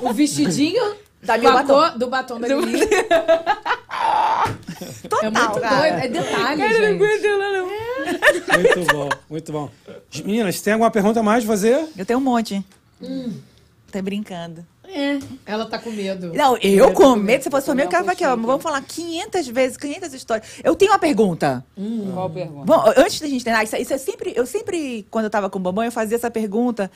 O 0.00 0.12
vestidinho 0.12 0.94
Da 1.22 1.34
a 1.34 1.38
batom. 1.38 1.98
do 1.98 2.06
batom 2.08 2.40
da 2.40 2.48
Lili. 2.48 2.86
Total, 5.08 5.24
É 5.24 5.30
muito 5.30 5.60
cara. 5.60 5.76
doido. 5.78 5.98
É 6.04 6.08
detalhe, 6.08 6.68
gente. 6.74 6.98
Muito 8.78 8.92
bom, 8.92 9.08
muito 9.30 9.52
bom. 9.52 9.70
Meninas, 10.24 10.60
tem 10.60 10.72
alguma 10.72 10.90
pergunta 10.90 11.20
a 11.20 11.22
mais 11.22 11.42
de 11.42 11.46
fazer? 11.46 11.86
Eu 11.96 12.04
tenho 12.04 12.18
um 12.18 12.22
monte. 12.22 12.64
Tá 13.90 14.02
brincando. 14.02 14.66
É. 14.84 15.18
Ela 15.46 15.64
tá 15.66 15.78
com 15.78 15.90
medo. 15.90 16.32
Não, 16.34 16.56
eu 16.58 16.92
com 16.92 17.16
medo, 17.16 17.42
se 17.44 17.50
fosse 17.50 17.66
por 17.66 17.74
mim, 17.74 17.82
eu 17.82 17.88
ficava 17.88 18.12
aqui, 18.12 18.24
ó. 18.26 18.36
Vamos 18.36 18.62
falar 18.62 18.80
500 18.82 19.48
vezes, 19.48 19.76
500 19.76 20.12
histórias. 20.12 20.46
Eu 20.62 20.74
tenho 20.74 20.90
uma 20.92 20.98
pergunta. 20.98 21.64
Qual 22.12 22.28
pergunta? 22.28 22.64
Bom, 22.66 22.84
antes 22.96 23.20
da 23.20 23.26
gente 23.26 23.42
treinar, 23.42 23.64
isso, 23.64 23.76
isso 23.76 23.94
é 23.94 23.98
sempre, 23.98 24.32
eu 24.36 24.44
sempre, 24.44 25.06
quando 25.10 25.24
eu 25.26 25.30
tava 25.30 25.48
com 25.48 25.58
o 25.58 25.62
Bambam, 25.62 25.84
eu 25.84 25.92
fazia 25.92 26.16
essa 26.16 26.30
pergunta 26.30 26.90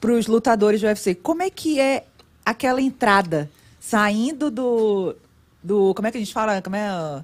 pros 0.00 0.26
lutadores 0.26 0.80
do 0.80 0.86
UFC. 0.86 1.14
Como 1.14 1.42
é 1.42 1.50
que 1.50 1.78
é 1.78 2.04
aquela 2.44 2.80
entrada, 2.80 3.50
saindo 3.78 4.50
do, 4.50 5.14
do, 5.62 5.92
como 5.94 6.08
é 6.08 6.10
que 6.10 6.16
a 6.16 6.20
gente 6.20 6.32
fala, 6.32 6.62
como 6.62 6.76
é... 6.76 7.22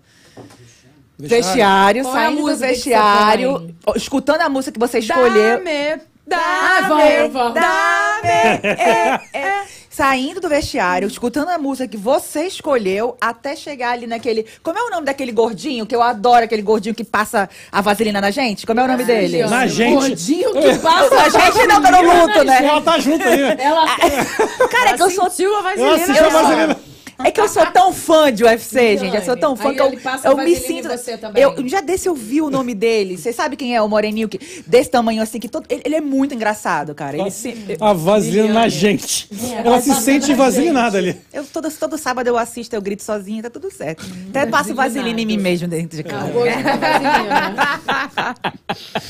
Vestiário, 1.18 2.04
Qual 2.04 2.16
é 2.16 2.18
a 2.18 2.22
saindo 2.26 2.42
do 2.42 2.48
você 2.48 2.66
vestiário, 2.68 3.74
escolhendo 3.96 4.42
a 4.42 4.48
música 4.48 4.72
que 4.72 4.78
você 4.78 4.98
escolheu. 5.00 5.58
Dá-me, 5.58 6.02
Ah, 6.30 6.80
dá-me. 6.82 6.88
vamos, 6.88 7.32
vamos. 7.32 7.54
Dá-me, 7.54 8.28
é, 8.28 9.20
é. 9.32 9.64
Saindo 9.98 10.40
do 10.40 10.48
vestiário, 10.48 11.08
escutando 11.08 11.48
a 11.48 11.58
música 11.58 11.88
que 11.88 11.96
você 11.96 12.46
escolheu, 12.46 13.16
até 13.20 13.56
chegar 13.56 13.90
ali 13.90 14.06
naquele. 14.06 14.46
Como 14.62 14.78
é 14.78 14.82
o 14.84 14.90
nome 14.90 15.04
daquele 15.04 15.32
gordinho 15.32 15.84
que 15.84 15.92
eu 15.92 16.00
adoro, 16.00 16.44
aquele 16.44 16.62
gordinho 16.62 16.94
que 16.94 17.02
passa 17.02 17.50
a 17.72 17.80
vaselina 17.80 18.20
na 18.20 18.30
gente? 18.30 18.64
Como 18.64 18.78
é 18.78 18.84
o 18.84 18.86
nome 18.86 19.02
dele? 19.02 19.44
Na 19.46 19.64
o 19.64 19.66
gente. 19.66 19.94
Gordinho 19.94 20.52
que 20.52 20.74
passa. 20.78 21.16
A 21.16 21.28
gente 21.50 21.66
não 21.66 21.82
tá 21.82 21.90
no 21.90 22.02
luto, 22.02 22.44
né? 22.44 22.64
Ela 22.64 22.80
tá 22.80 23.00
junto 23.00 23.26
aí. 23.26 23.40
Ela 23.58 23.86
Cara, 24.70 24.90
é 24.90 24.96
que 24.96 25.02
eu 25.02 25.10
sou. 25.10 25.28
Eu 25.36 25.62
vaselina. 25.64 25.94
assisti 25.96 26.18
a 26.22 26.28
vaselina. 26.28 26.76
É 27.24 27.30
que 27.32 27.40
eu 27.40 27.48
sou 27.48 27.66
tão 27.66 27.92
fã 27.92 28.32
de 28.32 28.44
UFC, 28.44 28.96
gente. 28.96 29.16
Eu 29.16 29.22
sou 29.22 29.36
tão 29.36 29.56
fã 29.56 29.70
Aí 29.70 29.74
que 29.74 29.80
eu, 29.80 29.86
eu 29.86 29.90
me 29.90 29.96
vaselina 29.96 30.96
sinto. 30.96 31.28
Eu, 31.36 31.62
dia 31.62 31.82
desse 31.82 32.08
eu 32.08 32.14
vi 32.14 32.40
o 32.40 32.48
nome 32.48 32.74
dele. 32.74 33.16
Você 33.18 33.32
sabe 33.32 33.56
quem 33.56 33.74
é 33.74 33.82
o 33.82 33.88
Moreninho? 33.88 34.28
Que, 34.28 34.38
desse 34.66 34.88
tamanho 34.90 35.20
assim, 35.22 35.40
que 35.40 35.48
todo, 35.48 35.66
ele, 35.68 35.82
ele 35.84 35.96
é 35.96 36.00
muito 36.00 36.32
engraçado, 36.34 36.94
cara. 36.94 37.16
Ele 37.18 37.30
se- 37.30 37.76
A 37.80 37.92
vaselina 37.92 38.52
na 38.54 38.68
gente. 38.68 39.28
É, 39.32 39.66
Ela 39.66 39.80
se 39.80 39.88
vaselina 39.88 39.94
sente 40.20 40.30
na 40.30 40.36
vaselinada 40.36 40.98
ali. 40.98 41.16
eu, 41.32 41.44
todo, 41.44 41.68
todo 41.72 41.98
sábado 41.98 42.26
eu 42.28 42.38
assisto, 42.38 42.76
eu 42.76 42.80
grito 42.82 43.02
sozinha, 43.02 43.42
tá 43.42 43.50
tudo 43.50 43.70
certo. 43.72 44.06
Até 44.30 44.46
passo 44.46 44.74
vaselina 44.74 45.20
em 45.20 45.26
mim 45.26 45.36
mesmo 45.38 45.66
dentro 45.66 45.96
de 45.96 46.04
casa. 46.04 46.30
vaselina. 46.32 47.56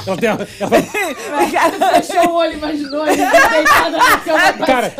Ela 0.06 0.16
tem 0.16 0.28
a- 0.28 0.38
ela- 0.60 2.02
Fechou 2.02 2.30
o 2.30 2.34
olho, 2.36 2.52
imaginou 2.54 3.06
ele 3.06 3.16
deitada 3.16 3.90
na 3.96 4.16
cama. 4.18 4.66
Cara, 4.66 4.94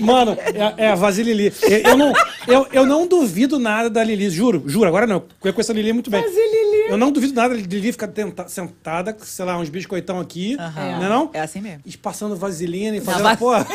mano, 0.00 0.36
é, 0.76 0.84
é 0.86 0.88
a 0.90 0.94
Vasilili. 0.94 1.52
Eu, 1.62 1.95
eu 1.96 2.06
não, 2.06 2.12
eu, 2.46 2.66
eu 2.72 2.86
não 2.86 3.06
duvido 3.06 3.58
nada 3.58 3.88
da 3.90 4.04
Lili, 4.04 4.28
juro, 4.30 4.62
juro, 4.66 4.86
agora 4.88 5.06
não. 5.06 5.22
Eu 5.42 5.52
conheço 5.52 5.72
a 5.72 5.74
Lili 5.74 5.92
muito 5.92 6.10
bem. 6.10 6.24
Eu 6.88 6.96
não 6.96 7.10
duvido 7.10 7.34
nada 7.34 7.54
da 7.54 7.60
Lili 7.60 7.92
ficar 7.92 8.08
tenta- 8.08 8.48
sentada, 8.48 9.16
sei 9.22 9.44
lá, 9.44 9.58
uns 9.58 9.68
biscoitão 9.68 10.20
aqui, 10.20 10.56
Aham. 10.58 10.96
não 10.98 11.04
é 11.04 11.08
não? 11.08 11.30
É 11.32 11.40
assim 11.40 11.60
mesmo. 11.60 11.80
E 11.84 11.96
passando 11.96 12.36
vaselina 12.36 12.96
e 12.96 13.00
fazendo, 13.00 13.36
pô, 13.38 13.52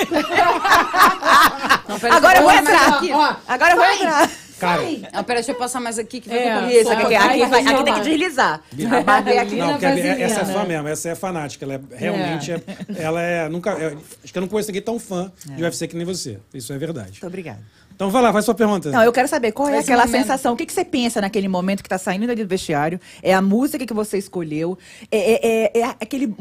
Não, 1.88 1.99
pera, 1.99 2.15
Agora 2.15 2.38
eu 2.38 2.43
vou 2.43 2.52
entrar. 2.52 2.88
aqui. 2.89 3.11
Ó, 3.11 3.35
Agora 3.48 3.72
eu 3.73 3.77
vou 3.77 3.85
entrar. 3.85 4.30
Cara. 4.62 4.82
Não, 5.14 5.24
pera, 5.24 5.40
deixa 5.40 5.52
eu 5.52 5.56
passar 5.56 5.80
mais 5.80 5.98
aqui 6.00 6.22
que 6.22 6.30
vai 6.30 6.38
É. 6.38 6.82
Isso, 6.82 6.92
aqui, 6.92 7.16
aqui, 7.16 7.46
vai 7.46 7.66
aqui 7.66 7.84
tem 7.84 7.94
que 7.96 8.00
deslizar. 8.02 8.62
Bater 9.06 9.38
aqui. 9.40 9.56
Não, 9.56 9.72
porque 9.72 9.86
é- 9.86 10.22
essa 10.22 10.42
é 10.42 10.46
fã 10.46 10.64
mesmo, 10.64 10.88
essa 10.88 11.10
é 11.10 11.16
fanática. 11.16 11.66
Ela 11.66 11.74
é, 11.76 11.80
realmente, 11.96 12.52
é- 12.52 12.62
ela 12.98 13.22
é, 13.22 13.50
nunca, 13.50 13.72
é- 13.72 13.96
acho 14.24 14.32
que 14.32 14.38
eu 14.38 14.42
não 14.42 14.48
conheço 14.48 14.70
ninguém 14.70 14.82
tão 14.82 15.00
fã 15.00 15.32
de 15.46 15.64
UFC 15.64 15.88
que 15.88 15.96
nem 15.96 16.06
você. 16.06 16.40
Isso 16.54 16.72
é 16.72 16.78
verdade. 16.78 17.12
Muito 17.12 17.28
obrigada. 17.28 17.60
Então 17.94 18.10
vai 18.10 18.22
lá, 18.24 18.34
faz 18.34 18.46
sua 18.46 18.56
pergunta. 18.56 18.90
Não, 18.90 19.04
eu 19.04 19.12
quero 19.12 19.28
saber 19.28 19.52
qual 19.52 19.70
é 19.70 19.74
Esse 19.78 19.92
aquela 19.92 20.06
momento. 20.08 20.22
sensação. 20.22 20.54
O 20.54 20.58
que, 20.58 20.66
que 20.66 20.74
você 20.74 20.84
pensa 20.84 21.22
naquele 21.22 21.48
momento 21.48 21.84
que 21.84 21.90
tá 21.90 21.98
saindo 22.00 22.24
ali 22.32 22.44
do 22.44 22.48
vestiário? 22.50 23.00
É 23.22 23.32
a 23.34 23.42
música 23.42 23.86
que 23.86 23.94
você 23.94 24.18
escolheu? 24.18 24.78
É, 25.12 25.18
é- 25.34 25.72
é- 25.78 25.80
é 25.82 25.96
aquele. 26.00 26.34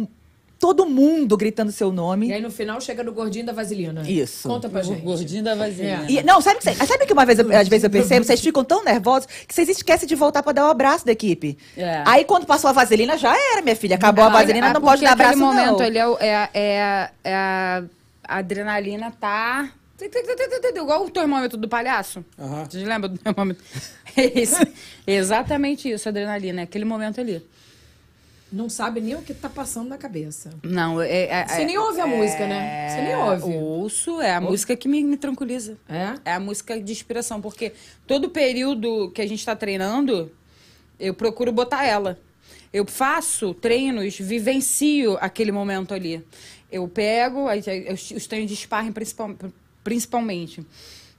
Todo 0.60 0.84
mundo 0.86 1.36
gritando 1.38 1.72
seu 1.72 1.88
E 1.90 1.92
nome. 1.92 2.32
aí 2.32 2.40
no 2.42 2.50
final 2.50 2.78
chega 2.82 3.02
no 3.02 3.12
gordinho 3.12 3.46
da 3.46 3.52
vaselina. 3.52 4.02
Isso. 4.08 4.46
Conta 4.46 4.68
pra 4.68 4.82
gente. 4.82 5.00
Gordinho 5.00 5.42
da 5.42 5.54
vaselina. 5.54 6.04
E, 6.06 6.22
não, 6.22 6.40
sabe, 6.42 6.60
que 6.60 6.86
sabe 6.86 7.06
que 7.06 7.12
uma 7.14 7.24
vez, 7.24 7.40
às 7.40 7.66
vezes 7.66 7.82
eu 7.84 7.88
percebo, 7.90 8.26
vocês 8.26 8.40
ficam 8.42 8.62
tão 8.62 8.84
nervosos 8.84 9.26
que 9.48 9.54
vocês 9.54 9.70
esquecem 9.70 10.06
de 10.06 10.14
voltar 10.14 10.42
pra 10.42 10.52
dar 10.52 10.66
o 10.66 10.70
abraço 10.70 11.06
da 11.06 11.12
equipe. 11.12 11.56
É. 11.74 12.02
Aí 12.06 12.24
quando 12.26 12.44
passou 12.44 12.68
a 12.68 12.74
vaselina, 12.74 13.16
já 13.16 13.34
era, 13.52 13.62
minha 13.62 13.74
filha. 13.74 13.96
Acabou 13.96 14.22
a 14.22 14.28
vaselina, 14.28 14.68
É 14.68 14.72
não 14.74 14.82
pode 14.82 15.02
dar 15.02 15.12
abraço, 15.12 15.30
aquele 15.30 15.44
momento 15.44 15.78
não. 15.78 15.86
ali 15.86 15.98
é, 15.98 16.06
o- 16.06 16.18
é, 16.20 16.48
é, 16.52 17.10
é 17.24 17.34
a 17.34 17.82
adrenalina 18.38 19.10
tá... 19.18 19.70
Igual 20.74 21.04
o 21.06 21.10
termômetro 21.10 21.56
do 21.58 21.68
palhaço. 21.68 22.24
Aham. 22.38 22.64
Vocês 22.68 22.84
lembram 22.86 23.10
do 23.12 23.18
termômetro? 23.18 23.62
É 24.16 24.40
isso. 24.40 24.56
Exatamente 25.06 25.88
isso, 25.88 26.08
a 26.08 26.10
adrenalina. 26.10 26.60
É 26.62 26.64
aquele 26.64 26.84
momento 26.84 27.20
ali. 27.20 27.40
Não 28.52 28.68
sabe 28.68 29.00
nem 29.00 29.14
o 29.14 29.22
que 29.22 29.32
tá 29.32 29.48
passando 29.48 29.88
na 29.88 29.96
cabeça. 29.96 30.50
Não, 30.62 31.00
é... 31.00 31.08
é- 31.26 31.46
Você 31.46 31.62
é- 31.62 31.64
nem 31.64 31.78
ouve 31.78 32.00
a 32.00 32.06
música, 32.06 32.46
né? 32.48 32.88
Você 32.88 33.02
nem 33.02 33.16
ouve. 33.16 33.56
Ouço, 33.56 34.20
é 34.20 34.34
a 34.34 34.40
música 34.40 34.74
que 34.76 34.88
me, 34.88 35.04
me 35.04 35.16
tranquiliza. 35.16 35.78
É? 35.88 36.14
É 36.24 36.32
a 36.34 36.40
música 36.40 36.80
de 36.80 36.90
inspiração, 36.90 37.40
porque 37.40 37.72
todo 38.06 38.28
período 38.30 39.10
que 39.12 39.22
a 39.22 39.26
gente 39.26 39.38
está 39.38 39.54
treinando, 39.54 40.32
eu 40.98 41.14
procuro 41.14 41.52
botar 41.52 41.84
ela. 41.84 42.18
Eu 42.72 42.84
faço 42.86 43.54
treinos, 43.54 44.16
vivencio 44.18 45.16
aquele 45.20 45.52
momento 45.52 45.94
ali. 45.94 46.24
Eu 46.70 46.86
pego 46.88 47.46
os, 47.92 48.10
os 48.10 48.26
treinos 48.26 48.50
de 48.50 48.56
sparring 48.56 48.92
principal, 48.92 49.34
principalmente. 49.84 50.64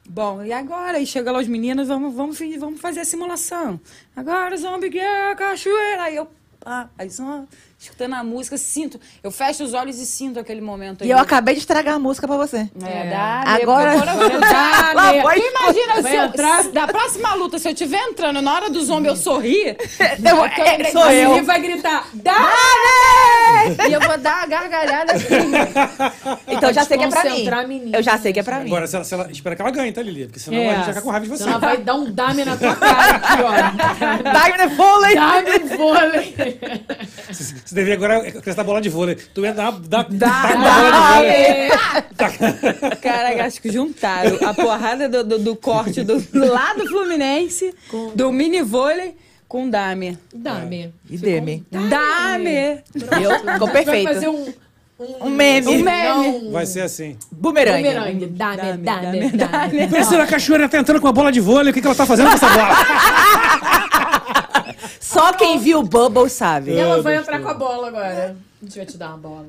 Bom, 0.10 0.44
e 0.44 0.52
agora? 0.52 0.98
Aí 0.98 1.06
chega 1.06 1.32
lá 1.32 1.40
os 1.40 1.48
meninos, 1.48 1.88
vamos, 1.88 2.14
vamos, 2.14 2.40
vamos 2.58 2.80
fazer 2.82 3.02
a 3.02 3.06
simulação. 3.06 3.80
Agora, 4.16 4.56
Zombie 4.58 4.92
Girl, 4.92 5.36
cachoeira. 5.38 6.04
Aí 6.04 6.16
eu, 6.16 6.28
ah, 6.66 6.90
aí 6.98 7.10
só, 7.10 7.46
escutando 7.82 8.14
a 8.14 8.24
música, 8.24 8.56
sinto. 8.58 9.00
Eu 9.24 9.32
fecho 9.32 9.64
os 9.64 9.74
olhos 9.74 9.98
e 10.00 10.06
sinto 10.06 10.40
aquele 10.40 10.62
momento 10.62 11.02
E 11.02 11.06
ali. 11.06 11.12
eu 11.12 11.18
acabei 11.18 11.56
de 11.56 11.62
estragar 11.62 11.96
a 11.96 12.00
música 12.00 12.28
pra 12.28 12.38
você. 12.38 12.70
É, 12.84 13.08
É. 13.08 13.10
dá, 13.10 13.44
Agora- 13.46 13.92
agora 13.94 14.12
eu 14.12 14.30
vou 14.30 14.40
dar, 14.40 14.94
Lá 14.96 15.12
né? 15.14 15.18
imagina 15.20 16.02
se 16.10 16.16
eu, 16.16 16.24
entrar. 16.26 16.64
da 16.70 16.88
próxima 16.88 17.34
luta, 17.34 17.58
se 17.58 17.68
eu 17.68 17.72
estiver 17.74 17.98
entrando 18.04 18.42
na 18.42 18.54
hora 18.54 18.70
do 18.70 18.84
zombie 18.84 19.08
eu 19.10 19.16
sorrir, 19.16 19.76
Eu- 20.24 20.46
é, 20.46 20.92
sou 20.92 21.04
Aí 21.04 21.22
eu. 21.24 21.44
vai 21.44 21.60
gritar, 21.60 22.08
dá! 22.14 22.50
e 23.90 23.94
eu 23.94 24.00
vou 24.00 24.18
dar 24.18 24.44
a 24.44 24.46
gargalhada 24.46 25.14
assim. 25.14 25.26
Então 26.48 26.70
eu 26.70 26.74
já 26.76 26.84
sei 26.86 26.98
que 26.98 27.04
é 27.06 27.08
pra 27.10 27.24
mim. 27.64 27.80
menina. 27.80 27.98
Eu 27.98 28.04
já 28.04 28.18
sei 28.18 28.32
que 28.34 28.40
é 28.40 28.44
pra 28.44 28.60
mim. 28.60 28.68
Agora, 28.68 28.86
se 28.86 28.96
ela, 28.96 29.06
se 29.06 29.14
ela- 29.14 29.32
espera 29.32 29.56
que 29.56 29.62
ela 29.62 29.72
ganhe, 29.72 29.92
tá, 29.92 30.02
Lili? 30.02 30.26
Porque 30.26 30.40
senão 30.40 30.58
É. 30.60 30.70
a 30.70 30.76
gente 30.76 30.84
vai 30.86 30.90
ficar 30.90 31.02
com 31.02 31.10
raiva 31.10 31.26
de 31.26 31.32
você. 31.32 31.44
Senão 31.44 31.58
ela 31.58 31.66
vai 31.66 31.78
dar 31.78 31.96
um 31.96 32.12
dame 32.12 32.44
na 32.46 32.58
tua 32.58 32.76
cara 32.76 33.16
aqui, 33.16 33.42
ó. 33.42 33.52
Diamond 34.32 34.76
Foley! 34.76 35.16
Dame 35.16 35.64
um 35.74 35.78
vôlei. 35.78 36.36
Você 37.72 37.76
deveria 37.76 37.96
agora 37.96 38.18
acrescentar 38.18 38.66
bola 38.66 38.82
de 38.82 38.90
vôlei. 38.90 39.16
Tu 39.16 39.46
ia 39.46 39.54
dar, 39.54 39.72
dar, 39.72 40.06
Dá, 40.10 40.28
dar 40.28 40.56
uma 40.58 40.66
dá, 40.66 40.76
bola 40.76 40.92
de 40.92 41.14
vôlei. 41.16 41.32
É. 41.32 42.96
Caraca, 43.02 43.46
acho 43.46 43.62
que 43.62 43.72
juntaram 43.72 44.38
a 44.46 44.54
porrada 44.54 45.08
do, 45.08 45.24
do, 45.24 45.40
do 45.40 45.56
corte 45.56 46.04
do, 46.04 46.20
do 46.20 46.52
lado 46.52 46.86
Fluminense, 46.86 47.74
do 48.14 48.30
mini 48.30 48.62
vôlei, 48.62 49.16
com 49.48 49.70
Dame. 49.70 50.18
Dame. 50.36 50.94
E 51.10 51.18
Demi. 51.18 51.66
Dame! 51.72 52.84
Eu, 52.94 53.40
ficou 53.40 53.68
Vai 53.72 53.86
fazer 53.86 54.06
perfeito. 54.06 54.30
um... 54.32 54.54
Um 55.22 55.30
meme. 55.30 55.68
Um 55.68 55.82
meme. 55.82 56.52
Vai 56.52 56.66
ser 56.66 56.82
assim. 56.82 57.18
Bumerangue. 57.32 57.84
Bumerangue. 57.84 58.26
Dame, 58.28 58.58
Dame, 58.58 58.78
dame, 58.84 59.30
dame. 59.32 59.88
Pensa 59.88 60.18
na 60.18 60.28
cachoeira 60.28 60.68
tá 60.68 60.78
entrando 60.78 61.00
com 61.00 61.08
a 61.08 61.12
bola 61.14 61.32
de 61.32 61.40
vôlei. 61.40 61.72
O 61.72 61.74
que, 61.74 61.80
que 61.80 61.88
ela 61.88 61.96
tá 61.96 62.06
fazendo 62.06 62.28
com 62.28 62.36
essa 62.36 62.50
bola? 62.50 62.76
Só 65.00 65.34
quem 65.34 65.60
viu 65.60 65.80
o 65.80 65.84
Bubble 65.84 66.30
sabe. 66.30 66.76
Ela 66.76 67.02
vai 67.02 67.18
entrar 67.18 67.42
com 67.42 67.50
a 67.50 67.54
bola 67.54 67.88
agora. 67.88 68.36
A 68.62 68.66
gente 68.66 68.78
vai 68.78 68.86
te 68.86 68.98
dar 68.98 69.10
uma 69.10 69.18
bola. 69.18 69.48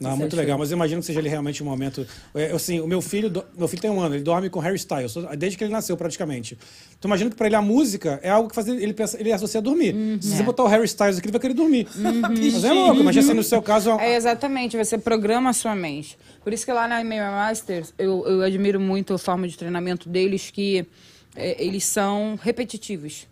Não, 0.00 0.10
muito 0.16 0.28
achou? 0.28 0.38
legal, 0.38 0.56
mas 0.56 0.70
eu 0.70 0.76
imagino 0.76 1.00
que 1.00 1.06
seja 1.08 1.18
ali 1.18 1.28
realmente 1.28 1.60
um 1.60 1.66
momento. 1.66 2.06
É, 2.32 2.52
assim, 2.52 2.78
o 2.78 2.86
meu 2.86 3.02
filho, 3.02 3.28
do- 3.28 3.44
meu 3.56 3.66
filho 3.66 3.82
tem 3.82 3.90
um 3.90 4.00
ano, 4.00 4.14
ele 4.14 4.22
dorme 4.22 4.48
com 4.48 4.60
Harry 4.60 4.76
Styles, 4.76 5.12
desde 5.36 5.58
que 5.58 5.64
ele 5.64 5.72
nasceu 5.72 5.96
praticamente. 5.96 6.56
Então 6.96 7.08
imagino 7.08 7.30
que 7.30 7.36
pra 7.36 7.48
ele 7.48 7.56
a 7.56 7.62
música 7.62 8.20
é 8.22 8.30
algo 8.30 8.48
que 8.48 8.54
faz 8.54 8.68
ele, 8.68 8.92
pensa, 8.92 9.18
ele 9.20 9.32
associa 9.32 9.58
a 9.58 9.62
dormir. 9.62 9.96
Se 10.20 10.36
você 10.36 10.42
botar 10.44 10.62
o 10.62 10.68
Harry 10.68 10.84
Styles 10.84 11.18
aqui, 11.18 11.26
ele 11.26 11.32
vai 11.32 11.40
querer 11.40 11.54
dormir. 11.54 11.88
Mas 11.98 12.62
é 12.62 12.72
louco, 12.72 13.02
mas 13.02 13.16
assim, 13.16 13.34
no 13.34 13.42
seu 13.42 13.60
caso. 13.60 13.90
É, 13.98 14.14
exatamente, 14.14 14.76
você 14.76 14.96
programa 14.96 15.50
a 15.50 15.52
sua 15.52 15.74
mente. 15.74 16.16
Por 16.44 16.52
isso 16.52 16.64
que 16.64 16.72
lá 16.72 16.86
na 16.86 17.02
MMA 17.02 17.32
Masters, 17.32 17.92
eu, 17.98 18.24
eu 18.24 18.42
admiro 18.42 18.78
muito 18.78 19.12
a 19.14 19.18
forma 19.18 19.48
de 19.48 19.58
treinamento 19.58 20.08
deles, 20.08 20.48
que 20.48 20.86
é, 21.34 21.60
eles 21.60 21.82
são 21.84 22.38
repetitivos. 22.40 23.26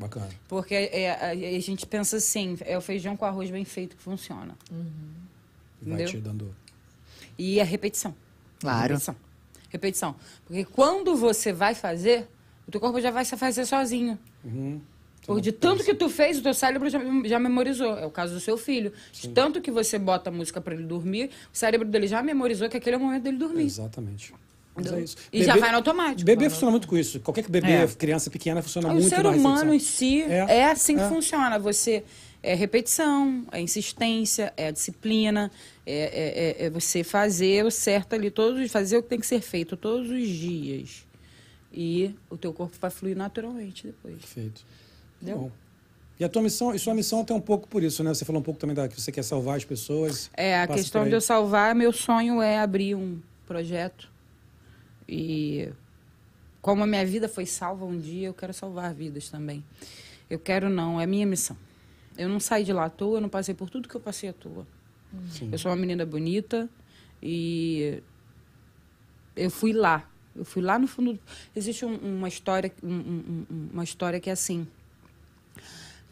Bacana. 0.00 0.30
Porque 0.48 0.74
é, 0.74 1.10
a, 1.10 1.28
a 1.30 1.60
gente 1.60 1.86
pensa 1.86 2.16
assim, 2.16 2.56
é 2.62 2.76
o 2.76 2.80
feijão 2.80 3.14
com 3.18 3.26
arroz 3.26 3.50
bem 3.50 3.66
feito 3.66 3.94
que 3.96 4.02
funciona. 4.02 4.56
Vai 5.82 5.92
Entendeu? 5.92 6.06
te 6.06 6.16
dando. 6.16 6.56
E 7.38 7.60
a 7.60 7.64
repetição. 7.64 8.14
Claro. 8.60 8.94
Repetição. 8.94 9.16
Repetição. 9.68 10.16
Porque 10.46 10.64
quando 10.64 11.14
você 11.14 11.52
vai 11.52 11.74
fazer, 11.74 12.26
o 12.66 12.70
teu 12.70 12.80
corpo 12.80 12.98
já 12.98 13.10
vai 13.10 13.26
se 13.26 13.36
fazer 13.36 13.66
sozinho. 13.66 14.18
Uhum. 14.42 14.80
Por 15.26 15.38
de 15.38 15.52
tanto 15.52 15.84
que 15.84 15.92
tu 15.94 16.08
fez, 16.08 16.38
o 16.38 16.42
teu 16.42 16.54
cérebro 16.54 16.88
já, 16.88 16.98
já 17.26 17.38
memorizou. 17.38 17.98
É 17.98 18.06
o 18.06 18.10
caso 18.10 18.32
do 18.32 18.40
seu 18.40 18.56
filho. 18.56 18.90
De 19.12 19.28
tanto 19.28 19.60
que 19.60 19.70
você 19.70 19.98
bota 19.98 20.30
a 20.30 20.32
música 20.32 20.62
pra 20.62 20.74
ele 20.74 20.84
dormir, 20.84 21.30
o 21.52 21.56
cérebro 21.56 21.86
dele 21.86 22.06
já 22.06 22.22
memorizou 22.22 22.70
que 22.70 22.78
aquele 22.78 22.96
é 22.96 22.98
o 22.98 23.02
momento 23.02 23.22
dele 23.24 23.36
dormir. 23.36 23.64
Exatamente. 23.64 24.32
Mas 24.74 24.92
é 24.92 25.00
isso. 25.00 25.16
E 25.32 25.42
já 25.44 25.56
vai 25.56 25.70
no 25.70 25.76
automático. 25.76 26.24
Bebê 26.24 26.48
funciona 26.48 26.70
muito 26.70 26.86
com 26.88 26.96
isso. 26.96 27.20
Qualquer 27.20 27.48
bebê, 27.48 27.72
É. 27.72 27.86
criança 27.88 28.30
pequena, 28.30 28.62
funciona 28.62 28.88
O 28.88 28.92
muito 28.92 29.08
ser 29.08 29.22
na 29.22 29.30
humano 29.30 29.72
recepção. 29.72 29.74
em 29.74 29.78
si 29.78 30.22
É, 30.22 30.58
é, 30.58 30.64
assim 30.70 30.96
que 30.96 31.02
é. 31.02 31.08
funciona. 31.08 31.58
Você 31.58 32.04
é 32.42 32.54
repetição, 32.54 33.44
é 33.52 33.60
insistência, 33.60 34.52
é 34.56 34.68
a 34.68 34.70
disciplina, 34.70 35.50
é, 35.84 35.92
é- 36.60 36.62
é- 36.62 36.66
é 36.66 36.70
você 36.70 37.02
fazer 37.04 37.64
o 37.66 37.70
certo 37.70 38.14
ali, 38.14 38.30
todos, 38.30 38.70
fazer 38.70 38.96
o 38.96 39.02
que 39.02 39.08
tem 39.08 39.18
que 39.20 39.26
ser 39.26 39.40
feito 39.40 39.76
todos 39.76 40.08
os 40.08 40.28
dias. 40.28 41.04
E 41.72 42.14
o 42.30 42.36
teu 42.36 42.52
corpo 42.52 42.76
vai 42.80 42.90
fluir 42.90 43.16
naturalmente 43.16 43.86
depois. 43.86 44.16
Perfeito. 44.16 44.64
Entendeu? 45.20 45.38
Bom. 45.38 45.50
E 46.18 46.24
a 46.24 46.28
tua 46.28 46.42
missão, 46.42 46.74
e 46.74 46.78
sua 46.78 46.94
missão 46.94 47.24
tem 47.24 47.34
um 47.36 47.40
pouco 47.40 47.66
por 47.68 47.82
isso, 47.82 48.02
né? 48.04 48.12
Você 48.12 48.24
falou 48.24 48.40
um 48.40 48.44
pouco 48.44 48.60
também 48.60 48.74
da 48.76 48.88
que 48.88 49.00
você 49.00 49.10
quer 49.10 49.22
salvar 49.22 49.56
as 49.56 49.64
pessoas. 49.64 50.30
É, 50.36 50.60
a 50.60 50.66
questão 50.66 51.04
de 51.06 51.12
eu 51.12 51.20
salvar, 51.20 51.74
meu 51.74 51.92
sonho 51.92 52.42
é 52.42 52.58
abrir 52.58 52.94
um 52.94 53.18
projeto. 53.46 54.09
E 55.12 55.68
como 56.62 56.84
a 56.84 56.86
minha 56.86 57.04
vida 57.04 57.28
foi 57.28 57.44
salva 57.46 57.84
um 57.84 57.98
dia, 57.98 58.28
eu 58.28 58.34
quero 58.34 58.54
salvar 58.54 58.94
vidas 58.94 59.28
também. 59.28 59.64
Eu 60.28 60.38
quero 60.38 60.68
não, 60.70 61.00
é 61.00 61.06
minha 61.06 61.26
missão. 61.26 61.56
Eu 62.16 62.28
não 62.28 62.38
saí 62.38 62.62
de 62.62 62.72
lá 62.72 62.84
à 62.84 62.90
toa, 62.90 63.16
eu 63.16 63.20
não 63.20 63.28
passei 63.28 63.54
por 63.54 63.68
tudo 63.68 63.88
que 63.88 63.94
eu 63.96 64.00
passei 64.00 64.28
à 64.28 64.32
toa. 64.32 64.64
Eu 65.50 65.58
sou 65.58 65.70
uma 65.72 65.76
menina 65.76 66.06
bonita 66.06 66.68
e 67.20 68.00
eu 69.34 69.50
fui 69.50 69.72
lá. 69.72 70.08
Eu 70.36 70.44
fui 70.44 70.62
lá 70.62 70.78
no 70.78 70.86
fundo. 70.86 71.18
Existe 71.56 71.84
um- 71.84 71.96
uma 72.18 72.28
história, 72.28 72.72
um- 72.84 73.44
uma 73.72 73.82
história 73.82 74.20
que 74.20 74.30
é 74.30 74.32
assim. 74.32 74.66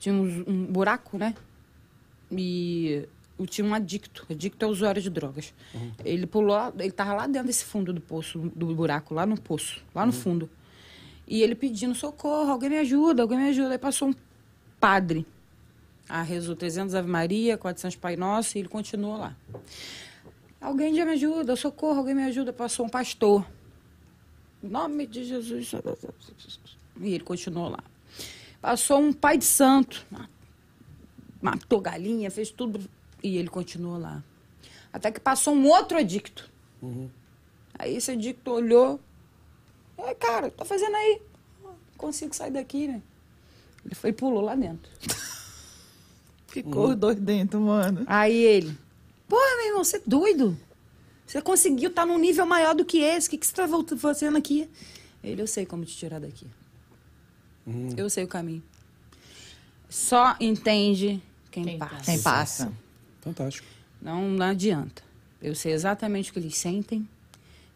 Tinha 0.00 0.12
um, 0.14 0.44
um 0.48 0.64
buraco, 0.66 1.16
né? 1.18 1.34
E 2.32 3.06
eu 3.38 3.46
tinha 3.46 3.66
um 3.66 3.74
adicto. 3.74 4.26
Adicto 4.30 4.64
é 4.64 4.68
usuário 4.68 5.00
de 5.00 5.08
drogas. 5.08 5.54
Ele 6.04 6.26
pulou, 6.26 6.56
ele 6.78 6.90
tava 6.90 7.14
lá 7.14 7.26
dentro 7.26 7.46
desse 7.46 7.64
fundo 7.64 7.92
do 7.92 8.00
poço, 8.00 8.50
do 8.54 8.74
buraco, 8.74 9.14
lá 9.14 9.24
no 9.24 9.40
poço, 9.40 9.82
lá 9.94 10.04
no 10.04 10.12
fundo. 10.12 10.50
E 11.26 11.42
ele 11.42 11.54
pedindo 11.54 11.94
socorro, 11.94 12.50
alguém 12.50 12.70
me 12.70 12.78
ajuda, 12.78 13.22
alguém 13.22 13.38
me 13.38 13.48
ajuda. 13.50 13.70
Aí 13.72 13.78
passou 13.78 14.08
um 14.08 14.14
padre. 14.80 15.26
Ah, 16.08 16.22
rezou 16.22 16.56
300 16.56 16.94
Ave 16.94 17.08
Maria, 17.08 17.58
400 17.58 17.96
Pai 17.96 18.16
Nosso, 18.16 18.56
e 18.56 18.60
ele 18.60 18.68
continuou 18.68 19.18
lá. 19.18 19.36
Alguém 20.60 20.94
já 20.94 21.04
me 21.04 21.12
ajuda, 21.12 21.54
socorro, 21.54 21.98
alguém 21.98 22.14
me 22.14 22.24
ajuda. 22.24 22.52
Passou 22.52 22.86
um 22.86 22.88
pastor. 22.88 23.46
Em 24.62 24.68
nome 24.68 25.06
de 25.06 25.24
Jesus. 25.24 25.72
E 27.00 27.14
ele 27.14 27.24
continuou 27.24 27.68
lá. 27.68 27.84
Passou 28.60 28.98
um 28.98 29.12
pai 29.12 29.38
de 29.38 29.44
santo. 29.44 30.04
Matou 31.40 31.80
galinha, 31.80 32.30
fez 32.30 32.50
tudo. 32.50 32.80
E 33.22 33.36
ele 33.36 33.48
continuou 33.48 33.98
lá. 33.98 34.22
Até 34.92 35.10
que 35.10 35.20
passou 35.20 35.54
um 35.54 35.66
outro 35.66 35.98
adicto. 35.98 36.48
Aí 37.78 37.96
esse 37.96 38.10
adicto 38.10 38.50
olhou. 38.50 39.00
É, 39.96 40.14
cara, 40.14 40.50
tá 40.50 40.64
fazendo 40.64 40.94
aí? 40.96 41.20
Não 41.62 41.74
consigo 41.96 42.34
sair 42.34 42.50
daqui, 42.52 42.86
né? 42.88 43.02
Ele 43.84 43.94
foi 43.94 44.10
e 44.10 44.12
pulou 44.12 44.40
lá 44.42 44.54
dentro. 44.54 44.90
Ficou 46.48 46.90
os 46.90 46.96
dois 46.96 47.16
dentro, 47.16 47.60
mano. 47.60 48.04
Aí 48.06 48.34
ele, 48.36 48.76
pô, 49.28 49.36
meu 49.36 49.66
irmão, 49.66 49.84
você 49.84 49.98
é 49.98 50.02
doido? 50.06 50.56
Você 51.26 51.42
conseguiu 51.42 51.90
estar 51.90 52.06
num 52.06 52.18
nível 52.18 52.46
maior 52.46 52.74
do 52.74 52.84
que 52.84 52.98
esse. 53.00 53.28
O 53.28 53.30
que, 53.30 53.38
que 53.38 53.46
você 53.46 53.52
tá 53.52 53.68
fazendo 53.98 54.38
aqui? 54.38 54.68
Ele, 55.22 55.42
eu 55.42 55.46
sei 55.46 55.66
como 55.66 55.84
te 55.84 55.94
tirar 55.94 56.20
daqui. 56.20 56.46
Eu 57.96 58.08
sei 58.08 58.24
o 58.24 58.28
caminho. 58.28 58.62
Só 59.90 60.36
entende 60.40 61.22
quem, 61.50 61.64
Quem 61.64 61.78
passa. 61.78 61.94
passa. 61.94 62.04
Quem 62.10 62.22
passa. 62.22 62.72
Fantástico. 63.28 63.66
Não, 64.00 64.28
não 64.28 64.46
adianta. 64.46 65.02
Eu 65.40 65.54
sei 65.54 65.72
exatamente 65.72 66.30
o 66.30 66.32
que 66.32 66.38
eles 66.38 66.56
sentem. 66.56 67.06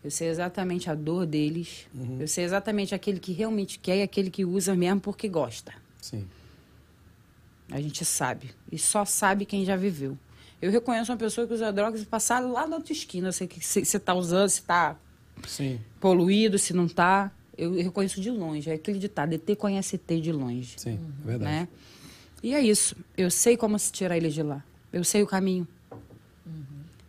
Eu 0.02 0.10
sei 0.10 0.28
exatamente 0.28 0.90
a 0.90 0.94
dor 0.94 1.26
deles. 1.26 1.86
Eu 2.18 2.26
sei 2.26 2.44
exatamente 2.44 2.94
aquele 2.94 3.20
que 3.20 3.32
realmente 3.32 3.78
quer 3.78 3.98
e 3.98 4.02
aquele 4.02 4.30
que 4.30 4.44
usa 4.44 4.74
mesmo 4.74 5.00
porque 5.00 5.28
gosta. 5.28 5.72
Sim. 6.00 6.26
A 7.70 7.80
gente 7.80 8.04
sabe. 8.04 8.50
E 8.70 8.78
só 8.78 9.04
sabe 9.04 9.44
quem 9.44 9.64
já 9.64 9.76
viveu. 9.76 10.18
Eu 10.60 10.70
reconheço 10.70 11.12
uma 11.12 11.18
pessoa 11.18 11.46
que 11.46 11.54
usa 11.54 11.72
drogas 11.72 12.02
e 12.02 12.06
passar 12.06 12.40
lá 12.40 12.66
na 12.66 12.76
outra 12.76 12.92
esquina. 12.92 13.28
Eu 13.28 13.32
sei 13.32 13.46
que 13.46 13.64
se 13.64 13.84
você 13.84 13.98
tá 13.98 14.14
usando, 14.14 14.48
se 14.48 14.62
tá 14.62 14.96
Sim. 15.46 15.80
poluído, 16.00 16.58
se 16.58 16.72
não 16.72 16.88
tá. 16.88 17.30
Eu, 17.56 17.76
eu 17.76 17.84
reconheço 17.84 18.20
de 18.20 18.30
longe. 18.30 18.70
É 18.70 18.74
aquele 18.74 18.98
ditado, 18.98 19.32
ET 19.34 19.56
conhece 19.56 19.96
ET 19.96 20.20
de 20.20 20.32
longe. 20.32 20.74
Sim. 20.78 20.98
É 21.22 21.26
verdade. 21.26 21.52
Né? 21.52 21.68
E 22.42 22.54
é 22.54 22.60
isso. 22.60 22.96
Eu 23.16 23.30
sei 23.30 23.56
como 23.56 23.78
se 23.78 23.92
tirar 23.92 24.16
ele 24.16 24.30
de 24.30 24.42
lá. 24.42 24.64
Eu 24.92 25.04
sei 25.04 25.22
o 25.22 25.26
caminho. 25.26 25.66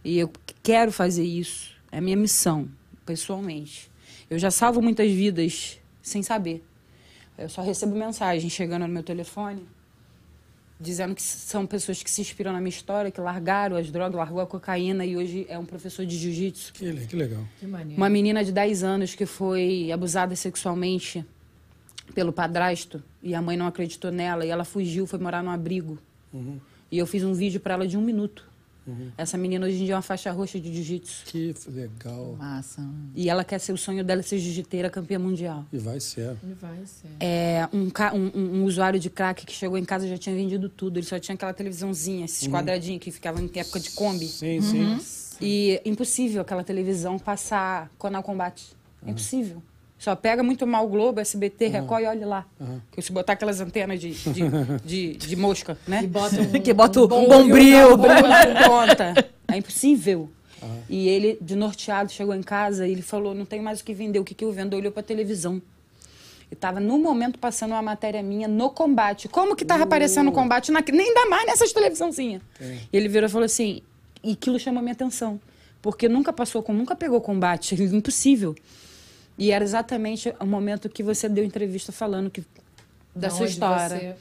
E 0.03 0.17
eu 0.17 0.31
quero 0.61 0.91
fazer 0.91 1.23
isso. 1.23 1.71
É 1.91 1.97
a 1.97 2.01
minha 2.01 2.17
missão, 2.17 2.69
pessoalmente. 3.05 3.91
Eu 4.29 4.39
já 4.39 4.49
salvo 4.49 4.81
muitas 4.81 5.11
vidas 5.11 5.79
sem 6.01 6.23
saber. 6.23 6.63
Eu 7.37 7.49
só 7.49 7.61
recebo 7.61 7.95
mensagem 7.95 8.49
chegando 8.49 8.87
no 8.87 8.93
meu 8.93 9.03
telefone 9.03 9.67
dizendo 10.83 11.15
que 11.15 11.21
são 11.21 11.65
pessoas 11.65 12.03
que 12.03 12.11
se 12.11 12.21
inspiram 12.21 12.51
na 12.51 12.59
minha 12.59 12.69
história, 12.69 13.09
que 13.09 13.21
largaram 13.21 13.77
as 13.77 13.89
drogas, 13.89 14.17
largou 14.17 14.41
a 14.41 14.45
cocaína 14.45 15.05
e 15.05 15.15
hoje 15.15 15.45
é 15.47 15.57
um 15.57 15.65
professor 15.65 16.05
de 16.05 16.17
jiu-jitsu. 16.17 16.73
Que, 16.73 16.93
que 17.07 17.15
legal. 17.15 17.43
Que 17.59 17.65
maneiro. 17.65 17.99
Uma 17.99 18.09
menina 18.09 18.43
de 18.43 18.51
10 18.51 18.83
anos 18.83 19.15
que 19.15 19.25
foi 19.25 19.91
abusada 19.91 20.35
sexualmente 20.35 21.25
pelo 22.13 22.33
padrasto 22.33 23.01
e 23.21 23.33
a 23.33 23.41
mãe 23.41 23.55
não 23.55 23.65
acreditou 23.65 24.11
nela 24.11 24.45
e 24.45 24.49
ela 24.49 24.65
fugiu, 24.65 25.07
foi 25.07 25.19
morar 25.19 25.41
num 25.41 25.51
abrigo. 25.51 25.97
E 26.93 26.97
eu 26.99 27.07
fiz 27.07 27.23
um 27.23 27.33
vídeo 27.33 27.59
para 27.59 27.73
ela 27.73 27.87
de 27.87 27.97
um 27.97 28.01
minuto. 28.01 28.45
Essa 29.17 29.35
menina 29.35 29.65
hoje 29.65 29.81
em 29.81 29.85
dia 29.85 29.93
é 29.93 29.95
uma 29.95 30.01
faixa 30.03 30.29
roxa 30.31 30.59
de 30.59 30.71
jiu-jitsu. 30.71 31.23
Que 31.25 31.55
legal. 31.69 32.35
Massa. 32.37 32.87
E 33.15 33.29
ela 33.29 33.43
quer 33.43 33.57
ser 33.59 33.73
o 33.73 33.77
sonho 33.77 34.03
dela 34.03 34.19
é 34.19 34.23
ser 34.23 34.37
jiu-jiteira 34.37 34.91
campeã 34.91 35.17
mundial. 35.17 35.65
E 35.73 35.77
vai 35.79 35.99
ser. 35.99 36.35
Ele 36.43 36.53
vai 36.61 36.77
ser. 36.85 37.07
É 37.19 37.67
um, 37.73 37.89
um- 38.15 38.57
um- 38.59 38.63
usuário 38.65 38.99
de 38.99 39.09
crack 39.09 39.43
que 39.43 39.53
chegou 39.53 39.75
em 39.75 39.83
casa 39.85 40.05
e 40.05 40.09
já 40.09 40.17
tinha 40.19 40.35
vendido 40.35 40.69
tudo. 40.69 40.97
Ele 40.99 41.05
só 41.05 41.17
tinha 41.17 41.33
aquela 41.33 41.53
televisãozinha, 41.53 42.25
esses 42.25 42.47
quadradinhos 42.47 43.01
que 43.01 43.09
ficavam 43.09 43.41
em 43.41 43.49
época 43.59 43.79
de 43.79 43.89
Kombi. 43.91 44.27
Sim, 44.27 44.61
sim. 44.61 44.99
E 45.41 45.81
impossível 45.83 46.41
aquela 46.43 46.63
televisão 46.63 47.17
passar 47.17 47.89
Conal 47.97 48.21
Combate. 48.21 48.75
É 49.03 49.09
impossível. 49.09 49.63
Só 50.03 50.17
pega 50.17 50.43
muito 50.43 50.67
mal 50.67 50.85
o 50.85 50.89
Globo, 50.89 51.21
SBT, 51.21 51.67
Record 51.67 52.03
e 52.03 52.07
olha 52.07 52.27
lá. 52.27 52.45
Que 52.91 53.01
se 53.01 53.09
botar 53.09 53.33
aquelas 53.33 53.61
antenas 53.61 54.01
de, 54.01 54.11
de, 54.11 54.41
de, 54.83 55.13
de 55.15 55.35
mosca, 55.37 55.77
né? 55.87 56.01
E 56.03 56.07
bota 56.07 56.41
um, 56.41 56.51
Que 56.61 56.73
bota 56.73 57.01
o 57.01 57.07
bombril 57.07 57.95
bombril. 57.95 58.17
conta. 58.67 59.13
É 59.47 59.57
impossível. 59.57 60.29
E 60.89 61.07
ele, 61.07 61.37
de 61.39 61.55
norteado, 61.55 62.11
chegou 62.11 62.33
em 62.33 62.41
casa 62.41 62.85
e 62.87 62.91
ele 62.91 63.01
falou: 63.01 63.33
não 63.33 63.45
tem 63.45 63.61
mais 63.61 63.79
o 63.79 63.83
que 63.83 63.93
vender. 63.93 64.19
O 64.19 64.25
que, 64.25 64.33
que 64.33 64.43
eu 64.43 64.51
vendo? 64.51 64.75
Olhou 64.75 64.91
pra 64.91 65.03
televisão. 65.03 65.61
E 66.51 66.55
tava 66.55 66.79
no 66.81 66.97
momento 66.97 67.39
passando 67.39 67.71
uma 67.71 67.81
matéria 67.81 68.21
minha 68.23 68.47
no 68.47 68.69
combate. 68.71 69.29
Como 69.29 69.55
que 69.55 69.63
tava 69.63 69.83
aparecendo 69.83 70.25
no 70.25 70.31
combate? 70.33 70.71
Na, 70.71 70.83
nem 70.91 71.07
ainda 71.07 71.27
mais 71.27 71.45
nessas 71.45 71.71
televisãozinhas. 71.71 72.41
E 72.91 72.97
ele 72.97 73.07
virou 73.07 73.29
e 73.29 73.31
falou 73.31 73.45
assim: 73.45 73.81
e 74.21 74.31
aquilo 74.33 74.59
chamou 74.59 74.81
minha 74.81 74.93
atenção. 74.93 75.39
Porque 75.81 76.09
nunca 76.09 76.33
passou 76.33 76.61
com, 76.61 76.73
nunca 76.73 76.93
pegou 76.95 77.21
combate. 77.21 77.75
Impossível. 77.75 78.55
E 79.37 79.51
era 79.51 79.63
exatamente 79.63 80.33
o 80.39 80.45
momento 80.45 80.87
que 80.89 81.01
você 81.03 81.27
deu 81.27 81.43
entrevista 81.43 81.91
falando 81.91 82.29
que, 82.29 82.43
da 83.15 83.29
sua 83.29 83.41
onde 83.43 83.51
história. 83.53 83.97
você- 83.97 84.15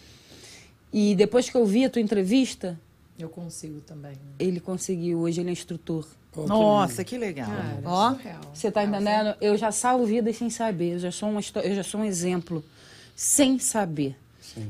E 0.93 1.15
depois 1.15 1.49
que 1.49 1.57
eu 1.57 1.65
vi 1.67 1.85
a 1.85 1.91
tua 1.91 2.01
entrevista, 2.03 2.79
Eu 3.19 3.29
consigo 3.29 3.81
também. 3.81 4.13
ele 4.39 4.61
conseguiu. 4.61 5.21
Hoje 5.21 5.41
ele 5.41 5.51
é 5.51 5.53
instrutor. 5.53 6.07
Pô, 6.33 6.43
que 6.45 6.49
Nossa, 6.49 7.05
que 7.05 7.19
legal. 7.19 7.47
Cara, 7.47 7.79
Ó, 7.85 8.11
surreal. 8.15 8.41
Você 8.55 8.71
tá 8.71 8.85
entendendo? 8.85 9.35
Eu 9.41 9.57
já 9.57 9.71
salvo 9.71 10.05
vidas 10.07 10.37
sem 10.37 10.49
saber. 10.49 10.95
Eu 10.95 10.99
já 10.99 11.11
sou, 11.13 11.29
uma, 11.29 11.41
eu 11.63 11.75
já 11.75 11.83
sou 11.83 12.01
um 12.01 12.05
exemplo 12.05 12.65
sem 13.15 13.59
saber. 13.59 14.17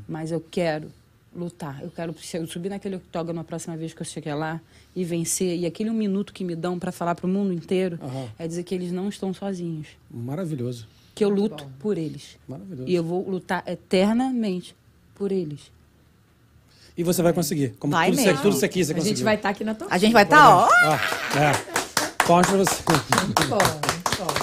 Mas 0.08 0.30
eu 0.32 0.40
quero 0.40 0.90
lutar. 1.34 1.80
Eu 1.82 1.90
quero 1.90 2.14
eu 2.34 2.46
subir 2.46 2.68
naquele 2.68 2.96
octógono 2.96 3.40
a 3.40 3.44
próxima 3.44 3.76
vez 3.76 3.94
que 3.94 4.02
eu 4.02 4.06
chegar 4.06 4.34
lá 4.34 4.60
e 4.94 5.04
vencer. 5.04 5.58
E 5.58 5.66
aquele 5.66 5.90
um 5.90 5.94
minuto 5.94 6.32
que 6.32 6.44
me 6.44 6.54
dão 6.54 6.78
para 6.78 6.92
falar 6.92 7.14
para 7.14 7.26
o 7.26 7.28
mundo 7.28 7.52
inteiro 7.52 7.98
Aham. 8.02 8.26
é 8.38 8.46
dizer 8.46 8.62
que 8.62 8.74
eles 8.74 8.92
não 8.92 9.08
estão 9.08 9.32
sozinhos. 9.32 9.88
Maravilhoso. 10.10 10.86
Que 11.14 11.24
eu 11.24 11.28
luto 11.28 11.66
por 11.78 11.98
eles. 11.98 12.38
Maravilhoso. 12.48 12.88
E 12.88 12.94
eu 12.94 13.02
vou 13.04 13.28
lutar 13.28 13.62
eternamente 13.66 14.74
por 15.14 15.30
eles. 15.32 15.70
E 16.96 17.02
você 17.02 17.22
vai 17.22 17.32
conseguir. 17.32 17.74
Como 17.78 17.92
Vai 17.92 18.10
tudo, 18.10 18.16
mesmo. 18.20 18.36
Você, 18.36 18.42
tudo 18.42 18.56
você 18.56 18.68
quis, 18.68 18.86
você 18.86 18.92
A 18.92 18.96
conseguiu. 18.96 19.16
gente 19.16 19.24
vai 19.24 19.34
estar 19.36 19.48
aqui 19.50 19.64
na 19.64 19.74
tua 19.74 19.88
a 19.90 19.96
gente 19.98 20.12
vai 20.12 20.24
estar, 20.24 20.36
tá, 20.36 20.56
ó. 20.56 20.68
Ah, 20.70 21.00
é. 21.38 22.24
Palmas 22.26 22.46
pra 22.46 22.56
você. 22.58 22.82
Muito 23.24 23.46
bom. 23.48 23.58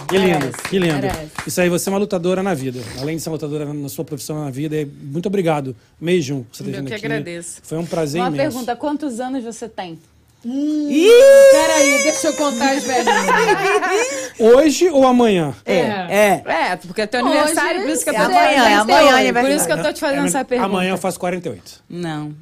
Que 0.09 0.17
lindo, 0.17 0.39
Merece, 0.39 0.63
que 0.69 0.79
lindo. 0.79 0.93
merece. 0.95 1.31
Isso 1.45 1.61
aí, 1.61 1.69
você 1.69 1.87
é 1.87 1.91
uma 1.91 1.99
lutadora 1.99 2.41
na 2.41 2.55
vida. 2.55 2.79
Além 2.99 3.15
de 3.17 3.21
ser 3.21 3.29
uma 3.29 3.33
lutadora 3.35 3.71
na 3.71 3.87
sua 3.89 4.03
profissão 4.03 4.43
na 4.43 4.49
vida, 4.49 4.75
é- 4.75 4.85
muito 4.85 5.27
obrigado 5.27 5.75
mesmo 6.01 6.45
por 6.45 6.57
você 6.57 6.63
ter 6.63 6.69
Eu 6.71 6.75
vindo 6.77 6.87
que 6.87 6.93
aqui. 6.95 7.05
agradeço. 7.05 7.59
Foi 7.63 7.77
um 7.77 7.85
prazer 7.85 8.19
Uma 8.19 8.29
imenso. 8.29 8.41
pergunta: 8.43 8.75
quantos 8.75 9.19
anos 9.19 9.43
você 9.43 9.69
tem? 9.69 9.99
Peraí, 10.41 12.03
deixa 12.03 12.27
eu 12.27 12.33
contar 12.35 12.71
as 12.75 12.83
velhinhas. 12.83 14.31
Hoje 14.39 14.87
ou 14.89 15.05
amanhã? 15.05 15.53
É, 15.65 15.79
é. 15.79 16.43
É, 16.45 16.75
porque 16.77 17.01
é 17.01 17.07
teu 17.07 17.25
Hoje, 17.25 17.37
aniversário, 17.37 17.81
por 17.81 17.89
isso 17.89 18.03
que 18.03 18.09
eu 18.09 18.13
é 18.13 18.17
tô 18.17 18.23
amanhã, 18.25 18.41
é 18.69 18.73
amanhã 18.75 18.83
Por 18.85 18.93
isso 19.03 19.17
aniversário. 19.17 19.65
que 19.65 19.71
eu 19.79 19.83
tô 19.83 19.93
te 19.93 19.99
fazendo 19.99 20.25
essa 20.27 20.45
pergunta. 20.45 20.69
Amanhã 20.69 20.91
eu 20.91 20.97
faço 20.97 21.19
48. 21.19 21.83
Não. 21.89 22.35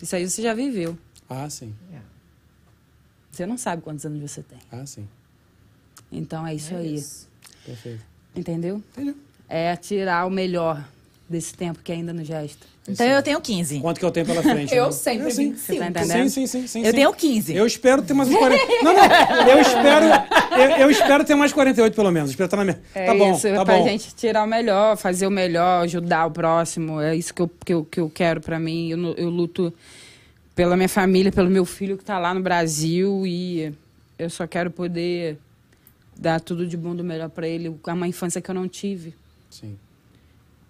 Isso 0.00 0.16
aí 0.16 0.28
você 0.28 0.42
já 0.42 0.54
viveu. 0.54 0.96
Ah, 1.28 1.48
sim. 1.50 1.74
Você 3.30 3.44
não 3.46 3.58
sabe 3.58 3.82
quantos 3.82 4.06
anos 4.06 4.20
você 4.30 4.42
tem. 4.42 4.58
Ah, 4.70 4.86
sim. 4.86 5.08
Então 6.10 6.46
é 6.46 6.54
isso 6.54 6.72
É 6.72 6.78
aí. 6.78 6.94
isso. 6.94 7.28
Perfeito. 7.66 8.00
Entendeu? 8.34 8.82
Entendeu? 8.92 9.16
É 9.48 9.74
tirar 9.76 10.26
o 10.26 10.30
melhor 10.30 10.82
desse 11.28 11.52
tempo 11.54 11.80
que 11.82 11.90
ainda 11.92 12.12
nos 12.12 12.28
resta. 12.28 12.66
Então 12.86 13.06
eu 13.06 13.22
tenho 13.22 13.40
15. 13.40 13.80
Quanto 13.80 13.98
que 13.98 14.04
eu 14.04 14.10
tenho 14.10 14.26
pela 14.26 14.42
frente? 14.42 14.74
Eu 14.74 14.86
né? 14.86 14.92
sempre 14.92 15.28
É, 15.28 15.30
sim. 15.30 15.50
25. 15.52 15.58
Você 15.58 15.76
tá 15.76 15.84
Sim, 15.84 15.90
entendendo? 15.90 16.28
sim, 16.28 16.46
sim, 16.46 16.66
sim. 16.66 16.80
Eu 16.80 16.90
sim. 16.90 16.96
tenho 16.96 17.12
15. 17.14 17.54
Eu 17.56 17.66
espero 17.66 18.02
ter 18.02 18.12
mais 18.12 18.28
uns 18.28 18.36
40. 18.36 18.62
Não, 18.82 18.92
não. 18.92 19.48
Eu 19.48 19.60
espero, 19.60 20.06
eu, 20.52 20.76
eu 20.82 20.90
espero 20.90 21.24
ter 21.24 21.34
mais 21.34 21.52
48, 21.52 21.94
pelo 21.94 22.10
menos. 22.10 22.30
Espero 22.30 22.44
estar 22.46 22.56
na 22.58 22.64
minha. 22.64 22.82
É 22.94 23.06
tá 23.06 23.14
bom, 23.14 23.32
isso, 23.34 23.48
tá 23.48 23.64
pra 23.64 23.78
bom. 23.78 23.84
gente 23.84 24.14
tirar 24.14 24.44
o 24.44 24.46
melhor, 24.46 24.96
fazer 24.98 25.26
o 25.26 25.30
melhor, 25.30 25.84
ajudar 25.84 26.26
o 26.26 26.30
próximo. 26.30 27.00
É 27.00 27.16
isso 27.16 27.32
que 27.32 27.40
eu, 27.40 27.50
que 27.64 27.72
eu, 27.72 27.84
que 27.86 28.00
eu 28.00 28.10
quero 28.10 28.42
pra 28.42 28.58
mim. 28.60 28.90
Eu, 28.90 29.14
eu 29.14 29.30
luto 29.30 29.72
pela 30.54 30.76
minha 30.76 30.88
família, 30.88 31.32
pelo 31.32 31.48
meu 31.48 31.64
filho 31.64 31.96
que 31.96 32.04
tá 32.04 32.18
lá 32.18 32.34
no 32.34 32.40
Brasil 32.40 33.26
e 33.26 33.72
eu 34.18 34.28
só 34.28 34.46
quero 34.46 34.70
poder 34.70 35.38
dar 36.16 36.38
tudo 36.38 36.66
de 36.66 36.76
bom 36.76 36.94
do 36.94 37.02
melhor 37.02 37.30
pra 37.30 37.48
ele, 37.48 37.74
uma 37.86 38.06
infância 38.06 38.42
que 38.42 38.50
eu 38.50 38.54
não 38.54 38.68
tive. 38.68 39.14
Sim. 39.50 39.76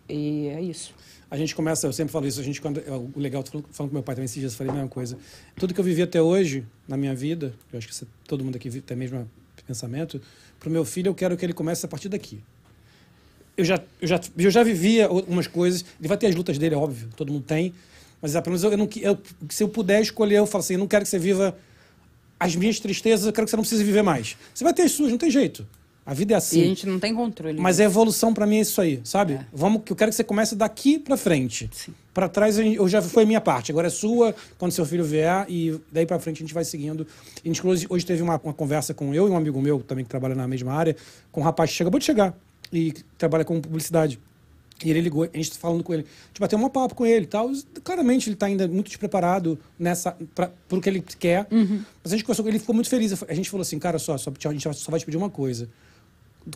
E 0.08 0.46
é 0.48 0.60
isso. 0.62 0.94
A 1.34 1.36
gente 1.36 1.52
começa, 1.52 1.84
eu 1.88 1.92
sempre 1.92 2.12
falo 2.12 2.28
isso, 2.28 2.38
a 2.38 2.44
gente, 2.44 2.60
quando, 2.60 2.78
é, 2.78 2.90
o 2.92 3.10
legal, 3.16 3.42
tô 3.42 3.50
falando, 3.50 3.66
falando 3.72 3.90
com 3.90 3.94
meu 3.96 4.02
pai 4.04 4.14
também 4.14 4.26
esses 4.26 4.38
dias, 4.38 4.52
eu 4.52 4.56
falei 4.56 4.70
a 4.70 4.74
mesma 4.74 4.88
coisa. 4.88 5.18
Tudo 5.56 5.74
que 5.74 5.80
eu 5.80 5.84
vivi 5.84 6.00
até 6.00 6.22
hoje, 6.22 6.64
na 6.86 6.96
minha 6.96 7.12
vida, 7.12 7.52
eu 7.72 7.76
acho 7.78 7.88
que 7.88 7.94
você- 7.94 8.06
todo 8.28 8.44
mundo 8.44 8.54
aqui 8.54 8.70
tem 8.80 8.96
o 8.96 9.00
mesmo 9.00 9.28
pensamento, 9.66 10.22
pro 10.60 10.70
meu 10.70 10.84
filho 10.84 11.08
eu 11.08 11.14
quero 11.14 11.36
que 11.36 11.44
ele 11.44 11.52
comece 11.52 11.84
a 11.84 11.88
partir 11.88 12.08
daqui. 12.08 12.38
Eu 13.56 13.64
já, 13.64 13.82
eu 14.00 14.06
já, 14.06 14.20
eu 14.38 14.48
já 14.48 14.62
vivia 14.62 15.10
o- 15.10 15.24
umas 15.24 15.48
coisas, 15.48 15.84
ele 15.98 16.06
vai 16.06 16.16
ter 16.16 16.28
as 16.28 16.36
lutas 16.36 16.56
dele, 16.56 16.76
é 16.76 16.78
óbvio, 16.78 17.08
todo 17.16 17.32
mundo 17.32 17.44
tem, 17.44 17.74
Mas 18.22 18.36
é, 18.36 18.40
pelo 18.40 18.52
menos 18.52 18.62
eu, 18.62 18.70
eu 18.70 18.78
não, 18.78 18.88
eu- 19.02 19.18
se 19.50 19.64
eu 19.64 19.68
puder 19.68 20.00
escolher, 20.00 20.36
eu 20.36 20.46
falo 20.46 20.62
assim, 20.62 20.74
eu 20.74 20.78
não 20.78 20.86
quero 20.86 21.04
que 21.04 21.10
você 21.10 21.18
viva 21.18 21.54
as 22.40 22.54
minhas 22.54 22.78
tristezas, 22.78 23.26
eu 23.26 23.32
quero 23.32 23.44
que 23.44 23.50
você 23.50 23.56
não 23.56 23.62
precise 23.64 23.82
viver 23.82 24.02
mais. 24.02 24.36
Você 24.54 24.62
vai 24.62 24.72
ter 24.72 24.82
as 24.82 24.92
suas, 24.92 25.10
não 25.10 25.18
tem 25.18 25.30
jeito. 25.32 25.66
A 26.06 26.12
vida 26.12 26.34
é 26.34 26.36
assim. 26.36 26.60
E 26.60 26.64
a 26.64 26.66
gente 26.66 26.86
não 26.86 27.00
tem 27.00 27.14
controle. 27.14 27.58
Mas 27.58 27.80
a 27.80 27.84
evolução 27.84 28.34
pra 28.34 28.46
mim 28.46 28.56
é 28.56 28.60
isso 28.60 28.78
aí, 28.80 29.00
sabe? 29.04 29.40
Vamos, 29.52 29.82
que 29.84 29.92
eu 29.92 29.96
quero 29.96 30.10
que 30.10 30.16
você 30.16 30.24
comece 30.24 30.54
daqui 30.54 30.98
pra 30.98 31.16
frente. 31.16 31.70
Pra 32.12 32.28
trás 32.28 32.58
eu 32.58 32.86
já 32.86 33.00
foi 33.00 33.22
a 33.22 33.26
minha 33.26 33.40
parte, 33.40 33.72
agora 33.72 33.86
é 33.86 33.90
sua, 33.90 34.34
quando 34.58 34.72
seu 34.72 34.84
filho 34.84 35.02
vier 35.02 35.46
e 35.48 35.80
daí 35.90 36.04
pra 36.04 36.18
frente 36.18 36.38
a 36.38 36.40
gente 36.44 36.54
vai 36.54 36.64
seguindo. 36.64 37.06
A 37.42 37.48
gente 37.48 37.66
hoje, 37.66 37.86
hoje 37.88 38.04
teve 38.04 38.22
uma, 38.22 38.38
uma 38.42 38.52
conversa 38.52 38.92
com 38.92 39.14
eu 39.14 39.26
e 39.26 39.30
um 39.30 39.36
amigo 39.36 39.60
meu 39.60 39.80
também 39.80 40.04
que 40.04 40.10
trabalha 40.10 40.34
na 40.34 40.46
mesma 40.46 40.72
área, 40.72 40.94
com 41.32 41.40
um 41.40 41.44
rapaz 41.44 41.74
que 41.74 41.82
acabou 41.82 41.98
de 41.98 42.04
chegar 42.04 42.36
e 42.72 42.92
trabalha 43.16 43.44
com 43.44 43.60
publicidade. 43.60 44.18
E 44.84 44.90
ele 44.90 45.00
ligou, 45.00 45.24
a 45.24 45.36
gente 45.36 45.52
tá 45.52 45.58
falando 45.58 45.82
com 45.82 45.94
ele, 45.94 46.02
a 46.02 46.26
gente 46.28 46.40
bateu 46.40 46.58
um 46.58 46.68
papo 46.68 46.94
com 46.94 47.06
ele 47.06 47.24
e 47.24 47.28
tal. 47.28 47.50
Claramente 47.82 48.28
ele 48.28 48.36
tá 48.36 48.46
ainda 48.46 48.68
muito 48.68 48.88
despreparado 48.88 49.58
nessa, 49.78 50.16
pra, 50.34 50.50
pro 50.68 50.80
que 50.80 50.88
ele 50.88 51.02
quer. 51.18 51.46
Mas 52.02 52.12
a 52.12 52.16
gente 52.16 52.24
conversou 52.24 52.46
ele 52.46 52.58
ficou 52.58 52.74
muito 52.74 52.90
feliz. 52.90 53.22
A 53.26 53.34
gente 53.34 53.48
falou 53.48 53.62
assim, 53.62 53.78
cara, 53.78 53.98
só, 53.98 54.18
só 54.18 54.30
a 54.30 54.52
gente 54.52 54.62
só 54.74 54.90
vai 54.90 55.00
te 55.00 55.06
pedir 55.06 55.16
uma 55.16 55.30
coisa 55.30 55.68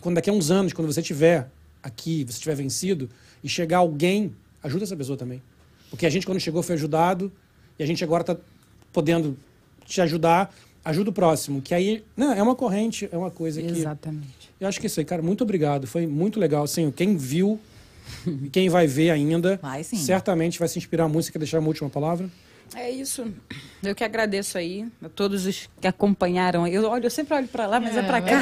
quando 0.01 0.15
daqui 0.15 0.29
a 0.29 0.33
uns 0.33 0.51
anos, 0.51 0.73
quando 0.73 0.91
você 0.91 1.01
estiver 1.01 1.49
aqui, 1.81 2.23
você 2.23 2.33
estiver 2.33 2.55
vencido, 2.55 3.09
e 3.43 3.49
chegar 3.49 3.77
alguém, 3.77 4.33
ajuda 4.61 4.83
essa 4.83 4.95
pessoa 4.95 5.17
também. 5.17 5.41
Porque 5.89 6.05
a 6.05 6.09
gente, 6.09 6.25
quando 6.25 6.39
chegou, 6.39 6.61
foi 6.61 6.75
ajudado, 6.75 7.31
e 7.77 7.83
a 7.83 7.85
gente 7.85 8.03
agora 8.03 8.21
está 8.21 8.37
podendo 8.91 9.37
te 9.85 10.01
ajudar, 10.01 10.53
ajuda 10.83 11.09
o 11.09 11.13
próximo. 11.13 11.61
Que 11.61 11.73
aí, 11.73 12.03
não, 12.15 12.33
é 12.33 12.43
uma 12.43 12.55
corrente, 12.55 13.09
é 13.11 13.17
uma 13.17 13.31
coisa 13.31 13.61
que... 13.61 13.67
Exatamente. 13.67 14.49
Eu 14.59 14.67
acho 14.67 14.79
que 14.79 14.85
é 14.85 14.87
isso 14.87 14.99
aí, 14.99 15.05
cara. 15.05 15.21
Muito 15.21 15.43
obrigado. 15.43 15.87
Foi 15.87 16.05
muito 16.05 16.39
legal. 16.39 16.63
Assim, 16.63 16.91
quem 16.91 17.15
viu 17.15 17.59
e 18.27 18.49
quem 18.49 18.69
vai 18.69 18.87
ver 18.87 19.11
ainda, 19.11 19.57
Vai 19.61 19.83
certamente 19.83 20.59
vai 20.59 20.67
se 20.67 20.77
inspirar 20.77 21.07
muito. 21.07 21.25
Você 21.25 21.31
quer 21.31 21.39
deixar 21.39 21.59
uma 21.59 21.67
última 21.67 21.89
palavra? 21.89 22.29
É 22.75 22.89
isso. 22.89 23.25
Eu 23.81 23.95
que 23.95 24.03
agradeço 24.03 24.57
aí 24.57 24.85
a 25.03 25.09
todos 25.09 25.45
os 25.45 25.67
que 25.81 25.87
acompanharam. 25.87 26.67
Eu 26.67 26.87
olho, 26.89 27.05
eu 27.05 27.09
sempre 27.09 27.33
olho 27.35 27.47
pra 27.47 27.65
lá, 27.65 27.79
mas 27.79 27.95
é, 27.95 27.99
É, 27.99 28.03
pra 28.03 28.21
mas- 28.21 28.29
cá. 28.29 28.39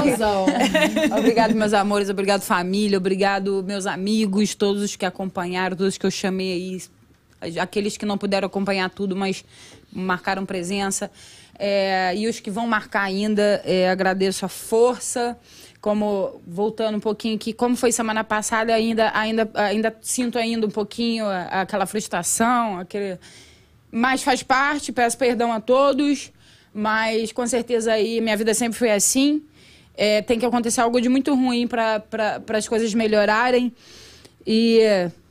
Razão. 0.00 0.46
obrigado, 1.18 1.54
meus 1.54 1.72
amores. 1.72 2.08
Obrigado, 2.08 2.42
família. 2.42 2.98
Obrigado, 2.98 3.62
meus 3.66 3.86
amigos, 3.86 4.54
todos 4.54 4.82
os 4.82 4.96
que 4.96 5.04
acompanharam, 5.06 5.76
todos 5.76 5.96
que 5.96 6.06
eu 6.06 6.10
chamei 6.10 6.80
aí. 7.42 7.58
Aqueles 7.60 7.96
que 7.96 8.06
não 8.06 8.16
puderam 8.18 8.46
acompanhar 8.46 8.88
tudo, 8.90 9.14
mas 9.14 9.44
marcaram 9.92 10.44
presença. 10.46 11.10
É, 11.58 12.12
e 12.16 12.26
os 12.28 12.40
que 12.40 12.50
vão 12.50 12.66
marcar 12.66 13.02
ainda, 13.02 13.62
é, 13.64 13.88
agradeço 13.88 14.44
a 14.44 14.48
força. 14.48 15.36
Como, 15.86 16.42
voltando 16.44 16.96
um 16.96 17.00
pouquinho 17.00 17.36
aqui, 17.36 17.52
como 17.52 17.76
foi 17.76 17.92
semana 17.92 18.24
passada, 18.24 18.74
ainda, 18.74 19.08
ainda, 19.14 19.48
ainda 19.54 19.96
sinto 20.02 20.36
ainda 20.36 20.66
um 20.66 20.70
pouquinho 20.70 21.24
aquela 21.48 21.86
frustração, 21.86 22.80
aquele... 22.80 23.20
Mas 23.92 24.20
faz 24.20 24.42
parte, 24.42 24.90
peço 24.90 25.16
perdão 25.16 25.52
a 25.52 25.60
todos, 25.60 26.32
mas 26.74 27.30
com 27.30 27.46
certeza 27.46 27.92
aí 27.92 28.20
minha 28.20 28.36
vida 28.36 28.52
sempre 28.52 28.76
foi 28.76 28.90
assim. 28.90 29.44
É, 29.96 30.22
tem 30.22 30.40
que 30.40 30.44
acontecer 30.44 30.80
algo 30.80 31.00
de 31.00 31.08
muito 31.08 31.32
ruim 31.36 31.68
para 31.68 32.02
as 32.48 32.66
coisas 32.66 32.92
melhorarem. 32.92 33.72
E 34.44 34.80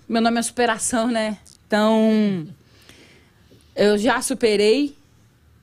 meu 0.08 0.22
nome 0.22 0.40
é 0.40 0.42
superação, 0.42 1.08
né? 1.08 1.38
Então, 1.68 2.48
eu 3.76 3.98
já 3.98 4.22
superei. 4.22 4.96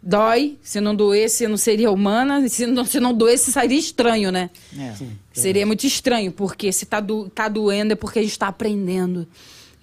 Dói. 0.03 0.57
Se 0.63 0.81
não 0.81 0.95
doesse, 0.95 1.47
não 1.47 1.57
seria 1.57 1.91
humana. 1.91 2.49
Se 2.49 2.67
não, 2.67 2.85
se 2.85 2.99
não 2.99 3.15
doesse, 3.15 3.53
seria 3.53 3.79
estranho, 3.79 4.33
né? 4.33 4.51
É. 4.79 4.93
Seria 5.33 5.65
muito 5.67 5.87
estranho, 5.87 6.33
porque 6.33 6.73
se 6.73 6.85
tá, 6.87 6.99
do, 7.01 7.29
tá 7.31 7.49
doendo 7.49 7.93
é 7.93 7.97
porque 7.97 8.19
a 8.19 8.23
gente 8.23 8.39
tá 8.39 8.49
aprendendo. 8.49 9.27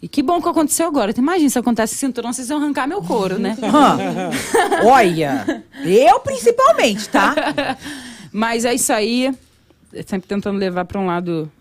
E 0.01 0.07
que 0.07 0.21
bom 0.23 0.41
que 0.41 0.47
aconteceu 0.47 0.87
agora. 0.87 1.13
Tu 1.13 1.19
imagina 1.19 1.49
se 1.49 1.59
acontece 1.59 1.95
cinturão, 1.95 2.31
vocês 2.31 2.49
iam 2.49 2.57
arrancar 2.57 2.87
meu 2.87 3.01
couro, 3.01 3.37
né? 3.37 3.57
Olha, 4.85 5.63
eu 5.85 6.19
principalmente, 6.21 7.09
tá? 7.09 7.77
Mas 8.31 8.65
é 8.65 8.73
isso 8.73 8.93
aí. 8.93 9.33
Sempre 10.05 10.27
tentando 10.27 10.57
levar 10.59 10.85
pra 10.85 10.99
um 10.99 11.05
lado. 11.05 11.51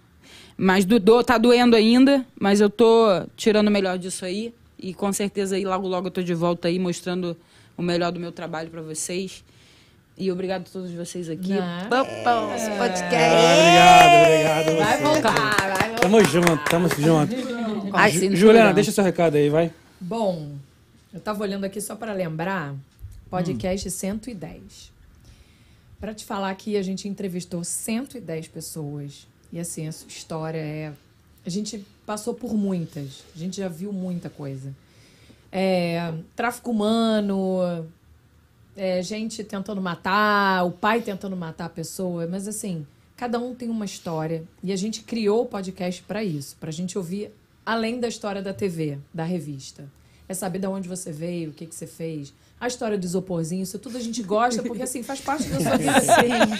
Mas 0.56 0.84
do, 0.84 0.98
do- 1.00 1.22
tá 1.24 1.38
doendo 1.38 1.76
ainda, 1.76 2.26
mas 2.38 2.60
eu 2.60 2.68
tô 2.68 3.06
tirando 3.36 3.68
o 3.68 3.70
melhor 3.70 3.96
disso 3.96 4.24
aí. 4.24 4.52
E 4.78 4.92
com 4.92 5.12
certeza 5.12 5.54
aí 5.56 5.64
logo 5.64 5.86
logo 5.86 6.08
eu 6.08 6.10
tô 6.10 6.20
de 6.22 6.34
volta 6.34 6.66
aí 6.68 6.78
mostrando 6.80 7.36
o 7.78 7.82
melhor 7.82 8.12
do 8.12 8.20
meu 8.20 8.32
trabalho 8.32 8.68
pra 8.68 8.82
vocês. 8.82 9.42
E 10.16 10.30
obrigado 10.32 10.62
a 10.62 10.70
todos 10.70 10.90
vocês 10.90 11.30
aqui. 11.30 11.52
Ah. 11.52 11.86
Nosso 11.88 12.70
podcast. 12.76 13.14
Ah, 13.14 13.54
obrigado, 13.54 14.68
obrigado. 14.68 14.76
Vai 14.78 14.96
você. 14.96 15.02
voltar, 15.04 15.56
vai 15.78 15.88
voltar. 15.88 16.00
Tamo 16.00 16.24
junto, 16.24 16.64
tamo 16.68 16.88
junto. 16.88 17.34
Ai, 17.96 18.10
Ju- 18.10 18.18
cinturão. 18.18 18.36
Juliana, 18.36 18.74
deixa 18.74 18.90
seu 18.90 19.04
recado 19.04 19.36
aí, 19.36 19.48
vai. 19.48 19.72
Bom, 20.00 20.56
eu 21.14 21.20
tava 21.20 21.42
olhando 21.44 21.64
aqui 21.64 21.80
só 21.80 21.94
para 21.94 22.12
lembrar, 22.12 22.74
podcast 23.30 23.88
110. 23.90 24.92
Para 26.00 26.12
te 26.14 26.24
falar 26.24 26.52
que 26.56 26.76
a 26.76 26.82
gente 26.82 27.08
entrevistou 27.08 27.62
110 27.62 28.48
pessoas. 28.48 29.26
E 29.52 29.58
assim, 29.60 29.86
a 29.86 29.92
sua 29.92 30.08
história 30.08 30.58
é. 30.58 30.92
A 31.46 31.50
gente 31.50 31.84
passou 32.04 32.34
por 32.34 32.54
muitas. 32.54 33.22
A 33.34 33.38
gente 33.38 33.56
já 33.58 33.68
viu 33.68 33.92
muita 33.92 34.28
coisa. 34.28 34.72
É, 35.50 36.12
tráfico 36.36 36.70
humano, 36.70 37.86
é, 38.76 39.02
gente 39.02 39.42
tentando 39.42 39.80
matar, 39.80 40.64
o 40.64 40.70
pai 40.70 41.00
tentando 41.00 41.36
matar 41.36 41.66
a 41.66 41.70
pessoa, 41.70 42.26
mas 42.26 42.46
assim, 42.46 42.86
cada 43.16 43.38
um 43.38 43.54
tem 43.54 43.68
uma 43.68 43.84
história 43.84 44.44
e 44.62 44.72
a 44.72 44.76
gente 44.76 45.02
criou 45.02 45.42
o 45.42 45.46
podcast 45.46 46.02
para 46.02 46.22
isso, 46.22 46.56
para 46.60 46.68
a 46.68 46.72
gente 46.72 46.96
ouvir 46.96 47.32
além 47.66 47.98
da 47.98 48.08
história 48.08 48.40
da 48.40 48.54
TV, 48.54 48.98
da 49.12 49.24
revista. 49.24 49.90
É 50.28 50.34
saber 50.34 50.58
de 50.58 50.66
onde 50.66 50.88
você 50.88 51.10
veio, 51.10 51.50
o 51.50 51.52
que, 51.52 51.66
que 51.66 51.74
você 51.74 51.86
fez. 51.86 52.32
A 52.60 52.66
história 52.66 52.98
do 52.98 53.04
isoporzinho, 53.04 53.62
isso 53.62 53.78
tudo 53.78 53.96
a 53.96 54.00
gente 54.00 54.20
gosta, 54.22 54.62
porque 54.64 54.82
assim, 54.82 55.00
faz 55.02 55.20
parte 55.20 55.44
da 55.48 55.60
sua 55.60 55.76
vida. 55.78 55.92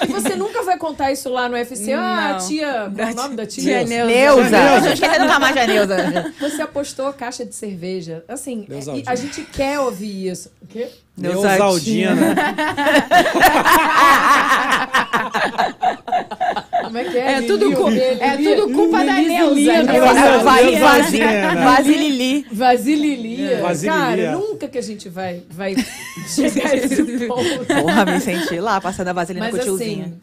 E 0.09 0.13
você 0.13 0.37
nunca 0.37 0.63
vai 0.63 0.79
contar 0.79 1.11
isso 1.11 1.29
lá 1.29 1.49
no 1.49 1.57
UFC. 1.57 1.93
Ah, 1.93 2.37
Não. 2.39 2.47
tia. 2.47 2.93
Qual 2.95 3.09
é 3.09 3.13
o 3.13 3.17
nome 3.17 3.35
da 3.37 3.45
tia? 3.47 3.63
Tia 3.65 3.85
Neuza. 3.85 4.13
Neuza. 4.15 4.51
Neuza. 4.51 4.81
Não 4.87 4.93
esquece 4.93 5.19
nunca 5.19 5.39
mais 5.41 5.57
a 5.57 5.67
Neuza. 5.67 6.35
Você 6.41 6.63
apostou 6.63 7.13
caixa 7.13 7.45
de 7.45 7.55
cerveja. 7.55 8.25
Assim, 8.29 8.65
é- 8.71 9.11
a 9.11 9.15
gente 9.17 9.43
quer 9.43 9.81
ouvir 9.81 10.29
isso. 10.29 10.53
O 10.63 10.67
quê? 10.69 10.89
Neusaldina. 11.17 12.15
Como 16.89 16.99
é 16.99 17.05
que 17.05 17.17
é? 17.19 17.33
É 17.35 17.43
tudo, 17.43 17.65
Lili, 17.67 17.77
cu- 17.77 17.89
Lili, 17.91 18.01
é 18.21 18.37
tudo 18.37 18.73
culpa 18.75 19.05
da 19.05 19.13
Lili, 19.21 19.29
Neuza. 19.29 19.83
Né? 19.83 21.55
Vasilili. 21.65 22.47
Vasililia. 22.51 23.61
Vasililia. 23.63 23.93
Cara, 23.93 24.33
nunca 24.33 24.69
que 24.69 24.79
a 24.79 24.83
gente 24.83 25.09
vai, 25.09 25.43
vai 25.51 25.75
chegar 26.29 26.71
a 26.73 26.77
esse 26.77 27.03
ponto. 27.27 27.65
Porra, 27.67 28.05
me 28.07 28.21
senti 28.21 28.59
lá, 28.61 28.81
passando 28.81 29.09
a 29.09 29.13
vaselina 29.13 29.47
Mas 29.47 29.55
com 29.55 29.61
o 29.61 29.65
tiozinho. 29.65 30.21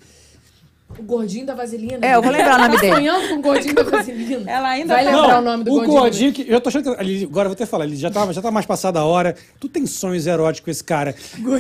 O 0.98 1.03
gordinho 1.03 1.45
da 1.45 1.53
vaselina. 1.53 1.98
É, 2.02 2.16
eu 2.16 2.22
vou 2.22 2.32
lembrar 2.32 2.56
o 2.56 2.62
nome 2.64 2.76
tá 2.76 2.82
dele. 2.82 2.94
sonhando 2.95 3.28
com 3.28 3.36
o 3.36 3.41
gordinho 3.41 3.74
da 3.76 3.84
vaselina. 3.84 4.44
Ela 4.49 4.70
ainda 4.70 4.94
Vai 4.94 5.03
tá- 5.03 5.12
lembrar 5.12 5.28
Não, 5.34 5.40
o 5.40 5.41
nome 5.41 5.64
do 5.66 5.72
o 5.72 5.74
gordinho. 5.76 5.99
gordinho 5.99 6.34
que. 6.34 6.45
Eu 6.48 6.62
tô 6.62 6.70
achando 6.70 6.84
que. 6.95 7.02
ali, 7.02 7.24
agora 7.26 7.48
eu 7.48 7.49
vou 7.49 7.56
ter 7.56 7.66
que 7.66 7.70
falar, 7.70 7.84
ele 7.86 7.95
já 7.98 8.10
tá, 8.10 8.32
já 8.32 8.41
tá 8.41 8.49
mais 8.52 8.66
passada 8.66 8.99
a 8.99 9.03
hora. 9.06 9.36
Tu 9.60 9.68
tem 9.68 9.86
sonhos 9.86 10.26
eróticos 10.26 10.64
com 10.66 10.72
esse 10.72 10.84
cara. 10.84 11.14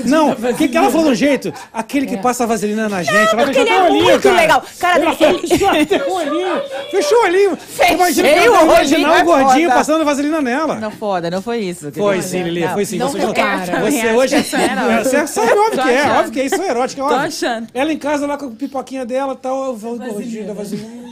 não, 0.05 0.31
o 0.31 0.55
que, 0.55 0.69
que 0.69 0.77
ela 0.77 0.89
falou 0.89 1.07
de 1.07 1.11
um 1.11 1.15
jeito? 1.15 1.51
Aquele 1.73 2.05
que 2.05 2.17
passa 2.17 2.43
a 2.45 2.47
vaselina 2.47 2.87
na 2.87 3.03
gente. 3.03 3.17
ela 3.17 3.43
porque 3.43 3.59
fechou 3.59 3.61
ele 3.65 3.69
até 3.73 3.81
o 3.81 3.85
é 3.85 3.89
olhinho, 3.89 4.03
muito 4.05 4.23
cara. 4.23 4.35
legal. 4.35 4.63
Cara, 4.79 4.99
Ela 5.03 5.17
ele- 5.19 5.47
fechou 5.47 5.69
até 5.69 6.03
o 6.07 6.13
olhinho. 6.13 6.61
Fechou 6.91 7.17
o 7.17 7.23
olhinho. 7.23 7.57
Imagina 7.91 8.27
o 8.29 8.63
imaginar 8.63 9.19
é 9.19 9.21
o 9.21 9.25
gordinho 9.25 9.67
foda. 9.69 9.75
passando 9.79 10.05
vaselina 10.05 10.41
nela. 10.41 10.75
Não 10.75 10.91
foda, 10.91 11.29
não 11.29 11.41
foi 11.41 11.57
isso. 11.59 11.91
Foi 11.91 12.21
sim, 12.21 12.43
Lili, 12.43 12.61
Não. 12.61 12.73
foi 12.73 12.85
sim. 12.85 12.97
Não 12.97 13.09
você 13.09 13.33
cara. 13.33 13.81
Você 13.81 14.11
hoje. 14.13 14.35
é 14.35 14.43
sério. 14.43 14.75
Você 15.03 15.27
sabe 15.27 15.51
óbvio 15.51 15.71
Tô 15.77 15.81
que 15.83 15.89
é, 15.89 16.11
óbvio 16.11 16.31
que 16.31 16.39
é 16.39 16.45
isso 16.45 16.61
é 16.61 16.69
erótico, 16.69 17.01
é 17.01 17.03
óbvio. 17.03 17.19
achando. 17.19 17.67
Ela 17.73 17.91
em 17.91 17.97
casa 17.97 18.25
lá 18.25 18.37
com 18.37 18.45
a 18.45 18.49
pipoquinha 18.51 19.05
dela 19.15 19.33
tal, 19.35 19.67
eu 19.67 19.75
vou 19.77 19.93
o 19.95 19.97
gordinho 19.97 20.45
da 20.45 20.53
vaselina. 20.53 21.05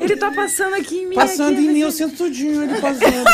Ele 0.00 0.16
tá 0.16 0.30
passando 0.30 0.74
aqui 0.74 0.98
em 0.98 1.06
mim. 1.08 1.14
Passando 1.14 1.54
aqui, 1.54 1.64
em 1.66 1.72
mim, 1.72 1.78
eu 1.80 1.90
sinto 1.90 2.16
tudinho 2.16 2.62
ele 2.64 2.78
passando. 2.80 3.24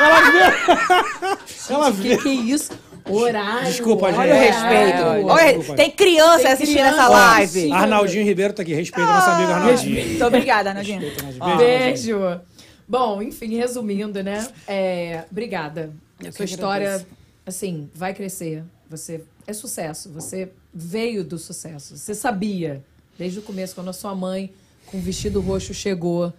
Ela 0.00 0.30
vê. 0.30 1.72
Ela 1.72 1.92
Que 1.92 1.98
vê. 2.08 2.16
que 2.18 2.28
é 2.28 2.32
isso? 2.32 2.72
Horário. 3.08 3.66
Desculpa, 3.66 4.08
gente. 4.08 4.18
Olha 4.18 4.34
o 4.34 4.38
respeito. 4.38 4.98
é, 4.98 5.24
Olha, 5.24 5.46
desculpa. 5.58 5.74
tem 5.76 5.90
criança 5.92 6.38
Tem 6.42 6.52
assistindo 6.52 6.78
criança. 6.78 6.96
essa 7.02 7.08
Ó, 7.08 7.12
live. 7.12 7.52
sim. 7.60 7.72
Arnaldinho 7.72 8.24
Ribeiro 8.24 8.52
tá 8.52 8.62
aqui. 8.62 8.74
Respeita 8.74 9.12
nosso 9.12 9.30
amigo 9.30 9.52
Arnaldinho. 9.52 10.06
Muito 10.08 10.24
obrigada, 10.24 10.70
Arnaldinho. 10.70 11.00
Respeita, 11.00 11.26
Arnaldinho. 11.26 11.56
Beijo. 11.58 12.18
Beijo. 12.18 12.40
Bom, 12.88 13.22
enfim, 13.22 13.56
resumindo, 13.56 14.22
né? 14.24 14.44
É, 14.66 15.22
obrigada. 15.30 15.92
Eu 16.20 16.32
Sua 16.32 16.44
que 16.46 16.50
história, 16.52 16.86
agradeço. 16.86 17.10
assim, 17.46 17.88
vai 17.94 18.12
crescer. 18.12 18.64
Você 18.90 19.20
é 19.46 19.52
sucesso. 19.52 20.10
Você 20.12 20.48
veio 20.76 21.24
do 21.24 21.38
sucesso. 21.38 21.96
Você 21.96 22.14
sabia, 22.14 22.84
desde 23.18 23.38
o 23.38 23.42
começo, 23.42 23.74
quando 23.74 23.88
a 23.88 23.92
sua 23.92 24.14
mãe, 24.14 24.52
com 24.86 24.98
o 24.98 25.00
vestido 25.00 25.40
roxo, 25.40 25.72
chegou, 25.72 26.32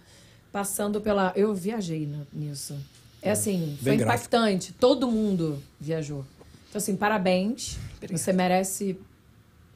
passando 0.52 1.00
pela. 1.00 1.32
Eu 1.34 1.54
viajei 1.54 2.08
nisso. 2.32 2.76
É 3.20 3.32
assim, 3.32 3.76
foi 3.82 3.90
Bem 3.90 3.98
gráfico. 3.98 4.28
impactante. 4.36 4.72
Todo 4.72 5.10
mundo 5.10 5.60
viajou. 5.80 6.24
Então, 6.68 6.78
assim, 6.78 6.96
parabéns. 6.96 7.76
Você 8.10 8.32
merece 8.32 8.96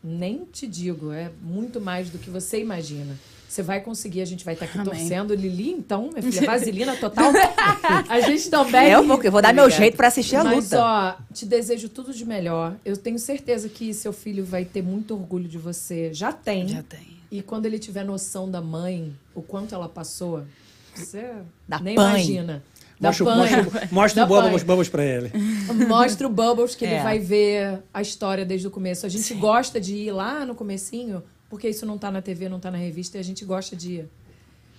nem 0.02 0.44
te 0.44 0.66
digo, 0.66 1.12
é 1.12 1.30
muito 1.43 1.80
mais 1.80 2.09
do 2.10 2.18
que 2.18 2.30
você 2.30 2.60
imagina. 2.60 3.18
Você 3.52 3.62
vai 3.62 3.82
conseguir, 3.82 4.22
a 4.22 4.24
gente 4.24 4.46
vai 4.46 4.54
estar 4.54 4.64
aqui 4.64 4.78
Amém. 4.78 4.88
torcendo. 4.90 5.34
Lili, 5.34 5.70
então, 5.72 6.08
minha 6.08 6.22
filha, 6.22 6.40
vaselina 6.46 6.96
total. 6.96 7.30
a 8.08 8.20
gente 8.20 8.48
também. 8.48 8.88
Eu 8.92 9.06
vou, 9.06 9.22
eu 9.22 9.30
vou 9.30 9.42
dar 9.42 9.52
meu 9.52 9.68
jeito 9.68 9.94
pra 9.94 10.08
assistir 10.08 10.36
a 10.36 10.44
Mas, 10.44 10.64
luta. 10.70 10.80
ó, 10.80 11.14
te 11.34 11.44
desejo 11.44 11.90
tudo 11.90 12.14
de 12.14 12.24
melhor. 12.24 12.74
Eu 12.82 12.96
tenho 12.96 13.18
certeza 13.18 13.68
que 13.68 13.92
seu 13.92 14.10
filho 14.10 14.42
vai 14.42 14.64
ter 14.64 14.82
muito 14.82 15.12
orgulho 15.12 15.46
de 15.46 15.58
você. 15.58 16.14
Já 16.14 16.32
tem. 16.32 16.66
Já 16.66 16.82
tem. 16.82 17.18
E 17.30 17.42
quando 17.42 17.66
ele 17.66 17.78
tiver 17.78 18.04
noção 18.06 18.50
da 18.50 18.62
mãe, 18.62 19.12
o 19.34 19.42
quanto 19.42 19.74
ela 19.74 19.86
passou, 19.88 20.44
você 20.94 21.32
Da 21.68 21.78
nem 21.78 21.94
Pan. 21.94 22.08
imagina. 22.08 22.62
Da 22.98 23.08
Mostra, 23.10 23.34
mostra, 23.36 23.60
o- 23.62 23.94
mostra 23.94 24.26
Da 24.26 24.32
o 24.32 24.42
Bubbles. 24.42 24.62
Bubbles 24.62 24.88
pra 24.88 25.04
ele. 25.04 25.30
Mostra 25.86 26.26
o 26.26 26.30
Bubbles 26.30 26.74
que 26.74 26.86
ele 26.86 26.94
É. 26.94 27.02
vai 27.02 27.18
ver 27.18 27.80
a 27.92 28.00
história 28.00 28.46
desde 28.46 28.66
o 28.66 28.70
começo. 28.70 29.04
A 29.04 29.10
gente 29.10 29.34
gosta 29.34 29.78
de 29.78 29.94
ir 29.94 30.12
lá 30.12 30.46
no 30.46 30.54
comecinho, 30.54 31.22
porque 31.52 31.68
isso 31.68 31.84
não 31.84 31.98
tá 31.98 32.10
na 32.10 32.22
TV, 32.22 32.48
não 32.48 32.58
tá 32.58 32.70
na 32.70 32.78
revista, 32.78 33.18
e 33.18 33.20
a 33.20 33.22
gente 33.22 33.44
gosta 33.44 33.76
de 33.76 34.06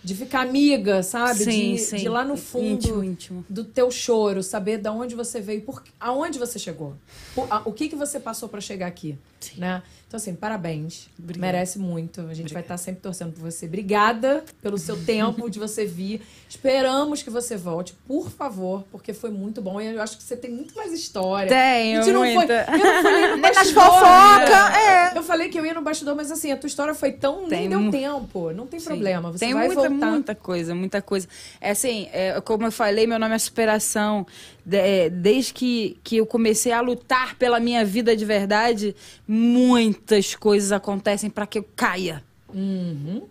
de 0.03 0.13
ficar 0.15 0.41
amiga, 0.41 1.01
sabe? 1.01 1.43
Sim, 1.45 1.75
de, 1.75 1.77
sim. 1.79 1.95
de 1.97 2.05
ir 2.07 2.09
lá 2.09 2.25
no 2.25 2.35
fundo 2.35 2.65
Íntimo, 2.65 3.03
íntimo. 3.03 3.45
do 3.47 3.63
teu 3.63 3.89
choro, 3.89 4.43
saber 4.43 4.77
da 4.79 4.91
onde 4.91 5.15
você 5.15 5.39
veio, 5.39 5.61
por, 5.61 5.81
aonde 5.97 6.37
você 6.37 6.59
chegou. 6.59 6.95
Por- 7.33 7.47
a- 7.49 7.61
o 7.63 7.71
que 7.71 7.87
que 7.87 7.95
você 7.95 8.19
passou 8.19 8.49
pra 8.49 8.59
chegar 8.59 8.87
aqui, 8.87 9.17
né? 9.57 9.81
Então 10.07 10.17
assim, 10.19 10.35
parabéns. 10.35 11.09
Obrigada. 11.17 11.41
Merece 11.41 11.79
muito. 11.79 12.21
A 12.21 12.33
gente 12.35 12.53
vai 12.53 12.61
estar 12.61 12.77
sempre 12.77 13.01
torcendo 13.01 13.33
por 13.33 13.41
você. 13.41 13.65
Obrigada 13.65 14.43
pelo 14.61 14.77
seu 14.77 14.95
tempo 15.03 15.49
de 15.49 15.57
você 15.57 15.85
vir. 15.85 16.21
Esperamos 16.47 17.23
que 17.23 17.31
você 17.31 17.57
volte, 17.57 17.95
por 18.07 18.29
favor, 18.29 18.83
porque 18.91 19.11
foi 19.11 19.31
muito 19.31 19.59
bom 19.59 19.81
e 19.81 19.87
eu 19.87 20.01
acho 20.01 20.17
que 20.17 20.23
você 20.23 20.37
tem 20.37 20.51
muito 20.51 20.75
mais 20.75 20.93
história. 20.93 21.49
Tenho, 21.49 21.99
A 21.99 22.03
gente 22.03 22.13
não 22.13 22.21
foi, 22.21 22.43
eu 22.43 22.93
não 22.93 23.03
falei 23.03 23.27
no 23.35 23.37
bastidor, 23.41 23.83
fofocas, 23.83 24.49
né? 24.49 25.11
é. 25.13 25.17
Eu 25.17 25.23
falei 25.23 25.49
que 25.49 25.59
eu 25.59 25.65
ia 25.65 25.73
no 25.73 25.81
bastidor, 25.81 26.15
mas 26.15 26.31
assim, 26.31 26.51
a 26.51 26.57
tua 26.57 26.67
história 26.67 26.93
foi 26.93 27.11
tão. 27.11 27.47
Tem 27.47 27.67
nem 27.67 27.69
deu 27.69 27.91
tempo. 27.91 28.51
Não 28.51 28.67
tem 28.67 28.79
Sim. 28.79 28.85
problema. 28.85 29.31
Você 29.31 29.39
Tem 29.39 29.53
vai 29.53 29.65
muita, 29.65 29.89
voltar. 29.89 30.05
muita 30.11 30.35
coisa, 30.35 30.75
muita 30.75 31.01
coisa. 31.01 31.27
É 31.59 31.71
assim, 31.71 32.07
é, 32.13 32.39
como 32.41 32.65
eu 32.65 32.71
falei, 32.71 33.07
meu 33.07 33.17
nome 33.17 33.33
é 33.33 33.39
superação. 33.39 34.27
De- 34.65 34.77
é, 34.77 35.09
desde 35.09 35.53
que, 35.53 35.97
que 36.03 36.17
eu 36.17 36.25
comecei 36.25 36.71
a 36.71 36.81
lutar 36.81 37.35
pela 37.35 37.59
minha 37.59 37.83
vida 37.83 38.15
de 38.15 38.25
verdade, 38.25 38.95
muitas 39.27 40.35
coisas 40.35 40.71
acontecem 40.71 41.29
para 41.29 41.45
que 41.45 41.59
eu 41.59 41.65
caia. 41.75 42.23
Uhum. 42.53 43.23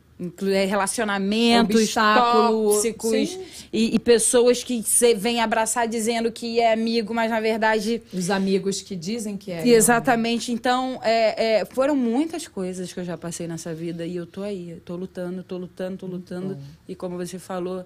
É, 0.52 0.66
Relacionamentos 0.66 1.80
Obstáculo, 1.82 2.70
tóxicos 2.74 3.10
sim. 3.30 3.40
e, 3.72 3.96
e 3.96 3.98
pessoas 3.98 4.62
que 4.62 4.80
cê 4.84 5.14
vêm 5.14 5.40
abraçar 5.40 5.88
dizendo 5.88 6.30
que 6.30 6.60
é 6.60 6.72
amigo, 6.72 7.12
mas 7.12 7.28
na 7.28 7.40
verdade 7.40 8.00
Os 8.12 8.30
amigos 8.30 8.80
que 8.82 8.94
dizem 8.94 9.36
que 9.36 9.50
é. 9.50 9.66
Exatamente. 9.66 10.52
Então, 10.52 11.00
é, 11.02 11.60
é, 11.60 11.64
foram 11.64 11.96
muitas 11.96 12.46
coisas 12.46 12.92
que 12.92 13.00
eu 13.00 13.04
já 13.04 13.18
passei 13.18 13.48
nessa 13.48 13.74
vida 13.74 14.06
e 14.06 14.14
eu 14.14 14.24
tô 14.24 14.42
aí, 14.42 14.80
tô 14.84 14.94
lutando, 14.94 15.42
tô 15.42 15.56
lutando, 15.56 15.96
tô 15.96 16.06
lutando. 16.06 16.56
E 16.86 16.94
como 16.94 17.16
você 17.16 17.38
falou, 17.40 17.84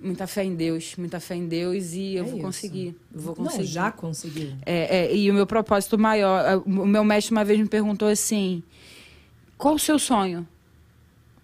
muita 0.00 0.26
fé 0.26 0.44
em 0.44 0.54
Deus, 0.54 0.94
muita 0.96 1.18
fé 1.20 1.34
em 1.34 1.46
Deus 1.46 1.92
e 1.92 2.14
eu 2.14 2.24
É 2.24 2.26
vou 2.26 2.34
isso. 2.38 2.46
conseguir. 2.46 2.96
Vou 3.10 3.34
Não, 3.36 3.44
conseguir. 3.44 3.66
já 3.66 3.90
conseguiu. 3.92 4.52
É, 4.66 5.06
é, 5.06 5.16
e 5.16 5.30
o 5.30 5.34
meu 5.34 5.46
propósito 5.46 5.98
maior, 5.98 6.44
é, 6.44 6.56
o 6.56 6.86
meu 6.86 7.04
mestre 7.04 7.32
uma 7.32 7.44
vez 7.44 7.58
me 7.58 7.66
perguntou 7.68 8.08
assim: 8.08 8.62
qual 9.56 9.74
o 9.74 9.78
seu 9.78 9.98
sonho? 9.98 10.46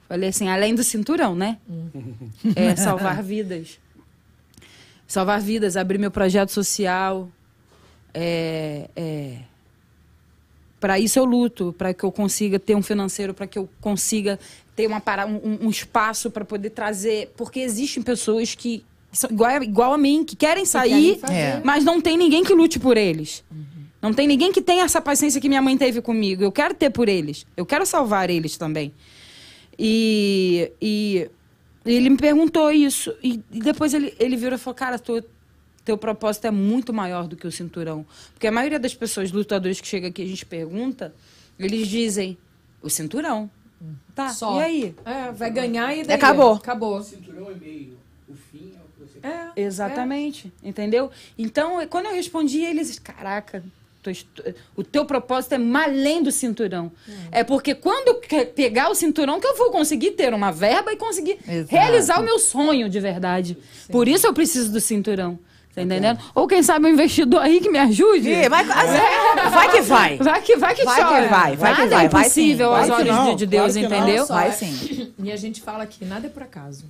Falei 0.08 0.28
assim, 0.30 0.48
além 0.48 0.74
do 0.74 0.82
cinturão, 0.82 1.34
né? 1.36 1.58
É 2.56 2.74
salvar 2.74 3.22
vidas. 3.22 3.78
Salvar 5.06 5.40
vidas, 5.40 5.76
abrir 5.76 5.98
meu 5.98 6.10
projeto 6.10 6.50
social. 6.50 7.28
É, 8.12 8.90
é, 8.96 9.36
para 10.80 10.98
isso 10.98 11.18
eu 11.18 11.24
luto, 11.26 11.74
para 11.76 11.92
que 11.92 12.02
eu 12.02 12.10
consiga 12.10 12.58
ter 12.58 12.74
um 12.74 12.82
financeiro, 12.82 13.34
para 13.34 13.46
que 13.46 13.58
eu 13.58 13.68
consiga 13.80 14.40
ter 14.74 14.86
uma 14.86 15.02
um, 15.26 15.66
um- 15.66 15.70
espaço 15.70 16.30
para 16.30 16.44
poder 16.44 16.70
trazer. 16.70 17.32
Porque 17.36 17.60
existem 17.60 18.02
pessoas 18.02 18.54
que 18.54 18.82
são 19.12 19.30
igual, 19.30 19.62
igual 19.62 19.92
a 19.92 19.98
mim, 19.98 20.24
que 20.24 20.34
querem 20.34 20.64
sair, 20.64 21.18
fazer. 21.18 21.34
É. 21.34 21.60
mas 21.62 21.84
não 21.84 22.00
tem 22.00 22.16
ninguém 22.16 22.42
que 22.42 22.54
lute 22.54 22.78
por 22.78 22.96
eles. 22.96 23.44
Não 24.00 24.14
tem 24.14 24.26
ninguém 24.26 24.50
que 24.50 24.62
tenha 24.62 24.84
essa 24.84 25.00
paciência 25.00 25.38
que 25.40 25.48
minha 25.48 25.60
mãe 25.60 25.76
teve 25.76 26.00
comigo. 26.00 26.42
Eu 26.42 26.50
quero 26.50 26.72
ter 26.72 26.88
por 26.88 27.06
eles. 27.06 27.46
Eu 27.54 27.66
quero 27.66 27.84
salvar 27.84 28.30
eles 28.30 28.56
também. 28.56 28.94
E, 29.78 30.72
e 30.80 31.28
ele 31.84 32.08
me 32.08 32.16
perguntou 32.16 32.72
isso. 32.72 33.14
E, 33.22 33.40
e 33.52 33.60
depois 33.60 33.92
ele, 33.92 34.14
ele 34.18 34.36
virou 34.36 34.54
e 34.56 34.58
falou: 34.58 34.74
Cara, 34.74 34.98
tu, 34.98 35.22
teu 35.90 35.98
propósito 35.98 36.46
é 36.46 36.50
muito 36.52 36.92
maior 36.92 37.26
do 37.26 37.34
que 37.34 37.46
o 37.46 37.50
cinturão. 37.50 38.06
Porque 38.32 38.46
a 38.46 38.52
maioria 38.52 38.78
das 38.78 38.94
pessoas, 38.94 39.32
lutadores 39.32 39.80
que 39.80 39.88
chegam 39.88 40.08
aqui, 40.08 40.22
a 40.22 40.26
gente 40.26 40.46
pergunta, 40.46 41.12
eles 41.58 41.88
dizem: 41.88 42.38
O 42.80 42.88
cinturão. 42.88 43.50
Tá, 44.14 44.28
Só. 44.28 44.60
e 44.60 44.62
aí? 44.62 44.94
É, 45.04 45.32
vai 45.32 45.50
ganhar 45.50 45.92
e 45.96 46.04
daí? 46.04 46.14
Acabou. 46.14 46.52
Acabou. 46.52 47.02
cinturão 47.02 47.50
e 47.50 47.54
meio. 47.56 47.98
O 48.28 48.34
fim 48.34 48.72
é 48.76 48.78
o 48.78 49.04
que 49.06 49.12
você 49.12 49.26
É, 49.26 49.60
Exatamente, 49.60 50.52
entendeu? 50.62 51.10
Então, 51.36 51.84
quando 51.88 52.06
eu 52.06 52.12
respondi, 52.12 52.62
eles, 52.62 52.98
caraca, 52.98 53.64
o 54.76 54.84
teu 54.84 55.04
propósito 55.04 55.54
é 55.54 55.58
mais 55.58 55.88
além 55.92 56.22
do 56.22 56.30
cinturão. 56.30 56.92
É 57.32 57.42
porque 57.42 57.74
quando 57.74 58.20
pegar 58.54 58.90
o 58.90 58.94
cinturão 58.94 59.40
que 59.40 59.46
eu 59.46 59.56
vou 59.56 59.70
conseguir 59.70 60.12
ter 60.12 60.32
uma 60.32 60.52
verba 60.52 60.92
e 60.92 60.96
conseguir 60.96 61.38
Exato. 61.48 61.70
realizar 61.70 62.20
o 62.20 62.22
meu 62.22 62.38
sonho 62.38 62.88
de 62.88 63.00
verdade. 63.00 63.58
Por 63.90 64.06
isso 64.06 64.26
eu 64.26 64.32
preciso 64.32 64.70
do 64.70 64.80
cinturão. 64.80 65.38
Tá 65.88 65.94
entendendo? 65.94 66.18
Ou 66.34 66.46
quem 66.46 66.62
sabe 66.62 66.86
um 66.86 66.90
investidor 66.90 67.40
aí 67.42 67.60
que 67.60 67.70
me 67.70 67.78
ajude. 67.78 68.28
Ih, 68.28 68.48
Vai, 68.48 68.64
vai 68.64 69.70
que 69.70 69.80
vai. 69.82 70.16
Vai 70.18 70.42
que 70.42 70.56
vai 70.56 70.74
que 70.74 70.84
Vai 70.84 70.96
que 70.96 71.02
chora. 71.02 71.28
vai, 71.28 71.56
vai 71.56 71.74
que 71.74 71.80
Nada 71.82 71.96
vai, 71.96 72.04
é 72.04 72.08
vai 72.08 72.22
impossível 72.22 72.70
sim. 72.76 72.84
que 72.86 72.92
olhos 72.92 73.06
não, 73.16 73.30
de, 73.30 73.36
de 73.36 73.46
Deus, 73.46 73.72
claro 73.72 73.88
que 73.88 73.94
não. 73.94 74.02
entendeu? 74.02 74.26
Só 74.26 74.34
Vai 74.34 74.48
é- 74.48 74.52
sim. 74.52 75.12
E 75.18 75.32
a 75.32 75.36
gente 75.36 75.60
fala 75.60 75.82
aqui, 75.84 76.04
nada 76.04 76.26
é 76.26 76.30
por 76.30 76.42
acaso. 76.42 76.84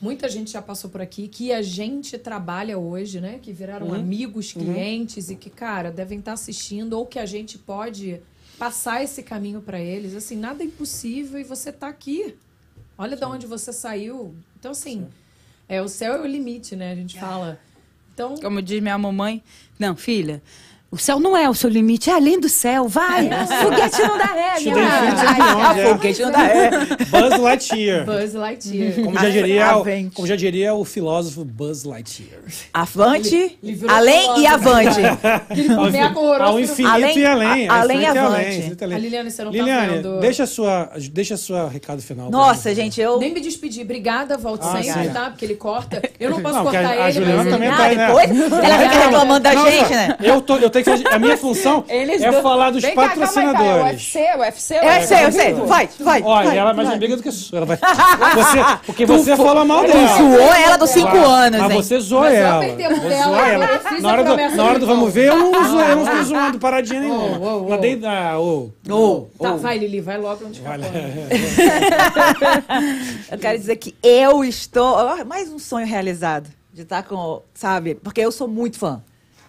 Muita 0.00 0.28
gente 0.28 0.52
já 0.52 0.62
passou 0.62 0.88
por 0.88 1.00
aqui 1.00 1.26
que 1.26 1.52
a 1.52 1.60
gente 1.60 2.16
trabalha 2.18 2.78
hoje, 2.78 3.20
né? 3.20 3.40
Que 3.42 3.52
viraram 3.52 3.92
amigos, 3.92 4.52
clientes 4.52 5.28
e 5.28 5.34
que, 5.34 5.50
cara, 5.50 5.90
devem 5.90 6.20
estar 6.20 6.34
assistindo 6.34 6.92
ou 6.92 7.04
que 7.04 7.18
a 7.18 7.26
gente 7.26 7.58
pode 7.58 8.20
passar 8.56 9.02
esse 9.02 9.24
caminho 9.24 9.60
para 9.60 9.80
eles. 9.80 10.14
Assim, 10.14 10.36
nada 10.36 10.62
é 10.62 10.66
impossível 10.66 11.40
e 11.40 11.44
você 11.44 11.72
tá 11.72 11.88
aqui. 11.88 12.36
Olha 12.96 13.16
de 13.16 13.24
onde 13.24 13.46
você 13.46 13.72
saiu. 13.72 14.34
Então, 14.58 14.70
assim, 14.70 15.06
é 15.68 15.82
o 15.82 15.88
céu 15.88 16.14
é 16.14 16.20
o 16.20 16.26
limite, 16.26 16.74
né? 16.74 16.92
A 16.92 16.94
gente 16.94 17.18
fala. 17.18 17.60
Então, 18.14 18.34
Como 18.36 18.60
diz 18.60 18.80
minha 18.80 18.98
mamãe, 18.98 19.42
não, 19.78 19.94
filha, 19.94 20.42
o 20.90 20.96
céu 20.96 21.20
não 21.20 21.36
é 21.36 21.48
o 21.50 21.54
seu 21.54 21.68
limite, 21.68 22.08
é 22.08 22.14
além 22.14 22.40
do 22.40 22.48
céu, 22.48 22.88
vai. 22.88 23.28
Foguete 23.62 24.00
não 24.02 24.16
dá 24.16 24.24
ré, 24.24 24.54
Te 24.56 24.64
minha 24.64 24.74
dá 24.74 24.80
mãe. 24.80 25.08
infinito 25.08 25.28
Ai, 25.28 25.34
milhões, 25.34 25.66
a 25.66 25.78
é. 25.78 25.86
foguete 25.94 26.22
não 26.22 26.30
dá 26.32 26.44
é. 26.46 26.70
Buzz 27.10 27.38
Lightyear. 27.40 28.04
Buzz 28.06 28.34
Lightyear. 28.34 28.92
Como 28.94 29.18
já, 29.20 29.28
diria, 29.28 29.76
o- 29.76 29.84
como 30.14 30.26
já 30.26 30.36
diria 30.36 30.74
o 30.74 30.84
filósofo 30.84 31.44
Buzz 31.44 31.84
Lightyear. 31.84 32.40
Avante, 32.72 33.58
além 33.88 34.40
e 34.40 34.46
avante. 34.46 34.98
Ao 36.40 36.52
do- 36.54 36.60
infinito 36.60 36.90
Além- 36.94 37.18
e 37.18 37.26
além. 37.26 37.68
a- 37.68 37.80
além 37.80 38.00
e 38.00 38.06
avante. 38.06 38.76
e 38.80 38.84
além. 38.84 38.96
A 38.96 38.98
Liliane, 38.98 39.30
você 39.30 39.44
não 39.44 39.52
tá 39.52 39.58
Liliane, 39.58 39.92
vendo. 39.96 40.20
deixa 40.20 40.46
sua, 40.46 40.90
deixa 41.12 41.36
sua 41.36 41.68
recado 41.68 42.00
final. 42.02 42.30
Nossa, 42.30 42.74
gente. 42.74 43.00
eu. 43.00 43.18
Nem 43.18 43.32
me 43.34 43.40
despedir. 43.40 43.82
Obrigada, 43.84 44.36
volte 44.38 44.64
Ah, 44.66 44.82
sempre, 44.82 45.04
sim. 45.04 45.10
tá? 45.12 45.30
Porque 45.30 45.44
ele 45.44 45.54
corta. 45.54 46.02
Eu 46.18 46.30
não 46.30 46.40
posso 46.42 46.54
Não, 46.56 46.62
cortar 46.64 46.84
a- 46.86 46.90
a 47.04 47.08
ele, 47.10 47.12
Juliana 47.12 47.44
mas 47.44 47.52
também 47.52 47.68
ele... 47.68 47.76
tá 47.76 47.84
Ah, 47.84 47.88
né? 47.94 48.06
depois 48.06 48.30
ela 48.64 48.78
fica 48.78 49.04
reclamando 49.04 49.40
da 49.40 49.54
gente, 49.54 49.90
né? 49.90 50.16
Eu, 50.22 50.40
tô, 50.40 50.56
tenho 50.82 50.98
que. 51.02 51.08
A 51.08 51.18
minha 51.18 51.36
função 51.36 51.84
Eles 51.88 52.22
é 52.22 52.30
do- 52.30 52.42
falar 52.42 52.70
dos 52.70 52.82
Vem 52.82 52.94
cá, 52.94 53.08
calma 53.08 53.24
aí, 53.24 53.28
cara, 53.28 53.44
patrocinadores. 53.44 54.14
UFC, 54.14 54.38
UFC, 54.38 54.74
É, 54.74 54.98
eu 55.02 55.06
sei, 55.06 55.24
eu 55.26 55.32
sei. 55.32 55.54
Vai, 55.54 55.88
vai. 56.00 56.22
Olha, 56.22 56.46
vai, 56.48 56.58
ela 56.58 56.70
é 56.70 56.74
mais 56.74 56.88
vai. 56.88 56.96
amiga 56.96 57.16
do 57.16 57.22
que 57.22 57.30
sua. 57.32 57.58
Ela 57.58 57.66
vai... 57.66 57.76
você, 58.34 58.58
porque 58.86 59.06
você 59.06 59.36
falou 59.36 59.64
mal 59.64 59.84
Tu 59.84 59.92
dela. 59.92 60.08
zoou 60.18 60.40
ela 60.54 60.76
dos 60.76 60.90
cinco 60.90 61.08
Vai. 61.10 61.24
anos, 61.24 61.60
Mas 61.60 61.70
hein? 61.70 61.76
você 61.82 62.00
zoou 62.00 62.22
Mas 62.22 62.34
eu 62.34 62.40
ela. 62.44 62.60
Você 62.66 62.76
dela, 62.76 62.94
zoou 63.24 63.36
ela. 63.36 63.78
fiz 63.80 64.02
Na 64.02 64.12
hora, 64.12 64.24
do, 64.24 64.36
na 64.56 64.64
hora 64.64 64.78
do 64.78 64.86
vamos 64.86 65.12
ver, 65.12 65.28
eu 65.28 65.36
não, 65.36 65.64
zo- 65.64 65.80
eu 65.80 65.96
não 65.96 66.06
fico 66.06 66.22
zoando 66.24 66.58
paradinha 66.58 67.00
nenhuma. 67.00 67.38
Oh, 67.38 67.44
oh, 67.44 67.64
oh. 67.66 67.68
Mas 67.70 67.80
dei 67.80 67.96
da. 67.96 68.38
ô, 68.38 68.70
Ô, 68.88 69.26
Tá, 69.38 69.56
vai, 69.56 69.78
Lili, 69.78 70.00
vai 70.00 70.18
logo 70.18 70.46
onde 70.46 70.60
Vai. 70.60 70.78
Eu 73.30 73.38
quero 73.38 73.58
dizer 73.58 73.76
que 73.76 73.94
eu 74.02 74.44
estou. 74.44 75.24
Mais 75.24 75.48
um 75.50 75.58
sonho 75.58 75.86
realizado. 75.86 76.48
De 76.72 76.82
estar 76.82 77.02
com. 77.02 77.42
Sabe? 77.54 77.94
Porque 77.96 78.20
eu 78.20 78.30
sou 78.30 78.46
muito 78.48 78.78
fã. 78.78 79.02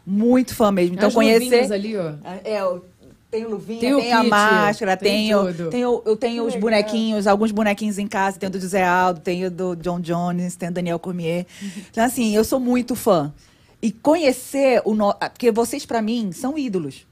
Muito 0.05 0.55
fã 0.55 0.71
mesmo. 0.71 0.95
Então, 0.95 1.07
As 1.07 1.13
conhecer. 1.13 1.71
ali, 1.71 1.95
ó. 1.97 2.13
É, 2.43 2.61
eu 2.61 2.85
tenho 3.29 3.49
luvinha, 3.49 3.79
Tem 3.79 3.93
o 3.93 3.99
tenho 3.99 4.17
a 4.17 4.21
kit, 4.21 4.29
máscara, 4.29 4.97
tem 4.97 5.27
tenho, 5.27 5.53
tudo. 5.53 5.77
Eu 6.05 6.17
tenho 6.17 6.43
os 6.43 6.55
legal. 6.55 6.61
bonequinhos, 6.61 7.27
alguns 7.27 7.51
bonequinhos 7.51 7.99
em 7.99 8.07
casa. 8.07 8.39
Tenho 8.39 8.51
do 8.51 8.59
José 8.59 8.83
Aldo, 8.83 9.19
tenho 9.19 9.51
do 9.51 9.75
John 9.75 9.99
Jones, 9.99 10.55
tenho 10.55 10.71
do 10.71 10.75
Daniel 10.75 10.97
Cormier. 10.97 11.45
Então, 11.91 12.03
assim, 12.03 12.35
eu 12.35 12.43
sou 12.43 12.59
muito 12.59 12.95
fã. 12.95 13.31
E 13.81 13.91
conhecer 13.91 14.81
o. 14.83 14.93
No... 14.95 15.11
ah, 15.11 15.29
Porque 15.29 15.51
vocês, 15.51 15.85
pra 15.85 16.01
mim, 16.01 16.31
são 16.31 16.57
ídolos. 16.57 17.07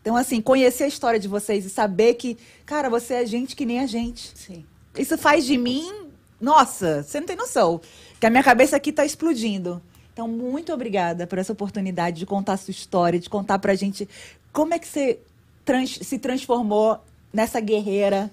Então, 0.00 0.16
assim, 0.16 0.40
conhecer 0.40 0.84
a 0.84 0.88
história 0.88 1.18
de 1.18 1.26
vocês 1.26 1.64
e 1.64 1.70
saber 1.70 2.14
que, 2.14 2.38
cara, 2.64 2.88
você 2.88 3.14
é 3.14 3.26
gente 3.26 3.56
que 3.56 3.66
nem 3.66 3.80
a 3.80 3.86
gente. 3.86 4.30
Sim. 4.36 4.64
Isso 4.96 5.18
faz 5.18 5.44
de 5.44 5.58
mim, 5.58 6.06
nossa, 6.40 7.02
você 7.02 7.18
não 7.18 7.26
tem 7.26 7.36
noção. 7.36 7.80
Que 8.20 8.26
a 8.26 8.30
minha 8.30 8.42
cabeça 8.42 8.76
aqui 8.76 8.90
está 8.90 9.04
explodindo. 9.04 9.82
Então, 10.16 10.26
muito 10.26 10.72
obrigada 10.72 11.26
por 11.26 11.36
essa 11.36 11.52
oportunidade 11.52 12.18
de 12.18 12.24
contar 12.24 12.54
a 12.54 12.56
sua 12.56 12.70
história, 12.70 13.20
de 13.20 13.28
contar 13.28 13.58
pra 13.58 13.74
gente 13.74 14.08
como 14.50 14.72
é 14.72 14.78
que 14.78 14.88
você 14.88 15.18
trans- 15.62 15.98
se 16.00 16.18
transformou 16.18 16.98
nessa 17.30 17.60
guerreira. 17.60 18.30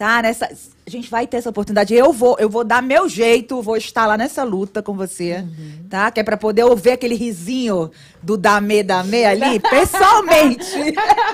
Tá? 0.00 0.22
Nessa, 0.22 0.46
a 0.46 0.88
gente 0.90 1.10
vai 1.10 1.26
ter 1.26 1.36
essa 1.36 1.50
oportunidade. 1.50 1.94
Eu 1.94 2.10
vou, 2.10 2.34
eu 2.38 2.48
vou 2.48 2.64
dar 2.64 2.80
meu 2.82 3.06
jeito, 3.06 3.60
vou 3.60 3.76
estar 3.76 4.06
lá 4.06 4.16
nessa 4.16 4.42
luta 4.42 4.82
com 4.82 4.94
você, 4.94 5.44
tá? 5.90 6.10
Que 6.10 6.20
é 6.20 6.22
pra 6.22 6.38
poder 6.38 6.64
ouvir 6.64 6.92
aquele 6.92 7.14
risinho 7.14 7.90
do 8.22 8.38
Dame 8.38 8.82
Dame 8.82 9.26
ali, 9.26 9.60
pessoalmente. 9.60 10.64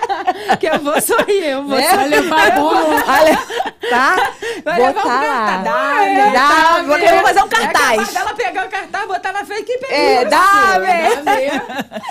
que 0.58 0.66
eu 0.66 0.80
vou 0.80 1.00
sorrir, 1.00 1.44
eu 1.44 1.62
vou 1.62 1.76
Né? 1.78 1.90
sorrir. 1.90 2.08
levar 2.08 2.50
bolo. 2.56 2.76
Olha, 3.06 3.38
tá? 3.88 4.32
Vai 4.64 4.76
Vou 4.78 4.86
levar 4.88 5.06
um 5.06 5.62
Dá, 5.62 6.32
dá, 6.32 6.82
vou 6.82 6.96
querer 6.96 7.22
fazer 7.22 7.42
um 7.42 7.46
É 7.46 7.48
cartaz. 7.48 8.12
dela 8.12 8.34
pegar 8.34 8.66
o 8.66 8.68
cartaz, 8.68 9.06
botar 9.06 9.32
na 9.32 9.44
frente 9.44 9.70
e 9.70 9.78
pegar. 9.78 9.94
É. 9.94 10.24
Dame. 10.24 11.62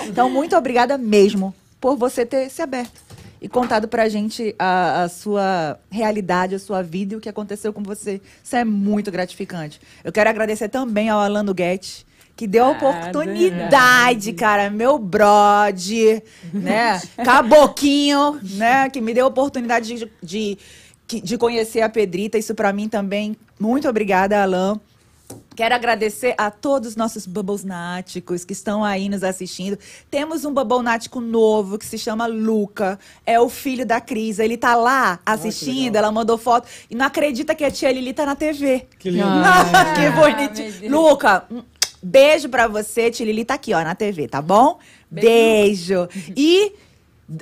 Então, 0.06 0.30
muito 0.30 0.56
obrigada 0.56 0.98
mesmo 0.98 1.54
por 1.82 1.98
você 1.98 2.26
ter 2.26 2.50
se 2.50 2.62
aberto 2.62 3.05
e 3.46 3.48
contado 3.48 3.88
pra 3.88 4.10
gente 4.10 4.56
a, 4.58 5.04
a 5.04 5.08
sua 5.08 5.80
realidade, 5.92 6.56
a 6.56 6.60
sua 6.60 6.82
vida 6.82 7.14
e 7.14 7.18
o 7.18 7.20
que 7.20 7.30
aconteceu 7.30 7.72
com 7.72 7.84
você. 7.84 8.20
Isso 8.44 8.56
é 8.56 8.66
muito 8.66 9.12
gratificante. 9.12 9.80
Eu 10.04 10.12
quero 10.12 10.28
agradecer 10.28 10.68
também 10.68 11.10
ao 11.10 11.20
Alano 11.20 11.54
Guedes, 11.54 12.08
que 12.36 12.48
deu 12.48 12.66
a 12.66 12.72
oportunidade, 12.72 14.34
cara, 14.34 14.72
meu 14.72 14.98
brode, 14.98 16.24
né? 16.52 17.00
Caboquinho, 17.24 18.40
né? 18.42 18.90
Que 18.90 19.00
me 19.00 19.14
deu 19.14 19.26
a 19.26 19.30
oportunidade 19.30 19.94
de, 19.94 20.58
de, 21.08 21.22
de 21.22 21.38
conhecer 21.38 21.82
a 21.82 21.88
Pedrita. 21.90 22.40
Isso 22.40 22.56
pra 22.56 22.74
mim 22.74 22.90
também. 22.90 23.38
Muito 23.60 23.88
obrigada, 23.88 24.42
Alan. 24.42 24.82
Quero 25.56 25.74
agradecer 25.74 26.36
a 26.38 26.52
todos 26.52 26.90
os 26.90 26.96
nossos 26.96 27.26
bubbles 27.26 27.64
náticos 27.64 28.44
que 28.44 28.52
estão 28.52 28.84
aí 28.84 29.08
nos 29.08 29.24
assistindo. 29.24 29.80
Temos 30.12 30.44
um 30.44 30.54
bubble 30.54 30.84
nático 30.84 31.22
novo 31.22 31.78
que 31.78 31.86
se 31.86 31.98
chama 31.98 32.26
Luca. 32.26 33.00
É 33.26 33.40
o 33.40 33.48
filho 33.48 33.86
da 33.86 34.02
Cris. 34.02 34.40
Ele 34.40 34.58
tá 34.58 34.76
lá 34.76 35.20
assistindo, 35.26 35.96
ela 35.96 36.12
mandou 36.12 36.38
foto. 36.38 36.68
E 36.90 36.96
não 36.96 37.06
acredita 37.06 37.56
que 37.56 37.64
a 37.64 37.72
tia 37.72 37.92
Lili 37.92 38.14
tá 38.14 38.26
na 38.26 38.36
TV. 38.36 38.86
Que 39.00 39.10
lindo. 39.10 39.26
Ah, 39.46 39.94
que 39.94 40.10
bonitinho. 40.10 40.72
Deus. 40.72 40.92
Luca, 40.92 41.46
um 41.50 41.64
beijo 42.04 42.50
pra 42.50 42.68
você. 42.68 43.10
Tia 43.10 43.26
Lili 43.26 43.46
tá 43.46 43.54
aqui, 43.54 43.74
ó, 43.74 43.82
na 43.84 43.96
TV, 43.96 44.28
tá 44.28 44.42
bom? 44.42 44.80
Beijo. 45.10 46.10
E 46.36 46.74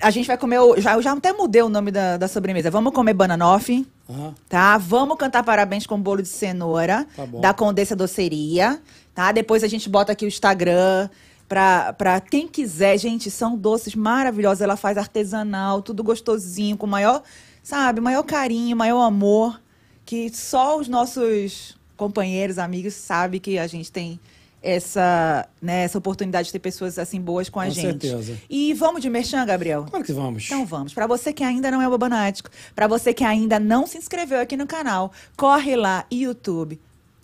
a 0.02 0.10
gente 0.12 0.28
vai 0.28 0.38
comer. 0.38 0.60
o- 0.60 0.80
Já, 0.80 0.94
eu 0.94 1.02
já 1.02 1.12
até 1.12 1.34
mudei 1.34 1.62
o 1.62 1.70
nome 1.70 1.92
da, 1.92 2.18
da 2.18 2.28
sobremesa. 2.28 2.72
Vamos 2.72 2.94
comer 2.94 3.14
bananoff. 3.14 3.86
Aham. 4.10 4.36
Tá? 4.50 4.78
Vamos 4.78 5.18
cantar 5.18 5.44
parabéns 5.44 5.86
com 5.88 6.00
bolo 6.02 6.22
de 6.22 6.28
cenoura 6.28 7.06
Tá 7.16 7.26
da 7.26 7.54
Condessa 7.54 7.96
Doceria, 7.96 8.82
tá? 9.14 9.32
Depois 9.32 9.64
a 9.64 9.68
gente 9.68 9.90
bota 9.90 10.12
aqui 10.12 10.26
o 10.26 10.28
Instagram 10.28 11.10
pra, 11.48 11.94
pra 11.94 12.20
quem 12.22 12.48
quiser. 12.48 12.98
Gente, 12.98 13.30
são 13.32 13.58
doces 13.58 13.96
maravilhosos. 13.96 14.62
Ela 14.62 14.76
faz 14.76 14.98
artesanal, 14.98 15.82
tudo 15.82 16.04
gostosinho, 16.04 16.76
com 16.78 16.88
maior, 16.88 17.22
sabe, 17.62 18.00
maior 18.02 18.24
carinho, 18.24 18.76
maior 18.76 19.02
amor, 19.04 19.60
que 20.06 20.30
só 20.30 20.78
os 20.78 20.88
nossos 20.88 21.78
companheiros, 21.96 22.58
amigos 22.58 22.94
sabem 22.96 23.40
que 23.40 23.58
a 23.58 23.68
gente 23.68 23.92
tem 23.92 24.20
essa, 24.64 25.48
né, 25.62 25.84
essa 25.84 25.98
oportunidade 25.98 26.48
de 26.48 26.54
ter 26.54 26.60
pessoas 26.60 26.98
assim 26.98 27.20
boas 27.20 27.50
com 27.50 27.60
a 27.60 27.66
Com 27.66 27.72
gente. 27.72 28.08
certeza. 28.08 28.38
E 28.50 28.74
vamos 28.74 29.02
de 29.02 29.10
merchan, 29.10 29.46
Gabriel? 29.46 29.86
Claro 29.90 30.06
que 30.06 30.14
vamos. 30.14 30.46
Então 30.46 30.66
vamos. 30.66 30.94
Para 30.94 31.06
você 31.06 31.34
que 31.34 31.44
ainda 31.44 31.70
não 31.70 31.82
é 31.82 31.90
babanático, 31.90 32.50
para 32.74 32.88
você 32.88 33.14
que 33.14 33.26
ainda 33.26 33.60
não 33.60 33.86
se 33.86 33.98
inscreveu 33.98 34.40
aqui 34.40 34.56
no 34.56 34.66
canal, 34.66 35.12
corre 35.36 35.76
lá 35.76 36.06
YouTube, 36.10 36.80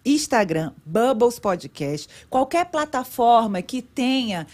Instagram, 0.05 0.73
Bubbles 0.85 1.39
Podcast, 1.39 2.09
qualquer 2.29 2.65
plataforma 2.65 3.61
que 3.61 3.81
tenha 3.81 4.45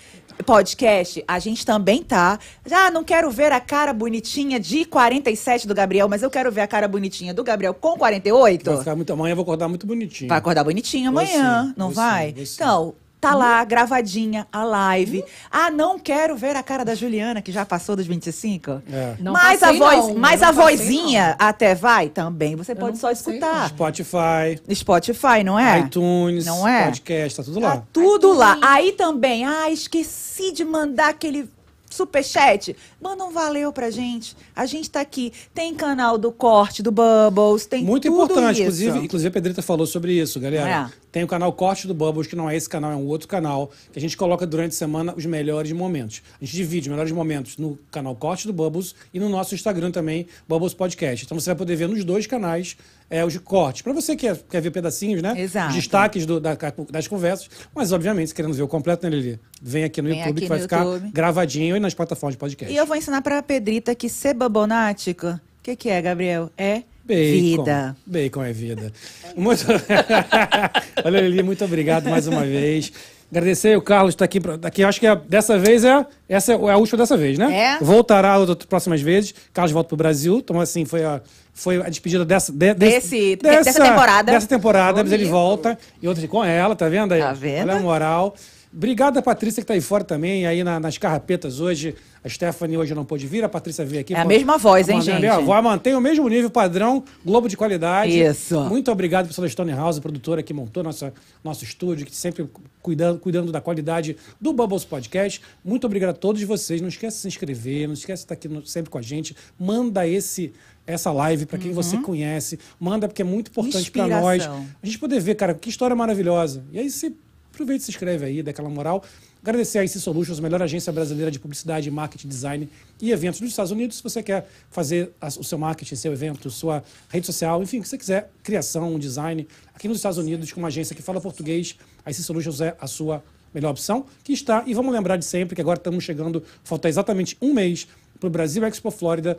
podcast, 0.43 1.23
a 1.27 1.39
gente 1.39 1.65
também 1.65 2.03
tá. 2.03 2.39
Já 2.65 2.91
não 2.91 3.03
quero 3.03 3.29
ver 3.29 3.51
a 3.51 3.59
cara 3.59 3.93
bonitinha 3.93 4.59
de 4.59 4.85
47 4.85 5.67
do 5.67 5.73
Gabriel, 5.73 6.07
mas 6.07 6.23
eu 6.23 6.29
quero 6.29 6.51
ver 6.51 6.61
a 6.61 6.67
cara 6.67 6.87
bonitinha 6.87 7.33
do 7.33 7.43
Gabriel 7.43 7.73
com 7.73 7.97
48. 7.97 8.65
Vai 8.65 8.79
ficar 8.79 8.95
muito, 8.95 9.13
amanhã 9.13 9.31
eu 9.31 9.35
vou 9.35 9.43
acordar 9.43 9.67
muito 9.67 9.87
bonitinho. 9.87 10.29
Vai 10.29 10.37
acordar 10.37 10.63
bonitinho 10.63 11.11
Vou 11.11 11.21
amanhã, 11.21 11.65
sim, 11.67 11.73
não 11.77 11.87
vou 11.87 11.95
vai? 11.95 12.27
sim, 12.29 12.35
vou 12.35 12.45
sim. 12.45 12.53
Então, 12.55 12.95
tá 13.29 13.35
lá, 13.35 13.63
gravadinha, 13.63 14.45
a 14.51 14.63
live. 14.63 15.23
Ah, 15.51 15.71
não 15.71 15.97
quero 15.97 16.35
ver 16.35 16.55
a 16.55 16.63
cara 16.63 16.83
da 16.85 16.93
Juliana, 16.95 17.41
que 17.41 17.51
já 17.51 17.65
passou 17.65 17.95
dos 17.95 18.05
25? 18.05 18.81
É. 18.91 19.15
Não 19.19 19.33
mas 19.33 19.63
a 19.63 19.71
voz, 19.73 20.07
não. 20.07 20.15
mas 20.15 20.41
Não 20.41 20.49
a 20.49 20.53
passei, 20.53 20.77
vozinha 20.77 21.35
até 21.39 21.73
vai 21.73 22.09
também. 22.09 22.55
Você 22.55 22.73
Eu 22.73 22.75
pode 22.75 22.91
não 22.93 22.99
só 22.99 23.09
passei, 23.09 23.33
escutar. 23.37 23.69
Spotify, 23.69 24.61
Spotify, 24.73 25.43
não 25.43 25.57
é? 25.57 25.79
iTunes, 25.79 26.45
Não 26.45 26.67
é? 26.67 26.85
podcast, 26.85 27.37
tá 27.37 27.43
tudo 27.43 27.61
Tá 27.61 27.67
lá. 27.75 27.83
tudo 27.91 28.33
lá. 28.33 28.57
Aí 28.61 28.91
também, 28.91 29.45
ah, 29.45 29.69
esqueci 29.71 30.51
de 30.51 30.63
mandar 30.65 31.09
aquele 31.09 31.49
superchat. 31.95 32.75
Manda 33.01 33.23
um 33.23 33.31
valeu 33.31 33.71
pra 33.71 33.89
gente. 33.89 34.35
A 34.55 34.65
gente 34.65 34.89
tá 34.89 35.01
aqui. 35.01 35.31
Tem 35.53 35.73
canal 35.73 36.17
do 36.17 36.31
corte, 36.31 36.83
do 36.83 36.91
Bubbles, 36.91 37.65
tem 37.65 37.83
Muito 37.83 38.07
importante, 38.07 38.53
isso. 38.53 38.61
inclusive, 38.61 38.99
inclusive 38.99 39.29
a 39.29 39.31
Pedrita 39.31 39.61
falou 39.61 39.87
sobre 39.87 40.13
isso, 40.13 40.39
galera. 40.39 40.91
É. 40.91 41.05
Tem 41.15 41.23
o 41.23 41.27
canal 41.27 41.53
Corte 41.53 41.87
do 41.87 41.93
Bubbles, 41.93 42.27
que 42.27 42.35
não 42.35 42.49
é 42.49 42.57
esse 42.57 42.67
canal, 42.67 42.91
é 42.91 42.95
um 42.95 43.05
outro 43.05 43.25
canal, 43.25 43.71
que 43.93 43.97
a 43.97 44.01
gente 44.01 44.17
coloca 44.17 44.45
durante 44.45 44.71
a 44.73 44.75
semana 44.75 45.13
os 45.15 45.25
melhores 45.25 45.71
momentos. 45.71 46.21
A 46.41 46.43
gente 46.43 46.57
divide 46.57 46.89
os 46.89 46.91
melhores 46.91 47.13
momentos 47.13 47.57
no 47.57 47.79
canal 47.89 48.13
Corte 48.17 48.45
do 48.45 48.51
Bubbles 48.51 48.93
e 49.13 49.19
no 49.19 49.29
nosso 49.29 49.55
Instagram 49.55 49.91
também, 49.91 50.27
Bubbles 50.45 50.73
Podcast. 50.73 51.23
Então 51.23 51.39
você 51.39 51.51
vai 51.51 51.55
poder 51.55 51.77
ver 51.77 51.87
nos 51.87 52.03
dois 52.03 52.27
canais 52.27 52.75
é, 53.09 53.23
os 53.23 53.37
cortes. 53.37 53.81
Pra 53.81 53.93
você 53.93 54.15
que 54.15 54.27
quer, 54.27 54.37
quer 54.49 54.61
ver 54.61 54.71
pedacinhos, 54.71 55.21
né? 55.21 55.33
Exato. 55.39 55.69
Os 55.69 55.75
destaques 55.75 56.25
do- 56.25 56.39
da- 56.39 56.57
das 56.89 57.07
conversas. 57.07 57.49
Mas, 57.73 57.91
obviamente, 57.91 58.27
se 58.29 58.33
querendo 58.35 58.53
ver 58.53 58.63
o 58.63 58.67
completo, 58.67 59.05
né, 59.07 59.15
Lili? 59.15 59.39
Vem 59.61 59.83
aqui 59.83 60.01
no 60.01 60.09
Vem 60.09 60.17
YouTube, 60.19 60.31
aqui 60.37 60.41
que 60.41 60.47
vai 60.49 60.59
ficar 60.59 60.83
YouTube. 60.85 61.11
gravadinho 61.13 61.75
e 61.77 61.79
nas 61.79 61.93
plataformas 61.93 62.33
de 62.35 62.39
podcast. 62.39 62.73
E 62.73 62.77
eu 62.77 62.85
vou 62.85 62.95
ensinar 62.95 63.21
pra 63.21 63.41
Pedrita 63.43 63.93
que 63.95 64.09
ser 64.09 64.33
babonático, 64.33 65.27
o 65.27 65.39
que, 65.63 65.75
que 65.75 65.89
é, 65.89 66.01
Gabriel? 66.01 66.49
É 66.57 66.83
Bacon. 67.05 67.31
vida. 67.39 67.97
Bacon 68.05 68.43
é 68.43 68.51
vida. 68.53 68.91
Muito... 69.35 69.63
Olha, 71.03 71.21
Lili, 71.21 71.43
muito 71.43 71.63
obrigado 71.63 72.09
mais 72.09 72.27
uma 72.27 72.43
vez. 72.43 72.91
Agradecer 73.37 73.77
o 73.77 73.81
Carlos 73.81 74.13
está 74.13 74.23
aqui, 74.25 74.39
aqui. 74.63 74.83
Acho 74.83 74.99
que 74.99 75.07
é- 75.07 75.15
dessa 75.27 75.57
vez 75.57 75.83
é 75.83 76.05
essa 76.29 76.53
é 76.53 76.55
a 76.55 76.77
última 76.77 76.97
dessa 76.97 77.17
vez, 77.17 77.37
né? 77.37 77.53
É? 77.53 77.83
Voltará 77.83 78.37
outras 78.37 78.65
próximas 78.65 79.01
vezes. 79.01 79.33
Carlos 79.53 79.71
volta 79.73 79.89
pro 79.89 79.97
Brasil. 79.97 80.37
Então, 80.37 80.59
assim, 80.61 80.85
foi 80.85 81.03
a, 81.03 81.21
foi 81.53 81.77
a 81.81 81.89
despedida 81.89 82.23
dessa, 82.23 82.51
de- 82.51 82.73
Desse- 82.73 83.35
dessa 83.35 83.79
temporada. 83.89 84.31
Dessa 84.31 84.47
temporada, 84.47 85.03
mas 85.03 85.11
ele 85.11 85.25
volta. 85.25 85.77
E 86.01 86.07
outras 86.07 86.25
com 86.29 86.43
ela, 86.43 86.75
tá 86.75 86.87
vendo 86.87 87.11
aí? 87.13 87.19
Tá 87.21 87.33
vendo? 87.33 87.69
Olha 87.69 87.79
a 87.79 87.81
moral. 87.81 88.35
Obrigado 88.73 89.17
a 89.17 89.21
Patrícia 89.21 89.61
que 89.61 89.67
tá 89.67 89.73
aí 89.73 89.81
fora 89.81 90.03
também, 90.03 90.45
aí 90.45 90.63
na- 90.63 90.79
nas 90.79 90.97
carrapetas 90.97 91.59
hoje. 91.59 91.95
A 92.23 92.29
Stephanie 92.29 92.75
hoje 92.75 92.95
não 92.95 93.05
pôde 93.05 93.27
vir, 93.27 93.43
a 93.43 93.49
Patrícia 93.49 93.85
veio 93.85 94.01
aqui. 94.01 94.13
É 94.15 94.19
a 94.19 94.25
mesma 94.25 94.57
voz, 94.57 94.89
hein, 94.89 94.95
mandando 94.97 95.11
ali, 95.17 95.27
gente? 95.27 95.37
ó, 95.37 95.41
Vai 95.45 95.61
manter 95.61 95.95
o 95.95 96.01
mesmo 96.01 96.27
nível 96.27 96.49
padrão, 96.49 97.03
Globo 97.23 97.47
de 97.47 97.55
qualidade. 97.55 98.19
Isso. 98.19 98.59
Muito 98.61 98.91
obrigado, 98.91 99.27
pessoal 99.27 99.45
da 99.45 99.51
Stone 99.51 99.71
House, 99.71 99.99
produtora 99.99 100.41
que 100.41 100.51
montou 100.51 100.81
nossa, 100.81 101.13
nosso 101.43 101.63
estúdio, 101.63 102.03
que 102.05 102.15
sempre 102.15 102.49
cuidando, 102.81 103.19
cuidando 103.19 103.51
da 103.51 103.61
qualidade 103.61 104.17
do 104.41 104.51
Bubbles 104.53 104.83
Podcast. 104.83 105.39
Muito 105.63 105.85
obrigado 105.85 106.09
a 106.09 106.13
todos 106.13 106.41
vocês. 106.41 106.81
Não 106.81 106.87
esqueça 106.89 107.15
de 107.15 107.21
se 107.21 107.27
inscrever, 107.27 107.85
não 107.87 107.93
esqueça 107.93 108.21
de 108.21 108.25
estar 108.25 108.33
aqui 108.33 108.47
no- 108.47 108.65
sempre 108.65 108.89
com 108.89 108.97
a 108.97 109.01
gente. 109.03 109.35
Manda 109.59 110.07
esse 110.07 110.51
essa 110.87 111.11
live 111.11 111.47
para 111.47 111.57
quem 111.57 111.71
você 111.71 111.97
conhece. 111.97 112.59
Manda 112.79 113.07
porque 113.07 113.21
é 113.23 113.25
muito 113.25 113.49
importante 113.49 113.89
para 113.91 114.07
nós. 114.21 114.43
A 114.81 114.85
gente 114.85 114.99
poder 114.99 115.19
ver, 115.19 115.33
cara, 115.35 115.53
que 115.55 115.67
história 115.69 115.95
maravilhosa. 115.95 116.63
E 116.71 116.77
aí 116.77 116.89
você 116.91 117.11
aproveita 117.55 117.81
e 117.81 117.85
se 117.85 117.91
inscreve 117.91 118.25
aí, 118.25 118.43
dá 118.43 118.51
aquela 118.51 118.69
moral. 118.69 119.03
Agradecer 119.41 119.79
a 119.79 119.83
IC 119.83 119.99
Solutions, 119.99 120.39
a 120.39 120.41
melhor 120.41 120.61
agência 120.61 120.91
brasileira 120.91 121.31
de 121.31 121.39
publicidade, 121.39 121.89
marketing, 121.89 122.27
design 122.27 122.69
e 123.01 123.11
eventos 123.11 123.39
dos 123.39 123.49
Estados 123.49 123.71
Unidos. 123.71 123.97
Se 123.97 124.03
você 124.03 124.21
quer 124.21 124.47
fazer 124.69 125.11
o 125.39 125.43
seu 125.43 125.57
marketing, 125.57 125.95
seu 125.95 126.11
evento, 126.11 126.49
sua 126.49 126.83
rede 127.09 127.25
social, 127.25 127.61
enfim, 127.63 127.79
o 127.79 127.81
que 127.81 127.87
você 127.87 127.97
quiser, 127.97 128.31
criação, 128.43 128.97
design, 128.99 129.47
aqui 129.73 129.87
nos 129.87 129.97
Estados 129.97 130.17
Unidos, 130.17 130.51
com 130.51 130.59
uma 130.59 130.67
agência 130.67 130.95
que 130.95 131.01
fala 131.01 131.21
português, 131.21 131.77
a 132.05 132.11
IC 132.11 132.21
Solutions 132.23 132.61
é 132.61 132.75
a 132.79 132.87
sua 132.87 133.23
melhor 133.53 133.71
opção, 133.71 134.05
que 134.23 134.33
está, 134.33 134.63
e 134.67 134.73
vamos 134.73 134.91
lembrar 134.91 135.15
de 135.15 135.23
sempre 135.23 135.55
que 135.55 135.61
agora 135.61 135.77
estamos 135.77 136.03
chegando, 136.03 136.43
falta 136.63 136.89
exatamente 136.89 137.37
um 137.41 137.53
mês 137.53 137.87
para 138.19 138.27
o 138.27 138.29
Brasil 138.29 138.65
Expo 138.65 138.91
Flórida, 138.91 139.37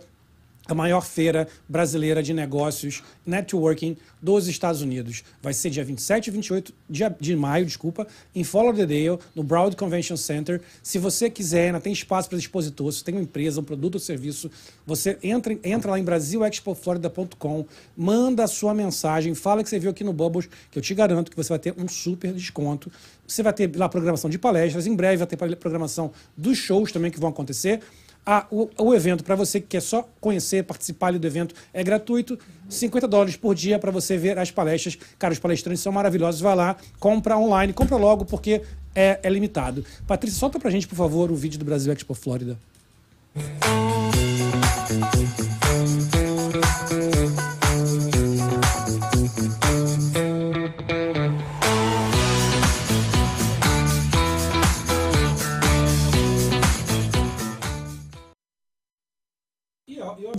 a 0.69 0.75
maior 0.75 1.03
feira 1.03 1.49
brasileira 1.69 2.23
de 2.23 2.33
negócios, 2.33 3.03
networking 3.25 3.97
dos 4.21 4.49
Estados 4.49 4.83
Unidos. 4.83 5.23
Vai 5.43 5.53
ser 5.53 5.71
dia 5.71 5.85
27 5.85 6.27
e 6.27 6.31
28 6.31 6.75
de, 6.89 7.03
de 7.21 7.37
maio, 7.37 7.65
desculpa, 7.65 8.07
em 8.35 8.45
Lauderdale, 8.53 9.19
no 9.35 9.43
Broward 9.43 9.77
Convention 9.77 10.17
Center. 10.17 10.61
Se 10.83 10.99
você 10.99 11.31
quiser, 11.31 11.67
ainda 11.67 11.81
tem 11.81 11.93
espaço 11.93 12.29
para 12.29 12.39
expositor, 12.39 12.91
se 12.93 13.05
tem 13.05 13.15
uma 13.15 13.23
empresa, 13.23 13.61
um 13.61 13.65
produto 13.65 13.95
ou 13.95 14.01
serviço, 14.01 14.51
você 14.87 15.19
entra, 15.23 15.57
entra 15.63 15.91
lá 15.91 15.99
em 15.99 16.05
brasilexpoflorida.com, 16.05 17.67
manda 17.97 18.45
a 18.45 18.49
sua 18.49 18.75
mensagem, 18.75 19.35
fala 19.35 19.63
que 19.63 19.69
você 19.69 19.79
viu 19.79 19.91
aqui 19.91 20.03
no 20.03 20.13
Bubbles, 20.13 20.49
que 20.71 20.79
eu 20.79 20.83
te 20.83 20.95
garanto 20.95 21.31
que 21.31 21.37
você 21.37 21.51
vai 21.51 21.59
ter 21.59 21.75
um 21.77 21.87
super 21.89 22.33
desconto. 22.33 22.91
Você 23.27 23.43
vai 23.43 23.53
ter 23.53 23.75
lá 23.77 23.89
programação 23.89 24.31
de 24.31 24.39
palestras, 24.39 24.87
em 24.87 24.95
breve 24.95 25.19
vai 25.19 25.27
ter 25.27 25.37
programação 25.37 26.13
dos 26.37 26.59
shows 26.59 26.93
também 26.93 27.11
que 27.11 27.21
vão 27.21 27.31
acontecer. 27.31 27.81
O, 28.51 28.69
o 28.79 28.95
evento, 28.95 29.23
para 29.23 29.37
você 29.37 29.61
que 29.61 29.69
quer 29.69 29.81
só 29.81 30.09
conhecer, 30.21 30.65
participar 30.65 31.09
ali 31.09 31.19
do 31.19 31.27
evento, 31.27 31.55
é 31.73 31.85
gratuito. 31.85 32.37
50 32.69 33.07
dólares 33.07 33.37
por 33.37 33.55
dia 33.55 33.79
para 33.79 33.93
você 33.93 34.17
ver 34.17 34.37
as 34.39 34.51
palestras. 34.51 34.99
Cara, 35.19 35.33
os 35.33 35.39
palestrantes 35.39 35.81
são 35.81 35.93
maravilhosos. 35.93 36.41
Vai 36.41 36.57
lá, 36.57 36.77
compra 36.99 37.39
online, 37.39 37.73
compra 37.73 37.97
logo, 37.97 38.25
porque 38.25 38.63
é, 38.95 39.21
é 39.23 39.29
limitado. 39.29 39.85
Patrícia, 40.07 40.39
solta 40.39 40.59
pra 40.59 40.71
gente, 40.71 40.89
por 40.89 40.97
favor, 40.97 41.31
o 41.31 41.37
vídeo 41.37 41.59
do 41.59 41.65
Brasil 41.65 41.93
Expo 41.93 42.15
Flórida. 42.15 42.59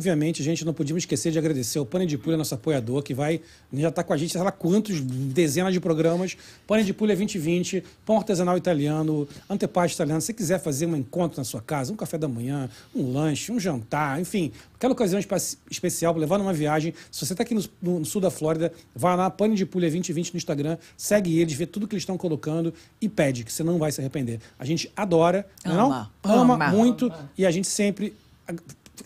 Obviamente, 0.08 0.42
a 0.42 0.46
gente 0.46 0.64
não 0.64 0.74
podíamos 0.74 1.02
esquecer 1.04 1.32
de 1.32 1.38
agradecer 1.38 1.78
ao 1.80 1.86
Pane 1.86 2.06
de 2.06 2.18
Pulha, 2.18 2.38
nosso 2.38 2.56
apoiador, 2.56 3.04
que 3.04 3.14
vai 3.14 3.42
já 3.74 3.90
está 3.90 4.04
com 4.04 4.14
a 4.14 4.18
gente, 4.18 4.32
sei 4.32 4.42
lá 4.42 4.52
quantos, 4.52 5.02
dezenas 5.02 5.74
de 5.74 5.80
programas. 5.80 6.38
Pane 6.66 6.84
de 6.84 6.94
Pulha 6.94 7.16
2020, 7.16 7.84
pão 8.06 8.18
artesanal 8.18 8.58
italiano, 8.58 9.28
antepasto 9.50 9.96
italiano. 9.96 10.22
Se 10.22 10.28
você 10.28 10.34
quiser 10.34 10.60
fazer 10.60 10.86
um 10.86 10.96
encontro 10.96 11.38
na 11.38 11.44
sua 11.44 11.62
casa, 11.62 11.92
um 11.92 11.96
café 11.96 12.18
da 12.18 12.28
manhã, 12.28 12.70
um 12.96 13.12
lanche, 13.12 13.52
um 13.52 13.60
jantar, 13.60 14.20
enfim, 14.22 14.52
aquela 14.76 14.94
ocasião 14.94 15.20
espe- 15.20 15.58
especial 15.70 16.14
para 16.14 16.22
levar 16.22 16.38
numa 16.38 16.54
viagem. 16.54 16.94
Se 17.12 17.26
você 17.26 17.34
está 17.34 17.44
aqui 17.44 17.54
no, 17.54 17.64
no 17.82 18.06
sul 18.06 18.22
da 18.22 18.32
Flórida, 18.32 18.72
vai 18.96 19.16
lá, 19.18 19.30
Pane 19.30 19.56
de 19.56 19.66
Pulha 19.66 19.90
2020 19.90 20.34
no 20.34 20.38
Instagram, 20.38 20.78
segue 20.96 21.38
eles, 21.40 21.54
vê 21.54 21.66
tudo 21.66 21.88
que 21.88 21.96
eles 21.96 22.04
estão 22.04 22.18
colocando 22.18 22.74
e 23.02 23.10
pede, 23.10 23.44
que 23.44 23.52
você 23.52 23.64
não 23.64 23.78
vai 23.78 23.92
se 23.92 24.00
arrepender. 24.00 24.40
A 24.58 24.64
gente 24.64 24.90
adora, 24.96 25.46
Ama, 25.66 25.76
não? 26.24 26.32
ama, 26.42 26.54
ama. 26.54 26.68
muito 26.70 27.12
e 27.38 27.46
a 27.46 27.52
gente 27.52 27.68
sempre 27.68 28.14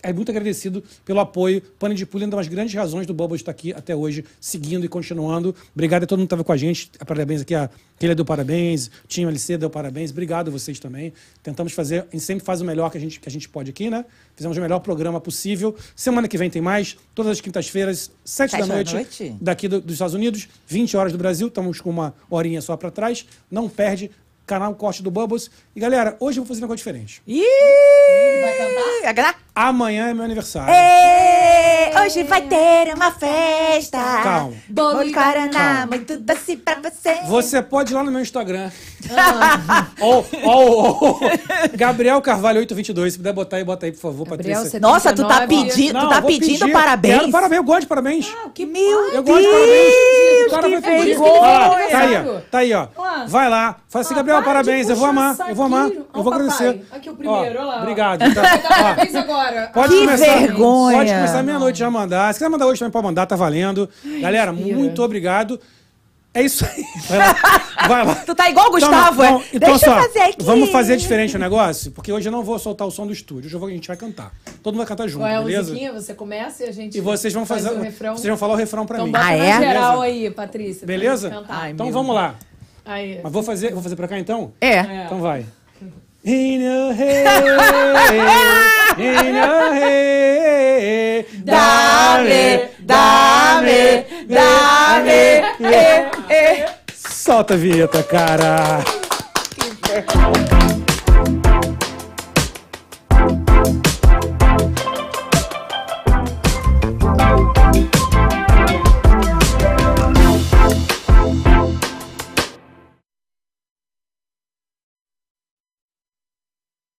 é 0.04 0.12
muito 0.14 0.30
agradecido 0.32 0.84
pelo 1.06 1.20
apoio. 1.20 1.62
Pane 1.80 1.96
de 1.96 2.06
Pulha 2.06 2.24
é 2.24 2.28
uma 2.28 2.38
das 2.38 2.48
grandes 2.48 2.74
razões 2.74 3.06
do 3.08 3.14
Bubble 3.14 3.36
estar 3.36 3.52
aqui 3.52 3.74
até 3.74 3.96
hoje, 3.96 4.24
seguindo 4.40 4.86
e 4.86 4.88
continuando. 4.88 5.56
Obrigado 5.74 6.04
a 6.04 6.08
todo 6.08 6.20
mundo 6.20 6.28
que 6.28 6.34
estava 6.34 6.44
com 6.44 6.52
a 6.52 6.58
gente. 6.58 6.92
Parabéns 7.06 7.42
aqui, 7.42 7.54
a 7.56 7.70
Keila 8.00 8.16
deu 8.16 8.26
parabéns, 8.26 8.88
o 8.88 9.08
time 9.08 9.28
LC 9.30 9.58
deu 9.58 9.70
parabéns. 9.70 10.12
Obrigado 10.12 10.48
a 10.48 10.52
vocês 10.52 10.80
também. 10.80 11.14
Tentamos 11.44 11.74
fazer, 11.74 12.02
a 12.02 12.12
gente 12.12 12.22
sempre 12.24 12.44
faz 12.44 12.62
o 12.62 12.66
melhor 12.66 12.90
que 12.92 12.98
a 12.98 13.02
gente, 13.02 13.20
que 13.20 13.30
a 13.30 13.32
gente 13.32 13.48
pode 13.48 13.70
aqui, 13.70 13.90
né? 13.90 14.06
Fizemos 14.36 14.58
o 14.58 14.62
melhor 14.62 14.80
programa 14.80 15.22
possível. 15.22 15.76
Semana 15.96 16.28
que 16.28 16.38
vem 16.38 16.50
tem 16.50 16.62
mais, 16.62 16.98
todas 17.14 17.34
as 17.34 17.42
quintas-feiras, 17.42 18.10
sete 18.26 18.52
da 18.54 18.58
Sete 18.60 18.68
da 18.70 18.76
noite, 18.76 18.94
noite. 18.96 19.36
daqui 19.40 19.68
do- 19.68 19.82
dos 19.82 19.94
Estados 19.94 20.16
Unidos, 20.16 20.48
20 20.68 20.98
horas 20.98 21.12
do 21.12 21.18
Brasil. 21.18 21.48
Estamos 21.48 21.80
com 21.80 21.90
uma 21.90 22.14
horinha 22.30 22.62
só 22.62 22.76
para 22.76 22.90
trás. 22.90 23.26
Não 23.52 23.70
perde. 23.70 24.10
Canal 24.48 24.74
Corte 24.76 25.02
do 25.04 25.10
Bubbles. 25.12 25.50
E 25.76 25.80
galera, 25.80 26.18
hoje 26.20 26.40
eu 26.40 26.44
vou 26.44 26.48
fazer 26.48 26.60
um 26.60 26.64
negócio 26.64 26.78
diferente. 26.78 27.22
Ih! 27.28 27.42
Vai 29.04 29.14
cantar? 29.14 29.40
Amanhã 29.54 30.08
é 30.10 30.14
meu 30.14 30.24
aniversário. 30.24 30.74
Ê, 30.74 31.92
Hoje 32.06 32.24
vai 32.24 32.42
ter 32.42 32.94
uma 32.96 33.12
festa. 33.12 33.98
Calma. 34.24 34.54
Bolo 34.70 35.04
de 35.04 35.12
Guaraná, 35.12 35.86
muito 35.88 36.18
doce 36.18 36.56
pra 36.56 36.78
você. 36.82 37.16
Você 37.28 37.62
pode 37.62 37.92
ir 37.92 37.96
lá 37.96 38.02
no 38.04 38.12
meu 38.12 38.22
Instagram. 38.22 38.72
ou, 40.00 40.26
ou, 40.44 41.04
ou, 41.04 41.20
Gabriel 41.76 42.22
Carvalho 42.22 42.60
822. 42.60 43.14
Se 43.14 43.20
puder 43.20 43.34
botar 43.34 43.58
aí, 43.58 43.64
bota 43.66 43.86
aí, 43.86 43.92
por 43.92 44.00
favor, 44.00 44.26
Gabriel, 44.28 44.56
Patrícia. 44.60 44.70
você- 44.72 44.80
Nossa, 44.80 45.14
tu 45.14 45.28
tá 45.28 45.40
79. 45.42 45.70
pedindo, 45.70 45.94
Não, 45.94 46.02
tu 46.02 46.10
tá 46.10 46.20
vou 46.22 46.30
pedindo 46.30 46.60
pedir. 46.60 46.72
parabéns? 46.72 47.20
Quero 47.20 47.32
parabéns, 47.32 47.58
eu 47.58 47.64
gosto 47.64 47.82
de 47.82 47.88
parabéns. 47.88 48.34
Que 48.54 48.66
meu 48.66 49.12
Eu 49.12 49.24
gosto 49.24 49.42
de 49.42 49.48
parabéns. 49.48 50.48
O 50.48 50.50
cara 50.50 50.70
que 50.70 50.76
lá, 50.76 51.90
Tá 51.92 52.00
aí, 52.00 52.16
ó. 52.16 52.40
Tá 52.52 52.58
aí, 52.60 52.74
ó. 52.74 52.88
Vai 53.28 53.50
lá. 53.50 53.76
Fala 53.90 54.06
assim, 54.06 54.16
Gabriel, 54.16 54.38
Ah, 54.38 54.42
para 54.42 54.62
de 54.62 54.66
parabéns. 54.66 54.90
Eu 54.90 54.96
vou 54.96 55.10
puxar 55.10 55.22
amar. 55.22 55.50
Eu 55.50 55.56
vou 55.56 55.66
amar. 55.66 55.84
saquinho. 55.84 56.06
Eu 56.16 56.24
vou 56.24 56.34
Ó, 56.34 56.38
papai. 56.38 56.48
agradecer. 56.58 56.86
Aqui 56.92 57.10
o 57.10 57.16
primeiro, 57.16 57.60
olha 57.60 57.64
lá, 57.66 57.76
ó. 57.76 57.80
Obrigado. 57.82 58.22
Tá, 58.34 58.42
ó. 58.42 58.70
parabéns 58.70 59.16
agora. 59.42 59.68
Pode 59.74 59.94
Que 59.94 60.00
começar. 60.00 60.38
vergonha. 60.40 60.98
Pode 60.98 61.12
começar 61.12 61.44
meia-noite 61.44 61.80
já 61.80 61.90
mandar. 61.92 62.34
Se 62.34 62.40
quiser 62.40 62.50
mandar 62.50 62.68
hoje 62.68 62.80
também 62.80 62.92
pode 62.92 63.06
mandar, 63.06 63.26
tá 63.26 63.36
valendo. 63.36 63.90
Galera, 64.22 64.52
respira. 64.52 64.76
muito 64.78 65.02
obrigado. 65.04 65.60
É 66.34 66.42
isso 66.44 66.64
aí. 66.66 66.86
Vai 67.10 67.18
lá. 67.18 67.36
Vai 67.90 68.06
lá. 68.06 68.16
Tu 68.16 68.34
tá 68.34 68.50
igual 68.50 68.68
o 68.70 68.72
Gustavo, 68.72 69.22
Então, 69.22 69.42
é? 69.42 69.44
então, 69.54 69.70
Deixa 69.70 69.86
só, 69.86 69.98
eu 69.98 70.02
fazer 70.04 70.20
aqui. 70.20 70.44
Vamos 70.46 70.70
fazer 70.70 70.96
diferente 70.96 71.36
o 71.36 71.40
negócio? 71.40 71.92
Porque 71.92 72.10
hoje 72.14 72.30
eu 72.30 72.32
não 72.32 72.42
vou 72.42 72.58
soltar 72.58 72.88
o 72.88 72.92
som 72.92 73.06
do 73.06 73.12
estúdio. 73.12 73.48
Hoje 73.48 73.56
eu 73.56 73.60
vou- 73.60 73.68
a 73.68 73.72
gente 73.74 73.86
vai 73.86 73.98
cantar. 73.98 74.32
Todo 74.64 74.74
mundo 74.74 74.78
vai 74.78 74.88
cantar 74.88 75.10
junto, 75.10 75.24
Qual 75.24 75.30
é 75.30 75.36
a 75.36 75.42
beleza? 75.42 75.64
musiquinha? 75.72 75.92
Você 75.92 76.14
começa 76.14 76.64
e 76.64 76.70
a 76.70 76.72
gente 76.72 76.98
E 76.98 77.02
vocês 77.02 77.34
vão 77.34 77.46
faz 77.46 77.64
fazer. 77.66 77.78
o 77.78 77.82
refrão. 77.82 78.14
Vocês 78.16 78.28
vão 78.30 78.38
falar 78.38 78.54
o 78.54 78.56
refrão 78.56 78.86
pra 78.86 78.96
Então 79.00 79.08
mim. 79.08 79.14
Ah, 79.14 79.34
é? 79.36 79.60
geral 79.60 80.00
Beleza? 80.00 80.04
aí, 80.04 80.32
Patrícia. 80.32 80.88
Beleza? 80.88 81.44
Ai, 81.50 81.72
Então 81.72 81.88
meu 81.88 81.94
vamos 81.94 82.16
lá. 82.16 82.36
Aí. 82.86 83.20
Mas 83.22 83.32
vou 83.34 83.44
fazer, 83.44 83.74
vou 83.74 83.84
fazer 83.84 83.98
pra 83.98 84.08
cá 84.08 84.18
então? 84.18 84.54
É. 84.62 85.04
Então 85.06 85.20
vai. 85.20 85.46
In 86.24 86.62
your 86.62 86.94
head, 86.94 87.44
in 88.96 89.34
your 89.34 89.74
head, 89.74 91.26
Dame, 91.44 92.70
dame, 92.86 94.06
dame. 94.28 95.42
Solta 96.94 97.56
a 97.56 97.58
vinheta, 97.58 98.04
cara. 98.04 98.84